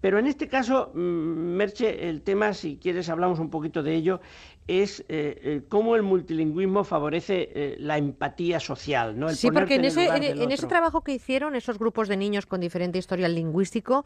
Pero 0.00 0.18
en 0.18 0.26
este 0.26 0.48
caso, 0.48 0.92
mm, 0.94 0.98
Merche, 0.98 2.08
el 2.08 2.22
tema, 2.22 2.54
si 2.54 2.78
quieres 2.78 3.08
hablamos 3.10 3.38
un 3.38 3.50
poquito 3.50 3.82
de 3.82 3.94
ello, 3.94 4.20
es 4.66 5.00
eh, 5.08 5.40
eh, 5.42 5.62
cómo 5.68 5.96
el 5.96 6.02
multilingüismo 6.02 6.84
favorece 6.84 7.50
eh, 7.54 7.76
la 7.78 7.98
empatía 7.98 8.60
social. 8.60 9.18
¿no? 9.18 9.30
sí, 9.30 9.50
porque 9.50 9.74
en, 9.74 9.84
ese, 9.84 10.06
en, 10.06 10.52
ese, 10.52 10.66
trabajo 10.66 11.02
que 11.02 11.12
hicieron, 11.12 11.56
esos 11.56 11.78
grupos 11.78 12.08
de 12.08 12.16
niños 12.16 12.46
con 12.46 12.60
diferente 12.60 12.98
historial 12.98 13.34
lingüístico 13.34 14.04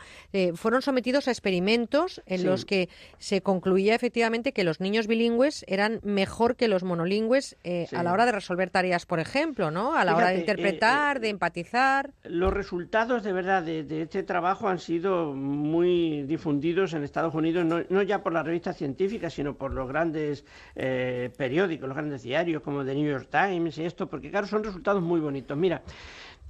fueron 0.54 0.82
sometidos 0.82 1.28
a 1.28 1.30
experimentos 1.30 2.22
en 2.26 2.44
los 2.44 2.64
que 2.64 2.88
se 3.18 3.42
concluía 3.42 3.94
efectivamente 3.94 4.52
que 4.52 4.64
los 4.64 4.80
niños 4.80 5.06
bilingües 5.06 5.64
eran 5.68 6.00
mejor 6.02 6.56
que 6.56 6.68
los 6.68 6.82
monolingües 6.82 7.56
a 7.92 8.02
la 8.02 8.12
hora 8.12 8.26
de 8.26 8.32
resolver 8.32 8.70
tareas, 8.70 9.06
por 9.06 9.20
ejemplo, 9.20 9.70
¿no? 9.70 9.94
a 9.94 10.04
la 10.04 10.16
hora 10.16 10.28
de 10.28 10.38
interpretar, 10.40 11.20
de 11.20 11.28
empatizar. 11.28 12.10
Los 12.24 12.52
resultados 12.52 13.22
de 13.22 13.32
verdad 13.32 13.62
de, 13.62 14.02
este 14.02 14.22
trabajo 14.22 14.68
han 14.68 14.78
sido 14.78 15.34
muy 15.34 16.22
difundidos 16.22 16.94
en 16.94 17.04
Estados 17.04 17.34
Unidos, 17.34 17.64
no, 17.64 17.82
no 17.88 18.02
ya 18.02 18.22
por 18.22 18.32
las 18.32 18.46
revistas 18.46 18.76
científicas, 18.76 19.34
sino 19.34 19.56
por 19.56 19.72
los 19.72 19.88
grandes 19.88 20.43
eh, 20.74 21.30
periódicos, 21.36 21.88
los 21.88 21.96
grandes 21.96 22.22
diarios 22.22 22.62
como 22.62 22.84
The 22.84 22.94
New 22.94 23.10
York 23.10 23.28
Times 23.30 23.78
y 23.78 23.84
esto, 23.84 24.08
porque 24.08 24.30
claro, 24.30 24.46
son 24.46 24.64
resultados 24.64 25.02
muy 25.02 25.20
bonitos. 25.20 25.56
Mira, 25.56 25.82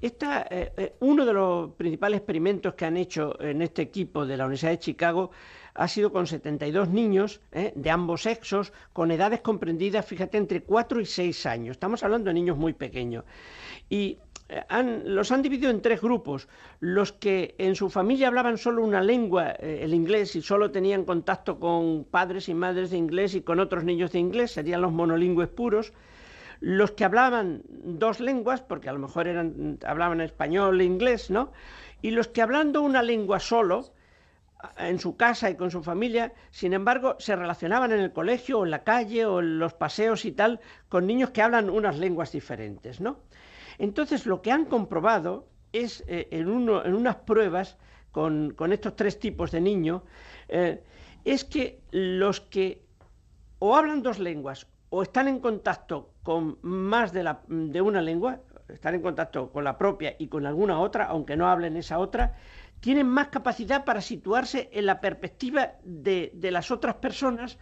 esta, 0.01 0.47
eh, 0.51 0.73
eh, 0.77 0.95
uno 1.01 1.25
de 1.25 1.33
los 1.33 1.73
principales 1.73 2.19
experimentos 2.19 2.75
que 2.75 2.85
han 2.85 2.97
hecho 2.97 3.41
en 3.41 3.63
este 3.63 3.83
equipo 3.83 4.27
de 4.27 4.37
la 4.37 4.45
Universidad 4.45 4.73
de 4.73 4.79
Chicago 4.79 5.31
ha 5.75 5.89
sido 5.89 6.13
con 6.13 6.27
72 6.27 6.89
niños 6.89 7.41
de 7.51 7.91
ambos 7.91 8.23
sexos, 8.23 8.73
con 8.93 9.11
edades 9.11 9.41
comprendidas, 9.41 10.07
fíjate, 10.07 10.39
entre 10.39 10.63
4 10.63 11.01
y 11.01 11.07
6 11.07 11.47
años. 11.47 11.73
Estamos 11.73 12.05
hablando 12.05 12.29
de 12.29 12.35
niños 12.35 12.57
muy 12.57 12.75
pequeños. 12.75 13.25
Y 13.91 14.19
los 15.05 15.33
han 15.33 15.43
dividido 15.43 15.71
en 15.71 15.81
tres 15.81 16.01
grupos. 16.01 16.49
Los 16.81 17.13
que 17.13 17.55
en 17.59 17.75
su 17.75 17.89
familia 17.91 18.29
hablaban 18.29 18.59
solo 18.59 18.85
una 18.85 19.03
lengua, 19.03 19.51
el 19.51 19.95
inglés, 19.95 20.37
y 20.37 20.43
solo 20.43 20.71
tenían 20.71 21.05
contacto 21.05 21.59
con 21.59 22.05
padres 22.05 22.49
y 22.49 22.55
madres 22.55 22.91
de 22.91 22.99
inglés 22.99 23.35
y 23.35 23.43
con 23.43 23.61
otros 23.61 23.85
niños 23.85 24.13
de 24.13 24.19
inglés, 24.19 24.53
serían 24.53 24.83
los 24.83 24.93
monolingües 24.93 25.49
puros 25.49 25.93
los 26.61 26.93
que 26.93 27.05
hablaban 27.05 27.63
dos 27.69 28.21
lenguas, 28.21 28.63
porque 28.63 28.89
a 28.89 28.93
lo 28.93 28.99
mejor 28.99 29.29
eran, 29.29 29.79
hablaban 29.87 30.23
español 30.23 30.81
e 30.81 30.85
inglés, 30.85 31.31
¿no? 31.31 31.53
Y 32.01 32.11
los 32.11 32.29
que 32.29 32.41
hablando 32.41 32.81
una 32.81 33.03
lengua 33.03 33.39
solo, 33.39 33.93
en 34.79 34.99
su 34.99 35.17
casa 35.17 35.51
y 35.51 35.57
con 35.57 35.71
su 35.71 35.83
familia, 35.83 36.33
sin 36.51 36.73
embargo, 36.73 37.17
se 37.19 37.37
relacionaban 37.37 37.93
en 37.93 38.01
el 38.01 38.13
colegio 38.13 38.61
o 38.61 38.65
en 38.65 38.71
la 38.71 38.83
calle 38.83 39.27
o 39.27 39.41
en 39.41 39.59
los 39.59 39.75
paseos 39.75 40.25
y 40.25 40.33
tal 40.33 40.61
con 40.89 41.07
niños 41.07 41.31
que 41.31 41.43
hablan 41.43 41.69
unas 41.69 41.99
lenguas 41.99 42.33
diferentes, 42.33 43.01
¿no? 43.01 43.19
Entonces, 43.79 44.27
lo 44.27 44.43
que 44.43 44.53
han 44.53 44.67
comprobado 44.67 45.47
es 45.73 46.05
eh, 46.07 46.29
en, 46.31 46.49
unas 46.49 47.17
pruebas 47.17 47.77
con, 48.13 48.55
estos 48.71 48.95
tres 48.95 49.19
tipos 49.19 49.51
de 49.51 49.61
niños, 49.61 50.03
eh, 50.49 50.83
es 51.25 51.45
que 51.45 51.81
los 51.91 52.41
que 52.41 52.83
o 53.59 53.75
hablan 53.77 54.03
dos 54.03 54.19
lenguas 54.19 54.67
o 54.91 55.03
están 55.03 55.27
en 55.27 55.41
contacto 55.41 56.11
con 56.23 56.59
más 56.63 57.13
de, 57.13 57.81
una 57.81 58.01
lengua, 58.01 58.41
están 58.69 58.95
en 58.95 59.03
contacto 59.03 59.51
con 59.51 59.65
la 59.65 59.77
propia 59.77 60.15
y 60.19 60.29
con 60.29 60.47
alguna 60.47 60.79
otra, 60.79 61.07
aunque 61.07 61.37
no 61.37 61.49
hablen 61.49 61.77
esa 61.77 61.99
otra, 61.99 62.37
tienen 62.81 63.09
más 63.09 63.29
capacidad 63.29 63.85
para 63.85 64.01
situarse 64.01 64.71
en 64.73 64.87
la 64.87 65.01
perspectiva 65.01 65.73
de 65.83 66.51
las 66.53 66.71
otras 66.71 66.97
personas 66.97 67.59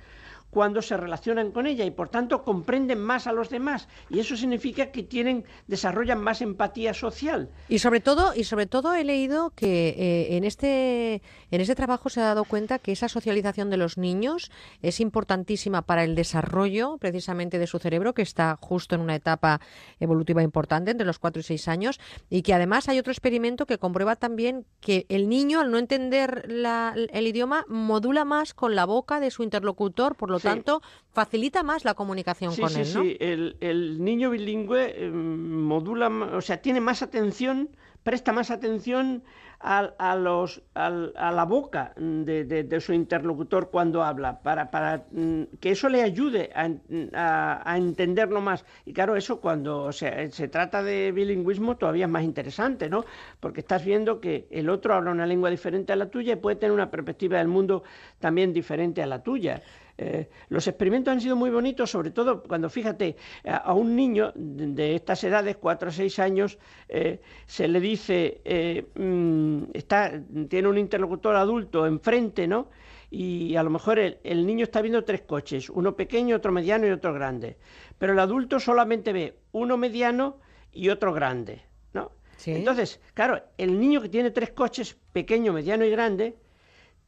cuando 0.53 0.83
se 0.83 0.99
relacionan 0.99 1.51
con 1.51 1.67
ella 1.67 1.87
y 1.87 1.91
por 1.91 2.11
tanto 2.11 2.45
comprenden 2.45 3.01
más 3.01 3.27
a 3.27 3.33
los 3.33 3.49
demás. 3.49 3.89
Y 4.11 4.19
eso 4.21 4.37
significa 4.37 4.93
que 4.93 5.03
tienen 5.03 5.47
desarrollan 5.67 6.23
más 6.23 6.43
empatía 6.43 6.93
social. 6.93 7.49
Y 7.71 7.79
sobre 7.79 8.01
todo 8.01 8.35
y 8.35 8.45
sobre 8.45 8.67
todo 8.67 8.93
he 8.93 9.03
leído 9.03 9.51
que 9.57 9.89
eh, 9.89 10.37
en 10.37 10.45
este 10.45 11.23
en 11.51 11.61
este 11.63 11.75
trabajo 11.75 12.11
se 12.11 12.21
ha 12.21 12.25
dado 12.25 12.45
cuenta 12.45 12.79
que 12.79 12.93
esa 12.93 13.09
socialización 13.09 13.71
de 13.71 13.79
los 13.79 13.97
niños 13.97 14.51
es 14.83 15.01
importantísima 15.01 15.81
para 15.81 16.05
el 16.05 16.15
desarrollo 16.15 16.99
precisamente 16.99 17.59
de 17.59 17.67
su 17.67 17.79
cerebro 17.79 18.13
que 18.13 18.21
está 18.21 18.59
justo 18.61 18.95
en 18.95 19.01
una 19.01 19.15
etapa 19.15 19.59
evolutiva 20.01 20.43
importante 20.43 20.91
entre 20.91 21.07
los 21.07 21.19
4 21.19 21.41
y 21.41 21.45
6 21.45 21.69
años 21.69 21.99
y 22.29 22.43
que 22.43 22.53
además 22.53 22.91
hay 22.91 22.99
otro 22.99 23.11
experimento 23.11 23.65
que 23.65 23.79
comprueba 23.79 24.17
también 24.17 24.67
que 24.81 25.07
el 25.09 25.31
niño 25.31 25.61
al 25.61 25.71
no 25.71 25.79
entender 25.79 26.47
el 26.47 27.27
idioma 27.27 27.65
modula 27.69 28.27
más 28.27 28.53
con 28.53 28.75
la 28.75 28.85
boca 28.85 29.19
de 29.19 29.31
su 29.31 29.43
interlocutor 29.43 30.15
por 30.15 30.29
lo 30.29 30.42
tanto, 30.43 30.83
facilita 31.13 31.63
más 31.63 31.85
la 31.85 31.95
comunicación 31.95 32.55
con 32.57 32.75
él, 32.77 32.95
¿no? 32.95 33.03
Sí, 33.03 33.17
el, 33.21 33.57
el 33.61 34.05
niño 34.05 34.31
bilingüe 34.31 35.05
em, 35.05 35.63
modula, 35.63 36.09
o 36.09 36.41
sea, 36.41 36.61
tiene 36.61 36.81
más 36.81 37.03
atención, 37.03 37.71
presta 38.03 38.33
más 38.33 38.51
atención 38.51 39.23
a, 39.63 40.17
los, 40.17 40.61
a, 40.75 40.91
la 40.91 41.45
boca 41.45 41.93
de, 41.97 42.81
su 42.81 42.93
interlocutor 42.93 43.71
cuando 43.71 44.03
habla, 44.03 44.43
para, 44.43 44.71
para 44.71 45.05
mm, 45.13 45.43
que 45.61 45.71
eso 45.71 45.89
le 45.89 46.03
ayude 46.03 46.51
a, 46.55 47.63
a, 47.65 47.77
entenderlo 47.77 48.41
más. 48.41 48.65
Y 48.85 48.93
claro, 48.93 49.17
eso 49.17 49.41
cuando 49.41 49.93
se, 49.93 50.31
se, 50.33 50.49
trata 50.49 50.83
de 50.83 51.13
bilingüismo 51.13 51.77
todavía 51.77 52.07
es 52.07 52.11
más 52.11 52.25
interesante, 52.25 52.89
¿no? 52.89 53.05
Porque 53.39 53.61
estás 53.61 53.85
viendo 53.85 54.21
que 54.21 54.49
el 54.51 54.69
otro 54.69 54.95
habla 54.95 55.13
una 55.13 55.27
lengua 55.27 55.51
diferente 55.51 55.93
a 55.93 55.97
la 55.97 56.07
tuya 56.07 56.33
y 56.33 56.37
puede 56.37 56.57
tener 56.57 56.73
una 56.73 56.91
perspectiva 56.91 57.39
del 57.39 57.49
mundo 57.49 57.85
también 58.19 58.53
diferente 58.53 59.03
a 59.03 59.07
la 59.07 59.23
tuya. 59.23 59.63
Eh, 60.05 60.29
los 60.49 60.67
experimentos 60.67 61.13
han 61.13 61.21
sido 61.21 61.37
muy 61.37 61.49
bonitos, 61.49 61.89
sobre 61.91 62.11
todo 62.11 62.43
cuando, 62.43 62.69
fíjate, 62.69 63.17
a, 63.45 63.73
un 63.73 63.95
niño 63.95 64.33
de, 64.35 64.97
estas 64.97 65.23
edades, 65.23 65.57
4 65.59 65.91
o 65.91 65.93
6 65.93 66.19
años, 66.19 66.59
eh, 66.89 67.21
se 67.47 67.69
le 67.69 67.79
dice, 67.79 68.41
eh, 68.45 68.85
mm, 68.97 69.71
está, 69.73 70.21
tiene 70.49 70.69
un 70.69 70.79
interlocutor 70.79 71.37
adulto 71.37 71.87
enfrente, 71.87 72.49
¿no? 72.49 72.69
Y 73.11 73.55
a 73.55 73.63
lo 73.63 73.71
mejor 73.71 74.01
el, 74.01 74.47
niño 74.47 74.65
está 74.65 74.81
viendo 74.81 75.05
tres 75.05 75.21
coches, 75.21 75.71
uno 75.71 75.95
pequeño, 75.95 76.35
otro 76.35 76.51
mediano 76.51 76.87
y 76.87 76.91
otro 76.91 77.13
grande. 77.13 77.59
Pero 77.99 78.15
el 78.15 78.19
adulto 78.19 78.59
solamente 78.59 79.13
ve 79.13 79.39
uno 79.53 79.77
mediano 79.77 80.39
y 80.73 80.89
otro 80.89 81.13
grande, 81.13 81.63
¿no? 81.93 82.11
Entonces, 82.47 83.01
claro, 83.15 83.41
el 83.57 83.79
niño 83.79 84.01
que 84.01 84.09
tiene 84.09 84.31
tres 84.31 84.51
coches, 84.51 84.97
pequeño, 85.13 85.53
mediano 85.53 85.85
y 85.85 85.91
grande, 85.91 86.39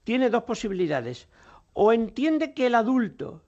tiene 0.04 0.28
dos 0.30 0.44
posibilidades 0.44 1.26
o 1.74 1.92
entiende 1.92 2.54
que 2.54 2.66
el 2.66 2.74
adulto 2.74 3.42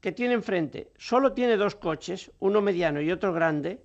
que 0.00 0.12
tiene 0.12 0.34
enfrente 0.34 0.92
solo 0.96 1.32
tiene 1.32 1.56
dos 1.56 1.74
coches, 1.74 2.30
uno 2.38 2.60
mediano 2.60 3.00
y 3.00 3.10
otro 3.10 3.32
grande, 3.32 3.82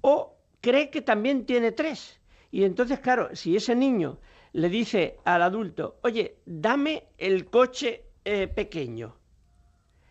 o 0.00 0.36
cree 0.60 0.90
que 0.90 1.02
también 1.02 1.44
tiene 1.44 1.72
tres. 1.72 2.18
Y 2.50 2.64
entonces, 2.64 3.00
claro, 3.00 3.34
si 3.34 3.56
ese 3.56 3.74
niño 3.74 4.18
le 4.52 4.68
dice 4.68 5.18
al 5.24 5.42
adulto, 5.42 5.98
oye, 6.02 6.38
dame 6.46 7.08
el 7.18 7.46
coche 7.46 8.04
eh, 8.24 8.48
pequeño, 8.48 9.16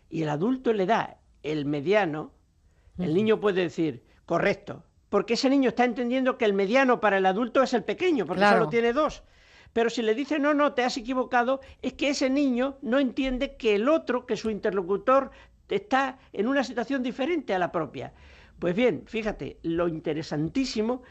y 0.08 0.22
el 0.22 0.28
adulto 0.28 0.72
le 0.72 0.86
da 0.86 1.18
el 1.42 1.64
mediano, 1.64 2.32
el 2.98 3.14
niño 3.14 3.40
puede 3.40 3.62
decir, 3.62 4.04
correcto, 4.26 4.84
porque 5.08 5.34
ese 5.34 5.48
niño 5.48 5.70
está 5.70 5.84
entendiendo 5.84 6.36
que 6.36 6.44
el 6.44 6.52
mediano 6.52 7.00
para 7.00 7.18
el 7.18 7.26
adulto 7.26 7.62
es 7.62 7.72
el 7.72 7.82
pequeño, 7.82 8.26
porque 8.26 8.44
solo 8.44 8.68
tiene 8.68 8.92
dos. 8.92 9.22
Pero 9.72 9.90
si 9.90 10.02
le 10.02 10.14
dice, 10.14 10.38
no, 10.38 10.54
no, 10.54 10.74
te 10.74 10.82
has 10.82 10.96
equivocado, 10.96 11.60
es 11.82 11.92
que 11.94 12.08
ese 12.08 12.28
niño 12.28 12.76
no 12.82 12.98
entiende 12.98 13.56
que 13.56 13.76
el 13.76 13.88
otro, 13.88 14.26
que 14.26 14.36
su 14.36 14.50
interlocutor, 14.50 15.30
está 15.68 16.18
en 16.32 16.48
una 16.48 16.64
situación 16.64 17.02
diferente 17.02 17.54
a 17.54 17.58
la 17.58 17.70
propia. 17.70 18.12
Pues 18.58 18.74
bien, 18.74 19.04
fíjate, 19.06 19.58
lo 19.62 19.88
interesantísimo 19.88 21.02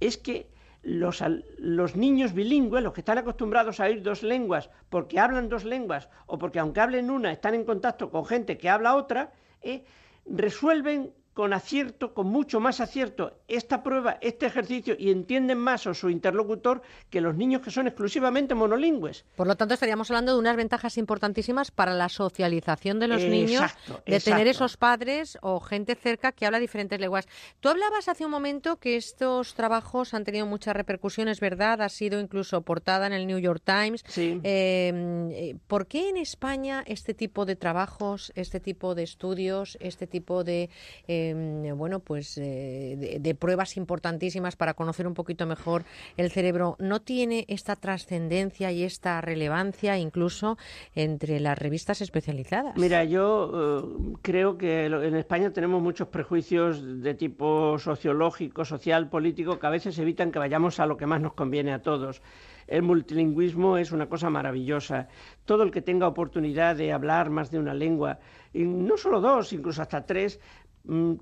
es 0.00 0.16
que 0.16 0.48
los, 0.82 1.22
los, 1.58 1.96
niños 1.96 2.32
bilingües, 2.32 2.82
los 2.82 2.92
que 2.92 3.00
están 3.00 3.18
acostumbrados 3.18 3.80
a 3.80 3.84
oír 3.84 4.02
dos 4.02 4.22
lenguas, 4.22 4.70
porque 4.88 5.18
hablan 5.18 5.48
dos 5.48 5.64
lenguas 5.64 6.08
o 6.26 6.38
porque 6.38 6.58
aunque 6.58 6.80
hablen 6.80 7.10
una 7.10 7.32
están 7.32 7.54
en 7.54 7.64
contacto 7.64 8.10
con 8.10 8.24
gente 8.24 8.56
que 8.56 8.68
habla 8.68 8.94
otra, 8.94 9.32
eh, 9.62 9.84
resuelven 10.26 11.12
con 11.36 11.52
acierto, 11.52 12.14
con 12.14 12.28
mucho 12.28 12.60
más 12.60 12.80
acierto, 12.80 13.40
esta 13.46 13.82
prueba, 13.82 14.16
este 14.22 14.46
ejercicio 14.46 14.96
y 14.98 15.10
entienden 15.10 15.58
más 15.58 15.86
a 15.86 15.92
su 15.92 16.08
interlocutor 16.08 16.80
que 17.10 17.20
los 17.20 17.36
niños 17.36 17.60
que 17.60 17.70
son 17.70 17.86
exclusivamente 17.86 18.54
monolingües. 18.54 19.26
Por 19.36 19.46
lo 19.46 19.54
tanto, 19.54 19.74
estaríamos 19.74 20.10
hablando 20.10 20.32
de 20.32 20.38
unas 20.38 20.56
ventajas 20.56 20.96
importantísimas 20.96 21.70
para 21.70 21.92
la 21.92 22.08
socialización 22.08 23.00
de 23.00 23.08
los 23.08 23.22
niños, 23.22 23.70
de 24.06 24.18
tener 24.18 24.46
esos 24.46 24.78
padres 24.78 25.36
o 25.42 25.60
gente 25.60 25.94
cerca 25.94 26.32
que 26.32 26.46
habla 26.46 26.58
diferentes 26.58 26.98
lenguas. 26.98 27.28
Tú 27.60 27.68
hablabas 27.68 28.08
hace 28.08 28.24
un 28.24 28.30
momento 28.30 28.78
que 28.78 28.96
estos 28.96 29.52
trabajos 29.52 30.14
han 30.14 30.24
tenido 30.24 30.46
muchas 30.46 30.74
repercusiones, 30.74 31.40
¿verdad? 31.40 31.82
Ha 31.82 31.90
sido 31.90 32.18
incluso 32.18 32.62
portada 32.62 33.06
en 33.08 33.12
el 33.12 33.26
New 33.26 33.40
York 33.40 33.60
Times. 33.62 34.02
Sí. 34.08 34.40
Em, 34.42 35.30
eh, 35.32 35.56
¿Por 35.66 35.86
qué 35.86 36.08
en 36.08 36.16
España 36.16 36.82
este 36.86 37.12
tipo 37.12 37.44
de 37.44 37.56
trabajos, 37.56 38.32
este 38.36 38.58
tipo 38.58 38.94
de 38.94 39.02
estudios, 39.02 39.76
este 39.82 40.06
tipo 40.06 40.42
de... 40.42 40.70
Eh, 41.06 41.25
Em, 41.30 41.76
bueno, 41.76 42.00
pues 42.00 42.38
eh, 42.38 43.18
de, 43.20 43.34
pruebas 43.34 43.76
importantísimas 43.76 44.56
para 44.56 44.74
conocer 44.74 45.06
un 45.06 45.14
poquito 45.14 45.46
mejor 45.46 45.84
el 46.16 46.30
cerebro, 46.30 46.76
no 46.78 47.00
tiene 47.00 47.44
esta 47.48 47.76
trascendencia 47.76 48.72
y 48.72 48.82
esta 48.82 49.20
relevancia 49.20 49.98
incluso 49.98 50.56
entre 50.94 51.40
las 51.40 51.58
revistas 51.58 52.00
especializadas. 52.00 52.76
Mira, 52.76 53.04
yo 53.04 53.52
eh, 53.54 54.16
creo 54.22 54.56
que 54.58 54.86
en 54.86 55.16
España 55.16 55.52
tenemos 55.52 55.82
muchos 55.82 56.08
prejuicios 56.08 57.02
de 57.02 57.14
tipo 57.14 57.78
sociológico, 57.78 58.64
social, 58.64 59.08
político, 59.08 59.58
que 59.58 59.66
a 59.66 59.70
veces 59.70 59.98
evitan 59.98 60.30
que 60.30 60.38
vayamos 60.38 60.80
a 60.80 60.86
lo 60.86 60.96
que 60.96 61.06
más 61.06 61.20
nos 61.20 61.34
conviene 61.34 61.72
a 61.72 61.82
todos. 61.82 62.22
El 62.66 62.82
multilingüismo 62.82 63.78
es 63.78 63.92
una 63.92 64.08
cosa 64.08 64.28
maravillosa. 64.28 65.08
Todo 65.44 65.62
el 65.62 65.70
que 65.70 65.82
tenga 65.82 66.08
oportunidad 66.08 66.74
de 66.76 66.92
hablar 66.92 67.30
más 67.30 67.50
de 67.50 67.60
una 67.60 67.74
lengua, 67.74 68.18
y 68.52 68.64
no 68.64 68.96
solo 68.96 69.20
dos, 69.20 69.52
incluso 69.52 69.82
hasta 69.82 70.04
tres, 70.04 70.40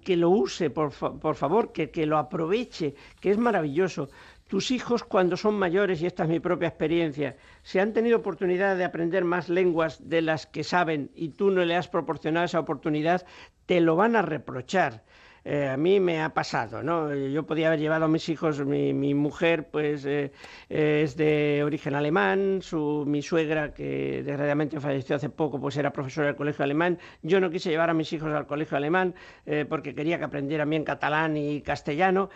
que 0.03 0.17
lo 0.17 0.31
use, 0.31 0.71
por, 0.71 0.93
por 0.93 1.35
favor, 1.37 1.73
que, 1.73 1.91
que 1.91 2.07
lo 2.07 2.19
aproveche, 2.19 2.95
que 3.21 3.31
es 3.31 3.39
maravilloso. 3.39 4.09
Tus 4.47 4.71
hijos 4.71 5.05
cuando 5.05 5.37
son 5.37 5.55
mayores, 5.59 6.03
y 6.03 6.07
esta 6.07 6.25
es 6.25 6.29
mi 6.29 6.39
propia 6.39 6.69
experiencia, 6.69 7.37
si 7.63 7.79
han 7.79 7.95
tenido 7.95 8.19
oportunidad 8.19 8.77
de 8.77 8.85
aprender 8.85 9.25
más 9.25 9.49
lenguas 9.49 10.09
de 10.09 10.21
las 10.21 10.47
que 10.47 10.65
saben 10.65 11.11
y 11.15 11.31
tú 11.31 11.51
no 11.51 11.65
le 11.65 11.77
has 11.77 11.89
proporcionado 11.89 12.45
esa 12.45 12.61
oportunidad, 12.61 13.25
te 13.67 13.81
lo 13.81 13.97
van 13.97 14.17
a 14.17 14.23
reprochar. 14.23 15.03
Eh, 15.45 15.69
a 15.69 15.77
mí 15.77 16.01
me 16.01 16.23
ha 16.23 16.33
pasado, 16.33 16.83
¿no? 16.83 17.15
Yo 17.15 17.45
podía 17.45 17.67
haber 17.67 17.79
llevado 17.79 18.07
a 18.07 18.09
mis 18.09 18.29
hijos, 18.31 18.65
mi, 18.65 18.95
mi 18.95 19.13
mujer 19.13 19.69
pues 19.71 20.07
eh, 20.07 20.33
es 20.71 21.17
de 21.17 21.63
origen 21.63 21.95
alemán, 21.95 22.61
su, 22.63 23.05
mi 23.07 23.21
suegra 23.21 23.75
que 23.75 24.23
desgraciadamente 24.25 24.81
falleció 24.81 25.17
hace 25.17 25.29
poco 25.29 25.61
pues 25.61 25.77
era 25.77 25.93
profesora 25.93 26.29
del 26.29 26.37
colegio 26.37 26.65
alemán, 26.65 26.99
yo 27.21 27.41
no 27.41 27.51
quise 27.51 27.69
llevar 27.69 27.91
a 27.91 27.95
mis 27.95 28.11
hijos 28.15 28.33
al 28.33 28.47
colegio 28.47 28.79
alemán 28.79 29.15
eh, 29.45 29.67
porque 29.69 29.95
quería 29.95 30.19
que 30.19 30.25
aprendieran 30.25 30.71
bien 30.71 30.83
catalán 30.83 31.37
y 31.37 31.61
castellano, 31.61 32.31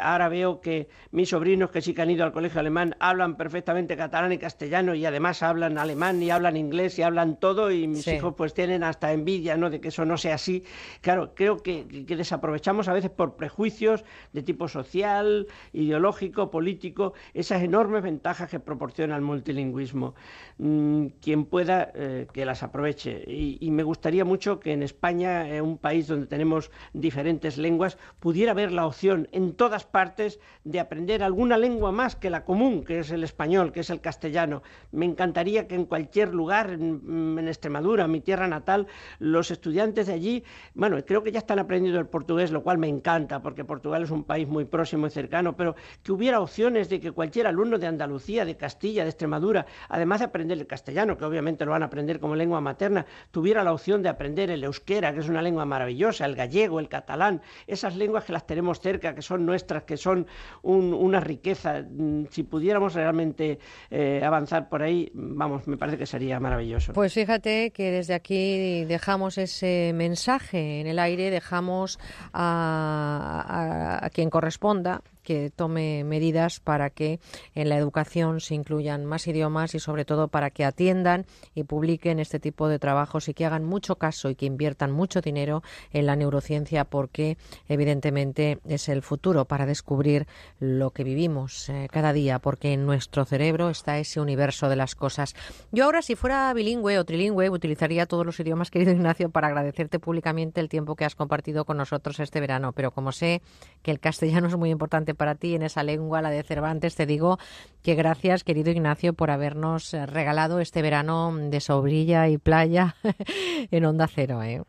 ahora 0.00 0.30
veo 0.30 0.62
que 0.62 0.88
mis 1.10 1.28
sobrinos 1.28 1.70
que 1.70 1.82
sí 1.82 1.92
que 1.92 2.00
han 2.00 2.10
ido 2.10 2.24
al 2.24 2.32
colegio 2.32 2.60
alemán 2.60 2.96
hablan 2.98 3.36
perfectamente 3.36 3.96
catalán 3.96 4.32
y 4.32 4.38
castellano 4.38 4.94
y 4.94 5.04
además 5.04 5.42
hablan 5.42 5.76
alemán 5.76 6.22
y 6.22 6.30
hablan 6.30 6.56
inglés 6.56 6.98
y 6.98 7.02
hablan 7.02 7.38
todo 7.38 7.70
y 7.70 7.86
mis 7.86 8.06
hijos 8.08 8.34
pues 8.36 8.54
tienen 8.54 8.82
hasta 8.84 9.12
envidia, 9.12 9.56
¿no? 9.56 9.68
De 9.68 9.80
que 9.80 9.88
eso 9.88 10.04
no 10.04 10.16
sea 10.16 10.36
así. 10.36 10.64
Claro, 11.02 11.34
creo 11.34 11.58
que, 11.58 11.86
que, 11.86 12.06
que 12.06 12.37
desaprovechamos 12.38 12.86
a 12.86 12.92
veces 12.92 13.10
por 13.10 13.34
prejuicios 13.34 14.04
de 14.32 14.42
tipo 14.42 14.68
social, 14.68 15.48
ideológico, 15.72 16.52
político, 16.52 17.14
esas 17.34 17.62
enormes 17.62 18.04
ventajas 18.04 18.48
que 18.48 18.60
proporciona 18.60 19.16
el 19.16 19.22
multilingüismo. 19.22 20.14
Mm, 20.58 21.06
quien 21.20 21.44
pueda 21.44 21.90
eh, 21.94 22.26
que 22.32 22.44
las 22.44 22.62
aproveche. 22.62 23.24
Y, 23.26 23.70
me 23.70 23.82
gustaría 23.82 24.24
mucho 24.24 24.58
que 24.58 24.72
en 24.72 24.82
España, 24.82 25.46
un 25.62 25.78
país 25.78 26.08
donde 26.08 26.26
tenemos 26.26 26.70
diferentes 26.92 27.58
lenguas, 27.58 27.96
pudiera 28.18 28.52
haber 28.52 28.72
la 28.72 28.86
opción 28.86 29.28
en 29.30 29.52
todas 29.52 29.84
partes 29.84 30.40
de 30.64 30.80
aprender 30.80 31.22
alguna 31.22 31.56
lengua 31.56 31.92
más 31.92 32.16
que 32.16 32.30
la 32.30 32.44
común, 32.44 32.84
que 32.84 32.98
es 33.00 33.10
el 33.12 33.22
español, 33.22 33.70
que 33.72 33.80
es 33.80 33.90
el 33.90 34.00
castellano. 34.00 34.62
Me 34.90 35.06
encantaría 35.06 35.68
que 35.68 35.76
en 35.76 35.84
cualquier 35.84 36.34
lugar, 36.34 36.70
en, 36.70 37.36
en 37.38 37.46
Extremadura, 37.46 38.08
mi 38.08 38.20
tierra 38.20 38.48
natal, 38.48 38.88
los 39.20 39.50
estudiantes 39.50 40.08
de 40.08 40.14
allí, 40.14 40.44
bueno, 40.74 40.98
creo 41.04 41.22
que 41.22 41.30
ya 41.30 41.38
están 41.38 41.60
aprendiendo 41.60 42.00
el 42.00 42.06
portugués, 42.06 42.27
lo 42.28 42.62
cual 42.62 42.78
me 42.78 42.88
encanta, 42.88 43.40
porque 43.40 43.64
Portugal 43.64 44.02
es 44.02 44.10
un 44.10 44.24
país 44.24 44.46
muy 44.46 44.66
próximo 44.66 45.06
y 45.06 45.10
cercano, 45.10 45.56
pero 45.56 45.74
que 46.02 46.12
hubiera 46.12 46.40
opciones 46.40 46.88
de 46.88 47.00
que 47.00 47.10
cualquier 47.12 47.46
alumno 47.46 47.78
de 47.78 47.86
Andalucía, 47.86 48.44
de 48.44 48.56
Castilla, 48.56 49.02
de 49.02 49.10
Extremadura, 49.10 49.64
además 49.88 50.20
de 50.20 50.26
aprender 50.26 50.58
el 50.58 50.66
castellano, 50.66 51.16
que 51.16 51.24
obviamente 51.24 51.64
lo 51.64 51.70
van 51.70 51.82
a 51.82 51.86
aprender 51.86 52.20
como 52.20 52.36
lengua 52.36 52.60
materna, 52.60 53.06
tuviera 53.30 53.64
la 53.64 53.72
opción 53.72 54.02
de 54.02 54.10
aprender 54.10 54.50
el 54.50 54.62
euskera, 54.62 55.14
que 55.14 55.20
es 55.20 55.28
una 55.28 55.40
lengua 55.40 55.64
maravillosa, 55.64 56.26
el 56.26 56.36
gallego, 56.36 56.80
el 56.80 56.88
catalán, 56.88 57.40
esas 57.66 57.96
lenguas 57.96 58.24
que 58.24 58.32
las 58.32 58.46
tenemos 58.46 58.80
cerca, 58.80 59.14
que 59.14 59.22
son 59.22 59.46
nuestras, 59.46 59.84
que 59.84 59.96
son 59.96 60.26
una 60.62 61.20
riqueza. 61.20 61.82
Mm, 61.88 62.24
si 62.30 62.42
pudiéramos 62.42 62.94
realmente 62.94 63.58
eh, 63.90 64.20
avanzar 64.22 64.68
por 64.68 64.82
ahí, 64.82 65.10
vamos, 65.14 65.66
me 65.66 65.78
parece 65.78 65.96
que 65.96 66.06
sería 66.06 66.38
maravilloso. 66.40 66.92
Pues 66.92 67.14
fíjate 67.14 67.70
que 67.70 67.90
desde 67.90 68.14
aquí 68.14 68.84
dejamos 68.84 69.38
ese 69.38 69.92
mensaje 69.94 70.80
en 70.80 70.86
el 70.86 70.98
aire, 70.98 71.30
dejamos 71.30 71.98
a 72.32 74.08
quien 74.12 74.30
corresponda 74.30 75.02
que 75.28 75.50
tome 75.54 76.04
medidas 76.04 76.58
para 76.58 76.88
que 76.88 77.20
en 77.54 77.68
la 77.68 77.76
educación 77.76 78.40
se 78.40 78.54
incluyan 78.54 79.04
más 79.04 79.26
idiomas 79.26 79.74
y 79.74 79.78
sobre 79.78 80.06
todo 80.06 80.28
para 80.28 80.48
que 80.48 80.64
atiendan 80.64 81.26
y 81.54 81.64
publiquen 81.64 82.18
este 82.18 82.40
tipo 82.40 82.66
de 82.66 82.78
trabajos 82.78 83.28
y 83.28 83.34
que 83.34 83.44
hagan 83.44 83.62
mucho 83.62 83.96
caso 83.96 84.30
y 84.30 84.36
que 84.36 84.46
inviertan 84.46 84.90
mucho 84.90 85.20
dinero 85.20 85.62
en 85.92 86.06
la 86.06 86.16
neurociencia 86.16 86.86
porque 86.86 87.36
evidentemente 87.68 88.60
es 88.66 88.88
el 88.88 89.02
futuro 89.02 89.44
para 89.44 89.66
descubrir 89.66 90.26
lo 90.60 90.92
que 90.92 91.04
vivimos 91.04 91.68
eh, 91.68 91.88
cada 91.92 92.14
día 92.14 92.38
porque 92.38 92.72
en 92.72 92.86
nuestro 92.86 93.26
cerebro 93.26 93.68
está 93.68 93.98
ese 93.98 94.22
universo 94.22 94.70
de 94.70 94.76
las 94.76 94.94
cosas. 94.94 95.36
Yo 95.72 95.84
ahora 95.84 96.00
si 96.00 96.16
fuera 96.16 96.50
bilingüe 96.54 96.98
o 96.98 97.04
trilingüe 97.04 97.50
utilizaría 97.50 98.06
todos 98.06 98.24
los 98.24 98.40
idiomas, 98.40 98.70
querido 98.70 98.92
Ignacio, 98.92 99.28
para 99.28 99.48
agradecerte 99.48 99.98
públicamente 99.98 100.62
el 100.62 100.70
tiempo 100.70 100.96
que 100.96 101.04
has 101.04 101.14
compartido 101.14 101.66
con 101.66 101.76
nosotros 101.76 102.18
este 102.18 102.40
verano, 102.40 102.72
pero 102.72 102.92
como 102.92 103.12
sé 103.12 103.42
que 103.82 103.90
el 103.90 104.00
castellano 104.00 104.48
es 104.48 104.56
muy 104.56 104.70
importante 104.70 105.17
para 105.18 105.34
ti 105.34 105.54
en 105.54 105.62
esa 105.62 105.82
lengua, 105.82 106.22
la 106.22 106.30
de 106.30 106.42
Cervantes. 106.42 106.94
Te 106.94 107.04
digo 107.04 107.38
que 107.82 107.94
gracias, 107.94 108.44
querido 108.44 108.70
Ignacio, 108.70 109.12
por 109.12 109.30
habernos 109.30 109.92
eh, 109.92 110.06
regalado 110.06 110.60
este 110.60 110.80
verano 110.80 111.36
de 111.36 111.60
sobrilla 111.60 112.28
y 112.28 112.38
playa 112.38 112.96
en 113.70 113.84
Onda 113.84 114.08
Cero. 114.08 114.42
¿eh? 114.42 114.62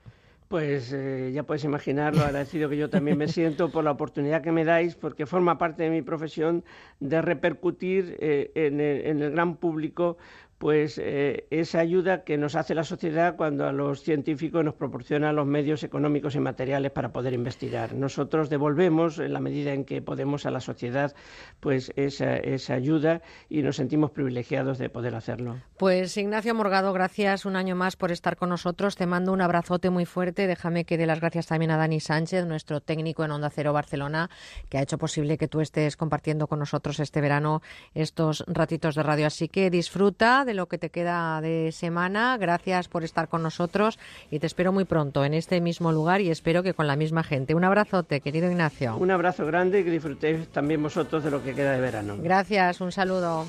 Pues 0.49 0.91
eh, 0.91 1.31
ya 1.33 1.43
puedes 1.43 1.63
imaginar 1.63 2.15
lo 2.15 2.23
agradecido 2.23 2.67
que 2.67 2.75
yo 2.75 2.89
también 2.89 3.17
me 3.17 3.27
siento 3.27 3.71
por 3.71 3.83
la 3.85 3.91
oportunidad 3.91 4.41
que 4.41 4.51
me 4.51 4.65
dais, 4.65 4.95
porque 4.95 5.25
forma 5.25 5.57
parte 5.57 5.83
de 5.83 5.91
mi 5.91 6.01
profesión 6.01 6.65
de 6.99 7.21
repercutir 7.21 8.17
en, 8.19 8.81
el, 8.81 9.31
gran 9.31 9.55
público 9.55 10.17
pues 10.59 10.99
eh, 11.01 11.47
esa 11.51 11.79
ayuda 11.79 12.25
que 12.25 12.37
nos 12.37 12.55
hace 12.55 12.75
la 12.75 12.83
sociedad 12.83 13.37
cuando 13.37 13.65
a 13.65 13.71
los 13.71 14.03
científicos 14.03 14.63
nos 14.63 14.75
proporciona 14.75 15.31
los 15.31 15.47
medios 15.47 15.83
económicos 15.83 16.35
y 16.35 16.41
materiales 16.41 16.91
para 16.91 17.13
poder 17.13 17.33
investigar. 17.33 17.93
Nosotros 17.93 18.49
devolvemos 18.49 19.19
en 19.19 19.31
la 19.31 19.39
medida 19.39 19.71
en 19.71 19.85
que 19.85 20.01
podemos 20.01 20.45
a 20.45 20.51
la 20.51 20.59
sociedad 20.59 21.15
pues 21.61 21.93
esa, 21.95 22.35
esa 22.35 22.73
ayuda 22.73 23.21
y 23.47 23.61
nos 23.61 23.77
sentimos 23.77 24.11
privilegiados 24.11 24.77
de 24.77 24.89
poder 24.89 25.15
hacerlo. 25.15 25.55
Pues 25.77 26.17
Ignacio 26.17 26.53
Morgado, 26.53 26.91
gracias 26.91 27.45
un 27.45 27.55
año 27.55 27.77
más 27.77 27.95
por 27.95 28.11
estar 28.11 28.35
con 28.35 28.49
nosotros. 28.49 28.97
Te 28.97 29.05
mando 29.05 29.31
un 29.31 29.39
abrazote 29.39 29.89
muy 29.89 30.05
fuerte. 30.05 30.45
Déjame 30.45 30.83
que 30.83 30.97
dé 30.97 31.05
las 31.05 31.21
gracias 31.21 31.47
también 31.47 31.71
a 31.71 31.77
Dani 31.77 32.01
Sánchez, 32.01 32.45
nuestro 32.45 32.81
técnico 32.81 33.23
en 33.23 33.31
Onda 33.31 33.49
Cero 33.49 33.71
Barcelona, 33.71 34.29
que 34.67 34.77
ha 34.77 34.81
hecho 34.81 34.97
posible 34.97 35.37
que 35.37 35.47
tú 35.47 35.61
estés 35.61 35.95
compartiendo 35.95 36.47
con 36.47 36.59
nosotros 36.59 36.99
este 36.99 37.21
verano 37.21 37.61
estos 37.93 38.43
ratitos 38.45 38.95
de 38.95 39.03
radio. 39.03 39.25
Así 39.25 39.47
que 39.47 39.69
disfruta 39.69 40.43
de 40.49 40.55
lo 40.55 40.65
que 40.67 40.79
te 40.79 40.89
queda 40.89 41.41
de 41.41 41.71
semana. 41.71 42.35
Gracias 42.39 42.87
por 42.87 43.03
estar 43.03 43.29
con 43.29 43.43
nosotros 43.43 43.99
y 44.31 44.39
te 44.39 44.47
espero 44.47 44.71
muy 44.71 44.83
pronto 44.83 45.23
en 45.23 45.35
este 45.35 45.61
mismo 45.61 45.91
lugar 45.91 46.21
y 46.21 46.31
espero 46.31 46.63
que 46.63 46.73
con 46.73 46.87
la 46.87 46.95
misma 46.95 47.23
gente. 47.23 47.53
Un 47.53 47.65
abrazote, 47.65 48.19
querido 48.19 48.49
Ignacio. 48.49 48.97
Un 48.97 49.11
abrazo 49.11 49.45
grande 49.45 49.81
y 49.81 49.83
que 49.83 49.91
disfrutéis 49.91 50.47
también 50.47 50.81
vosotros 50.81 51.23
de 51.23 51.29
lo 51.29 51.43
que 51.43 51.53
queda 51.53 51.73
de 51.73 51.81
verano. 51.81 52.17
Gracias, 52.19 52.81
un 52.81 52.91
saludo. 52.91 53.45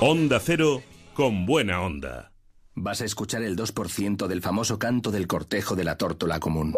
Onda 0.00 0.40
Cero 0.40 0.82
con 1.14 1.46
buena 1.46 1.80
onda. 1.80 2.32
Vas 2.74 3.02
a 3.02 3.04
escuchar 3.04 3.42
el 3.42 3.56
2% 3.56 4.26
del 4.26 4.42
famoso 4.42 4.78
canto 4.78 5.12
del 5.12 5.28
cortejo 5.28 5.76
de 5.76 5.84
la 5.84 5.96
tórtola 5.96 6.40
común. 6.40 6.74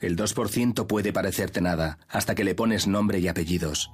El 0.00 0.16
2% 0.16 0.86
puede 0.86 1.12
parecerte 1.12 1.60
nada, 1.60 1.98
hasta 2.08 2.36
que 2.36 2.44
le 2.44 2.54
pones 2.54 2.86
nombre 2.86 3.18
y 3.18 3.26
apellidos. 3.26 3.90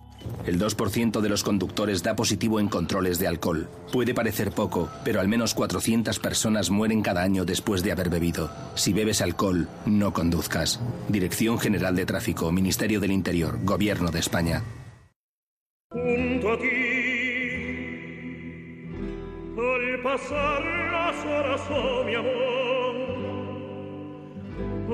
El 0.47 0.61
2% 0.61 1.21
de 1.23 1.29
los 1.31 1.43
conductores 1.43 2.03
da 2.03 2.15
positivo 2.15 2.61
en 2.61 2.69
controles 2.69 3.19
de 3.19 3.27
alcohol. 3.27 3.71
Puede 3.91 4.13
parecer 4.13 4.51
poco, 4.51 4.91
pero 5.03 5.21
al 5.21 5.29
menos 5.29 5.55
400 5.55 6.19
personas 6.19 6.69
mueren 6.69 7.01
cada 7.01 7.23
año 7.23 7.47
después 7.47 7.83
de 7.83 7.93
haber 7.93 8.11
bebido. 8.11 8.51
Si 8.75 8.93
bebes 8.93 9.23
alcohol, 9.23 9.67
no 9.87 10.13
conduzcas. 10.13 10.79
Dirección 11.09 11.59
General 11.59 11.97
de 11.97 12.05
Tráfico, 12.05 12.53
Ministerio 12.53 13.01
del 13.01 13.13
Interior, 13.13 13.59
Gobierno 13.65 14.11
de 14.11 14.19
España. 14.19 14.63
Junto 15.91 16.53
a 16.53 16.59
ti, 16.59 16.69
al 19.57 20.03
pasar 20.03 20.63
las 20.93 21.25
horas, 21.25 21.61
oh 21.71 22.05
mi 22.05 22.15
amor 22.15 22.74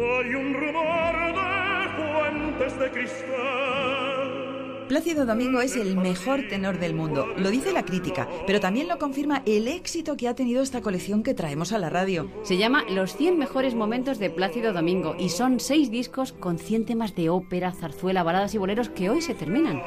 Hay 0.01 0.35
un 0.35 0.55
rumor 0.55 1.35
de 1.35 1.89
fuentes 1.97 2.79
de 2.79 2.91
cristal. 2.91 4.87
Plácido 4.89 5.27
Domingo 5.27 5.61
es 5.61 5.77
el 5.77 5.95
mejor 5.97 6.49
tenor 6.49 6.79
del 6.79 6.95
mundo, 6.95 7.27
lo 7.37 7.51
dice 7.51 7.73
la 7.73 7.85
crítica, 7.85 8.27
pero 8.47 8.61
también 8.61 8.89
lo 8.89 8.99
confirma 8.99 9.43
el 9.45 9.69
éxito 9.69 10.17
que 10.17 10.27
ha 10.27 10.35
tenido 10.35 10.62
esta 10.62 10.81
colección 10.81 11.23
que 11.23 11.35
traemos 11.35 11.73
a 11.73 11.79
la 11.79 11.91
radio. 11.91 12.31
Se 12.45 12.57
llama 12.57 12.85
Los 12.89 13.15
100 13.15 13.39
mejores 13.39 13.75
momentos 13.75 14.19
de 14.19 14.31
Plácido 14.31 14.73
Domingo 14.73 15.15
y 15.19 15.29
son 15.29 15.61
seis 15.61 15.91
discos 15.91 16.33
con 16.33 16.59
100 16.59 16.87
temas 16.87 17.15
de 17.15 17.29
ópera, 17.29 17.70
zarzuela, 17.73 18.23
baladas 18.23 18.55
y 18.55 18.59
boleros 18.59 18.89
que 18.89 19.11
hoy 19.11 19.20
se 19.20 19.35
terminan. 19.35 19.83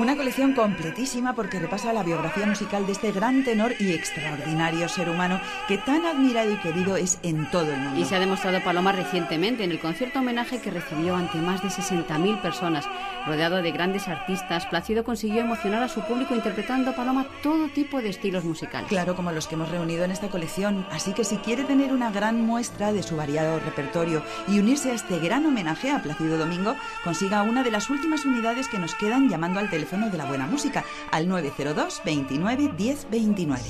Una 0.00 0.16
colección 0.16 0.54
completísima 0.54 1.34
porque 1.34 1.60
repasa 1.60 1.92
la 1.92 2.02
biografía 2.02 2.46
musical 2.46 2.86
de 2.86 2.92
este 2.92 3.12
gran 3.12 3.44
tenor 3.44 3.74
y 3.78 3.92
extraordinario 3.92 4.88
ser 4.88 5.10
humano 5.10 5.38
que 5.68 5.76
tan 5.76 6.06
admirado 6.06 6.50
y 6.50 6.56
querido 6.56 6.96
es 6.96 7.18
en 7.22 7.50
todo 7.50 7.70
el 7.70 7.78
mundo. 7.78 8.00
Y 8.00 8.06
se 8.06 8.16
ha 8.16 8.18
demostrado 8.18 8.64
Paloma 8.64 8.92
recientemente 8.92 9.62
en 9.62 9.72
el 9.72 9.78
concierto 9.78 10.20
homenaje 10.20 10.58
que 10.58 10.70
recibió 10.70 11.16
ante 11.16 11.36
más 11.42 11.62
de 11.62 11.68
60.000 11.68 12.40
personas. 12.40 12.88
Rodeado 13.26 13.62
de 13.62 13.70
grandes 13.72 14.08
artistas, 14.08 14.66
Plácido 14.66 15.04
consiguió 15.04 15.40
emocionar 15.40 15.82
a 15.82 15.88
su 15.88 16.00
público 16.02 16.34
interpretando 16.34 16.94
Paloma 16.94 17.26
todo 17.42 17.68
tipo 17.68 18.00
de 18.00 18.08
estilos 18.08 18.44
musicales. 18.44 18.88
Claro, 18.88 19.14
como 19.14 19.32
los 19.32 19.46
que 19.46 19.54
hemos 19.54 19.68
reunido 19.70 20.04
en 20.04 20.10
esta 20.10 20.28
colección. 20.28 20.86
Así 20.90 21.12
que 21.12 21.24
si 21.24 21.36
quiere 21.36 21.64
tener 21.64 21.92
una 21.92 22.10
gran 22.10 22.40
muestra 22.40 22.92
de 22.92 23.02
su 23.02 23.16
variado 23.16 23.60
repertorio 23.60 24.22
y 24.48 24.58
unirse 24.58 24.90
a 24.90 24.94
este 24.94 25.18
gran 25.18 25.44
homenaje 25.46 25.90
a 25.90 26.02
Plácido 26.02 26.38
Domingo, 26.38 26.74
consiga 27.04 27.42
una 27.42 27.62
de 27.62 27.70
las 27.70 27.90
últimas 27.90 28.24
unidades 28.24 28.68
que 28.68 28.78
nos 28.78 28.94
quedan 28.94 29.28
llamando 29.28 29.60
al 29.60 29.70
teléfono 29.70 30.10
de 30.10 30.18
la 30.18 30.24
buena 30.24 30.46
música 30.46 30.84
al 31.10 31.28
902 31.28 32.02
29 32.04 32.72
10 32.76 33.10
29. 33.10 33.62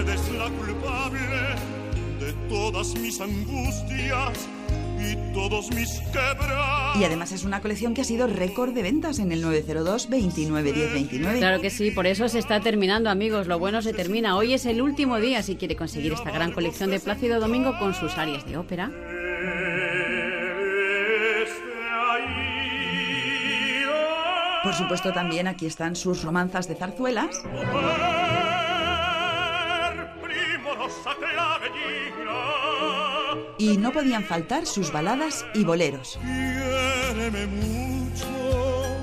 Eres 0.00 0.32
la 0.32 0.48
culpable 0.50 1.89
de 2.20 2.32
todas 2.48 2.94
mis 2.96 3.20
angustias 3.20 4.48
y 5.00 5.32
todos 5.32 5.70
mis 5.74 6.00
quebrantos. 6.12 7.00
Y 7.00 7.04
además 7.04 7.32
es 7.32 7.44
una 7.44 7.60
colección 7.62 7.94
que 7.94 8.02
ha 8.02 8.04
sido 8.04 8.26
récord 8.26 8.74
de 8.74 8.82
ventas 8.82 9.18
en 9.18 9.32
el 9.32 9.40
902 9.40 10.10
29 10.10 10.72
10 10.72 10.92
29. 10.92 11.38
Claro 11.38 11.60
que 11.60 11.70
sí, 11.70 11.90
por 11.90 12.06
eso 12.06 12.28
se 12.28 12.38
está 12.38 12.60
terminando, 12.60 13.08
amigos. 13.08 13.46
Lo 13.46 13.58
bueno 13.58 13.80
se 13.80 13.94
termina. 13.94 14.36
Hoy 14.36 14.52
es 14.52 14.66
el 14.66 14.82
último 14.82 15.18
día 15.18 15.42
si 15.42 15.56
quiere 15.56 15.76
conseguir 15.76 16.12
esta 16.12 16.30
gran 16.30 16.52
colección 16.52 16.90
de 16.90 17.00
Plácido 17.00 17.40
Domingo 17.40 17.78
con 17.78 17.94
sus 17.94 18.16
áreas 18.18 18.46
de 18.46 18.58
ópera. 18.58 18.90
Por 24.62 24.74
supuesto, 24.74 25.10
también 25.12 25.48
aquí 25.48 25.64
están 25.64 25.96
sus 25.96 26.22
romanzas 26.22 26.68
de 26.68 26.74
zarzuelas. 26.74 27.42
Y 33.58 33.76
no 33.76 33.92
podían 33.92 34.24
faltar 34.24 34.66
sus 34.66 34.92
baladas 34.92 35.44
y 35.54 35.64
boleros. 35.64 36.18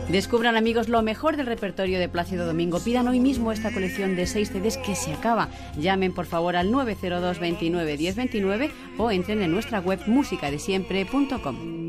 Descubran 0.10 0.56
amigos 0.56 0.88
lo 0.88 1.02
mejor 1.02 1.36
del 1.36 1.48
repertorio 1.48 2.00
de 2.00 2.08
Plácido 2.08 2.46
Domingo. 2.46 2.80
Pidan 2.80 3.10
hoy 3.10 3.20
mismo 3.20 3.52
esta 3.52 3.74
colección 3.74 4.16
de 4.16 4.26
seis 4.26 4.50
CDs 4.50 4.78
que 4.78 4.96
se 4.96 5.12
acaba. 5.12 5.50
Llamen 5.78 6.14
por 6.14 6.26
favor 6.26 6.56
al 6.56 6.72
902 6.72 7.40
29 7.40 7.98
10 7.98 8.16
29 8.16 8.72
o 8.98 9.12
entren 9.12 9.42
en 9.42 9.52
nuestra 9.52 9.82
web 9.82 10.00
musicadesiempre.com. 10.08 11.87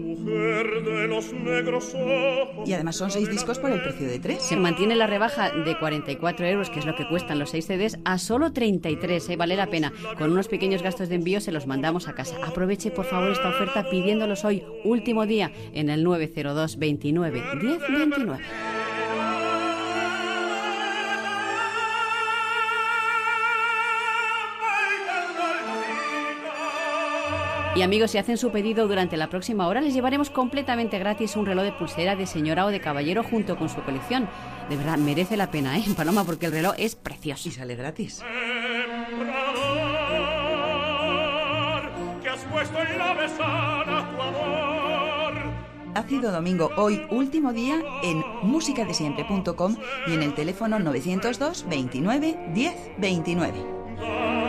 Y 2.65 2.73
además 2.73 2.97
son 2.97 3.11
seis 3.11 3.31
discos 3.31 3.59
por 3.59 3.71
el 3.71 3.83
precio 3.83 4.09
de 4.09 4.19
tres. 4.19 4.43
Se 4.43 4.57
mantiene 4.57 4.97
la 4.97 5.07
rebaja 5.07 5.51
de 5.51 5.79
44 5.79 6.47
euros, 6.47 6.71
que 6.71 6.79
es 6.79 6.87
lo 6.87 6.97
que 6.97 7.09
cuestan 7.09 7.39
los 7.39 7.51
seis 7.51 7.67
CDs, 7.67 7.99
a 8.05 8.19
solo 8.19 8.53
33. 8.53 9.29
¿eh? 9.29 9.37
Vale 9.37 9.57
la 9.57 9.69
pena. 9.69 9.93
Con 10.17 10.33
unos 10.33 10.49
pequeños 10.49 10.83
gastos 10.83 11.09
de 11.09 11.17
envío 11.17 11.41
se 11.41 11.53
los 11.53 11.67
mandamos 11.67 12.09
a 12.09 12.15
casa. 12.15 12.37
Aproveche 12.45 12.91
por 12.91 13.05
favor 13.05 13.31
esta 13.31 13.49
oferta 13.49 13.89
pidiéndolos 13.91 14.45
hoy, 14.45 14.65
último 14.85 15.27
día, 15.27 15.53
en 15.73 15.91
el 15.91 16.05
902 16.05 16.79
29 16.79 17.43
10 17.61 17.79
29. 17.89 18.88
Y 27.75 27.83
amigos, 27.83 28.11
si 28.11 28.19
hacen 28.19 28.39
su 28.39 28.51
pedido 28.51 28.89
durante 28.89 29.17
la 29.17 29.29
próxima 29.29 29.69
hora, 29.69 29.81
les 29.81 29.95
llevaremos 29.95 30.31
completamente 30.31 30.99
gratis 30.99 31.37
un 31.37 31.47
reloj 31.47 31.65
de 31.65 31.73
pulsera 31.73 32.17
de 32.17 32.27
señora 32.27 32.67
o 32.67 32.71
de 32.71 32.81
caballero 32.81 33.23
junto 33.23 33.57
con 33.57 33.69
su 33.69 33.83
colección. 33.83 34.29
De 34.69 34.77
verdad, 34.77 34.99
merece 34.99 35.37
la 35.37 35.51
pena, 35.51 35.79
¿eh, 35.79 35.85
Paloma? 35.97 36.25
Porque 36.25 36.47
el 36.47 36.53
reloj 36.53 36.75
es 36.79 36.97
precioso. 36.97 37.49
Y 37.49 37.53
sale 37.53 37.77
gratis. 37.77 38.23
Que 42.23 42.29
has 42.29 42.45
puesto 42.45 42.79
en 42.81 42.99
la 42.99 43.15
mesana 43.15 44.11
tu 44.11 44.23
amor. 44.23 45.35
Ácido 45.95 46.33
Domingo, 46.33 46.71
hoy 46.77 47.01
último 47.11 47.53
día 47.53 47.81
en 48.03 48.23
musicadesiempre.com 48.43 49.77
y 50.07 50.15
en 50.15 50.23
el 50.23 50.35
teléfono 50.35 50.79
902 50.79 51.67
29 51.69 52.39
10 52.55 52.75
29. 52.99 54.48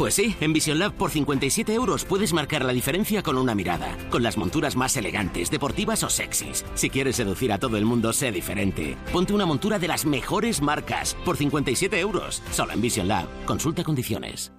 Pues 0.00 0.14
sí, 0.14 0.34
en 0.40 0.54
Vision 0.54 0.78
Lab 0.78 0.94
por 0.94 1.10
57 1.10 1.74
euros 1.74 2.06
puedes 2.06 2.32
marcar 2.32 2.64
la 2.64 2.72
diferencia 2.72 3.22
con 3.22 3.36
una 3.36 3.54
mirada, 3.54 3.98
con 4.08 4.22
las 4.22 4.38
monturas 4.38 4.74
más 4.74 4.96
elegantes, 4.96 5.50
deportivas 5.50 6.02
o 6.04 6.08
sexys. 6.08 6.64
Si 6.72 6.88
quieres 6.88 7.16
seducir 7.16 7.52
a 7.52 7.58
todo 7.58 7.76
el 7.76 7.84
mundo, 7.84 8.14
sé 8.14 8.32
diferente. 8.32 8.96
Ponte 9.12 9.34
una 9.34 9.44
montura 9.44 9.78
de 9.78 9.88
las 9.88 10.06
mejores 10.06 10.62
marcas 10.62 11.14
por 11.22 11.36
57 11.36 12.00
euros, 12.00 12.42
solo 12.50 12.72
en 12.72 12.80
Vision 12.80 13.08
Lab. 13.08 13.28
Consulta 13.44 13.84
condiciones. 13.84 14.52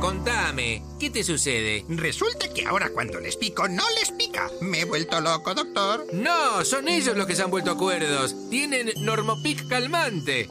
Contame, 0.00 0.82
¿qué 0.98 1.10
te 1.10 1.22
sucede? 1.22 1.84
Resulta 1.88 2.52
que 2.52 2.66
ahora 2.66 2.90
cuando 2.92 3.20
les 3.20 3.36
pico 3.36 3.68
no 3.68 3.84
les 4.00 4.10
pica. 4.10 4.50
Me 4.60 4.80
he 4.80 4.84
vuelto 4.86 5.20
loco, 5.20 5.54
doctor. 5.54 6.04
No, 6.12 6.64
son 6.64 6.88
ellos 6.88 7.16
los 7.16 7.28
que 7.28 7.36
se 7.36 7.42
han 7.44 7.50
vuelto 7.52 7.76
cuerdos. 7.76 8.34
Tienen 8.50 8.90
Normopic 8.98 9.68
calmante. 9.68 10.48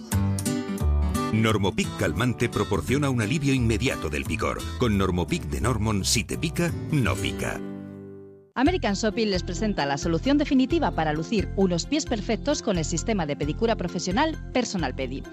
Normopic 1.34 1.88
calmante 1.98 2.48
proporciona 2.48 3.10
un 3.10 3.22
alivio 3.22 3.54
inmediato 3.54 4.08
del 4.08 4.24
picor. 4.24 4.62
Con 4.78 4.98
Normopic 4.98 5.44
de 5.46 5.62
Normon, 5.62 6.06
si 6.06 6.24
te 6.24 6.38
pica, 6.38 6.72
no 6.92 7.16
pica. 7.16 7.73
American 8.56 8.94
Shopping 8.94 9.32
les 9.32 9.42
presenta 9.42 9.84
la 9.88 9.98
solución 9.98 10.38
definitiva 10.38 10.92
para 10.92 11.12
lucir 11.12 11.50
unos 11.56 11.88
pies 11.88 12.06
perfectos 12.06 12.62
con 12.62 12.78
el 12.78 12.86
sistema 12.86 13.26
de 13.26 13.36
pedicura 13.36 13.76
profesional 13.76 14.38
Personal 14.54 14.94
Pedi. 14.94 15.24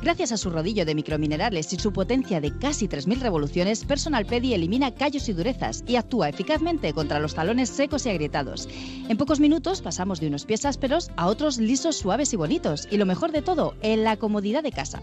Gracias 0.00 0.32
a 0.32 0.38
su 0.38 0.48
rodillo 0.48 0.86
de 0.86 0.94
microminerales 0.94 1.74
y 1.74 1.78
su 1.78 1.92
potencia 1.92 2.40
de 2.40 2.56
casi 2.56 2.88
3.000 2.88 3.20
revoluciones, 3.20 3.84
Personal 3.84 4.24
Pedi 4.24 4.54
elimina 4.54 4.94
callos 4.94 5.28
y 5.28 5.34
durezas 5.34 5.84
y 5.86 5.96
actúa 5.96 6.30
eficazmente 6.30 6.94
contra 6.94 7.20
los 7.20 7.34
talones 7.34 7.68
secos 7.68 8.06
y 8.06 8.08
agrietados. 8.08 8.66
En 9.10 9.18
pocos 9.18 9.40
minutos 9.40 9.82
pasamos 9.82 10.18
de 10.18 10.28
unos 10.28 10.46
pies 10.46 10.64
ásperos 10.64 11.10
a 11.18 11.26
otros 11.26 11.58
lisos, 11.58 11.98
suaves 11.98 12.32
y 12.32 12.36
bonitos. 12.36 12.88
Y 12.90 12.96
lo 12.96 13.04
mejor 13.04 13.30
de 13.30 13.42
todo, 13.42 13.74
en 13.82 14.04
la 14.04 14.16
comodidad 14.16 14.62
de 14.62 14.72
casa. 14.72 15.02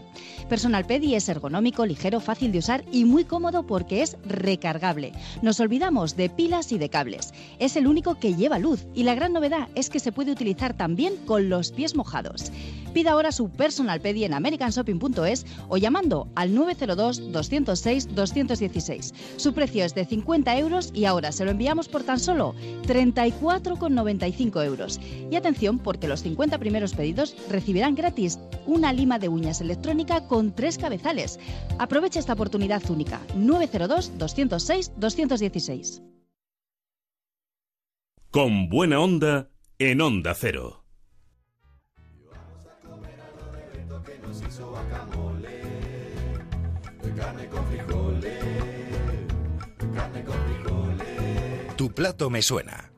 Personal 0.50 0.88
Pedi 0.88 1.14
es 1.14 1.30
ergonómico, 1.30 1.86
ligero, 1.86 2.22
fácil 2.22 2.52
de 2.52 2.58
usar 2.58 2.84
y 2.92 3.06
muy 3.06 3.24
cómodo 3.24 3.68
porque 3.68 4.02
es 4.02 4.18
recargable. 4.26 5.12
Nos 5.44 5.60
olvidamos 5.60 6.16
de 6.16 6.32
pilas 6.32 6.72
y 6.72 6.80
de 6.80 6.90
cables. 6.90 7.36
Es 7.60 7.67
el 7.76 7.88
único 7.88 8.16
que 8.16 8.36
lleva 8.36 8.60
luz 8.60 8.86
y 8.94 9.04
la 9.04 9.16
gran 9.16 9.34
novedad 9.34 9.68
es 9.76 9.90
que 9.90 10.00
se 10.00 10.12
puede 10.12 10.32
utilizar 10.32 10.78
también 10.78 11.16
con 11.26 11.50
los 11.50 11.72
pies 11.72 11.96
mojados. 11.96 12.52
Pida 12.94 13.12
ahora 13.12 13.32
su 13.32 13.50
Personal 13.50 14.02
Pedi 14.02 14.24
en 14.24 14.34
americanshopping.es 14.34 15.46
o 15.68 15.78
llamando 15.78 16.28
al 16.36 16.56
902-206-216. 16.56 19.14
Su 19.36 19.54
precio 19.54 19.86
es 19.86 19.94
de 19.94 20.06
50 20.06 20.58
euros 20.58 20.90
y 20.94 21.06
ahora 21.06 21.32
se 21.32 21.46
lo 21.46 21.52
enviamos 21.52 21.88
por 21.90 22.02
tan 22.04 22.20
solo 22.20 22.56
34,95 22.88 24.66
euros. 24.66 25.00
Y 25.30 25.36
atención 25.36 25.78
porque 25.80 26.08
los 26.08 26.24
50 26.24 26.58
primeros 26.58 26.94
pedidos 26.94 27.36
recibirán 27.50 27.96
gratis 27.96 28.40
una 28.66 28.94
lima 28.94 29.20
de 29.20 29.28
uñas 29.30 29.62
electrónica 29.62 30.28
con 30.28 30.56
tres 30.56 30.78
cabezales. 30.78 31.40
Aprovecha 31.78 32.20
esta 32.20 32.34
oportunidad 32.34 32.90
única. 32.90 33.22
902-206-216. 33.36 36.17
Con 38.30 38.68
buena 38.68 39.00
onda 39.00 39.50
en 39.80 40.02
Onda 40.02 40.36
Cero. 40.36 40.84
Tu 51.78 51.92
plato 51.94 52.30
me 52.30 52.42
suena. 52.42 52.92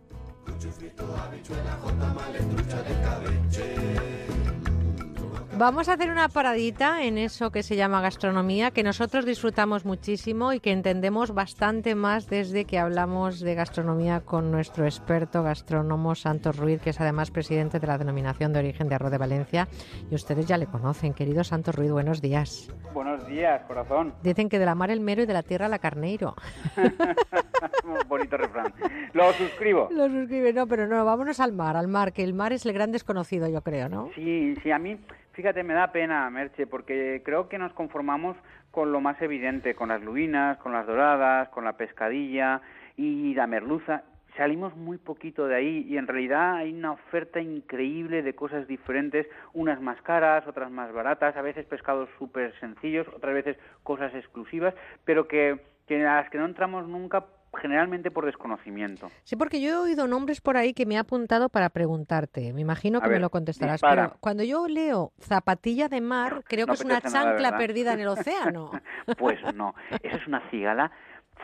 Vamos 5.60 5.90
a 5.90 5.96
hacer 5.96 6.10
una 6.10 6.30
paradita 6.30 7.04
en 7.04 7.18
eso 7.18 7.52
que 7.52 7.64
se 7.64 7.76
llama 7.76 8.00
gastronomía, 8.00 8.72
que 8.72 8.82
nosotros 8.82 9.26
disfrutamos 9.26 9.84
muchísimo 9.84 10.54
y 10.54 10.62
que 10.62 10.72
entendemos 10.72 11.34
bastante 11.34 11.96
más 11.96 12.30
desde 12.30 12.64
que 12.64 12.80
hablamos 12.80 13.42
de 13.42 13.56
gastronomía 13.56 14.22
con 14.22 14.54
nuestro 14.54 14.86
experto 14.86 15.44
gastrónomo 15.44 16.16
Santos 16.16 16.56
Ruiz, 16.56 16.82
que 16.82 16.92
es 16.92 17.02
además 17.02 17.30
presidente 17.30 17.78
de 17.78 17.88
la 17.88 17.98
denominación 17.98 18.54
de 18.54 18.60
origen 18.60 18.88
de 18.88 18.96
Arroz 18.96 19.12
de 19.12 19.18
Valencia. 19.18 19.68
Y 20.10 20.16
ustedes 20.16 20.46
ya 20.46 20.58
le 20.58 20.66
conocen. 20.66 21.14
Querido 21.14 21.44
Santos 21.44 21.76
Ruiz, 21.76 21.92
buenos 21.92 22.22
días. 22.22 22.74
Buenos 22.94 23.28
días, 23.28 23.62
corazón. 23.64 24.14
Dicen 24.24 24.48
que 24.48 24.60
de 24.60 24.66
la 24.66 24.76
mar 24.76 24.92
el 24.92 25.02
mero 25.02 25.24
y 25.24 25.26
de 25.26 25.34
la 25.34 25.44
tierra 25.44 25.68
la 25.68 25.80
carneiro. 25.80 26.36
Bonito 28.08 28.38
refrán. 28.38 28.74
Lo 29.12 29.34
suscribo. 29.34 29.90
Lo 29.92 30.08
suscribe, 30.08 30.54
no, 30.54 30.68
pero 30.68 30.88
no, 30.88 31.04
vámonos 31.04 31.42
al 31.42 31.52
mar, 31.52 31.76
al 31.76 31.90
mar, 31.90 32.14
que 32.14 32.24
el 32.24 32.34
mar 32.34 32.54
es 32.54 32.66
el 32.66 32.72
gran 32.72 32.94
desconocido, 32.94 33.50
yo 33.50 33.62
creo, 33.62 33.90
¿no? 33.90 34.10
Sí, 34.16 34.56
sí, 34.64 34.72
a 34.72 34.80
mí, 34.80 34.98
fíjate, 35.40 35.64
me 35.64 35.74
da 35.74 35.94
pena, 35.94 36.30
Merche, 36.30 36.68
porque 36.68 37.22
creo 37.24 37.48
que 37.48 37.58
nos 37.58 37.72
conformamos 37.72 38.36
con 38.72 38.92
lo 38.92 39.00
más 39.00 39.22
evidente, 39.22 39.74
con 39.74 39.88
las 39.88 40.02
lubinas, 40.02 40.58
con 40.58 40.74
las 40.74 40.86
doradas, 40.86 41.48
con 41.48 41.64
la 41.64 41.78
pescadilla 41.78 42.60
y 42.98 43.34
la 43.36 43.48
merluza. 43.48 44.04
Salimos 44.36 44.76
muy 44.76 44.98
poquito 44.98 45.48
de 45.48 45.56
ahí 45.56 45.86
y 45.88 45.96
en 45.96 46.08
realidad 46.08 46.56
hay 46.56 46.74
una 46.74 46.92
oferta 46.92 47.40
increíble 47.40 48.22
de 48.22 48.36
cosas 48.36 48.68
diferentes, 48.68 49.28
unas 49.54 49.80
más 49.80 50.02
caras, 50.02 50.46
otras 50.46 50.70
más 50.72 50.92
baratas, 50.92 51.38
a 51.38 51.42
veces 51.42 51.66
pescados 51.66 52.10
súper 52.18 52.54
sencillos, 52.60 53.08
otras 53.08 53.34
veces 53.34 53.58
cosas 53.84 54.14
exclusivas, 54.16 54.74
pero 55.06 55.30
que, 55.30 55.62
que 55.88 56.06
a 56.06 56.18
las 56.18 56.30
que 56.30 56.38
no 56.38 56.48
entramos 56.48 56.86
nunca 56.86 57.24
generalmente 57.58 58.12
por 58.12 58.26
desconocimiento. 58.26 59.10
Sí, 59.24 59.36
porque 59.36 59.62
yo 59.62 59.70
he 59.70 59.76
oído 59.76 60.08
nombres 60.08 60.42
por 60.42 60.58
ahí 60.58 60.74
que 60.74 60.86
me 60.86 60.96
he 60.96 60.98
apuntado 60.98 61.50
para 61.50 61.70
preguntarte. 61.70 62.54
Me 62.54 62.62
imagino 62.62 63.02
que 63.02 63.10
me 63.10 63.20
lo 63.20 63.30
contestarás. 63.30 63.76
dispara. 63.76 64.08
Pero 64.10 64.18
cuando 64.20 64.44
yo 64.44 64.68
leo 64.68 65.12
zapatilla 65.20 65.88
de 65.90 66.02
mar, 66.02 66.44
creo 66.48 66.66
No 66.68 66.74
que 66.74 66.80
es 66.80 66.86
una 66.86 67.00
nada, 67.00 67.10
chancla 67.10 67.58
perdida 67.58 67.94
en 67.94 68.00
el 68.02 68.08
océano. 68.10 68.72
Pues 69.18 69.40
no, 69.56 69.74
eso 70.04 70.16
es 70.18 70.28
una 70.28 70.42
cigala 70.50 70.92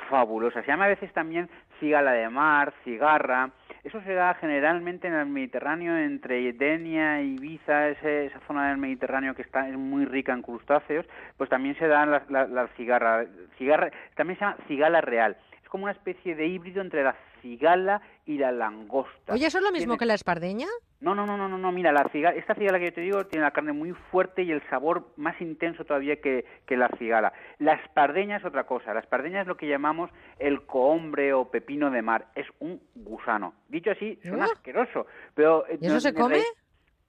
fabulosa. 0.09 0.61
Se 0.61 0.67
llama 0.67 0.85
a 0.85 0.89
veces 0.89 1.11
también 1.13 1.49
cigala 1.79 2.11
de 2.11 2.29
mar, 2.29 2.73
cigarra. 2.83 3.51
Eso 3.83 4.01
se 4.01 4.13
da 4.13 4.33
generalmente 4.35 5.07
en 5.07 5.13
el 5.13 5.25
Mediterráneo, 5.27 5.95
entre 5.97 6.51
Denia 6.53 7.21
y 7.21 7.35
Ibiza, 7.35 7.89
ese- 7.89 8.25
esa 8.27 8.39
zona 8.47 8.69
del 8.69 8.77
Mediterráneo 8.77 9.35
que 9.35 9.43
está 9.43 9.67
es 9.69 9.77
muy 9.77 10.05
rica 10.05 10.33
en 10.33 10.41
crustáceos. 10.41 11.05
Pues 11.37 11.49
también 11.49 11.77
se 11.77 11.87
da 11.87 12.05
la, 12.05 12.23
la- 12.29 12.47
la 12.47 12.67
cigarra, 12.75 13.25
cigarra. 13.57 13.91
También 14.15 14.39
se 14.39 14.45
llama 14.45 14.57
cigala 14.67 15.01
real. 15.01 15.37
Como 15.75 15.83
una 15.83 15.91
especie 15.91 16.35
de 16.35 16.47
híbrido 16.47 16.81
entre 16.81 17.03
la 17.03 17.17
cigala 17.41 18.01
y 18.25 18.37
la 18.37 18.53
langosta. 18.53 19.33
Oye, 19.33 19.45
¿eso 19.45 19.57
es 19.57 19.63
lo 19.65 19.73
mismo 19.73 19.87
Tiene- 19.95 19.97
que 19.99 20.05
la 20.05 20.13
espardeña? 20.13 20.67
no, 21.01 21.13
no, 21.13 21.25
no, 21.25 21.35
no, 21.35 21.49
no, 21.49 21.57
no, 21.57 21.71
mira, 21.73 21.91
la 21.91 22.07
cigala, 22.13 22.33
esta 22.37 22.55
cigala 22.55 22.79
que 22.79 22.85
yo 22.85 22.93
te 22.93 23.01
digo 23.01 23.25
tiene 23.25 23.43
la 23.43 23.51
carne 23.51 23.73
muy 23.73 23.91
fuerte 24.09 24.43
y 24.43 24.51
el 24.53 24.61
sabor 24.69 25.09
más 25.17 25.39
intenso 25.41 25.83
todavía 25.83 26.21
que, 26.21 26.45
que 26.65 26.77
la 26.77 26.87
cigala. 26.97 27.33
La 27.59 27.73
espardeña 27.73 28.37
es 28.37 28.45
otra 28.45 28.63
cosa, 28.63 28.93
la 28.93 29.01
espardeña 29.01 29.41
es 29.41 29.47
lo 29.47 29.57
que 29.57 29.67
llamamos 29.67 30.09
el 30.39 30.65
cohombre 30.65 31.33
o 31.33 31.51
pepino 31.51 31.91
de 31.91 32.01
mar, 32.01 32.27
es 32.35 32.47
un 32.59 32.81
gusano. 32.95 33.53
Dicho 33.67 33.91
así, 33.91 34.17
suena 34.23 34.47
Uh. 34.47 34.51
asqueroso, 34.53 35.05
pero... 35.33 35.67
eh, 35.67 35.77
¿Y 35.81 35.85
eso 35.87 35.95
no- 35.95 35.99
se 35.99 36.13
come? 36.13 36.41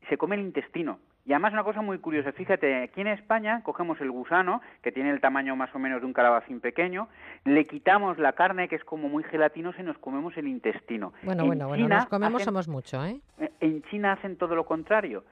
Se 0.09 0.19
come 0.19 0.35
el 0.35 0.43
intestino. 0.43 0.99
Y 1.27 1.33
además 1.33 1.53
una 1.55 1.65
cosa 1.65 1.83
muy 1.83 1.99
curiosa, 1.99 2.31
fíjate, 2.31 2.85
aquí 2.85 3.01
en 3.01 3.09
España 3.09 3.61
cogemos 3.65 4.01
el 4.01 4.13
gusano, 4.13 4.61
que 4.81 4.93
tiene 4.93 5.11
el 5.11 5.21
tamaño 5.21 5.57
más 5.57 5.75
o 5.75 5.79
menos 5.81 6.01
de 6.01 6.07
un 6.07 6.13
calabacín 6.13 6.61
pequeño, 6.61 7.09
le 7.45 7.65
quitamos 7.65 8.17
la 8.19 8.33
carne, 8.35 8.69
que 8.69 8.77
es 8.77 8.85
como 8.85 9.09
muy 9.09 9.25
gelatinosa, 9.25 9.81
y 9.81 9.85
nos 9.85 9.99
comemos 9.99 10.37
el 10.37 10.47
intestino. 10.47 11.13
Bueno, 11.25 11.43
En 11.43 11.49
bueno, 11.49 11.67
bueno, 11.69 11.89
nos 11.89 12.07
comemos 12.07 12.41
hacen- 12.41 12.45
somos 12.45 12.69
mucho, 12.69 13.05
¿eh? 13.05 13.19
eh, 13.41 13.51
En 13.59 13.83
China 13.91 14.13
hacen 14.13 14.37
todo 14.37 14.55
lo 14.55 14.65
contrario. 14.65 15.25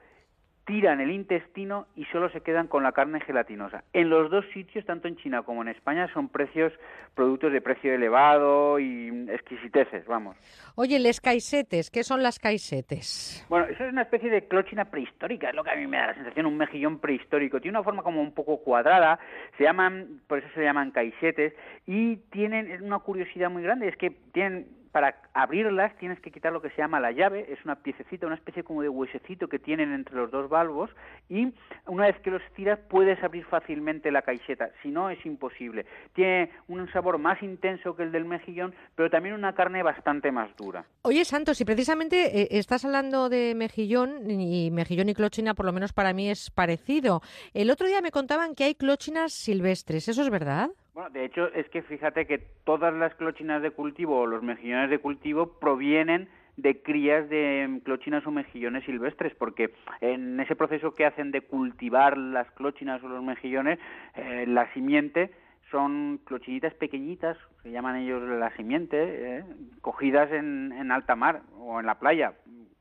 Tiran 0.65 0.99
el 0.99 1.11
intestino 1.11 1.85
y 1.95 2.05
solo 2.05 2.29
se 2.29 2.41
quedan 2.41 2.67
con 2.67 2.81
la 2.81 2.91
carne 2.91 3.19
gelatinosa. 3.21 3.83
En 3.93 4.09
los 4.09 4.31
dos 4.31 4.45
sitios, 4.51 4.83
tanto 4.85 5.07
en 5.07 5.15
China 5.17 5.43
como 5.43 5.61
en 5.61 5.67
España, 5.67 6.11
son 6.11 6.27
precios, 6.27 6.73
productos 7.13 7.53
de 7.53 7.61
precio 7.61 7.93
elevado 7.93 8.79
y 8.79 9.27
exquisiteces, 9.29 10.07
vamos. 10.07 10.35
Oye, 10.75 10.97
les 10.97 11.21
caisetes, 11.21 11.91
¿qué 11.91 12.03
son 12.03 12.23
las 12.23 12.39
caisetes? 12.39 13.45
Bueno, 13.47 13.67
eso 13.67 13.83
es 13.85 13.91
una 13.91 14.01
especie 14.01 14.29
de 14.31 14.47
clochina 14.47 14.85
prehistórica, 14.85 15.49
es 15.49 15.55
lo 15.55 15.63
que 15.63 15.69
a 15.69 15.75
mí 15.75 15.85
me 15.85 15.97
da 15.97 16.07
la 16.07 16.15
sensación, 16.15 16.47
un 16.47 16.57
mejillón 16.57 16.99
prehistórico. 16.99 17.61
Tiene 17.61 17.77
una 17.77 17.83
forma 17.83 18.01
como 18.01 18.19
un 18.21 18.33
poco 18.33 18.57
cuadrada, 18.57 19.19
se 19.57 19.63
llaman, 19.65 20.21
por 20.27 20.39
eso 20.39 20.47
se 20.55 20.63
llaman 20.63 20.91
caisetes, 20.91 21.53
y 21.85 22.17
tienen 22.31 22.81
una 22.83 22.99
curiosidad 22.99 23.51
muy 23.51 23.61
grande, 23.61 23.87
es 23.87 23.97
que 23.97 24.09
tienen, 24.31 24.67
para 24.95 25.13
abrirlas 25.33 25.93
tienes 25.97 26.21
que 26.21 26.31
quitar 26.31 26.53
lo 26.53 26.61
que 26.61 26.69
se 26.69 26.77
llama 26.77 27.01
la 27.01 27.11
llave, 27.11 27.51
es 27.51 27.59
una 27.65 27.75
piececita, 27.75 28.27
una 28.27 28.37
especie 28.37 28.63
como 28.63 28.81
de 28.81 28.87
huesecito 28.87 29.49
que 29.49 29.59
tienen 29.59 29.91
entre 29.91 30.15
los 30.15 30.31
dos 30.31 30.47
valvos, 30.47 30.89
y 31.27 31.53
una 31.85 32.05
vez 32.05 32.17
que 32.21 32.31
los 32.31 32.41
tiras 32.55 32.79
puedes 32.89 33.21
abrir 33.21 33.43
fácilmente 33.43 34.09
la 34.09 34.21
caiseta, 34.21 34.69
si 34.81 34.91
no 34.91 35.09
es 35.09 35.19
imposible. 35.25 35.85
Tiene 36.13 36.49
un 36.69 36.89
sabor 36.93 37.17
más 37.17 37.43
intenso 37.43 37.93
que 37.97 38.03
el 38.03 38.13
del 38.13 38.23
mejillón, 38.23 38.73
pero 38.95 39.09
también 39.09 39.35
una 39.35 39.53
carne 39.53 39.83
bastante 39.83 40.31
más 40.31 40.55
dura. 40.55 40.85
Oye, 41.01 41.25
Santos, 41.25 41.59
y 41.59 41.65
precisamente 41.65 42.43
eh, 42.43 42.47
estás 42.51 42.85
hablando 42.85 43.27
de 43.27 43.53
mejillón, 43.53 44.31
y 44.31 44.71
mejillón 44.71 45.09
y 45.09 45.13
clochina 45.13 45.55
por 45.55 45.65
lo 45.65 45.73
menos 45.73 45.91
para 45.91 46.13
mí 46.13 46.29
es 46.29 46.51
parecido. 46.51 47.21
El 47.53 47.69
otro 47.69 47.85
día 47.85 47.99
me 47.99 48.11
contaban 48.11 48.55
que 48.55 48.63
hay 48.63 48.75
clochinas 48.75 49.33
silvestres, 49.33 50.07
¿eso 50.07 50.21
es 50.21 50.29
verdad? 50.29 50.69
Bueno, 50.95 51.09
de 51.09 51.25
hecho, 51.25 51.53
es 51.53 51.67
que 51.71 51.81
fíjate 51.81 52.25
que 52.25 52.37
todas 52.63 52.93
las 52.93 53.13
clochinas 53.15 53.61
de 53.61 53.71
cultivo 53.71 54.21
o 54.21 54.25
los 54.25 54.41
mejillones 54.41 54.89
de 54.89 54.99
cultivo 54.99 55.59
provienen 55.59 56.29
de 56.55 56.81
crías 56.81 57.27
de 57.27 57.67
mm, 57.67 57.79
clochinas 57.79 58.25
o 58.25 58.31
mejillones 58.31 58.85
silvestres, 58.85 59.35
porque 59.35 59.73
en 59.99 60.39
ese 60.39 60.55
proceso 60.55 60.93
que 60.93 61.05
hacen 61.05 61.31
de 61.31 61.41
cultivar 61.41 62.17
las 62.17 62.49
clochinas 62.51 63.03
o 63.03 63.09
los 63.09 63.21
mejillones, 63.21 63.77
eh, 64.15 64.45
la 64.47 64.71
simiente 64.71 65.31
son 65.69 66.21
clochinitas 66.23 66.73
pequeñitas, 66.75 67.37
se 67.61 67.71
llaman 67.71 67.97
ellos 67.97 68.23
la 68.23 68.55
simiente, 68.55 68.95
eh, 69.39 69.43
cogidas 69.81 70.31
en, 70.31 70.71
en 70.71 70.93
alta 70.93 71.17
mar 71.17 71.41
o 71.57 71.77
en 71.81 71.87
la 71.87 71.99
playa, 71.99 72.35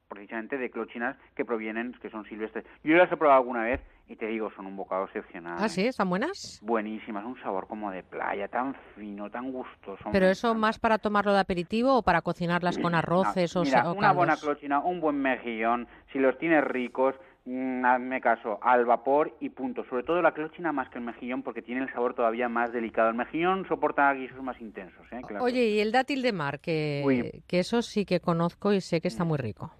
precisamente 0.08 0.56
de 0.56 0.70
clochinas 0.70 1.16
que 1.34 1.44
provienen, 1.44 1.94
que 2.00 2.10
son 2.10 2.24
silvestres. 2.26 2.64
Yo 2.84 2.96
las 2.96 3.10
he 3.10 3.16
probado 3.16 3.40
alguna 3.40 3.64
vez 3.64 3.80
y 4.06 4.16
te 4.16 4.26
digo, 4.26 4.50
son 4.54 4.66
un 4.66 4.76
bocado 4.76 5.04
excepcional. 5.04 5.56
Ah, 5.58 5.68
sí, 5.68 5.86
están 5.86 6.10
buenas. 6.10 6.60
Buenísimas, 6.62 7.24
un 7.24 7.40
sabor 7.40 7.66
como 7.66 7.90
de 7.90 8.02
playa, 8.02 8.48
tan 8.48 8.74
fino, 8.94 9.30
tan 9.30 9.50
gustoso. 9.50 10.10
Pero 10.12 10.26
eso 10.26 10.54
más 10.54 10.78
para 10.78 10.98
tomarlo 10.98 11.32
de 11.32 11.40
aperitivo 11.40 11.96
o 11.96 12.02
para 12.02 12.20
cocinarlas 12.20 12.78
con 12.78 12.94
arroces 12.94 13.54
No, 13.54 13.62
o, 13.62 13.64
mira, 13.64 13.90
o 13.90 13.94
una 13.94 14.12
buena 14.12 14.36
clochina, 14.36 14.80
un 14.80 15.00
buen 15.00 15.16
mejillón, 15.16 15.88
si 16.12 16.18
los 16.18 16.36
tienes 16.38 16.62
ricos, 16.64 17.14
mm, 17.46 17.82
hazme 17.82 18.20
caso, 18.20 18.58
al 18.62 18.84
vapor 18.84 19.34
y 19.40 19.48
punto. 19.48 19.84
Sobre 19.88 20.02
todo 20.02 20.20
la 20.20 20.32
clochina 20.32 20.70
más 20.70 20.90
que 20.90 20.98
el 20.98 21.04
mejillón 21.04 21.42
porque 21.42 21.62
tiene 21.62 21.82
el 21.82 21.92
sabor 21.92 22.12
todavía 22.14 22.50
más 22.50 22.72
delicado. 22.72 23.08
El 23.08 23.16
mejillón 23.16 23.66
soporta 23.66 24.12
guisos 24.12 24.42
más 24.42 24.60
intensos. 24.60 25.06
¿eh? 25.12 25.22
Oye, 25.40 25.68
y 25.68 25.80
el 25.80 25.92
dátil 25.92 26.20
de 26.20 26.32
mar, 26.32 26.60
que, 26.60 27.02
Uy. 27.06 27.42
que 27.46 27.58
eso 27.58 27.80
sí 27.80 28.04
que 28.04 28.20
conozco 28.20 28.74
y 28.74 28.82
sé 28.82 29.00
que 29.00 29.08
está 29.08 29.24
muy 29.24 29.38
rico. 29.38 29.72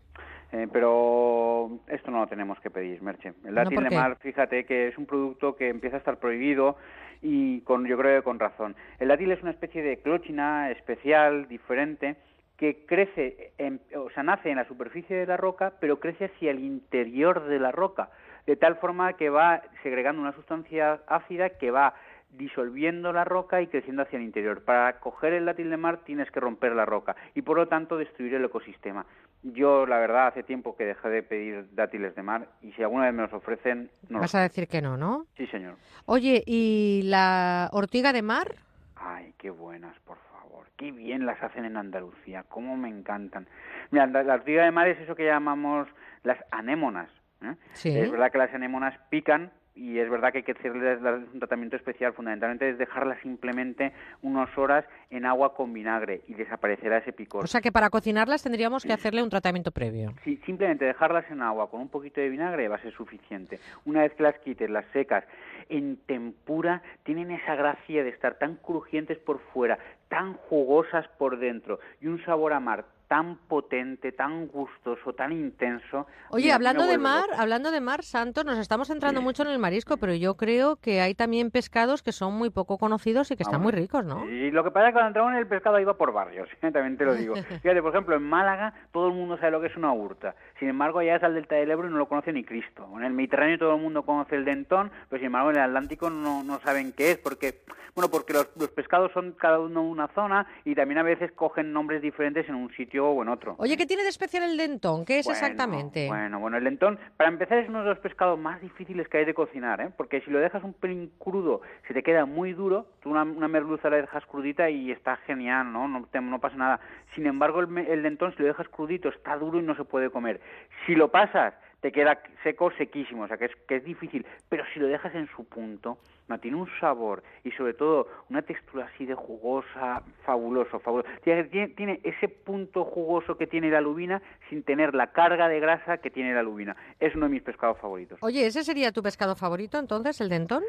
Eh, 0.55 0.69
pero 0.73 1.69
esto 1.89 2.13
no 2.13 2.21
lo 2.21 2.27
tenemos 2.29 2.61
que 2.61 2.71
pedir, 2.71 3.03
Merche. 3.03 3.33
El 3.45 3.55
No, 3.57 3.63
dátil 3.65 3.75
¿por 3.75 3.91
de 3.91 3.97
mar, 3.97 4.17
fíjate 4.21 4.65
que 4.65 4.87
es 4.87 4.97
un 4.97 5.05
producto 5.05 5.57
que 5.57 5.69
empieza 5.69 5.97
a 5.97 5.99
estar 5.99 6.19
prohibido 6.19 6.77
y 7.23 7.61
con, 7.63 7.85
yo 7.87 7.99
creo 7.99 8.21
que 8.21 8.25
con 8.25 8.39
razón. 8.39 8.77
El 9.01 9.09
dátil 9.09 9.33
es 9.33 9.43
una 9.43 9.51
especie 9.51 9.83
de 9.83 9.97
clochina 9.99 10.71
especial, 10.71 11.49
diferente, 11.49 12.15
que 12.57 12.87
crece, 12.87 13.53
en- 13.59 13.81
o 13.97 14.11
sea, 14.11 14.23
nace 14.23 14.49
en 14.51 14.57
la 14.59 14.65
superficie 14.69 15.17
de 15.17 15.27
la 15.27 15.37
roca, 15.37 15.73
pero 15.81 15.99
crece 15.99 16.27
hacia 16.27 16.53
el 16.53 16.61
interior 16.61 17.47
de 17.47 17.59
la 17.59 17.73
roca, 17.73 18.11
de 18.47 18.55
tal 18.55 18.77
forma 18.77 19.15
que 19.15 19.31
va 19.31 19.61
segregando 19.83 20.23
una 20.23 20.35
sustancia 20.35 21.01
ácida 21.09 21.49
que 21.51 21.73
va 21.73 21.95
disolviendo 22.31 23.13
la 23.13 23.25
roca 23.25 23.61
y 23.63 23.69
creciendo 23.69 24.03
hacia 24.03 24.19
el 24.19 24.25
interior. 24.25 24.65
Para 24.65 24.99
coger 24.99 25.33
el 25.35 25.45
dátil 25.47 25.71
de 25.71 25.77
mar 25.77 25.99
tienes 26.05 26.31
que 26.33 26.41
romper 26.41 26.73
la 26.73 26.85
roca 26.85 27.15
y 27.35 27.43
por 27.43 27.57
lo 27.57 27.69
tanto 27.69 27.97
destruir 27.97 28.35
el 28.35 28.45
ecosistema. 28.45 29.07
Yo, 29.45 29.85
la 29.87 29.99
verdad, 29.99 30.29
hace 30.29 30.43
tiempo 30.43 30.75
que 30.75 30.85
dejé 30.85 31.09
de 31.11 31.23
pedir 31.23 31.69
dátiles 31.75 32.15
de 32.15 32.23
mar 32.23 32.49
y 32.63 32.73
si 32.73 32.83
alguna 32.83 33.05
vez 33.05 33.15
me 33.15 33.23
los 33.23 33.33
ofrecen, 33.35 33.91
no 34.09 34.19
Vas 34.21 34.33
los- 34.33 34.35
a 34.37 34.41
decir 34.43 34.67
que 34.69 34.81
no, 34.81 34.97
¿no? 34.97 35.27
Sí, 35.37 35.47
señor. 35.49 35.77
Oye, 36.07 36.43
¿y 36.47 37.03
la 37.05 37.69
ortiga 37.73 38.13
de 38.15 38.23
mar? 38.23 38.55
Ay, 38.97 39.35
qué 39.39 39.51
buenas, 39.51 39.95
por 40.01 40.17
favor. 40.33 40.67
Qué 40.79 40.91
bien 40.93 41.27
las 41.27 41.43
hacen 41.43 41.67
en 41.67 41.77
Andalucía. 41.77 42.45
Cómo 42.49 42.77
me 42.77 42.89
encantan. 42.89 43.47
Mira, 43.91 44.07
la, 44.07 44.23
la 44.23 44.35
ortiga 44.35 44.65
de 44.65 44.71
mar 44.71 44.89
es 44.89 44.99
eso 45.01 45.15
que 45.15 45.27
llamamos 45.27 45.89
las 46.23 46.39
anémonas. 46.51 47.11
¿eh? 47.43 47.55
Sí. 47.75 47.91
Es 47.99 48.11
verdad 48.11 48.33
que 48.33 48.39
las 48.39 48.53
anémonas 48.55 48.99
pican 49.11 49.53
y 49.75 49.99
es 49.99 50.09
verdad 50.09 50.31
que 50.31 50.39
hay 50.39 50.45
que 50.45 50.53
hacerles 50.53 51.03
darles 51.03 51.29
un 51.33 51.41
tratamiento 51.41 51.77
especial. 51.77 52.13
Fundamentalmente 52.13 52.69
es 52.69 52.79
dejarlas 52.79 53.21
simplemente 53.23 53.93
unas 54.23 54.57
horas 54.57 54.85
en 55.11 55.27
agua 55.27 55.55
con 55.55 55.73
vinagre 55.73 56.23
y 56.29 56.35
desaparecerá 56.35 56.99
ese 56.99 57.13
picor. 57.13 57.45
O 57.45 57.47
sea 57.49 57.61
que 57.61 57.73
para 57.73 57.91
cocinarlas 57.91 58.43
tendríamos 58.43 58.85
que 58.85 58.93
hacerle 58.93 59.23
un 59.23 59.31
tratamiento 59.31 59.73
previo. 59.73 60.13
Sí, 60.23 60.41
simplemente 60.47 60.85
dejarlas 60.85 61.29
en 61.31 61.43
agua 61.43 61.71
con 61.71 61.81
un 61.81 61.89
poquito 61.89 62.21
de 62.21 62.29
vinagre 62.29 62.69
va 62.69 62.77
a 62.77 62.83
ser 62.83 62.93
suficiente. 62.93 63.59
Una 63.85 64.03
vez 64.03 64.15
que 64.15 64.23
las 64.23 64.39
quites, 64.39 64.71
las 64.71 64.87
secas, 64.93 65.25
en 65.69 65.97
tempura, 66.07 66.83
tienen 67.03 67.31
esa 67.33 67.57
gracia 67.57 68.05
de 68.05 68.11
estar 68.11 68.39
tan 68.39 68.57
crujientes 68.57 69.19
por 69.19 69.41
fuera, 69.53 69.79
tan 70.09 70.35
jugosas 70.35 71.07
por 71.19 71.39
dentro 71.39 71.81
y 72.01 72.07
un 72.07 72.23
sabor 72.25 72.53
a 72.53 72.61
mar 72.61 72.85
tan 73.15 73.37
potente, 73.37 74.11
tan 74.11 74.49
gustoso, 74.49 75.13
tan 75.13 75.31
intenso. 75.31 76.09
Oye, 76.31 76.51
hablando 76.51 76.85
de 76.85 76.99
mar, 76.99 77.29
loco. 77.29 77.41
hablando 77.41 77.71
de 77.71 77.81
mar, 77.81 78.03
Santos, 78.03 78.45
nos 78.45 78.59
estamos 78.59 78.89
centrando 78.89 79.23
mucho 79.23 79.45
en 79.45 79.51
el 79.51 79.61
marisco, 79.61 79.99
pero 79.99 80.15
yo 80.15 80.35
creo 80.35 80.75
que 80.75 81.01
hay 81.01 81.15
también 81.15 81.53
pescados 81.53 82.03
que 82.03 82.11
son 82.11 82.35
muy 82.35 82.51
poco 82.51 82.77
conocidos 82.77 83.31
y 83.31 83.37
que 83.37 83.45
están 83.45 83.63
muy 83.63 83.71
ricos, 83.71 84.05
¿no? 84.05 84.29
Y 84.29 84.51
lo 84.51 84.65
que 84.65 84.73
pasa 84.73 84.87
es 84.87 84.91
que 84.91 84.95
cuando 84.95 85.09
entramos 85.11 85.33
en 85.33 85.39
el 85.39 85.47
pescado 85.47 85.79
iba 85.79 85.97
por 85.97 86.13
barrios, 86.13 86.49
también 86.61 86.97
te 86.97 87.05
lo 87.05 87.15
digo. 87.15 87.35
Fíjate, 87.63 87.81
por 87.81 87.93
ejemplo, 87.93 88.17
en 88.17 88.25
Málaga 88.25 88.75
todo 88.91 89.07
el 89.07 89.15
mundo 89.15 89.37
sabe 89.37 89.53
lo 89.53 89.61
que 89.61 89.69
es 89.69 89.77
una 89.77 89.93
hurta. 89.93 90.35
Sin 90.59 90.69
embargo, 90.69 91.01
ya 91.01 91.15
es 91.15 91.23
al 91.23 91.35
delta 91.35 91.55
del 91.55 91.71
Ebro 91.71 91.87
y 91.87 91.93
no 91.93 91.99
lo 91.99 92.09
conoce 92.09 92.33
ni 92.33 92.43
Cristo. 92.43 92.89
En 92.97 93.05
el 93.05 93.13
Mediterráneo 93.13 93.61
todo 93.61 93.77
el 93.77 93.81
mundo 93.81 94.03
conoce 94.03 94.35
el 94.35 94.45
dentón, 94.45 94.91
pero 95.09 95.21
sin 95.21 95.27
embargo 95.27 95.51
en 95.51 95.57
el 95.59 95.63
Atlántico 95.63 96.11
no, 96.11 96.43
no 96.43 96.59
saben 96.63 96.93
qué 96.93 97.13
es, 97.13 97.19
porque 97.19 97.63
bueno, 97.95 98.11
porque 98.11 98.33
los, 98.33 98.49
los 98.59 98.71
pescados 98.71 99.13
son 99.13 99.33
cada 99.33 99.61
uno 99.61 99.83
una 99.83 100.09
zona 100.09 100.49
y 100.65 100.75
también 100.75 100.99
a 100.99 101.05
veces 101.05 101.31
cogen 101.31 101.73
nombres 101.73 102.03
diferentes 102.03 102.49
en 102.49 102.57
un 102.57 102.75
sitio 102.75 103.04
o 103.11 103.23
en 103.23 103.29
otro. 103.29 103.55
Oye, 103.59 103.77
¿qué 103.77 103.87
tiene 103.87 104.03
de 104.03 104.09
especial 104.09 104.43
el 104.45 104.57
dentón? 104.57 105.05
¿Qué 105.05 105.19
es 105.19 105.27
Bueno, 105.27 105.39
exactamente? 105.39 106.07
Bueno, 106.09 106.39
bueno, 106.41 106.57
el 106.57 106.65
dentón, 106.65 106.99
para 107.17 107.31
empezar, 107.31 107.59
es 107.59 107.69
uno 107.69 107.81
de 107.83 107.91
los 107.91 107.99
pescados 107.99 108.39
más 108.39 108.61
difíciles 108.61 109.09
que 109.09 109.19
hay 109.19 109.25
de 109.25 109.35
cocinar, 109.35 109.81
¿eh? 109.81 109.91
Porque 109.97 110.21
si 110.23 110.31
lo 110.31 110.39
dejas 110.39 110.63
un 110.65 110.75
pelín 110.75 111.13
crudo, 111.19 111.61
se 111.87 111.95
te 111.95 112.03
queda 112.03 112.25
muy 112.27 112.53
duro, 112.53 112.87
tú 113.01 113.11
una, 113.11 113.23
una 113.23 113.49
merluza 113.49 113.91
la 113.91 113.97
dejas 113.97 114.25
crudita 114.27 114.71
y 114.71 114.91
está 114.93 115.17
genial, 115.27 115.73
¿no? 115.73 115.89
No, 115.89 116.07
te- 116.11 116.21
no 116.21 116.41
pasa 116.41 116.57
nada. 116.57 116.81
Sin 117.15 117.27
embargo, 117.27 117.61
el, 117.61 117.79
el 117.79 118.03
dentón, 118.03 118.33
si 118.35 118.43
lo 118.43 118.49
dejas 118.49 118.69
crudito, 118.69 119.09
está 119.09 119.37
duro 119.37 119.59
y 119.59 119.63
no 119.63 119.75
se 119.77 119.85
puede 119.85 120.11
comer. 120.11 120.41
Si 120.87 120.95
lo 120.95 121.11
pasas, 121.11 121.55
te 121.85 121.93
queda 121.93 122.19
seco, 122.43 122.71
sequísimo, 122.79 123.25
o 123.25 123.29
sea 123.29 123.37
que 123.37 123.45
es, 123.45 123.51
que 123.69 123.77
es 123.77 123.85
difícil. 123.85 124.25
Pero 124.49 124.65
si 124.73 124.81
lo 124.81 124.87
dejas 124.87 125.15
en 125.15 125.29
su 125.37 125.45
punto, 125.45 125.99
no 126.29 126.41
tiene 126.41 126.57
un 126.57 126.67
sabor 126.81 127.23
y 127.45 127.51
sobre 127.51 127.75
todo 127.75 128.09
una 128.31 128.41
textura 128.41 128.87
así 128.87 129.05
de 129.05 129.15
jugosa, 129.15 130.03
fabuloso, 130.25 130.79
fabuloso. 130.81 131.11
Tiene, 131.23 131.45
tiene- 131.77 132.01
ese 132.03 132.29
punto 132.29 132.87
jugoso 132.87 133.37
que 133.37 133.47
tiene 133.47 133.69
la 133.71 133.83
lubina 133.83 134.23
sin 134.49 134.63
tener 134.63 134.95
la 134.95 135.09
carga 135.13 135.47
de 135.47 135.61
grasa 135.61 135.99
que 135.99 136.09
tiene 136.09 136.33
la 136.33 136.43
lubina. 136.43 136.75
Es 137.01 137.15
uno 137.15 137.27
de 137.27 137.33
mis 137.33 137.43
pescados 137.43 137.77
favoritos. 137.79 138.19
Oye, 138.23 138.47
¿ese 138.47 138.65
sería 138.65 138.91
tu 138.91 139.03
pescado 139.03 139.37
favorito 139.37 139.79
entonces, 139.79 140.19
el 140.23 140.31
dentón? 140.31 140.63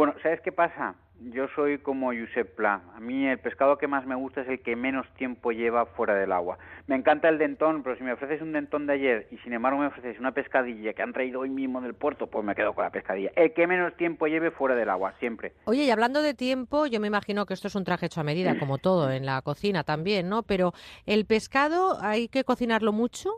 Bueno, 0.00 0.14
¿sabes 0.22 0.40
qué 0.40 0.50
pasa? 0.50 0.94
Yo 1.30 1.46
soy 1.54 1.76
como 1.76 2.06
Josep 2.06 2.56
Pla. 2.56 2.80
A 2.96 3.00
mí 3.00 3.26
el 3.26 3.38
pescado 3.38 3.76
que 3.76 3.86
más 3.86 4.06
me 4.06 4.14
gusta 4.14 4.40
es 4.40 4.48
el 4.48 4.62
que 4.62 4.74
menos 4.74 5.06
tiempo 5.18 5.52
lleva 5.52 5.84
fuera 5.84 6.14
del 6.14 6.32
agua. 6.32 6.56
Me 6.86 6.96
encanta 6.96 7.28
el 7.28 7.36
dentón, 7.36 7.82
pero 7.82 7.98
si 7.98 8.02
me 8.02 8.14
ofreces 8.14 8.40
un 8.40 8.54
dentón 8.54 8.86
de 8.86 8.94
ayer 8.94 9.28
y 9.30 9.36
sin 9.40 9.52
embargo 9.52 9.78
me 9.78 9.88
ofreces 9.88 10.18
una 10.18 10.32
pescadilla 10.32 10.94
que 10.94 11.02
han 11.02 11.12
traído 11.12 11.40
hoy 11.40 11.50
mismo 11.50 11.82
del 11.82 11.92
puerto, 11.92 12.28
pues 12.28 12.42
me 12.46 12.54
quedo 12.54 12.72
con 12.72 12.84
la 12.84 12.90
pescadilla. 12.90 13.30
El 13.36 13.52
que 13.52 13.66
menos 13.66 13.94
tiempo 13.98 14.26
lleve 14.26 14.50
fuera 14.50 14.74
del 14.74 14.88
agua, 14.88 15.12
siempre. 15.18 15.52
Oye, 15.66 15.84
y 15.84 15.90
hablando 15.90 16.22
de 16.22 16.32
tiempo, 16.32 16.86
yo 16.86 16.98
me 16.98 17.08
imagino 17.08 17.44
que 17.44 17.52
esto 17.52 17.68
es 17.68 17.74
un 17.74 17.84
traje 17.84 18.06
hecho 18.06 18.22
a 18.22 18.24
medida, 18.24 18.58
como 18.58 18.78
todo, 18.78 19.10
en 19.10 19.26
la 19.26 19.42
cocina 19.42 19.84
también, 19.84 20.30
¿no? 20.30 20.44
Pero 20.44 20.72
el 21.04 21.26
pescado, 21.26 21.98
¿hay 22.00 22.28
que 22.28 22.44
cocinarlo 22.44 22.94
mucho? 22.94 23.28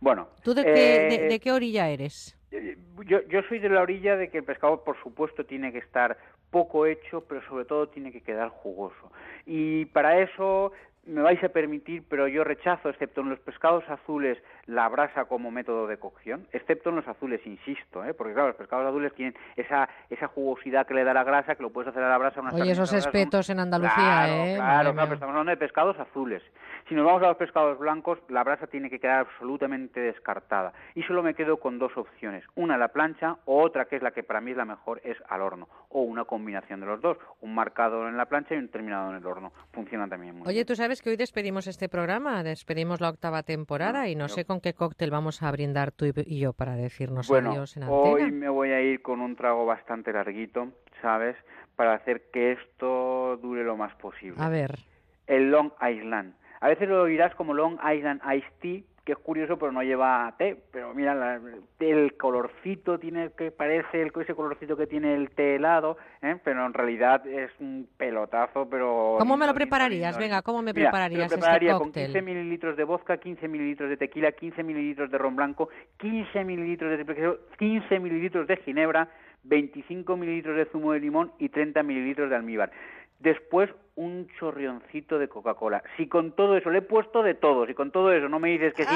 Bueno, 0.00 0.28
¿Tú 0.44 0.52
de 0.52 0.64
qué, 0.64 1.06
eh, 1.06 1.08
de, 1.08 1.28
de 1.28 1.40
qué 1.40 1.52
orilla 1.52 1.88
eres? 1.88 2.37
Yo, 2.50 3.20
yo 3.28 3.42
soy 3.42 3.58
de 3.58 3.68
la 3.68 3.82
orilla 3.82 4.16
de 4.16 4.30
que 4.30 4.38
el 4.38 4.44
pescado, 4.44 4.82
por 4.82 4.96
supuesto, 5.02 5.44
tiene 5.44 5.72
que 5.72 5.78
estar 5.78 6.16
poco 6.50 6.86
hecho, 6.86 7.24
pero 7.28 7.42
sobre 7.48 7.64
todo 7.64 7.88
tiene 7.88 8.10
que 8.10 8.22
quedar 8.22 8.48
jugoso. 8.48 9.12
Y 9.44 9.86
para 9.86 10.20
eso 10.20 10.72
me 11.08 11.22
vais 11.22 11.42
a 11.42 11.48
permitir, 11.48 12.04
pero 12.08 12.28
yo 12.28 12.44
rechazo, 12.44 12.90
excepto 12.90 13.22
en 13.22 13.30
los 13.30 13.40
pescados 13.40 13.82
azules, 13.88 14.38
la 14.66 14.88
brasa 14.88 15.24
como 15.24 15.50
método 15.50 15.86
de 15.86 15.96
cocción, 15.96 16.46
excepto 16.52 16.90
en 16.90 16.96
los 16.96 17.08
azules, 17.08 17.40
insisto, 17.46 18.04
¿eh? 18.04 18.12
porque 18.12 18.34
claro, 18.34 18.48
los 18.48 18.56
pescados 18.56 18.86
azules 18.86 19.14
tienen 19.14 19.34
esa, 19.56 19.88
esa 20.10 20.28
jugosidad 20.28 20.86
que 20.86 20.94
le 20.94 21.04
da 21.04 21.14
la 21.14 21.24
grasa, 21.24 21.54
que 21.54 21.62
lo 21.62 21.70
puedes 21.70 21.88
hacer 21.88 22.02
a 22.02 22.08
la 22.08 22.18
brasa. 22.18 22.40
unas 22.40 22.54
Oye, 22.54 22.72
esos 22.72 22.92
espetos 22.92 23.48
en 23.50 23.60
Andalucía, 23.60 23.94
Claro, 23.94 24.32
¿eh? 24.32 24.54
Claro, 24.56 24.92
claro, 24.92 25.08
pero 25.08 25.14
estamos 25.14 25.32
hablando 25.32 25.50
de 25.50 25.56
pescados 25.56 25.98
azules. 25.98 26.42
Si 26.88 26.94
nos 26.94 27.04
vamos 27.04 27.22
a 27.22 27.28
los 27.28 27.36
pescados 27.36 27.78
blancos, 27.78 28.18
la 28.28 28.42
brasa 28.44 28.66
tiene 28.66 28.88
que 28.88 28.98
quedar 28.98 29.20
absolutamente 29.20 30.00
descartada. 30.00 30.72
Y 30.94 31.02
solo 31.02 31.22
me 31.22 31.34
quedo 31.34 31.58
con 31.58 31.78
dos 31.78 31.94
opciones. 31.96 32.44
Una 32.54 32.76
a 32.76 32.78
la 32.78 32.88
plancha 32.88 33.36
o 33.44 33.62
otra, 33.62 33.84
que 33.84 33.96
es 33.96 34.02
la 34.02 34.10
que 34.12 34.22
para 34.22 34.40
mí 34.40 34.52
es 34.52 34.56
la 34.56 34.64
mejor, 34.64 35.00
es 35.04 35.18
al 35.28 35.42
horno. 35.42 35.68
O 35.90 36.02
una 36.02 36.24
combinación 36.24 36.80
de 36.80 36.86
los 36.86 37.00
dos. 37.02 37.18
Un 37.42 37.54
marcado 37.54 38.08
en 38.08 38.16
la 38.16 38.26
plancha 38.26 38.54
y 38.54 38.58
un 38.58 38.68
terminado 38.68 39.10
en 39.10 39.16
el 39.16 39.26
horno. 39.26 39.52
Funciona 39.72 40.08
también 40.08 40.38
muy 40.38 40.48
Oye, 40.48 40.64
tú 40.64 40.74
sabes 40.76 40.97
que 41.02 41.10
hoy 41.10 41.16
despedimos 41.16 41.66
este 41.66 41.88
programa, 41.88 42.42
despedimos 42.42 43.00
la 43.00 43.08
octava 43.10 43.42
temporada 43.42 44.08
y 44.08 44.14
no 44.16 44.28
sé 44.28 44.44
con 44.44 44.60
qué 44.60 44.74
cóctel 44.74 45.10
vamos 45.10 45.42
a 45.42 45.50
brindar 45.50 45.92
tú 45.92 46.06
y- 46.06 46.38
yo 46.38 46.52
para 46.52 46.76
decirnos 46.76 47.28
Bueno, 47.28 47.50
adiós 47.50 47.76
en 47.76 47.84
hoy 47.84 48.22
antena. 48.22 48.38
me 48.38 48.48
voy 48.48 48.70
a 48.70 48.80
ir 48.80 49.02
con 49.02 49.20
un 49.20 49.36
trago 49.36 49.66
bastante 49.66 50.12
larguito, 50.12 50.68
¿sabes? 51.02 51.36
Para 51.76 51.94
hacer 51.94 52.30
que 52.32 52.52
esto 52.52 53.36
dure 53.38 53.64
lo 53.64 53.76
más 53.76 53.94
posible. 53.96 54.36
A 54.38 54.48
ver, 54.48 54.78
el 55.26 55.50
Long 55.50 55.70
Island. 55.80 56.34
A 56.60 56.68
veces 56.68 56.88
lo 56.88 57.02
oirás 57.02 57.34
como 57.36 57.54
Long 57.54 57.78
Island 57.84 58.20
Iced 58.24 58.52
Tea, 58.60 58.82
que 59.08 59.12
es 59.12 59.18
curioso, 59.20 59.58
pero 59.58 59.72
no 59.72 59.82
lleva 59.82 60.34
té. 60.36 60.54
Pero 60.70 60.92
mira, 60.92 61.14
la- 61.14 61.40
el 61.80 62.14
colorcito 62.18 62.98
tiene 62.98 63.30
que 63.38 63.50
parece 63.50 64.02
el, 64.02 64.12
ese 64.20 64.34
colorcito 64.34 64.76
que 64.76 64.86
tiene 64.86 65.14
el 65.14 65.30
té 65.30 65.54
helado, 65.56 65.96
¿eh? 66.20 66.36
pero 66.44 66.66
en 66.66 66.74
realidad 66.74 67.26
es 67.26 67.50
un 67.58 67.88
pelotazo, 67.96 68.68
pero... 68.68 69.16
¿cómo 69.18 69.38
me 69.38 69.46
lo 69.46 69.54
prepararías? 69.54 70.18
Venga. 70.18 70.42
¿cómo 70.42 70.60
me 70.60 70.74
Mira, 70.74 70.90
prepararías 70.90 71.30
lo 71.30 71.36
prepararía 71.38 71.70
este 71.70 71.78
con 71.78 71.88
cóctel? 71.88 72.04
15 72.12 72.20
mililitros 72.22 72.76
de 72.76 72.84
vodka, 72.84 73.16
15 73.16 73.48
mililitros 73.48 73.88
de 73.88 73.96
tequila, 73.96 74.32
15 74.32 74.62
mililitros 74.62 75.10
de 75.10 75.16
ron 75.16 75.36
blanco, 75.36 75.70
15 75.96 76.44
mililitros 76.44 76.90
de 76.90 76.96
triple 76.96 77.14
queso, 77.14 77.38
15 77.58 78.00
mililitros 78.00 78.46
de 78.46 78.58
ginebra, 78.58 79.08
25 79.44 80.18
mililitros 80.18 80.54
de 80.54 80.66
zumo 80.66 80.92
de 80.92 81.00
limón 81.00 81.32
y 81.38 81.48
30 81.48 81.82
mililitros 81.82 82.28
de 82.28 82.36
almíbar. 82.36 82.70
Después 83.18 83.70
un 83.98 84.28
chorrioncito 84.38 85.18
de 85.18 85.28
Coca-Cola. 85.28 85.82
Si 85.96 86.06
con 86.06 86.30
todo 86.32 86.56
eso 86.56 86.70
le 86.70 86.78
he 86.78 86.82
puesto 86.82 87.24
de 87.24 87.34
todo, 87.34 87.66
si 87.66 87.74
con 87.74 87.90
todo 87.90 88.12
eso 88.12 88.28
no 88.28 88.38
me 88.38 88.50
dices 88.50 88.72
que 88.72 88.84
sí, 88.84 88.94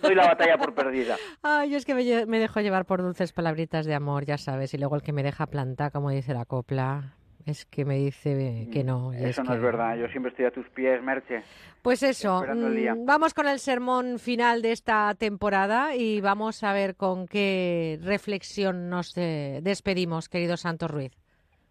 doy 0.00 0.14
la 0.14 0.28
batalla 0.28 0.56
por 0.56 0.74
perdida. 0.74 1.16
Ay, 1.42 1.70
yo 1.70 1.76
es 1.76 1.84
que 1.84 1.94
me, 1.94 2.38
dejo 2.38 2.60
llevar 2.60 2.84
por 2.84 3.02
dulces 3.02 3.32
palabritas 3.32 3.84
de 3.84 3.94
amor, 3.94 4.24
ya 4.24 4.38
sabes, 4.38 4.72
y 4.72 4.78
luego 4.78 4.94
el 4.94 5.02
que 5.02 5.12
me 5.12 5.24
deja 5.24 5.46
plantar, 5.46 5.90
como 5.90 6.10
dice 6.10 6.34
la 6.34 6.44
copla, 6.44 7.16
es 7.44 7.66
que 7.66 7.84
me 7.84 7.96
dice 7.96 8.68
que 8.72 8.84
no. 8.84 9.12
y 9.12 9.16
Eso 9.16 9.26
es 9.26 9.38
no 9.40 9.50
que... 9.50 9.56
es 9.56 9.62
verdad, 9.62 9.96
yo 9.96 10.06
siempre 10.06 10.30
estoy 10.30 10.44
a 10.44 10.52
tus 10.52 10.68
pies, 10.68 11.02
Merche. 11.02 11.42
Pues 11.82 12.04
eso, 12.04 12.44
mm, 12.46 13.04
vamos 13.04 13.34
con 13.34 13.48
el 13.48 13.58
sermón 13.58 14.20
final 14.20 14.62
de 14.62 14.70
esta 14.70 15.14
temporada 15.16 15.96
y 15.96 16.20
vamos 16.20 16.62
a 16.62 16.72
ver 16.72 16.94
con 16.94 17.26
qué 17.26 17.98
reflexión 18.02 18.88
nos 18.88 19.18
eh, 19.18 19.58
despedimos, 19.64 20.28
querido 20.28 20.56
Santos 20.56 20.92
Ruiz. 20.92 21.23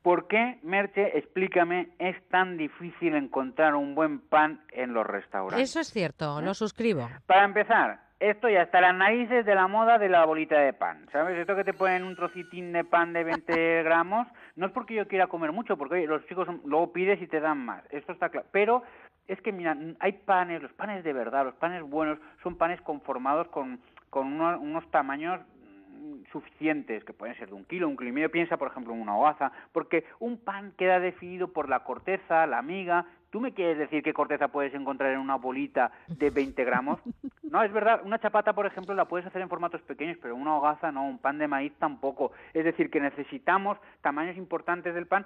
¿Por 0.03 0.27
qué, 0.27 0.59
Merche, 0.63 1.17
explícame, 1.17 1.89
es 1.97 2.15
tan 2.27 2.57
difícil 2.57 3.15
encontrar 3.15 3.73
un 3.75 3.95
buen 3.95 4.19
pan 4.19 4.61
en 4.71 4.93
los 4.93 5.07
restaurantes? 5.07 5.69
Eso 5.69 5.79
es 5.79 5.87
cierto, 5.87 6.41
lo 6.41 6.53
suscribo. 6.53 7.09
Para 7.25 7.45
empezar, 7.45 8.01
esto 8.19 8.49
ya 8.49 8.63
está 8.63 8.81
las 8.81 8.93
narices 8.95 9.45
de 9.45 9.55
la 9.55 9.67
moda 9.67 9.97
de 9.97 10.09
la 10.09 10.25
bolita 10.25 10.59
de 10.59 10.73
pan, 10.73 11.07
¿sabes? 11.11 11.37
Esto 11.37 11.55
que 11.55 11.63
te 11.63 11.73
ponen 11.73 12.03
un 12.03 12.15
trocitín 12.17 12.73
de 12.73 12.83
pan 12.83 13.13
de 13.13 13.23
20 13.23 13.83
gramos, 13.83 14.27
no 14.57 14.65
es 14.67 14.71
porque 14.73 14.93
yo 14.93 15.07
quiera 15.07 15.27
comer 15.27 15.53
mucho, 15.53 15.77
porque 15.77 15.95
oye, 15.95 16.07
los 16.07 16.25
chicos 16.27 16.47
luego 16.65 16.91
pides 16.91 17.21
y 17.21 17.27
te 17.27 17.39
dan 17.39 17.63
más, 17.65 17.81
esto 17.89 18.11
está 18.11 18.27
claro. 18.29 18.47
Pero 18.51 18.83
es 19.29 19.39
que, 19.41 19.53
mira, 19.53 19.77
hay 20.01 20.11
panes, 20.11 20.61
los 20.61 20.73
panes 20.73 21.05
de 21.05 21.13
verdad, 21.13 21.45
los 21.45 21.55
panes 21.55 21.81
buenos, 21.81 22.19
son 22.43 22.57
panes 22.57 22.81
conformados 22.81 23.47
con, 23.47 23.79
con 24.09 24.27
uno- 24.27 24.59
unos 24.59 24.85
tamaños 24.91 25.39
suficientes, 26.31 27.03
que 27.03 27.13
pueden 27.13 27.35
ser 27.37 27.49
de 27.49 27.55
un 27.55 27.65
kilo, 27.65 27.87
un 27.87 27.97
kilo 27.97 28.09
y 28.09 28.13
medio. 28.13 28.31
Piensa, 28.31 28.57
por 28.57 28.69
ejemplo, 28.69 28.93
en 28.93 29.01
una 29.01 29.17
hogaza, 29.17 29.51
porque 29.71 30.05
un 30.19 30.37
pan 30.37 30.73
queda 30.77 30.99
definido 30.99 31.49
por 31.49 31.69
la 31.69 31.83
corteza, 31.83 32.47
la 32.47 32.61
miga. 32.61 33.05
¿Tú 33.29 33.39
me 33.39 33.53
quieres 33.53 33.77
decir 33.79 34.03
qué 34.03 34.13
corteza 34.13 34.49
puedes 34.49 34.73
encontrar 34.75 35.11
en 35.11 35.19
una 35.19 35.37
bolita 35.37 35.91
de 36.07 36.29
20 36.29 36.63
gramos? 36.63 36.99
No, 37.53 37.61
es 37.61 37.71
verdad, 37.71 38.01
una 38.03 38.17
chapata, 38.17 38.53
por 38.53 38.65
ejemplo, 38.65 38.95
la 38.95 39.05
puedes 39.05 39.27
hacer 39.27 39.39
en 39.39 39.47
formatos 39.47 39.79
pequeños, 39.83 40.17
pero 40.19 40.35
una 40.35 40.57
hogaza 40.57 40.91
no, 40.91 41.05
un 41.05 41.19
pan 41.19 41.37
de 41.37 41.47
maíz 41.47 41.71
tampoco. 41.77 42.31
Es 42.51 42.65
decir, 42.65 42.89
que 42.89 42.99
necesitamos 42.99 43.77
tamaños 44.01 44.37
importantes 44.37 44.95
del 44.95 45.05
pan. 45.05 45.23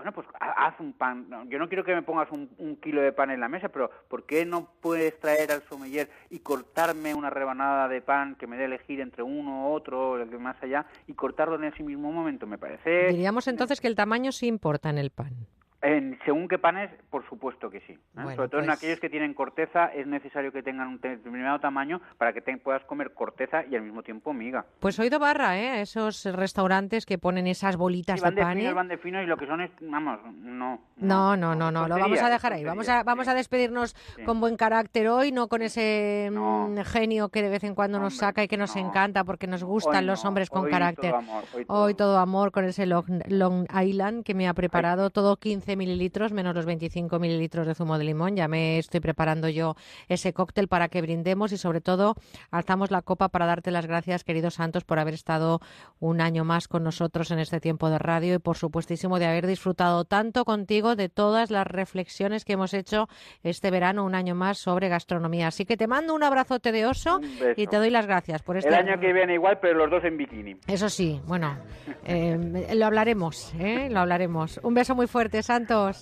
Bueno, 0.00 0.12
pues 0.12 0.26
ha- 0.40 0.66
haz 0.66 0.80
un 0.80 0.94
pan. 0.94 1.26
Yo 1.50 1.58
no 1.58 1.68
quiero 1.68 1.84
que 1.84 1.94
me 1.94 2.00
pongas 2.00 2.30
un, 2.32 2.48
un 2.56 2.76
kilo 2.76 3.02
de 3.02 3.12
pan 3.12 3.30
en 3.30 3.38
la 3.38 3.48
mesa, 3.48 3.68
pero 3.68 3.90
¿por 4.08 4.24
qué 4.24 4.46
no 4.46 4.70
puedes 4.80 5.20
traer 5.20 5.52
al 5.52 5.62
sommelier 5.64 6.08
y 6.30 6.38
cortarme 6.38 7.14
una 7.14 7.28
rebanada 7.28 7.86
de 7.86 8.00
pan 8.00 8.34
que 8.36 8.46
me 8.46 8.56
dé 8.56 8.64
elegir 8.64 9.00
entre 9.02 9.22
uno 9.22 9.66
u 9.68 9.72
otro, 9.74 10.16
el 10.16 10.30
que 10.30 10.38
más 10.38 10.56
allá, 10.62 10.86
y 11.06 11.12
cortarlo 11.12 11.56
en 11.56 11.64
ese 11.64 11.82
mismo 11.82 12.10
momento? 12.10 12.46
Me 12.46 12.56
parece... 12.56 13.08
Diríamos 13.08 13.46
entonces 13.46 13.78
que 13.78 13.88
el 13.88 13.94
tamaño 13.94 14.32
sí 14.32 14.46
importa 14.46 14.88
en 14.88 14.96
el 14.96 15.10
pan. 15.10 15.34
En, 15.82 16.18
según 16.26 16.46
qué 16.46 16.58
panes, 16.58 16.90
por 17.08 17.26
supuesto 17.26 17.70
que 17.70 17.80
sí. 17.80 17.92
¿eh? 17.94 17.98
Bueno, 18.12 18.34
Sobre 18.36 18.48
todo 18.50 18.60
en 18.60 18.66
pues- 18.66 18.76
aquellos 18.78 19.00
que 19.00 19.08
tienen 19.08 19.32
corteza, 19.32 19.86
es 19.86 20.06
necesario 20.06 20.52
que 20.52 20.62
tengan 20.62 20.88
un 20.88 21.00
determinado 21.00 21.58
tamaño 21.58 22.02
para 22.18 22.34
que 22.34 22.42
te 22.42 22.54
puedas 22.58 22.84
comer 22.84 23.14
corteza 23.14 23.64
y 23.64 23.76
al 23.76 23.82
mismo 23.82 24.02
tiempo 24.02 24.34
miga. 24.34 24.66
Pues 24.78 24.98
oído 24.98 25.18
barra, 25.18 25.58
¿eh? 25.58 25.80
Esos 25.80 26.24
restaurantes 26.26 27.06
que 27.06 27.16
ponen 27.16 27.46
esas 27.46 27.76
bolitas 27.78 28.20
Sí, 28.20 28.24
van 28.24 28.34
de 28.34 28.40
de 28.42 28.46
pan. 28.46 28.58
finos, 28.58 28.74
van 28.74 28.88
de 28.88 28.98
finos 28.98 29.22
y 29.22 29.26
lo 29.26 29.36
que 29.38 29.46
son 29.46 29.62
es, 29.62 29.70
vamos, 29.80 30.18
no. 30.34 30.82
No, 30.96 31.36
no, 31.36 31.54
no, 31.54 31.70
no, 31.70 31.88
lo 31.88 31.98
vamos 31.98 32.20
a 32.20 32.28
dejar 32.28 32.52
ahí. 32.52 32.64
Vamos 32.64 32.88
a, 32.90 33.02
vamos 33.02 33.26
a 33.28 33.34
despedirnos 33.34 33.96
con 34.26 34.38
buen 34.38 34.56
carácter 34.58 35.08
hoy, 35.08 35.32
no 35.32 35.48
con 35.48 35.62
ese 35.62 36.30
mm, 36.30 36.76
genio 36.84 37.30
que 37.30 37.40
de 37.42 37.48
vez 37.48 37.64
en 37.64 37.74
cuando 37.74 37.98
nos 37.98 38.18
saca 38.18 38.42
y 38.42 38.48
que 38.48 38.58
nos 38.58 38.76
encanta 38.76 39.24
porque 39.24 39.46
nos 39.46 39.64
gustan 39.64 40.00
Hoy 40.00 40.06
los 40.06 40.24
hombres 40.26 40.50
con 40.50 40.64
hoy 40.66 40.70
carácter. 40.70 41.12
todo 41.12 41.18
amor, 41.20 41.44
hoy 41.54 41.64
todo 41.64 41.82
Hoy 41.84 41.94
todo 41.94 42.18
amor 42.18 42.52
con 42.52 42.64
ese 42.66 42.84
Long, 42.84 43.22
Long 43.28 43.66
Island 43.82 44.24
que 44.24 44.34
me 44.34 44.46
ha 44.46 44.52
preparado 44.52 45.08
todo 45.08 45.36
15 45.36 45.69
15 45.70 45.76
mililitros 45.76 46.32
menos 46.32 46.52
los 46.52 46.66
25 46.66 47.20
mililitros 47.20 47.64
de 47.64 47.76
zumo 47.76 47.96
de 47.96 48.02
limón. 48.02 48.34
Ya 48.34 48.48
me 48.48 48.78
estoy 48.78 48.98
preparando 48.98 49.48
yo 49.48 49.76
ese 50.08 50.32
cóctel 50.32 50.66
para 50.66 50.88
que 50.88 51.00
brindemos 51.00 51.52
y 51.52 51.58
sobre 51.58 51.80
todo 51.80 52.16
alzamos 52.50 52.90
la 52.90 53.02
copa 53.02 53.28
para 53.28 53.46
darte 53.46 53.70
las 53.70 53.86
gracias, 53.86 54.24
querido 54.24 54.50
Santos, 54.50 54.82
por 54.82 54.98
haber 54.98 55.14
estado 55.14 55.60
un 56.00 56.20
año 56.20 56.44
más 56.44 56.66
con 56.66 56.82
nosotros 56.82 57.30
en 57.30 57.38
este 57.38 57.60
tiempo 57.60 57.88
de 57.88 58.00
radio 58.00 58.34
y 58.34 58.38
por 58.40 58.56
supuestísimo 58.56 59.20
de 59.20 59.26
haber 59.26 59.46
disfrutado 59.46 60.04
tanto 60.04 60.44
contigo 60.44 60.96
de 60.96 61.08
todas 61.08 61.52
las 61.52 61.68
reflexiones 61.68 62.44
que 62.44 62.54
hemos 62.54 62.74
hecho 62.74 63.06
este 63.44 63.70
verano, 63.70 64.04
un 64.04 64.16
año 64.16 64.34
más, 64.34 64.58
sobre 64.58 64.88
gastronomía. 64.88 65.46
Así 65.46 65.66
que 65.66 65.76
te 65.76 65.86
mando 65.86 66.14
un 66.14 66.24
abrazote 66.24 66.72
de 66.72 66.86
oso 66.86 67.20
y 67.56 67.68
te 67.68 67.76
doy 67.76 67.90
las 67.90 68.06
gracias 68.06 68.42
por 68.42 68.56
este 68.56 68.70
El 68.70 68.74
año 68.74 68.98
que 68.98 69.12
viene 69.12 69.34
igual, 69.34 69.58
pero 69.62 69.78
los 69.78 69.90
dos 69.90 70.02
en 70.04 70.16
bikini. 70.16 70.56
Eso 70.66 70.88
sí, 70.88 71.20
bueno, 71.26 71.56
eh, 72.04 72.74
lo 72.74 72.86
hablaremos, 72.86 73.54
¿eh? 73.60 73.88
lo 73.88 74.00
hablaremos. 74.00 74.58
Un 74.64 74.74
beso 74.74 74.96
muy 74.96 75.06
fuerte, 75.06 75.44
Santos. 75.44 75.59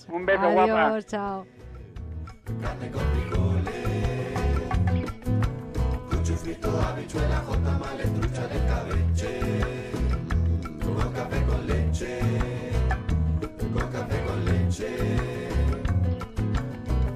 Un 0.09 0.25
beso, 0.25 0.43
Adiós, 0.43 0.53
guapa. 0.67 1.01
chao. 1.03 1.45
Cucho 6.09 6.35
frito, 6.37 6.69
habichuela, 6.81 7.37
jota, 7.47 7.71
male, 7.79 8.03
trucha 8.05 8.47
de 8.47 8.59
cabeche. 8.67 9.39
Con 10.83 11.13
café 11.13 11.43
con 11.45 11.67
leche. 11.67 12.19
Con 13.73 13.87
café 13.91 14.23
con 14.25 14.45
leche. 14.45 14.89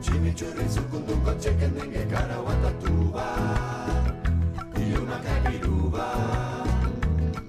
Chimichurri. 0.01 0.65
Y 4.77 4.93
una. 4.95 5.17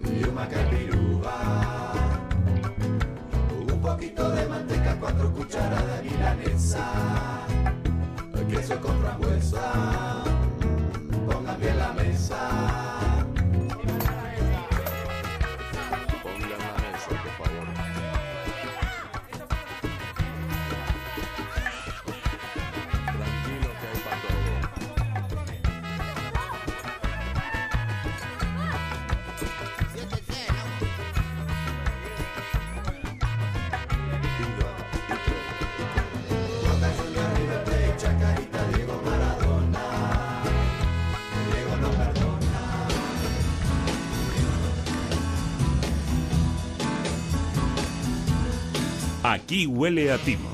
Y 0.04 0.24
una. 0.24 0.83
Poquito 4.04 4.30
de 4.30 4.46
manteca, 4.46 4.96
cuatro 5.00 5.32
cucharadas 5.32 6.02
de 6.02 6.10
milanesa. 6.10 6.92
Queso 8.48 8.78
con 8.80 9.00
frambuesa. 9.00 10.24
Pongan 11.26 11.60
bien 11.60 11.78
la 11.78 11.92
mesa. 11.92 12.83
Aquí 49.24 49.66
huele 49.66 50.12
a 50.12 50.18
timo. 50.18 50.53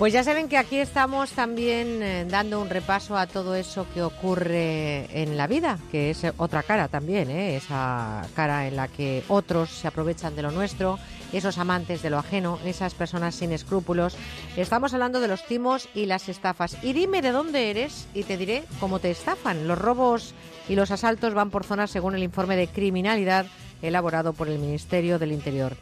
Pues 0.00 0.14
ya 0.14 0.24
saben 0.24 0.48
que 0.48 0.56
aquí 0.56 0.78
estamos 0.78 1.32
también 1.32 2.02
eh, 2.02 2.24
dando 2.26 2.58
un 2.58 2.70
repaso 2.70 3.18
a 3.18 3.26
todo 3.26 3.54
eso 3.54 3.86
que 3.92 4.02
ocurre 4.02 5.04
en 5.12 5.36
la 5.36 5.46
vida, 5.46 5.78
que 5.90 6.08
es 6.08 6.24
otra 6.38 6.62
cara 6.62 6.88
también, 6.88 7.28
¿eh? 7.28 7.56
esa 7.56 8.26
cara 8.34 8.66
en 8.66 8.76
la 8.76 8.88
que 8.88 9.22
otros 9.28 9.68
se 9.68 9.88
aprovechan 9.88 10.34
de 10.34 10.40
lo 10.40 10.52
nuestro, 10.52 10.98
esos 11.34 11.58
amantes 11.58 12.00
de 12.00 12.08
lo 12.08 12.16
ajeno, 12.16 12.58
esas 12.64 12.94
personas 12.94 13.34
sin 13.34 13.52
escrúpulos. 13.52 14.16
Estamos 14.56 14.94
hablando 14.94 15.20
de 15.20 15.28
los 15.28 15.44
timos 15.44 15.86
y 15.94 16.06
las 16.06 16.30
estafas. 16.30 16.78
Y 16.82 16.94
dime 16.94 17.20
de 17.20 17.32
dónde 17.32 17.70
eres 17.70 18.08
y 18.14 18.22
te 18.22 18.38
diré 18.38 18.64
cómo 18.80 19.00
te 19.00 19.10
estafan. 19.10 19.68
Los 19.68 19.78
robos 19.78 20.34
y 20.66 20.76
los 20.76 20.92
asaltos 20.92 21.34
van 21.34 21.50
por 21.50 21.64
zonas 21.64 21.90
según 21.90 22.14
el 22.14 22.22
informe 22.22 22.56
de 22.56 22.68
criminalidad 22.68 23.44
elaborado 23.82 24.32
por 24.32 24.48
el 24.48 24.58
Ministerio 24.58 25.18
del 25.18 25.32
Interior. 25.32 25.76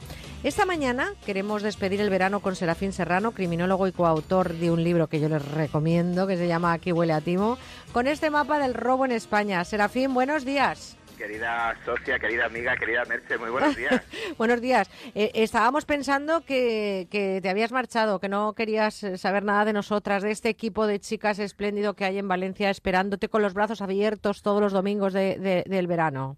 Esta 0.45 0.65
mañana 0.65 1.15
queremos 1.27 1.63
despedir 1.63 2.01
el 2.01 2.11
verano 2.11 2.39
con 2.39 2.55
Serafín 2.55 2.93
Serrano, 2.93 3.33
criminólogo 3.33 3.89
y 3.89 3.93
coautor 3.93 4.55
de 4.55 4.71
un 4.71 4.85
libro 4.85 5.09
que 5.09 5.19
yo 5.19 5.29
les 5.29 5.45
recomiendo, 5.45 6.29
que 6.29 6.37
se 6.37 6.47
llama 6.47 6.73
Aquí 6.73 6.93
huele 6.93 7.13
a 7.13 7.21
timo, 7.21 7.59
con 7.93 8.07
este 8.07 8.31
mapa 8.31 8.61
del 8.61 8.75
robo 8.75 9.05
en 9.05 9.11
España. 9.11 9.65
Serafín, 9.65 10.15
buenos 10.15 10.45
días. 10.45 10.97
Querida 11.17 11.77
socia, 11.85 12.21
querida 12.21 12.47
amiga, 12.47 12.77
querida 12.77 13.05
Merche, 13.05 13.37
muy 13.37 13.51
buenos 13.51 13.75
días. 13.77 14.01
buenos 14.39 14.61
días. 14.61 14.89
Eh, 15.17 15.33
estábamos 15.35 15.85
pensando 15.85 16.43
que, 16.43 17.09
que, 17.11 17.41
te 17.43 17.49
habías 17.49 17.73
marchado, 17.73 18.21
que 18.21 18.29
no 18.29 18.53
querías 18.53 19.05
saber 19.17 19.43
nada 19.43 19.65
de 19.65 19.73
nosotras, 19.73 20.23
de 20.23 20.31
este 20.31 20.49
equipo 20.49 20.87
de 20.87 21.01
chicas 21.01 21.41
espléndido 21.41 21.95
que 21.95 22.05
hay 22.05 22.19
en 22.19 22.29
Valencia 22.29 22.71
esperándote 22.71 23.29
con 23.29 23.43
los 23.43 23.55
brazos 23.55 23.83
abiertos 23.83 24.43
todos 24.43 24.61
los 24.61 24.73
domingos 24.73 25.13
de, 25.13 25.37
de, 25.41 25.65
del 25.67 25.89
verano. 25.89 26.37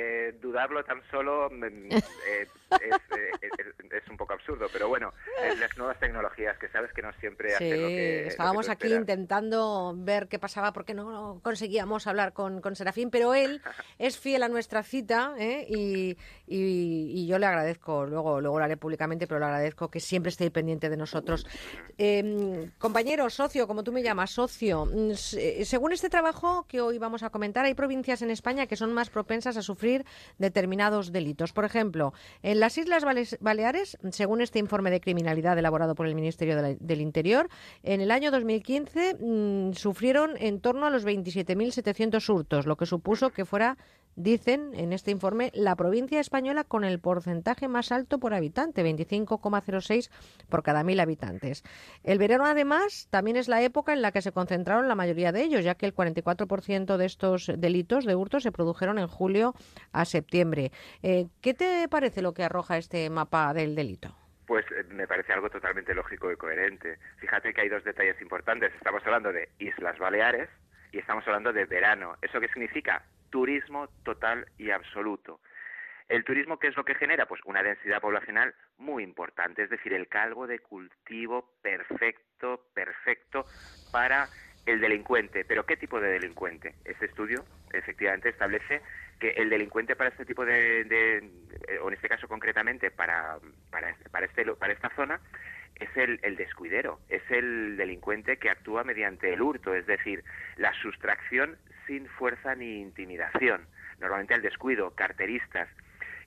Eh, 0.00 0.32
dudarlo 0.40 0.84
tan 0.84 1.02
solo 1.10 1.50
mm, 1.50 1.90
eh, 2.30 2.46
es, 2.70 3.42
es, 3.42 3.92
es, 4.02 4.08
un 4.08 4.16
poco 4.16 4.34
absurdo, 4.34 4.66
pero 4.72 4.88
bueno, 4.88 5.12
las 5.58 5.76
nuevas 5.76 5.98
tecnologías 5.98 6.58
que 6.58 6.68
sabes 6.68 6.92
que 6.92 7.02
no 7.02 7.12
siempre 7.20 7.54
hacen 7.54 7.76
sí, 7.76 7.80
lo 7.80 7.88
que. 7.88 8.26
Estábamos 8.26 8.68
lo 8.68 8.76
que 8.76 8.86
aquí 8.86 8.94
intentando 8.94 9.94
ver 9.96 10.28
qué 10.28 10.38
pasaba 10.38 10.72
porque 10.72 10.94
no 10.94 11.40
conseguíamos 11.42 12.06
hablar 12.06 12.32
con, 12.32 12.60
con 12.60 12.76
Serafín, 12.76 13.10
pero 13.10 13.34
él 13.34 13.62
es 13.98 14.18
fiel 14.18 14.42
a 14.42 14.48
nuestra 14.48 14.82
cita 14.82 15.34
¿eh? 15.38 15.66
y, 15.68 16.16
y, 16.46 17.22
y, 17.22 17.26
yo 17.26 17.38
le 17.38 17.46
agradezco, 17.46 18.06
luego, 18.06 18.40
luego 18.40 18.58
lo 18.58 18.64
haré 18.64 18.76
públicamente, 18.76 19.26
pero 19.26 19.40
le 19.40 19.46
agradezco 19.46 19.90
que 19.90 20.00
siempre 20.00 20.30
esté 20.30 20.50
pendiente 20.50 20.88
de 20.88 20.96
nosotros. 20.96 21.46
Eh, 21.96 22.70
compañero, 22.78 23.28
socio, 23.30 23.66
como 23.66 23.82
tú 23.84 23.92
me 23.92 24.02
llamas, 24.02 24.30
socio, 24.30 24.86
mm, 24.86 25.12
según 25.14 25.92
este 25.92 26.08
trabajo 26.08 26.66
que 26.68 26.80
hoy 26.80 26.98
vamos 26.98 27.22
a 27.22 27.30
comentar, 27.30 27.64
hay 27.64 27.74
provincias 27.74 28.22
en 28.22 28.30
España 28.30 28.66
que 28.66 28.76
son 28.76 28.92
más 28.92 29.10
propensas 29.10 29.56
a 29.56 29.62
sufrir 29.62 30.04
determinados 30.38 31.12
delitos. 31.12 31.52
Por 31.52 31.64
ejemplo, 31.64 32.12
en 32.58 32.60
las 32.60 32.76
Islas 32.76 33.04
Baleares, 33.38 33.96
según 34.10 34.40
este 34.40 34.58
informe 34.58 34.90
de 34.90 35.00
criminalidad 35.00 35.56
elaborado 35.56 35.94
por 35.94 36.08
el 36.08 36.16
Ministerio 36.16 36.56
de 36.56 36.62
la, 36.62 36.76
del 36.80 37.00
Interior, 37.00 37.48
en 37.84 38.00
el 38.00 38.10
año 38.10 38.32
2015 38.32 39.14
mmm, 39.20 39.72
sufrieron 39.74 40.36
en 40.38 40.60
torno 40.60 40.86
a 40.86 40.90
los 40.90 41.06
27.700 41.06 42.34
hurtos, 42.34 42.66
lo 42.66 42.76
que 42.76 42.84
supuso 42.84 43.30
que 43.30 43.44
fuera, 43.44 43.78
dicen 44.18 44.72
en 44.74 44.92
este 44.92 45.10
informe, 45.10 45.50
la 45.54 45.76
provincia 45.76 46.20
española 46.20 46.64
con 46.64 46.84
el 46.84 46.98
porcentaje 46.98 47.68
más 47.68 47.92
alto 47.92 48.18
por 48.18 48.34
habitante, 48.34 48.84
25,06 48.84 50.10
por 50.48 50.62
cada 50.62 50.82
mil 50.84 51.00
habitantes. 51.00 51.62
El 52.02 52.18
verano, 52.18 52.44
además, 52.44 53.08
también 53.10 53.36
es 53.36 53.48
la 53.48 53.62
época 53.62 53.92
en 53.92 54.02
la 54.02 54.12
que 54.12 54.22
se 54.22 54.32
concentraron 54.32 54.88
la 54.88 54.94
mayoría 54.94 55.32
de 55.32 55.42
ellos, 55.42 55.64
ya 55.64 55.76
que 55.76 55.86
el 55.86 55.94
44% 55.94 56.96
de 56.96 57.06
estos 57.06 57.50
delitos 57.56 58.04
de 58.04 58.16
hurto 58.16 58.40
se 58.40 58.52
produjeron 58.52 58.98
en 58.98 59.06
julio 59.06 59.54
a 59.92 60.04
septiembre. 60.04 60.72
Eh, 61.02 61.26
¿Qué 61.40 61.54
te 61.54 61.88
parece 61.88 62.20
lo 62.20 62.34
que 62.34 62.42
arroja 62.42 62.76
este 62.76 63.08
mapa 63.10 63.54
del 63.54 63.74
delito? 63.74 64.14
Pues 64.46 64.64
eh, 64.72 64.84
me 64.88 65.06
parece 65.06 65.32
algo 65.32 65.48
totalmente 65.48 65.94
lógico 65.94 66.32
y 66.32 66.36
coherente. 66.36 66.98
Fíjate 67.18 67.52
que 67.52 67.60
hay 67.60 67.68
dos 67.68 67.84
detalles 67.84 68.20
importantes. 68.20 68.72
Estamos 68.74 69.02
hablando 69.04 69.32
de 69.32 69.48
Islas 69.58 69.98
Baleares 69.98 70.48
y 70.90 70.98
estamos 70.98 71.26
hablando 71.26 71.52
de 71.52 71.66
verano. 71.66 72.16
¿Eso 72.22 72.40
qué 72.40 72.48
significa? 72.48 73.04
Turismo 73.30 73.88
total 74.04 74.46
y 74.58 74.70
absoluto. 74.70 75.40
¿El 76.08 76.24
turismo 76.24 76.58
qué 76.58 76.68
es 76.68 76.76
lo 76.76 76.84
que 76.84 76.94
genera? 76.94 77.26
Pues 77.26 77.40
una 77.44 77.62
densidad 77.62 78.00
poblacional 78.00 78.54
muy 78.78 79.02
importante, 79.02 79.62
es 79.62 79.70
decir, 79.70 79.92
el 79.92 80.08
calvo 80.08 80.46
de 80.46 80.58
cultivo 80.58 81.52
perfecto, 81.60 82.64
perfecto 82.72 83.44
para 83.92 84.28
el 84.64 84.80
delincuente. 84.80 85.44
¿Pero 85.44 85.66
qué 85.66 85.76
tipo 85.76 86.00
de 86.00 86.08
delincuente? 86.08 86.76
Este 86.84 87.06
estudio 87.06 87.44
efectivamente 87.72 88.30
establece 88.30 88.80
que 89.20 89.30
el 89.30 89.50
delincuente 89.50 89.96
para 89.96 90.10
este 90.10 90.24
tipo 90.24 90.46
de, 90.46 90.84
de 90.84 91.78
o 91.82 91.88
en 91.88 91.94
este 91.94 92.08
caso 92.08 92.26
concretamente 92.26 92.90
para, 92.90 93.38
para, 93.70 93.94
para, 94.10 94.26
este, 94.26 94.44
para 94.54 94.72
esta 94.72 94.88
zona, 94.96 95.20
es 95.74 95.94
el, 95.96 96.18
el, 96.22 96.36
descuidero, 96.36 97.00
es 97.08 97.22
el 97.30 97.76
delincuente 97.76 98.38
que 98.38 98.50
actúa 98.50 98.82
mediante 98.82 99.32
el 99.32 99.42
hurto, 99.42 99.74
es 99.74 99.86
decir, 99.86 100.24
la 100.56 100.72
sustracción 100.74 101.56
sin 101.88 102.06
fuerza 102.06 102.54
ni 102.54 102.80
intimidación. 102.80 103.66
Normalmente 103.98 104.34
el 104.34 104.42
descuido, 104.42 104.92
carteristas. 104.92 105.68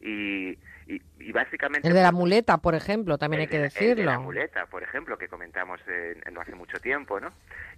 Y, 0.02 0.58
y, 0.88 1.02
y 1.20 1.32
básicamente... 1.32 1.88
El 1.88 1.94
de 1.94 2.02
la 2.02 2.12
muleta, 2.12 2.58
por 2.58 2.76
ejemplo, 2.76 3.18
también 3.18 3.42
hay 3.42 3.48
que 3.48 3.58
de, 3.58 3.64
decirlo. 3.64 3.92
El 3.92 3.98
de 3.98 4.06
la 4.06 4.20
muleta, 4.20 4.66
por 4.66 4.84
ejemplo, 4.84 5.18
que 5.18 5.30
comentamos 5.30 5.80
eh, 5.88 6.20
no 6.34 6.42
hace 6.42 6.56
mucho 6.56 6.80
tiempo, 6.80 7.22
¿no? 7.22 7.30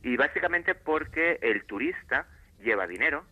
Y 0.01 0.17
básicamente 0.17 0.73
porque 0.73 1.37
el 1.41 1.65
turista 1.65 2.25
lleva 2.63 2.87
dinero, 2.87 3.25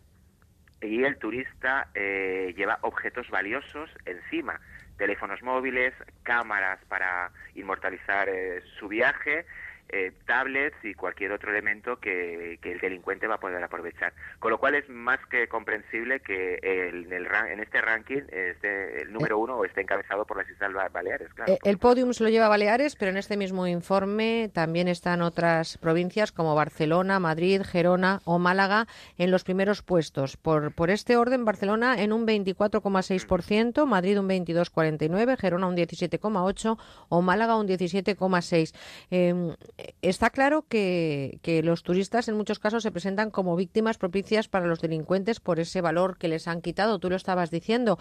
y 0.82 1.04
el 1.04 1.16
turista 1.16 1.88
eh, 1.94 2.52
lleva 2.56 2.78
objetos 2.82 3.30
valiosos 3.30 3.88
encima, 4.04 4.60
teléfonos 4.98 5.42
móviles, 5.42 5.94
cámaras 6.22 6.80
para 6.88 7.30
inmortalizar 7.54 8.28
eh, 8.28 8.62
su 8.78 8.88
viaje 8.88 9.46
eh, 9.88 10.12
tablets 10.26 10.76
y 10.84 10.94
cualquier 10.94 11.32
otro 11.32 11.50
elemento 11.50 11.98
que, 11.98 12.58
que, 12.62 12.72
el 12.72 12.80
delincuente 12.80 13.26
va 13.26 13.34
a 13.34 13.40
poder 13.40 13.62
aprovechar. 13.62 14.14
Con 14.38 14.50
lo 14.50 14.58
cual 14.58 14.74
es 14.74 14.88
más 14.88 15.20
que 15.26 15.48
comprensible 15.48 16.20
que 16.20 16.54
el, 16.62 17.12
el, 17.12 17.26
en 17.50 17.60
este 17.60 17.80
ranking 17.80 18.22
este, 18.30 19.02
el 19.02 19.12
número 19.12 19.38
uno 19.38 19.64
esté 19.64 19.82
encabezado 19.82 20.24
por 20.24 20.38
las 20.38 20.48
Islas 20.48 20.72
Baleares. 20.92 21.32
Claro, 21.34 21.52
Eh, 21.52 21.58
el 21.64 21.78
podium 21.78 22.12
se 22.14 22.24
lo 22.24 22.30
lleva 22.30 22.48
Baleares, 22.48 22.96
pero 22.96 23.10
en 23.10 23.18
este 23.18 23.36
mismo 23.36 23.66
informe 23.66 24.50
también 24.52 24.88
están 24.88 25.20
otras 25.20 25.76
provincias 25.78 26.32
como 26.32 26.54
Barcelona, 26.54 27.20
Madrid, 27.20 27.62
Gerona 27.62 28.20
o 28.24 28.38
Málaga 28.38 28.86
en 29.18 29.30
los 29.30 29.44
primeros 29.44 29.82
puestos. 29.82 30.36
Por, 30.36 30.72
por 30.74 30.90
este 30.90 31.16
orden, 31.16 31.44
Barcelona 31.44 32.00
en 32.02 32.12
un 32.12 32.26
24,6%, 32.26 33.86
Madrid 33.86 34.18
un 34.18 34.28
22,49%, 34.28 35.36
Gerona 35.38 35.66
un 35.66 35.76
17,8% 35.76 36.78
o 37.08 37.22
Málaga 37.22 37.56
un 37.56 37.68
17,6%. 37.68 38.74
Eh, 39.10 39.54
está 40.02 40.30
claro 40.30 40.64
que, 40.68 41.38
que, 41.42 41.62
los 41.62 41.82
turistas 41.82 42.28
en 42.28 42.36
muchos 42.36 42.58
casos 42.58 42.82
se 42.82 42.92
presentan 42.92 43.30
como 43.30 43.56
víctimas 43.56 43.98
propicias 43.98 44.48
para 44.48 44.66
los 44.66 44.80
delincuentes 44.80 45.40
por 45.40 45.60
ese 45.60 45.80
valor 45.80 46.18
que 46.18 46.28
les 46.28 46.48
han 46.48 46.62
quitado, 46.62 46.98
tú 46.98 47.10
lo 47.10 47.16
estabas 47.16 47.50
diciendo. 47.50 47.98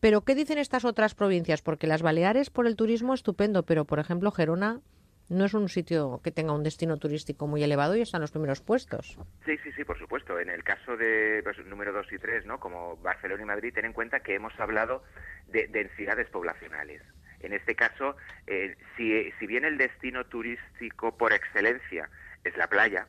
Pero 0.00 0.22
¿qué 0.22 0.34
dicen 0.34 0.58
estas 0.58 0.84
otras 0.84 1.14
provincias? 1.14 1.62
Porque 1.62 1.86
las 1.86 2.02
Baleares 2.02 2.50
por 2.50 2.66
el 2.66 2.76
turismo 2.76 3.14
estupendo, 3.14 3.64
pero 3.64 3.84
por 3.84 3.98
ejemplo 3.98 4.30
Gerona 4.30 4.80
no 5.28 5.46
es 5.46 5.54
un 5.54 5.68
sitio 5.68 6.20
que 6.22 6.30
tenga 6.30 6.52
un 6.52 6.62
destino 6.62 6.98
turístico 6.98 7.46
muy 7.46 7.62
elevado 7.62 7.96
y 7.96 8.02
están 8.02 8.20
los 8.20 8.30
primeros 8.30 8.60
puestos. 8.60 9.18
Sí, 9.44 9.56
sí, 9.62 9.72
sí, 9.72 9.84
por 9.84 9.98
supuesto. 9.98 10.38
En 10.38 10.50
el 10.50 10.62
caso 10.62 10.96
de 10.96 11.40
pues, 11.42 11.58
número 11.66 11.92
2 11.92 12.12
y 12.12 12.18
3, 12.18 12.46
¿no? 12.46 12.60
como 12.60 12.96
Barcelona 12.98 13.42
y 13.42 13.46
Madrid, 13.46 13.72
ten 13.74 13.86
en 13.86 13.92
cuenta 13.92 14.20
que 14.20 14.34
hemos 14.34 14.58
hablado 14.60 15.02
de 15.48 15.68
densidades 15.68 16.28
poblacionales. 16.28 17.02
En 17.42 17.52
este 17.52 17.74
caso, 17.74 18.16
eh, 18.46 18.76
si, 18.96 19.32
si, 19.38 19.46
bien 19.46 19.64
el 19.64 19.78
destino 19.78 20.24
turístico 20.26 21.16
por 21.16 21.32
excelencia 21.32 22.08
es 22.44 22.56
la 22.56 22.68
playa, 22.68 23.06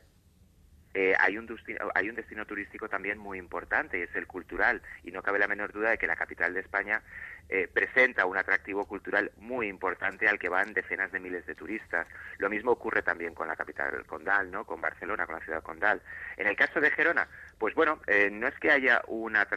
eh, 0.94 1.12
hay, 1.18 1.36
un 1.36 1.46
destino, 1.46 1.90
hay 1.94 2.08
un 2.08 2.14
destino 2.14 2.46
turístico 2.46 2.88
también 2.88 3.18
muy 3.18 3.38
importante 3.38 3.98
y 3.98 4.02
es 4.02 4.14
el 4.14 4.28
cultural. 4.28 4.80
Y 5.02 5.10
no 5.10 5.22
cabe 5.22 5.40
la 5.40 5.48
menor 5.48 5.72
duda 5.72 5.90
de 5.90 5.98
que 5.98 6.06
la 6.06 6.14
capital 6.14 6.54
de 6.54 6.60
España 6.60 7.02
eh, 7.48 7.68
presenta 7.72 8.26
un 8.26 8.36
atractivo 8.36 8.86
cultural 8.86 9.32
muy 9.36 9.66
importante 9.66 10.28
al 10.28 10.38
que 10.38 10.48
van 10.48 10.72
decenas 10.72 11.10
de 11.10 11.18
miles 11.18 11.44
de 11.46 11.56
turistas. 11.56 12.06
Lo 12.38 12.48
mismo 12.48 12.70
ocurre 12.70 13.02
también 13.02 13.34
con 13.34 13.48
la 13.48 13.56
capital 13.56 14.06
condal, 14.06 14.52
¿no? 14.52 14.64
Con 14.64 14.80
Barcelona, 14.80 15.26
con 15.26 15.34
la 15.34 15.44
ciudad 15.44 15.62
condal. 15.62 16.00
En 16.36 16.46
el 16.46 16.54
caso 16.54 16.80
de 16.80 16.92
Gerona, 16.92 17.28
pues 17.58 17.74
bueno, 17.74 18.00
eh, 18.06 18.30
no 18.30 18.46
es 18.46 18.54
que 18.60 18.70
haya 18.70 19.02
una, 19.08 19.48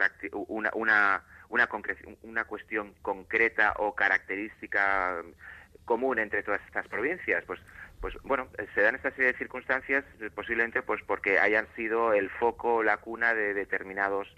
una, 0.48 0.70
una, 0.74 1.24
una, 1.48 1.68
una 2.22 2.44
cuestión 2.44 2.94
concreta 3.02 3.74
o 3.78 3.94
característica 3.94 5.22
común 5.84 6.18
entre 6.18 6.42
todas 6.42 6.60
estas 6.66 6.86
provincias, 6.88 7.44
pues 7.46 7.60
pues 8.00 8.14
bueno, 8.22 8.46
se 8.74 8.80
dan 8.80 8.94
esta 8.94 9.10
serie 9.10 9.32
de 9.32 9.38
circunstancias 9.38 10.04
posiblemente 10.34 10.82
pues 10.82 11.02
porque 11.04 11.40
hayan 11.40 11.66
sido 11.74 12.12
el 12.12 12.30
foco, 12.30 12.82
la 12.84 12.98
cuna 12.98 13.34
de 13.34 13.54
determinados 13.54 14.28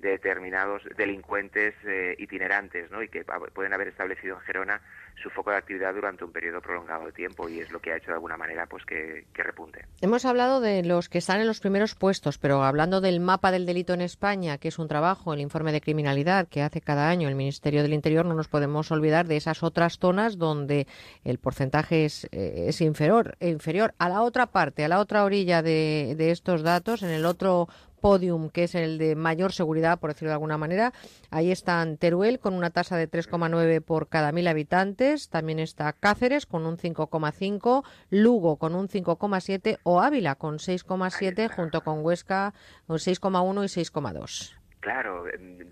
de 0.00 0.10
determinados 0.10 0.82
delincuentes 0.96 1.74
eh, 1.84 2.16
itinerantes, 2.18 2.90
¿no? 2.90 3.02
Y 3.02 3.08
que 3.08 3.24
pueden 3.24 3.72
haber 3.72 3.88
establecido 3.88 4.36
en 4.36 4.42
Gerona 4.42 4.80
su 5.22 5.30
foco 5.30 5.50
de 5.50 5.56
actividad 5.56 5.94
durante 5.94 6.24
un 6.24 6.32
periodo 6.32 6.60
prolongado 6.60 7.06
de 7.06 7.12
tiempo 7.12 7.48
y 7.48 7.60
es 7.60 7.70
lo 7.70 7.80
que 7.80 7.92
ha 7.92 7.96
hecho 7.96 8.08
de 8.08 8.14
alguna 8.14 8.36
manera 8.36 8.66
pues 8.66 8.84
que, 8.84 9.26
que, 9.32 9.42
repunte. 9.42 9.86
Hemos 10.00 10.24
hablado 10.24 10.60
de 10.60 10.82
los 10.82 11.08
que 11.08 11.18
están 11.18 11.40
en 11.40 11.46
los 11.46 11.60
primeros 11.60 11.94
puestos, 11.94 12.38
pero 12.38 12.62
hablando 12.62 13.00
del 13.00 13.20
mapa 13.20 13.50
del 13.50 13.66
delito 13.66 13.94
en 13.94 14.00
España, 14.00 14.58
que 14.58 14.68
es 14.68 14.78
un 14.78 14.88
trabajo, 14.88 15.32
el 15.32 15.40
informe 15.40 15.72
de 15.72 15.80
criminalidad 15.80 16.48
que 16.48 16.62
hace 16.62 16.80
cada 16.80 17.08
año 17.08 17.28
el 17.28 17.34
Ministerio 17.34 17.82
del 17.82 17.94
Interior, 17.94 18.26
no 18.26 18.34
nos 18.34 18.48
podemos 18.48 18.90
olvidar 18.90 19.26
de 19.26 19.36
esas 19.36 19.62
otras 19.62 19.98
zonas 19.98 20.38
donde 20.38 20.86
el 21.24 21.38
porcentaje 21.38 22.04
es, 22.04 22.24
eh, 22.32 22.66
es 22.68 22.80
inferior, 22.80 23.36
inferior 23.40 23.94
a 23.98 24.08
la 24.08 24.22
otra 24.22 24.46
parte, 24.46 24.84
a 24.84 24.88
la 24.88 25.00
otra 25.00 25.24
orilla 25.24 25.62
de, 25.62 26.14
de 26.16 26.30
estos 26.30 26.62
datos, 26.62 27.02
en 27.02 27.10
el 27.10 27.24
otro 27.24 27.68
podium, 28.04 28.50
que 28.50 28.64
es 28.64 28.74
el 28.74 28.98
de 28.98 29.16
mayor 29.16 29.52
seguridad, 29.52 29.98
por 29.98 30.10
decirlo 30.10 30.28
de 30.28 30.34
alguna 30.34 30.58
manera. 30.58 30.92
Ahí 31.30 31.50
están 31.50 31.96
Teruel 31.96 32.38
con 32.38 32.52
una 32.52 32.68
tasa 32.68 32.98
de 32.98 33.08
3,9 33.10 33.80
por 33.80 34.10
cada 34.10 34.30
mil 34.30 34.46
habitantes. 34.46 35.30
También 35.30 35.58
está 35.58 35.90
Cáceres 35.94 36.44
con 36.44 36.66
un 36.66 36.76
5,5, 36.76 37.82
Lugo 38.10 38.58
con 38.58 38.74
un 38.74 38.88
5,7 38.88 39.78
o 39.84 40.02
Ávila 40.02 40.34
con 40.34 40.58
6,7 40.58 41.48
junto 41.48 41.80
con 41.80 42.04
Huesca 42.04 42.52
con 42.86 42.98
6,1 42.98 43.64
y 43.64 43.82
6,2. 43.82 44.54
Claro, 44.80 45.24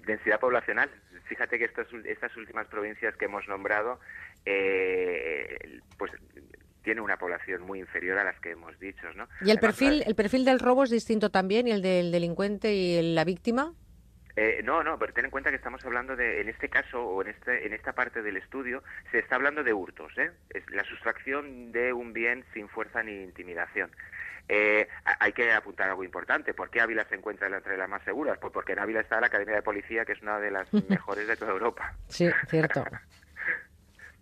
densidad 0.06 0.40
poblacional. 0.40 0.88
Fíjate 1.24 1.58
que 1.58 1.66
estas, 1.66 1.86
estas 2.06 2.34
últimas 2.38 2.66
provincias 2.66 3.14
que 3.16 3.26
hemos 3.26 3.46
nombrado, 3.46 4.00
eh, 4.46 5.80
pues 5.98 6.10
tiene 6.82 7.00
una 7.00 7.16
población 7.16 7.62
muy 7.62 7.80
inferior 7.80 8.18
a 8.18 8.24
las 8.24 8.38
que 8.40 8.50
hemos 8.50 8.78
dicho, 8.78 9.12
¿no? 9.14 9.28
¿Y 9.40 9.50
el 9.50 9.58
Además, 9.58 9.60
perfil, 9.60 10.02
el 10.06 10.14
perfil 10.14 10.44
del 10.44 10.60
robo 10.60 10.84
es 10.84 10.90
distinto 10.90 11.30
también 11.30 11.68
y 11.68 11.72
el 11.72 11.82
del 11.82 12.12
delincuente 12.12 12.72
y 12.74 13.14
la 13.14 13.24
víctima? 13.24 13.72
Eh, 14.34 14.62
no, 14.64 14.82
no, 14.82 14.98
pero 14.98 15.12
ten 15.12 15.26
en 15.26 15.30
cuenta 15.30 15.50
que 15.50 15.56
estamos 15.56 15.84
hablando 15.84 16.16
de, 16.16 16.40
en 16.40 16.48
este 16.48 16.68
caso 16.68 17.02
o 17.02 17.22
en 17.22 17.28
este, 17.28 17.66
en 17.66 17.74
esta 17.74 17.92
parte 17.92 18.22
del 18.22 18.38
estudio, 18.38 18.82
se 19.10 19.18
está 19.18 19.36
hablando 19.36 19.62
de 19.62 19.74
hurtos, 19.74 20.16
¿eh? 20.16 20.30
Es 20.50 20.68
la 20.70 20.84
sustracción 20.84 21.70
de 21.70 21.92
un 21.92 22.12
bien 22.12 22.44
sin 22.54 22.68
fuerza 22.68 23.02
ni 23.02 23.22
intimidación. 23.22 23.90
Eh, 24.48 24.88
hay 25.20 25.32
que 25.32 25.52
apuntar 25.52 25.90
algo 25.90 26.02
importante. 26.02 26.54
¿Por 26.54 26.70
qué 26.70 26.80
Ávila 26.80 27.04
se 27.08 27.14
encuentra 27.14 27.46
entre 27.48 27.76
las 27.76 27.88
más 27.88 28.02
seguras? 28.04 28.38
Pues 28.38 28.52
porque 28.52 28.72
en 28.72 28.80
Ávila 28.80 29.00
está 29.00 29.20
la 29.20 29.28
Academia 29.28 29.54
de 29.54 29.62
Policía, 29.62 30.04
que 30.04 30.12
es 30.12 30.22
una 30.22 30.40
de 30.40 30.50
las 30.50 30.72
mejores 30.88 31.28
de 31.28 31.36
toda 31.36 31.52
Europa. 31.52 31.94
Sí, 32.08 32.28
cierto. 32.48 32.84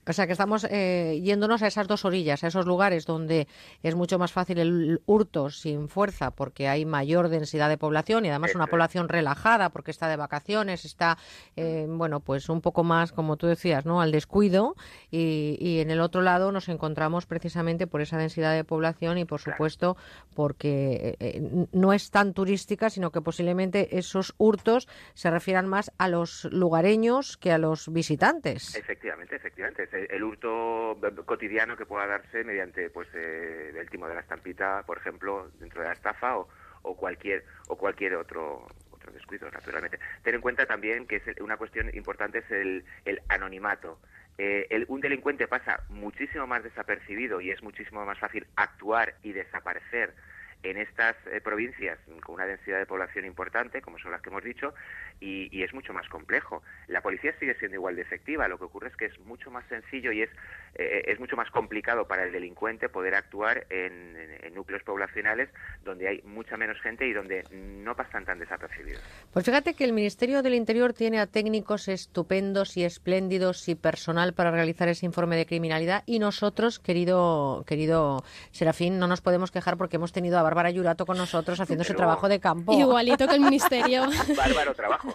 O 0.06 0.12
sea 0.12 0.26
que 0.26 0.32
estamos 0.32 0.66
eh, 0.70 1.20
yéndonos 1.22 1.62
a 1.62 1.66
esas 1.66 1.86
dos 1.86 2.04
orillas, 2.04 2.42
a 2.42 2.48
esos 2.48 2.66
lugares 2.66 3.06
donde 3.06 3.46
es 3.82 3.94
mucho 3.94 4.18
más 4.18 4.32
fácil 4.32 4.58
el 4.58 5.02
hurto 5.06 5.50
sin 5.50 5.88
fuerza 5.88 6.30
porque 6.30 6.68
hay 6.68 6.84
mayor 6.86 7.28
densidad 7.28 7.68
de 7.68 7.76
población 7.76 8.24
y 8.24 8.30
además 8.30 8.54
una 8.54 8.66
población 8.66 9.08
relajada 9.08 9.70
porque 9.70 9.90
está 9.90 10.08
de 10.08 10.16
vacaciones, 10.16 10.84
está, 10.84 11.18
eh, 11.56 11.86
bueno, 11.88 12.20
pues 12.20 12.48
un 12.48 12.60
poco 12.60 12.82
más, 12.82 13.12
como 13.12 13.36
tú 13.36 13.46
decías, 13.46 13.84
¿no? 13.84 14.00
Al 14.00 14.10
descuido 14.10 14.74
y, 15.10 15.56
y, 15.60 15.80
en 15.80 15.90
el 15.90 16.00
otro 16.00 16.22
lado 16.22 16.50
nos 16.50 16.68
encontramos 16.68 17.26
precisamente 17.26 17.86
por 17.86 18.00
esa 18.00 18.16
densidad 18.16 18.54
de 18.54 18.64
población 18.64 19.18
y, 19.18 19.24
por 19.24 19.40
supuesto, 19.40 19.96
porque 20.34 21.16
eh, 21.20 21.66
no 21.72 21.92
es 21.92 22.10
tan 22.10 22.32
turística, 22.32 22.90
sino 22.90 23.10
que 23.10 23.20
posiblemente 23.20 23.98
esos 23.98 24.34
hurtos 24.38 24.88
se 25.14 25.30
refieran 25.30 25.68
más 25.68 25.92
a 25.98 26.08
los 26.08 26.44
lugareños 26.46 27.36
que 27.36 27.52
a 27.52 27.58
los 27.58 27.92
visitantes. 27.92 28.74
Efectivamente, 28.74 29.36
efectivamente 29.36 29.89
el 29.92 30.22
hurto 30.22 30.98
cotidiano 31.26 31.76
que 31.76 31.86
pueda 31.86 32.06
darse 32.06 32.44
mediante 32.44 32.90
pues 32.90 33.08
eh, 33.14 33.72
el 33.76 33.88
timo 33.90 34.08
de 34.08 34.14
la 34.14 34.20
estampita, 34.20 34.82
por 34.86 34.98
ejemplo, 34.98 35.50
dentro 35.58 35.82
de 35.82 35.88
la 35.88 35.94
estafa 35.94 36.38
o, 36.38 36.48
o 36.82 36.96
cualquier 36.96 37.44
o 37.68 37.76
cualquier 37.76 38.14
otro 38.16 38.66
otro 38.90 39.12
descuido, 39.12 39.50
naturalmente. 39.50 39.98
Ten 40.22 40.34
en 40.34 40.40
cuenta 40.40 40.66
también 40.66 41.06
que 41.06 41.16
es 41.16 41.40
una 41.40 41.56
cuestión 41.56 41.90
importante 41.94 42.38
es 42.38 42.50
el, 42.50 42.84
el 43.04 43.20
anonimato. 43.28 43.98
Eh, 44.38 44.84
un 44.88 45.00
delincuente 45.00 45.48
pasa 45.48 45.80
muchísimo 45.88 46.46
más 46.46 46.62
desapercibido 46.62 47.40
y 47.40 47.50
es 47.50 47.62
muchísimo 47.62 48.04
más 48.04 48.18
fácil 48.18 48.46
actuar 48.56 49.14
y 49.22 49.32
desaparecer 49.32 50.14
en 50.62 50.76
estas 50.76 51.16
eh, 51.26 51.40
provincias 51.40 51.98
con 52.24 52.36
una 52.36 52.46
densidad 52.46 52.78
de 52.78 52.86
población 52.86 53.24
importante, 53.24 53.80
como 53.80 53.98
son 53.98 54.12
las 54.12 54.20
que 54.20 54.30
hemos 54.30 54.44
dicho, 54.44 54.74
y, 55.20 55.48
y, 55.56 55.62
es 55.62 55.72
mucho 55.74 55.92
más 55.92 56.08
complejo. 56.08 56.62
La 56.88 57.02
policía 57.02 57.34
sigue 57.38 57.54
siendo 57.54 57.76
igual 57.76 57.96
de 57.96 58.02
efectiva, 58.02 58.48
lo 58.48 58.58
que 58.58 58.64
ocurre 58.64 58.88
es 58.88 58.96
que 58.96 59.06
es 59.06 59.18
mucho 59.20 59.50
más 59.50 59.64
sencillo 59.68 60.12
y 60.12 60.22
es, 60.22 60.30
eh, 60.74 61.04
es 61.06 61.20
mucho 61.20 61.36
más 61.36 61.50
complicado 61.50 62.06
para 62.08 62.24
el 62.24 62.32
delincuente 62.32 62.88
poder 62.88 63.14
actuar 63.14 63.66
en, 63.70 64.16
en, 64.16 64.44
en, 64.44 64.54
núcleos 64.54 64.82
poblacionales 64.82 65.48
donde 65.84 66.08
hay 66.08 66.22
mucha 66.22 66.56
menos 66.56 66.80
gente 66.80 67.06
y 67.06 67.12
donde 67.12 67.44
no 67.52 67.94
pasan 67.94 68.24
tan 68.24 68.38
desapercibidos. 68.38 69.02
Pues 69.32 69.44
fíjate 69.44 69.74
que 69.74 69.84
el 69.84 69.92
Ministerio 69.92 70.42
del 70.42 70.54
Interior 70.54 70.92
tiene 70.92 71.20
a 71.20 71.26
técnicos 71.26 71.88
estupendos 71.88 72.76
y 72.76 72.84
espléndidos 72.84 73.68
y 73.68 73.74
personal 73.74 74.34
para 74.34 74.50
realizar 74.50 74.88
ese 74.88 75.06
informe 75.06 75.36
de 75.36 75.46
criminalidad 75.46 76.02
y 76.06 76.18
nosotros, 76.18 76.78
querido, 76.78 77.64
querido 77.66 78.24
Serafín, 78.52 78.98
no 78.98 79.06
nos 79.06 79.20
podemos 79.20 79.50
quejar 79.50 79.76
porque 79.76 79.96
hemos 79.96 80.12
tenido 80.12 80.38
a 80.38 80.42
Bárbara 80.42 80.70
Yurato 80.70 81.06
con 81.06 81.16
nosotros 81.16 81.60
haciendo 81.60 81.82
ese 81.82 81.94
trabajo 81.94 82.28
de 82.28 82.40
campo. 82.40 82.72
Igualito 82.72 83.26
que 83.26 83.34
el 83.34 83.40
ministerio. 83.40 84.02
Bárbaro 84.36 84.74
trabajo. 84.74 85.09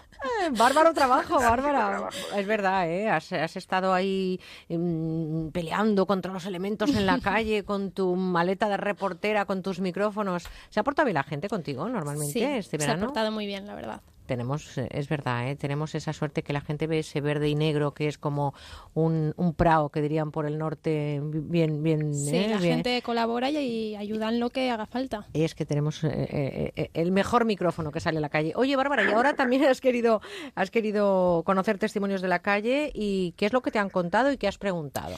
Bárbaro 0.52 0.92
trabajo, 0.94 1.36
Bárbara. 1.40 2.08
Es 2.36 2.46
verdad, 2.46 2.88
¿eh? 2.88 3.08
Has, 3.08 3.32
has 3.32 3.56
estado 3.56 3.92
ahí 3.92 4.40
um, 4.68 5.50
peleando 5.50 6.06
contra 6.06 6.32
los 6.32 6.46
elementos 6.46 6.90
en 6.94 7.06
la 7.06 7.20
calle 7.22 7.64
con 7.64 7.90
tu 7.90 8.16
maleta 8.16 8.68
de 8.68 8.76
reportera, 8.76 9.44
con 9.44 9.62
tus 9.62 9.80
micrófonos. 9.80 10.44
¿Se 10.70 10.80
ha 10.80 10.84
portado 10.84 11.06
bien 11.06 11.14
la 11.14 11.22
gente 11.22 11.48
contigo 11.48 11.88
normalmente 11.88 12.32
sí, 12.32 12.42
este 12.42 12.76
verano? 12.78 12.98
Se 12.98 13.04
ha 13.04 13.06
portado 13.06 13.32
muy 13.32 13.46
bien, 13.46 13.66
la 13.66 13.74
verdad 13.74 14.00
tenemos, 14.26 14.76
es 14.76 15.08
verdad, 15.08 15.48
¿eh? 15.48 15.56
tenemos 15.56 15.94
esa 15.94 16.12
suerte 16.12 16.42
que 16.42 16.52
la 16.52 16.60
gente 16.60 16.86
ve 16.86 16.98
ese 16.98 17.20
verde 17.20 17.48
y 17.48 17.54
negro 17.54 17.94
que 17.94 18.08
es 18.08 18.18
como 18.18 18.54
un, 18.94 19.32
un 19.36 19.54
prao, 19.54 19.88
que 19.88 20.02
dirían 20.02 20.30
por 20.30 20.46
el 20.46 20.58
norte, 20.58 21.20
bien, 21.22 21.82
bien. 21.82 22.14
Sí, 22.14 22.36
¿eh? 22.36 22.48
la 22.48 22.58
bien. 22.58 22.76
gente 22.76 23.02
colabora 23.02 23.50
y, 23.50 23.56
y, 23.56 23.96
ayuda 23.96 24.28
en 24.28 24.40
lo 24.40 24.50
que 24.50 24.70
haga 24.70 24.86
falta. 24.86 25.26
Y 25.32 25.44
es 25.44 25.54
que 25.54 25.64
tenemos 25.64 26.04
eh, 26.04 26.72
eh, 26.76 26.90
el 26.94 27.12
mejor 27.12 27.44
micrófono 27.44 27.90
que 27.92 28.00
sale 28.00 28.18
a 28.18 28.20
la 28.20 28.28
calle. 28.28 28.52
Oye, 28.56 28.76
Bárbara, 28.76 29.08
y 29.08 29.12
ahora 29.12 29.34
también 29.34 29.64
has 29.64 29.80
querido, 29.80 30.20
has 30.54 30.70
querido 30.70 31.42
conocer 31.44 31.78
testimonios 31.78 32.20
de 32.20 32.28
la 32.28 32.40
calle 32.40 32.90
y 32.94 33.32
qué 33.36 33.46
es 33.46 33.52
lo 33.52 33.62
que 33.62 33.70
te 33.70 33.78
han 33.78 33.90
contado 33.90 34.32
y 34.32 34.36
qué 34.36 34.48
has 34.48 34.58
preguntado. 34.58 35.16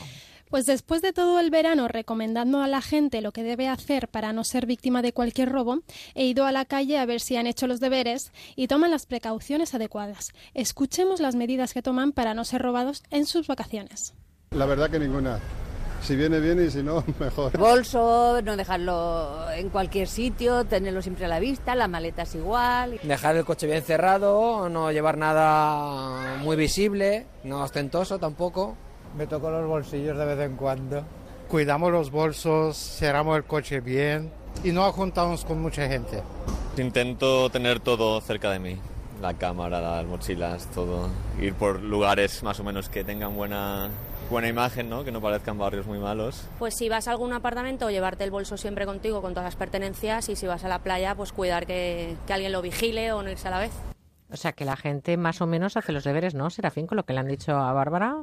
Pues 0.51 0.65
después 0.67 1.03
de 1.03 1.13
todo 1.13 1.41
el 1.41 1.51
verano 1.51 1.89
recomendando 1.89 2.63
a 2.63 2.69
la 2.69 2.81
gente 2.81 3.21
lo 3.21 3.33
que 3.33 3.43
debe 3.43 3.69
hacer 3.69 4.09
para 4.09 4.33
no 4.33 4.45
ser 4.45 4.67
víctima 4.67 5.03
de 5.03 5.13
cualquier 5.13 5.51
robo, 5.51 5.81
he 6.15 6.25
ido 6.25 6.47
a 6.47 6.53
la 6.53 6.65
calle 6.65 6.99
a 6.99 7.07
ver 7.07 7.21
si 7.21 7.37
han 7.37 7.47
hecho 7.47 7.67
los 7.67 7.81
deberes 7.81 8.33
y 8.57 8.69
toman 8.69 8.91
las 8.91 9.07
precauciones 9.07 9.75
adecuadas. 9.75 10.33
Escuchemos 10.55 11.21
las 11.21 11.35
medidas 11.35 11.75
que 11.75 11.83
toman 11.83 12.13
para 12.13 12.35
no 12.35 12.45
ser 12.45 12.63
robados 12.63 13.03
en 13.11 13.27
sus 13.27 13.47
vacaciones. 13.47 14.15
La 14.51 14.65
verdad 14.67 14.91
que 14.91 14.99
ninguna. 14.99 15.39
Si 16.01 16.17
viene 16.17 16.39
bien 16.39 16.65
y 16.65 16.71
si 16.71 16.83
no, 16.83 17.05
mejor. 17.19 17.59
Bolso, 17.59 18.41
no 18.43 18.57
dejarlo 18.57 19.51
en 19.51 19.69
cualquier 19.69 20.09
sitio, 20.09 20.65
tenerlo 20.65 21.03
siempre 21.03 21.27
a 21.27 21.29
la 21.29 21.41
vista, 21.41 21.75
las 21.75 21.89
maletas 21.89 22.35
igual. 22.35 23.01
Dejar 23.03 23.37
el 23.37 23.45
coche 23.45 23.67
bien 23.67 23.83
cerrado, 23.83 24.69
no 24.69 24.93
llevar 24.93 25.19
nada 25.19 26.37
muy 26.39 26.57
visible, 26.57 27.27
no 27.45 27.63
ostentoso 27.63 28.19
tampoco. 28.19 28.77
Me 29.19 29.27
toco 29.27 29.51
los 29.51 29.67
bolsillos 29.67 30.17
de 30.17 30.25
vez 30.25 30.39
en 30.39 30.55
cuando. 30.55 31.03
Cuidamos 31.49 31.91
los 31.91 32.13
bolsos, 32.13 32.77
cerramos 32.77 33.37
el 33.37 33.43
coche 33.43 33.81
bien 33.81 34.31
y 34.63 34.71
no 34.71 34.93
juntamos 34.93 35.45
con 35.45 35.61
mucha 35.61 35.89
gente. 35.89 36.23
Intento 36.77 37.51
tener 37.51 37.81
todo 37.81 38.21
cerca 38.21 38.53
de 38.53 38.61
mí. 38.61 38.79
La 39.21 39.35
cámara, 39.35 39.81
las 39.81 40.07
mochilas, 40.07 40.69
todo. 40.71 41.09
Ir 41.41 41.55
por 41.55 41.83
lugares 41.83 42.45
más 42.45 42.61
o 42.61 42.65
menos 42.65 42.89
que 42.89 43.03
tengan 43.03 43.35
buena, 43.35 43.89
buena 44.31 44.47
imagen, 44.47 44.89
¿no? 44.89 45.03
Que 45.03 45.11
no 45.11 45.21
parezcan 45.21 45.59
barrios 45.59 45.85
muy 45.85 45.99
malos. 45.99 46.47
Pues 46.61 46.77
si 46.77 46.89
vas 46.89 47.09
a 47.09 47.11
algún 47.11 47.33
apartamento, 47.33 47.91
llevarte 47.91 48.23
el 48.23 48.31
bolso 48.31 48.57
siempre 48.57 48.87
contigo 48.87 49.21
con 49.21 49.33
todas 49.33 49.47
las 49.47 49.57
pertenencias 49.57 50.29
y 50.29 50.37
si 50.37 50.47
vas 50.47 50.63
a 50.63 50.69
la 50.69 50.79
playa, 50.79 51.17
pues 51.17 51.33
cuidar 51.33 51.67
que, 51.67 52.15
que 52.25 52.33
alguien 52.33 52.53
lo 52.53 52.63
vigile 52.63 53.11
o 53.11 53.25
no 53.25 53.31
irse 53.31 53.49
a 53.49 53.51
la 53.51 53.59
vez. 53.59 53.73
O 54.31 54.37
sea, 54.37 54.53
que 54.53 54.65
la 54.65 54.77
gente 54.77 55.17
más 55.17 55.41
o 55.41 55.49
menos 55.49 55.77
hace 55.77 55.91
los 55.91 56.05
deberes, 56.05 56.37
¿no, 56.37 56.51
Serafín, 56.51 56.87
con 56.87 56.95
lo 56.95 57.05
que 57.05 57.15
le 57.15 57.19
han 57.19 57.27
dicho 57.27 57.57
a 57.57 57.73
Bárbara? 57.73 58.23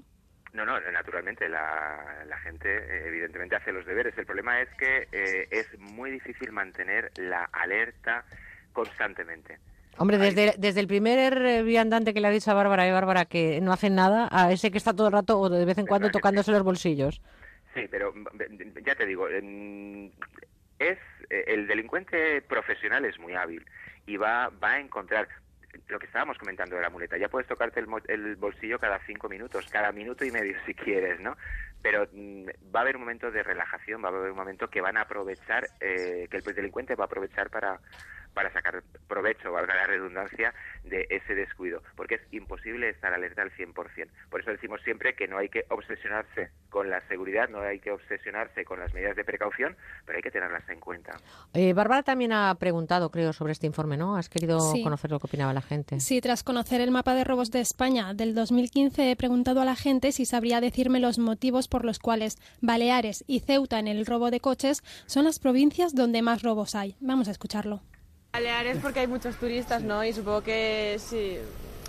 No, 0.56 0.66
no, 0.66 0.80
naturalmente 0.80 1.50
la, 1.50 2.24
la 2.26 2.38
gente 2.40 2.70
eh, 2.78 3.08
evidentemente 3.08 3.58
hace 3.58 3.74
los 3.74 3.86
deberes. 3.86 4.18
El 4.18 4.26
problema 4.26 4.62
es 4.62 4.70
que 4.76 5.10
eh, 5.12 5.50
es 5.52 5.68
muy 5.78 6.12
difícil 6.12 6.54
mantener 6.54 7.12
la 7.18 7.50
alerta 7.52 8.24
constantemente. 8.72 9.60
Hombre, 9.98 10.18
desde, 10.18 10.56
desde 10.58 10.80
el 10.80 10.88
primer 10.88 11.64
viandante 11.64 12.14
que 12.14 12.22
le 12.22 12.30
ha 12.30 12.32
dicho 12.32 12.52
a 12.52 12.54
Bárbara, 12.54 12.88
eh, 12.88 12.92
Bárbara, 12.94 13.26
que 13.26 13.60
no 13.60 13.74
hacen 13.74 13.96
nada, 13.96 14.30
a 14.32 14.50
ese 14.50 14.72
que 14.72 14.78
está 14.78 14.94
todo 14.94 15.08
el 15.08 15.14
rato 15.14 15.38
o 15.40 15.50
de 15.50 15.66
vez 15.66 15.78
en 15.78 15.88
cuando 15.88 16.10
tocándose 16.10 16.52
los 16.54 16.64
bolsillos. 16.64 17.22
Sí, 17.74 17.88
pero 17.92 18.14
ya 18.86 18.96
te 18.96 19.06
digo, 19.06 19.28
es 19.28 20.98
el 21.30 21.68
delincuente 21.68 22.42
profesional 22.44 23.04
es 23.04 23.20
muy 23.20 23.34
hábil 23.34 23.66
y 24.06 24.16
va, 24.16 24.50
va 24.64 24.74
a 24.74 24.80
encontrar 24.80 25.28
lo 25.88 26.00
que 26.00 26.06
estábamos 26.06 26.38
comentando 26.38 26.76
de 26.76 26.82
la 26.82 26.90
muleta. 26.90 27.18
Ya 27.18 27.30
puedes 27.30 27.48
tocarte 27.48 27.80
el, 27.80 27.88
el 28.08 28.36
bolsillo 28.36 28.80
cada 28.80 29.00
cinco 29.06 29.30
minutos, 29.30 29.68
cada 29.70 29.92
minuto 29.92 30.26
y 30.26 30.32
medio 30.32 30.56
si 30.66 30.74
quieres, 30.74 31.20
¿no? 31.20 31.36
Pero 31.82 32.08
mm, 32.12 32.48
va 32.74 32.80
a 32.80 32.84
haber 32.84 32.96
un 32.96 33.04
momento 33.04 33.32
de 33.32 33.44
relajación, 33.44 34.04
va 34.04 34.10
a 34.10 34.12
haber 34.12 34.32
un 34.32 34.38
momento 34.38 34.70
que 34.70 34.82
van 34.82 34.98
a 34.98 35.02
aprovechar, 35.02 35.68
eh, 35.80 36.28
que 36.30 36.38
el 36.38 36.44
delincuente 36.44 36.96
va 36.96 37.06
a 37.06 37.08
aprovechar 37.08 37.50
para 37.50 37.80
para 38.36 38.54
sacar 38.54 38.84
provecho, 39.08 39.52
valga 39.52 39.74
la 39.74 39.88
redundancia, 39.88 40.54
de 40.84 41.08
ese 41.10 41.34
descuido, 41.34 41.82
porque 41.96 42.16
es 42.16 42.22
imposible 42.32 42.90
estar 42.90 43.12
alerta 43.12 43.42
al 43.42 43.52
100%. 43.52 43.74
Por 44.30 44.42
eso 44.42 44.52
decimos 44.52 44.82
siempre 44.84 45.16
que 45.16 45.28
no 45.28 45.38
hay 45.40 45.50
que 45.50 45.66
obsesionarse 45.70 46.52
con 46.70 46.90
la 46.92 47.02
seguridad, 47.08 47.50
no 47.50 47.62
hay 47.62 47.80
que 47.80 47.92
obsesionarse 47.92 48.66
con 48.66 48.80
las 48.80 48.94
medidas 48.94 49.16
de 49.16 49.24
precaución, 49.24 49.76
pero 50.06 50.18
hay 50.18 50.22
que 50.22 50.30
tenerlas 50.30 50.68
en 50.70 50.80
cuenta. 50.80 51.18
Eh, 51.54 51.74
Bárbara 51.74 52.04
también 52.04 52.34
ha 52.34 52.54
preguntado, 52.56 53.10
creo, 53.10 53.34
sobre 53.34 53.54
este 53.54 53.66
informe, 53.66 53.98
¿no? 53.98 54.16
Has 54.18 54.30
querido 54.30 54.60
Sí. 54.60 54.84
conocer 54.84 55.10
lo 55.10 55.20
que 55.20 55.28
opinaba 55.28 55.54
la 55.54 55.62
gente. 55.62 56.00
Sí, 56.02 56.22
tras 56.22 56.44
conocer 56.44 56.82
el 56.82 56.92
mapa 56.92 57.16
de 57.16 57.24
robos 57.24 57.50
de 57.50 57.62
España 57.62 58.14
del 58.14 58.36
2015 58.36 59.10
he 59.12 59.16
preguntado 59.16 59.62
a 59.62 59.66
la 59.66 59.76
gente 59.76 60.12
si 60.12 60.26
sabría 60.26 60.60
decirme 60.62 61.00
los 61.00 61.18
motivos 61.18 61.68
por 61.68 61.86
los 61.86 61.98
cuales 62.00 62.38
Baleares 62.62 63.24
y 63.28 63.40
Ceuta 63.40 63.80
en 63.80 63.88
el 63.88 64.06
robo 64.06 64.30
de 64.30 64.42
coches 64.42 64.84
son 65.08 65.24
las 65.26 65.40
provincias 65.40 65.96
donde 65.96 66.22
más 66.22 66.44
robos 66.44 66.76
hay. 66.76 66.96
Vamos 67.00 67.28
a 67.28 67.32
escucharlo. 67.32 67.82
Baleares 68.36 68.80
porque 68.82 69.00
hay 69.00 69.08
muchos 69.08 69.38
turistas, 69.38 69.82
¿no? 69.82 70.04
Y 70.04 70.12
supongo 70.12 70.42
que 70.42 70.98
sí, 71.00 71.38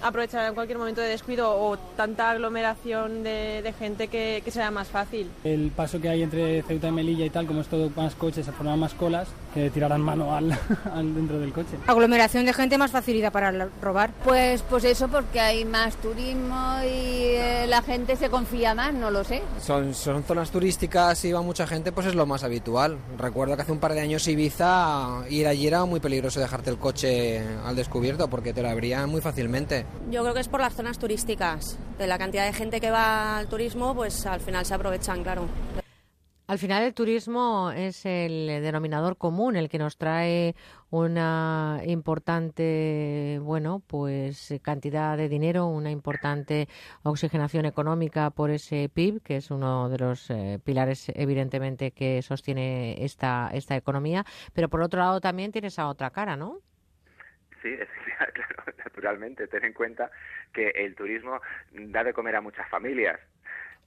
aprovecharán 0.02 0.54
cualquier 0.54 0.78
momento 0.78 1.00
de 1.00 1.08
descuido 1.08 1.50
o 1.50 1.76
tanta 1.96 2.30
aglomeración 2.30 3.22
de, 3.22 3.62
de 3.62 3.72
gente 3.72 4.08
que, 4.08 4.42
que 4.44 4.50
será 4.50 4.70
más 4.70 4.88
fácil. 4.88 5.28
El 5.44 5.70
paso 5.70 6.00
que 6.00 6.08
hay 6.08 6.22
entre 6.22 6.62
Ceuta 6.62 6.88
y 6.88 6.92
Melilla 6.92 7.24
y 7.24 7.30
tal, 7.30 7.46
como 7.46 7.60
es 7.60 7.68
todo 7.68 7.90
más 7.96 8.14
coches, 8.14 8.46
se 8.46 8.52
forman 8.52 8.78
más 8.78 8.94
colas 8.94 9.28
que 9.54 9.70
tirarán 9.70 10.02
mano 10.02 10.34
al, 10.34 10.52
al 10.94 11.14
dentro 11.14 11.38
del 11.38 11.52
coche. 11.52 11.76
Aglomeración 11.86 12.44
de 12.44 12.52
gente, 12.52 12.78
más 12.78 12.90
facilidad 12.90 13.32
para 13.32 13.68
robar. 13.80 14.10
Pues, 14.24 14.62
pues 14.62 14.84
eso, 14.84 15.08
porque 15.08 15.40
hay 15.40 15.64
más 15.64 15.96
turismo 15.96 16.76
y 16.84 17.36
eh, 17.36 17.66
la 17.66 17.82
gente 17.82 18.16
se 18.16 18.28
confía 18.28 18.74
más, 18.74 18.92
no 18.92 19.10
lo 19.10 19.24
sé. 19.24 19.42
Son, 19.60 19.94
son 19.94 20.22
zonas 20.24 20.50
turísticas 20.50 21.24
y 21.24 21.32
va 21.32 21.40
mucha 21.42 21.66
gente, 21.66 21.92
pues 21.92 22.06
es 22.06 22.14
lo 22.14 22.26
más 22.26 22.44
habitual. 22.44 22.98
Recuerdo 23.18 23.56
que 23.56 23.62
hace 23.62 23.72
un 23.72 23.78
par 23.78 23.94
de 23.94 24.00
años 24.00 24.28
Ibiza, 24.28 25.22
ir 25.30 25.46
allí 25.46 25.66
era 25.66 25.84
muy 25.84 26.00
peligroso 26.00 26.40
dejarte 26.40 26.70
el 26.70 26.78
coche 26.78 27.42
al 27.64 27.76
descubierto 27.76 28.28
porque 28.28 28.52
te 28.52 28.62
lo 28.62 28.68
abrían 28.68 29.08
muy 29.08 29.20
fácilmente. 29.20 29.85
Yo 30.10 30.22
creo 30.22 30.34
que 30.34 30.40
es 30.40 30.48
por 30.48 30.60
las 30.60 30.74
zonas 30.74 30.98
turísticas. 30.98 31.78
De 31.98 32.06
la 32.06 32.18
cantidad 32.18 32.46
de 32.46 32.52
gente 32.52 32.80
que 32.80 32.90
va 32.90 33.38
al 33.38 33.48
turismo, 33.48 33.94
pues 33.94 34.26
al 34.26 34.40
final 34.40 34.64
se 34.64 34.74
aprovechan, 34.74 35.22
claro. 35.22 35.48
Al 36.48 36.58
final 36.60 36.84
el 36.84 36.94
turismo 36.94 37.72
es 37.72 38.06
el 38.06 38.46
denominador 38.62 39.16
común, 39.16 39.56
el 39.56 39.68
que 39.68 39.78
nos 39.78 39.96
trae 39.96 40.54
una 40.90 41.80
importante, 41.84 43.40
bueno, 43.42 43.82
pues 43.84 44.54
cantidad 44.62 45.16
de 45.16 45.28
dinero, 45.28 45.66
una 45.66 45.90
importante 45.90 46.68
oxigenación 47.02 47.66
económica 47.66 48.30
por 48.30 48.50
ese 48.50 48.88
PIB, 48.88 49.22
que 49.22 49.38
es 49.38 49.50
uno 49.50 49.88
de 49.88 49.98
los 49.98 50.30
eh, 50.30 50.60
pilares 50.62 51.10
evidentemente 51.16 51.90
que 51.90 52.22
sostiene 52.22 53.04
esta 53.04 53.50
esta 53.52 53.74
economía, 53.74 54.24
pero 54.52 54.68
por 54.68 54.82
otro 54.82 55.00
lado 55.00 55.20
también 55.20 55.50
tiene 55.50 55.66
esa 55.66 55.88
otra 55.88 56.10
cara, 56.10 56.36
¿no? 56.36 56.60
Sí, 57.66 57.72
es, 57.80 57.88
claro, 58.16 58.32
naturalmente. 58.84 59.48
Ten 59.48 59.64
en 59.64 59.72
cuenta 59.72 60.10
que 60.52 60.68
el 60.68 60.94
turismo 60.94 61.40
da 61.72 62.04
de 62.04 62.12
comer 62.12 62.36
a 62.36 62.40
muchas 62.40 62.68
familias. 62.68 63.18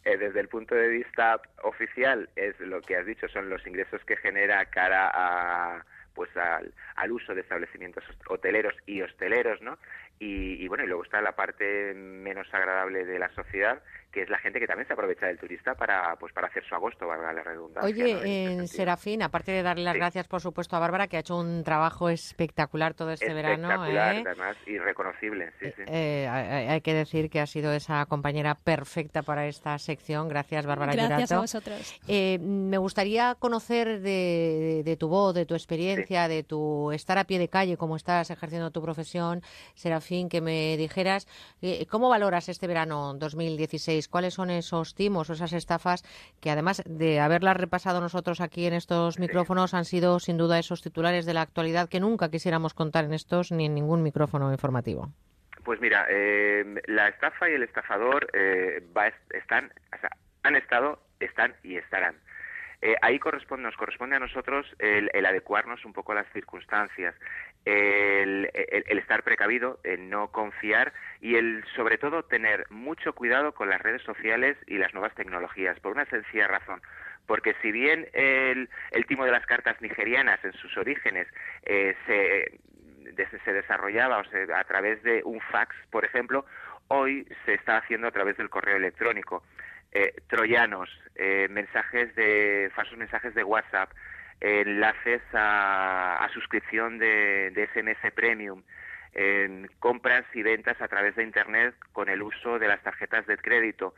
Eh, 0.06 0.18
desde 0.18 0.40
el 0.40 0.48
punto 0.48 0.76
de 0.76 0.88
vista 0.88 1.42
oficial, 1.64 2.30
es 2.36 2.60
lo 2.60 2.82
que 2.82 2.96
has 2.96 3.06
dicho, 3.06 3.28
son 3.28 3.50
los 3.50 3.66
ingresos 3.68 4.04
que 4.06 4.16
genera 4.18 4.66
cara 4.66 5.12
a 5.14 5.86
pues 6.14 6.36
al, 6.36 6.74
al 6.96 7.12
uso 7.12 7.34
de 7.34 7.42
establecimientos 7.42 8.04
hoteleros 8.28 8.76
y 8.86 9.02
hosteleros, 9.02 9.62
¿no? 9.62 9.78
Y, 10.20 10.62
y 10.62 10.68
bueno, 10.68 10.84
y 10.84 10.88
luego 10.88 11.04
está 11.04 11.22
la 11.22 11.34
parte 11.34 11.94
menos 11.94 12.54
agradable 12.54 13.06
de 13.06 13.20
la 13.20 13.30
sociedad, 13.30 13.82
que 14.12 14.24
es 14.24 14.30
la 14.30 14.38
gente 14.40 14.60
que 14.60 14.68
también 14.68 14.88
se 14.88 14.94
aprovecha 14.94 15.28
del 15.28 15.38
turista 15.38 15.76
para 15.76 16.16
pues 16.16 16.34
para 16.34 16.48
hacer 16.48 16.64
su 16.64 16.76
agosto, 16.76 17.08
valga 17.08 17.32
la 17.34 17.44
redundancia. 17.44 17.88
Oye, 17.88 18.14
¿no? 18.14 18.22
En 18.22 18.28
en 18.28 18.48
sentido. 18.50 18.68
Serafín, 18.68 19.22
aparte 19.22 19.52
de 19.52 19.64
darle 19.64 19.84
las 19.84 19.96
gracias, 19.96 20.28
por 20.28 20.42
supuesto, 20.42 20.76
a 20.76 20.80
Bárbara, 20.80 21.08
que 21.08 21.18
ha 21.18 21.20
hecho 21.20 21.38
un 21.38 21.64
trabajo 21.64 22.10
espectacular 22.10 22.94
todo 22.94 23.12
este 23.12 23.34
verano. 23.34 23.70
Espectacular, 23.70 24.16
¿eh? 24.16 24.24
además, 24.26 24.58
irreconocible, 24.66 25.52
sí, 25.60 25.72
sí. 25.76 25.84
Eh, 25.88 26.28
hay, 26.30 26.68
hay 26.68 26.82
que 26.82 26.94
decir 26.94 27.30
que 27.30 27.40
ha 27.40 27.46
sido 27.46 27.74
esa 27.74 28.06
compañera 28.06 28.56
perfecta 28.56 29.22
para 29.22 29.48
esta 29.48 29.78
sección. 29.78 30.28
Gracias, 30.28 30.66
Bárbara 30.66 30.94
Gracias 30.94 31.32
a 31.32 31.40
vosotros. 31.40 32.00
Eh, 32.08 32.40
me 32.40 32.78
gustaría 32.78 33.36
conocer 33.36 34.02
de, 34.02 34.82
de 34.84 34.98
tu 34.98 35.08
voz, 35.08 35.34
de 35.34 35.46
tu 35.46 35.54
experiencia, 35.54 36.28
de 36.28 36.44
tu 36.44 36.92
estar 36.92 37.18
a 37.18 37.26
pie 37.26 37.40
de 37.40 37.48
calle, 37.48 37.78
cómo 37.78 37.96
estás 37.96 38.30
ejerciendo 38.30 38.72
tu 38.72 38.82
profesión, 38.82 39.42
Serafín, 39.76 40.30
que 40.30 40.42
me 40.42 40.78
dijeras 40.78 41.28
eh, 41.62 41.86
cómo 41.88 42.10
valoras 42.10 42.50
este 42.50 42.68
verano 42.68 43.14
2016, 43.16 43.99
cuáles 44.08 44.34
son 44.36 44.50
esos 44.50 44.96
timos 44.96 45.30
o 45.30 45.34
esas 45.34 45.54
estafas 45.54 46.04
que 46.40 46.50
además 46.52 46.82
de 46.86 47.20
haberlas 47.20 47.58
repasado 47.58 48.00
nosotros 48.02 48.40
aquí 48.42 48.66
en 48.66 48.74
estos 48.74 49.20
micrófonos 49.20 49.74
han 49.74 49.86
sido 49.86 50.20
sin 50.20 50.38
duda 50.38 50.60
esos 50.60 50.82
titulares 50.82 51.26
de 51.26 51.34
la 51.34 51.42
actualidad 51.42 51.90
que 51.90 52.00
nunca 52.00 52.30
quisiéramos 52.32 52.74
contar 52.74 53.06
en 53.06 53.14
estos 53.14 53.52
ni 53.52 53.66
en 53.66 53.74
ningún 53.76 54.04
micrófono 54.04 54.52
informativo. 54.52 55.12
Pues 55.64 55.82
mira, 55.82 56.06
eh, 56.10 56.82
la 56.88 57.10
estafa 57.10 57.50
y 57.50 57.54
el 57.54 57.64
estafador 57.64 58.28
eh, 58.34 58.82
va- 58.98 59.12
están, 59.32 59.72
o 59.96 60.00
sea, 60.00 60.10
han 60.44 60.56
estado, 60.56 61.00
están 61.20 61.54
y 61.64 61.76
estarán. 61.76 62.16
Eh, 62.82 62.96
ahí 63.02 63.20
corresponde, 63.20 63.64
nos 63.64 63.76
corresponde 63.76 64.16
a 64.16 64.20
nosotros 64.20 64.66
el, 64.80 65.10
el 65.14 65.26
adecuarnos 65.26 65.84
un 65.84 65.92
poco 65.92 66.14
a 66.14 66.16
las 66.16 66.32
circunstancias, 66.32 67.14
el, 67.66 68.50
el- 68.54 68.98
estar 69.00 69.24
precavido, 69.24 69.80
el 69.84 70.10
no 70.10 70.32
confiar 70.32 70.94
y 71.20 71.36
el, 71.36 71.64
sobre 71.76 71.98
todo, 71.98 72.24
tener 72.24 72.66
mucho 72.70 73.14
cuidado 73.14 73.54
con 73.54 73.70
las 73.70 73.82
redes 73.82 74.02
sociales 74.04 74.58
y 74.68 74.78
las 74.78 74.94
nuevas 74.94 75.14
tecnologías, 75.16 75.78
por 75.82 75.92
una 75.92 76.06
sencilla 76.06 76.48
razón. 76.48 76.82
Porque 77.28 77.54
si 77.62 77.72
bien 77.72 78.08
el, 78.14 78.70
timo 79.08 79.26
de 79.26 79.32
las 79.32 79.46
cartas 79.46 79.80
nigerianas 79.82 80.44
en 80.46 80.54
sus 80.54 80.76
orígenes 80.78 81.28
eh, 81.64 81.96
se, 82.08 82.60
se 83.44 83.54
desarrollaba 83.54 84.20
o 84.20 84.24
a 84.56 84.64
través 84.64 85.04
de 85.04 85.22
un 85.26 85.40
fax, 85.42 85.76
por 85.92 86.06
ejemplo, 86.06 86.46
hoy 86.88 87.28
se 87.46 87.54
está 87.56 87.78
haciendo 87.78 88.08
a 88.08 88.12
través 88.12 88.38
del 88.38 88.50
correo 88.50 88.78
electrónico. 88.78 89.44
Eh, 89.92 90.14
troyanos, 90.28 90.90
eh, 91.16 91.48
mensajes 91.50 92.14
de 92.16 92.72
falsos 92.76 92.98
mensajes 92.98 93.34
de 93.34 93.44
WhatsApp, 93.44 93.92
enlaces 94.40 95.22
a, 95.34 96.24
a 96.24 96.30
suscripción 96.30 97.00
de, 97.00 97.52
de 97.52 97.68
SMS 97.68 98.12
Premium, 98.14 98.64
compras 99.80 100.24
y 100.34 100.44
ventas 100.44 100.80
a 100.82 100.88
través 100.88 101.16
de 101.16 101.24
Internet 101.24 101.76
con 101.92 102.10
el 102.10 102.22
uso 102.22 102.60
de 102.60 102.68
las 102.68 102.82
tarjetas 102.84 103.26
de 103.26 103.38
crédito. 103.38 103.96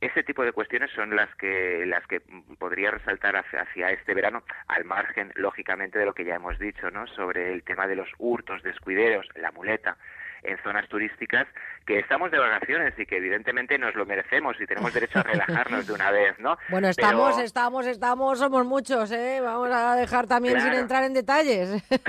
ese 0.00 0.22
tipo 0.22 0.44
de 0.44 0.52
cuestiones 0.52 0.90
son 0.90 1.16
las 1.16 1.34
que 1.36 1.86
las 1.86 2.06
que 2.06 2.20
podría 2.58 2.90
resaltar 2.90 3.36
hacia, 3.36 3.62
hacia, 3.62 3.90
este 3.90 4.12
verano 4.12 4.44
al 4.68 4.84
margen 4.84 5.32
lógicamente 5.36 5.98
de 5.98 6.04
lo 6.04 6.12
que 6.12 6.26
ya 6.26 6.34
hemos 6.34 6.58
dicho 6.58 6.90
no 6.90 7.06
sobre 7.06 7.52
el 7.52 7.62
tema 7.62 7.86
de 7.86 7.96
los 7.96 8.10
hurtos 8.18 8.62
descuideros 8.62 9.26
la 9.34 9.50
muleta 9.50 9.96
en 10.44 10.58
zonas 10.58 10.88
turísticas 10.88 11.46
que 11.86 11.98
estamos 11.98 12.30
de 12.30 12.38
vacaciones 12.38 12.94
y 12.98 13.04
que 13.04 13.16
evidentemente 13.18 13.78
nos 13.78 13.94
lo 13.94 14.06
merecemos 14.06 14.56
y 14.60 14.66
tenemos 14.66 14.92
derecho 14.92 15.18
a 15.18 15.22
relajarnos 15.24 15.86
de 15.86 15.92
una 15.92 16.10
vez, 16.10 16.38
¿no? 16.38 16.56
Bueno, 16.70 16.88
estamos, 16.88 17.38
estamos, 17.38 17.86
estamos, 17.86 18.38
somos 18.38 18.64
muchos, 18.64 19.10
¿eh? 19.12 19.40
Vamos 19.42 19.70
a 19.70 19.94
dejar 19.96 20.26
también 20.26 20.60
sin 20.60 20.72
entrar 20.72 21.04
en 21.04 21.14
detalles. 21.14 21.70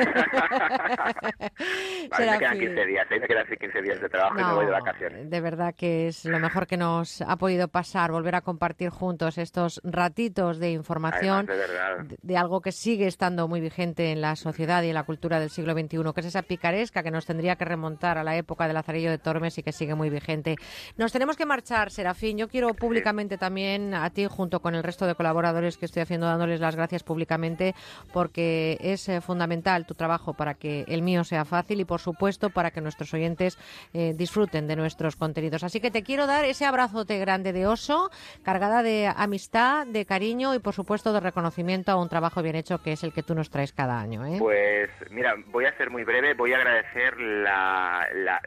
vale, 2.09 2.31
me 2.31 2.39
quedan 2.39 2.59
15 2.59 2.85
días, 2.85 3.07
¿eh? 3.11 3.19
me 3.19 3.27
quedan 3.27 3.45
15 3.47 3.81
días 3.81 4.01
de 4.01 4.09
trabajo 4.09 4.39
y 4.39 4.43
me 4.43 4.53
voy 4.53 4.65
de 4.65 4.71
vacaciones. 4.71 5.29
De 5.29 5.41
verdad 5.41 5.75
que 5.75 6.07
es 6.07 6.25
lo 6.25 6.39
mejor 6.39 6.67
que 6.67 6.77
nos 6.77 7.21
ha 7.21 7.35
podido 7.37 7.67
pasar, 7.67 8.11
volver 8.11 8.35
a 8.35 8.41
compartir 8.41 8.89
juntos 8.89 9.37
estos 9.37 9.81
ratitos 9.83 10.59
de 10.59 10.71
información 10.71 11.45
de, 11.45 12.17
de, 12.21 12.37
algo 12.37 12.61
que 12.61 12.71
sigue 12.71 13.07
estando 13.07 13.47
muy 13.47 13.59
vigente 13.61 14.11
en 14.11 14.21
la 14.21 14.35
sociedad 14.35 14.83
y 14.83 14.89
en 14.89 14.95
la 14.95 15.03
cultura 15.03 15.39
del 15.39 15.49
siglo 15.49 15.73
XXI, 15.73 16.13
que 16.13 16.21
es 16.21 16.27
esa 16.27 16.43
picaresca 16.43 17.03
que 17.03 17.11
nos 17.11 17.25
tendría 17.25 17.55
que 17.55 17.65
remontar 17.65 18.17
a 18.17 18.23
la 18.25 18.35
época 18.35 18.65
del 18.65 18.73
Lazarillo 18.73 19.09
de 19.09 19.17
Tormes 19.17 19.57
y 19.57 19.63
que 19.63 19.71
sigue 19.71 19.95
muy 19.95 20.09
vigente. 20.09 20.55
Nos 20.97 21.11
tenemos 21.11 21.37
que 21.37 21.45
marchar, 21.45 21.91
Serafín. 21.91 22.37
Yo 22.37 22.49
quiero 22.49 22.73
públicamente 22.73 23.37
también 23.37 23.93
a 23.93 24.09
ti, 24.09 24.25
junto 24.25 24.59
con 24.59 24.75
el 24.75 24.83
resto 24.83 25.05
de 25.05 25.15
colaboradores 25.15 25.77
que 25.77 25.85
estoy 25.85 26.01
haciendo, 26.01 26.27
dándoles 26.27 26.59
las 26.59 26.75
gracias 26.75 27.03
públicamente, 27.03 27.75
porque 28.11 28.77
es 28.81 29.07
eh, 29.07 29.21
fundamental 29.21 29.85
tu 29.85 29.93
trabajo 29.93 30.33
para 30.33 30.55
que 30.55 30.85
el 30.87 31.01
mío 31.01 31.23
sea 31.23 31.45
fácil 31.45 31.79
y, 31.79 31.85
por 31.85 32.01
supuesto, 32.01 32.49
para 32.49 32.71
que 32.71 32.81
nuestros 32.81 33.13
oyentes 33.13 33.57
eh, 33.93 34.13
disfruten 34.15 34.67
de 34.67 34.75
nuestros 34.75 35.15
contenidos. 35.15 35.63
Así 35.63 35.79
que 35.79 35.91
te 35.91 36.03
quiero 36.03 36.27
dar 36.27 36.45
ese 36.45 36.65
abrazote 36.65 37.19
grande 37.19 37.53
de 37.53 37.67
oso, 37.67 38.09
cargada 38.43 38.83
de 38.83 39.11
amistad, 39.15 39.87
de 39.87 40.05
cariño 40.05 40.55
y, 40.55 40.59
por 40.59 40.73
supuesto, 40.73 41.13
de 41.13 41.19
reconocimiento 41.19 41.91
a 41.91 42.01
un 42.01 42.09
trabajo 42.09 42.41
bien 42.41 42.55
hecho 42.55 42.81
que 42.81 42.93
es 42.93 43.03
el 43.03 43.13
que 43.13 43.23
tú 43.23 43.35
nos 43.35 43.49
traes 43.49 43.73
cada 43.73 43.99
año. 43.99 44.25
¿eh? 44.25 44.37
Pues, 44.39 44.89
mira, 45.11 45.35
voy 45.47 45.65
a 45.65 45.77
ser 45.77 45.89
muy 45.89 46.03
breve. 46.03 46.33
Voy 46.33 46.53
a 46.53 46.57
agradecer 46.57 47.19
la, 47.19 48.04
la 48.13 48.41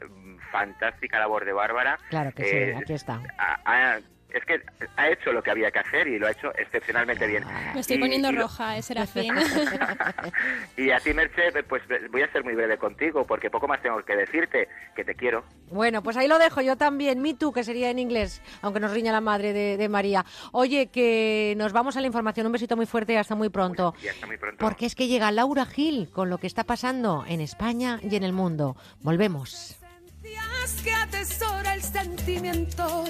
fantástica 0.51 1.19
labor 1.19 1.45
de 1.45 1.53
Bárbara. 1.53 1.97
Claro 2.09 2.31
que 2.31 2.43
sí, 2.43 2.55
Eh, 2.55 2.75
aquí 2.77 2.93
está. 2.93 3.21
ha- 3.37 3.61
ha- 3.65 3.99
es 4.33 4.45
que 4.45 4.61
ha 4.95 5.09
hecho 5.09 5.31
lo 5.31 5.41
que 5.41 5.51
había 5.51 5.71
que 5.71 5.79
hacer 5.79 6.07
y 6.07 6.19
lo 6.19 6.27
ha 6.27 6.31
hecho 6.31 6.51
excepcionalmente 6.57 7.25
bien. 7.27 7.43
Me 7.73 7.79
estoy 7.79 7.97
Y- 7.97 7.99
poniendo 7.99 8.29
y 8.29 8.33
lo- 8.33 8.41
roja, 8.43 8.77
eh, 8.77 8.81
Serafín. 8.81 9.33
Y 10.77 10.91
a 10.91 10.99
ti, 10.99 11.13
Merche, 11.13 11.51
pues 11.67 11.83
voy 12.11 12.21
a 12.21 12.31
ser 12.31 12.43
muy 12.43 12.55
breve 12.55 12.77
contigo 12.77 13.25
porque 13.25 13.49
poco 13.49 13.67
más 13.67 13.81
tengo 13.81 14.01
que 14.03 14.15
decirte, 14.15 14.67
que 14.95 15.03
te 15.03 15.15
quiero. 15.15 15.43
Bueno, 15.71 16.01
pues 16.01 16.15
ahí 16.17 16.27
lo 16.27 16.37
dejo 16.39 16.61
yo 16.61 16.77
también. 16.77 17.21
Me 17.21 17.33
too, 17.33 17.51
que 17.51 17.63
sería 17.63 17.89
en 17.89 17.99
inglés, 17.99 18.41
aunque 18.61 18.79
nos 18.79 18.91
riña 18.91 19.11
la 19.11 19.21
madre 19.21 19.51
de, 19.53 19.77
de 19.77 19.89
María. 19.89 20.25
Oye, 20.51 20.87
que 20.87 21.53
nos 21.57 21.73
vamos 21.73 21.97
a 21.97 22.01
la 22.01 22.07
información. 22.07 22.45
Un 22.45 22.53
besito 22.53 22.75
muy 22.77 22.85
fuerte 22.85 23.13
y 23.13 23.15
hasta 23.17 23.35
muy 23.35 23.49
pronto. 23.49 23.93
Y 24.03 24.07
hasta 24.07 24.25
muy 24.27 24.37
pronto. 24.37 24.57
Porque 24.59 24.85
es 24.85 24.95
que 24.95 25.07
llega 25.07 25.31
Laura 25.31 25.65
Gil 25.65 26.09
con 26.11 26.29
lo 26.29 26.37
que 26.37 26.47
está 26.47 26.63
pasando 26.63 27.25
en 27.27 27.41
España 27.41 27.99
y 28.01 28.15
en 28.15 28.23
el 28.23 28.33
mundo. 28.33 28.75
Volvemos. 29.01 29.75
Que 30.83 30.93
atesora 30.93 31.73
el 31.73 31.81
sentimiento 31.81 33.03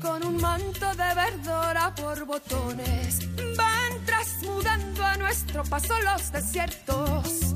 con 0.00 0.24
un 0.24 0.36
manto 0.40 0.86
de 0.94 1.14
verdora 1.14 1.94
por 1.94 2.24
botones 2.24 3.18
van 3.56 4.04
trasmudando 4.04 5.04
a 5.04 5.16
nuestro 5.16 5.62
paso 5.64 5.94
los 6.00 6.32
desiertos, 6.32 7.54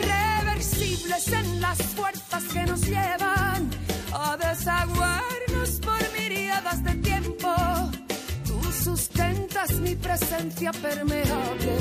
reversibles 0.00 1.28
en 1.28 1.60
las 1.60 1.78
fuerzas 1.82 2.44
que 2.52 2.64
nos 2.64 2.80
llevan 2.82 3.70
a 4.12 4.36
desaguarnos 4.36 5.70
por 5.80 6.00
miríadas 6.18 6.82
de 6.84 6.94
tiempo. 6.96 7.54
Tú 8.46 8.60
sustentas 8.72 9.72
mi 9.80 9.94
presencia 9.94 10.72
permeable, 10.72 11.76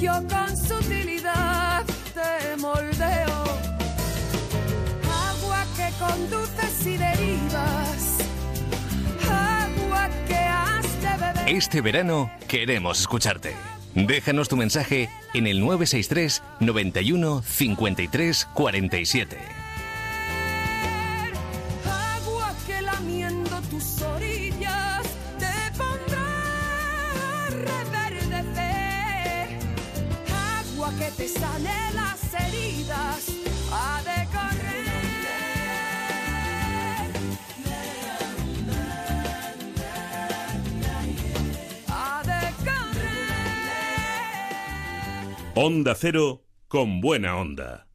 yo 0.00 0.12
con 0.28 0.56
sutilidad 0.56 1.84
te 2.14 2.56
moldeo 2.56 3.38
agua 5.30 5.64
que 5.76 5.88
conduces 5.98 6.86
y 6.86 6.96
derivas, 6.96 8.18
agua 9.98 10.10
que 10.26 10.34
has 10.34 11.02
de 11.02 11.08
beber. 11.08 11.48
Este 11.56 11.80
verano 11.80 12.30
queremos 12.46 13.00
escucharte. 13.00 13.54
Déjanos 13.94 14.48
tu 14.48 14.56
mensaje 14.56 15.10
en 15.34 15.46
el 15.46 15.60
963 15.60 16.42
91 16.60 17.42
53 17.42 18.48
47. 18.54 19.38
Agua 21.84 22.54
que 22.66 22.82
lamiendo 22.82 23.60
tus 23.70 24.02
orillas 24.02 25.02
te 25.38 25.76
pondrá 25.76 26.26
a 27.46 27.50
reverdecer. 27.50 29.48
Agua 30.70 30.92
que 30.98 31.10
te 31.16 31.24
Onda 45.60 45.96
Cero 45.96 46.44
con 46.68 47.00
buena 47.00 47.36
onda. 47.36 47.87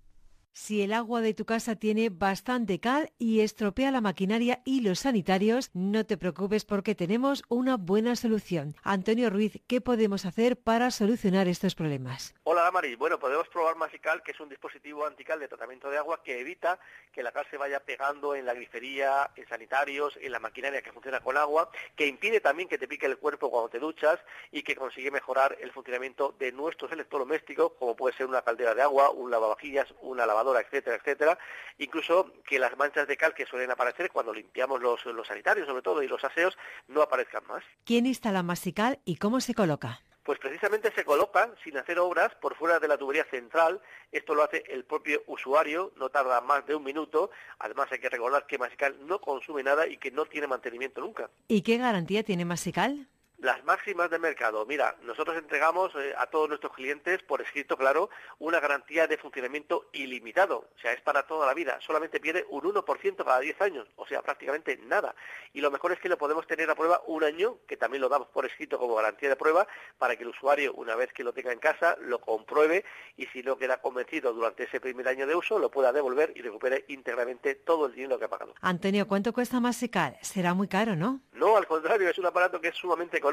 Si 0.64 0.82
el 0.82 0.94
agua 0.94 1.20
de 1.20 1.34
tu 1.34 1.44
casa 1.44 1.76
tiene 1.76 2.08
bastante 2.10 2.80
cal 2.80 3.12
y 3.20 3.42
estropea 3.42 3.92
la 3.92 4.00
maquinaria 4.00 4.62
y 4.64 4.80
los 4.80 5.00
sanitarios, 5.00 5.70
no 5.74 6.06
te 6.06 6.16
preocupes 6.16 6.64
porque 6.64 6.96
tenemos 6.96 7.44
una 7.50 7.76
buena 7.76 8.16
solución. 8.16 8.74
Antonio 8.82 9.30
Ruiz, 9.30 9.60
¿qué 9.68 9.82
podemos 9.82 10.26
hacer 10.26 10.56
para 10.56 10.90
solucionar 10.90 11.50
estos 11.50 11.76
problemas? 11.76 12.34
Hola 12.46 12.62
Damaris, 12.62 12.98
bueno, 12.98 13.20
podemos 13.20 13.50
probar 13.50 13.76
Masical, 13.76 14.24
que 14.24 14.32
es 14.32 14.40
un 14.40 14.48
dispositivo 14.48 15.06
antical 15.06 15.38
de 15.42 15.50
tratamiento 15.50 15.90
de 15.90 15.98
agua 15.98 16.24
que 16.24 16.40
evita 16.40 16.80
que 17.12 17.24
la 17.24 17.34
cal 17.34 17.46
se 17.52 17.58
vaya 17.58 17.82
pegando 17.82 18.34
en 18.34 18.46
la 18.46 18.54
grifería, 18.54 19.32
en 19.36 19.46
sanitarios, 19.50 20.18
en 20.22 20.32
la 20.32 20.40
maquinaria 20.40 20.82
que 20.82 20.94
funciona 20.94 21.20
con 21.20 21.36
agua, 21.36 21.72
que 21.98 22.08
impide 22.08 22.40
también 22.40 22.70
que 22.70 22.78
te 22.78 22.88
pique 22.88 23.06
el 23.06 23.18
cuerpo 23.18 23.52
cuando 23.52 23.68
te 23.68 23.80
duchas 23.80 24.18
y 24.50 24.64
que 24.64 24.78
consigue 24.78 25.12
mejorar 25.12 25.58
el 25.60 25.74
funcionamiento 25.74 26.34
de 26.40 26.54
nuestros 26.54 26.90
electrodomésticos, 26.94 27.74
como 27.74 27.98
puede 27.98 28.16
ser 28.16 28.28
una 28.28 28.44
caldera 28.44 28.74
de 28.74 28.82
agua, 28.82 29.10
un 29.10 29.30
lavavajillas, 29.30 29.94
una 30.00 30.26
lavadora, 30.26 30.53
etcétera, 30.62 30.98
etcétera. 30.98 31.38
Incluso 31.78 32.34
que 32.48 32.60
las 32.60 32.76
manchas 32.78 33.08
de 33.08 33.18
cal 33.18 33.34
que 33.34 33.46
suelen 33.46 33.72
aparecer 33.72 34.12
cuando 34.12 34.34
limpiamos 34.34 34.82
los, 34.82 35.06
los 35.06 35.28
sanitarios, 35.28 35.68
sobre 35.68 35.82
todo, 35.82 36.04
y 36.04 36.08
los 36.08 36.24
aseos, 36.24 36.58
no 36.88 37.02
aparezcan 37.02 37.46
más. 37.48 37.64
¿Quién 37.86 38.06
instala 38.06 38.44
Masical 38.44 39.00
y 39.06 39.18
cómo 39.18 39.40
se 39.40 39.54
coloca? 39.54 40.02
Pues 40.24 40.40
precisamente 40.40 40.90
se 40.96 41.04
coloca 41.04 41.50
sin 41.64 41.78
hacer 41.78 42.00
obras 42.00 42.34
por 42.36 42.56
fuera 42.56 42.80
de 42.80 42.88
la 42.88 42.98
tubería 42.98 43.26
central. 43.26 43.82
Esto 44.10 44.34
lo 44.34 44.44
hace 44.44 44.64
el 44.70 44.86
propio 44.86 45.22
usuario, 45.28 45.92
no 45.98 46.10
tarda 46.10 46.40
más 46.40 46.66
de 46.66 46.76
un 46.76 46.84
minuto. 46.84 47.30
Además 47.60 47.92
hay 47.92 48.00
que 48.00 48.10
recordar 48.10 48.48
que 48.48 48.58
Masical 48.58 48.96
no 49.06 49.20
consume 49.20 49.64
nada 49.64 49.86
y 49.86 49.98
que 49.98 50.12
no 50.12 50.26
tiene 50.26 50.48
mantenimiento 50.48 51.02
nunca. 51.02 51.30
¿Y 51.50 51.62
qué 51.62 51.78
garantía 51.78 52.24
tiene 52.24 52.46
Masical? 52.46 53.10
Las 53.44 53.62
máximas 53.66 54.10
de 54.10 54.20
mercado. 54.20 54.66
Mira, 54.66 54.96
nosotros 55.02 55.36
entregamos 55.36 55.94
eh, 55.96 56.14
a 56.18 56.28
todos 56.28 56.48
nuestros 56.48 56.72
clientes, 56.72 57.22
por 57.24 57.42
escrito 57.42 57.76
claro, 57.76 58.10
una 58.40 58.62
garantía 58.62 59.06
de 59.06 59.18
funcionamiento 59.18 59.90
ilimitado. 59.92 60.70
O 60.74 60.80
sea, 60.80 60.94
es 60.94 61.02
para 61.02 61.28
toda 61.28 61.46
la 61.46 61.54
vida. 61.54 61.78
Solamente 61.82 62.22
pierde 62.22 62.46
un 62.50 62.62
1% 62.62 63.18
cada 63.18 63.42
10 63.42 63.62
años. 63.62 63.90
O 63.98 64.08
sea, 64.08 64.22
prácticamente 64.22 64.78
nada. 64.78 65.14
Y 65.52 65.60
lo 65.60 65.72
mejor 65.72 65.92
es 65.92 66.00
que 66.00 66.08
lo 66.08 66.18
podemos 66.18 66.48
tener 66.48 66.70
a 66.70 66.76
prueba 66.76 67.02
un 67.06 67.22
año, 67.26 67.58
que 67.68 67.76
también 67.76 68.00
lo 68.00 68.08
damos 68.08 68.30
por 68.30 68.46
escrito 68.46 68.80
como 68.80 68.96
garantía 68.96 69.28
de 69.28 69.36
prueba, 69.36 69.68
para 69.98 70.16
que 70.16 70.24
el 70.24 70.30
usuario, 70.30 70.74
una 70.76 70.96
vez 70.96 71.12
que 71.12 71.26
lo 71.26 71.34
tenga 71.34 71.52
en 71.52 71.60
casa, 71.60 71.98
lo 72.00 72.22
compruebe 72.22 72.86
y 73.18 73.26
si 73.26 73.44
no 73.44 73.58
queda 73.58 73.82
convencido 73.82 74.32
durante 74.32 74.64
ese 74.64 74.80
primer 74.80 75.10
año 75.10 75.28
de 75.28 75.36
uso, 75.36 75.60
lo 75.60 75.70
pueda 75.70 75.92
devolver 75.92 76.32
y 76.38 76.42
recupere 76.44 76.86
íntegramente 76.88 77.56
todo 77.56 77.88
el 77.88 77.94
dinero 77.94 78.18
que 78.18 78.24
ha 78.24 78.30
pagado. 78.30 78.54
Antonio, 78.62 79.06
¿cuánto 79.06 79.34
cuesta 79.34 79.60
Masical? 79.60 80.18
Será 80.22 80.54
muy 80.54 80.70
caro, 80.70 80.96
¿no? 80.96 81.20
No, 81.34 81.58
al 81.58 81.68
contrario, 81.68 82.08
es 82.08 82.18
un 82.18 82.26
aparato 82.26 82.62
que 82.62 82.70
es 82.70 82.76
sumamente 82.76 83.18
económico. 83.18 83.33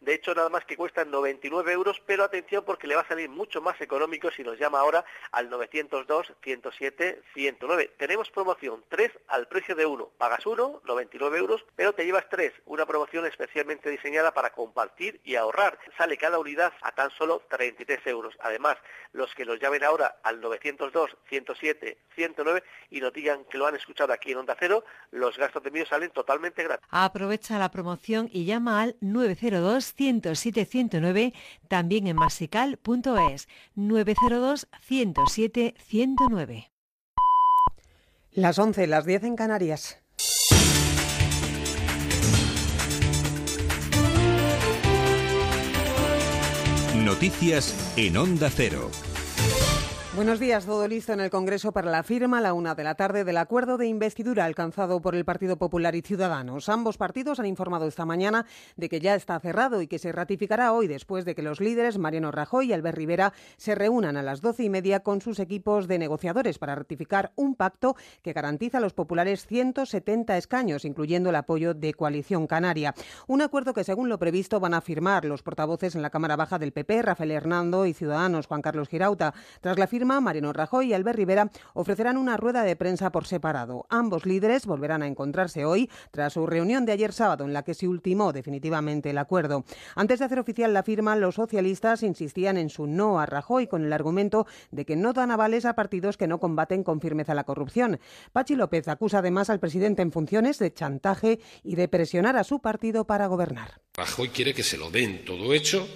De 0.00 0.14
hecho, 0.14 0.34
nada 0.34 0.48
más 0.48 0.64
que 0.64 0.76
cuesta 0.76 1.04
99 1.04 1.72
euros, 1.72 2.00
pero 2.06 2.24
atención 2.24 2.64
porque 2.64 2.86
le 2.86 2.94
va 2.94 3.02
a 3.02 3.08
salir 3.08 3.28
mucho 3.28 3.60
más 3.60 3.78
económico 3.80 4.30
si 4.30 4.42
nos 4.42 4.58
llama 4.58 4.80
ahora 4.80 5.04
al 5.32 5.50
902 5.50 6.32
107 6.42 7.22
109. 7.34 7.92
Tenemos 7.98 8.30
promoción 8.30 8.82
3 8.88 9.10
al 9.28 9.46
precio 9.48 9.74
de 9.74 9.84
1. 9.84 10.10
Pagas 10.16 10.46
1, 10.46 10.82
99 10.84 11.38
euros, 11.38 11.64
pero 11.76 11.92
te 11.92 12.04
llevas 12.04 12.28
3. 12.30 12.52
Una 12.66 12.86
promoción 12.86 13.26
especialmente 13.26 13.90
diseñada 13.90 14.32
para 14.32 14.50
compartir 14.52 15.20
y 15.24 15.34
ahorrar. 15.34 15.78
Sale 15.98 16.16
cada 16.16 16.38
unidad 16.38 16.72
a 16.82 16.92
tan 16.92 17.10
solo 17.10 17.42
33 17.50 18.06
euros. 18.06 18.34
Además, 18.40 18.78
los 19.12 19.34
que 19.34 19.44
nos 19.44 19.60
llamen 19.60 19.84
ahora 19.84 20.16
al 20.22 20.40
902 20.40 21.10
107 21.28 21.98
109 22.14 22.62
y 22.90 23.00
nos 23.00 23.12
digan 23.12 23.44
que 23.44 23.58
lo 23.58 23.66
han 23.66 23.76
escuchado 23.76 24.12
aquí 24.12 24.32
en 24.32 24.38
Onda 24.38 24.56
Cero, 24.58 24.84
los 25.10 25.36
gastos 25.36 25.62
de 25.62 25.68
envío 25.68 25.86
salen 25.86 26.10
totalmente 26.10 26.62
gratis. 26.62 26.86
Aprovecha 26.90 27.58
la 27.58 27.70
promoción 27.70 28.28
y 28.32 28.44
llama 28.44 28.82
al 28.82 28.96
902-107-109, 29.00 31.32
también 31.68 32.06
en 32.06 32.16
masical.es, 32.16 33.48
902-107-109. 33.76 36.70
Las 38.32 38.58
11, 38.58 38.86
las 38.86 39.06
10 39.06 39.24
en 39.24 39.36
Canarias. 39.36 39.96
Noticias 46.96 47.94
en 47.96 48.16
Onda 48.16 48.50
Cero. 48.54 48.90
Buenos 50.20 50.38
días, 50.38 50.66
todo 50.66 50.86
listo 50.86 51.14
en 51.14 51.20
el 51.20 51.30
Congreso 51.30 51.72
para 51.72 51.90
la 51.90 52.02
firma 52.02 52.36
a 52.36 52.40
la 52.42 52.52
una 52.52 52.74
de 52.74 52.84
la 52.84 52.94
tarde 52.94 53.24
del 53.24 53.38
acuerdo 53.38 53.78
de 53.78 53.86
investidura 53.86 54.44
alcanzado 54.44 55.00
por 55.00 55.14
el 55.14 55.24
Partido 55.24 55.56
Popular 55.56 55.94
y 55.94 56.02
Ciudadanos. 56.02 56.68
Ambos 56.68 56.98
partidos 56.98 57.40
han 57.40 57.46
informado 57.46 57.86
esta 57.86 58.04
mañana 58.04 58.44
de 58.76 58.90
que 58.90 59.00
ya 59.00 59.14
está 59.14 59.40
cerrado 59.40 59.80
y 59.80 59.86
que 59.86 59.98
se 59.98 60.12
ratificará 60.12 60.74
hoy 60.74 60.88
después 60.88 61.24
de 61.24 61.34
que 61.34 61.40
los 61.40 61.58
líderes 61.58 61.96
Mariano 61.96 62.30
Rajoy 62.32 62.66
y 62.68 62.74
Albert 62.74 62.98
Rivera 62.98 63.32
se 63.56 63.74
reúnan 63.74 64.18
a 64.18 64.22
las 64.22 64.42
doce 64.42 64.62
y 64.62 64.68
media 64.68 65.00
con 65.00 65.22
sus 65.22 65.38
equipos 65.38 65.88
de 65.88 65.98
negociadores 65.98 66.58
para 66.58 66.74
ratificar 66.74 67.32
un 67.34 67.54
pacto 67.54 67.96
que 68.20 68.34
garantiza 68.34 68.76
a 68.76 68.82
los 68.82 68.92
populares 68.92 69.46
170 69.46 70.36
escaños, 70.36 70.84
incluyendo 70.84 71.30
el 71.30 71.36
apoyo 71.36 71.72
de 71.72 71.94
Coalición 71.94 72.46
Canaria. 72.46 72.94
Un 73.26 73.40
acuerdo 73.40 73.72
que, 73.72 73.84
según 73.84 74.10
lo 74.10 74.18
previsto, 74.18 74.60
van 74.60 74.74
a 74.74 74.82
firmar 74.82 75.24
los 75.24 75.42
portavoces 75.42 75.94
en 75.94 76.02
la 76.02 76.10
Cámara 76.10 76.36
Baja 76.36 76.58
del 76.58 76.72
PP, 76.72 77.00
Rafael 77.00 77.30
Hernando 77.30 77.86
y 77.86 77.94
Ciudadanos, 77.94 78.46
Juan 78.48 78.60
Carlos 78.60 78.90
Girauta. 78.90 79.32
Tras 79.62 79.78
la 79.78 79.86
firma, 79.86 80.09
Mariano 80.18 80.52
Rajoy 80.52 80.88
y 80.88 80.94
Albert 80.94 81.16
Rivera 81.16 81.50
ofrecerán 81.74 82.16
una 82.16 82.36
rueda 82.36 82.64
de 82.64 82.74
prensa 82.74 83.12
por 83.12 83.26
separado. 83.26 83.86
Ambos 83.90 84.26
líderes 84.26 84.66
volverán 84.66 85.02
a 85.02 85.06
encontrarse 85.06 85.64
hoy 85.64 85.88
tras 86.10 86.32
su 86.32 86.46
reunión 86.46 86.86
de 86.86 86.92
ayer 86.92 87.12
sábado 87.12 87.44
en 87.44 87.52
la 87.52 87.62
que 87.62 87.74
se 87.74 87.86
ultimó 87.86 88.32
definitivamente 88.32 89.10
el 89.10 89.18
acuerdo. 89.18 89.64
Antes 89.94 90.18
de 90.18 90.24
hacer 90.24 90.38
oficial 90.40 90.74
la 90.74 90.82
firma, 90.82 91.14
los 91.16 91.36
socialistas 91.36 92.02
insistían 92.02 92.56
en 92.56 92.70
su 92.70 92.86
no 92.86 93.20
a 93.20 93.26
Rajoy 93.26 93.68
con 93.68 93.84
el 93.84 93.92
argumento 93.92 94.46
de 94.70 94.84
que 94.84 94.96
no 94.96 95.12
dan 95.12 95.30
avales 95.30 95.64
a 95.64 95.74
partidos 95.74 96.16
que 96.16 96.26
no 96.26 96.40
combaten 96.40 96.82
con 96.82 97.00
firmeza 97.00 97.34
la 97.34 97.44
corrupción. 97.44 98.00
Pachi 98.32 98.56
López 98.56 98.88
acusa 98.88 99.18
además 99.18 99.50
al 99.50 99.60
presidente 99.60 100.02
en 100.02 100.12
funciones 100.12 100.58
de 100.58 100.72
chantaje 100.72 101.40
y 101.62 101.76
de 101.76 101.88
presionar 101.88 102.36
a 102.36 102.44
su 102.44 102.60
partido 102.60 103.06
para 103.06 103.26
gobernar. 103.26 103.80
Rajoy 103.94 104.30
quiere 104.30 104.54
que 104.54 104.62
se 104.62 104.78
lo 104.78 104.90
den 104.90 105.24
todo 105.24 105.52
hecho 105.52 105.86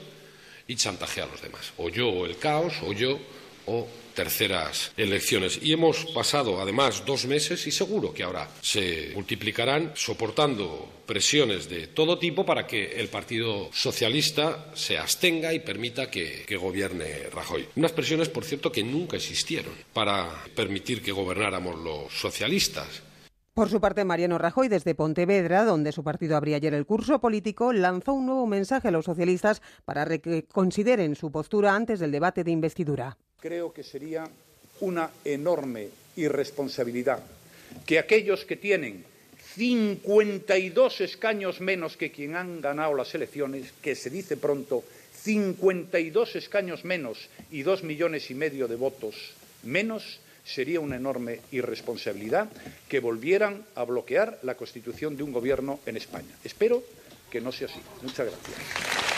y 0.67 0.77
chantajea 0.77 1.25
a 1.25 1.29
los 1.29 1.43
demás. 1.43 1.73
O 1.79 1.89
yo 1.89 2.09
o 2.09 2.27
el 2.27 2.39
caos, 2.39 2.83
o 2.87 2.93
yo 2.93 3.19
o 3.67 3.87
terceras 4.15 4.93
elecciones. 4.97 5.59
Y 5.61 5.73
hemos 5.73 6.07
pasado, 6.07 6.61
además, 6.61 7.05
dos 7.05 7.27
meses 7.27 7.67
y 7.67 7.73
seguro 7.73 8.15
que 8.15 8.23
ahora 8.23 8.49
se 8.61 9.11
multiplicarán 9.15 9.93
soportando 9.95 10.89
presiones 11.05 11.69
de 11.69 11.89
todo 11.89 12.19
tipo 12.19 12.47
para 12.47 12.67
que 12.67 12.93
el 13.01 13.09
Partido 13.09 13.69
Socialista 13.73 14.71
se 14.75 14.97
abstenga 14.97 15.53
y 15.53 15.61
permita 15.61 16.11
que, 16.11 16.45
que 16.47 16.57
gobierne 16.57 17.29
Rajoy. 17.33 17.67
Unas 17.77 17.93
presiones, 17.93 18.29
por 18.29 18.45
cierto, 18.45 18.73
que 18.73 18.85
nunca 18.85 19.17
existieron 19.17 19.75
para 19.93 20.31
permitir 20.55 21.03
que 21.03 21.13
gobernáramos 21.13 21.79
los 21.79 22.13
socialistas. 22.13 23.03
Por 23.55 23.69
su 23.69 23.81
parte, 23.81 24.05
Mariano 24.05 24.37
Rajoy, 24.37 24.67
desde 24.67 24.97
Pontevedra, 24.97 25.65
donde 25.65 25.93
su 25.93 26.03
partido 26.03 26.37
abría 26.37 26.57
ayer 26.57 26.75
el 26.75 26.87
curso 26.87 27.21
político, 27.21 27.73
lanzó 27.73 28.13
un 28.13 28.27
nuevo 28.27 28.49
mensaje 28.49 28.89
a 28.89 28.91
los 28.91 29.05
socialistas 29.05 29.63
para 29.85 30.07
que 30.19 30.45
consideren 30.47 31.15
su 31.15 31.31
postura 31.31 31.77
antes 31.77 32.01
del 32.01 32.11
debate 32.11 32.43
de 32.43 32.51
investidura. 32.51 33.17
Creo 33.45 33.75
que 33.75 33.83
sería 33.83 34.25
una 34.81 35.11
enorme 35.23 35.91
irresponsabilidad 36.17 37.23
que 37.85 37.99
aquellos 37.99 38.47
que 38.47 38.57
tienen 38.57 39.05
52 39.57 41.03
escaños 41.03 41.61
menos 41.61 41.99
que 41.99 42.11
quien 42.11 42.37
han 42.37 42.63
ganado 42.63 42.95
las 42.95 43.15
elecciones, 43.15 43.75
que 43.83 43.97
se 43.97 44.09
dice 44.09 44.39
pronto, 44.39 44.83
52 45.21 46.37
escaños 46.37 46.87
menos 46.87 47.29
y 47.51 47.65
dos 47.65 47.83
millones 47.83 48.31
y 48.31 48.35
medio 48.35 48.67
de 48.67 48.77
votos 48.77 49.35
menos, 49.63 50.21
sería 50.43 50.81
una 50.81 50.97
enorme 50.97 51.41
irresponsabilidad 51.53 52.49
que 52.89 53.01
volvieran 53.01 53.63
a 53.75 53.85
bloquear 53.85 54.39
la 54.43 54.55
constitución 54.55 55.19
de 55.19 55.23
un 55.23 55.33
gobierno 55.33 55.81
en 55.85 55.99
España. 55.99 56.35
Espero 56.45 56.83
que 57.31 57.43
no 57.43 57.53
sea 57.53 57.69
así. 57.69 57.81
Muchas 58.01 58.27
gracias. 58.27 59.14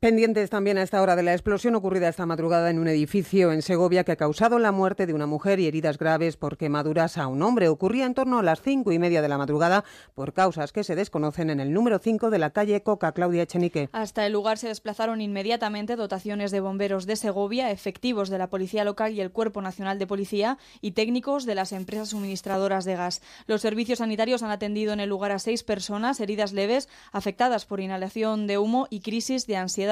Pendientes 0.00 0.48
también 0.48 0.78
a 0.78 0.82
esta 0.82 1.02
hora 1.02 1.16
de 1.16 1.24
la 1.24 1.32
explosión 1.32 1.74
ocurrida 1.74 2.08
esta 2.08 2.24
madrugada 2.24 2.70
en 2.70 2.78
un 2.78 2.86
edificio 2.86 3.50
en 3.50 3.62
Segovia 3.62 4.04
que 4.04 4.12
ha 4.12 4.16
causado 4.16 4.60
la 4.60 4.70
muerte 4.70 5.06
de 5.06 5.12
una 5.12 5.26
mujer 5.26 5.58
y 5.58 5.66
heridas 5.66 5.98
graves 5.98 6.36
por 6.36 6.56
quemaduras 6.56 7.18
a 7.18 7.26
un 7.26 7.42
hombre. 7.42 7.68
Ocurría 7.68 8.06
en 8.06 8.14
torno 8.14 8.38
a 8.38 8.44
las 8.44 8.62
cinco 8.62 8.92
y 8.92 9.00
media 9.00 9.22
de 9.22 9.28
la 9.28 9.38
madrugada 9.38 9.84
por 10.14 10.34
causas 10.34 10.70
que 10.70 10.84
se 10.84 10.94
desconocen 10.94 11.50
en 11.50 11.58
el 11.58 11.72
número 11.72 11.98
5 11.98 12.30
de 12.30 12.38
la 12.38 12.50
calle 12.50 12.80
Coca. 12.84 13.10
Claudia 13.10 13.42
Echenique. 13.42 13.88
Hasta 13.90 14.24
el 14.24 14.32
lugar 14.32 14.58
se 14.58 14.68
desplazaron 14.68 15.20
inmediatamente 15.20 15.96
dotaciones 15.96 16.52
de 16.52 16.60
bomberos 16.60 17.04
de 17.04 17.16
Segovia, 17.16 17.72
efectivos 17.72 18.28
de 18.28 18.38
la 18.38 18.50
Policía 18.50 18.84
Local 18.84 19.14
y 19.14 19.20
el 19.20 19.32
Cuerpo 19.32 19.62
Nacional 19.62 19.98
de 19.98 20.06
Policía 20.06 20.58
y 20.80 20.92
técnicos 20.92 21.44
de 21.44 21.56
las 21.56 21.72
empresas 21.72 22.10
suministradoras 22.10 22.84
de 22.84 22.94
gas. 22.94 23.20
Los 23.48 23.62
servicios 23.62 23.98
sanitarios 23.98 24.44
han 24.44 24.52
atendido 24.52 24.92
en 24.92 25.00
el 25.00 25.08
lugar 25.08 25.32
a 25.32 25.40
seis 25.40 25.64
personas 25.64 26.20
heridas 26.20 26.52
leves, 26.52 26.88
afectadas 27.10 27.66
por 27.66 27.80
inhalación 27.80 28.46
de 28.46 28.58
humo 28.58 28.86
y 28.90 29.00
crisis 29.00 29.48
de 29.48 29.56
ansiedad. 29.56 29.87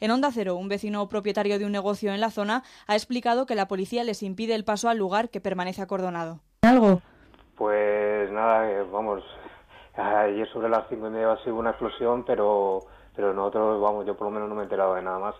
En 0.00 0.10
Onda 0.10 0.30
Cero, 0.32 0.56
un 0.56 0.68
vecino 0.68 1.08
propietario 1.08 1.58
de 1.58 1.66
un 1.66 1.72
negocio 1.72 2.12
en 2.12 2.20
la 2.20 2.30
zona 2.30 2.62
ha 2.86 2.94
explicado 2.94 3.46
que 3.46 3.54
la 3.54 3.68
policía 3.68 4.04
les 4.04 4.22
impide 4.22 4.54
el 4.54 4.64
paso 4.64 4.88
al 4.88 4.98
lugar 4.98 5.28
que 5.28 5.40
permanece 5.40 5.82
acordonado. 5.82 6.40
¿Algo? 6.62 7.02
Pues 7.56 8.30
nada, 8.30 8.70
eh, 8.70 8.82
vamos, 8.90 9.22
ayer 9.94 10.48
sobre 10.50 10.68
las 10.68 10.88
cinco 10.88 11.08
y 11.08 11.10
media 11.10 11.32
ha 11.32 11.44
sido 11.44 11.56
una 11.56 11.70
explosión, 11.70 12.24
pero, 12.24 12.80
pero 13.14 13.34
nosotros, 13.34 13.80
vamos, 13.82 14.06
yo 14.06 14.16
por 14.16 14.28
lo 14.28 14.30
menos 14.30 14.48
no 14.48 14.54
me 14.54 14.62
he 14.62 14.64
enterado 14.64 14.94
de 14.94 15.02
nada 15.02 15.18
más, 15.18 15.34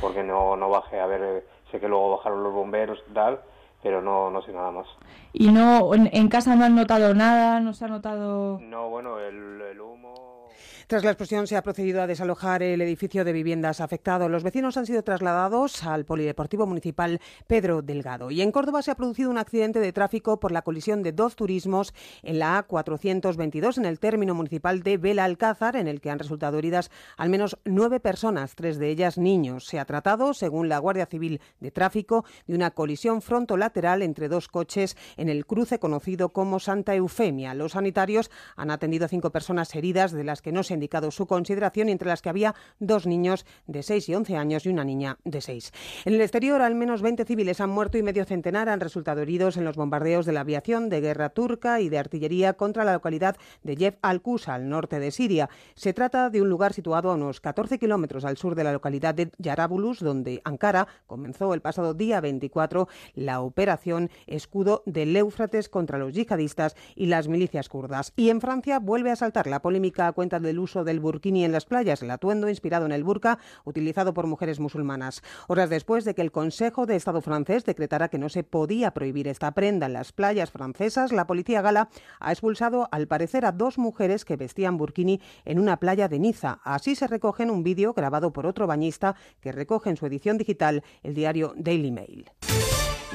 porque 0.00 0.22
no, 0.22 0.56
no 0.56 0.70
bajé 0.70 1.00
a 1.00 1.06
ver, 1.06 1.22
eh, 1.22 1.44
sé 1.70 1.80
que 1.80 1.88
luego 1.88 2.16
bajaron 2.16 2.42
los 2.42 2.52
bomberos 2.54 2.98
y 3.10 3.12
tal, 3.12 3.40
pero 3.82 4.00
no, 4.00 4.30
no 4.30 4.42
sé 4.42 4.52
nada 4.52 4.70
más. 4.70 4.86
¿Y 5.32 5.52
no 5.52 5.94
en, 5.94 6.08
en 6.12 6.28
casa 6.28 6.56
no 6.56 6.64
han 6.64 6.74
notado 6.74 7.14
nada? 7.14 7.60
¿No 7.60 7.74
se 7.74 7.84
ha 7.84 7.88
notado...? 7.88 8.58
No, 8.60 8.88
bueno, 8.88 9.18
el, 9.18 9.60
el 9.60 9.80
humo... 9.80 10.48
Tras 10.90 11.04
la 11.04 11.12
explosión 11.12 11.46
se 11.46 11.56
ha 11.56 11.62
procedido 11.62 12.02
a 12.02 12.08
desalojar 12.08 12.64
el 12.64 12.80
edificio 12.80 13.24
de 13.24 13.32
viviendas 13.32 13.80
afectado. 13.80 14.28
Los 14.28 14.42
vecinos 14.42 14.76
han 14.76 14.86
sido 14.86 15.04
trasladados 15.04 15.84
al 15.84 16.04
Polideportivo 16.04 16.66
Municipal 16.66 17.20
Pedro 17.46 17.80
Delgado. 17.80 18.32
Y 18.32 18.42
en 18.42 18.50
Córdoba 18.50 18.82
se 18.82 18.90
ha 18.90 18.96
producido 18.96 19.30
un 19.30 19.38
accidente 19.38 19.78
de 19.78 19.92
tráfico 19.92 20.40
por 20.40 20.50
la 20.50 20.62
colisión 20.62 21.04
de 21.04 21.12
dos 21.12 21.36
turismos 21.36 21.94
en 22.24 22.40
la 22.40 22.66
A422 22.66 23.78
en 23.78 23.84
el 23.84 24.00
término 24.00 24.34
municipal 24.34 24.82
de 24.82 24.96
Vela 24.96 25.22
Alcázar, 25.22 25.76
en 25.76 25.86
el 25.86 26.00
que 26.00 26.10
han 26.10 26.18
resultado 26.18 26.58
heridas 26.58 26.90
al 27.16 27.28
menos 27.28 27.56
nueve 27.64 28.00
personas, 28.00 28.56
tres 28.56 28.80
de 28.80 28.88
ellas 28.88 29.16
niños. 29.16 29.66
Se 29.66 29.78
ha 29.78 29.84
tratado, 29.84 30.34
según 30.34 30.68
la 30.68 30.78
Guardia 30.78 31.06
Civil 31.06 31.40
de 31.60 31.70
Tráfico, 31.70 32.24
de 32.48 32.56
una 32.56 32.72
colisión 32.72 33.22
frontolateral 33.22 34.02
entre 34.02 34.28
dos 34.28 34.48
coches 34.48 34.96
en 35.16 35.28
el 35.28 35.46
cruce 35.46 35.78
conocido 35.78 36.30
como 36.30 36.58
Santa 36.58 36.96
Eufemia. 36.96 37.54
Los 37.54 37.72
sanitarios 37.74 38.28
han 38.56 38.72
atendido 38.72 39.04
a 39.04 39.08
cinco 39.08 39.30
personas 39.30 39.72
heridas, 39.76 40.10
de 40.10 40.24
las 40.24 40.42
que 40.42 40.50
no 40.50 40.64
se 40.64 40.79
ha 40.80 40.82
indicado 40.82 41.10
su 41.10 41.26
consideración 41.26 41.88
entre 41.88 42.08
las 42.08 42.22
que 42.22 42.30
había 42.30 42.54
dos 42.78 43.06
niños 43.06 43.44
de 43.66 43.82
6 43.82 44.08
y 44.08 44.14
11 44.14 44.36
años 44.36 44.66
y 44.66 44.70
una 44.70 44.84
niña 44.84 45.18
de 45.24 45.40
6. 45.40 45.72
En 46.06 46.14
el 46.14 46.20
exterior, 46.22 46.62
al 46.62 46.74
menos 46.74 47.02
20 47.02 47.24
civiles 47.24 47.60
han 47.60 47.70
muerto 47.70 47.98
y 47.98 48.02
medio 48.02 48.24
centenar 48.24 48.68
han 48.68 48.80
resultado 48.80 49.20
heridos 49.20 49.56
en 49.56 49.64
los 49.64 49.76
bombardeos 49.76 50.26
de 50.26 50.32
la 50.32 50.40
aviación 50.40 50.88
de 50.88 51.00
guerra 51.00 51.30
turca 51.30 51.80
y 51.80 51.88
de 51.88 51.98
artillería 51.98 52.54
contra 52.54 52.84
la 52.84 52.94
localidad 52.94 53.36
de 53.62 53.76
Yef 53.76 53.96
al-Qusa, 54.00 54.54
al 54.54 54.68
norte 54.68 55.00
de 55.00 55.10
Siria. 55.10 55.50
Se 55.74 55.92
trata 55.92 56.30
de 56.30 56.40
un 56.40 56.48
lugar 56.48 56.72
situado 56.72 57.10
a 57.10 57.14
unos 57.14 57.40
14 57.40 57.78
kilómetros 57.78 58.24
al 58.24 58.36
sur 58.36 58.54
de 58.54 58.64
la 58.64 58.72
localidad 58.72 59.14
de 59.14 59.30
Yarabulus, 59.38 60.00
donde 60.00 60.40
Ankara 60.44 60.88
comenzó 61.06 61.52
el 61.52 61.60
pasado 61.60 61.94
día 61.94 62.20
24 62.20 62.88
la 63.14 63.40
operación 63.40 64.10
Escudo 64.26 64.82
del 64.86 65.14
Éufrates 65.16 65.68
contra 65.68 65.98
los 65.98 66.14
yihadistas 66.14 66.76
y 66.94 67.06
las 67.06 67.28
milicias 67.28 67.68
kurdas. 67.68 68.12
Y 68.16 68.30
en 68.30 68.40
Francia 68.40 68.78
vuelve 68.78 69.10
a 69.10 69.16
saltar 69.16 69.46
la 69.46 69.62
polémica 69.62 70.06
a 70.06 70.12
cuenta 70.12 70.40
del 70.40 70.58
uso 70.58 70.69
del 70.70 71.00
burkini 71.00 71.44
en 71.44 71.52
las 71.52 71.64
playas, 71.64 72.02
el 72.02 72.10
atuendo 72.10 72.48
inspirado 72.48 72.86
en 72.86 72.92
el 72.92 73.04
burka 73.04 73.38
utilizado 73.64 74.14
por 74.14 74.26
mujeres 74.26 74.60
musulmanas. 74.60 75.22
Horas 75.48 75.68
después 75.68 76.04
de 76.04 76.14
que 76.14 76.22
el 76.22 76.32
Consejo 76.32 76.86
de 76.86 76.96
Estado 76.96 77.20
francés 77.20 77.64
decretara 77.64 78.08
que 78.08 78.18
no 78.18 78.28
se 78.28 78.44
podía 78.44 78.92
prohibir 78.92 79.28
esta 79.28 79.50
prenda 79.52 79.86
en 79.86 79.94
las 79.94 80.12
playas 80.12 80.50
francesas, 80.50 81.12
la 81.12 81.26
policía 81.26 81.62
gala 81.62 81.88
ha 82.20 82.30
expulsado 82.30 82.88
al 82.92 83.08
parecer 83.08 83.44
a 83.44 83.52
dos 83.52 83.78
mujeres 83.78 84.24
que 84.24 84.36
vestían 84.36 84.76
burkini 84.76 85.20
en 85.44 85.58
una 85.58 85.78
playa 85.78 86.08
de 86.08 86.18
Niza. 86.18 86.60
Así 86.62 86.94
se 86.94 87.06
recoge 87.06 87.42
en 87.42 87.50
un 87.50 87.62
vídeo 87.62 87.92
grabado 87.92 88.32
por 88.32 88.46
otro 88.46 88.66
bañista 88.66 89.16
que 89.40 89.52
recoge 89.52 89.90
en 89.90 89.96
su 89.96 90.06
edición 90.06 90.38
digital 90.38 90.84
el 91.02 91.14
diario 91.14 91.52
Daily 91.56 91.90
Mail. 91.90 92.30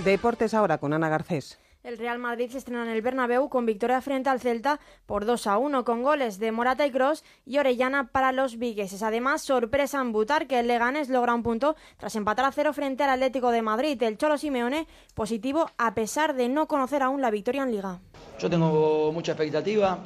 Deportes 0.03 0.53
ahora 0.53 0.77
con 0.77 0.91
Ana 0.91 1.07
Garcés. 1.07 1.59
El 1.85 1.99
Real 1.99 2.17
Madrid 2.17 2.49
se 2.49 2.57
estrena 2.57 2.81
en 2.81 2.89
el 2.89 3.03
Bernabéu 3.03 3.47
con 3.47 3.67
victoria 3.67 4.01
frente 4.01 4.27
al 4.27 4.39
Celta 4.39 4.79
por 5.05 5.23
2 5.23 5.45
a 5.45 5.59
1 5.59 5.85
con 5.85 6.01
goles 6.01 6.39
de 6.39 6.51
Morata 6.51 6.87
y 6.87 6.89
Cross 6.89 7.23
y 7.45 7.59
Orellana 7.59 8.07
para 8.07 8.31
los 8.31 8.57
vigueses. 8.57 9.03
Además, 9.03 9.43
sorpresa 9.43 10.01
en 10.01 10.11
Butar 10.11 10.47
que 10.47 10.59
el 10.59 10.67
Leganés 10.67 11.09
logra 11.09 11.35
un 11.35 11.43
punto 11.43 11.75
tras 11.97 12.15
empatar 12.15 12.45
a 12.45 12.51
cero 12.51 12.73
frente 12.73 13.03
al 13.03 13.11
Atlético 13.11 13.51
de 13.51 13.61
Madrid. 13.61 14.01
El 14.01 14.17
Cholo 14.17 14.39
Simeone 14.39 14.87
positivo 15.13 15.69
a 15.77 15.93
pesar 15.93 16.33
de 16.33 16.49
no 16.49 16.67
conocer 16.67 17.03
aún 17.03 17.21
la 17.21 17.29
victoria 17.29 17.61
en 17.61 17.71
Liga. 17.71 17.99
Yo 18.39 18.49
tengo 18.49 19.11
mucha 19.11 19.33
expectativa. 19.33 19.99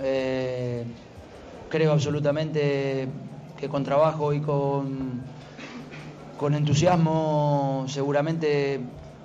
Eh, 0.00 0.86
creo 1.68 1.92
absolutamente 1.92 3.06
que 3.58 3.68
con 3.68 3.84
trabajo 3.84 4.32
y 4.32 4.40
con, 4.40 5.20
con 6.38 6.54
entusiasmo 6.54 7.84
seguramente 7.88 8.80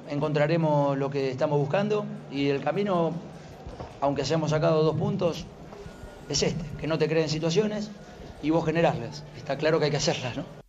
encontraremos 0.09 0.97
lo 0.97 1.09
que 1.09 1.29
estamos 1.29 1.59
buscando 1.59 2.05
y 2.31 2.49
el 2.49 2.63
camino, 2.63 3.13
aunque 4.01 4.21
hayamos 4.21 4.51
sacado 4.51 4.83
dos 4.83 4.95
puntos, 4.95 5.45
es 6.29 6.43
este, 6.43 6.63
que 6.79 6.87
no 6.87 6.97
te 6.97 7.07
creen 7.07 7.29
situaciones 7.29 7.91
y 8.41 8.49
vos 8.49 8.65
generarlas. 8.65 9.23
Está 9.37 9.57
claro 9.57 9.79
que 9.79 9.85
hay 9.85 9.91
que 9.91 9.97
hacerlas, 9.97 10.37
¿no? 10.37 10.65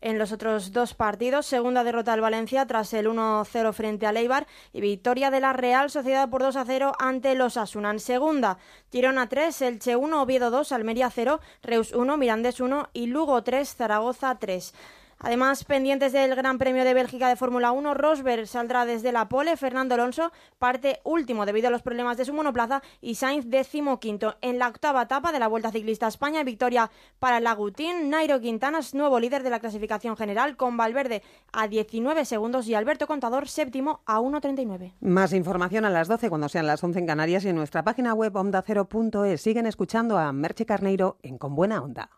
En 0.00 0.16
los 0.16 0.30
otros 0.30 0.72
dos 0.72 0.94
partidos, 0.94 1.46
segunda 1.46 1.82
derrota 1.82 2.12
del 2.12 2.20
Valencia 2.20 2.64
tras 2.66 2.92
el 2.94 3.08
1-0 3.08 3.72
frente 3.72 4.06
al 4.06 4.16
Eibar 4.16 4.46
y 4.72 4.80
victoria 4.80 5.32
de 5.32 5.40
la 5.40 5.52
Real 5.52 5.90
Sociedad 5.90 6.28
por 6.28 6.40
2-0 6.40 6.94
ante 7.00 7.34
los 7.34 7.56
Asunan. 7.56 7.98
Segunda, 7.98 8.58
Girona 8.92 9.28
3, 9.28 9.60
Elche 9.62 9.96
1, 9.96 10.22
Oviedo 10.22 10.52
2, 10.52 10.70
Almería 10.70 11.10
0, 11.10 11.40
Reus 11.64 11.92
1, 11.92 12.16
Mirandés 12.16 12.60
1 12.60 12.90
y 12.92 13.06
Lugo 13.06 13.42
3, 13.42 13.74
Zaragoza 13.74 14.38
3. 14.38 14.72
Además, 15.20 15.64
pendientes 15.64 16.12
del 16.12 16.36
Gran 16.36 16.58
Premio 16.58 16.84
de 16.84 16.94
Bélgica 16.94 17.28
de 17.28 17.36
Fórmula 17.36 17.72
1, 17.72 17.94
Rosberg 17.94 18.46
saldrá 18.46 18.86
desde 18.86 19.10
la 19.10 19.28
pole, 19.28 19.56
Fernando 19.56 19.94
Alonso 19.94 20.30
parte 20.58 21.00
último 21.02 21.44
debido 21.44 21.68
a 21.68 21.70
los 21.70 21.82
problemas 21.82 22.16
de 22.16 22.24
su 22.24 22.32
monoplaza 22.32 22.82
y 23.00 23.16
Sainz 23.16 23.46
décimo 23.48 23.98
quinto. 23.98 24.36
En 24.42 24.58
la 24.58 24.68
octava 24.68 25.02
etapa 25.02 25.32
de 25.32 25.40
la 25.40 25.48
Vuelta 25.48 25.72
Ciclista 25.72 26.06
a 26.06 26.10
España, 26.10 26.44
victoria 26.44 26.90
para 27.18 27.40
Lagutín, 27.40 28.10
Nairo 28.10 28.40
Quintana 28.40 28.78
es 28.78 28.94
nuevo 28.94 29.18
líder 29.18 29.42
de 29.42 29.50
la 29.50 29.60
clasificación 29.60 30.16
general 30.16 30.56
con 30.56 30.76
Valverde 30.76 31.22
a 31.52 31.66
19 31.66 32.24
segundos 32.24 32.68
y 32.68 32.74
Alberto 32.74 33.06
Contador 33.06 33.48
séptimo 33.48 34.00
a 34.06 34.20
1.39. 34.20 34.92
Más 35.00 35.32
información 35.32 35.84
a 35.84 35.90
las 35.90 36.06
12 36.06 36.28
cuando 36.28 36.48
sean 36.48 36.66
las 36.66 36.82
11 36.82 37.00
en 37.00 37.06
Canarias 37.06 37.44
y 37.44 37.48
en 37.48 37.56
nuestra 37.56 37.82
página 37.82 38.14
web 38.14 38.36
ondacero.es. 38.36 39.40
Siguen 39.40 39.66
escuchando 39.66 40.16
a 40.16 40.32
Merche 40.32 40.64
Carneiro 40.64 41.18
en 41.22 41.38
Con 41.38 41.54
Buena 41.54 41.82
Onda. 41.82 42.10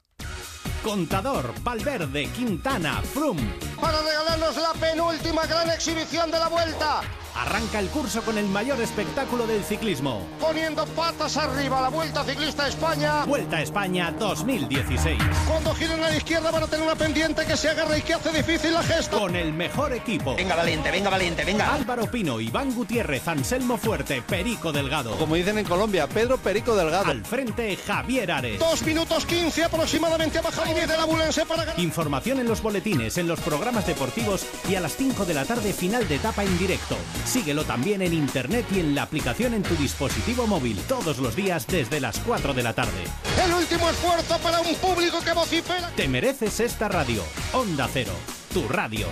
Contador, 0.82 1.52
Valverde, 1.62 2.26
Quintana, 2.32 3.02
Frum. 3.02 3.36
Para 3.80 4.00
regalarnos 4.00 4.56
la 4.56 4.72
penúltima 4.74 5.46
gran 5.46 5.70
exhibición 5.70 6.30
de 6.30 6.38
la 6.38 6.48
vuelta. 6.48 7.02
Arranca 7.36 7.78
el 7.78 7.88
curso 7.88 8.22
con 8.22 8.38
el 8.38 8.46
mayor 8.46 8.80
espectáculo 8.80 9.46
del 9.46 9.64
ciclismo. 9.64 10.26
Poniendo 10.40 10.84
patas 10.86 11.36
arriba 11.36 11.80
la 11.80 11.88
Vuelta 11.88 12.24
Ciclista 12.24 12.64
a 12.64 12.68
España. 12.68 13.24
Vuelta 13.24 13.58
a 13.58 13.62
España 13.62 14.12
2016. 14.18 15.18
Cuando 15.48 15.74
giren 15.74 16.02
a 16.02 16.10
la 16.10 16.16
izquierda 16.16 16.50
van 16.50 16.64
a 16.64 16.66
tener 16.66 16.86
una 16.86 16.96
pendiente 16.96 17.44
que 17.46 17.56
se 17.56 17.68
agarra 17.68 17.98
y 17.98 18.02
que 18.02 18.14
hace 18.14 18.30
difícil 18.30 18.72
la 18.72 18.82
gesta. 18.82 19.18
Con 19.18 19.36
el 19.36 19.52
mejor 19.52 19.92
equipo. 19.92 20.36
Venga, 20.36 20.56
valiente, 20.56 20.90
venga, 20.90 21.10
valiente, 21.10 21.44
venga. 21.44 21.74
Álvaro 21.74 22.10
Pino, 22.10 22.40
Iván 22.40 22.74
Gutiérrez, 22.74 23.26
Anselmo 23.28 23.76
Fuerte, 23.76 24.22
Perico 24.22 24.72
Delgado. 24.72 25.16
Como 25.16 25.34
dicen 25.34 25.58
en 25.58 25.64
Colombia, 25.64 26.06
Pedro 26.06 26.38
Perico 26.38 26.74
Delgado. 26.74 27.10
Al 27.10 27.24
frente, 27.24 27.76
Javier 27.76 28.32
Ares. 28.32 28.58
Dos 28.58 28.82
minutos 28.82 29.26
quince 29.26 29.64
aproximadamente 29.64 30.38
ha 30.38 30.42
bajado 30.42 30.74
de 30.74 30.86
la 30.86 31.04
Bulense 31.04 31.44
para 31.46 31.64
ganar. 31.64 31.80
Información 31.80 32.38
en 32.38 32.48
los 32.48 32.62
boletines, 32.62 33.18
en 33.18 33.26
los 33.26 33.40
programas 33.40 33.86
deportivos 33.86 34.46
y 34.68 34.74
a 34.74 34.80
las 34.80 34.96
5 34.96 35.24
de 35.24 35.34
la 35.34 35.44
tarde 35.44 35.72
final 35.72 36.06
de 36.08 36.16
etapa 36.16 36.44
en 36.44 36.58
directo. 36.58 36.96
Síguelo 37.24 37.64
también 37.64 38.02
en 38.02 38.12
internet 38.12 38.66
y 38.74 38.80
en 38.80 38.94
la 38.94 39.02
aplicación 39.02 39.54
en 39.54 39.62
tu 39.62 39.74
dispositivo 39.76 40.46
móvil 40.46 40.78
todos 40.88 41.18
los 41.18 41.36
días 41.36 41.66
desde 41.66 42.00
las 42.00 42.18
4 42.20 42.54
de 42.54 42.62
la 42.62 42.72
tarde. 42.72 43.04
El 43.44 43.52
último 43.54 43.88
esfuerzo 43.88 44.38
para 44.38 44.60
un 44.60 44.74
público 44.76 45.20
que 45.24 45.32
vocifera. 45.32 45.90
Te 45.96 46.08
mereces 46.08 46.60
esta 46.60 46.88
radio. 46.88 47.22
Onda 47.52 47.88
Cero, 47.92 48.12
tu 48.52 48.68
radio. 48.68 49.06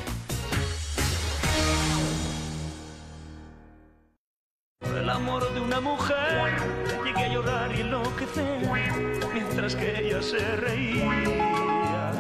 Por 4.81 4.97
el 4.97 5.11
amor 5.11 5.53
de 5.55 5.61
una 5.61 5.81
mujer 5.81 6.57
llegué 7.05 7.25
a 7.25 7.33
llorar 7.33 7.77
y 7.77 7.81
enloquecer 7.81 8.71
mientras 9.33 9.77
que 9.77 10.07
ella 10.07 10.23
se 10.23 10.39
reía. 10.57 11.48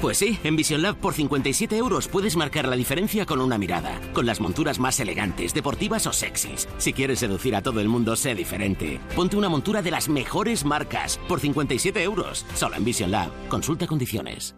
Pues 0.00 0.16
sí, 0.16 0.38
en 0.44 0.56
Vision 0.56 0.80
Lab 0.80 0.96
por 0.96 1.12
57 1.12 1.76
euros 1.76 2.08
puedes 2.08 2.34
marcar 2.34 2.66
la 2.66 2.76
diferencia 2.76 3.26
con 3.26 3.38
una 3.38 3.58
mirada, 3.58 4.00
con 4.14 4.24
las 4.24 4.40
monturas 4.40 4.78
más 4.78 4.98
elegantes, 4.98 5.52
deportivas 5.52 6.06
o 6.06 6.12
sexys. 6.14 6.68
Si 6.78 6.94
quieres 6.94 7.18
seducir 7.18 7.54
a 7.54 7.60
todo 7.60 7.80
el 7.80 7.88
mundo, 7.88 8.16
sé 8.16 8.34
diferente. 8.34 8.98
Ponte 9.14 9.36
una 9.36 9.50
montura 9.50 9.82
de 9.82 9.90
las 9.90 10.08
mejores 10.08 10.64
marcas 10.64 11.18
por 11.28 11.40
57 11.40 12.02
euros, 12.02 12.46
solo 12.54 12.76
en 12.76 12.84
Vision 12.84 13.10
Lab. 13.10 13.30
Consulta 13.48 13.86
condiciones. 13.86 14.54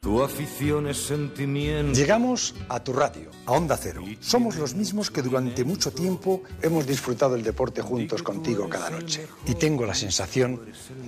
Tu 0.00 0.22
afición 0.22 0.86
es 0.88 0.98
sentimiento. 0.98 1.92
Llegamos 1.92 2.54
a 2.68 2.82
tu 2.82 2.92
radio, 2.92 3.30
a 3.44 3.52
Onda 3.52 3.76
Cero. 3.76 4.04
Somos 4.20 4.56
los 4.56 4.74
mismos 4.74 5.10
que 5.10 5.22
durante 5.22 5.64
mucho 5.64 5.90
tiempo 5.90 6.42
hemos 6.62 6.86
disfrutado 6.86 7.34
el 7.34 7.42
deporte 7.42 7.82
juntos 7.82 8.22
contigo 8.22 8.68
cada 8.68 8.90
noche. 8.90 9.26
Y 9.46 9.54
tengo 9.54 9.84
la 9.84 9.94
sensación 9.94 10.60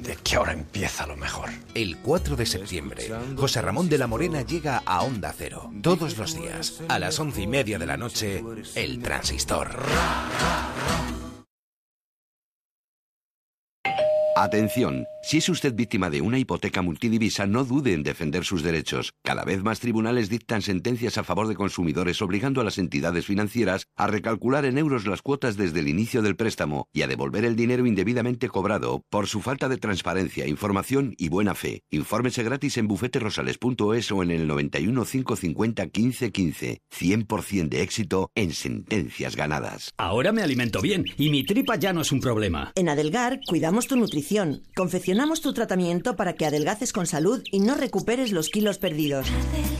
de 0.02 0.17
que 0.17 0.36
ahora 0.36 0.52
empieza 0.52 1.07
lo 1.07 1.17
mejor. 1.17 1.50
El 1.75 1.99
4 1.99 2.34
de 2.36 2.47
septiembre, 2.47 3.08
José 3.36 3.62
Ramón 3.62 3.89
de 3.89 3.99
la 3.99 4.07
Morena 4.07 4.42
llega 4.42 4.83
a 4.84 5.02
Onda 5.02 5.33
Cero. 5.36 5.70
Todos 5.81 6.18
los 6.18 6.34
días, 6.34 6.81
a 6.89 6.99
las 6.99 7.18
once 7.20 7.42
y 7.42 7.47
media 7.47 7.78
de 7.78 7.86
la 7.86 7.97
noche, 7.97 8.42
El 8.75 9.00
Transistor. 9.00 9.68
Atención, 14.36 15.05
si 15.22 15.38
es 15.38 15.48
usted 15.48 15.74
víctima 15.74 16.08
de 16.08 16.20
una 16.20 16.38
hipoteca 16.38 16.80
multidivisa, 16.80 17.47
no 17.47 17.64
dude 17.64 17.92
en 17.92 18.02
defender 18.02 18.44
sus 18.44 18.62
derechos. 18.62 19.12
Cada 19.22 19.44
vez 19.44 19.62
más 19.62 19.80
tribunales 19.80 20.30
dictan 20.30 20.62
sentencias 20.62 21.18
a 21.18 21.24
favor 21.24 21.48
de 21.48 21.55
consumidores 21.55 22.22
obligando 22.22 22.60
a 22.60 22.64
las 22.64 22.78
entidades 22.78 23.26
financieras 23.26 23.86
a 23.97 24.06
recalcular 24.06 24.64
en 24.64 24.78
euros 24.78 25.06
las 25.06 25.20
cuotas 25.20 25.56
desde 25.56 25.80
el 25.80 25.88
inicio 25.88 26.22
del 26.22 26.36
préstamo 26.36 26.88
y 26.94 27.02
a 27.02 27.08
devolver 27.08 27.44
el 27.44 27.56
dinero 27.56 27.84
indebidamente 27.86 28.48
cobrado 28.48 29.05
por 29.10 29.26
su 29.26 29.42
falta 29.42 29.68
de 29.68 29.76
transparencia, 29.76 30.47
información 30.47 31.14
y 31.18 31.28
buena 31.28 31.55
fe. 31.55 31.82
Infórmese 31.90 32.42
gratis 32.42 32.78
en 32.78 32.88
bufeterosales.es 32.88 34.12
o 34.12 34.22
en 34.22 34.30
el 34.30 34.47
91 34.47 35.05
550 35.05 35.84
1515. 35.84 36.78
100% 36.90 37.68
de 37.68 37.82
éxito 37.82 38.30
en 38.34 38.52
sentencias 38.52 39.36
ganadas. 39.36 39.92
Ahora 39.98 40.32
me 40.32 40.42
alimento 40.42 40.80
bien 40.80 41.05
y 41.18 41.28
mi 41.28 41.44
tripa 41.44 41.76
ya 41.76 41.92
no 41.92 42.00
es 42.00 42.12
un 42.12 42.20
problema. 42.20 42.72
En 42.76 42.88
Adelgar 42.88 43.40
cuidamos 43.47 43.88
tu 43.88 43.97
nutrición. 43.97 44.62
Confeccionamos 44.74 45.17
tu 45.40 45.52
tratamiento 45.52 46.14
para 46.16 46.34
que 46.34 46.47
adelgaces 46.47 46.92
con 46.92 47.06
salud 47.06 47.42
y 47.50 47.58
no 47.60 47.74
recuperes 47.74 48.30
los 48.32 48.48
kilos 48.48 48.78
perdidos. 48.78 49.26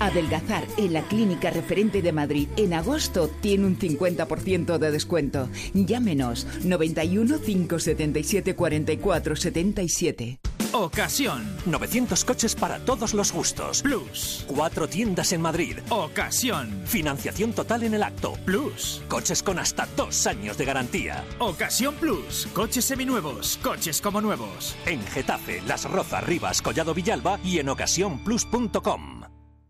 Adelgazar 0.01 0.65
en 0.77 0.93
la 0.93 1.03
clínica 1.03 1.51
referente 1.51 2.03
de 2.03 2.13
Madrid 2.13 2.49
en 2.57 2.75
agosto 2.75 3.31
tiene 3.41 3.67
un 3.67 3.79
50% 3.79 4.79
de 4.79 4.91
descuento. 4.91 5.49
Llámenos 5.75 6.47
91 6.65 7.41
577 7.41 8.57
44 8.57 9.37
77. 9.37 10.39
Ocasión. 10.73 11.57
900 11.67 12.25
coches 12.25 12.55
para 12.55 12.79
todos 12.81 13.15
los 13.15 13.33
gustos. 13.33 13.83
Plus. 13.83 14.45
Cuatro 14.47 14.87
tiendas 14.87 15.33
en 15.33 15.41
Madrid. 15.41 15.79
Ocasión. 15.89 16.83
Financiación 16.85 17.53
total 17.53 17.85
en 17.85 17.95
el 17.95 18.03
acto. 18.03 18.35
Plus. 18.45 19.03
Coches 19.09 19.43
con 19.43 19.59
hasta 19.59 19.89
dos 19.97 20.27
años 20.27 20.59
de 20.59 20.67
garantía. 20.67 21.25
Ocasión 21.39 21.95
Plus. 21.95 22.49
Coches 22.53 22.85
seminuevos. 22.85 23.59
Coches 23.63 24.03
como 24.03 24.21
nuevos. 24.21 24.77
En 24.85 25.01
Getafe, 25.19 25.61
Las 25.67 25.85
Rozas, 25.91 26.23
Rivas, 26.23 26.63
Collado 26.63 26.95
Villalba 26.95 27.41
y 27.43 27.59
en 27.59 27.71
ocasiónplus.com. 27.71 29.38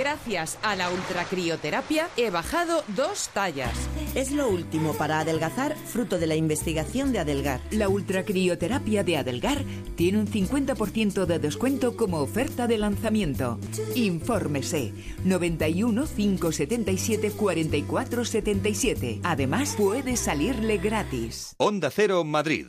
Gracias 0.00 0.58
a 0.62 0.76
la 0.76 0.90
ultracrioterapia 0.90 2.08
he 2.16 2.30
bajado 2.30 2.82
dos 2.96 3.28
tallas. 3.34 3.74
Es 4.14 4.32
lo 4.32 4.48
último 4.48 4.94
para 4.94 5.20
adelgazar, 5.20 5.76
fruto 5.76 6.18
de 6.18 6.26
la 6.26 6.36
investigación 6.36 7.12
de 7.12 7.18
Adelgar. 7.18 7.60
La 7.70 7.90
ultracrioterapia 7.90 9.04
de 9.04 9.18
Adelgar 9.18 9.62
tiene 9.96 10.18
un 10.18 10.26
50% 10.26 11.26
de 11.26 11.38
descuento 11.38 11.98
como 11.98 12.20
oferta 12.20 12.66
de 12.66 12.78
lanzamiento. 12.78 13.58
Infórmese 13.94 14.94
91 15.24 16.06
577 16.06 17.32
44 17.32 18.24
77. 18.24 19.20
Además, 19.22 19.74
puede 19.76 20.16
salirle 20.16 20.78
gratis. 20.78 21.54
Onda 21.58 21.90
Cero 21.90 22.24
Madrid 22.24 22.68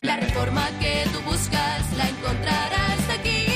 La 0.00 0.16
reforma 0.16 0.68
que 0.80 1.04
tú 1.12 1.20
buscas 1.22 1.92
la 1.96 2.08
encontrarás 2.08 3.08
aquí. 3.18 3.46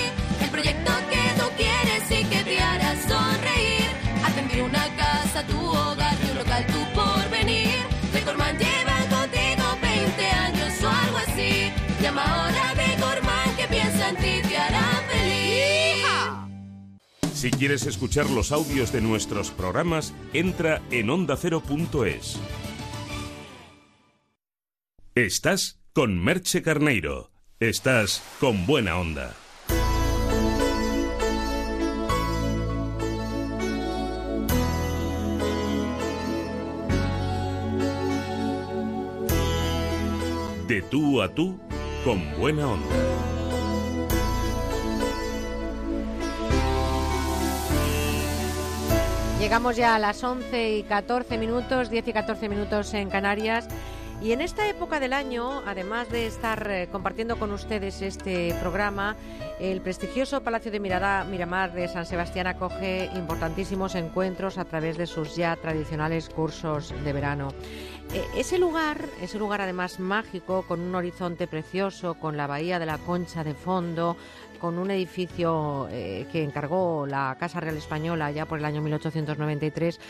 El 0.40 0.50
proyecto 0.50 0.92
que 1.10 1.40
tú 1.40 1.46
quieres 1.56 2.10
y 2.10 2.24
que 2.24 2.42
te 2.44 2.60
hará 2.60 2.96
sonreír. 3.02 3.90
Atender 4.24 4.62
una 4.62 4.96
casa, 4.96 5.46
tu 5.46 5.58
hogar 5.58 6.16
y 6.26 6.30
un 6.30 6.38
local, 6.38 6.66
tu 6.66 6.80
porvenir. 6.94 7.80
Decorman 8.12 8.56
lleva 8.58 8.96
contigo 9.10 9.64
20 9.82 10.24
años 10.24 10.82
o 10.82 10.88
algo 10.88 11.18
así. 11.18 11.70
Llama 12.00 12.22
ahora 12.24 12.70
a 12.70 12.74
Decorman 12.74 13.56
que 13.56 13.66
piensa 13.68 14.08
en 14.08 14.16
ti, 14.16 14.48
te 14.48 14.56
hará 14.56 15.02
feliz. 15.10 15.38
Si 17.34 17.50
quieres 17.50 17.86
escuchar 17.86 18.28
los 18.30 18.50
audios 18.50 18.90
de 18.90 19.00
nuestros 19.00 19.50
programas, 19.50 20.12
entra 20.32 20.82
en 20.90 21.10
ondacero.es. 21.10 22.38
Estás 25.26 25.80
con 25.94 26.22
Merche 26.22 26.62
Carneiro. 26.62 27.32
Estás 27.58 28.22
con 28.38 28.66
buena 28.66 29.00
onda. 29.00 29.34
De 40.68 40.82
tú 40.88 41.20
a 41.20 41.34
tú, 41.34 41.58
con 42.04 42.38
buena 42.38 42.68
onda. 42.68 42.86
Llegamos 49.40 49.74
ya 49.74 49.96
a 49.96 49.98
las 49.98 50.22
11 50.22 50.76
y 50.76 50.82
14 50.84 51.38
minutos, 51.38 51.90
10 51.90 52.06
y 52.06 52.12
14 52.12 52.48
minutos 52.48 52.94
en 52.94 53.10
Canarias. 53.10 53.68
Y 54.20 54.32
en 54.32 54.40
esta 54.40 54.68
época 54.68 54.98
del 54.98 55.12
año, 55.12 55.62
además 55.64 56.10
de 56.10 56.26
estar 56.26 56.68
eh, 56.68 56.88
compartiendo 56.90 57.38
con 57.38 57.52
ustedes 57.52 58.02
este 58.02 58.52
programa, 58.60 59.16
el 59.60 59.80
prestigioso 59.80 60.42
Palacio 60.42 60.72
de 60.72 60.80
Mirada, 60.80 61.22
Miramar 61.22 61.72
de 61.72 61.86
San 61.86 62.04
Sebastián 62.04 62.48
acoge 62.48 63.10
importantísimos 63.14 63.94
encuentros 63.94 64.58
a 64.58 64.64
través 64.64 64.98
de 64.98 65.06
sus 65.06 65.36
ya 65.36 65.54
tradicionales 65.54 66.28
cursos 66.28 66.92
de 67.04 67.12
verano. 67.12 67.50
Eh, 68.12 68.24
ese 68.36 68.58
lugar, 68.58 69.04
ese 69.20 69.38
lugar 69.38 69.60
además 69.60 70.00
mágico, 70.00 70.64
con 70.66 70.80
un 70.80 70.94
horizonte 70.96 71.46
precioso, 71.46 72.14
con 72.14 72.36
la 72.36 72.48
bahía 72.48 72.80
de 72.80 72.86
la 72.86 72.98
Concha 72.98 73.44
de 73.44 73.54
fondo, 73.54 74.16
con 74.58 74.78
un 74.78 74.90
edificio 74.90 75.88
eh, 75.90 76.26
que 76.30 76.42
encargó 76.42 77.06
la 77.06 77.36
Casa 77.38 77.60
Real 77.60 77.76
Española 77.76 78.30
ya 78.30 78.46
por 78.46 78.58
el 78.58 78.64
año 78.64 78.82
1893, 78.82 80.00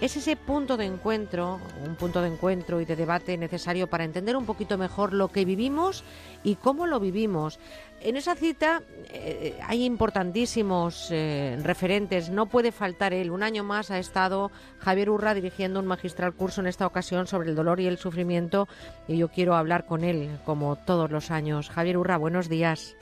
es 0.00 0.16
ese 0.16 0.36
punto 0.36 0.76
de 0.76 0.86
encuentro, 0.86 1.60
un 1.84 1.96
punto 1.96 2.22
de 2.22 2.28
encuentro 2.28 2.80
y 2.80 2.84
de 2.84 2.94
debate 2.96 3.36
necesario 3.36 3.88
para 3.88 4.04
entender 4.04 4.36
un 4.36 4.46
poquito 4.46 4.78
mejor 4.78 5.12
lo 5.12 5.28
que 5.28 5.44
vivimos 5.44 6.04
y 6.44 6.54
cómo 6.54 6.86
lo 6.86 7.00
vivimos. 7.00 7.58
En 8.00 8.16
esa 8.16 8.36
cita 8.36 8.82
eh, 9.10 9.58
hay 9.66 9.84
importantísimos 9.84 11.08
eh, 11.10 11.58
referentes, 11.62 12.30
no 12.30 12.46
puede 12.46 12.70
faltar 12.70 13.12
él. 13.12 13.32
Un 13.32 13.42
año 13.42 13.64
más 13.64 13.90
ha 13.90 13.98
estado 13.98 14.52
Javier 14.78 15.10
Urra 15.10 15.34
dirigiendo 15.34 15.80
un 15.80 15.86
magistral 15.86 16.32
curso 16.32 16.60
en 16.60 16.68
esta 16.68 16.86
ocasión 16.86 17.26
sobre 17.26 17.48
el 17.48 17.56
dolor 17.56 17.80
y 17.80 17.88
el 17.88 17.98
sufrimiento 17.98 18.68
y 19.08 19.16
yo 19.16 19.28
quiero 19.28 19.56
hablar 19.56 19.84
con 19.84 20.04
él 20.04 20.38
como 20.44 20.76
todos 20.76 21.10
los 21.10 21.32
años. 21.32 21.70
Javier 21.70 21.98
Urra, 21.98 22.18
buenos 22.18 22.48
días. 22.48 22.96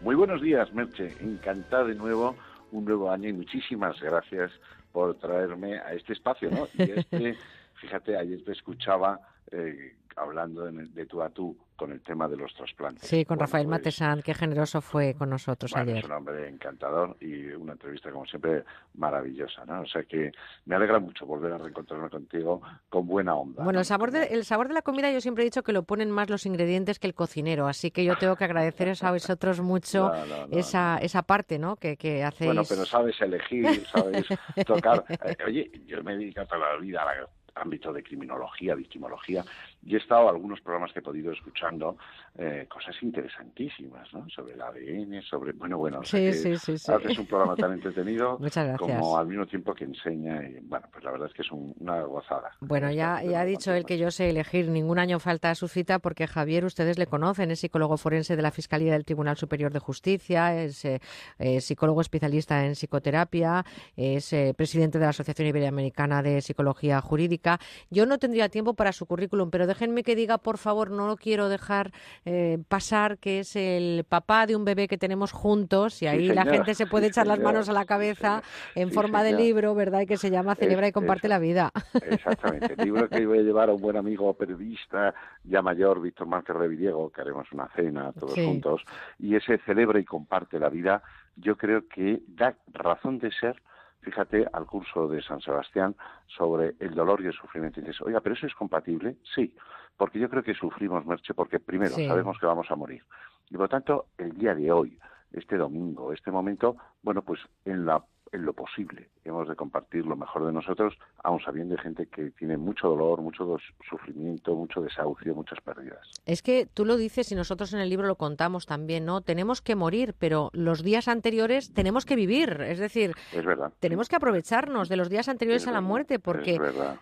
Muy 0.00 0.14
buenos 0.14 0.40
días, 0.40 0.72
Merche. 0.72 1.12
Encantada 1.20 1.84
de 1.84 1.94
nuevo, 1.96 2.36
un 2.70 2.84
nuevo 2.84 3.10
año 3.10 3.28
y 3.28 3.32
muchísimas 3.32 4.00
gracias 4.00 4.52
por 4.92 5.18
traerme 5.18 5.78
a 5.78 5.92
este 5.92 6.12
espacio, 6.12 6.50
¿no? 6.50 6.68
Y 6.74 6.90
este, 6.92 7.36
fíjate, 7.80 8.16
ayer 8.16 8.44
te 8.44 8.52
escuchaba 8.52 9.20
eh, 9.50 9.96
hablando 10.18 10.64
de, 10.64 10.86
de 10.86 11.06
tú 11.06 11.22
a 11.22 11.30
tú 11.30 11.56
con 11.78 11.92
el 11.92 12.00
tema 12.02 12.26
de 12.26 12.36
los 12.36 12.52
trasplantes. 12.54 13.08
Sí, 13.08 13.24
con 13.24 13.36
Bueno, 13.36 13.46
Rafael 13.46 13.66
pues, 13.66 13.78
Matesán, 13.78 14.20
qué 14.22 14.34
generoso 14.34 14.80
fue 14.80 15.14
con 15.14 15.30
nosotros 15.30 15.70
bueno, 15.70 15.92
ayer. 15.92 15.98
es 15.98 16.04
un 16.04 16.12
hombre 16.12 16.48
encantador 16.48 17.16
y 17.20 17.50
una 17.50 17.74
entrevista, 17.74 18.10
como 18.10 18.26
siempre, 18.26 18.64
maravillosa, 18.94 19.64
¿no? 19.64 19.82
O 19.82 19.86
sea 19.86 20.02
que 20.02 20.32
me 20.64 20.74
alegra 20.74 20.98
mucho 20.98 21.24
volver 21.24 21.52
a 21.52 21.58
reencontrarme 21.58 22.10
contigo 22.10 22.60
con 22.88 23.06
buena 23.06 23.36
onda. 23.36 23.62
Bueno, 23.62 23.76
¿no? 23.76 23.78
el 23.80 23.84
sabor, 23.84 24.10
de, 24.10 24.24
el 24.24 24.44
sabor 24.44 24.66
de 24.66 24.74
la 24.74 24.82
comida 24.82 25.12
yo 25.12 25.20
siempre 25.20 25.44
he 25.44 25.46
dicho 25.46 25.62
que 25.62 25.72
lo 25.72 25.84
ponen 25.84 26.10
más 26.10 26.28
los 26.28 26.46
ingredientes 26.46 26.98
que 26.98 27.06
el 27.06 27.14
cocinero, 27.14 27.68
así 27.68 27.92
que 27.92 28.04
yo 28.04 28.16
tengo 28.16 28.34
que 28.34 28.44
agradeceros 28.44 29.04
a 29.04 29.12
vosotros 29.12 29.60
mucho 29.60 30.08
No, 30.18 30.26
no, 30.26 30.46
no, 30.48 30.58
esa, 30.58 30.98
esa 30.98 31.22
parte 31.22 31.60
¿no? 31.60 31.76
que, 31.76 31.96
que 31.96 32.24
hacéis. 32.24 32.48
Bueno, 32.48 32.62
pero 32.68 32.84
sabes 32.84 33.20
elegir, 33.20 33.86
sabes 33.86 34.26
tocar. 34.66 35.04
Eh, 35.08 35.36
oye, 35.46 35.70
yo 35.86 36.02
me 36.02 36.14
he 36.14 36.16
dedicado 36.16 36.48
toda 36.48 36.72
la 36.72 36.76
vida 36.80 37.02
al 37.02 37.28
ámbito 37.54 37.92
de 37.92 38.02
criminología, 38.02 38.74
victimología, 38.74 39.44
y 39.88 39.94
he 39.94 39.98
estado 39.98 40.28
algunos 40.28 40.60
programas 40.60 40.92
que 40.92 40.98
he 40.98 41.02
podido 41.02 41.32
escuchando 41.32 41.96
eh, 42.36 42.66
cosas 42.68 42.94
interesantísimas, 43.02 44.12
¿no? 44.12 44.28
Sobre 44.28 44.54
el 44.54 44.60
ADN, 44.60 45.22
sobre... 45.22 45.52
Bueno, 45.52 45.78
bueno, 45.78 46.00
o 46.00 46.04
sea 46.04 46.32
Sí, 46.32 46.56
sí, 46.58 46.76
sí, 46.78 46.92
haces 46.92 47.18
un 47.18 47.26
programa 47.26 47.56
tan 47.56 47.72
entretenido 47.72 48.38
como 48.78 49.16
al 49.18 49.26
mismo 49.26 49.46
tiempo 49.46 49.74
que 49.74 49.84
enseña, 49.84 50.42
y 50.46 50.58
bueno, 50.60 50.86
pues 50.92 51.04
la 51.04 51.10
verdad 51.12 51.28
es 51.28 51.34
que 51.34 51.42
es 51.42 51.50
un- 51.50 51.74
una 51.80 52.02
gozada. 52.02 52.50
Bueno, 52.60 52.90
ya, 52.90 53.22
ya 53.22 53.40
ha 53.40 53.44
dicho 53.44 53.72
él 53.72 53.84
que 53.86 53.98
yo 53.98 54.10
sé 54.10 54.28
elegir. 54.30 54.68
Ningún 54.68 54.98
año 54.98 55.18
falta 55.20 55.50
a 55.50 55.54
su 55.54 55.68
cita 55.68 55.98
porque 55.98 56.26
Javier, 56.26 56.64
ustedes 56.64 56.98
le 56.98 57.06
conocen, 57.06 57.50
es 57.50 57.60
psicólogo 57.60 57.96
forense 57.96 58.36
de 58.36 58.42
la 58.42 58.50
Fiscalía 58.50 58.92
del 58.92 59.04
Tribunal 59.04 59.36
Superior 59.36 59.72
de 59.72 59.78
Justicia, 59.78 60.54
es 60.62 60.84
eh, 60.84 61.00
eh, 61.38 61.60
psicólogo 61.60 62.00
especialista 62.02 62.64
en 62.66 62.72
psicoterapia, 62.74 63.64
es 63.96 64.34
presidente 64.56 64.98
de 64.98 65.04
la 65.04 65.10
Asociación 65.10 65.48
Iberoamericana 65.48 66.22
de 66.22 66.42
Psicología 66.42 67.00
Jurídica. 67.00 67.58
Yo 67.90 68.04
no 68.06 68.18
tendría 68.18 68.48
tiempo 68.48 68.74
para 68.74 68.92
su 68.92 69.06
currículum, 69.06 69.50
pero 69.50 69.66
déjenme 69.78 70.02
que 70.02 70.16
diga, 70.16 70.38
por 70.38 70.58
favor, 70.58 70.90
no 70.90 71.06
lo 71.06 71.16
quiero 71.16 71.48
dejar 71.48 71.92
eh, 72.24 72.58
pasar, 72.68 73.18
que 73.18 73.38
es 73.40 73.54
el 73.54 74.04
papá 74.08 74.46
de 74.46 74.56
un 74.56 74.64
bebé 74.64 74.88
que 74.88 74.98
tenemos 74.98 75.30
juntos 75.30 76.02
y 76.02 76.08
ahí 76.08 76.26
la 76.28 76.42
señor. 76.42 76.56
gente 76.56 76.74
se 76.74 76.86
puede 76.86 77.04
Sí, 77.06 77.10
echar 77.10 77.26
las 77.28 77.36
señor. 77.36 77.52
manos 77.52 77.68
a 77.68 77.72
la 77.72 77.84
cabeza 77.84 78.42
en 78.74 78.88
Sí, 78.88 78.94
forma 78.94 79.22
de 79.22 79.30
señor. 79.30 79.42
libro, 79.42 79.74
¿verdad? 79.76 80.00
Y 80.00 80.06
que 80.06 80.16
se 80.16 80.30
llama 80.30 80.56
Celebra 80.56 80.86
y 80.86 80.88
Es- 80.88 80.94
comparte 80.94 81.28
es- 81.28 81.30
la 81.30 81.38
vida. 81.38 81.70
Exactamente. 82.02 82.74
El 82.76 82.84
libro 82.86 83.08
que 83.08 83.24
voy 83.24 83.38
a 83.38 83.42
llevar 83.42 83.68
a 83.70 83.74
un 83.74 83.80
buen 83.80 83.96
amigo 83.96 84.34
periodista 84.34 85.14
ya 85.44 85.62
mayor, 85.62 86.00
Víctor 86.00 86.26
Márquez 86.26 86.58
de 86.58 86.66
Villego, 86.68 87.10
que 87.10 87.20
haremos 87.20 87.46
una 87.52 87.68
cena 87.76 88.12
todos 88.12 88.34
Sí. 88.34 88.44
juntos, 88.44 88.82
y 89.20 89.36
ese 89.36 89.58
celebra 89.58 90.00
y 90.00 90.04
comparte 90.04 90.58
la 90.58 90.68
vida, 90.70 91.02
yo 91.36 91.56
creo 91.56 91.86
que 91.88 92.20
da 92.26 92.56
razón 92.72 93.18
de 93.20 93.30
ser, 93.30 93.62
fíjate, 94.08 94.46
al 94.52 94.64
curso 94.64 95.06
de 95.06 95.20
San 95.22 95.40
Sebastián 95.40 95.94
sobre 96.26 96.74
el 96.80 96.94
dolor 96.94 97.20
y 97.20 97.26
el 97.26 97.32
sufrimiento. 97.34 97.78
Y 97.80 97.82
dices, 97.82 98.00
oiga, 98.00 98.20
¿pero 98.20 98.34
eso 98.34 98.46
es 98.46 98.54
compatible? 98.54 99.16
Sí, 99.34 99.54
porque 99.98 100.18
yo 100.18 100.30
creo 100.30 100.42
que 100.42 100.54
sufrimos, 100.54 101.04
Merche, 101.04 101.34
porque 101.34 101.60
primero 101.60 101.94
Sí. 101.94 102.06
sabemos 102.06 102.38
que 102.38 102.46
vamos 102.46 102.70
a 102.70 102.76
morir. 102.76 103.04
Y 103.50 103.52
por 103.52 103.62
lo 103.62 103.68
tanto, 103.68 104.06
el 104.16 104.32
día 104.32 104.54
de 104.54 104.72
hoy, 104.72 104.98
este 105.32 105.56
domingo, 105.58 106.12
este 106.14 106.30
momento, 106.30 106.76
bueno, 107.02 107.20
pues 107.20 107.40
en 107.66 107.84
la 107.84 108.02
en 108.32 108.44
lo 108.44 108.52
posible 108.52 109.08
hemos 109.28 109.48
de 109.48 109.56
compartir 109.56 110.06
lo 110.06 110.16
mejor 110.16 110.46
de 110.46 110.52
nosotros, 110.52 110.94
aun 111.22 111.40
sabiendo 111.40 111.74
de 111.74 111.82
gente 111.82 112.06
que 112.06 112.30
tiene 112.30 112.56
mucho 112.56 112.88
dolor, 112.88 113.20
mucho 113.20 113.56
sufrimiento, 113.88 114.54
mucho 114.54 114.80
desahucio, 114.80 115.34
muchas 115.34 115.60
pérdidas. 115.60 115.98
Es 116.26 116.42
que 116.42 116.66
tú 116.66 116.84
lo 116.84 116.96
dices 116.96 117.30
y 117.30 117.34
nosotros 117.34 117.72
en 117.72 117.80
el 117.80 117.88
libro 117.88 118.06
lo 118.06 118.16
contamos 118.16 118.66
también, 118.66 119.04
¿no? 119.04 119.20
Tenemos 119.20 119.60
que 119.60 119.76
morir, 119.76 120.14
pero 120.18 120.50
los 120.52 120.82
días 120.82 121.08
anteriores 121.08 121.72
tenemos 121.72 122.04
que 122.04 122.16
vivir. 122.16 122.60
Es 122.62 122.78
decir, 122.78 123.12
Es 123.32 123.44
verdad. 123.44 123.72
tenemos 123.80 124.08
que 124.08 124.16
aprovecharnos 124.16 124.88
de 124.88 124.96
los 124.96 125.08
días 125.08 125.28
anteriores 125.28 125.62
Es 125.62 125.68
a 125.68 125.72
la 125.72 125.80
muerte, 125.80 126.18
porque 126.18 126.58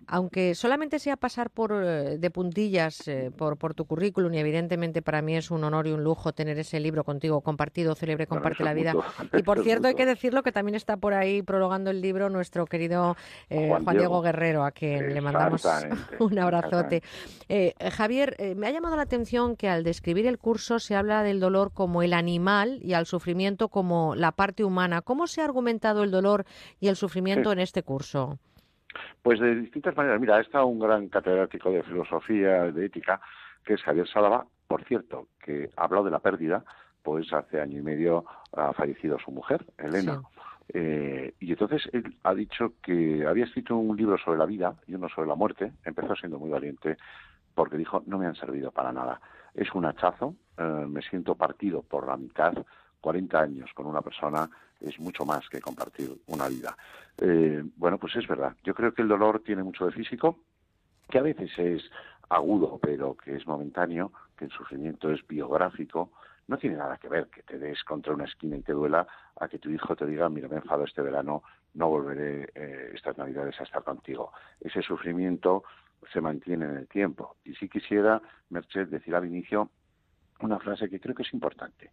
aunque 0.06 0.54
solamente 0.54 0.98
sea 0.98 1.16
pasar 1.16 1.50
por 1.50 1.72
eh, 1.72 2.18
de 2.18 2.30
puntillas 2.30 3.06
eh, 3.08 3.30
por, 3.36 3.56
por 3.56 3.74
tu 3.74 3.86
currículum, 3.86 4.34
y 4.34 4.38
evidentemente 4.38 5.02
para 5.02 5.22
mí 5.22 5.36
es 5.36 5.50
un 5.50 5.64
honor 5.64 5.86
y 5.86 5.92
un 5.92 6.02
lujo 6.02 6.32
tener 6.32 6.58
ese 6.58 6.80
libro 6.80 7.04
contigo 7.04 7.40
compartido, 7.40 7.94
Celebre, 7.94 8.26
Bueno, 8.26 8.42
comparte 8.42 8.64
la 8.64 8.74
vida. 8.74 8.94
Y 9.32 9.42
por 9.42 9.58
es 9.58 9.64
cierto, 9.64 9.88
hay 9.88 9.94
que 9.94 10.06
decirlo 10.06 10.42
que 10.42 10.52
también 10.52 10.74
está 10.74 10.96
por 10.96 11.14
ahí 11.16 11.42
prologando 11.42 11.90
el 11.90 12.00
libro 12.00 12.30
nuestro 12.30 12.66
querido 12.66 13.16
eh, 13.50 13.68
Juan, 13.68 13.84
Juan 13.84 13.96
Diego. 13.96 14.22
Guerrero, 14.22 14.64
a 14.64 14.70
quien 14.70 15.12
le 15.12 15.20
mandamos 15.20 15.66
un 16.20 16.38
abrazote. 16.38 17.02
Eh, 17.48 17.74
Javier, 17.92 18.36
eh, 18.38 18.54
me 18.54 18.66
ha 18.66 18.70
llamado 18.70 18.96
la 18.96 19.02
atención 19.02 19.56
que 19.56 19.68
al 19.68 19.84
describir 19.84 20.26
el 20.26 20.38
curso 20.38 20.78
se 20.78 20.94
habla 20.94 21.22
del 21.22 21.40
dolor 21.40 21.72
como 21.72 22.02
el 22.02 22.12
animal 22.12 22.78
y 22.82 22.92
al 22.94 23.06
sufrimiento 23.06 23.68
como 23.68 24.14
la 24.14 24.32
parte 24.32 24.64
humana. 24.64 25.02
¿Cómo 25.02 25.26
se 25.26 25.40
ha 25.40 25.44
argumentado 25.44 26.02
el 26.02 26.10
dolor 26.10 26.44
y 26.80 26.88
el 26.88 26.96
sufrimiento 26.96 27.50
Sí. 27.50 27.52
en 27.54 27.58
este 27.60 27.82
curso? 27.82 28.38
Pues 29.22 29.40
de 29.40 29.54
distintas 29.56 29.96
maneras. 29.96 30.20
Mira, 30.20 30.40
está 30.40 30.64
un 30.64 30.78
gran 30.78 31.08
catedrático 31.08 31.70
de 31.70 31.82
filosofía, 31.82 32.70
de 32.72 32.86
ética, 32.86 33.20
que 33.64 33.74
es 33.74 33.82
Javier 33.82 34.08
Sálava, 34.08 34.46
por 34.68 34.84
cierto, 34.84 35.28
que 35.44 35.70
ha 35.76 35.84
hablado 35.84 36.04
de 36.04 36.10
la 36.10 36.20
pérdida, 36.20 36.64
pues 37.02 37.32
hace 37.32 37.60
año 37.60 37.78
y 37.78 37.82
medio 37.82 38.24
ha 38.52 38.72
fallecido 38.72 39.18
su 39.18 39.30
mujer, 39.30 39.64
Elena. 39.78 40.22
Eh, 40.72 41.34
y 41.40 41.52
entonces 41.52 41.88
él 41.92 42.16
ha 42.24 42.34
dicho 42.34 42.74
que 42.82 43.24
había 43.26 43.44
escrito 43.44 43.76
un 43.76 43.96
libro 43.96 44.18
sobre 44.18 44.38
la 44.38 44.46
vida 44.46 44.74
y 44.86 44.94
uno 44.94 45.08
sobre 45.08 45.28
la 45.28 45.34
muerte. 45.34 45.72
Empezó 45.84 46.14
siendo 46.16 46.38
muy 46.38 46.50
valiente 46.50 46.96
porque 47.54 47.76
dijo, 47.76 48.02
no 48.06 48.18
me 48.18 48.26
han 48.26 48.34
servido 48.34 48.70
para 48.70 48.92
nada. 48.92 49.20
Es 49.54 49.72
un 49.74 49.86
hachazo, 49.86 50.34
eh, 50.58 50.86
me 50.88 51.02
siento 51.02 51.34
partido 51.34 51.82
por 51.82 52.06
la 52.06 52.16
mitad. 52.16 52.54
40 53.00 53.40
años 53.40 53.70
con 53.72 53.86
una 53.86 54.02
persona 54.02 54.50
es 54.80 54.98
mucho 54.98 55.24
más 55.24 55.48
que 55.48 55.60
compartir 55.60 56.10
una 56.26 56.48
vida. 56.48 56.76
Eh, 57.18 57.62
bueno, 57.76 57.98
pues 57.98 58.16
es 58.16 58.26
verdad. 58.26 58.56
Yo 58.64 58.74
creo 58.74 58.92
que 58.92 59.02
el 59.02 59.08
dolor 59.08 59.40
tiene 59.40 59.62
mucho 59.62 59.86
de 59.86 59.92
físico, 59.92 60.40
que 61.08 61.18
a 61.18 61.22
veces 61.22 61.50
es 61.56 61.90
agudo, 62.28 62.78
pero 62.82 63.16
que 63.16 63.36
es 63.36 63.46
momentáneo, 63.46 64.12
que 64.36 64.46
el 64.46 64.50
sufrimiento 64.50 65.10
es 65.10 65.26
biográfico, 65.26 66.10
no 66.48 66.58
tiene 66.58 66.76
nada 66.76 66.96
que 66.98 67.08
ver 67.08 67.28
que 67.28 67.42
te 67.42 67.58
des 67.58 67.82
contra 67.84 68.14
una 68.14 68.24
esquina 68.24 68.56
y 68.56 68.62
te 68.62 68.72
duela 68.72 69.06
a 69.36 69.48
que 69.48 69.58
tu 69.58 69.70
hijo 69.70 69.96
te 69.96 70.06
diga, 70.06 70.28
mira, 70.28 70.48
me 70.48 70.56
enfado 70.56 70.84
este 70.84 71.02
verano, 71.02 71.42
no 71.74 71.88
volveré 71.88 72.48
eh, 72.54 72.92
estas 72.94 73.18
navidades 73.18 73.58
a 73.60 73.64
estar 73.64 73.82
contigo. 73.82 74.32
Ese 74.60 74.82
sufrimiento 74.82 75.64
se 76.12 76.20
mantiene 76.20 76.66
en 76.66 76.76
el 76.76 76.88
tiempo. 76.88 77.36
Y 77.44 77.54
si 77.54 77.68
quisiera, 77.68 78.22
Merced, 78.50 78.88
decir 78.88 79.14
al 79.14 79.26
inicio 79.26 79.70
una 80.40 80.58
frase 80.58 80.88
que 80.88 81.00
creo 81.00 81.14
que 81.14 81.22
es 81.22 81.32
importante. 81.32 81.90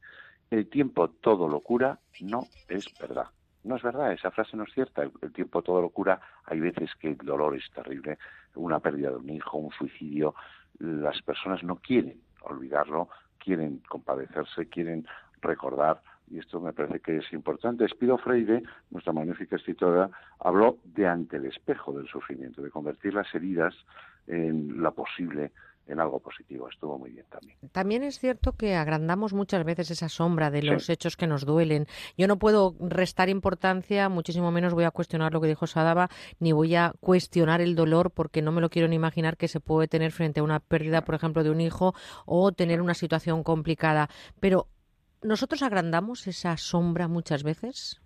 El 0.52 0.70
tiempo 0.70 1.10
todo 1.10 1.48
lo 1.48 1.62
cura 1.62 2.00
no 2.22 2.44
es 2.68 2.86
verdad. 3.00 3.28
No 3.64 3.78
es 3.78 3.82
verdad, 3.82 4.12
esa 4.12 4.30
frase 4.30 4.56
no 4.58 4.64
es 4.64 4.74
cierta. 4.74 5.02
El, 5.02 5.12
el 5.22 5.32
tiempo 5.34 5.64
todo 5.64 5.82
lo 5.82 5.90
cura. 5.90 6.20
Hay 6.46 6.60
veces 6.60 6.92
que 7.00 7.10
el 7.10 7.18
dolor 7.18 7.56
es 7.56 7.70
terrible, 7.72 8.20
una 8.56 8.80
pérdida 8.80 9.10
de 9.10 9.16
un 9.16 9.30
hijo, 9.30 9.58
un 9.58 9.72
suicidio. 9.72 10.36
Las 10.80 11.22
personas 11.22 11.64
no 11.64 11.78
quieren 11.78 12.22
olvidarlo, 12.42 13.10
quieren 13.44 13.82
compadecerse, 13.90 14.68
quieren 14.68 15.06
recordar, 15.42 16.02
y 16.32 16.40
esto 16.40 16.60
me 16.60 16.74
parece 16.74 17.00
que 17.02 17.18
es 17.18 17.34
importante. 17.34 17.86
Espido 17.86 18.18
Freire, 18.18 18.64
nuestra 18.92 19.12
magnífica 19.12 19.58
escritora, 19.58 20.10
habló 20.40 20.78
de 20.86 21.08
ante 21.08 21.38
el 21.38 21.46
espejo 21.46 21.92
del 21.92 22.08
sufrimiento, 22.08 22.62
de 22.62 22.72
convertir 22.72 23.14
las 23.14 23.34
heridas 23.36 23.76
en 24.28 24.82
la 24.82 24.92
posible 24.92 25.52
en 25.88 26.00
algo 26.00 26.20
positivo. 26.20 26.70
Estuvo 26.70 26.98
muy 26.98 27.12
bien 27.12 27.26
también. 27.30 27.58
También 27.72 28.04
es 28.04 28.20
cierto 28.20 28.54
que 28.54 28.76
agrandamos 28.76 29.34
muchas 29.34 29.64
veces 29.66 29.92
esa 29.92 30.10
sombra 30.10 30.50
de 30.50 30.62
Sí. 30.62 30.68
los 30.68 30.90
hechos 30.90 31.18
que 31.18 31.28
nos 31.28 31.46
duelen. 31.46 31.88
Yo 32.18 32.28
no 32.28 32.38
puedo 32.40 32.76
restar 32.80 33.30
importancia, 33.30 34.08
muchísimo 34.10 34.52
menos 34.52 34.74
voy 34.74 34.86
a 34.86 34.92
cuestionar 34.92 35.34
lo 35.34 35.42
que 35.42 35.48
dijo 35.48 35.68
Sadaba, 35.68 36.10
ni 36.40 36.52
voy 36.54 36.76
a 36.76 36.94
cuestionar 37.00 37.60
el 37.62 37.76
dolor 37.76 38.12
porque 38.12 38.42
no 38.42 38.52
me 38.52 38.62
lo 38.62 38.70
quiero 38.70 38.88
ni 38.88 38.96
imaginar 38.96 39.36
que 39.38 39.48
se 39.48 39.60
puede 39.60 39.88
tener 39.88 40.12
frente 40.12 40.40
a 40.40 40.44
una 40.44 40.60
pérdida, 40.60 41.02
por 41.04 41.16
ejemplo, 41.16 41.44
de 41.44 41.52
un 41.52 41.60
hijo 41.62 41.94
o 42.26 42.52
tener 42.54 42.82
una 42.82 42.94
situación 42.94 43.44
complicada. 43.44 44.10
Pero 44.40 44.68
¿nosotros 45.22 45.64
agrandamos 45.64 46.28
esa 46.28 46.56
sombra 46.58 47.08
muchas 47.08 47.44
veces? 47.44 48.00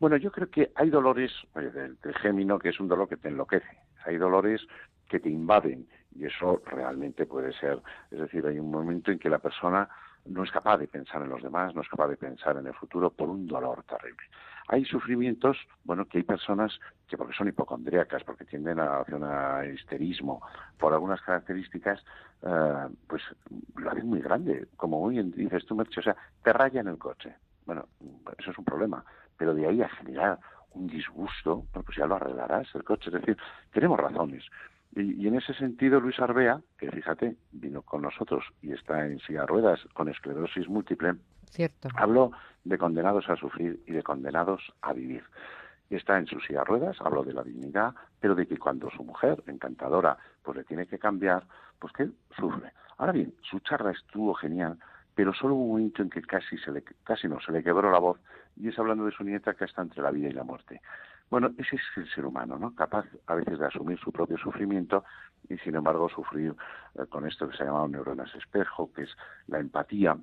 Bueno, 0.00 0.16
yo 0.16 0.30
creo 0.32 0.50
que 0.50 0.70
hay 0.74 0.90
dolores 0.90 1.30
oye, 1.54 1.70
del, 1.70 1.96
del 2.00 2.14
gémino 2.16 2.58
que 2.58 2.68
es 2.70 2.80
un 2.80 2.88
dolor 2.88 3.08
que 3.08 3.16
te 3.16 3.28
enloquece. 3.28 3.66
Hay 4.06 4.16
dolores 4.18 4.60
que 5.08 5.20
te 5.20 5.30
invaden 5.30 5.86
y 6.14 6.26
eso 6.26 6.62
realmente 6.66 7.26
puede 7.26 7.52
ser. 7.52 7.80
Es 8.10 8.18
decir, 8.18 8.46
hay 8.46 8.58
un 8.58 8.70
momento 8.70 9.10
en 9.10 9.18
que 9.18 9.28
la 9.28 9.38
persona 9.38 9.88
no 10.26 10.42
es 10.42 10.50
capaz 10.50 10.78
de 10.78 10.88
pensar 10.88 11.22
en 11.22 11.28
los 11.28 11.42
demás, 11.42 11.74
no 11.74 11.82
es 11.82 11.88
capaz 11.88 12.08
de 12.08 12.16
pensar 12.16 12.56
en 12.56 12.66
el 12.66 12.74
futuro 12.74 13.10
por 13.10 13.28
un 13.28 13.46
dolor 13.46 13.82
terrible. 13.84 14.24
Hay 14.68 14.84
sufrimientos, 14.86 15.58
bueno, 15.84 16.06
que 16.06 16.18
hay 16.18 16.24
personas 16.24 16.78
que 17.06 17.18
porque 17.18 17.34
son 17.34 17.48
hipocondríacas, 17.48 18.24
porque 18.24 18.46
tienden 18.46 18.80
a 18.80 19.00
hacer 19.00 19.16
un 19.16 19.74
histerismo 19.74 20.40
por 20.78 20.94
algunas 20.94 21.20
características, 21.20 22.02
eh, 22.42 22.88
pues 23.06 23.22
lo 23.76 23.90
hacen 23.90 24.08
muy 24.08 24.22
grande. 24.22 24.68
Como 24.76 25.06
bien 25.08 25.30
dices 25.32 25.66
tú, 25.66 25.74
Merche, 25.74 26.00
o 26.00 26.02
sea, 26.02 26.16
te 26.42 26.52
rayan 26.52 26.88
el 26.88 26.96
coche. 26.96 27.34
Bueno, 27.66 27.86
eso 28.38 28.52
es 28.52 28.58
un 28.58 28.64
problema. 28.64 29.04
Pero 29.36 29.54
de 29.54 29.66
ahí 29.66 29.82
a 29.82 29.88
generar 29.88 30.38
un 30.72 30.86
disgusto, 30.86 31.66
pues 31.72 31.98
ya 31.98 32.06
lo 32.06 32.16
arreglarás 32.16 32.74
el 32.74 32.84
coche. 32.84 33.10
Es 33.10 33.20
decir, 33.20 33.36
tenemos 33.70 34.00
razones. 34.00 34.44
Y, 34.96 35.22
y, 35.24 35.28
en 35.28 35.36
ese 35.36 35.54
sentido, 35.54 35.98
Luis 36.00 36.18
Arbea, 36.20 36.60
que 36.78 36.90
fíjate, 36.90 37.36
vino 37.52 37.82
con 37.82 38.02
nosotros 38.02 38.44
y 38.62 38.72
está 38.72 39.06
en 39.06 39.18
silla 39.20 39.40
de 39.40 39.46
ruedas 39.46 39.80
con 39.92 40.08
esclerosis 40.08 40.68
múltiple, 40.68 41.14
Cierto. 41.50 41.88
habló 41.96 42.30
de 42.64 42.78
condenados 42.78 43.28
a 43.28 43.36
sufrir 43.36 43.82
y 43.86 43.92
de 43.92 44.02
condenados 44.02 44.72
a 44.82 44.92
vivir. 44.92 45.24
está 45.90 46.18
en 46.18 46.26
su 46.26 46.40
silla 46.40 46.60
de 46.60 46.64
ruedas, 46.64 46.96
hablo 47.00 47.22
de 47.22 47.32
la 47.32 47.42
dignidad, 47.42 47.94
pero 48.18 48.34
de 48.34 48.46
que 48.46 48.56
cuando 48.56 48.90
su 48.90 49.04
mujer, 49.04 49.42
encantadora, 49.46 50.16
pues 50.42 50.56
le 50.56 50.64
tiene 50.64 50.86
que 50.86 50.98
cambiar, 50.98 51.44
pues 51.78 51.92
que 51.92 52.04
él 52.04 52.14
sufre. 52.36 52.72
Ahora 52.98 53.12
bien, 53.12 53.34
su 53.42 53.60
charla 53.60 53.92
estuvo 53.92 54.34
genial, 54.34 54.78
pero 55.14 55.32
solo 55.32 55.54
hubo 55.54 55.64
un 55.64 55.70
momento 55.70 56.02
en 56.02 56.10
que 56.10 56.22
casi 56.22 56.56
se 56.58 56.72
le, 56.72 56.82
casi 57.04 57.28
no, 57.28 57.40
se 57.40 57.52
le 57.52 57.62
quebró 57.62 57.90
la 57.90 57.98
voz, 57.98 58.18
y 58.56 58.68
es 58.68 58.78
hablando 58.78 59.04
de 59.04 59.12
su 59.12 59.24
nieta 59.24 59.54
que 59.54 59.64
está 59.64 59.82
entre 59.82 60.02
la 60.02 60.10
vida 60.10 60.28
y 60.28 60.32
la 60.32 60.44
muerte. 60.44 60.80
Bueno, 61.34 61.50
ese 61.58 61.74
es 61.74 61.82
el 61.96 62.08
ser 62.10 62.26
humano, 62.26 62.60
¿no? 62.60 62.76
Capaz 62.76 63.06
a 63.26 63.34
veces 63.34 63.58
de 63.58 63.66
asumir 63.66 63.98
su 63.98 64.12
propio 64.12 64.38
sufrimiento 64.38 65.02
y 65.48 65.58
sin 65.58 65.74
embargo 65.74 66.08
sufrir 66.08 66.54
eh, 66.94 67.06
con 67.08 67.26
esto 67.26 67.48
que 67.48 67.56
se 67.56 67.64
ha 67.64 67.66
llamado 67.66 67.88
neuronas 67.88 68.32
espejo, 68.36 68.92
que 68.92 69.02
es 69.02 69.10
la 69.48 69.58
empatía, 69.58 70.16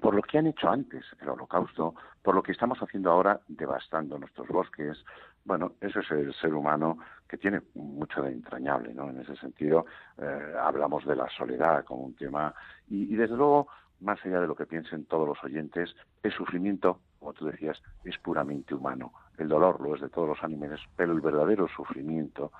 por 0.00 0.14
lo 0.14 0.22
que 0.22 0.38
han 0.38 0.46
hecho 0.46 0.70
antes, 0.70 1.04
el 1.20 1.28
holocausto, 1.28 1.94
por 2.22 2.34
lo 2.34 2.42
que 2.42 2.52
estamos 2.52 2.78
haciendo 2.78 3.10
ahora 3.10 3.38
devastando 3.48 4.18
nuestros 4.18 4.48
bosques. 4.48 5.04
Bueno, 5.44 5.72
ese 5.78 6.00
es 6.00 6.10
el 6.10 6.32
ser 6.32 6.54
humano 6.54 6.96
que 7.28 7.36
tiene 7.36 7.60
mucho 7.74 8.22
de 8.22 8.32
entrañable, 8.32 8.94
¿no? 8.94 9.10
En 9.10 9.20
ese 9.20 9.36
sentido, 9.36 9.84
eh, 10.16 10.54
hablamos 10.58 11.04
de 11.04 11.16
la 11.16 11.28
soledad 11.36 11.84
como 11.84 12.04
un 12.04 12.14
tema 12.14 12.54
y, 12.88 13.12
y 13.12 13.14
desde 13.14 13.36
luego, 13.36 13.68
más 14.00 14.18
allá 14.24 14.40
de 14.40 14.46
lo 14.46 14.54
que 14.54 14.64
piensen 14.64 15.04
todos 15.04 15.28
los 15.28 15.44
oyentes, 15.44 15.94
el 16.22 16.32
sufrimiento, 16.32 16.98
como 17.20 17.34
tú 17.34 17.46
decías, 17.46 17.80
es 18.04 18.18
puramente 18.18 18.74
humano. 18.74 19.12
El 19.38 19.48
dolor 19.48 19.80
lo 19.80 19.94
es 19.94 20.00
de 20.00 20.08
todos 20.08 20.28
los 20.28 20.42
animales, 20.42 20.80
pero 20.96 21.12
el 21.12 21.20
verdadero 21.20 21.68
sufrimiento 21.68 22.50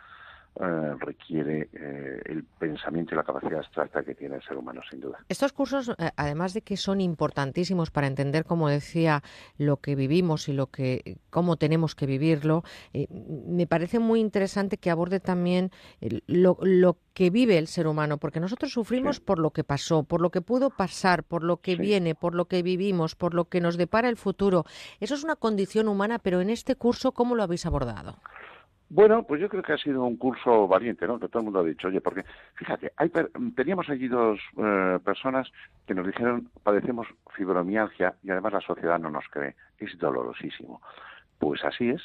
eh, 0.56 0.94
requiere 0.98 1.70
eh, 1.72 2.20
el 2.24 2.44
pensamiento 2.44 3.14
y 3.14 3.16
la 3.16 3.22
capacidad 3.22 3.60
abstracta 3.60 4.02
que 4.02 4.16
tiene 4.16 4.34
el 4.36 4.42
ser 4.42 4.56
humano, 4.56 4.82
sin 4.90 5.00
duda. 5.00 5.18
Estos 5.28 5.52
cursos, 5.52 5.90
eh, 5.90 6.10
además 6.16 6.54
de 6.54 6.62
que 6.62 6.76
son 6.76 7.00
importantísimos 7.00 7.90
para 7.90 8.08
entender, 8.08 8.44
como 8.44 8.68
decía, 8.68 9.22
lo 9.58 9.76
que 9.76 9.94
vivimos 9.94 10.48
y 10.48 10.52
lo 10.52 10.66
que 10.66 11.18
cómo 11.30 11.56
tenemos 11.56 11.94
que 11.94 12.06
vivirlo, 12.06 12.64
me 13.46 13.66
parece 13.68 14.00
muy 14.00 14.20
interesante 14.20 14.76
que 14.76 14.90
aborde 14.90 15.20
también 15.20 15.70
lo, 16.26 16.98
que 17.14 17.30
vive 17.30 17.56
el 17.56 17.68
ser 17.68 17.86
humano, 17.86 18.18
porque 18.18 18.40
nosotros 18.40 18.72
sufrimos 18.72 19.20
por 19.20 19.38
lo 19.38 19.50
que 19.50 19.62
pasó, 19.62 20.02
por 20.02 20.20
lo 20.20 20.30
que 20.30 20.40
pudo 20.40 20.70
pasar, 20.70 21.22
por 21.22 21.44
lo 21.44 21.58
que 21.58 21.76
viene, 21.76 22.14
por 22.16 22.34
lo 22.34 22.46
que 22.46 22.62
vivimos, 22.62 23.14
por 23.14 23.34
lo 23.34 23.44
que 23.46 23.60
nos 23.60 23.76
depara 23.76 24.08
el 24.08 24.16
futuro. 24.16 24.64
Eso 24.98 25.14
es 25.14 25.22
una 25.22 25.36
condición 25.36 25.86
humana, 25.88 26.18
pero 26.18 26.40
en 26.40 26.50
este 26.50 26.74
curso, 26.74 27.12
¿cómo 27.12 27.34
lo 27.36 27.44
habéis 27.44 27.66
abordado? 27.66 28.18
Bueno, 28.92 29.22
pues 29.22 29.40
yo 29.40 29.48
creo 29.48 29.62
que 29.62 29.72
ha 29.72 29.78
sido 29.78 30.02
un 30.02 30.16
curso 30.16 30.66
valiente, 30.66 31.06
¿no? 31.06 31.20
Que 31.20 31.28
todo 31.28 31.38
el 31.38 31.44
mundo 31.44 31.60
ha 31.60 31.64
dicho, 31.64 31.86
oye, 31.86 32.00
porque 32.00 32.24
fíjate, 32.56 32.92
hay 32.96 33.08
teníamos 33.54 33.88
allí 33.88 34.08
dos 34.08 34.40
eh, 34.56 34.98
personas 35.04 35.48
que 35.86 35.94
nos 35.94 36.04
dijeron, 36.04 36.50
padecemos 36.64 37.06
fibromialgia 37.36 38.16
y 38.24 38.30
además 38.30 38.54
la 38.54 38.60
sociedad 38.60 38.98
no 38.98 39.08
nos 39.08 39.24
cree. 39.28 39.54
Es 39.78 39.96
dolorosísimo. 39.96 40.82
Pues 41.38 41.64
así 41.64 41.90
es. 41.90 42.02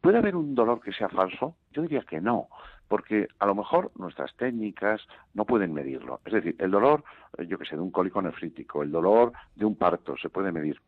¿Puede 0.00 0.18
haber 0.18 0.36
un 0.36 0.54
dolor 0.54 0.80
que 0.80 0.92
sea 0.92 1.08
falso? 1.08 1.56
Yo 1.72 1.82
diría 1.82 2.02
que 2.02 2.20
no, 2.20 2.46
porque 2.86 3.26
a 3.40 3.46
lo 3.46 3.56
mejor 3.56 3.90
nuestras 3.96 4.32
técnicas 4.36 5.04
no 5.34 5.44
pueden 5.44 5.74
medirlo. 5.74 6.20
Es 6.24 6.34
decir, 6.34 6.54
el 6.60 6.70
dolor, 6.70 7.02
eh, 7.36 7.46
yo 7.48 7.58
que 7.58 7.66
sé, 7.66 7.74
de 7.74 7.82
un 7.82 7.90
cólico 7.90 8.22
nefrítico, 8.22 8.84
el 8.84 8.92
dolor 8.92 9.32
de 9.56 9.64
un 9.64 9.74
parto 9.74 10.16
se 10.16 10.28
puede 10.28 10.52
medir. 10.52 10.80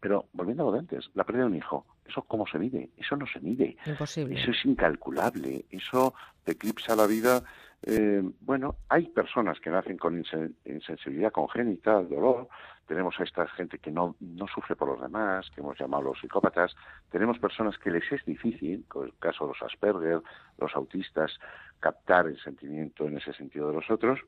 Pero 0.00 0.26
volviendo 0.32 0.62
a 0.62 0.66
lo 0.66 0.72
de 0.72 0.78
antes, 0.80 1.10
la 1.14 1.24
pérdida 1.24 1.44
de 1.44 1.50
un 1.50 1.56
hijo, 1.56 1.86
¿eso 2.06 2.22
cómo 2.22 2.46
se 2.46 2.58
mide? 2.58 2.90
Eso 2.96 3.16
no 3.16 3.26
se 3.26 3.40
mide. 3.40 3.76
Imposible. 3.84 4.40
Eso 4.40 4.52
es 4.52 4.64
incalculable. 4.64 5.64
Eso 5.70 6.14
eclipsa 6.46 6.94
la 6.94 7.06
vida. 7.06 7.42
Eh, 7.82 8.22
bueno, 8.40 8.76
hay 8.88 9.08
personas 9.08 9.60
que 9.60 9.70
nacen 9.70 9.98
con 9.98 10.22
insensibilidad 10.64 11.32
congénita, 11.32 12.02
dolor. 12.02 12.48
Tenemos 12.86 13.18
a 13.20 13.24
esta 13.24 13.46
gente 13.48 13.78
que 13.78 13.90
no, 13.90 14.16
no 14.20 14.46
sufre 14.48 14.74
por 14.74 14.88
los 14.88 15.00
demás, 15.00 15.50
que 15.50 15.60
hemos 15.60 15.78
llamado 15.78 16.04
los 16.04 16.20
psicópatas. 16.20 16.74
Tenemos 17.10 17.38
personas 17.38 17.76
que 17.78 17.90
les 17.90 18.10
es 18.10 18.24
difícil, 18.24 18.84
con 18.88 19.06
el 19.06 19.14
caso 19.18 19.44
de 19.44 19.52
los 19.52 19.62
Asperger, 19.62 20.22
los 20.58 20.74
autistas, 20.74 21.38
captar 21.80 22.26
el 22.26 22.40
sentimiento 22.40 23.06
en 23.06 23.18
ese 23.18 23.32
sentido 23.32 23.68
de 23.68 23.74
los 23.74 23.90
otros. 23.90 24.20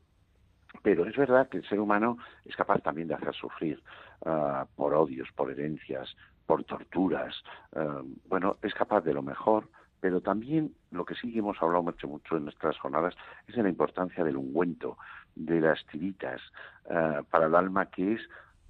Pero 0.82 1.04
es 1.06 1.16
verdad 1.16 1.48
que 1.48 1.58
el 1.58 1.68
ser 1.68 1.80
humano 1.80 2.18
es 2.44 2.54
capaz 2.54 2.80
también 2.80 3.08
de 3.08 3.14
hacer 3.14 3.34
sufrir 3.34 3.82
ah, 4.24 4.66
por 4.76 4.94
odios, 4.94 5.28
por 5.32 5.50
herencias, 5.50 6.16
por 6.46 6.64
torturas. 6.64 7.34
Ah, 7.74 8.02
bueno, 8.26 8.56
es 8.62 8.74
capaz 8.74 9.02
de 9.02 9.14
lo 9.14 9.22
mejor, 9.22 9.68
pero 10.00 10.20
también 10.20 10.74
lo 10.90 11.04
que 11.04 11.14
sí 11.14 11.38
hemos 11.38 11.60
hablado 11.62 11.82
mucho, 11.82 12.08
mucho 12.08 12.36
en 12.36 12.44
nuestras 12.44 12.78
jornadas 12.78 13.14
es 13.46 13.54
de 13.54 13.62
la 13.62 13.68
importancia 13.68 14.24
del 14.24 14.36
ungüento, 14.36 14.96
de 15.34 15.60
las 15.60 15.84
tiritas 15.86 16.40
ah, 16.88 17.22
para 17.30 17.46
el 17.46 17.54
alma, 17.54 17.86
que 17.86 18.14
es 18.14 18.20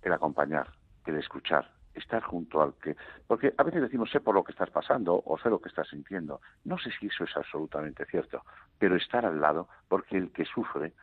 el 0.03 0.13
acompañar, 0.13 0.69
el 1.07 1.17
escuchar, 1.17 1.71
estar 1.95 2.23
junto 2.23 2.63
al 2.63 2.75
que... 2.75 2.97
Porque 3.27 3.55
a 3.57 3.63
veces 3.63 3.83
decimos, 3.83 4.11
sé 4.11 4.21
por 4.21 4.35
lo 4.35 4.45
que 4.45 4.53
estás 4.53 4.71
pasando 4.71 5.23
o 5.25 5.39
sé 5.39 5.51
lo 5.51 5.61
que 5.61 5.69
estás 5.69 5.89
sintiendo. 5.89 6.41
No 6.65 6.79
sé 6.79 6.91
si 6.99 7.07
eso 7.07 7.25
es 7.25 7.37
absolutamente 7.37 8.05
cierto, 8.07 8.45
pero 8.79 8.97
estar 8.97 9.25
al 9.27 9.41
lado, 9.41 9.69
porque 9.89 10.17
el 10.17 10.33
que 10.33 10.45
sufre 10.45 10.95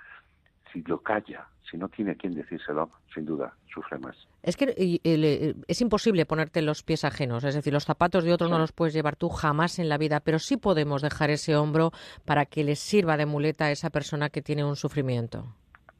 si 0.71 0.81
lo 0.83 0.99
calla, 1.01 1.47
si 1.69 1.77
no 1.77 1.89
tiene 1.89 2.11
a 2.11 2.15
quien 2.15 2.33
decírselo, 2.33 2.89
sin 3.13 3.25
duda 3.25 3.53
sufre 3.73 3.97
más. 3.99 4.15
Es 4.43 4.55
que 4.55 4.73
eh, 4.77 5.55
es 5.67 5.81
imposible 5.81 6.25
ponerte 6.25 6.61
los 6.61 6.83
pies 6.83 7.03
ajenos, 7.03 7.43
es 7.43 7.55
decir, 7.55 7.73
los 7.73 7.85
zapatos 7.85 8.23
de 8.23 8.33
otro 8.33 8.47
no 8.47 8.57
los 8.57 8.71
puedes 8.71 8.93
llevar 8.93 9.15
tú 9.15 9.29
jamás 9.29 9.79
en 9.79 9.89
la 9.89 9.97
vida, 9.97 10.19
pero 10.19 10.39
sí 10.39 10.57
podemos 10.57 11.01
dejar 11.01 11.29
ese 11.29 11.55
hombro 11.55 11.91
para 12.25 12.45
que 12.45 12.63
les 12.63 12.79
sirva 12.79 13.17
de 13.17 13.25
muleta 13.25 13.65
a 13.65 13.71
esa 13.71 13.89
persona 13.89 14.29
que 14.29 14.41
tiene 14.41 14.63
un 14.63 14.75
sufrimiento. 14.75 15.45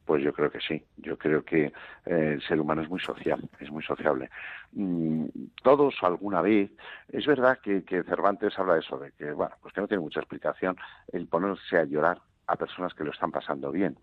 Pues 0.06 0.24
yo 0.24 0.32
creo 0.32 0.50
que 0.50 0.60
sí. 0.60 0.82
Yo 0.96 1.18
creo 1.18 1.44
que 1.44 1.66
eh, 1.66 1.72
el 2.06 2.42
ser 2.42 2.58
humano 2.58 2.80
es 2.80 2.88
muy 2.88 2.98
social, 2.98 3.46
es 3.60 3.70
muy 3.70 3.82
sociable. 3.82 4.30
Mm, 4.72 5.26
todos 5.62 5.94
alguna 6.00 6.40
vez, 6.40 6.70
es 7.12 7.26
verdad 7.26 7.58
que, 7.62 7.84
que, 7.84 8.02
Cervantes 8.04 8.58
habla 8.58 8.74
de 8.74 8.80
eso, 8.80 8.98
de 8.98 9.12
que, 9.12 9.32
bueno, 9.32 9.54
pues 9.60 9.74
que 9.74 9.82
no 9.82 9.86
tiene 9.86 10.02
mucha 10.02 10.20
explicación 10.20 10.78
el 11.12 11.26
ponerse 11.26 11.76
a 11.76 11.84
llorar 11.84 12.22
a 12.46 12.56
personas 12.56 12.94
que 12.94 13.04
lo 13.04 13.10
están 13.10 13.30
pasando 13.30 13.70
bien 13.70 13.98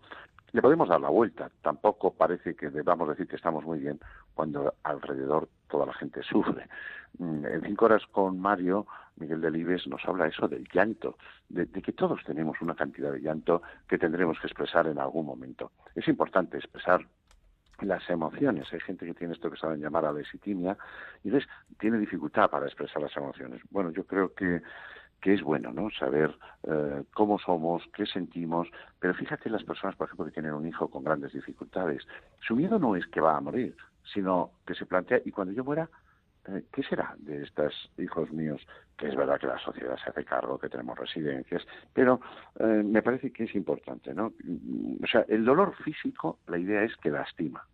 le 0.56 0.62
podemos 0.62 0.88
dar 0.88 1.02
la 1.02 1.10
vuelta. 1.10 1.50
Tampoco 1.60 2.14
parece 2.14 2.56
que 2.56 2.70
debamos 2.70 3.10
decir 3.10 3.28
que 3.28 3.36
estamos 3.36 3.62
muy 3.66 3.78
bien 3.78 4.00
cuando 4.34 4.72
alrededor 4.84 5.50
toda 5.68 5.84
la 5.84 5.92
gente 5.92 6.22
sufre. 6.22 6.66
Mm, 7.18 7.44
en 7.44 7.62
cinco 7.62 7.84
horas 7.84 8.02
con 8.10 8.40
Mario, 8.40 8.86
Miguel 9.16 9.42
Delibes 9.42 9.86
nos 9.86 10.02
habla 10.06 10.28
eso 10.28 10.48
del 10.48 10.66
llanto, 10.72 11.18
de, 11.50 11.66
que 11.68 11.92
todos 11.92 12.24
tenemos 12.24 12.58
una 12.62 12.74
cantidad 12.74 13.12
de 13.12 13.20
llanto 13.20 13.60
que 13.86 13.98
tendremos 13.98 14.40
que 14.40 14.46
expresar 14.46 14.86
en 14.86 14.98
algún 14.98 15.26
momento. 15.26 15.72
Es 15.94 16.08
importante 16.08 16.56
expresar 16.56 17.06
las 17.82 18.08
emociones. 18.08 18.72
Hay 18.72 18.80
gente 18.80 19.04
que 19.04 19.12
tiene 19.12 19.34
esto 19.34 19.50
que 19.50 19.58
saben 19.58 19.82
llamar 19.82 20.06
alesitimia 20.06 20.74
y 21.22 21.28
entonces 21.28 21.50
tiene 21.78 21.98
dificultad 21.98 22.48
para 22.48 22.64
expresar 22.64 23.02
las 23.02 23.14
emociones. 23.14 23.60
Bueno, 23.68 23.90
yo 23.90 24.06
creo 24.06 24.32
que 24.32 24.62
que 25.26 25.34
es 25.34 25.42
bueno, 25.42 25.72
¿no? 25.72 25.90
Saber 25.90 26.32
eh, 26.62 27.02
cómo 27.12 27.36
somos, 27.40 27.82
qué 27.92 28.06
sentimos, 28.06 28.68
pero 29.00 29.12
fíjate 29.12 29.50
las 29.50 29.64
personas, 29.64 29.96
por 29.96 30.06
ejemplo, 30.06 30.24
que 30.24 30.30
tienen 30.30 30.52
un 30.52 30.68
hijo 30.68 30.88
con 30.88 31.02
grandes 31.02 31.32
dificultades. 31.32 32.06
Su 32.38 32.54
miedo 32.54 32.78
no 32.78 32.94
es 32.94 33.08
que 33.08 33.20
va 33.20 33.36
a 33.36 33.40
morir, 33.40 33.76
sino 34.14 34.52
que 34.64 34.76
se 34.76 34.86
plantea, 34.86 35.22
y 35.24 35.32
cuando 35.32 35.52
yo 35.52 35.64
muera, 35.64 35.90
eh, 36.46 36.62
¿qué 36.72 36.84
será 36.84 37.16
de 37.18 37.42
estos 37.42 37.90
hijos 37.98 38.30
míos? 38.30 38.64
Que 38.96 39.08
es 39.08 39.16
verdad 39.16 39.40
que 39.40 39.48
la 39.48 39.58
sociedad 39.58 39.96
se 39.96 40.10
hace 40.10 40.24
cargo, 40.24 40.60
que 40.60 40.68
tenemos 40.68 40.96
residencias, 40.96 41.66
pero 41.92 42.20
eh, 42.60 42.84
me 42.84 43.02
parece 43.02 43.32
que 43.32 43.46
es 43.46 43.54
importante, 43.56 44.14
¿no? 44.14 44.26
O 45.02 45.06
sea, 45.08 45.24
el 45.26 45.44
dolor 45.44 45.74
físico, 45.82 46.38
la 46.46 46.56
idea 46.56 46.84
es 46.84 46.96
que 46.98 47.10
lastima, 47.10 47.66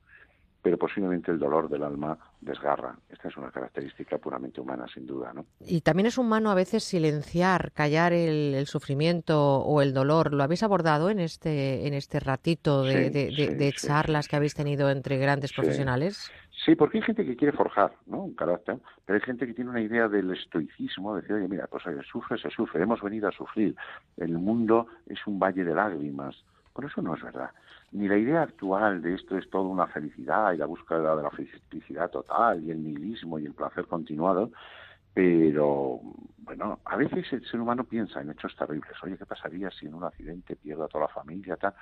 pero 0.63 0.79
posiblemente 0.79 1.33
el 1.33 1.41
dolor 1.41 1.69
del 1.69 1.83
alma 1.83 2.17
desgarra. 2.41 2.97
Esta 3.11 3.29
es 3.29 3.37
una 3.37 3.51
característica 3.51 4.19
puramente 4.19 4.61
humana, 4.61 4.87
sin 4.93 5.07
duda. 5.07 5.33
¿no? 5.35 5.45
Y 5.61 5.81
también 5.81 6.07
es 6.07 6.19
humano 6.19 6.51
a 6.51 6.55
veces 6.55 6.85
silenciar, 6.85 7.73
callar 7.73 8.13
el, 8.13 8.65
sufrimiento 8.67 9.59
o 9.59 9.83
el 9.83 9.93
dolor. 9.93 10.33
¿Lo 10.33 10.45
habéis 10.45 10.63
abordado 10.63 11.11
en 11.11 11.19
este, 11.19 11.87
en 11.89 11.95
este 11.95 12.21
ratito 12.21 12.85
de, 12.85 13.75
charlas 13.77 14.29
que 14.29 14.37
habéis 14.37 14.55
tenido 14.55 14.89
entre 14.89 15.19
grandes 15.19 15.53
profesionales? 15.53 16.31
Sí, 16.65 16.77
porque 16.77 16.99
hay 16.99 17.03
gente 17.03 17.25
que 17.25 17.37
quiere 17.37 17.57
forjar 17.57 17.93
¿no? 18.07 18.23
un 18.23 18.35
carácter, 18.35 18.79
pero 19.05 19.17
hay 19.17 19.25
gente 19.25 19.49
que 19.49 19.55
tiene 19.55 19.71
una 19.71 19.81
idea 19.81 20.07
del 20.07 20.31
estoicismo, 20.31 21.17
decir, 21.17 21.33
oye, 21.33 21.49
mira, 21.49 21.67
pues 21.67 21.85
oye, 21.87 22.01
sufre, 22.05 22.39
se 22.39 22.51
sufre, 22.51 22.83
hemos 22.83 23.03
venido 23.03 23.29
a 23.29 23.33
sufrir. 23.33 23.75
El 24.17 24.39
mundo 24.39 24.87
es 25.07 25.19
un 25.27 25.41
valle 25.41 25.65
de 25.65 25.75
lágrimas. 25.75 26.37
Por 26.73 26.85
eso 26.85 27.03
no 27.03 27.17
es 27.17 27.23
verdad 27.23 27.51
ni 27.93 28.09
la 28.09 28.17
idea 28.17 28.43
actual 28.43 29.03
de 29.03 29.15
esto 29.15 29.37
es 29.37 29.49
toda 29.51 29.65
una 29.65 29.87
felicidad 29.87 30.53
y 30.53 30.57
la 30.57 30.67
búsqueda 30.67 31.15
de 31.15 31.23
la 31.23 31.31
felicidad 31.31 32.11
total 32.11 32.63
y 32.65 32.71
el 32.71 32.83
nihilismo 32.83 33.39
y 33.39 33.47
el 33.47 33.55
placer 33.55 33.87
continuado, 33.87 34.51
pero 35.15 36.01
bueno, 36.39 36.81
a 36.87 36.97
veces 36.97 37.31
el 37.33 37.45
ser 37.47 37.61
humano 37.61 37.85
piensa 37.85 38.23
en 38.23 38.31
hechos 38.31 38.57
terribles. 38.57 38.93
Oye, 39.03 39.19
¿qué 39.19 39.27
pasaría 39.27 39.71
si 39.71 39.87
en 39.87 39.95
un 39.95 40.05
accidente 40.05 40.57
pierdo 40.57 40.85
a 40.85 40.89
toda 40.89 41.05
la 41.05 41.13
familia? 41.13 41.57
Tal? 41.57 41.75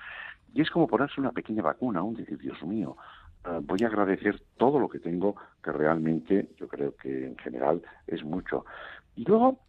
Y 0.53 0.63
es 0.63 0.71
como 0.71 0.89
ponerse 0.89 1.21
una 1.21 1.31
pequeña 1.31 1.63
vacuna, 1.63 2.03
un 2.03 2.17
decir, 2.17 2.39
Dios 2.39 2.61
mío, 2.65 2.97
eh, 3.45 3.61
voy 3.63 3.79
a 3.85 3.87
agradecer 3.87 4.43
todo 4.57 4.81
lo 4.81 4.89
que 4.89 4.99
tengo, 4.99 5.37
que 5.63 5.71
realmente 5.71 6.51
yo 6.57 6.67
creo 6.67 6.97
que 6.97 7.27
en 7.27 7.39
general 7.39 7.83
es 8.09 8.25
mucho. 8.25 8.65
Y 9.15 9.25
luego, 9.25 9.61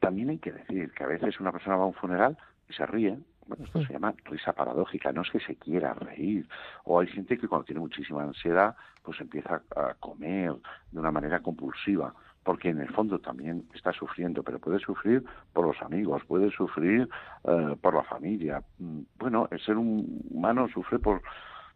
también 0.00 0.30
hay 0.30 0.38
que 0.38 0.52
decir 0.52 0.90
que 0.92 1.04
a 1.04 1.06
veces 1.06 1.38
una 1.38 1.52
persona 1.52 1.76
va 1.76 1.84
a 1.84 1.88
un 1.88 1.94
funeral 1.94 2.36
y 2.68 2.72
se 2.72 2.84
ríe, 2.86 3.18
bueno, 3.50 3.64
esto 3.64 3.84
se 3.84 3.92
llama 3.92 4.14
risa 4.26 4.52
paradójica, 4.52 5.12
no 5.12 5.22
es 5.22 5.30
que 5.30 5.40
se 5.40 5.56
quiera 5.56 5.92
reír. 5.92 6.48
O 6.84 7.00
hay 7.00 7.08
gente 7.08 7.36
que 7.36 7.48
cuando 7.48 7.64
tiene 7.64 7.80
muchísima 7.80 8.22
ansiedad, 8.22 8.76
pues 9.02 9.20
empieza 9.20 9.60
a 9.74 9.94
comer 9.94 10.54
de 10.92 11.00
una 11.00 11.10
manera 11.10 11.40
compulsiva. 11.40 12.14
porque 12.42 12.70
en 12.70 12.80
el 12.80 12.88
fondo 12.88 13.18
también 13.18 13.68
está 13.74 13.92
sufriendo, 13.92 14.42
pero 14.42 14.58
puede 14.58 14.78
sufrir 14.78 15.22
por 15.52 15.66
los 15.66 15.80
amigos, 15.82 16.24
puede 16.24 16.50
sufrir 16.50 17.06
eh, 17.44 17.76
por 17.82 17.94
la 17.94 18.02
familia. 18.04 18.62
Mm, 18.78 19.00
bueno, 19.18 19.46
el 19.50 19.60
ser 19.60 19.76
humano 19.76 20.66
sufre 20.68 20.98
por 20.98 21.20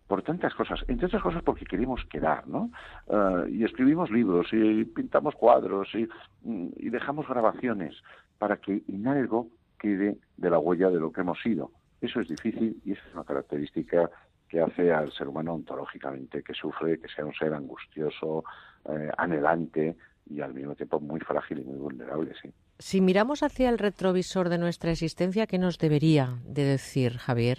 por 0.06 0.22
tantas 0.22 0.54
cosas, 0.54 0.84
entre 0.88 1.06
otras 1.06 1.22
cosas 1.22 1.42
porque 1.42 1.64
queremos 1.64 2.04
quedar, 2.06 2.46
¿no? 2.46 2.70
Eh, 3.08 3.50
y 3.50 3.64
escribimos 3.64 4.10
libros 4.10 4.46
y 4.52 4.84
pintamos 4.84 5.34
cuadros 5.34 5.88
y, 5.94 6.08
mm, 6.42 6.68
y 6.76 6.88
dejamos 6.90 7.28
grabaciones 7.28 7.94
para 8.38 8.56
que 8.56 8.82
en 8.88 9.06
algo 9.06 9.48
de 9.88 10.50
la 10.50 10.58
huella 10.58 10.90
de 10.90 11.00
lo 11.00 11.12
que 11.12 11.20
hemos 11.20 11.40
sido. 11.40 11.70
Eso 12.00 12.20
es 12.20 12.28
difícil 12.28 12.80
y 12.84 12.92
es 12.92 12.98
una 13.14 13.24
característica 13.24 14.10
que 14.48 14.60
hace 14.60 14.92
al 14.92 15.12
ser 15.12 15.28
humano 15.28 15.54
ontológicamente, 15.54 16.42
que 16.42 16.54
sufre, 16.54 16.98
que 17.00 17.08
sea 17.08 17.24
un 17.24 17.34
ser 17.34 17.54
angustioso, 17.54 18.44
eh, 18.88 19.10
anhelante 19.16 19.96
y 20.26 20.40
al 20.40 20.54
mismo 20.54 20.74
tiempo 20.74 21.00
muy 21.00 21.20
frágil 21.20 21.60
y 21.60 21.64
muy 21.64 21.78
vulnerable, 21.78 22.32
sí. 22.40 22.50
Si 22.78 23.00
miramos 23.00 23.42
hacia 23.42 23.68
el 23.68 23.78
retrovisor 23.78 24.48
de 24.48 24.58
nuestra 24.58 24.90
existencia, 24.90 25.46
¿qué 25.46 25.58
nos 25.58 25.78
debería 25.78 26.38
de 26.44 26.64
decir 26.64 27.18
Javier? 27.18 27.58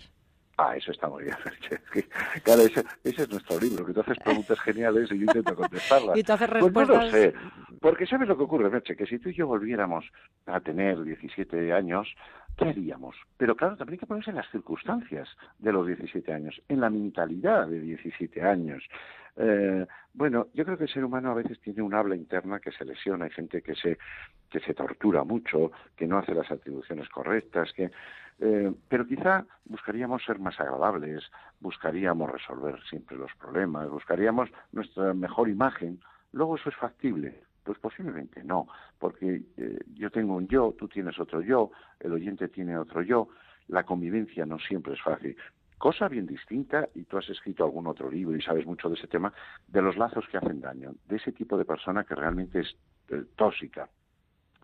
Ah, 0.58 0.76
eso 0.78 0.92
está 0.92 1.10
muy 1.10 1.26
bien. 1.26 1.36
claro, 2.44 2.62
ese, 2.62 2.84
es 3.04 3.30
nuestro 3.30 3.60
libro, 3.60 3.86
que 3.86 3.94
tú 3.94 4.00
haces 4.00 4.18
preguntas 4.20 4.60
geniales 4.62 5.12
y 5.12 5.20
yo 5.20 5.26
intento 5.26 5.56
contestarlas. 5.56 6.18
Y 6.18 6.24
tú 6.24 6.34
haces 6.34 6.50
respuestas... 6.50 6.88
Pues 6.88 6.88
no 6.88 7.06
lo 7.06 7.12
sé, 7.12 7.34
porque 7.82 8.06
¿sabes 8.06 8.28
lo 8.28 8.38
que 8.38 8.44
ocurre, 8.44 8.70
Merche? 8.70 8.96
Que 8.96 9.06
si 9.06 9.20
tú 9.20 9.30
y 9.30 9.34
yo 9.34 9.48
volviéramos 9.48 10.06
a 10.46 10.60
tener 10.62 11.04
17 11.04 11.74
años, 11.74 12.08
¿qué 12.58 12.66
haríamos? 12.70 13.16
Pero 13.38 13.56
claro, 13.56 13.76
también 13.76 13.96
hay 13.96 14.00
que 14.00 14.08
ponerse 14.08 14.30
en 14.30 14.38
las 14.38 14.50
circunstancias 14.50 15.28
de 15.60 15.72
los 15.74 15.86
17 15.88 16.32
años, 16.32 16.62
en 16.70 16.80
la 16.80 16.90
mentalidad 16.90 17.68
de 17.68 17.80
17 17.82 18.42
años. 18.42 18.84
Eh, 19.38 19.86
bueno, 20.14 20.48
yo 20.54 20.64
creo 20.64 20.78
que 20.78 20.86
el 20.86 20.90
ser 20.90 21.04
humano 21.04 21.32
a 21.32 21.36
veces 21.36 21.60
tiene 21.60 21.82
un 21.82 21.94
habla 21.94 22.16
interna 22.16 22.60
que 22.60 22.72
se 22.72 22.86
lesiona, 22.86 23.26
hay 23.26 23.32
gente 23.32 23.62
que 23.62 23.76
se, 23.76 23.98
que 24.50 24.60
se 24.62 24.74
tortura 24.74 25.24
mucho, 25.24 25.72
que 25.96 26.08
no 26.08 26.18
hace 26.18 26.34
las 26.34 26.50
atribuciones 26.50 27.10
correctas, 27.10 27.72
que 27.74 27.92
eh, 28.40 28.74
pero 28.90 29.08
quizá 29.08 29.46
buscaríamos 29.66 30.24
ser 30.24 30.40
más 30.40 30.60
agradables, 30.60 31.24
buscaríamos 31.60 32.32
resolver 32.32 32.82
siempre 32.90 33.18
los 33.18 33.34
problemas, 33.36 33.90
buscaríamos 33.90 34.50
nuestra 34.72 35.14
mejor 35.14 35.50
imagen. 35.50 36.00
Luego 36.34 36.58
eso 36.58 36.70
es 36.70 36.76
factible. 36.76 37.42
Pues 37.64 37.80
posiblemente 37.80 38.44
no, 38.44 38.68
porque 39.00 39.42
eh, 39.58 39.80
yo 39.96 40.12
tengo 40.12 40.36
un 40.36 40.48
yo, 40.48 40.76
tú 40.78 40.88
tienes 40.88 41.20
otro 41.20 41.42
yo, 41.42 41.72
el 42.00 42.14
oyente 42.14 42.48
tiene 42.48 42.78
otro 42.78 43.02
yo, 43.02 43.30
la 43.70 43.84
convivencia 43.84 44.46
no 44.46 44.60
siempre 44.60 44.94
es 44.94 45.02
fácil. 45.02 45.36
Cosa 45.78 46.08
bien 46.08 46.26
distinta, 46.26 46.88
y 46.96 47.04
tú 47.04 47.18
has 47.18 47.30
escrito 47.30 47.64
algún 47.64 47.88
otro 47.88 48.10
libro 48.10 48.36
y 48.36 48.42
sabes 48.42 48.66
mucho 48.66 48.90
de 48.90 48.96
ese 48.96 49.08
tema, 49.08 49.34
de 49.68 49.82
los 49.82 49.98
lazos 49.98 50.26
que 50.30 50.38
hacen 50.38 50.62
daño, 50.62 50.94
de 51.08 51.18
ese 51.18 51.32
tipo 51.32 51.58
de 51.58 51.66
persona 51.66 52.04
que 52.04 52.16
realmente 52.16 52.62
es 52.62 52.76
eh, 53.10 53.24
tóxica. 53.36 53.90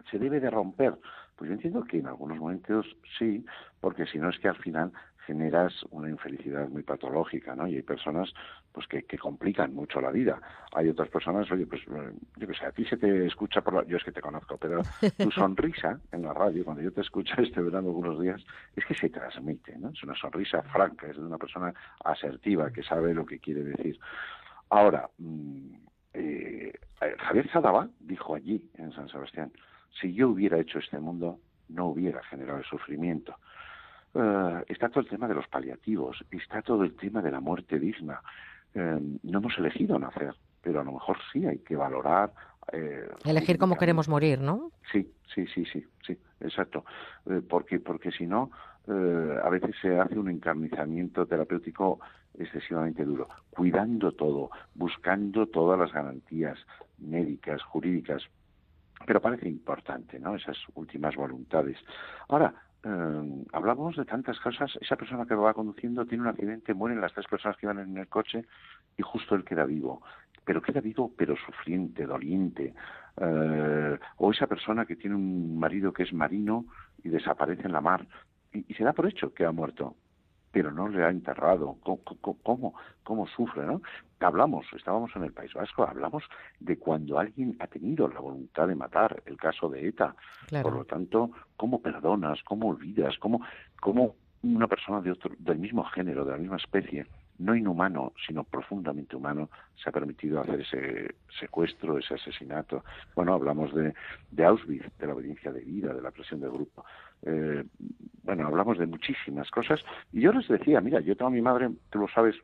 Se 0.10 0.18
debe 0.18 0.40
de 0.40 0.50
romper 0.50 0.98
pues 1.42 1.50
yo 1.50 1.56
entiendo 1.56 1.84
que 1.86 1.98
en 1.98 2.06
algunos 2.06 2.38
momentos 2.38 2.86
sí, 3.18 3.44
porque 3.80 4.06
si 4.06 4.20
no 4.20 4.30
es 4.30 4.38
que 4.38 4.48
al 4.48 4.58
final 4.58 4.92
generas 5.32 5.74
una 5.92 6.10
infelicidad 6.10 6.68
muy 6.68 6.84
patológica, 6.84 7.56
¿no? 7.56 7.66
Y 7.66 7.76
hay 7.78 7.82
personas 7.84 8.34
pues 8.74 8.86
que, 8.86 9.04
que 9.04 9.18
complican 9.18 9.74
mucho 9.74 10.02
la 10.02 10.12
vida. 10.12 10.42
Hay 10.74 10.90
otras 10.90 11.08
personas, 11.08 11.50
oye, 11.52 11.66
pues 11.66 11.82
yo 11.86 12.48
qué 12.48 12.54
sé, 12.54 12.66
a 12.66 12.72
ti 12.74 12.84
se 12.84 12.98
te 12.98 13.26
escucha 13.26 13.62
por 13.62 13.76
la... 13.76 13.86
Yo 13.86 13.96
es 13.96 14.04
que 14.04 14.12
te 14.12 14.20
conozco, 14.20 14.58
pero 14.58 14.82
tu 15.18 15.32
sonrisa 15.32 16.02
en 16.12 16.24
la 16.24 16.34
radio, 16.34 16.66
cuando 16.66 16.84
yo 16.84 16.92
te 16.92 17.00
escucho 17.00 17.34
este 17.38 17.62
verano 17.62 17.88
algunos 17.88 18.20
días, 18.22 18.44
es 18.76 18.84
que 18.86 18.94
se 18.94 19.10
transmite, 19.10 19.78
¿no? 19.78 19.90
Es 19.92 20.04
una 20.04 20.16
sonrisa 20.16 20.62
franca, 20.64 21.08
es 21.08 21.16
de 21.16 21.24
una 21.24 21.38
persona 21.38 21.74
asertiva 22.04 22.70
que 22.72 22.84
sabe 22.84 23.14
lo 23.14 23.26
que 23.26 23.40
quiere 23.40 23.64
decir. 23.64 23.98
Ahora, 24.70 25.10
mm, 25.18 25.74
eh, 26.14 26.74
Javier 27.20 27.50
Sadaba 27.52 27.88
dijo 28.02 28.36
allí, 28.36 28.70
en 28.76 28.92
San 28.92 29.08
Sebastián, 29.08 29.54
si 30.02 30.14
yo 30.14 30.28
hubiera 30.28 30.60
hecho 30.60 30.80
este 30.80 31.00
mundo, 31.00 31.40
no 31.70 31.88
hubiera 31.88 32.22
generado 32.24 32.58
el 32.58 32.66
sufrimiento. 32.66 33.38
Eh, 34.14 34.64
está 34.68 34.90
todo 34.90 35.02
el 35.02 35.10
tema 35.10 35.28
de 35.28 35.36
los 35.36 35.48
paliativos, 35.48 36.24
está 36.32 36.62
todo 36.62 36.84
el 36.84 36.96
tema 36.96 37.22
de 37.22 37.32
la 37.32 37.40
muerte 37.40 37.80
digna. 37.80 38.22
Eh, 38.74 39.00
no 39.24 39.40
hemos 39.40 39.58
elegido 39.58 39.98
nacer, 39.98 40.36
pero 40.62 40.82
a 40.82 40.84
lo 40.84 40.94
mejor 40.94 41.18
sí 41.32 41.46
hay 41.46 41.60
que 41.60 41.76
valorar. 41.76 42.34
Eh, 42.74 43.10
Elegir 43.26 43.58
cómo 43.58 43.78
queremos 43.78 44.10
morir, 44.10 44.40
¿no? 44.40 44.72
Sí, 44.92 45.12
sí, 45.34 45.46
sí, 45.48 45.66
sí, 45.66 45.86
sí, 46.06 46.18
exacto. 46.42 46.84
porque, 47.50 47.80
porque 47.80 48.12
si 48.12 48.28
no, 48.28 48.52
a 48.88 49.50
veces 49.50 49.76
se 49.82 49.98
hace 50.00 50.18
un 50.18 50.30
encarnizamiento 50.30 51.26
terapéutico 51.26 52.00
excesivamente 52.38 53.06
duro, 53.06 53.30
cuidando 53.50 54.12
todo, 54.12 54.50
buscando 54.74 55.48
todas 55.48 55.80
las 55.80 55.92
garantías 55.92 56.58
médicas, 56.98 57.62
jurídicas, 57.64 58.24
pero 59.06 59.22
parece 59.22 59.48
importante, 59.48 60.20
¿no? 60.20 60.36
Esas 60.36 60.58
últimas 60.76 61.16
voluntades. 61.16 61.78
Ahora, 62.30 62.54
eh, 62.84 63.46
hablamos 63.54 63.96
de 63.96 64.06
tantas 64.06 64.40
cosas. 64.40 64.72
Esa 64.82 64.96
persona 64.96 65.26
que 65.26 65.36
va 65.36 65.54
conduciendo 65.54 66.06
tiene 66.06 66.24
un 66.24 66.30
accidente, 66.30 66.74
mueren 66.74 67.02
las 67.02 67.14
tres 67.14 67.28
personas 67.28 67.58
que 67.58 67.66
iban 67.66 67.80
en 67.80 67.98
el 67.98 68.08
coche 68.08 68.46
y 68.98 69.04
justo 69.04 69.36
él 69.36 69.44
queda 69.44 69.66
vivo. 69.66 70.02
Pero 70.44 70.62
queda 70.62 70.82
vivo, 70.82 71.12
pero 71.16 71.36
sufriente, 71.36 72.06
doliente. 72.06 72.74
Eh, 73.18 74.00
o 74.18 74.32
esa 74.32 74.48
persona 74.48 74.86
que 74.86 74.96
tiene 74.96 75.16
un 75.16 75.60
marido 75.60 75.94
que 75.94 76.04
es 76.04 76.14
marino 76.14 76.66
y 77.04 77.10
desaparece 77.10 77.64
en 77.64 77.74
la 77.74 77.82
mar 77.82 78.08
y 78.54 78.74
se 78.74 78.84
da 78.84 78.94
por 78.94 79.08
hecho 79.08 79.34
que 79.34 79.46
ha 79.46 79.52
muerto 79.52 79.96
pero 80.52 80.72
no 80.72 80.90
le 80.90 81.04
ha 81.04 81.10
enterrado. 81.10 81.78
¿Cómo, 81.82 82.74
cómo, 83.04 83.28
sufre? 83.28 83.66
¿no? 83.66 83.82
Hablamos, 84.20 84.66
estábamos 84.76 85.12
en 85.16 85.24
el 85.24 85.34
País 85.34 85.54
Vasco, 85.54 85.84
hablamos 85.84 86.24
de 86.60 86.78
cuando 86.78 87.20
alguien 87.20 87.56
ha 87.60 87.68
tenido 87.68 88.08
la 88.08 88.20
voluntad 88.20 88.68
de 88.68 88.76
matar, 88.76 89.24
el 89.26 89.38
caso 89.38 89.70
de 89.70 89.88
ETA. 89.88 90.16
Por 90.62 90.74
lo 90.74 90.86
tanto, 90.86 91.32
¿cómo 91.56 91.82
perdonas? 91.82 92.44
¿Cómo 92.44 92.70
olvidas? 92.70 93.18
¿Cómo, 93.20 93.42
cómo 93.80 94.16
una 94.44 94.68
persona 94.68 95.02
de 95.02 95.12
otro, 95.12 95.34
del 95.38 95.60
mismo 95.60 95.84
género, 95.86 96.26
de 96.26 96.32
la 96.32 96.38
misma 96.38 96.58
especie, 96.58 97.08
no 97.42 97.56
inhumano, 97.56 98.14
sino 98.28 98.44
profundamente 98.44 99.16
humano, 99.16 99.50
se 99.82 99.90
ha 99.90 99.92
permitido 99.92 100.42
hacer 100.42 100.62
ese 100.62 101.16
secuestro, 101.40 101.98
ese 101.98 102.14
asesinato. 102.14 102.84
Bueno, 103.16 103.34
hablamos 103.34 103.74
de, 103.74 103.94
de 104.30 104.46
Auschwitz, 104.46 104.86
de 105.00 105.08
la 105.08 105.14
obediencia 105.14 105.52
de 105.52 105.62
vida, 105.62 105.94
de 105.94 106.02
la 106.02 106.12
presión 106.12 106.40
del 106.40 106.52
grupo. 106.52 106.86
Eh, 107.26 107.64
bueno, 108.24 108.48
hablamos 108.48 108.78
de 108.78 108.88
muchísimas 108.88 109.50
cosas. 109.52 109.80
Y 110.12 110.22
yo 110.22 110.32
les 110.32 110.48
decía, 110.48 110.82
mira, 110.82 111.00
yo 111.00 111.16
tengo 111.16 111.30
a 111.30 111.34
mi 111.34 111.42
madre, 111.42 111.70
tú 111.90 112.00
lo 112.00 112.08
sabes, 112.08 112.36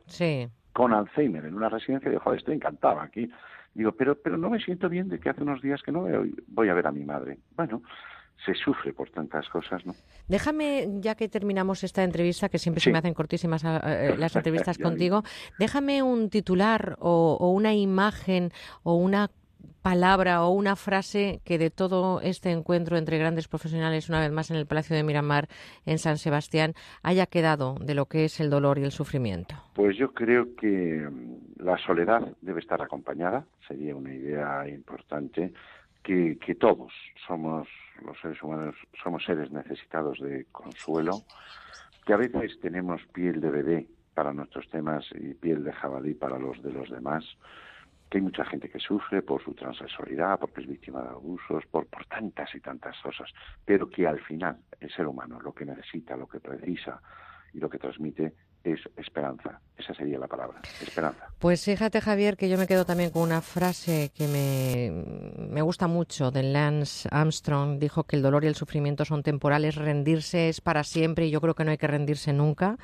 con 0.72 0.92
Alzheimer 0.92 1.44
en 1.44 1.54
una 1.54 1.68
residencia, 1.68 2.08
y 2.08 2.10
digo, 2.10 2.22
joder, 2.22 2.38
estoy 2.38 2.54
encantado 2.54 3.00
aquí. 3.00 3.30
Digo, 3.74 3.92
pero, 3.92 4.16
pero 4.16 4.36
no 4.36 4.50
me 4.50 4.60
siento 4.60 4.88
bien 4.88 5.08
de 5.08 5.20
que 5.20 5.28
hace 5.28 5.42
unos 5.42 5.62
días 5.62 5.82
que 5.82 5.92
no 5.92 6.04
veo, 6.04 6.24
voy 6.48 6.68
a 6.68 6.74
ver 6.74 6.86
a 6.86 6.92
mi 6.92 7.04
madre. 7.04 7.38
Bueno, 7.56 7.82
se 8.44 8.54
sufre 8.54 8.92
por 8.92 9.10
tantas 9.10 9.48
cosas, 9.48 9.84
¿no? 9.84 9.94
Déjame, 10.28 10.88
ya 11.00 11.14
que 11.14 11.28
terminamos 11.28 11.82
esta 11.84 12.04
entrevista, 12.04 12.48
que 12.48 12.58
siempre 12.58 12.80
se 12.80 12.90
me 12.92 12.98
hacen 12.98 13.14
cortísimas 13.14 13.64
eh, 13.64 13.78
eh, 13.84 14.14
las 14.16 14.34
entrevistas 14.36 14.78
contigo, 14.78 15.22
déjame 15.58 16.02
un 16.02 16.30
titular 16.30 16.96
o, 17.00 17.36
o, 17.40 17.50
una 17.50 17.74
imagen 17.74 18.50
o 18.82 18.94
una 18.94 19.30
palabra 19.82 20.44
o 20.44 20.50
una 20.50 20.76
frase 20.76 21.40
que 21.44 21.58
de 21.58 21.70
todo 21.70 22.20
este 22.20 22.50
encuentro 22.50 22.96
entre 22.96 23.18
grandes 23.18 23.48
profesionales, 23.48 24.08
una 24.08 24.20
vez 24.20 24.32
más 24.32 24.50
en 24.50 24.56
el 24.56 24.66
Palacio 24.66 24.96
de 24.96 25.02
Miramar, 25.02 25.48
en 25.86 25.98
San 25.98 26.18
Sebastián, 26.18 26.74
haya 27.02 27.26
quedado 27.26 27.76
de 27.80 27.94
lo 27.94 28.06
que 28.06 28.24
es 28.24 28.40
el 28.40 28.50
dolor 28.50 28.78
y 28.78 28.84
el 28.84 28.90
sufrimiento? 28.90 29.54
Pues 29.74 29.96
yo 29.96 30.12
creo 30.12 30.54
que 30.56 31.08
mm, 31.10 31.62
la 31.64 31.78
soledad 31.78 32.26
debe 32.40 32.60
estar 32.60 32.82
acompañada, 32.82 33.46
sería 33.66 33.94
una 33.94 34.12
idea 34.12 34.68
importante, 34.68 35.52
que, 36.02 36.38
que 36.38 36.54
todos 36.54 36.92
somos, 37.26 37.68
los 38.04 38.18
seres 38.20 38.42
humanos, 38.42 38.74
somos 39.02 39.24
seres 39.24 39.50
necesitados 39.50 40.18
de 40.20 40.46
consuelo, 40.52 41.22
que 42.06 42.12
a 42.12 42.16
veces 42.16 42.58
tenemos 42.60 43.00
piel 43.12 43.40
de 43.40 43.50
bebé 43.50 43.86
para 44.14 44.32
nuestros 44.32 44.68
temas 44.70 45.04
y 45.14 45.34
piel 45.34 45.64
de 45.64 45.72
jabalí 45.72 46.14
para 46.14 46.38
los 46.38 46.62
de 46.62 46.72
los 46.72 46.90
demás, 46.90 47.24
que 48.08 48.18
hay 48.18 48.22
mucha 48.22 48.44
gente 48.44 48.68
que 48.68 48.78
sufre 48.78 49.22
por 49.22 49.42
su 49.42 49.54
transexualidad, 49.54 50.38
porque 50.38 50.62
es 50.62 50.66
víctima 50.66 51.02
de 51.02 51.08
abusos, 51.08 51.64
por, 51.66 51.86
por 51.86 52.06
tantas 52.06 52.54
y 52.54 52.60
tantas 52.60 52.96
cosas, 53.02 53.30
pero 53.64 53.88
que 53.88 54.06
al 54.06 54.20
final 54.20 54.58
el 54.80 54.90
ser 54.90 55.06
humano 55.06 55.40
lo 55.40 55.52
que 55.52 55.64
necesita, 55.64 56.16
lo 56.16 56.26
que 56.26 56.40
precisa 56.40 57.00
y 57.52 57.58
lo 57.58 57.68
que 57.68 57.78
transmite 57.78 58.32
es 58.64 58.80
esperanza. 58.96 59.60
Esa 59.76 59.94
sería 59.94 60.18
la 60.18 60.26
palabra, 60.26 60.60
esperanza. 60.82 61.28
Pues 61.38 61.64
fíjate, 61.64 62.00
Javier, 62.00 62.36
que 62.36 62.48
yo 62.48 62.58
me 62.58 62.66
quedo 62.66 62.84
también 62.84 63.10
con 63.10 63.22
una 63.22 63.40
frase 63.40 64.10
que 64.14 64.26
me, 64.26 65.46
me 65.48 65.62
gusta 65.62 65.86
mucho 65.86 66.30
de 66.30 66.42
Lance 66.42 67.08
Armstrong. 67.12 67.78
Dijo 67.78 68.04
que 68.04 68.16
el 68.16 68.22
dolor 68.22 68.44
y 68.44 68.48
el 68.48 68.56
sufrimiento 68.56 69.04
son 69.04 69.22
temporales, 69.22 69.76
rendirse 69.76 70.48
es 70.48 70.60
para 70.60 70.82
siempre 70.82 71.26
y 71.26 71.30
yo 71.30 71.40
creo 71.40 71.54
que 71.54 71.64
no 71.64 71.70
hay 71.70 71.78
que 71.78 71.86
rendirse 71.86 72.32
nunca 72.32 72.76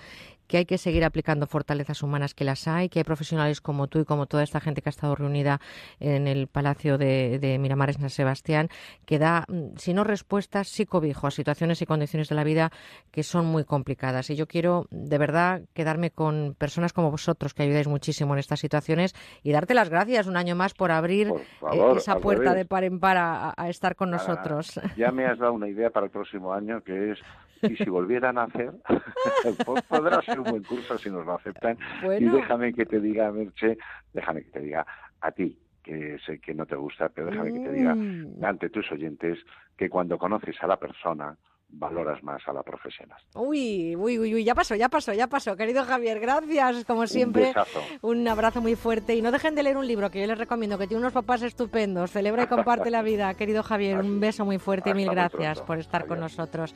que 0.47 0.59
hay 0.59 0.67
que 0.67 0.79
seguir 0.79 1.05
aplicando 1.05 1.47
fortalezas 1.47 2.03
humanas 2.03 2.35
que 2.35 2.45
las 2.45 2.69
hay, 2.69 2.89
que 2.89 3.01
hay 3.01 3.05
profesionales 3.05 3.61
como 3.61 3.87
tú 3.87 4.01
y 4.01 4.05
como 4.05 4.27
toda 4.27 4.43
esta 4.43 4.61
gente 4.61 4.83
que 4.83 4.89
ha 4.89 4.91
estado 4.91 5.15
reunida 5.15 5.61
en 6.01 6.27
el 6.27 6.47
Palacio 6.47 6.99
de, 6.99 7.39
de 7.39 7.59
Miramar 7.59 7.91
en 7.91 8.01
San 8.01 8.11
Sebastián, 8.11 8.69
que 9.07 9.19
da, 9.19 9.45
mm, 9.49 9.77
si 9.77 9.95
no 9.95 10.05
respuestas, 10.05 10.69
sí 10.69 10.87
cobijo 10.87 11.27
a 11.27 11.31
situaciones 11.31 11.81
y 11.83 11.87
condiciones 11.87 12.29
de 12.29 12.35
la 12.35 12.45
vida 12.45 12.71
que 13.11 13.23
son 13.23 13.47
muy 13.47 13.65
complicadas. 13.65 14.31
Y 14.31 14.37
yo 14.37 14.47
quiero, 14.47 14.87
de 14.91 15.19
verdad, 15.19 15.63
quedarme 15.75 16.11
con 16.11 16.55
personas 16.59 16.93
como 16.93 17.11
vosotros, 17.11 17.55
que 17.55 17.63
ayudáis 17.63 17.89
muchísimo 17.89 18.35
en 18.35 18.41
estas 18.41 18.61
situaciones, 18.61 19.15
y 19.43 19.53
darte 19.53 19.75
las 19.75 19.91
gracias 19.91 20.27
un 20.27 20.37
año 20.37 20.55
más 20.57 20.75
por 20.75 20.91
abrir 20.91 21.29
eh, 21.29 21.93
esa 21.97 22.17
puerta 22.17 22.55
de 22.55 22.65
par 22.65 22.85
en 22.85 23.01
par 23.01 23.17
a, 23.19 23.55
estar 23.69 23.97
con 23.97 24.11
nosotros. 24.11 24.81
Ya 24.97 25.11
me 25.13 25.27
has 25.27 25.39
dado 25.39 25.53
una 25.53 25.69
idea 25.69 25.91
para 25.91 26.07
el 26.07 26.13
próximo 26.13 26.53
año, 26.53 26.83
que 26.83 27.13
es 27.13 27.19
y 27.63 27.77
si 27.77 27.85
volvieran 27.85 28.39
a 28.39 28.45
hacer, 28.45 28.73
podrá 29.89 30.21
ser 30.23 30.41
un 30.41 30.51
buen 30.51 30.63
curso 30.63 30.99
si 30.99 31.11
nos 31.11 31.25
lo 31.27 31.35
aceptan. 31.35 31.79
Y 32.19 32.25
déjame 32.25 32.73
que 32.73 32.87
te 32.87 33.01
diga, 33.01 33.31
Merche, 33.33 33.79
déjame 34.13 34.45
que 34.45 34.51
te 34.51 34.61
diga 34.61 34.87
a 35.21 35.33
ti, 35.33 35.59
que 35.83 36.19
sé 36.25 36.39
que 36.39 36.55
no 36.55 36.67
te 36.67 36.77
gusta, 36.77 37.09
pero 37.09 37.31
déjame 37.31 37.53
que 37.53 37.61
te 37.61 37.73
diga 37.73 37.95
mm. 37.95 38.45
ante 38.45 38.71
tus 38.71 38.91
oyentes 38.93 39.39
que 39.77 39.89
cuando 39.89 40.19
conoces 40.19 40.57
a 40.63 40.67
la 40.67 40.79
persona, 40.79 41.37
valoras 41.79 42.23
más 42.23 42.43
a 42.47 42.53
la 42.53 42.63
profesional. 42.63 43.19
Uy, 43.35 43.97
uy, 43.97 44.19
uy, 44.19 44.35
uy, 44.35 44.45
ya 44.45 44.55
pasó, 44.55 44.75
ya 44.75 44.89
pasó, 44.89 45.13
ya 45.13 45.27
pasó. 45.27 45.57
Querido 45.57 45.85
Javier, 45.85 46.21
gracias, 46.21 46.85
como 46.85 47.07
siempre. 47.07 47.53
Un, 48.03 48.27
abrazo 48.29 48.61
muy 48.61 48.77
fuerte. 48.77 49.15
Y 49.15 49.23
no 49.23 49.33
dejen 49.33 49.55
de 49.55 49.63
leer 49.63 49.77
un 49.77 49.87
libro 49.87 50.11
que 50.11 50.21
yo 50.21 50.27
les 50.27 50.39
recomiendo, 50.39 50.79
que 50.79 50.87
tiene 50.87 51.01
unos 51.01 51.13
papás 51.13 51.43
estupendos. 51.43 52.11
Celebra 52.11 52.45
y 52.45 52.47
comparte 52.47 52.91
la 52.91 53.03
vida. 53.03 53.35
Querido 53.35 53.63
Javier, 53.63 53.99
un 53.99 54.21
beso 54.21 54.45
muy 54.45 54.59
fuerte 54.59 54.91
y 54.91 54.95
mil 54.95 55.11
gracias 55.11 55.61
por 55.61 55.79
estar 55.79 56.07
con 56.07 56.21
nosotros. 56.21 56.75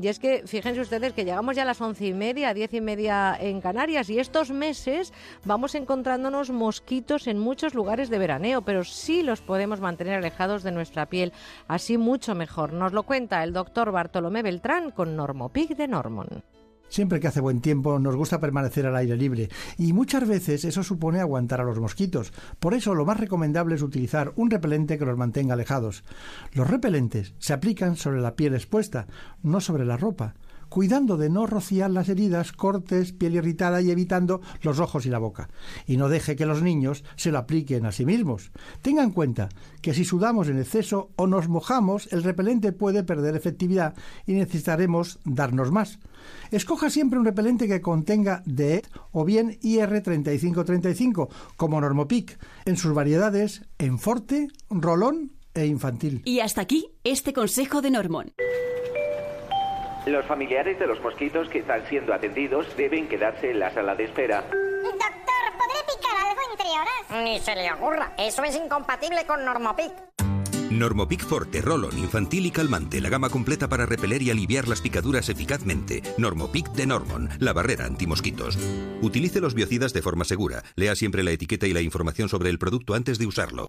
Y 0.00 0.08
es 0.08 0.18
que, 0.18 0.44
fíjense 0.46 0.80
ustedes 0.80 1.12
que 1.12 1.24
llegamos 1.24 1.56
ya 1.56 1.62
a 1.62 1.66
las 1.66 1.80
once 1.80 2.06
y 2.06 2.14
media, 2.14 2.54
diez 2.54 2.72
y 2.74 2.80
media 2.80 3.36
en 3.38 3.60
Canarias, 3.60 4.10
y 4.10 4.18
estos 4.18 4.50
meses 4.50 5.12
vamos 5.44 5.74
encontrándonos 5.74 6.50
mosquitos 6.50 7.26
en 7.26 7.38
muchos 7.38 7.74
lugares 7.74 8.10
de 8.10 8.18
veraneo, 8.18 8.62
pero 8.62 8.84
sí 8.84 9.22
los 9.22 9.40
podemos 9.40 9.80
mantener 9.80 10.14
alejados 10.14 10.62
de 10.62 10.72
nuestra 10.72 11.06
piel. 11.06 11.32
Así 11.66 11.98
mucho 11.98 12.34
mejor. 12.34 12.72
Nos 12.72 12.92
lo 12.92 13.02
cuenta 13.02 13.42
el 13.44 13.52
doctor 13.52 13.92
Bartolomé 13.92 14.37
Beltrán 14.42 14.90
con 14.90 15.16
Normopic 15.16 15.76
de 15.76 15.88
Normon. 15.88 16.44
Siempre 16.88 17.20
que 17.20 17.28
hace 17.28 17.40
buen 17.40 17.60
tiempo 17.60 17.98
nos 17.98 18.16
gusta 18.16 18.40
permanecer 18.40 18.86
al 18.86 18.96
aire 18.96 19.16
libre 19.16 19.48
y 19.76 19.92
muchas 19.92 20.26
veces 20.26 20.64
eso 20.64 20.82
supone 20.82 21.20
aguantar 21.20 21.60
a 21.60 21.64
los 21.64 21.78
mosquitos. 21.78 22.32
Por 22.58 22.72
eso 22.72 22.94
lo 22.94 23.04
más 23.04 23.20
recomendable 23.20 23.74
es 23.74 23.82
utilizar 23.82 24.32
un 24.36 24.50
repelente 24.50 24.98
que 24.98 25.04
los 25.04 25.18
mantenga 25.18 25.54
alejados. 25.54 26.02
Los 26.54 26.68
repelentes 26.68 27.34
se 27.38 27.52
aplican 27.52 27.96
sobre 27.96 28.20
la 28.20 28.36
piel 28.36 28.54
expuesta, 28.54 29.06
no 29.42 29.60
sobre 29.60 29.84
la 29.84 29.98
ropa 29.98 30.34
cuidando 30.68 31.16
de 31.16 31.30
no 31.30 31.46
rociar 31.46 31.90
las 31.90 32.08
heridas, 32.08 32.52
cortes, 32.52 33.12
piel 33.12 33.34
irritada 33.34 33.80
y 33.80 33.90
evitando 33.90 34.40
los 34.62 34.80
ojos 34.80 35.06
y 35.06 35.10
la 35.10 35.18
boca. 35.18 35.48
Y 35.86 35.96
no 35.96 36.08
deje 36.08 36.36
que 36.36 36.46
los 36.46 36.62
niños 36.62 37.04
se 37.16 37.30
lo 37.30 37.38
apliquen 37.38 37.86
a 37.86 37.92
sí 37.92 38.04
mismos. 38.04 38.50
Tenga 38.82 39.02
en 39.02 39.10
cuenta 39.10 39.48
que 39.82 39.94
si 39.94 40.04
sudamos 40.04 40.48
en 40.48 40.58
exceso 40.58 41.10
o 41.16 41.26
nos 41.26 41.48
mojamos, 41.48 42.12
el 42.12 42.22
repelente 42.22 42.72
puede 42.72 43.04
perder 43.04 43.36
efectividad 43.36 43.94
y 44.26 44.32
necesitaremos 44.34 45.18
darnos 45.24 45.70
más. 45.70 45.98
Escoja 46.50 46.90
siempre 46.90 47.18
un 47.18 47.24
repelente 47.24 47.68
que 47.68 47.80
contenga 47.80 48.42
DEET 48.44 48.88
o 49.12 49.24
bien 49.24 49.58
IR3535, 49.60 51.28
como 51.56 51.80
Normopic, 51.80 52.38
en 52.64 52.76
sus 52.76 52.94
variedades 52.94 53.62
en 53.78 53.98
forte, 53.98 54.48
rolón 54.70 55.32
e 55.54 55.66
infantil. 55.66 56.22
Y 56.24 56.40
hasta 56.40 56.60
aquí 56.60 56.90
este 57.04 57.32
consejo 57.32 57.82
de 57.82 57.90
Normón. 57.90 58.32
Los 60.08 60.24
familiares 60.24 60.78
de 60.78 60.86
los 60.86 60.98
mosquitos 61.02 61.50
que 61.50 61.58
están 61.58 61.86
siendo 61.86 62.14
atendidos 62.14 62.66
deben 62.78 63.08
quedarse 63.08 63.50
en 63.50 63.60
la 63.60 63.70
sala 63.74 63.94
de 63.94 64.04
espera. 64.04 64.40
Doctor, 64.40 65.44
¿podré 65.58 65.80
picar 65.86 66.16
algo 66.26 66.40
entre 66.50 66.66
horas? 66.70 67.24
Ni 67.24 67.38
se 67.40 67.54
le 67.54 67.70
ocurra. 67.70 68.14
Eso 68.16 68.42
es 68.42 68.56
incompatible 68.56 69.26
con 69.26 69.44
Normopic. 69.44 69.92
Normopic 70.70 71.20
Forte, 71.26 71.60
Rolon, 71.60 71.98
infantil 71.98 72.46
y 72.46 72.50
calmante, 72.50 73.02
la 73.02 73.10
gama 73.10 73.28
completa 73.28 73.68
para 73.68 73.84
repeler 73.84 74.22
y 74.22 74.30
aliviar 74.30 74.66
las 74.66 74.80
picaduras 74.80 75.28
eficazmente. 75.28 76.02
Normopic 76.16 76.68
de 76.70 76.86
Normon, 76.86 77.28
la 77.38 77.52
barrera 77.52 77.84
antimosquitos. 77.84 78.58
Utilice 79.02 79.40
los 79.40 79.52
biocidas 79.52 79.92
de 79.92 80.00
forma 80.00 80.24
segura. 80.24 80.62
Lea 80.74 80.96
siempre 80.96 81.22
la 81.22 81.32
etiqueta 81.32 81.66
y 81.66 81.74
la 81.74 81.82
información 81.82 82.30
sobre 82.30 82.48
el 82.48 82.58
producto 82.58 82.94
antes 82.94 83.18
de 83.18 83.26
usarlo. 83.26 83.68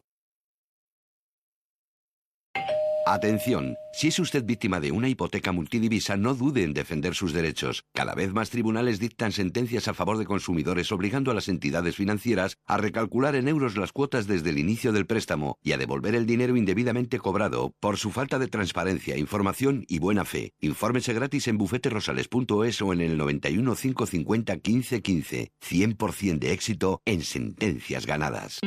Atención, 3.05 3.75
si 3.99 4.07
es 4.07 4.17
usted 4.19 4.45
víctima 4.45 4.79
de 4.79 4.93
una 4.93 5.09
hipoteca 5.09 5.51
multidivisa, 5.51 6.15
no 6.15 6.33
dude 6.33 6.63
en 6.63 6.73
defender 6.73 7.15
sus 7.15 7.33
derechos. 7.33 7.83
Cada 7.93 8.15
vez 8.15 8.31
más 8.31 8.49
tribunales 8.49 8.97
dictan 8.97 9.33
sentencias 9.33 9.89
a 9.89 9.93
favor 9.93 10.17
de 10.17 10.23
consumidores 10.23 10.93
obligando 10.93 11.31
a 11.31 11.33
las 11.33 11.49
entidades 11.49 11.97
financieras 11.97 12.55
a 12.65 12.77
recalcular 12.77 13.35
en 13.35 13.49
euros 13.49 13.75
las 13.75 13.91
cuotas 13.91 14.25
desde 14.25 14.51
el 14.51 14.57
inicio 14.57 14.93
del 14.93 15.05
préstamo 15.05 15.57
y 15.61 15.73
a 15.73 15.77
devolver 15.77 16.15
el 16.15 16.25
dinero 16.25 16.55
indebidamente 16.55 17.19
cobrado 17.19 17.73
por 17.81 17.97
su 17.97 18.11
falta 18.11 18.39
de 18.39 18.47
transparencia, 18.47 19.17
información 19.17 19.83
y 19.89 19.99
buena 19.99 20.23
fe. 20.23 20.53
Infórmese 20.61 21.11
gratis 21.11 21.49
en 21.49 21.57
bufeterosales.es 21.57 22.81
o 22.81 22.93
en 22.93 23.01
el 23.01 23.17
91 23.17 23.75
550 23.75 24.53
1515. 24.53 25.51
100% 25.59 26.39
de 26.39 26.53
éxito 26.53 27.01
en 27.03 27.21
sentencias 27.21 28.05
ganadas. 28.05 28.61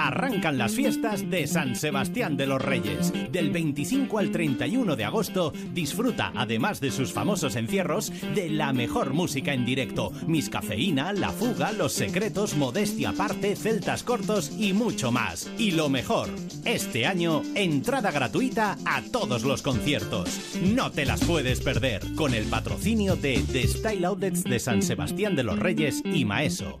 Arrancan 0.00 0.58
las 0.58 0.74
fiestas 0.74 1.30
de 1.30 1.46
San 1.46 1.76
Sebastián 1.76 2.36
de 2.36 2.46
los 2.46 2.60
Reyes 2.60 3.12
del 3.30 3.52
25 3.52 4.18
al 4.18 4.23
31 4.30 4.96
de 4.96 5.04
agosto, 5.04 5.52
disfruta, 5.72 6.32
además 6.34 6.80
de 6.80 6.90
sus 6.90 7.12
famosos 7.12 7.56
encierros, 7.56 8.12
de 8.34 8.50
la 8.50 8.72
mejor 8.72 9.14
música 9.14 9.52
en 9.52 9.64
directo. 9.64 10.12
Miss 10.26 10.48
Cafeína, 10.48 11.12
La 11.12 11.30
Fuga, 11.30 11.72
Los 11.72 11.92
Secretos, 11.92 12.56
Modestia 12.56 13.10
Aparte, 13.10 13.56
Celtas 13.56 14.02
Cortos 14.02 14.52
y 14.58 14.72
mucho 14.72 15.12
más. 15.12 15.50
Y 15.58 15.72
lo 15.72 15.88
mejor, 15.88 16.28
este 16.64 17.06
año, 17.06 17.42
entrada 17.54 18.10
gratuita 18.10 18.76
a 18.84 19.02
todos 19.02 19.44
los 19.44 19.62
conciertos. 19.62 20.40
No 20.62 20.90
te 20.90 21.04
las 21.04 21.24
puedes 21.24 21.60
perder, 21.60 22.02
con 22.14 22.34
el 22.34 22.44
patrocinio 22.44 23.16
de 23.16 23.42
The 23.52 23.68
Style 23.68 24.04
Outlets 24.04 24.44
de 24.44 24.58
San 24.58 24.82
Sebastián 24.82 25.36
de 25.36 25.44
los 25.44 25.58
Reyes 25.58 26.02
y 26.04 26.24
Maeso. 26.24 26.80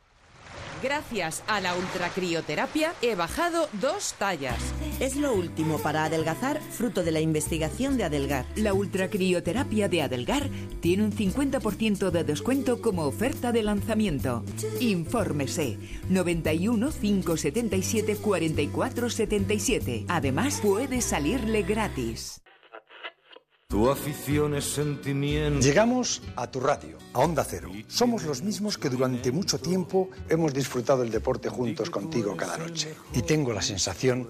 Gracias 0.81 1.43
a 1.47 1.61
la 1.61 1.75
ultracrioterapia 1.75 2.93
he 3.03 3.13
bajado 3.13 3.69
dos 3.73 4.15
tallas. 4.17 4.57
Es 4.99 5.15
lo 5.15 5.33
último 5.33 5.77
para 5.77 6.05
adelgazar, 6.05 6.59
fruto 6.59 7.03
de 7.03 7.11
la 7.11 7.19
investigación 7.19 7.97
de 7.97 8.05
Adelgar. 8.05 8.45
La 8.55 8.73
ultracrioterapia 8.73 9.89
de 9.89 10.01
Adelgar 10.01 10.49
tiene 10.79 11.03
un 11.03 11.11
50% 11.11 12.09
de 12.09 12.23
descuento 12.23 12.81
como 12.81 13.03
oferta 13.03 13.51
de 13.51 13.61
lanzamiento. 13.61 14.43
Infórmese 14.79 15.77
91 16.09 16.89
577 16.89 18.15
44 18.17 19.09
77. 19.09 20.05
Además, 20.07 20.59
puede 20.61 21.01
salirle 21.01 21.61
gratis. 21.61 22.40
Tu 23.71 23.89
afición 23.89 24.53
es 24.53 24.65
sentimiento. 24.65 25.61
Llegamos 25.61 26.21
a 26.35 26.51
tu 26.51 26.59
radio, 26.59 26.97
a 27.13 27.19
Onda 27.19 27.45
Cero. 27.45 27.71
Somos 27.87 28.23
los 28.23 28.41
mismos 28.41 28.77
que 28.77 28.89
durante 28.89 29.31
mucho 29.31 29.59
tiempo 29.59 30.09
hemos 30.27 30.53
disfrutado 30.53 31.03
el 31.03 31.09
deporte 31.09 31.47
juntos 31.47 31.89
contigo 31.89 32.35
cada 32.35 32.57
noche. 32.57 32.93
Y 33.13 33.21
tengo 33.21 33.53
la 33.53 33.61
sensación 33.61 34.27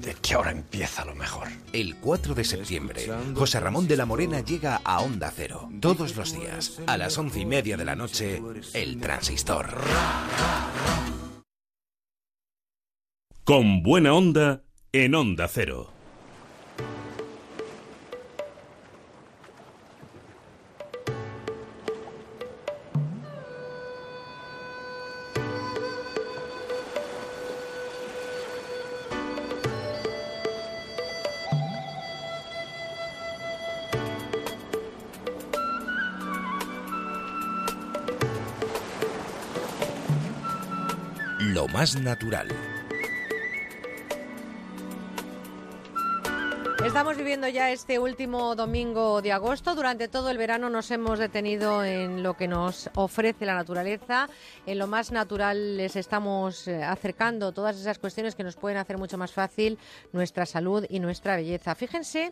de 0.00 0.14
que 0.14 0.34
ahora 0.34 0.52
empieza 0.52 1.04
lo 1.04 1.16
mejor. 1.16 1.48
El 1.72 1.96
4 1.96 2.36
de 2.36 2.44
septiembre, 2.44 3.10
José 3.34 3.58
Ramón 3.58 3.88
de 3.88 3.96
la 3.96 4.06
Morena 4.06 4.38
llega 4.42 4.80
a 4.84 5.00
Onda 5.00 5.32
Cero. 5.34 5.68
Todos 5.80 6.14
los 6.14 6.32
días, 6.32 6.80
a 6.86 6.96
las 6.96 7.18
once 7.18 7.40
y 7.40 7.46
media 7.46 7.76
de 7.76 7.84
la 7.84 7.96
noche, 7.96 8.40
El 8.74 9.00
Transistor. 9.00 9.74
Con 13.42 13.82
buena 13.82 14.14
onda, 14.14 14.62
en 14.92 15.16
Onda 15.16 15.48
Cero. 15.48 15.93
Más 41.74 41.96
natural. 41.96 42.46
Estamos 46.86 47.16
viviendo 47.16 47.48
ya 47.48 47.72
este 47.72 47.98
último 47.98 48.54
domingo 48.54 49.20
de 49.22 49.32
agosto. 49.32 49.74
Durante 49.74 50.06
todo 50.06 50.30
el 50.30 50.38
verano 50.38 50.70
nos 50.70 50.90
hemos 50.92 51.18
detenido 51.18 51.82
en 51.82 52.22
lo 52.22 52.36
que 52.36 52.46
nos 52.46 52.90
ofrece 52.94 53.46
la 53.46 53.54
naturaleza. 53.54 54.28
En 54.66 54.78
lo 54.78 54.86
más 54.86 55.10
natural 55.10 55.78
les 55.78 55.96
estamos 55.96 56.68
eh, 56.68 56.84
acercando 56.84 57.52
todas 57.52 57.80
esas 57.80 57.98
cuestiones 57.98 58.36
que 58.36 58.44
nos 58.44 58.54
pueden 58.54 58.78
hacer 58.78 58.96
mucho 58.96 59.18
más 59.18 59.32
fácil 59.32 59.76
nuestra 60.12 60.46
salud 60.46 60.84
y 60.88 61.00
nuestra 61.00 61.34
belleza. 61.36 61.74
Fíjense 61.74 62.30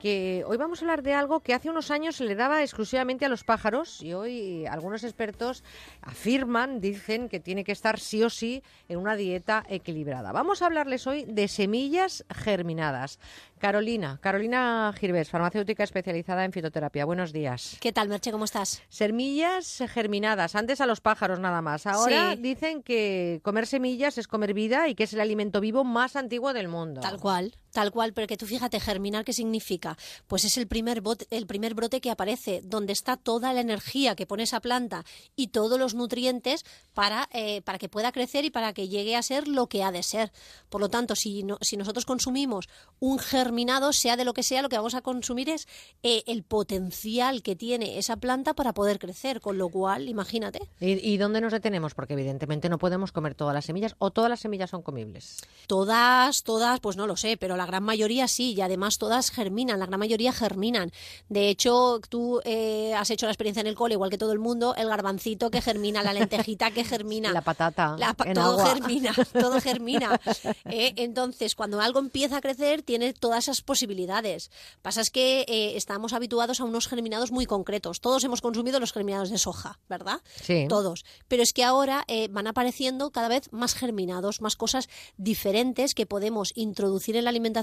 que 0.00 0.44
hoy 0.46 0.56
vamos 0.58 0.80
a 0.80 0.84
hablar 0.84 1.02
de 1.02 1.14
algo 1.14 1.40
que 1.40 1.54
hace 1.54 1.70
unos 1.70 1.90
años 1.90 2.16
se 2.16 2.24
le 2.24 2.34
daba 2.34 2.62
exclusivamente 2.62 3.24
a 3.24 3.28
los 3.28 3.44
pájaros 3.44 4.02
y 4.02 4.12
hoy 4.12 4.66
algunos 4.66 5.04
expertos 5.04 5.64
afirman, 6.02 6.80
dicen 6.80 7.28
que 7.28 7.40
tiene 7.40 7.64
que 7.64 7.72
estar 7.72 7.98
sí 7.98 8.22
o 8.22 8.30
sí 8.30 8.62
en 8.88 8.98
una 8.98 9.16
dieta 9.16 9.64
equilibrada. 9.68 10.32
Vamos 10.32 10.60
a 10.62 10.66
hablarles 10.66 11.06
hoy 11.06 11.24
de 11.24 11.48
semillas 11.48 12.24
germinadas. 12.34 13.18
Carolina, 13.58 14.18
Carolina 14.20 14.92
Girbés, 14.98 15.30
farmacéutica 15.30 15.82
especializada 15.82 16.44
en 16.44 16.52
fitoterapia. 16.52 17.06
Buenos 17.06 17.32
días. 17.32 17.78
¿Qué 17.80 17.90
tal, 17.90 18.08
Merche? 18.10 18.30
¿Cómo 18.30 18.44
estás? 18.44 18.82
Semillas 18.90 19.82
germinadas, 19.88 20.54
antes 20.56 20.82
a 20.82 20.86
los 20.86 21.00
pájaros 21.00 21.40
nada 21.40 21.62
más. 21.62 21.86
Ahora 21.86 22.32
Sí. 22.34 22.42
dicen 22.42 22.82
que 22.82 23.40
comer 23.42 23.66
semillas 23.66 24.18
es 24.18 24.28
comer 24.28 24.52
vida 24.52 24.88
y 24.88 24.94
que 24.94 25.04
es 25.04 25.14
el 25.14 25.20
alimento 25.20 25.60
vivo 25.62 25.84
más 25.84 26.16
antiguo 26.16 26.52
del 26.52 26.68
mundo. 26.68 27.00
Tal 27.00 27.18
cual, 27.18 27.54
tal 27.76 27.90
cual, 27.92 28.14
pero 28.14 28.26
que 28.26 28.38
tú 28.38 28.46
fíjate, 28.46 28.80
germinar, 28.80 29.22
¿qué 29.22 29.34
significa? 29.34 29.98
Pues 30.26 30.44
es 30.44 30.56
el 30.56 30.66
primer, 30.66 31.02
bot- 31.02 31.26
el 31.30 31.46
primer 31.46 31.74
brote 31.74 32.00
que 32.00 32.10
aparece, 32.10 32.62
donde 32.64 32.94
está 32.94 33.18
toda 33.18 33.52
la 33.52 33.60
energía 33.60 34.16
que 34.16 34.26
pone 34.26 34.44
esa 34.44 34.60
planta 34.60 35.04
y 35.36 35.48
todos 35.48 35.78
los 35.78 35.94
nutrientes 35.94 36.64
para, 36.94 37.28
eh, 37.34 37.60
para 37.62 37.78
que 37.78 37.90
pueda 37.90 38.12
crecer 38.12 38.46
y 38.46 38.50
para 38.50 38.72
que 38.72 38.88
llegue 38.88 39.14
a 39.14 39.22
ser 39.22 39.46
lo 39.46 39.66
que 39.68 39.82
ha 39.82 39.92
de 39.92 40.02
ser. 40.02 40.32
Por 40.70 40.80
lo 40.80 40.88
tanto, 40.88 41.14
si, 41.16 41.42
no- 41.42 41.58
si 41.60 41.76
nosotros 41.76 42.06
consumimos 42.06 42.66
un 42.98 43.18
germinado, 43.18 43.92
sea 43.92 44.16
de 44.16 44.24
lo 44.24 44.32
que 44.32 44.42
sea, 44.42 44.62
lo 44.62 44.70
que 44.70 44.76
vamos 44.78 44.94
a 44.94 45.02
consumir 45.02 45.50
es 45.50 45.68
eh, 46.02 46.22
el 46.26 46.44
potencial 46.44 47.42
que 47.42 47.56
tiene 47.56 47.98
esa 47.98 48.16
planta 48.16 48.54
para 48.54 48.72
poder 48.72 48.98
crecer, 48.98 49.42
con 49.42 49.58
lo 49.58 49.68
cual, 49.68 50.08
imagínate. 50.08 50.60
¿Y, 50.80 50.92
y 51.12 51.18
dónde 51.18 51.42
nos 51.42 51.52
detenemos? 51.52 51.92
Porque 51.94 52.14
evidentemente 52.14 52.70
no 52.70 52.78
podemos 52.78 53.12
comer 53.12 53.34
todas 53.34 53.52
las 53.54 53.66
semillas 53.66 53.94
o 53.98 54.10
todas 54.10 54.30
las 54.30 54.40
semillas 54.40 54.70
son 54.70 54.80
comibles. 54.80 55.42
Todas, 55.66 56.42
todas, 56.42 56.80
pues 56.80 56.96
no 56.96 57.06
lo 57.06 57.16
sé, 57.16 57.36
pero 57.36 57.56
la 57.56 57.65
gran 57.66 57.82
mayoría 57.82 58.28
sí, 58.28 58.54
y 58.54 58.60
además 58.60 58.98
todas 58.98 59.30
germinan, 59.30 59.78
la 59.78 59.86
gran 59.86 60.00
mayoría 60.00 60.32
germinan. 60.32 60.90
De 61.28 61.48
hecho, 61.48 62.00
tú 62.08 62.40
eh, 62.44 62.94
has 62.94 63.10
hecho 63.10 63.26
la 63.26 63.32
experiencia 63.32 63.60
en 63.60 63.66
el 63.66 63.74
cole, 63.74 63.94
igual 63.94 64.10
que 64.10 64.18
todo 64.18 64.32
el 64.32 64.38
mundo, 64.38 64.74
el 64.76 64.88
garbancito 64.88 65.50
que 65.50 65.60
germina, 65.60 66.02
la 66.02 66.12
lentejita 66.12 66.70
que 66.70 66.84
germina. 66.84 67.32
La 67.32 67.42
patata 67.42 67.96
La 67.98 68.14
pa- 68.14 68.24
en 68.24 68.34
todo 68.34 68.60
agua. 68.60 68.74
germina, 68.74 69.14
todo 69.32 69.60
germina. 69.60 70.20
Eh, 70.66 70.94
entonces, 70.96 71.54
cuando 71.54 71.80
algo 71.80 71.98
empieza 71.98 72.38
a 72.38 72.40
crecer, 72.40 72.82
tiene 72.82 73.12
todas 73.12 73.44
esas 73.44 73.62
posibilidades. 73.62 74.50
Pasa 74.82 75.00
es 75.00 75.10
que 75.10 75.44
eh, 75.48 75.76
estamos 75.76 76.12
habituados 76.12 76.60
a 76.60 76.64
unos 76.64 76.88
germinados 76.88 77.32
muy 77.32 77.46
concretos. 77.46 78.00
Todos 78.00 78.22
hemos 78.24 78.40
consumido 78.40 78.78
los 78.80 78.92
germinados 78.92 79.30
de 79.30 79.38
soja, 79.38 79.78
¿verdad? 79.88 80.20
Sí. 80.42 80.66
Todos. 80.68 81.04
Pero 81.28 81.42
es 81.42 81.52
que 81.52 81.64
ahora 81.64 82.04
van 82.30 82.46
apareciendo 82.46 83.10
cada 83.10 83.28
vez 83.28 83.52
más 83.52 83.74
germinados, 83.74 84.40
más 84.40 84.54
cosas 84.56 84.88
diferentes 85.16 85.94
que 85.94 86.06
podemos 86.06 86.52
introducir 86.54 87.16
en 87.16 87.24
la 87.24 87.30
alimentación, 87.30 87.55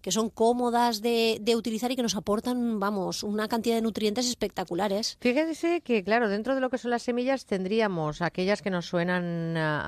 que 0.00 0.12
son 0.12 0.30
cómodas 0.30 1.00
de, 1.02 1.38
de 1.40 1.56
utilizar 1.56 1.90
y 1.90 1.96
que 1.96 2.02
nos 2.02 2.16
aportan, 2.16 2.78
vamos, 2.80 3.22
una 3.22 3.48
cantidad 3.48 3.74
de 3.76 3.82
nutrientes 3.82 4.28
espectaculares. 4.28 5.16
Fíjense 5.20 5.80
que, 5.80 6.04
claro, 6.04 6.28
dentro 6.28 6.54
de 6.54 6.60
lo 6.60 6.70
que 6.70 6.78
son 6.78 6.90
las 6.90 7.02
semillas 7.02 7.46
tendríamos 7.46 8.22
aquellas 8.22 8.62
que 8.62 8.70
nos 8.70 8.86
suenan 8.86 9.56
a, 9.56 9.80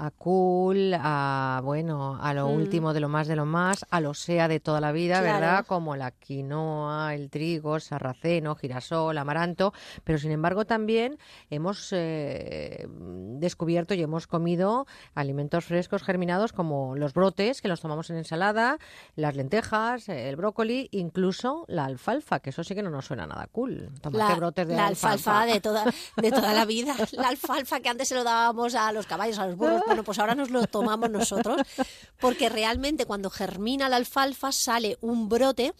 a- 0.00 0.06
a 0.06 0.10
cool, 0.12 0.92
a, 0.94 1.60
bueno, 1.64 2.18
a 2.20 2.34
lo 2.34 2.48
Mm. 2.48 2.54
último 2.56 2.92
de 2.92 3.00
lo 3.00 3.08
más 3.08 3.26
de 3.26 3.36
lo 3.36 3.46
más, 3.46 3.84
a 3.90 4.00
lo 4.00 4.14
sea 4.14 4.48
de 4.48 4.60
toda 4.60 4.80
la 4.80 4.92
vida, 4.92 5.20
Claro. 5.20 5.34
¿verdad? 5.40 5.66
Como 5.66 5.96
la 5.96 6.10
quinoa, 6.10 7.14
el 7.14 7.30
trigo, 7.30 7.80
sarraceno, 7.80 8.54
girasol, 8.54 9.16
amaranto, 9.18 9.72
pero 10.04 10.18
sin 10.18 10.30
embargo 10.30 10.64
también 10.66 11.18
hemos 11.50 11.88
eh, 11.92 12.86
descubierto 13.38 13.94
y 13.94 14.02
hemos 14.02 14.26
comido 14.26 14.86
alimentos 15.14 15.64
frescos 15.64 16.02
germinados 16.02 16.52
como 16.52 16.96
los 16.96 17.14
brotes, 17.14 17.60
que 17.62 17.68
los 17.68 17.80
tomamos 17.80 18.10
en 18.10 18.16
ensalada, 18.16 18.78
las 19.16 19.36
lentejas, 19.36 20.08
el 20.08 20.36
brócoli, 20.36 20.88
incluso 20.92 21.64
la 21.68 21.84
alfalfa, 21.84 22.40
que 22.40 22.50
eso 22.50 22.64
sí 22.64 22.74
que 22.74 22.82
no 22.82 22.90
nos 22.90 23.06
suena 23.06 23.26
nada 23.26 23.46
cool. 23.52 23.90
Tomate 24.00 24.24
La, 24.24 24.34
brotes 24.34 24.66
de 24.68 24.74
la 24.76 24.86
alfalfa. 24.86 25.40
alfalfa 25.40 25.52
de 25.54 25.60
toda, 25.60 25.84
de 26.16 26.30
toda 26.30 26.52
la 26.52 26.64
vida. 26.64 26.94
La 27.12 27.28
alfalfa 27.28 27.80
que 27.80 27.88
antes 27.88 28.08
se 28.08 28.14
lo 28.14 28.24
dábamos 28.24 28.74
a 28.74 28.90
los 28.92 29.06
caballos, 29.06 29.38
a 29.38 29.46
los 29.46 29.56
burros. 29.56 29.82
Bueno, 29.86 30.02
pues 30.02 30.18
ahora 30.18 30.34
nos 30.34 30.50
lo 30.50 30.66
tomamos 30.66 31.10
nosotros. 31.10 31.60
Porque 32.18 32.48
realmente 32.48 33.06
cuando 33.06 33.30
germina 33.30 33.88
la 33.88 33.96
alfalfa 33.96 34.52
sale 34.52 34.98
un 35.00 35.28
brote, 35.28 35.74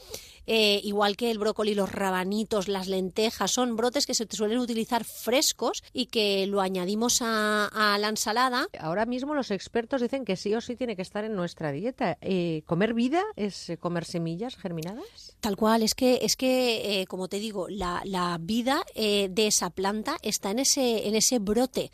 eh, 0.46 0.80
igual 0.84 1.16
que 1.16 1.30
el 1.30 1.38
brócoli, 1.38 1.74
los 1.74 1.90
rabanitos, 1.90 2.68
las 2.68 2.88
lentejas, 2.88 3.50
son 3.50 3.76
brotes 3.76 4.06
que 4.06 4.14
se 4.14 4.26
suelen 4.30 4.58
utilizar 4.58 5.04
frescos 5.04 5.82
y 5.92 6.06
que 6.06 6.46
lo 6.46 6.60
añadimos 6.60 7.22
a, 7.22 7.66
a 7.66 7.98
la 7.98 8.08
ensalada. 8.08 8.66
Ahora 8.78 9.06
mismo 9.06 9.34
los 9.34 9.50
expertos 9.50 10.00
dicen 10.00 10.24
que 10.24 10.36
sí 10.36 10.54
o 10.54 10.60
sí 10.60 10.76
tiene 10.76 10.96
que 10.96 11.02
estar 11.02 11.24
en 11.24 11.34
nuestra 11.34 11.72
dieta. 11.72 12.18
Eh, 12.20 12.62
¿Comer 12.66 12.94
vida 12.94 13.22
es 13.36 13.72
comer 13.80 14.04
semillas 14.04 14.56
germinadas? 14.56 15.36
Tal 15.40 15.56
cual, 15.56 15.82
es 15.82 15.94
que, 15.94 16.20
es 16.22 16.36
que 16.36 17.00
eh, 17.00 17.06
como 17.06 17.28
te 17.28 17.38
digo, 17.38 17.68
la, 17.68 18.02
la 18.04 18.38
vida 18.40 18.84
eh, 18.94 19.28
de 19.30 19.46
esa 19.46 19.70
planta 19.70 20.16
está 20.22 20.50
en 20.50 20.60
ese, 20.60 21.08
en 21.08 21.14
ese 21.14 21.38
brote. 21.38 21.90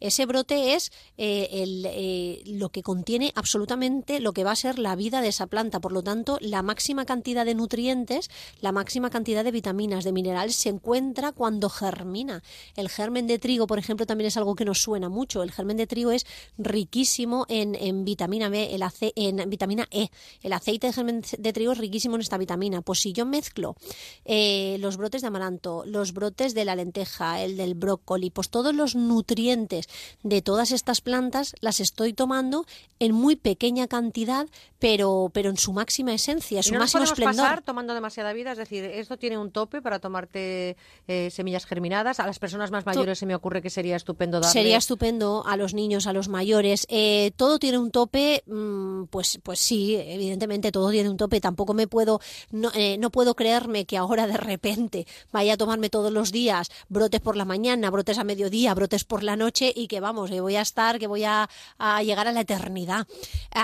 Ese 0.00 0.26
brote 0.26 0.74
es 0.74 0.92
eh, 1.16 1.48
el, 1.52 1.86
eh, 1.86 2.42
lo 2.46 2.68
que 2.70 2.82
contiene 2.82 3.32
absolutamente 3.34 4.20
lo 4.20 4.32
que 4.32 4.44
va 4.44 4.52
a 4.52 4.56
ser 4.56 4.78
la 4.78 4.96
vida 4.96 5.20
de 5.20 5.28
esa 5.28 5.46
planta. 5.46 5.80
Por 5.80 5.92
lo 5.92 6.02
tanto, 6.02 6.38
la 6.40 6.62
máxima 6.62 7.04
cantidad 7.04 7.44
de 7.44 7.54
nutrientes, 7.54 8.30
la 8.60 8.72
máxima 8.72 9.10
cantidad 9.10 9.44
de 9.44 9.50
vitaminas, 9.50 10.04
de 10.04 10.12
minerales, 10.12 10.56
se 10.56 10.68
encuentra 10.68 11.32
cuando 11.32 11.68
germina. 11.68 12.42
El 12.76 12.88
germen 12.88 13.26
de 13.26 13.38
trigo, 13.38 13.66
por 13.66 13.78
ejemplo, 13.78 14.06
también 14.06 14.28
es 14.28 14.36
algo 14.36 14.54
que 14.54 14.64
nos 14.64 14.80
suena 14.80 15.08
mucho. 15.08 15.42
El 15.42 15.52
germen 15.52 15.76
de 15.76 15.86
trigo 15.86 16.10
es 16.10 16.26
riquísimo 16.58 17.46
en, 17.48 17.74
en 17.74 18.04
vitamina 18.04 18.48
B, 18.48 18.74
el 18.74 18.82
ace- 18.82 19.12
en 19.16 19.48
vitamina 19.48 19.86
E. 19.90 20.08
El 20.42 20.52
aceite 20.52 20.88
de 20.88 20.92
germen 20.92 21.22
de 21.38 21.52
trigo 21.52 21.72
es 21.72 21.78
riquísimo 21.78 22.16
en 22.16 22.20
esta 22.20 22.38
vitamina. 22.38 22.82
Pues 22.82 23.00
si 23.00 23.12
yo 23.12 23.26
mezclo 23.26 23.76
eh, 24.24 24.76
los 24.80 24.96
brotes 24.96 25.22
de 25.22 25.28
amaranto, 25.28 25.84
los 25.86 26.12
brotes 26.12 26.54
de 26.54 26.64
la 26.64 26.76
lenteja, 26.76 27.42
el 27.42 27.56
del 27.56 27.74
brócoli, 27.74 28.30
pues 28.30 28.50
todos 28.50 28.74
los 28.74 28.94
nutrientes 28.94 29.83
de 30.22 30.42
todas 30.42 30.72
estas 30.72 31.00
plantas 31.00 31.54
las 31.60 31.80
estoy 31.80 32.12
tomando 32.12 32.66
en 32.98 33.12
muy 33.12 33.36
pequeña 33.36 33.86
cantidad, 33.86 34.46
pero, 34.78 35.30
pero 35.32 35.50
en 35.50 35.56
su 35.56 35.72
máxima 35.72 36.14
esencia, 36.14 36.60
¿Y 36.60 36.62
su 36.62 36.72
no 36.72 36.80
nos 36.80 36.94
máximo 36.94 37.00
podemos 37.00 37.18
esplendor. 37.18 37.44
pasar 37.44 37.62
tomando 37.62 37.94
demasiada 37.94 38.32
vida? 38.32 38.52
Es 38.52 38.58
decir, 38.58 38.84
¿esto 38.84 39.16
tiene 39.16 39.38
un 39.38 39.50
tope 39.50 39.82
para 39.82 39.98
tomarte 39.98 40.76
eh, 41.08 41.30
semillas 41.30 41.66
germinadas? 41.66 42.20
A 42.20 42.26
las 42.26 42.38
personas 42.38 42.70
más 42.70 42.86
mayores 42.86 43.18
se 43.18 43.26
me 43.26 43.34
ocurre 43.34 43.62
que 43.62 43.70
sería 43.70 43.96
estupendo 43.96 44.40
darle... 44.40 44.52
Sería 44.52 44.76
estupendo 44.76 45.44
a 45.46 45.56
los 45.56 45.74
niños, 45.74 46.06
a 46.06 46.12
los 46.12 46.28
mayores. 46.28 46.86
Eh, 46.88 47.32
todo 47.36 47.58
tiene 47.58 47.78
un 47.78 47.90
tope, 47.90 48.42
mm, 48.46 49.04
pues, 49.04 49.38
pues 49.42 49.60
sí, 49.60 49.96
evidentemente 49.96 50.72
todo 50.72 50.90
tiene 50.90 51.08
un 51.08 51.16
tope. 51.16 51.40
Tampoco 51.40 51.74
me 51.74 51.86
puedo, 51.86 52.20
no, 52.50 52.70
eh, 52.74 52.96
no 52.98 53.10
puedo 53.10 53.34
creerme 53.34 53.84
que 53.86 53.96
ahora 53.96 54.26
de 54.26 54.36
repente 54.36 55.06
vaya 55.32 55.54
a 55.54 55.56
tomarme 55.56 55.90
todos 55.90 56.12
los 56.12 56.32
días 56.32 56.68
brotes 56.88 57.20
por 57.20 57.36
la 57.36 57.44
mañana, 57.44 57.90
brotes 57.90 58.18
a 58.18 58.24
mediodía, 58.24 58.74
brotes 58.74 59.04
por 59.04 59.22
la 59.22 59.36
noche 59.36 59.72
y 59.74 59.86
que 59.88 60.00
vamos, 60.00 60.30
que 60.30 60.40
voy 60.40 60.56
a 60.56 60.60
estar, 60.62 60.98
que 60.98 61.06
voy 61.06 61.24
a, 61.24 61.48
a 61.78 62.02
llegar 62.02 62.28
a 62.28 62.32
la 62.32 62.40
eternidad. 62.40 63.06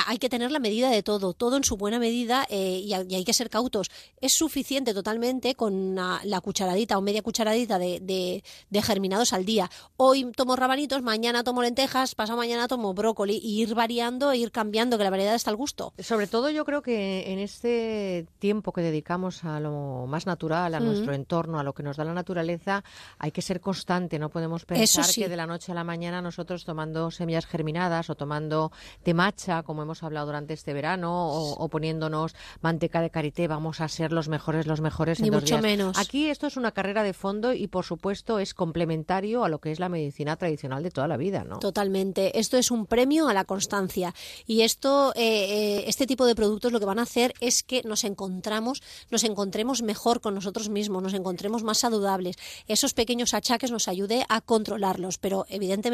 Hay 0.06 0.18
que 0.18 0.28
tener 0.28 0.50
la 0.50 0.58
medida 0.58 0.90
de 0.90 1.02
todo, 1.02 1.32
todo 1.32 1.56
en 1.56 1.64
su 1.64 1.76
buena 1.76 1.98
medida 1.98 2.46
eh, 2.50 2.80
y, 2.84 2.92
hay- 2.94 3.24
que 3.24 3.32
ser 3.34 3.50
cautos. 3.50 3.90
es 4.20 4.32
suficiente 4.32 4.92
totalmente 4.94 5.54
con 5.54 5.94
la 5.94 6.40
cucharadita 6.42 6.96
o 6.98 7.02
media 7.02 7.22
cucharadita 7.22 7.78
de, 7.78 8.00
de, 8.70 8.82
germinados 8.82 9.32
al 9.32 9.44
día. 9.44 9.70
Hoy 9.96 10.32
tomo 10.34 10.56
rabanitos, 10.56 11.02
mañana 11.02 11.44
tomo 11.44 11.62
lentejas, 11.62 12.14
pasado 12.14 12.38
mañana 12.38 12.66
tomo 12.66 12.94
brócoli 12.94 13.38
y 13.42 13.62
ir 13.62 13.74
variando, 13.74 14.32
e 14.32 14.38
ir 14.38 14.50
cambiando, 14.50 14.96
que 14.98 15.04
la 15.04 15.10
variedad 15.10 15.34
está 15.34 15.50
al 15.50 15.56
gusto. 15.56 15.92
Sobre 15.98 16.26
todo 16.26 16.50
yo 16.50 16.64
creo 16.64 16.82
que 16.82 17.30
en 17.32 17.38
este 17.38 18.26
tiempo 18.38 18.72
que 18.72 18.80
dedicamos 18.80 19.44
a 19.44 19.60
lo 19.60 20.06
más 20.08 20.26
natural, 20.26 20.74
a 20.74 20.80
nuestro 20.80 21.12
entorno, 21.12 21.58
a 21.58 21.62
lo 21.62 21.74
que 21.74 21.82
nos 21.82 21.96
da 21.96 22.04
la 22.04 22.14
naturaleza, 22.14 22.82
hay 23.18 23.30
que 23.32 23.42
ser 23.42 23.60
constante, 23.60 24.18
no 24.18 24.30
podemos 24.30 24.64
pensar 24.64 25.04
que 25.14 25.28
de 25.28 25.36
la 25.36 25.46
noche 25.46 25.72
a 25.72 25.74
la 25.74 25.84
mañana 25.84 25.99
nosotros 26.08 26.64
tomando 26.64 27.10
semillas 27.10 27.46
germinadas 27.46 28.08
o 28.08 28.14
tomando 28.14 28.72
temacha, 29.02 29.62
como 29.62 29.82
hemos 29.82 30.02
hablado 30.02 30.26
durante 30.26 30.54
este 30.54 30.72
verano, 30.72 31.28
o, 31.30 31.68
poniéndonos 31.68 32.34
manteca 32.62 33.00
de 33.02 33.10
karité, 33.10 33.48
vamos 33.48 33.80
a 33.80 33.88
ser 33.88 34.12
los 34.12 34.28
mejores, 34.28 34.66
los 34.66 34.80
mejores 34.80 35.20
Ni 35.20 35.30
mucho 35.30 35.58
menos. 35.58 35.98
Aquí 35.98 36.28
esto 36.28 36.46
es 36.46 36.56
una 36.56 36.72
carrera 36.72 37.02
de 37.02 37.12
fondo 37.12 37.52
y 37.52 37.66
por 37.68 37.84
supuesto 37.84 38.38
es 38.38 38.54
complementario 38.54 39.44
a 39.44 39.48
lo 39.48 39.58
que 39.58 39.72
es 39.72 39.78
la 39.78 39.88
medicina 39.88 40.36
tradicional 40.36 40.82
de 40.82 40.90
toda 40.90 41.06
la 41.06 41.16
vida, 41.16 41.44
¿no? 41.44 41.58
Totalmente. 41.58 42.38
Esto 42.38 42.56
es 42.56 42.70
un 42.70 42.86
premio 42.86 43.28
a 43.28 43.34
la 43.34 43.44
constancia 43.44 44.14
y 44.46 44.62
esto, 44.62 45.12
eh, 45.14 45.20
eh, 45.20 45.84
este 45.86 46.06
tipo 46.06 46.24
de 46.24 46.34
productos 46.34 46.72
lo 46.72 46.80
que 46.80 46.86
van 46.86 46.98
a 46.98 47.02
hacer 47.02 47.34
es 47.40 47.62
que 47.62 47.82
nos 47.84 48.04
encontramos, 48.04 48.82
nos 49.10 49.24
encontremos 49.24 49.82
mejor 49.82 50.20
con 50.20 50.34
nosotros 50.34 50.70
mismos, 50.70 51.02
nos 51.02 51.14
encontremos 51.14 51.62
más 51.62 51.78
saludables. 51.78 52.36
Esos 52.68 52.94
pequeños 52.94 53.34
achaques 53.34 53.70
nos 53.70 53.88
ayude 53.88 54.24
a 54.28 54.40
controlarlos, 54.40 55.18
pero 55.18 55.44
evidentemente 55.48 55.89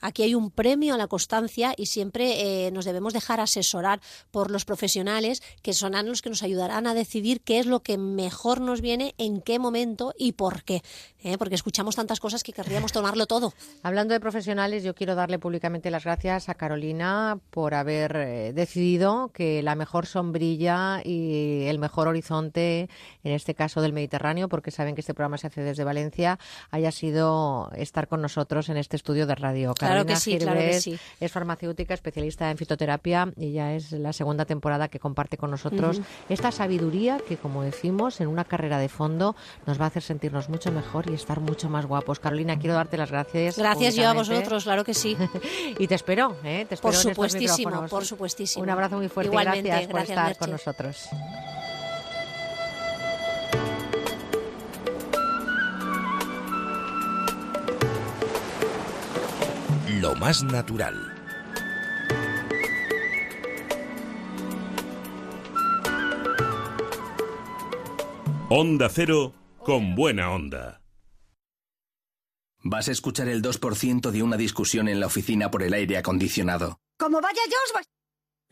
aquí 0.00 0.22
hay 0.22 0.34
un 0.34 0.50
premio 0.50 0.94
a 0.94 0.98
la 0.98 1.06
constancia 1.06 1.74
y 1.76 1.86
siempre 1.86 2.66
eh, 2.66 2.70
nos 2.70 2.84
debemos 2.84 3.12
dejar 3.12 3.40
asesorar 3.40 4.00
por 4.30 4.50
los 4.50 4.64
profesionales 4.64 5.42
que 5.62 5.72
son 5.72 5.94
los 6.02 6.22
que 6.22 6.30
nos 6.30 6.42
ayudarán 6.42 6.86
a 6.86 6.94
decidir 6.94 7.40
qué 7.40 7.58
es 7.58 7.66
lo 7.66 7.80
que 7.80 7.98
mejor 7.98 8.60
nos 8.60 8.80
viene, 8.80 9.14
en 9.18 9.40
qué 9.40 9.58
momento 9.58 10.12
y 10.18 10.32
por 10.32 10.64
qué. 10.64 10.82
¿eh? 11.22 11.38
Porque 11.38 11.54
escuchamos 11.54 11.94
tantas 11.96 12.20
cosas 12.20 12.42
que 12.42 12.52
querríamos 12.52 12.92
tomarlo 12.92 13.26
todo. 13.26 13.54
Hablando 13.82 14.12
de 14.12 14.20
profesionales, 14.20 14.82
yo 14.82 14.94
quiero 14.94 15.14
darle 15.14 15.38
públicamente 15.38 15.90
las 15.90 16.04
gracias 16.04 16.48
a 16.48 16.54
Carolina 16.54 17.38
por 17.50 17.74
haber 17.74 18.16
eh, 18.16 18.52
decidido 18.52 19.30
que 19.32 19.62
la 19.62 19.74
mejor 19.74 20.06
sombrilla 20.06 21.00
y 21.04 21.64
el 21.66 21.78
mejor 21.78 22.08
horizonte, 22.08 22.88
en 23.22 23.32
este 23.32 23.54
caso 23.54 23.80
del 23.80 23.92
Mediterráneo, 23.92 24.48
porque 24.48 24.70
saben 24.70 24.94
que 24.94 25.00
este 25.00 25.14
programa 25.14 25.38
se 25.38 25.46
hace 25.46 25.62
desde 25.62 25.84
Valencia, 25.84 26.38
haya 26.70 26.90
sido 26.90 27.70
estar 27.76 28.08
con 28.08 28.20
nosotros 28.20 28.68
en 28.68 28.76
este 28.76 28.96
estudio 28.96 29.23
de 29.26 29.34
radio. 29.34 29.74
Carolina 29.74 30.04
claro 30.04 30.06
que 30.06 30.16
sí, 30.16 30.38
claro 30.38 30.60
que 30.60 30.80
sí. 30.80 30.98
es 31.20 31.32
farmacéutica, 31.32 31.94
especialista 31.94 32.50
en 32.50 32.58
fitoterapia 32.58 33.32
y 33.36 33.52
ya 33.52 33.74
es 33.74 33.92
la 33.92 34.12
segunda 34.12 34.44
temporada 34.44 34.88
que 34.88 34.98
comparte 34.98 35.36
con 35.36 35.50
nosotros 35.50 36.00
esta 36.28 36.50
sabiduría 36.50 37.18
que, 37.26 37.36
como 37.36 37.62
decimos, 37.62 38.20
en 38.20 38.28
una 38.28 38.44
carrera 38.44 38.78
de 38.78 38.88
fondo 38.88 39.36
nos 39.66 39.80
va 39.80 39.84
a 39.84 39.88
hacer 39.88 40.02
sentirnos 40.02 40.48
mucho 40.48 40.72
mejor 40.72 41.10
y 41.10 41.14
estar 41.14 41.40
mucho 41.40 41.68
más 41.68 41.86
guapos. 41.86 42.20
Carolina, 42.20 42.58
quiero 42.58 42.74
darte 42.74 42.96
las 42.96 43.10
gracias. 43.10 43.58
Gracias 43.58 43.94
yo 43.94 44.08
a 44.08 44.12
vosotros, 44.12 44.64
claro 44.64 44.84
que 44.84 44.94
sí. 44.94 45.16
y 45.78 45.86
te 45.86 45.94
espero, 45.94 46.36
¿eh? 46.44 46.66
Te 46.68 46.74
espero 46.74 46.92
por 46.92 46.94
supuestísimo, 46.94 47.86
por 47.88 48.04
supuestísimo. 48.04 48.62
Un 48.62 48.70
abrazo 48.70 48.96
muy 48.96 49.08
fuerte 49.08 49.30
Igualmente, 49.30 49.68
gracias 49.68 49.90
por 49.90 50.00
gracias, 50.00 50.18
estar 50.18 50.36
con 50.38 50.50
nosotros. 50.50 51.08
Lo 60.04 60.14
más 60.16 60.44
natural. 60.44 60.94
Onda 68.50 68.90
Cero 68.90 69.32
con 69.60 69.94
buena 69.94 70.30
onda. 70.30 70.82
Vas 72.62 72.88
a 72.88 72.92
escuchar 72.92 73.28
el 73.28 73.40
2% 73.40 74.10
de 74.10 74.22
una 74.22 74.36
discusión 74.36 74.88
en 74.88 75.00
la 75.00 75.06
oficina 75.06 75.50
por 75.50 75.62
el 75.62 75.72
aire 75.72 75.96
acondicionado. 75.96 76.80
Como 76.98 77.22
vaya 77.22 77.40
yo, 77.46 77.56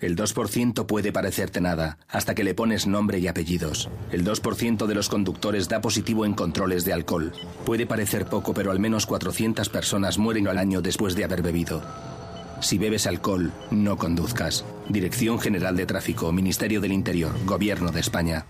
El 0.03 0.17
2% 0.17 0.85
puede 0.85 1.13
parecerte 1.13 1.61
nada, 1.61 1.97
hasta 2.09 2.35
que 2.35 2.43
le 2.43 2.55
pones 2.55 2.89
nombre 2.89 3.21
y 3.21 3.29
apellidos. 3.29 3.89
El 4.11 4.25
2% 4.25 4.87
de 4.87 4.95
los 4.97 5.09
conductores 5.09 5.69
da 5.69 5.81
positivo 5.81 6.27
en 6.27 6.35
controles 6.35 6.85
de 6.85 6.93
alcohol. 6.93 7.33
Puede 7.65 7.87
parecer 7.87 8.27
poco, 8.27 8.53
pero 8.53 8.73
al 8.73 8.81
menos 8.81 9.07
400 9.07 9.69
personas 9.69 10.19
mueren 10.19 10.49
al 10.49 10.59
año 10.59 10.83
después 10.83 11.15
de 11.15 11.23
haber 11.23 11.41
bebido. 11.41 11.83
Si 12.61 12.79
bebes 12.79 13.07
alcohol, 13.07 13.53
no 13.71 13.97
conduzcas. 13.97 14.65
Dirección 14.89 15.39
General 15.39 15.77
de 15.77 15.87
Tráfico, 15.87 16.33
Ministerio 16.33 16.81
del 16.81 16.93
Interior, 16.93 17.33
Gobierno 17.47 17.93
de 17.93 18.01
España. 18.01 18.47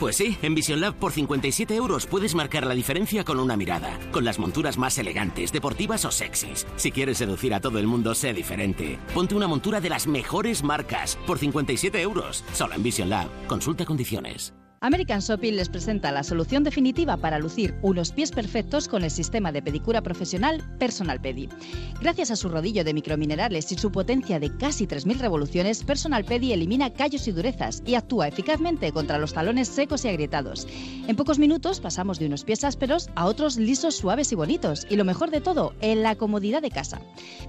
Pues 0.00 0.16
sí, 0.16 0.38
en 0.42 0.54
Vision 0.54 0.80
Lab 0.80 0.94
por 0.94 1.10
57 1.10 1.74
euros 1.74 2.06
puedes 2.06 2.36
marcar 2.36 2.64
la 2.64 2.74
diferencia 2.74 3.24
con 3.24 3.40
una 3.40 3.56
mirada, 3.56 3.98
con 4.12 4.24
las 4.24 4.38
monturas 4.38 4.78
más 4.78 4.96
elegantes, 4.96 5.50
deportivas 5.50 6.04
o 6.04 6.12
sexys. 6.12 6.66
Si 6.76 6.92
quieres 6.92 7.18
seducir 7.18 7.52
a 7.52 7.60
todo 7.60 7.80
el 7.80 7.88
mundo, 7.88 8.14
sé 8.14 8.32
diferente. 8.32 8.98
Ponte 9.12 9.34
una 9.34 9.48
montura 9.48 9.80
de 9.80 9.88
las 9.88 10.06
mejores 10.06 10.62
marcas 10.62 11.18
por 11.26 11.38
57 11.40 12.00
euros, 12.00 12.44
solo 12.52 12.74
en 12.74 12.82
Vision 12.84 13.10
Lab. 13.10 13.28
Consulta 13.48 13.84
condiciones. 13.84 14.54
American 14.80 15.18
Shopping 15.18 15.54
les 15.54 15.68
presenta 15.68 16.12
la 16.12 16.22
solución 16.22 16.62
definitiva 16.62 17.16
para 17.16 17.40
lucir 17.40 17.74
unos 17.82 18.12
pies 18.12 18.30
perfectos 18.30 18.86
con 18.86 19.02
el 19.02 19.10
sistema 19.10 19.50
de 19.50 19.60
pedicura 19.60 20.02
profesional 20.02 20.62
Personal 20.78 21.20
Pedi. 21.20 21.48
Gracias 22.00 22.30
a 22.30 22.36
su 22.36 22.48
rodillo 22.48 22.84
de 22.84 22.94
microminerales 22.94 23.72
y 23.72 23.76
su 23.76 23.90
potencia 23.90 24.38
de 24.38 24.56
casi 24.56 24.86
3.000 24.86 25.18
revoluciones, 25.18 25.82
Personal 25.82 26.24
Pedi 26.24 26.52
elimina 26.52 26.92
callos 26.92 27.26
y 27.26 27.32
durezas 27.32 27.82
y 27.86 27.96
actúa 27.96 28.28
eficazmente 28.28 28.92
contra 28.92 29.18
los 29.18 29.34
talones 29.34 29.66
secos 29.66 30.04
y 30.04 30.10
agrietados. 30.10 30.68
En 31.08 31.16
pocos 31.16 31.40
minutos 31.40 31.80
pasamos 31.80 32.20
de 32.20 32.26
unos 32.26 32.44
pies 32.44 32.62
ásperos 32.62 33.10
a 33.16 33.26
otros 33.26 33.56
lisos, 33.56 33.96
suaves 33.96 34.30
y 34.30 34.36
bonitos. 34.36 34.86
Y 34.88 34.94
lo 34.94 35.04
mejor 35.04 35.30
de 35.30 35.40
todo, 35.40 35.74
en 35.80 36.04
la 36.04 36.14
comodidad 36.14 36.62
de 36.62 36.70
casa. 36.70 37.00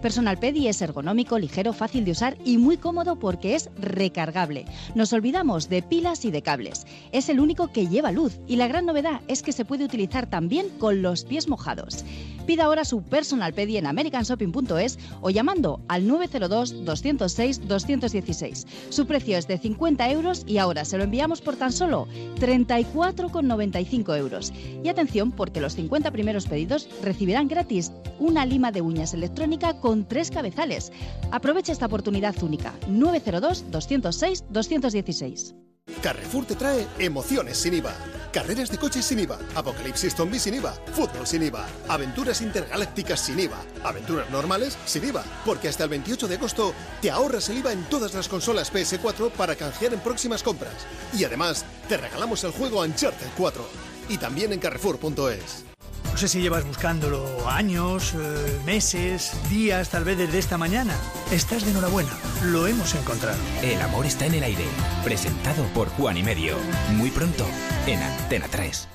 Personal 0.01 0.39
Pedi 0.39 0.67
es 0.67 0.81
ergonómico, 0.81 1.37
ligero, 1.37 1.73
fácil 1.73 2.05
de 2.05 2.11
usar 2.11 2.37
y 2.43 2.57
muy 2.57 2.77
cómodo 2.77 3.19
porque 3.19 3.53
es 3.53 3.69
recargable. 3.77 4.65
Nos 4.95 5.13
olvidamos 5.13 5.69
de 5.69 5.83
pilas 5.83 6.25
y 6.25 6.31
de 6.31 6.41
cables 6.41 6.87
es 7.18 7.18
el 7.27 7.41
único 7.41 7.67
que 7.67 7.87
lleva 7.87 8.13
luz 8.13 8.39
y 8.47 8.55
la 8.55 8.69
gran 8.69 8.85
novedad 8.85 9.19
es 9.27 9.43
que 9.43 9.51
se 9.51 9.65
puede 9.65 9.83
utilizar 9.83 10.29
también 10.29 10.69
con 10.77 11.01
los 11.01 11.25
pies 11.25 11.49
mojados. 11.49 12.05
Pida 12.45 12.65
ahora 12.65 12.85
su 12.85 13.01
personal 13.03 13.53
pedi 13.53 13.77
en 13.77 13.85
americanshopping.es 13.85 14.97
o 15.21 15.29
llamando 15.29 15.81
al 15.87 16.07
902-206-216. 16.07 18.65
Su 18.89 19.05
precio 19.05 19.37
es 19.37 19.47
de 19.47 19.57
50 19.57 20.09
euros 20.11 20.43
y 20.47 20.57
ahora 20.57 20.83
se 20.85 20.97
lo 20.97 21.03
enviamos 21.03 21.41
por 21.41 21.57
tan 21.57 21.73
solo 21.73 22.07
34,95 22.39 24.17
euros. 24.17 24.53
Y 24.83 24.89
atención 24.89 25.31
porque 25.31 25.61
los 25.61 25.75
50 25.75 26.11
primeros 26.11 26.47
pedidos 26.47 26.89
recibirán 27.03 27.47
gratis 27.47 27.91
una 28.17 28.43
lima 28.45 28.71
de 28.71 28.81
uñas 28.81 29.13
electrónica 29.13 29.79
con 29.79 30.07
tres 30.07 30.31
cabezales. 30.31 30.91
Aprovecha 31.31 31.71
esta 31.71 31.85
oportunidad 31.87 32.41
única. 32.41 32.73
902-206-216. 32.87 35.53
Carrefour 36.01 36.45
te 36.45 36.55
trae 36.55 36.87
emociones 36.97 37.57
sin 37.57 37.73
IVA. 37.73 37.93
Carreras 38.31 38.69
de 38.69 38.77
coches 38.77 39.05
sin 39.05 39.19
IVA, 39.19 39.39
Apocalipsis 39.55 40.15
Zombie 40.15 40.39
sin 40.39 40.53
IVA, 40.53 40.73
fútbol 40.93 41.25
sin 41.25 41.43
IVA, 41.43 41.67
aventuras 41.87 42.41
intergalácticas 42.41 43.19
sin 43.19 43.39
IVA, 43.39 43.57
aventuras 43.83 44.29
normales 44.29 44.77
sin 44.85 45.05
IVA, 45.05 45.23
porque 45.45 45.67
hasta 45.67 45.85
el 45.85 45.89
28 45.89 46.27
de 46.27 46.35
agosto 46.35 46.73
te 47.01 47.09
ahorras 47.09 47.49
el 47.49 47.57
IVA 47.57 47.73
en 47.73 47.83
todas 47.85 48.13
las 48.13 48.27
consolas 48.27 48.71
PS4 48.71 49.31
para 49.31 49.55
canjear 49.55 49.93
en 49.93 49.99
próximas 49.99 50.43
compras. 50.43 50.85
Y 51.17 51.23
además, 51.23 51.65
te 51.87 51.97
regalamos 51.97 52.43
el 52.43 52.51
juego 52.51 52.81
Uncharted 52.81 53.27
4. 53.37 53.67
Y 54.09 54.17
también 54.17 54.53
en 54.53 54.59
carrefour.es. 54.59 55.68
No 56.11 56.17
sé 56.17 56.27
si 56.27 56.41
llevas 56.41 56.65
buscándolo 56.65 57.25
años, 57.49 58.13
eh, 58.13 58.59
meses, 58.65 59.31
días, 59.49 59.89
tal 59.89 60.03
vez 60.03 60.17
desde 60.17 60.39
esta 60.39 60.57
mañana. 60.57 60.93
Estás 61.31 61.63
de 61.63 61.71
enhorabuena, 61.71 62.11
lo 62.45 62.67
hemos 62.67 62.93
encontrado. 62.95 63.37
El 63.61 63.79
amor 63.81 64.05
está 64.05 64.25
en 64.25 64.33
el 64.35 64.43
aire, 64.43 64.65
presentado 65.03 65.63
por 65.73 65.87
Juan 65.89 66.17
y 66.17 66.23
Medio. 66.23 66.57
Muy 66.91 67.09
pronto, 67.09 67.45
en 67.87 68.01
Antena 68.01 68.47
3. 68.49 68.87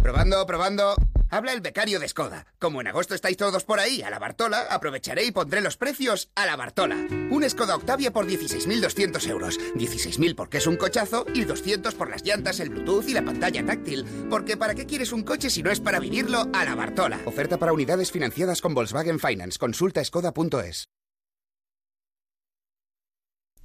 Probando, 0.00 0.46
probando. 0.46 0.94
Habla 1.30 1.52
el 1.52 1.60
becario 1.60 2.00
de 2.00 2.08
Skoda. 2.08 2.46
Como 2.58 2.80
en 2.80 2.86
agosto 2.86 3.14
estáis 3.14 3.36
todos 3.36 3.64
por 3.64 3.80
ahí 3.80 4.02
a 4.02 4.10
la 4.10 4.18
Bartola, 4.18 4.66
aprovecharé 4.70 5.24
y 5.24 5.30
pondré 5.30 5.60
los 5.60 5.76
precios 5.76 6.30
a 6.34 6.46
la 6.46 6.56
Bartola. 6.56 6.96
Un 7.30 7.48
Skoda 7.48 7.76
Octavia 7.76 8.12
por 8.12 8.26
16.200 8.26 9.28
euros. 9.28 9.58
16.000 9.74 10.34
porque 10.34 10.58
es 10.58 10.66
un 10.66 10.76
cochazo 10.76 11.26
y 11.34 11.44
200 11.44 11.94
por 11.94 12.10
las 12.10 12.24
llantas, 12.24 12.60
el 12.60 12.70
Bluetooth 12.70 13.08
y 13.08 13.12
la 13.12 13.24
pantalla 13.24 13.64
táctil. 13.64 14.04
Porque 14.30 14.56
¿para 14.56 14.74
qué 14.74 14.86
quieres 14.86 15.12
un 15.12 15.22
coche 15.22 15.50
si 15.50 15.62
no 15.62 15.70
es 15.70 15.80
para 15.80 16.00
vivirlo 16.00 16.48
a 16.52 16.64
la 16.64 16.74
Bartola? 16.74 17.20
Oferta 17.26 17.58
para 17.58 17.72
unidades 17.72 18.10
financiadas 18.10 18.60
con 18.60 18.74
Volkswagen 18.74 19.18
Finance. 19.18 19.58
Consulta 19.58 20.04
skoda.es. 20.04 20.88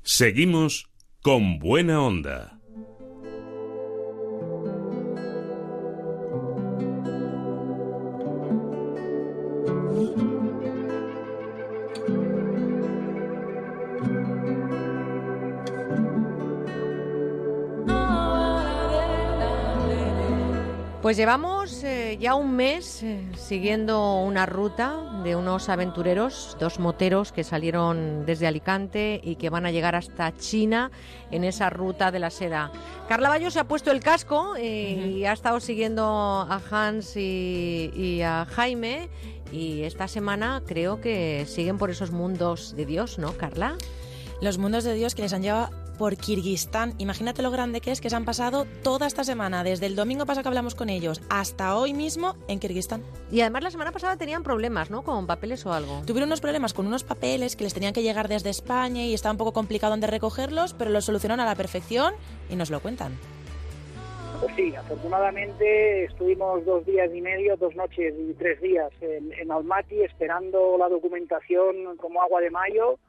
Seguimos 0.03 0.89
con 1.21 1.59
buena 1.59 2.01
onda. 2.01 2.59
Pues 21.03 21.17
llevamos 21.17 21.83
eh, 21.83 22.17
ya 22.17 22.33
un 22.33 22.55
mes 22.55 23.03
eh, 23.03 23.21
siguiendo 23.35 24.21
una 24.21 24.45
ruta 24.45 25.21
de 25.21 25.35
unos 25.35 25.67
aventureros, 25.67 26.55
dos 26.61 26.79
moteros 26.79 27.33
que 27.33 27.43
salieron 27.43 28.25
desde 28.25 28.47
Alicante 28.47 29.19
y 29.21 29.35
que 29.35 29.49
van 29.49 29.65
a 29.65 29.71
llegar 29.71 29.95
hasta 29.95 30.33
China 30.37 30.91
en 31.29 31.43
esa 31.43 31.69
ruta 31.69 32.09
de 32.09 32.19
la 32.19 32.29
seda. 32.29 32.71
Carla 33.09 33.27
Bayo 33.27 33.51
se 33.51 33.59
ha 33.59 33.65
puesto 33.65 33.91
el 33.91 33.99
casco 33.99 34.55
eh, 34.55 35.17
y 35.17 35.25
ha 35.25 35.33
estado 35.33 35.59
siguiendo 35.59 36.05
a 36.05 36.61
Hans 36.71 37.17
y, 37.17 37.91
y 37.93 38.21
a 38.21 38.45
Jaime 38.45 39.09
y 39.53 39.83
esta 39.83 40.07
semana 40.07 40.63
creo 40.65 40.99
que 40.99 41.45
siguen 41.47 41.77
por 41.77 41.91
esos 41.91 42.11
mundos 42.11 42.75
de 42.75 42.85
Dios, 42.85 43.19
¿no, 43.19 43.37
Carla? 43.37 43.77
Los 44.41 44.57
mundos 44.57 44.83
de 44.83 44.95
Dios 44.95 45.13
que 45.13 45.21
les 45.21 45.31
han 45.31 45.43
llevado 45.43 45.69
por 45.97 46.17
Kirguistán. 46.17 46.95
Imagínate 46.97 47.43
lo 47.43 47.51
grande 47.51 47.79
que 47.79 47.91
es 47.91 48.01
que 48.01 48.09
se 48.09 48.15
han 48.15 48.25
pasado 48.25 48.65
toda 48.81 49.05
esta 49.05 49.23
semana, 49.23 49.63
desde 49.63 49.85
el 49.85 49.95
domingo 49.95 50.25
pasado 50.25 50.41
que 50.41 50.47
hablamos 50.47 50.73
con 50.73 50.89
ellos 50.89 51.21
hasta 51.29 51.77
hoy 51.77 51.93
mismo 51.93 52.35
en 52.47 52.59
Kirguistán. 52.59 53.03
Y 53.31 53.41
además 53.41 53.63
la 53.63 53.71
semana 53.71 53.91
pasada 53.91 54.17
tenían 54.17 54.41
problemas, 54.41 54.89
¿no? 54.89 55.03
Con 55.03 55.27
papeles 55.27 55.65
o 55.67 55.73
algo. 55.73 56.01
Tuvieron 56.05 56.29
unos 56.29 56.41
problemas 56.41 56.73
con 56.73 56.87
unos 56.87 57.03
papeles 57.03 57.55
que 57.55 57.63
les 57.63 57.75
tenían 57.75 57.93
que 57.93 58.01
llegar 58.01 58.27
desde 58.27 58.49
España 58.49 59.05
y 59.05 59.13
estaba 59.13 59.33
un 59.33 59.37
poco 59.37 59.53
complicado 59.53 59.91
donde 59.91 60.07
recogerlos, 60.07 60.73
pero 60.73 60.89
los 60.89 61.05
solucionaron 61.05 61.41
a 61.41 61.45
la 61.45 61.55
perfección 61.55 62.15
y 62.49 62.55
nos 62.55 62.71
lo 62.71 62.81
cuentan. 62.81 63.17
Pues 64.43 64.55
sí, 64.57 64.75
afortunadamente 64.75 66.03
estuvimos 66.03 66.65
dos 66.65 66.85
días 66.85 67.09
y 67.15 67.21
medio, 67.21 67.55
dos 67.55 67.73
noches 67.77 68.13
y 68.19 68.33
tres 68.33 68.59
días 68.59 68.91
en, 68.99 69.31
en 69.31 69.49
Almaty 69.49 70.01
esperando 70.01 70.75
la 70.77 70.89
documentación 70.89 71.95
como 71.95 72.21
agua 72.21 72.41
de 72.41 72.49
mayo 72.49 72.99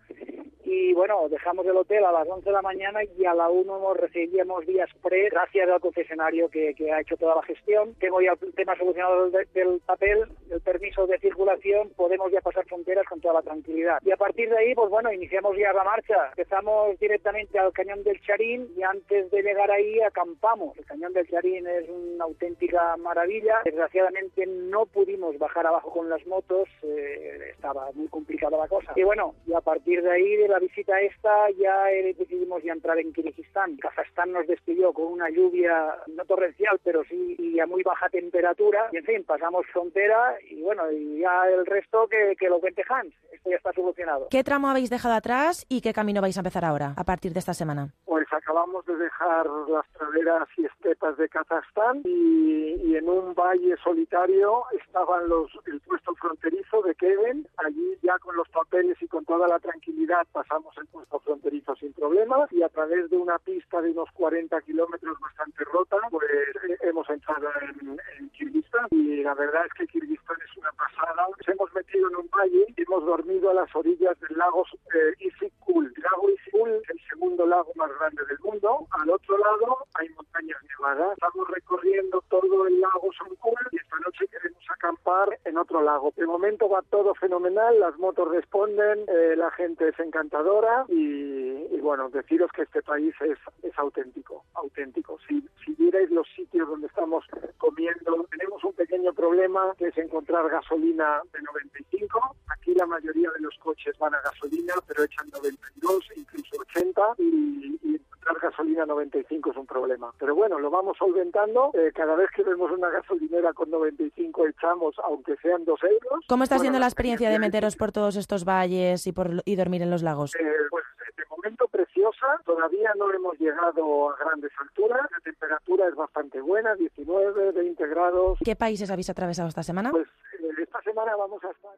y 0.74 0.92
bueno, 0.94 1.28
dejamos 1.28 1.64
el 1.66 1.76
hotel 1.76 2.04
a 2.04 2.12
las 2.12 2.26
11 2.26 2.46
de 2.46 2.52
la 2.52 2.62
mañana 2.62 3.00
y 3.04 3.24
a 3.26 3.34
la 3.34 3.48
1 3.48 3.76
hemos 3.76 3.96
recibíamos 3.96 4.66
días 4.66 4.90
pre, 5.02 5.28
gracias 5.28 5.68
al 5.68 5.80
concesionario 5.80 6.48
que, 6.48 6.74
que, 6.74 6.90
ha 6.90 7.00
hecho 7.00 7.16
toda 7.16 7.36
la 7.36 7.42
gestión. 7.42 7.94
Tengo 8.00 8.20
ya 8.20 8.32
el 8.40 8.54
tema 8.54 8.76
solucionado 8.76 9.30
del, 9.30 9.46
del, 9.52 9.80
papel, 9.86 10.26
el 10.50 10.60
permiso 10.62 11.06
de 11.06 11.18
circulación, 11.18 11.90
podemos 11.90 12.32
ya 12.32 12.40
pasar 12.40 12.64
fronteras 12.66 13.06
con 13.06 13.20
toda 13.20 13.34
la 13.34 13.42
tranquilidad. 13.42 13.98
Y 14.04 14.10
a 14.10 14.16
partir 14.16 14.48
de 14.50 14.58
ahí, 14.58 14.74
pues 14.74 14.90
bueno, 14.90 15.12
iniciamos 15.12 15.56
ya 15.56 15.72
la 15.72 15.84
marcha. 15.84 16.28
Empezamos 16.30 16.98
directamente 16.98 17.58
al 17.58 17.72
cañón 17.72 18.02
del 18.02 18.20
Charín 18.22 18.68
y 18.76 18.82
antes 18.82 19.30
de 19.30 19.42
llegar 19.42 19.70
ahí 19.70 20.00
acampamos. 20.00 20.76
El 20.78 20.86
cañón 20.86 21.12
del 21.12 21.28
Charín 21.28 21.66
es 21.68 21.88
una 21.88 22.24
auténtica 22.24 22.96
maravilla. 22.96 23.60
Desgraciadamente 23.64 24.46
no 24.46 24.86
pudimos 24.86 25.38
bajar 25.38 25.66
abajo 25.66 25.90
con 25.90 26.08
las 26.08 26.26
motos, 26.26 26.68
eh, 26.82 27.50
estaba 27.52 27.90
muy 27.92 28.08
complicada 28.08 28.56
la 28.56 28.68
cosa. 28.68 28.92
Y 28.96 29.02
bueno, 29.04 29.34
y 29.46 29.52
a 29.52 29.60
partir 29.60 29.93
de 30.02 30.10
ahí, 30.10 30.36
de 30.36 30.48
la 30.48 30.58
visita 30.58 31.00
esta, 31.00 31.50
ya 31.50 31.84
decidimos 32.16 32.62
ya 32.62 32.72
entrar 32.72 32.98
en 32.98 33.12
Kirguistán. 33.12 33.76
Kazajstán 33.76 34.32
nos 34.32 34.46
despidió 34.46 34.92
con 34.92 35.06
una 35.06 35.30
lluvia, 35.30 35.94
no 36.08 36.24
torrencial, 36.24 36.80
pero 36.82 37.04
sí 37.04 37.36
y 37.38 37.60
a 37.60 37.66
muy 37.66 37.82
baja 37.82 38.08
temperatura. 38.08 38.88
Y 38.92 38.96
en 38.98 39.04
fin, 39.04 39.24
pasamos 39.24 39.66
frontera 39.72 40.36
y 40.48 40.62
bueno, 40.62 40.90
y 40.90 41.20
ya 41.20 41.48
el 41.48 41.66
resto 41.66 42.08
que, 42.08 42.36
que 42.38 42.48
lo 42.48 42.60
cuente 42.60 42.82
Hans. 42.88 43.14
Esto 43.32 43.50
ya 43.50 43.56
está 43.56 43.72
solucionado. 43.72 44.28
¿Qué 44.30 44.42
tramo 44.42 44.68
habéis 44.68 44.90
dejado 44.90 45.14
atrás 45.14 45.66
y 45.68 45.80
qué 45.80 45.92
camino 45.92 46.20
vais 46.20 46.36
a 46.36 46.40
empezar 46.40 46.64
ahora, 46.64 46.94
a 46.96 47.04
partir 47.04 47.32
de 47.32 47.38
esta 47.38 47.54
semana? 47.54 47.92
Pues 48.04 48.26
acabamos 48.32 48.84
de 48.86 48.96
dejar 48.96 49.46
las 49.68 49.86
praderas 49.98 50.48
y 50.56 50.66
estepas 50.66 51.16
de 51.16 51.28
Kazajstán 51.28 52.02
y, 52.04 52.74
y 52.82 52.96
en 52.96 53.08
un 53.08 53.34
valle 53.34 53.76
solitario 53.82 54.62
estaban 54.72 55.28
los 55.28 55.50
el 55.66 55.80
puesto 55.80 56.14
fronterizo 56.14 56.82
de 56.82 56.94
Kevin. 56.94 57.46
Allí 57.58 57.98
ya 58.02 58.18
con 58.18 58.36
los 58.36 58.48
papeles 58.48 58.96
y 59.00 59.08
con 59.08 59.24
toda 59.24 59.48
la 59.48 59.58
tranquilidad 59.58 59.83
pasamos 60.32 60.76
el 60.78 60.86
puesto 60.86 61.18
fronterizo 61.20 61.74
sin 61.76 61.92
problemas 61.92 62.50
y 62.52 62.62
a 62.62 62.68
través 62.68 63.10
de 63.10 63.16
una 63.16 63.38
pista 63.38 63.80
de 63.80 63.90
unos 63.90 64.10
40 64.12 64.60
kilómetros 64.62 65.18
bastante 65.20 65.64
rota, 65.64 65.96
pues 66.10 66.30
eh, 66.30 66.76
hemos 66.82 67.08
entrado 67.08 67.48
en, 67.62 67.98
en 68.18 68.30
Kirguistán 68.30 68.86
y 68.90 69.22
la 69.22 69.34
verdad 69.34 69.66
es 69.66 69.72
que 69.74 69.86
Kirguistán 69.86 70.36
es 70.44 70.56
una 70.58 70.70
pasada. 70.72 71.26
Nos 71.28 71.48
hemos 71.48 71.72
metido 71.74 72.08
en 72.08 72.16
un 72.16 72.28
valle 72.30 72.66
y 72.76 72.82
hemos 72.82 73.04
dormido 73.04 73.50
a 73.50 73.54
las 73.54 73.74
orillas 73.74 74.18
del 74.20 74.36
lago 74.38 74.64
eh, 74.94 75.14
Isikul. 75.18 75.92
El 75.96 76.02
lago 76.02 76.30
Isikul 76.30 76.70
es 76.70 76.90
el 76.90 77.00
segundo 77.08 77.46
lago 77.46 77.72
más 77.76 77.90
grande 77.98 78.24
del 78.26 78.38
mundo. 78.40 78.86
Al 78.90 79.10
otro 79.10 79.38
lado 79.38 79.78
hay 79.94 80.08
montañas 80.10 80.58
nevadas. 80.68 81.12
Estamos 81.12 81.48
recorriendo 81.48 82.22
todo 82.28 82.66
el 82.66 82.80
lago 82.80 83.10
Sonkul 83.18 83.58
y 83.72 83.76
esta 83.76 83.98
noche 84.00 84.26
queremos 84.28 84.62
acampar 84.70 85.38
en 85.44 85.58
otro 85.58 85.82
lago. 85.82 86.12
De 86.16 86.26
momento 86.26 86.68
va 86.68 86.82
todo 86.82 87.14
fenomenal, 87.14 87.80
las 87.80 87.98
motos 87.98 88.28
responden, 88.28 89.04
eh, 89.08 89.34
la 89.36 89.50
gente 89.52 89.73
es 89.80 89.98
encantadora 89.98 90.84
y, 90.88 91.66
y, 91.72 91.80
bueno, 91.80 92.08
deciros 92.10 92.50
que 92.52 92.62
este 92.62 92.82
país 92.82 93.14
es, 93.20 93.38
es 93.62 93.78
auténtico, 93.78 94.44
auténtico. 94.54 95.18
Si, 95.26 95.46
si 95.64 95.72
vierais 95.74 96.10
los 96.10 96.26
sitios 96.34 96.68
donde 96.68 96.86
estamos 96.86 97.24
comiendo, 97.58 98.26
tenemos 98.30 98.62
un 98.64 98.72
pequeño 98.74 99.12
problema 99.12 99.74
que 99.78 99.88
es 99.88 99.98
encontrar 99.98 100.48
gasolina 100.48 101.20
de 101.32 101.42
95. 101.42 102.36
Aquí 102.48 102.74
la 102.74 102.86
mayoría 102.86 103.30
de 103.30 103.40
los 103.40 103.56
coches 103.58 103.96
van 103.98 104.14
a 104.14 104.20
gasolina, 104.20 104.74
pero 104.86 105.04
echan 105.04 105.28
92, 105.30 106.04
incluso 106.16 106.56
80 106.60 107.02
y, 107.18 107.78
y 107.82 108.00
encontrar 108.24 108.50
gasolina 108.50 108.86
95 108.86 109.50
es 109.50 109.56
un 109.56 109.66
problema. 109.66 110.12
Pero 110.18 110.34
bueno, 110.34 110.58
lo 110.58 110.70
vamos 110.70 110.96
solventando. 110.98 111.70
Eh, 111.74 111.92
cada 111.94 112.14
vez 112.16 112.30
que 112.34 112.42
vemos 112.42 112.70
una 112.70 112.90
gasolinera 112.90 113.52
con 113.52 113.70
95 113.70 114.46
echamos, 114.46 114.96
aunque 115.04 115.36
sean 115.36 115.64
dos 115.64 115.80
euros. 115.82 116.24
¿Cómo 116.28 116.44
está 116.44 116.56
bueno, 116.56 116.64
siendo 116.64 116.78
la 116.78 116.86
experiencia 116.86 117.30
de 117.30 117.38
meteros 117.38 117.76
por 117.76 117.92
todos 117.92 118.16
estos 118.16 118.44
valles 118.44 119.06
y, 119.06 119.12
por, 119.12 119.42
y 119.44 119.56
dormir 119.56 119.82
en 119.82 119.90
los 119.90 120.02
lagos? 120.02 120.34
Eh, 120.34 120.44
pues 120.70 120.84
de 121.16 121.24
momento 121.30 121.68
preciosa. 121.68 122.26
Todavía 122.44 122.92
no 122.98 123.12
hemos 123.12 123.38
llegado 123.38 124.10
a 124.10 124.16
grandes 124.16 124.52
alturas. 124.58 125.02
La 125.10 125.20
temperatura 125.20 125.88
es 125.88 125.94
bastante 125.94 126.40
buena, 126.40 126.74
19, 126.74 127.52
20 127.52 127.86
grados. 127.88 128.38
¿Qué 128.44 128.56
países 128.56 128.90
habéis 128.90 129.10
atravesado 129.10 129.48
esta 129.48 129.62
semana? 129.62 129.90
Pues 129.90 130.06
eh, 130.40 130.62
esta 130.62 130.80
semana 130.82 131.16
vamos 131.16 131.42
a 131.44 131.50
estar 131.50 131.72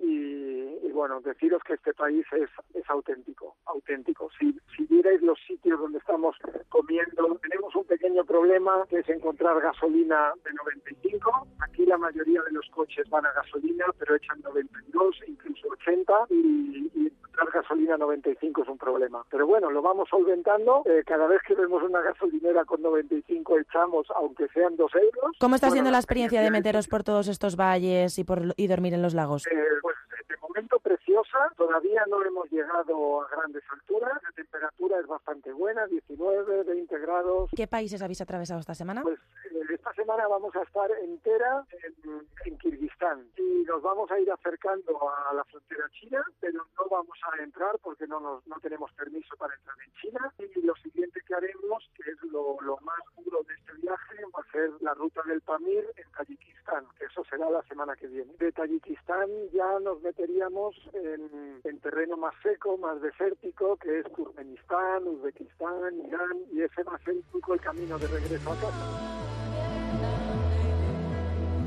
y, 0.00 0.86
y, 0.86 0.92
bueno, 0.92 1.20
deciros 1.20 1.62
que 1.64 1.74
este 1.74 1.94
país 1.94 2.24
es, 2.32 2.50
es 2.74 2.88
auténtico, 2.90 3.56
auténtico. 3.66 4.30
Si, 4.38 4.56
si 4.76 4.84
vierais 4.84 5.22
los 5.22 5.38
sitios 5.46 5.80
donde 5.80 5.98
estamos 5.98 6.36
comiendo, 6.68 7.38
tenemos 7.42 7.74
un 7.74 7.84
pequeño 7.84 8.24
problema 8.24 8.84
que 8.88 8.98
es 8.98 9.08
encontrar 9.08 9.60
gasolina 9.60 10.32
de 10.44 10.52
95. 10.52 11.48
Aquí 11.60 11.86
la 11.86 11.98
mayoría 11.98 12.42
de 12.42 12.52
los 12.52 12.68
coches 12.70 13.08
van 13.10 13.26
a 13.26 13.32
gasolina, 13.32 13.86
pero 13.98 14.16
echan 14.16 14.40
92, 14.42 15.16
incluso 15.26 15.68
80 15.68 16.12
y, 16.30 16.90
y 16.94 17.06
encontrar 17.06 17.50
gasolina 17.52 17.96
95 17.96 18.62
es 18.62 18.68
un 18.68 18.78
problema. 18.78 19.24
Pero 19.30 19.46
bueno, 19.46 19.70
lo 19.70 19.82
vamos 19.82 20.08
solventando. 20.08 20.82
Eh, 20.84 21.02
cada 21.06 21.26
vez 21.26 21.40
que 21.46 21.54
vemos 21.54 21.82
una 21.82 22.00
gasolinera 22.00 22.64
con 22.64 22.82
95 22.82 23.58
echamos, 23.58 24.06
aunque 24.16 24.48
sean 24.48 24.76
dos 24.76 24.92
euros. 24.94 25.36
¿Cómo 25.38 25.54
está 25.54 25.68
bueno, 25.68 25.74
siendo 25.74 25.90
la 25.90 25.98
experiencia 25.98 26.42
de 26.42 26.50
meteros 26.50 26.88
por 26.88 27.02
todos 27.04 27.28
estos 27.28 27.56
valles 27.56 28.18
y, 28.18 28.24
por, 28.24 28.54
y 28.56 28.66
dormir 28.66 28.94
en 28.94 29.02
los 29.02 29.14
lagos? 29.14 29.44
Eh, 29.52 29.78
pues 29.82 29.96
de 30.32 30.38
momento 30.38 30.78
preciosa, 30.80 31.52
todavía 31.56 32.04
no 32.08 32.24
hemos 32.24 32.50
llegado 32.50 33.20
a 33.20 33.28
grandes 33.28 33.62
alturas, 33.70 34.12
la 34.22 34.32
temperatura 34.32 34.98
es 34.98 35.06
bastante 35.06 35.52
buena, 35.52 35.86
19, 35.86 36.64
20 36.64 36.98
grados. 37.00 37.50
¿Qué 37.54 37.66
países 37.66 38.00
habéis 38.00 38.22
atravesado 38.22 38.60
esta 38.60 38.74
semana? 38.74 39.02
Pues 39.02 39.18
eh, 39.50 39.60
esta 39.74 39.92
semana 39.92 40.26
vamos 40.28 40.54
a 40.56 40.62
estar 40.62 40.90
entera 41.02 41.64
en, 41.70 42.26
en, 42.46 42.58
Kirguistán 42.58 43.26
y 43.36 43.64
nos 43.64 43.82
vamos 43.82 44.10
a 44.10 44.18
ir 44.20 44.30
acercando 44.30 44.98
a 45.10 45.34
la 45.34 45.44
frontera 45.44 45.84
china, 45.90 46.24
pero 46.40 46.64
no 46.78 46.84
vamos 46.90 47.18
a 47.30 47.42
entrar 47.42 47.78
porque 47.82 48.06
no, 48.06 48.20
nos, 48.20 48.46
no 48.46 48.56
tenemos 48.60 48.90
permiso 48.92 49.36
para 49.36 49.54
entrar 49.54 49.76
en 49.84 49.92
China 50.00 50.32
y 50.38 50.60
lo 50.62 50.74
siguiente 50.76 51.20
que 51.26 51.34
haremos, 51.34 51.90
que 51.94 52.10
es 52.10 52.22
lo, 52.30 52.56
lo 52.62 52.78
más 52.78 53.00
duro 53.24 53.42
de 53.42 53.54
este 53.54 53.72
viaje, 53.82 54.16
va 54.34 54.42
a 54.42 54.52
ser 54.52 54.70
la 54.80 54.94
ruta 54.94 55.22
del 55.26 55.40
Pamir 55.42 55.84
en 55.96 56.12
Tayikistán, 56.12 56.86
que 56.98 57.04
eso 57.06 57.24
será 57.24 57.50
la 57.50 57.62
semana 57.64 57.96
que 57.96 58.06
viene. 58.06 58.32
De 58.38 58.52
Tayikistán 58.52 59.28
ya 59.52 59.78
nos 59.80 60.00
meteríamos 60.22 60.76
en, 60.92 61.60
en, 61.64 61.78
terreno 61.80 62.16
más 62.16 62.34
seco, 62.42 62.76
más 62.78 63.00
desértico, 63.02 63.76
que 63.76 64.00
es 64.00 64.12
Turkmenistán, 64.12 65.06
Uzbekistán, 65.06 65.98
Irán, 66.06 66.38
y 66.52 66.62
ese 66.62 66.82
va 66.84 66.94
a 66.94 66.98
ser 66.98 67.14
el 67.14 67.60
camino 67.60 67.98
de 67.98 68.06
regreso 68.06 68.52
a 68.52 68.56
casa. 68.56 69.31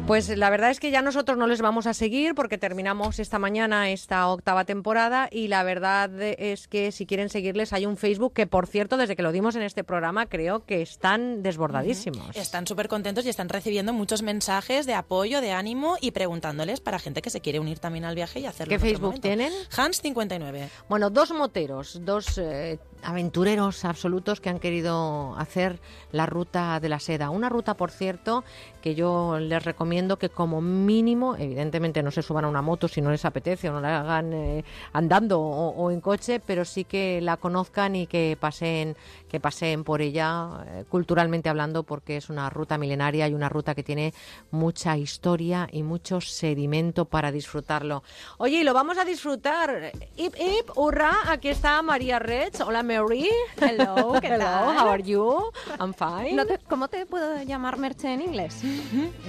Pues 0.08 0.30
la 0.30 0.51
verdad 0.51 0.69
es 0.69 0.80
que 0.80 0.92
ya 0.92 1.01
nosotros 1.01 1.35
no 1.35 1.48
les 1.48 1.61
vamos 1.61 1.88
a 1.88 1.95
seguir 1.95 2.35
porque 2.35 2.59
terminamos 2.59 3.17
esta 3.17 3.40
mañana 3.40 3.90
esta 3.90 4.27
octava 4.27 4.64
temporada 4.64 5.27
y 5.32 5.48
la 5.48 5.64
verdad 5.64 6.11
es 6.22 6.67
que 6.67 6.92
si 6.92 7.08
quieren 7.08 7.27
seguirles 7.27 7.74
hay 7.74 7.88
un 7.88 7.98
Facebook 7.98 8.34
que 8.34 8.45
por 8.45 8.67
cierto 8.67 8.98
desde 8.98 9.16
que 9.16 9.24
lo 9.24 9.32
dimos 9.32 9.56
en 9.56 9.64
este 9.64 9.84
programa 9.84 10.27
creo 10.27 10.64
que 10.64 10.84
están 10.84 11.42
desbordadísimos. 11.42 12.38
Están 12.38 12.67
súper 12.67 12.88
contentos 12.88 13.25
y 13.25 13.30
están 13.30 13.50
recibiendo 13.50 13.93
muchos 13.93 14.22
mensajes 14.22 14.85
de 14.85 14.93
apoyo, 14.93 15.42
de 15.42 15.53
ánimo 15.53 15.98
y 16.00 16.11
preguntándoles 16.11 16.82
para 16.82 17.00
gente 17.00 17.24
que 17.24 17.32
se 17.32 17.42
quiere 17.42 17.59
unir 17.59 17.80
también 17.80 18.06
al 18.06 18.14
viaje 18.14 18.40
y 18.40 18.45
hacerlo. 18.45 18.69
¿Qué 18.69 18.75
en 18.75 18.82
Facebook 18.82 19.01
momento. 19.08 19.27
tienen? 19.27 19.51
Hans59. 19.75 20.69
Bueno, 20.88 21.09
dos 21.09 21.32
moteros, 21.32 22.00
dos 22.06 22.38
eh, 22.38 22.77
aventureros 23.06 23.85
absolutos 23.85 24.42
que 24.42 24.50
han 24.50 24.59
querido 24.59 25.35
hacer 25.38 25.80
la 26.11 26.25
ruta 26.25 26.80
de 26.80 26.90
la 26.90 27.00
seda. 27.00 27.30
Una 27.30 27.50
ruta, 27.50 27.75
por 27.75 27.92
cierto, 27.92 28.43
que 28.82 28.95
yo 28.95 29.40
les 29.40 29.64
recomiendo 29.64 30.17
que 30.17 30.30
como 30.30 30.61
mínimo, 30.61 31.35
evidentemente 31.38 32.01
no 32.01 32.11
se 32.11 32.22
suban 32.22 32.45
a 32.45 32.50
una 32.50 32.61
moto 32.61 32.88
si 32.88 33.01
no 33.01 33.11
les 33.11 33.24
apetece 33.24 33.69
o 33.69 33.74
no 33.74 33.82
la 33.82 34.01
hagan 34.01 34.34
eh, 34.34 34.64
andando 34.93 35.40
o, 35.40 35.69
o 35.69 35.92
en 35.92 36.01
coche, 36.01 36.40
pero 36.40 36.66
sí 36.66 36.84
que 36.84 37.22
la 37.22 37.38
conozcan 37.38 37.95
y 37.95 38.08
que 38.08 38.38
pasen, 38.40 38.98
que 39.36 39.42
paseen 39.42 39.84
por 39.84 40.02
ella 40.02 40.64
eh, 40.66 40.86
culturalmente 40.88 41.50
hablando, 41.50 41.84
porque 41.84 42.16
es 42.16 42.30
una 42.30 42.50
ruta 42.50 42.78
milenaria 42.78 43.28
y 43.28 43.34
una 43.34 43.50
ruta 43.50 43.76
que 43.76 43.84
tiene 43.84 44.14
mucha 44.50 44.96
historia 44.96 45.68
y 45.70 45.84
mucho 45.84 46.22
sedimento 46.22 47.04
para 47.04 47.34
disfrutarlo. 47.34 48.02
Oye, 48.38 48.62
y 48.62 48.64
lo 48.64 48.74
vamos 48.74 48.98
a 48.98 49.04
disfrutar. 49.04 49.92
Ip, 50.16 50.36
ip, 50.40 50.70
hurra, 50.78 51.12
aquí 51.28 51.50
está 51.50 51.82
María 51.82 52.18
Reds. 52.18 52.62
Hola 52.62 52.82
Mary. 52.82 53.28
Hello, 53.60 54.14
¿qué 54.22 54.28
Hello, 54.28 54.38
tal? 54.46 54.78
how 54.78 54.90
are 54.90 55.04
you? 55.04 55.52
I'm 55.82 55.94
fine. 55.94 56.34
No 56.34 56.46
te- 56.46 56.60
¿Cómo 56.70 56.88
te 56.88 57.06
puedo 57.06 57.44
llamar 57.44 57.78
Merche 57.78 58.14
en 58.14 58.22
inglés? 58.22 58.62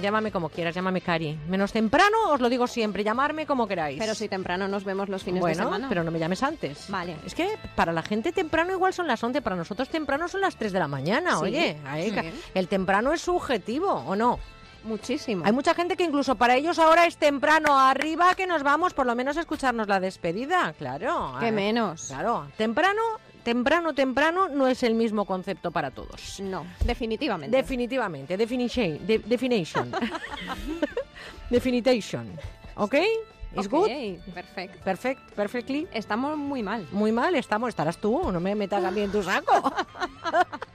Llámame 0.01 0.31
como 0.31 0.47
quieras, 0.47 0.73
llámame 0.73 1.01
Cari. 1.01 1.37
Menos 1.49 1.73
temprano, 1.73 2.15
os 2.31 2.39
lo 2.39 2.47
digo 2.47 2.65
siempre, 2.65 3.03
llamarme 3.03 3.45
como 3.45 3.67
queráis. 3.67 3.99
Pero 3.99 4.15
si 4.15 4.29
temprano 4.29 4.69
nos 4.69 4.85
vemos 4.85 5.09
los 5.09 5.21
fines 5.23 5.41
bueno, 5.41 5.57
de 5.57 5.63
semana. 5.63 5.89
pero 5.89 6.05
no 6.05 6.11
me 6.11 6.19
llames 6.19 6.43
antes. 6.43 6.85
Vale. 6.89 7.17
Es 7.25 7.35
que 7.35 7.57
para 7.75 7.91
la 7.91 8.03
gente 8.03 8.31
temprano 8.31 8.71
igual 8.71 8.93
son 8.93 9.05
las 9.07 9.21
11, 9.21 9.41
para 9.41 9.57
nosotros 9.57 9.89
temprano 9.89 9.96
son 10.27 10.41
las 10.41 10.55
3 10.55 10.71
de 10.71 10.79
la 10.79 10.87
mañana, 10.87 11.37
Sí, 11.37 11.43
oye. 11.43 11.77
ahí 11.85 12.33
El 12.53 12.67
temprano 12.67 13.13
es 13.13 13.21
subjetivo, 13.21 13.91
¿o 13.91 14.15
no? 14.15 14.39
Muchísimo. 14.83 15.43
Hay 15.45 15.51
mucha 15.51 15.73
gente 15.73 15.97
que 15.97 16.03
incluso 16.03 16.35
para 16.35 16.55
ellos 16.55 16.79
ahora 16.79 17.05
es 17.07 17.17
temprano 17.17 17.77
arriba 17.77 18.35
que 18.35 18.47
nos 18.47 18.63
vamos 18.63 18.93
por 18.93 19.05
lo 19.05 19.15
menos 19.15 19.35
a 19.35 19.41
escucharnos 19.41 19.87
la 19.87 19.99
despedida, 19.99 20.73
claro. 20.77 21.33
¿Qué 21.39 21.47
Ah, 21.47 21.51
menos? 21.51 22.05
Claro, 22.07 22.47
temprano, 22.55 23.01
temprano, 23.43 23.93
temprano 23.93 24.47
no 24.47 24.67
es 24.67 24.83
el 24.83 24.93
mismo 24.93 25.25
concepto 25.25 25.71
para 25.71 25.91
todos. 25.91 26.39
No, 26.39 26.65
definitivamente. 26.85 27.55
Definitivamente, 27.57 28.37
definition, 28.37 29.05
de- 29.05 29.19
definition. 29.19 29.91
definitation. 31.49 32.31
¿Ok? 32.75 32.95
¿Is 33.55 33.65
Ok, 33.67 33.71
good? 33.71 33.89
Perfecto. 34.33 34.83
Perfect, 34.83 35.31
perfectly. 35.33 35.87
Estamos 35.93 36.37
muy 36.37 36.61
mal. 36.63 36.87
Muy 36.91 37.11
mal 37.11 37.35
estamos, 37.35 37.69
estarás 37.69 37.97
tú, 37.97 38.31
no 38.31 38.39
me 38.39 38.55
metas 38.55 38.83
a 38.83 38.91
mí 38.91 39.01
en 39.01 39.11
tu 39.11 39.23
saco. 39.23 39.73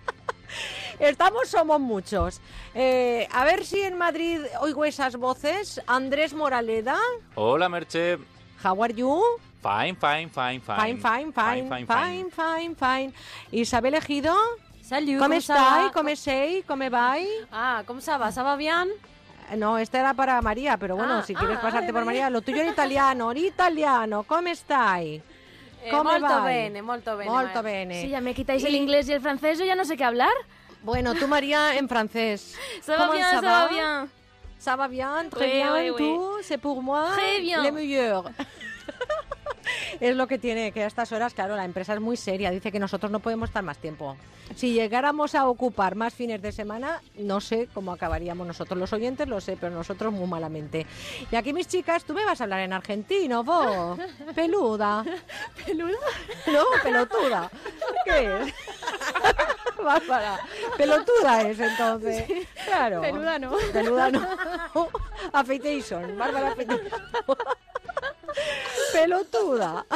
Estamos, 0.98 1.48
somos 1.48 1.80
muchos. 1.80 2.40
Eh, 2.74 3.26
a 3.32 3.44
ver 3.44 3.64
si 3.64 3.80
en 3.80 3.98
Madrid 3.98 4.40
oigo 4.60 4.84
esas 4.84 5.16
voces. 5.16 5.80
Andrés 5.86 6.32
Moraleda, 6.32 6.96
Hola, 7.34 7.68
Merche. 7.68 8.18
how 8.62 8.80
are 8.84 8.94
you? 8.94 9.20
Fine, 9.62 9.96
fine, 9.96 10.28
fine, 10.28 10.60
fine. 10.60 10.98
Fine, 10.98 10.98
fine, 10.98 11.32
fine, 11.32 11.68
fine, 11.68 11.86
fine, 11.86 12.30
fine, 12.30 12.74
fine. 12.76 13.12
Isabel 13.50 13.94
Ejido, 13.94 14.36
Salut, 14.82 15.18
¿cómo 15.18 15.34
estáis? 15.34 15.90
¿Cómo 15.92 16.14
sei? 16.14 16.62
¿Cómo 16.62 16.88
vai? 16.90 17.26
Ah, 17.50 17.82
¿cómo 17.86 18.00
ça 18.00 18.18
va? 18.18 18.30
¿Ça 18.30 18.42
va 18.44 18.56
bien? 18.56 18.88
No, 19.56 19.78
esta 19.78 19.98
era 20.00 20.14
para 20.14 20.40
María, 20.42 20.76
pero 20.76 20.96
bueno, 20.96 21.18
Ah, 21.18 21.22
si 21.22 21.34
quieres 21.34 21.58
ah, 21.58 21.62
pasarte 21.62 21.92
vale, 21.92 21.92
por. 21.92 22.04
María, 22.06 22.30
lo 22.30 22.42
tuyo 22.42 22.62
en 22.62 22.68
italiano, 22.68 23.30
en 23.32 23.38
italiano, 23.38 24.24
¿cómo 24.24 24.48
stai? 24.54 25.22
Come 25.90 26.16
Eh, 26.16 26.20
molto 26.20 26.40
vai? 26.40 26.54
bene, 26.54 26.82
molto 26.82 27.16
bene. 27.16 27.30
Molto 27.30 27.62
bene. 27.62 28.00
Si 28.02 28.08
ya 28.08 28.20
me 28.20 28.34
quitáis 28.34 28.62
el 28.64 28.74
Y- 28.74 28.76
inglés 28.78 29.08
y 29.08 29.12
el 29.12 29.20
francés, 29.20 29.58
yo 29.58 29.64
ya 29.64 29.74
no 29.74 29.84
sé 29.84 29.96
qué 29.96 30.04
hablar. 30.04 30.32
Bueno, 30.82 31.14
tú 31.14 31.26
María 31.28 31.76
en 31.76 31.88
francés. 31.88 32.56
Ça 32.86 32.92
va 32.96 33.06
¿Cómo 33.06 33.12
bien, 33.12 33.30
ça 33.30 33.40
va 33.40 33.68
bien. 33.68 34.08
Ça 34.58 34.76
va 34.76 34.86
bien, 34.88 35.28
très 35.28 35.46
Oui, 35.46 35.52
bien, 35.52 35.72
oui, 35.74 35.90
oui. 35.90 36.18
c'est 36.42 36.58
pour 36.58 36.82
moi, 36.82 37.10
Très 37.14 37.40
bien. 37.40 37.62
le 37.64 37.72
meilleur. 37.72 38.24
es 40.00 40.16
lo 40.16 40.26
que 40.26 40.38
tiene, 40.38 40.72
que 40.72 40.82
a 40.82 40.86
estas 40.86 41.12
horas, 41.12 41.34
claro, 41.34 41.56
la 41.56 41.64
empresa 41.64 41.94
es 41.94 42.00
muy 42.00 42.16
seria, 42.16 42.50
dice 42.50 42.72
que 42.72 42.78
nosotros 42.78 43.10
no 43.10 43.20
podemos 43.20 43.50
estar 43.50 43.62
más 43.62 43.78
tiempo. 43.78 44.16
Si 44.54 44.72
llegáramos 44.72 45.34
a 45.34 45.48
ocupar 45.48 45.94
más 45.94 46.14
fines 46.14 46.42
de 46.42 46.52
semana, 46.52 47.00
no 47.16 47.40
sé 47.40 47.68
cómo 47.72 47.92
acabaríamos 47.92 48.46
nosotros 48.46 48.78
los 48.78 48.92
oyentes, 48.92 49.28
lo 49.28 49.40
sé, 49.40 49.56
pero 49.58 49.74
nosotros 49.74 50.12
muy 50.12 50.26
malamente. 50.26 50.86
Y 51.30 51.36
aquí 51.36 51.52
mis 51.52 51.68
chicas, 51.68 52.04
tú 52.04 52.12
me 52.14 52.24
vas 52.24 52.40
a 52.40 52.44
hablar 52.44 52.60
en 52.60 52.72
argentino, 52.72 53.44
vos, 53.44 53.98
peluda. 54.34 55.04
¿Peluda? 55.64 55.98
No, 56.46 56.64
pelotuda. 56.82 57.50
¿Qué 58.04 58.42
es? 58.42 58.54
Bárbara. 59.82 60.40
Pelotuda 60.76 61.42
es 61.42 61.58
entonces. 61.58 62.24
Claro. 62.64 63.00
Peluda 63.00 63.38
no. 63.38 63.56
Peluda 63.72 64.10
no. 64.10 64.28
Affeitation. 65.32 66.16
Bárbara 66.16 66.52
Affeitation. 66.52 66.88
Pelotuda. 68.92 69.86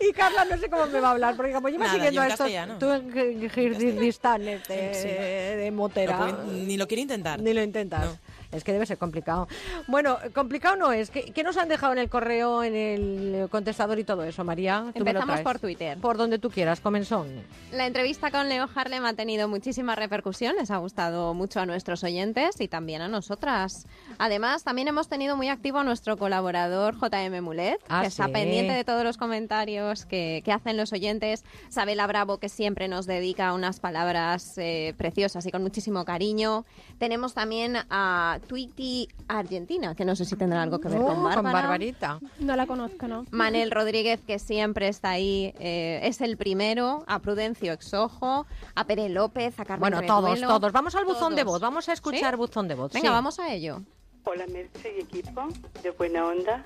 Y 0.00 0.12
Carla 0.12 0.44
no 0.44 0.56
sé 0.58 0.68
cómo 0.68 0.86
me 0.86 1.00
va 1.00 1.08
a 1.08 1.10
hablar, 1.12 1.36
porque 1.36 1.52
como 1.52 1.68
lleva 1.68 1.84
Nada, 1.86 1.94
siguiendo 1.94 2.14
yo 2.16 2.22
en 2.22 2.30
a 2.30 2.32
estos... 2.34 2.46
castellano. 2.46 2.78
Tú 2.78 2.90
en 2.90 3.50
Kirguistán, 3.50 4.48
este, 4.48 4.94
Sí. 4.94 5.08
de 5.08 5.70
motera. 5.70 6.18
Puede- 6.18 6.64
ni 6.66 6.76
lo 6.76 6.86
quiere 6.86 7.02
intentar. 7.02 7.40
Ni 7.40 7.52
lo 7.52 7.62
intentas. 7.62 8.18
Es 8.50 8.64
que 8.64 8.72
debe 8.74 8.84
ser 8.84 8.98
complicado. 8.98 9.48
Bueno, 9.86 10.18
complicado 10.34 10.76
no 10.76 10.92
es. 10.92 11.08
¿Qué, 11.08 11.32
qué 11.32 11.42
nos 11.42 11.56
han 11.56 11.70
dejado 11.70 11.94
en 11.94 11.98
el 11.98 12.10
correo, 12.10 12.62
en 12.62 12.74
el 12.76 13.48
contestador 13.48 13.98
y 13.98 14.04
todo 14.04 14.24
eso, 14.24 14.44
María? 14.44 14.80
Tú 14.94 15.02
me 15.02 15.12
lo 15.14 15.20
Empezamos 15.20 15.26
traes. 15.26 15.42
por 15.42 15.58
Twitter. 15.58 15.96
Por 15.98 16.18
donde 16.18 16.38
tú 16.38 16.50
quieras, 16.50 16.80
comenzón. 16.80 17.28
La 17.72 17.86
entrevista 17.86 18.30
con 18.30 18.50
Leo 18.50 18.68
Harlem 18.74 19.06
ha 19.06 19.14
tenido 19.14 19.48
muchísima 19.48 19.94
repercusión, 19.96 20.54
les 20.56 20.70
ha 20.70 20.76
gustado 20.76 21.32
mucho 21.32 21.60
a 21.60 21.66
nuestros 21.66 22.04
oyentes 22.04 22.60
y 22.60 22.68
también 22.68 23.00
a 23.00 23.08
nosotras. 23.08 23.86
Además, 24.24 24.62
también 24.62 24.86
hemos 24.86 25.08
tenido 25.08 25.36
muy 25.36 25.48
activo 25.48 25.78
a 25.78 25.82
nuestro 25.84 26.16
colaborador 26.16 26.94
JM 26.94 27.42
Mulet, 27.42 27.80
Ah, 27.88 28.02
que 28.02 28.06
está 28.06 28.28
pendiente 28.28 28.72
de 28.72 28.84
todos 28.84 29.02
los 29.02 29.16
comentarios 29.16 30.06
que, 30.06 30.42
que 30.44 30.52
hacen 30.52 30.76
los 30.76 30.92
oyentes. 30.92 31.44
Sabela 31.70 32.06
Bravo, 32.06 32.38
que 32.38 32.48
siempre 32.48 32.86
nos 32.86 33.06
dedica 33.06 33.52
unas 33.52 33.80
palabras 33.80 34.56
eh, 34.58 34.94
preciosas 34.96 35.44
y 35.46 35.50
con 35.50 35.62
muchísimo 35.62 36.04
cariño. 36.04 36.64
Tenemos 36.98 37.34
también 37.34 37.76
a 37.90 38.38
Tweety 38.46 39.08
Argentina, 39.26 39.96
que 39.96 40.04
no 40.04 40.14
sé 40.14 40.24
si 40.24 40.36
tendrá 40.36 40.62
algo 40.62 40.78
que 40.78 40.86
ver 40.86 41.00
Oh, 41.00 41.06
con 41.06 41.14
con 41.16 41.24
Bárbara. 41.24 41.52
Barbarita. 41.62 42.20
No 42.38 42.54
la 42.54 42.66
conozco, 42.68 43.08
¿no? 43.08 43.24
Manel 43.32 43.72
Rodríguez, 43.72 44.20
que 44.24 44.38
siempre 44.38 44.86
está 44.86 45.10
ahí, 45.10 45.52
eh, 45.58 45.98
es 46.04 46.20
el 46.20 46.36
primero. 46.36 47.02
A 47.08 47.18
Prudencio 47.18 47.72
Exojo, 47.72 48.46
a 48.76 48.84
Pere 48.84 49.08
López, 49.08 49.58
a 49.58 49.64
Carmen 49.64 49.80
Bueno, 49.80 50.06
todos, 50.06 50.30
Reduelo. 50.34 50.46
todos. 50.46 50.70
Vamos 50.70 50.94
al 50.94 51.06
buzón 51.06 51.34
de 51.34 51.42
voz. 51.42 51.60
Vamos 51.60 51.88
a 51.88 51.92
escuchar 51.92 52.34
¿Sí? 52.34 52.36
buzón 52.36 52.68
de 52.68 52.76
voz. 52.76 52.92
Venga, 52.92 53.08
sí. 53.08 53.12
vamos 53.12 53.40
a 53.40 53.52
ello. 53.52 53.82
Hola 54.24 54.46
Merche 54.46 54.94
y 54.96 55.00
equipo 55.02 55.48
de 55.82 55.90
Buena 55.90 56.26
Onda. 56.26 56.64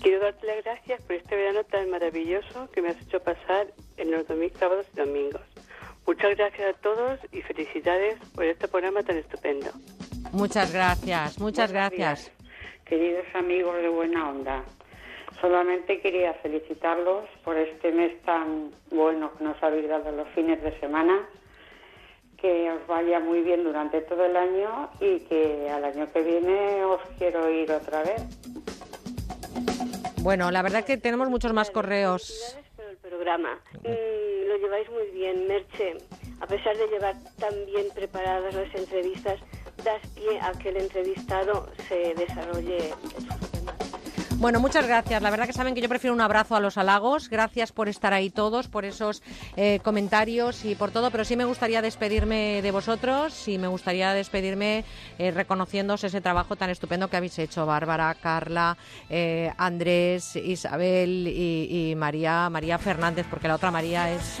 Quiero 0.00 0.20
darte 0.20 0.46
las 0.46 0.64
gracias 0.64 1.02
por 1.02 1.16
este 1.16 1.36
verano 1.36 1.64
tan 1.64 1.88
maravilloso 1.90 2.70
que 2.72 2.82
me 2.82 2.90
has 2.90 3.00
hecho 3.00 3.20
pasar 3.20 3.68
en 3.96 4.10
los 4.10 4.26
domingos, 4.26 4.58
sábados 4.58 4.86
y 4.92 4.96
domingos. 4.98 5.42
Muchas 6.06 6.36
gracias 6.36 6.74
a 6.76 6.78
todos 6.80 7.20
y 7.32 7.40
felicidades 7.42 8.18
por 8.34 8.44
este 8.44 8.68
programa 8.68 9.02
tan 9.02 9.16
estupendo. 9.16 9.70
Muchas 10.32 10.72
gracias, 10.72 11.38
muchas 11.38 11.72
Buenos 11.72 11.90
gracias. 11.90 12.30
días, 12.38 12.84
queridos 12.84 13.26
amigos 13.34 13.76
de 13.76 13.88
Buena 13.88 14.28
Onda. 14.30 14.64
Solamente 15.40 16.00
quería 16.00 16.34
felicitarlos 16.34 17.24
por 17.44 17.56
este 17.56 17.90
mes 17.92 18.20
tan 18.22 18.70
bueno 18.90 19.32
que 19.38 19.44
nos 19.44 19.60
habéis 19.62 19.88
dado 19.88 20.12
los 20.12 20.28
fines 20.30 20.62
de 20.62 20.78
semana. 20.80 21.26
Que 22.42 22.70
os 22.72 22.86
vaya 22.86 23.20
muy 23.20 23.40
bien 23.40 23.64
durante 23.64 24.02
todo 24.02 24.26
el 24.26 24.36
año 24.36 24.90
y 25.00 25.20
que 25.20 25.70
al 25.70 25.84
año 25.84 26.12
que 26.12 26.22
viene 26.22 26.84
os 26.84 27.00
quiero 27.16 27.48
ir 27.48 27.70
otra 27.72 28.02
vez. 28.02 28.22
Bueno, 30.22 30.50
la 30.50 30.62
verdad 30.62 30.84
que 30.84 30.96
tenemos 30.96 31.30
muchos 31.30 31.52
más 31.52 31.70
correos. 31.70 32.56
por 32.76 32.84
el 32.84 32.96
programa. 32.96 33.58
Mm, 33.82 34.48
lo 34.48 34.56
lleváis 34.56 34.90
muy 34.90 35.06
bien, 35.12 35.46
Merche. 35.46 35.96
A 36.40 36.46
pesar 36.46 36.76
de 36.76 36.88
llevar 36.88 37.14
tan 37.38 37.54
bien 37.66 37.86
preparadas 37.94 38.54
las 38.54 38.74
entrevistas, 38.74 39.38
das 39.84 40.02
pie 40.14 40.40
a 40.40 40.52
que 40.58 40.70
el 40.70 40.76
entrevistado 40.78 41.68
se 41.88 42.14
desarrolle. 42.14 42.92
Bueno, 44.42 44.58
muchas 44.58 44.84
gracias. 44.88 45.22
La 45.22 45.30
verdad 45.30 45.46
que 45.46 45.52
saben 45.52 45.72
que 45.72 45.80
yo 45.80 45.88
prefiero 45.88 46.12
un 46.12 46.20
abrazo 46.20 46.56
a 46.56 46.60
los 46.60 46.76
halagos. 46.76 47.28
Gracias 47.28 47.70
por 47.70 47.88
estar 47.88 48.12
ahí 48.12 48.28
todos, 48.28 48.66
por 48.66 48.84
esos 48.84 49.22
eh, 49.56 49.78
comentarios 49.84 50.64
y 50.64 50.74
por 50.74 50.90
todo. 50.90 51.12
Pero 51.12 51.24
sí 51.24 51.36
me 51.36 51.44
gustaría 51.44 51.80
despedirme 51.80 52.60
de 52.60 52.70
vosotros 52.72 53.46
y 53.46 53.56
me 53.58 53.68
gustaría 53.68 54.12
despedirme 54.14 54.84
eh, 55.20 55.30
reconociéndoos 55.30 56.02
ese 56.02 56.20
trabajo 56.20 56.56
tan 56.56 56.70
estupendo 56.70 57.06
que 57.08 57.16
habéis 57.18 57.38
hecho, 57.38 57.66
Bárbara, 57.66 58.12
Carla, 58.20 58.76
eh, 59.08 59.52
Andrés, 59.58 60.34
Isabel 60.34 61.28
y, 61.28 61.90
y 61.92 61.94
María, 61.94 62.50
María 62.50 62.78
Fernández, 62.80 63.26
porque 63.30 63.46
la 63.46 63.54
otra 63.54 63.70
María 63.70 64.10
es. 64.10 64.40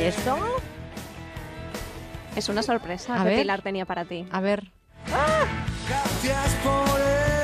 ¿Y 0.00 0.02
esto? 0.02 0.36
Es 2.34 2.48
una 2.48 2.64
sorpresa 2.64 3.14
A 3.14 3.18
que 3.18 3.24
ver. 3.30 3.38
Pilar 3.42 3.62
tenía 3.62 3.86
para 3.86 4.04
ti. 4.04 4.26
A 4.32 4.40
ver. 4.40 4.64
Es 6.24 7.41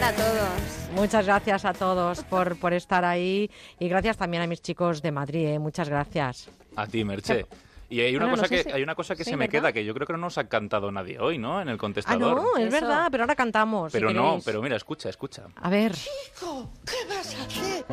para 0.00 0.12
todos. 0.12 0.50
Muchas 0.94 1.24
gracias 1.24 1.64
a 1.64 1.72
todos 1.72 2.22
por, 2.24 2.58
por 2.58 2.74
estar 2.74 3.02
ahí 3.04 3.50
y 3.78 3.88
gracias 3.88 4.18
también 4.18 4.42
a 4.42 4.46
mis 4.46 4.60
chicos 4.60 5.00
de 5.00 5.10
Madrid. 5.10 5.46
¿eh? 5.46 5.58
Muchas 5.58 5.88
gracias. 5.88 6.50
A 6.76 6.86
ti, 6.86 7.02
Merche. 7.02 7.46
Y 7.88 8.00
hay 8.00 8.14
una 8.14 8.26
Bueno, 8.26 8.36
no 8.36 8.42
cosa 8.42 8.48
sé 8.48 8.56
que 8.64 8.68
si- 8.70 8.76
hay 8.76 8.82
una 8.82 8.94
cosa 8.94 9.16
que 9.16 9.24
sí, 9.24 9.30
se 9.30 9.36
me 9.36 9.46
¿verdad? 9.46 9.60
queda 9.60 9.72
que 9.72 9.84
yo 9.86 9.94
creo 9.94 10.06
que 10.06 10.12
no 10.12 10.18
nos 10.18 10.36
ha 10.36 10.44
cantado 10.48 10.92
nadie 10.92 11.18
hoy, 11.18 11.38
¿no? 11.38 11.62
En 11.62 11.68
el 11.68 11.76
Ah, 11.76 11.78
contestador. 11.78 12.36
no, 12.42 12.56
es 12.58 12.70
verdad, 12.70 13.08
pero 13.10 13.22
ahora 13.22 13.34
cantamos. 13.36 13.90
si 13.92 13.98
Pero 13.98 14.12
no, 14.12 14.22
queréis. 14.24 14.44
pero 14.44 14.60
mira, 14.60 14.76
escucha, 14.76 15.08
escucha. 15.08 15.44
A 15.62 15.70
ver. 15.70 15.92
¿qué 15.94 17.08
vas 17.08 17.34
a 17.34 17.44
hacer? 17.46 17.84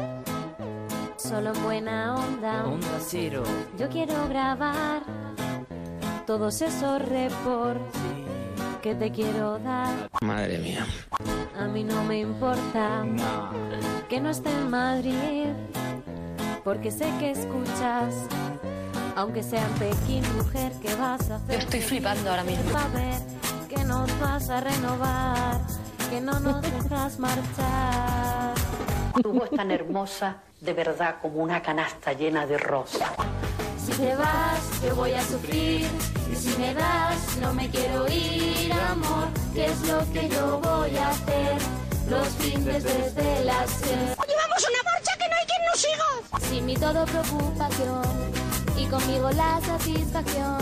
solo 1.15 1.53
en 1.53 1.63
buena 1.63 2.15
onda. 2.15 2.65
Onda 2.65 2.99
cero. 2.99 3.43
Yo 3.79 3.87
quiero 3.87 4.27
grabar 4.27 5.03
todos 6.27 6.61
esos 6.61 7.01
reports 7.01 7.95
que 8.83 8.93
te 8.95 9.11
quiero 9.11 9.57
dar. 9.59 10.09
Madre 10.21 10.57
mía. 10.57 10.85
A 11.57 11.65
mí 11.67 11.85
no 11.85 12.03
me 12.03 12.19
importa 12.19 13.05
No. 13.05 13.49
que 14.09 14.19
no 14.19 14.29
esté 14.29 14.51
en 14.51 14.69
Madrid, 14.69 15.47
porque 16.65 16.91
sé 16.91 17.09
que 17.17 17.31
escuchas. 17.31 18.13
Aunque 19.15 19.41
sea 19.41 19.61
en 19.65 19.73
Pekín, 19.75 20.23
mujer, 20.35 20.73
¿qué 20.81 20.93
vas 20.95 21.29
a 21.31 21.35
hacer? 21.37 21.59
Estoy 21.59 21.79
flipando 21.81 22.29
ahora 22.29 22.43
mismo. 22.43 22.73
Va 22.73 22.83
a 22.83 22.87
ver 22.89 23.21
que 23.69 23.83
nos 23.85 24.19
vas 24.19 24.49
a 24.49 24.59
renovar, 24.59 25.61
que 26.09 26.19
no 26.19 26.37
nos 26.41 26.61
dejas 26.83 27.19
marchar. 27.19 28.53
Tu 29.21 29.31
voz 29.31 29.49
tan 29.51 29.71
hermosa, 29.71 30.37
de 30.59 30.73
verdad, 30.73 31.15
como 31.21 31.37
una 31.41 31.61
canasta 31.61 32.11
llena 32.11 32.45
de 32.45 32.57
rosas. 32.57 33.11
Si 33.93 34.01
te 34.01 34.15
vas, 34.15 34.81
yo 34.83 34.95
voy 34.95 35.11
a 35.11 35.21
sufrir. 35.23 35.85
Y 36.31 36.35
si 36.35 36.57
me 36.57 36.73
das, 36.73 37.37
no 37.39 37.53
me 37.53 37.69
quiero 37.69 38.07
ir, 38.07 38.73
amor. 38.73 39.27
¿Qué 39.53 39.65
es 39.65 39.87
lo 39.87 39.99
que 40.11 40.29
yo 40.29 40.59
voy 40.61 40.97
a 40.97 41.09
hacer? 41.09 41.57
Los 42.09 42.27
fines 42.29 42.83
desde 42.83 43.45
las 43.45 43.69
seis. 43.69 44.17
¡Llevamos 44.27 44.67
una 44.67 44.83
marcha 44.83 45.11
que 45.19 45.29
no 45.29 45.35
hay 45.35 45.45
quien 45.45 45.61
nos 45.69 45.79
siga! 45.79 46.49
Sin 46.49 46.65
mi 46.65 46.73
todo 46.73 47.05
preocupación. 47.05 48.01
Y 48.77 48.85
conmigo 48.87 49.29
la 49.29 49.61
satisfacción. 49.61 50.57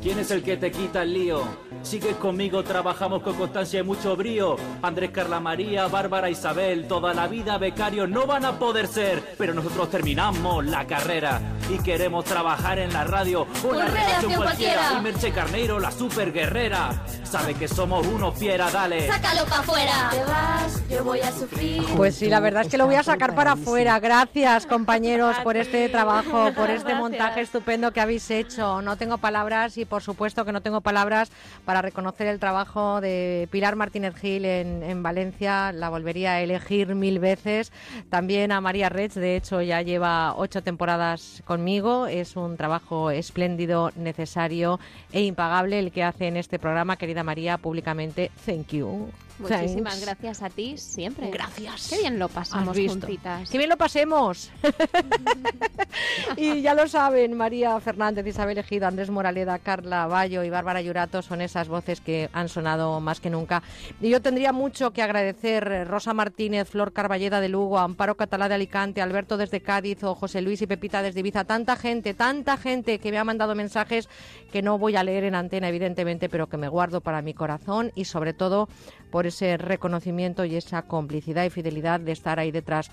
¿Quién 0.00 0.18
es 0.20 0.30
el 0.30 0.42
que 0.42 0.56
te 0.56 0.72
quita 0.72 1.02
el 1.02 1.12
lío? 1.12 1.42
Sigues 1.84 2.16
conmigo, 2.16 2.64
trabajamos 2.64 3.22
con 3.22 3.34
constancia 3.34 3.80
y 3.80 3.82
mucho 3.82 4.16
brío. 4.16 4.56
Andrés, 4.80 5.10
Carla 5.10 5.38
María, 5.38 5.86
Bárbara, 5.86 6.30
Isabel, 6.30 6.88
toda 6.88 7.12
la 7.12 7.28
vida 7.28 7.58
becarios 7.58 8.08
no 8.08 8.26
van 8.26 8.46
a 8.46 8.58
poder 8.58 8.86
ser, 8.88 9.34
pero 9.36 9.52
nosotros 9.52 9.90
terminamos 9.90 10.64
la 10.64 10.86
carrera 10.86 11.42
y 11.68 11.76
queremos 11.82 12.24
trabajar 12.24 12.78
en 12.78 12.90
la 12.90 13.04
radio. 13.04 13.46
Una 13.62 13.76
Una 13.76 13.86
redacción 13.86 14.34
cualquiera. 14.34 14.88
Ah. 14.90 14.96
Y 14.98 15.02
Merche 15.02 15.30
Carneiro, 15.30 15.78
la 15.78 15.90
super 15.90 16.32
guerrera. 16.32 17.04
Sabe 17.22 17.54
que 17.54 17.68
somos 17.68 18.06
unos 18.06 18.38
fiera, 18.38 18.70
dale. 18.70 19.06
¡Sácalo 19.06 19.44
para 19.44 19.60
afuera! 19.60 20.08
Te 20.10 20.24
vas, 20.24 20.88
yo 20.88 21.04
voy 21.04 21.20
a 21.20 21.32
sufrir. 21.32 21.84
Pues 21.96 22.14
sí, 22.14 22.28
la 22.28 22.40
verdad 22.40 22.62
es 22.62 22.68
que 22.68 22.78
lo 22.78 22.86
voy 22.86 22.94
a 22.94 23.02
sacar 23.02 23.34
para 23.34 23.52
afuera. 23.52 23.98
Gracias, 24.00 24.66
compañeros, 24.66 25.36
por 25.40 25.56
este 25.56 25.88
trabajo, 25.90 26.50
por 26.54 26.70
este 26.70 26.94
montaje 26.94 27.42
estupendo 27.42 27.92
que 27.92 28.00
habéis 28.00 28.30
hecho. 28.30 28.80
No 28.80 28.96
tengo 28.96 29.18
palabras 29.18 29.76
y, 29.76 29.84
por 29.84 30.02
supuesto, 30.02 30.44
que 30.44 30.52
no 30.52 30.62
tengo 30.62 30.80
palabras 30.80 31.30
para 31.64 31.73
reconocer 31.82 32.26
el 32.26 32.38
trabajo 32.38 33.00
de 33.00 33.48
Pilar 33.50 33.76
Martínez 33.76 34.14
Gil 34.16 34.44
en, 34.44 34.82
en 34.82 35.02
Valencia. 35.02 35.72
La 35.72 35.88
volvería 35.88 36.32
a 36.32 36.40
elegir 36.40 36.94
mil 36.94 37.18
veces. 37.18 37.72
También 38.10 38.52
a 38.52 38.60
María 38.60 38.88
Rech, 38.88 39.12
de 39.14 39.36
hecho, 39.36 39.62
ya 39.62 39.82
lleva 39.82 40.34
ocho 40.36 40.62
temporadas 40.62 41.42
conmigo. 41.44 42.06
Es 42.06 42.36
un 42.36 42.56
trabajo 42.56 43.10
espléndido, 43.10 43.90
necesario 43.96 44.78
e 45.12 45.22
impagable 45.22 45.78
el 45.78 45.92
que 45.92 46.04
hace 46.04 46.26
en 46.26 46.36
este 46.36 46.58
programa. 46.58 46.96
Querida 46.96 47.22
María, 47.22 47.58
públicamente, 47.58 48.30
thank 48.44 48.68
you. 48.68 49.08
Muchísimas 49.38 49.94
Thanks. 49.94 50.06
gracias 50.06 50.42
a 50.42 50.50
ti 50.50 50.78
siempre. 50.78 51.30
Gracias. 51.30 51.88
Qué 51.90 51.98
bien 51.98 52.18
lo 52.18 52.28
pasamos 52.28 52.76
juntitas. 52.76 53.50
¡Qué 53.50 53.58
bien 53.58 53.68
lo 53.68 53.76
pasemos! 53.76 54.50
y 56.36 56.62
ya 56.62 56.74
lo 56.74 56.86
saben, 56.88 57.34
María 57.34 57.78
Fernández, 57.80 58.26
Isabel 58.26 58.58
Ejido, 58.58 58.86
Andrés 58.86 59.10
Moraleda, 59.10 59.58
Carla 59.58 60.06
Bayo 60.06 60.44
y 60.44 60.50
Bárbara 60.50 60.80
Yurato 60.82 61.22
son 61.22 61.40
esas 61.40 61.68
voces 61.68 62.00
que 62.00 62.30
han 62.32 62.48
sonado 62.48 63.00
más 63.00 63.20
que 63.20 63.30
nunca. 63.30 63.62
Y 64.00 64.10
yo 64.10 64.22
tendría 64.22 64.52
mucho 64.52 64.92
que 64.92 65.02
agradecer 65.02 65.66
eh, 65.66 65.84
Rosa 65.84 66.14
Martínez, 66.14 66.68
Flor 66.68 66.92
Carballeda 66.92 67.40
de 67.40 67.48
Lugo, 67.48 67.78
Amparo 67.78 68.16
Catalá 68.16 68.48
de 68.48 68.54
Alicante, 68.54 69.02
Alberto 69.02 69.36
desde 69.36 69.60
Cádiz 69.60 70.04
o 70.04 70.14
José 70.14 70.42
Luis 70.42 70.62
y 70.62 70.66
Pepita 70.66 71.02
desde 71.02 71.20
Ibiza. 71.20 71.44
Tanta 71.44 71.76
gente, 71.76 72.14
tanta 72.14 72.56
gente 72.56 72.98
que 72.98 73.10
me 73.10 73.18
ha 73.18 73.24
mandado 73.24 73.54
mensajes 73.54 74.08
que 74.52 74.62
no 74.62 74.78
voy 74.78 74.96
a 74.96 75.02
leer 75.02 75.24
en 75.24 75.34
antena, 75.34 75.68
evidentemente, 75.68 76.28
pero 76.28 76.48
que 76.48 76.56
me 76.56 76.68
guardo 76.68 77.00
para 77.00 77.22
mi 77.22 77.34
corazón 77.34 77.90
y 77.94 78.04
sobre 78.04 78.32
todo 78.32 78.68
por 79.10 79.23
ese 79.26 79.56
reconocimiento 79.56 80.44
y 80.44 80.56
esa 80.56 80.82
complicidad 80.82 81.44
y 81.44 81.50
fidelidad 81.50 82.00
de 82.00 82.12
estar 82.12 82.38
ahí 82.38 82.50
detrás. 82.50 82.90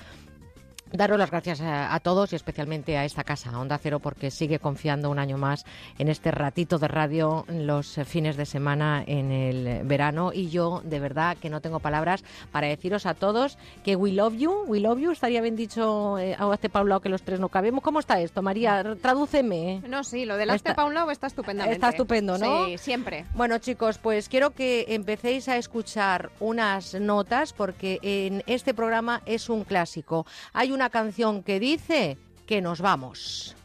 Daros 0.93 1.17
las 1.17 1.31
gracias 1.31 1.61
a, 1.61 1.93
a 1.95 1.99
todos 2.01 2.33
y 2.33 2.35
especialmente 2.35 2.97
a 2.97 3.05
esta 3.05 3.23
casa, 3.23 3.49
a 3.49 3.59
Onda 3.59 3.77
Cero, 3.77 3.99
porque 3.99 4.29
sigue 4.29 4.59
confiando 4.59 5.09
un 5.09 5.19
año 5.19 5.37
más 5.37 5.65
en 5.97 6.09
este 6.09 6.31
ratito 6.31 6.79
de 6.79 6.89
radio 6.89 7.45
los 7.47 7.95
fines 8.05 8.35
de 8.35 8.45
semana 8.45 9.01
en 9.07 9.31
el 9.31 9.85
verano. 9.85 10.31
Y 10.33 10.49
yo, 10.49 10.81
de 10.83 10.99
verdad, 10.99 11.37
que 11.37 11.49
no 11.49 11.61
tengo 11.61 11.79
palabras 11.79 12.23
para 12.51 12.67
deciros 12.67 13.05
a 13.05 13.13
todos 13.13 13.57
que 13.85 13.95
we 13.95 14.11
love 14.11 14.35
you, 14.35 14.63
we 14.67 14.81
love 14.81 14.99
you. 14.99 15.11
Estaría 15.11 15.39
bien 15.41 15.55
dicho 15.55 16.17
eh, 16.19 16.35
a 16.37 16.53
este 16.53 16.67
Paulao 16.67 16.99
que 16.99 17.07
los 17.09 17.21
tres 17.21 17.39
no 17.39 17.47
cabemos. 17.47 17.83
¿Cómo 17.83 17.99
está 17.99 18.19
esto, 18.19 18.41
María? 18.41 18.83
Tradúceme. 19.01 19.81
No, 19.87 20.03
sí, 20.03 20.25
lo 20.25 20.35
del 20.35 20.49
hazte 20.49 20.69
Está- 20.71 20.75
pa' 20.75 20.85
un 20.85 20.93
lado 20.93 21.09
está 21.11 21.27
estupendamente. 21.27 21.75
Está 21.75 21.89
estupendo, 21.89 22.37
¿no? 22.37 22.65
Sí, 22.65 22.77
siempre. 22.77 23.25
Bueno, 23.33 23.57
chicos, 23.59 23.97
pues 23.97 24.27
quiero 24.27 24.51
que 24.51 24.85
empecéis 24.89 25.47
a 25.47 25.55
escuchar 25.55 26.31
unas 26.41 26.95
notas 26.95 27.53
porque 27.53 27.99
en 28.01 28.43
este 28.45 28.73
programa 28.73 29.21
es 29.25 29.47
un 29.49 29.63
clásico. 29.63 30.25
Hay 30.51 30.71
una 30.71 30.80
canción 30.89 31.43
que 31.43 31.59
dice 31.59 32.17
que 32.45 32.61
nos 32.61 32.81
vamos. 32.81 33.55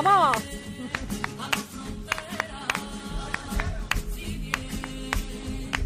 ¡Vamos! 0.00 0.36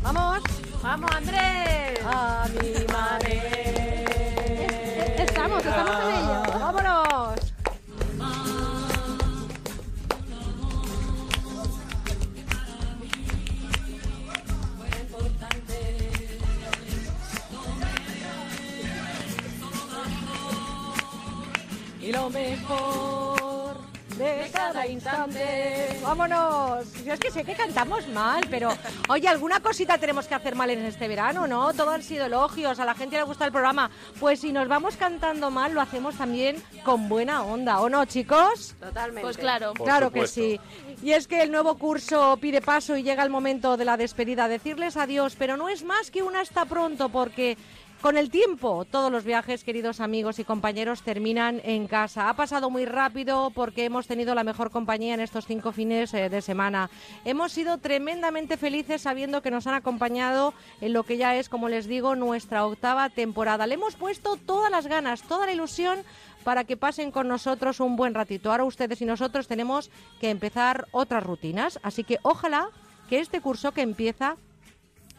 ¡Vamos! 0.02 0.42
¡Vamos, 0.82 1.10
Andrés! 1.12 1.98
A 2.04 2.46
mi 2.52 2.74
manera. 2.92 4.04
Estamos, 5.16 5.64
estamos 5.64 5.96
en 5.96 6.10
ello. 6.10 6.42
¡Vámonos! 6.60 7.40
y 22.02 22.12
lo 22.12 22.28
mejor 22.28 23.41
de 24.22 24.50
cada 24.52 24.86
instante. 24.86 25.98
¡Vámonos! 26.02 27.04
Yo 27.04 27.14
es 27.14 27.20
que 27.20 27.30
sé 27.30 27.44
que 27.44 27.54
cantamos 27.54 28.06
mal, 28.08 28.46
pero 28.48 28.70
oye, 29.08 29.28
alguna 29.28 29.60
cosita 29.60 29.98
tenemos 29.98 30.26
que 30.26 30.34
hacer 30.34 30.54
mal 30.54 30.70
en 30.70 30.84
este 30.84 31.08
verano, 31.08 31.46
¿no? 31.46 31.72
Todo 31.74 31.90
han 31.90 32.02
sido 32.02 32.26
elogios, 32.26 32.78
a 32.78 32.84
la 32.84 32.94
gente 32.94 33.16
le 33.16 33.24
gusta 33.24 33.44
el 33.44 33.52
programa. 33.52 33.90
Pues 34.20 34.40
si 34.40 34.52
nos 34.52 34.68
vamos 34.68 34.96
cantando 34.96 35.50
mal, 35.50 35.74
lo 35.74 35.80
hacemos 35.80 36.16
también 36.16 36.62
con 36.84 37.08
buena 37.08 37.42
onda, 37.42 37.80
¿o 37.80 37.88
no, 37.88 38.04
chicos? 38.04 38.74
Totalmente. 38.80 39.22
Pues 39.22 39.36
claro. 39.36 39.72
Por 39.74 39.86
claro 39.86 40.10
que 40.10 40.26
sí. 40.26 40.60
Y 41.02 41.12
es 41.12 41.26
que 41.26 41.42
el 41.42 41.50
nuevo 41.50 41.76
curso 41.76 42.38
pide 42.40 42.60
paso 42.60 42.96
y 42.96 43.02
llega 43.02 43.22
el 43.22 43.30
momento 43.30 43.76
de 43.76 43.84
la 43.84 43.96
despedida, 43.96 44.46
decirles 44.46 44.96
adiós, 44.96 45.34
pero 45.36 45.56
no 45.56 45.68
es 45.68 45.82
más 45.82 46.10
que 46.10 46.22
una 46.22 46.40
hasta 46.40 46.64
pronto 46.64 47.08
porque 47.08 47.56
con 48.02 48.18
el 48.18 48.30
tiempo, 48.30 48.84
todos 48.84 49.12
los 49.12 49.22
viajes, 49.22 49.62
queridos 49.62 50.00
amigos 50.00 50.40
y 50.40 50.44
compañeros, 50.44 51.02
terminan 51.02 51.60
en 51.62 51.86
casa. 51.86 52.28
Ha 52.28 52.34
pasado 52.34 52.68
muy 52.68 52.84
rápido 52.84 53.52
porque 53.54 53.84
hemos 53.84 54.08
tenido 54.08 54.34
la 54.34 54.42
mejor 54.42 54.72
compañía 54.72 55.14
en 55.14 55.20
estos 55.20 55.46
cinco 55.46 55.70
fines 55.70 56.12
eh, 56.12 56.28
de 56.28 56.42
semana. 56.42 56.90
Hemos 57.24 57.52
sido 57.52 57.78
tremendamente 57.78 58.56
felices 58.56 59.02
sabiendo 59.02 59.40
que 59.40 59.52
nos 59.52 59.68
han 59.68 59.74
acompañado 59.74 60.52
en 60.80 60.92
lo 60.92 61.04
que 61.04 61.16
ya 61.16 61.36
es, 61.36 61.48
como 61.48 61.68
les 61.68 61.86
digo, 61.86 62.16
nuestra 62.16 62.66
octava 62.66 63.08
temporada. 63.08 63.68
Le 63.68 63.74
hemos 63.74 63.94
puesto 63.94 64.36
todas 64.36 64.70
las 64.70 64.88
ganas, 64.88 65.22
toda 65.22 65.46
la 65.46 65.52
ilusión 65.52 66.00
para 66.42 66.64
que 66.64 66.76
pasen 66.76 67.12
con 67.12 67.28
nosotros 67.28 67.78
un 67.78 67.94
buen 67.94 68.14
ratito. 68.14 68.50
Ahora 68.50 68.64
ustedes 68.64 69.00
y 69.00 69.04
nosotros 69.04 69.46
tenemos 69.46 69.92
que 70.20 70.30
empezar 70.30 70.88
otras 70.90 71.22
rutinas, 71.22 71.78
así 71.84 72.02
que 72.02 72.18
ojalá 72.22 72.68
que 73.08 73.20
este 73.20 73.40
curso 73.40 73.70
que 73.70 73.82
empieza 73.82 74.36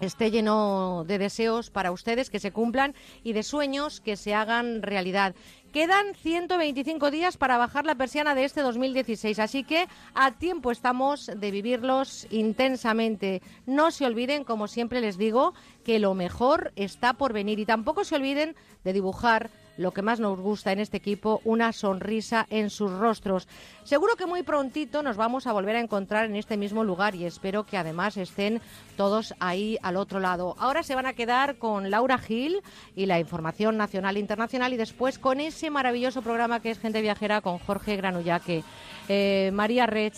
esté 0.06 0.32
lleno 0.32 1.04
de 1.08 1.18
deseos 1.18 1.70
para 1.70 1.92
ustedes 1.92 2.30
que 2.30 2.40
se 2.40 2.52
cumplan 2.52 2.96
y 3.24 3.34
de 3.34 3.44
sueños 3.44 4.02
que 4.02 4.16
se 4.16 4.34
hagan 4.34 4.82
realidad. 4.82 5.36
Quedan 5.72 6.14
125 6.14 7.10
días 7.10 7.38
para 7.38 7.58
bajar 7.58 7.86
la 7.86 7.96
persiana 7.96 8.36
de 8.36 8.46
este 8.46 8.62
2016, 8.62 9.40
así 9.40 9.64
que 9.64 9.88
a 10.14 10.32
tiempo 10.32 10.70
estamos 10.70 11.32
de 11.36 11.50
vivirlos 11.50 12.28
intensamente. 12.30 13.42
No 13.66 13.90
se 13.90 14.06
olviden, 14.06 14.44
como 14.44 14.68
siempre 14.68 15.02
les 15.02 15.18
digo, 15.18 15.56
que 15.84 15.98
lo 15.98 16.14
mejor 16.14 16.74
está 16.76 17.14
por 17.14 17.34
venir 17.34 17.58
y 17.60 17.66
tampoco 17.66 18.04
se 18.04 18.16
olviden 18.16 18.56
de 18.84 18.94
dibujar 18.94 19.50
lo 19.78 19.92
que 19.92 20.02
más 20.02 20.20
nos 20.20 20.40
gusta 20.40 20.72
en 20.72 20.80
este 20.80 20.98
equipo, 20.98 21.42
una 21.44 21.74
sonrisa 21.74 22.46
en 22.50 22.70
sus 22.70 22.92
rostros. 22.92 23.48
Seguro 23.84 24.16
que 24.16 24.26
muy 24.26 24.44
prontito 24.44 25.04
nos 25.04 25.18
vamos 25.18 25.48
a 25.48 25.54
volver 25.54 25.76
a 25.76 25.80
encontrar 25.80 26.26
en 26.26 26.36
este 26.36 26.58
mismo 26.58 26.84
lugar 26.84 27.16
y 27.16 27.26
espero 27.26 27.66
que 27.66 27.78
además 27.78 28.18
estén 28.18 28.62
todos 28.98 29.34
ahí 29.40 29.78
al 29.82 29.98
otro 29.98 30.20
lado. 30.20 30.56
Ahora 30.60 30.84
se 30.84 30.96
van 30.96 31.06
a 31.06 31.14
quedar 31.14 31.58
con 31.58 31.90
Laura 31.90 32.18
Gil 32.18 32.62
y 32.96 33.06
la 33.06 33.20
información 33.20 33.78
nacional 33.78 34.18
e 34.18 34.20
internacional 34.20 34.74
y 34.74 34.78
después 34.78 35.20
con 35.20 35.40
ese 35.40 35.70
maravilloso 35.70 36.22
programa 36.22 36.60
que 36.60 36.72
es 36.72 36.80
Gente 36.80 37.02
Viajera 37.02 37.42
con 37.42 37.60
Jorge 37.60 37.96
Granullaque. 37.96 38.64
Eh, 39.10 39.52
María 39.54 39.86
Rech, 39.86 40.16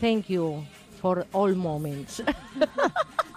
thank 0.00 0.26
you 0.26 0.64
for 1.00 1.26
all 1.32 1.54
moments. 1.54 2.22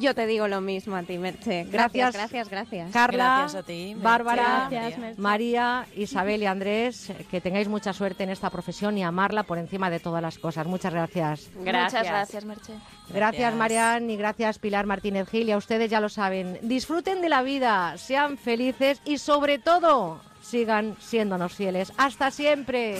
Yo 0.00 0.14
te 0.14 0.26
digo 0.26 0.48
lo 0.48 0.62
mismo 0.62 0.96
a 0.96 1.02
ti, 1.02 1.18
Merche. 1.18 1.64
Gracias. 1.64 2.14
Gracias, 2.14 2.48
gracias, 2.48 2.48
gracias. 2.48 2.90
Carla, 2.90 3.40
Gracias 3.40 3.62
a 3.62 3.66
ti, 3.66 3.88
Merche. 3.88 4.02
Bárbara, 4.02 4.68
Gracias, 4.70 4.98
Merche. 4.98 5.20
María, 5.20 5.86
Isabel 5.94 6.42
y 6.42 6.46
Andrés, 6.46 7.12
que 7.30 7.40
tengáis 7.42 7.68
mucha 7.68 7.92
suerte 7.92 8.24
en 8.24 8.30
esta 8.30 8.48
profesión 8.48 8.96
y 8.96 9.04
amarla 9.04 9.42
por 9.42 9.58
encima 9.58 9.90
de 9.90 10.00
todas 10.00 10.22
las 10.22 10.38
cosas. 10.38 10.66
Muchas 10.66 10.94
gracias. 10.94 11.50
Gracias. 11.54 12.02
Muchas 12.02 12.06
gracias, 12.06 12.44
Merche. 12.46 12.72
Gracias, 13.12 13.54
Marian, 13.54 14.08
y 14.08 14.16
gracias, 14.16 14.58
Pilar 14.58 14.86
Martínez 14.86 15.28
Gil. 15.28 15.48
Y 15.48 15.52
a 15.52 15.58
ustedes 15.58 15.90
ya 15.90 16.00
lo 16.00 16.08
saben. 16.08 16.58
Disfruten 16.62 17.20
de 17.20 17.28
la 17.28 17.42
vida, 17.42 17.98
sean 17.98 18.38
felices 18.38 19.02
y, 19.04 19.18
sobre 19.18 19.58
todo, 19.58 20.20
sigan 20.40 20.96
siéndonos 20.98 21.52
fieles. 21.52 21.92
¡Hasta 21.98 22.30
siempre! 22.30 22.96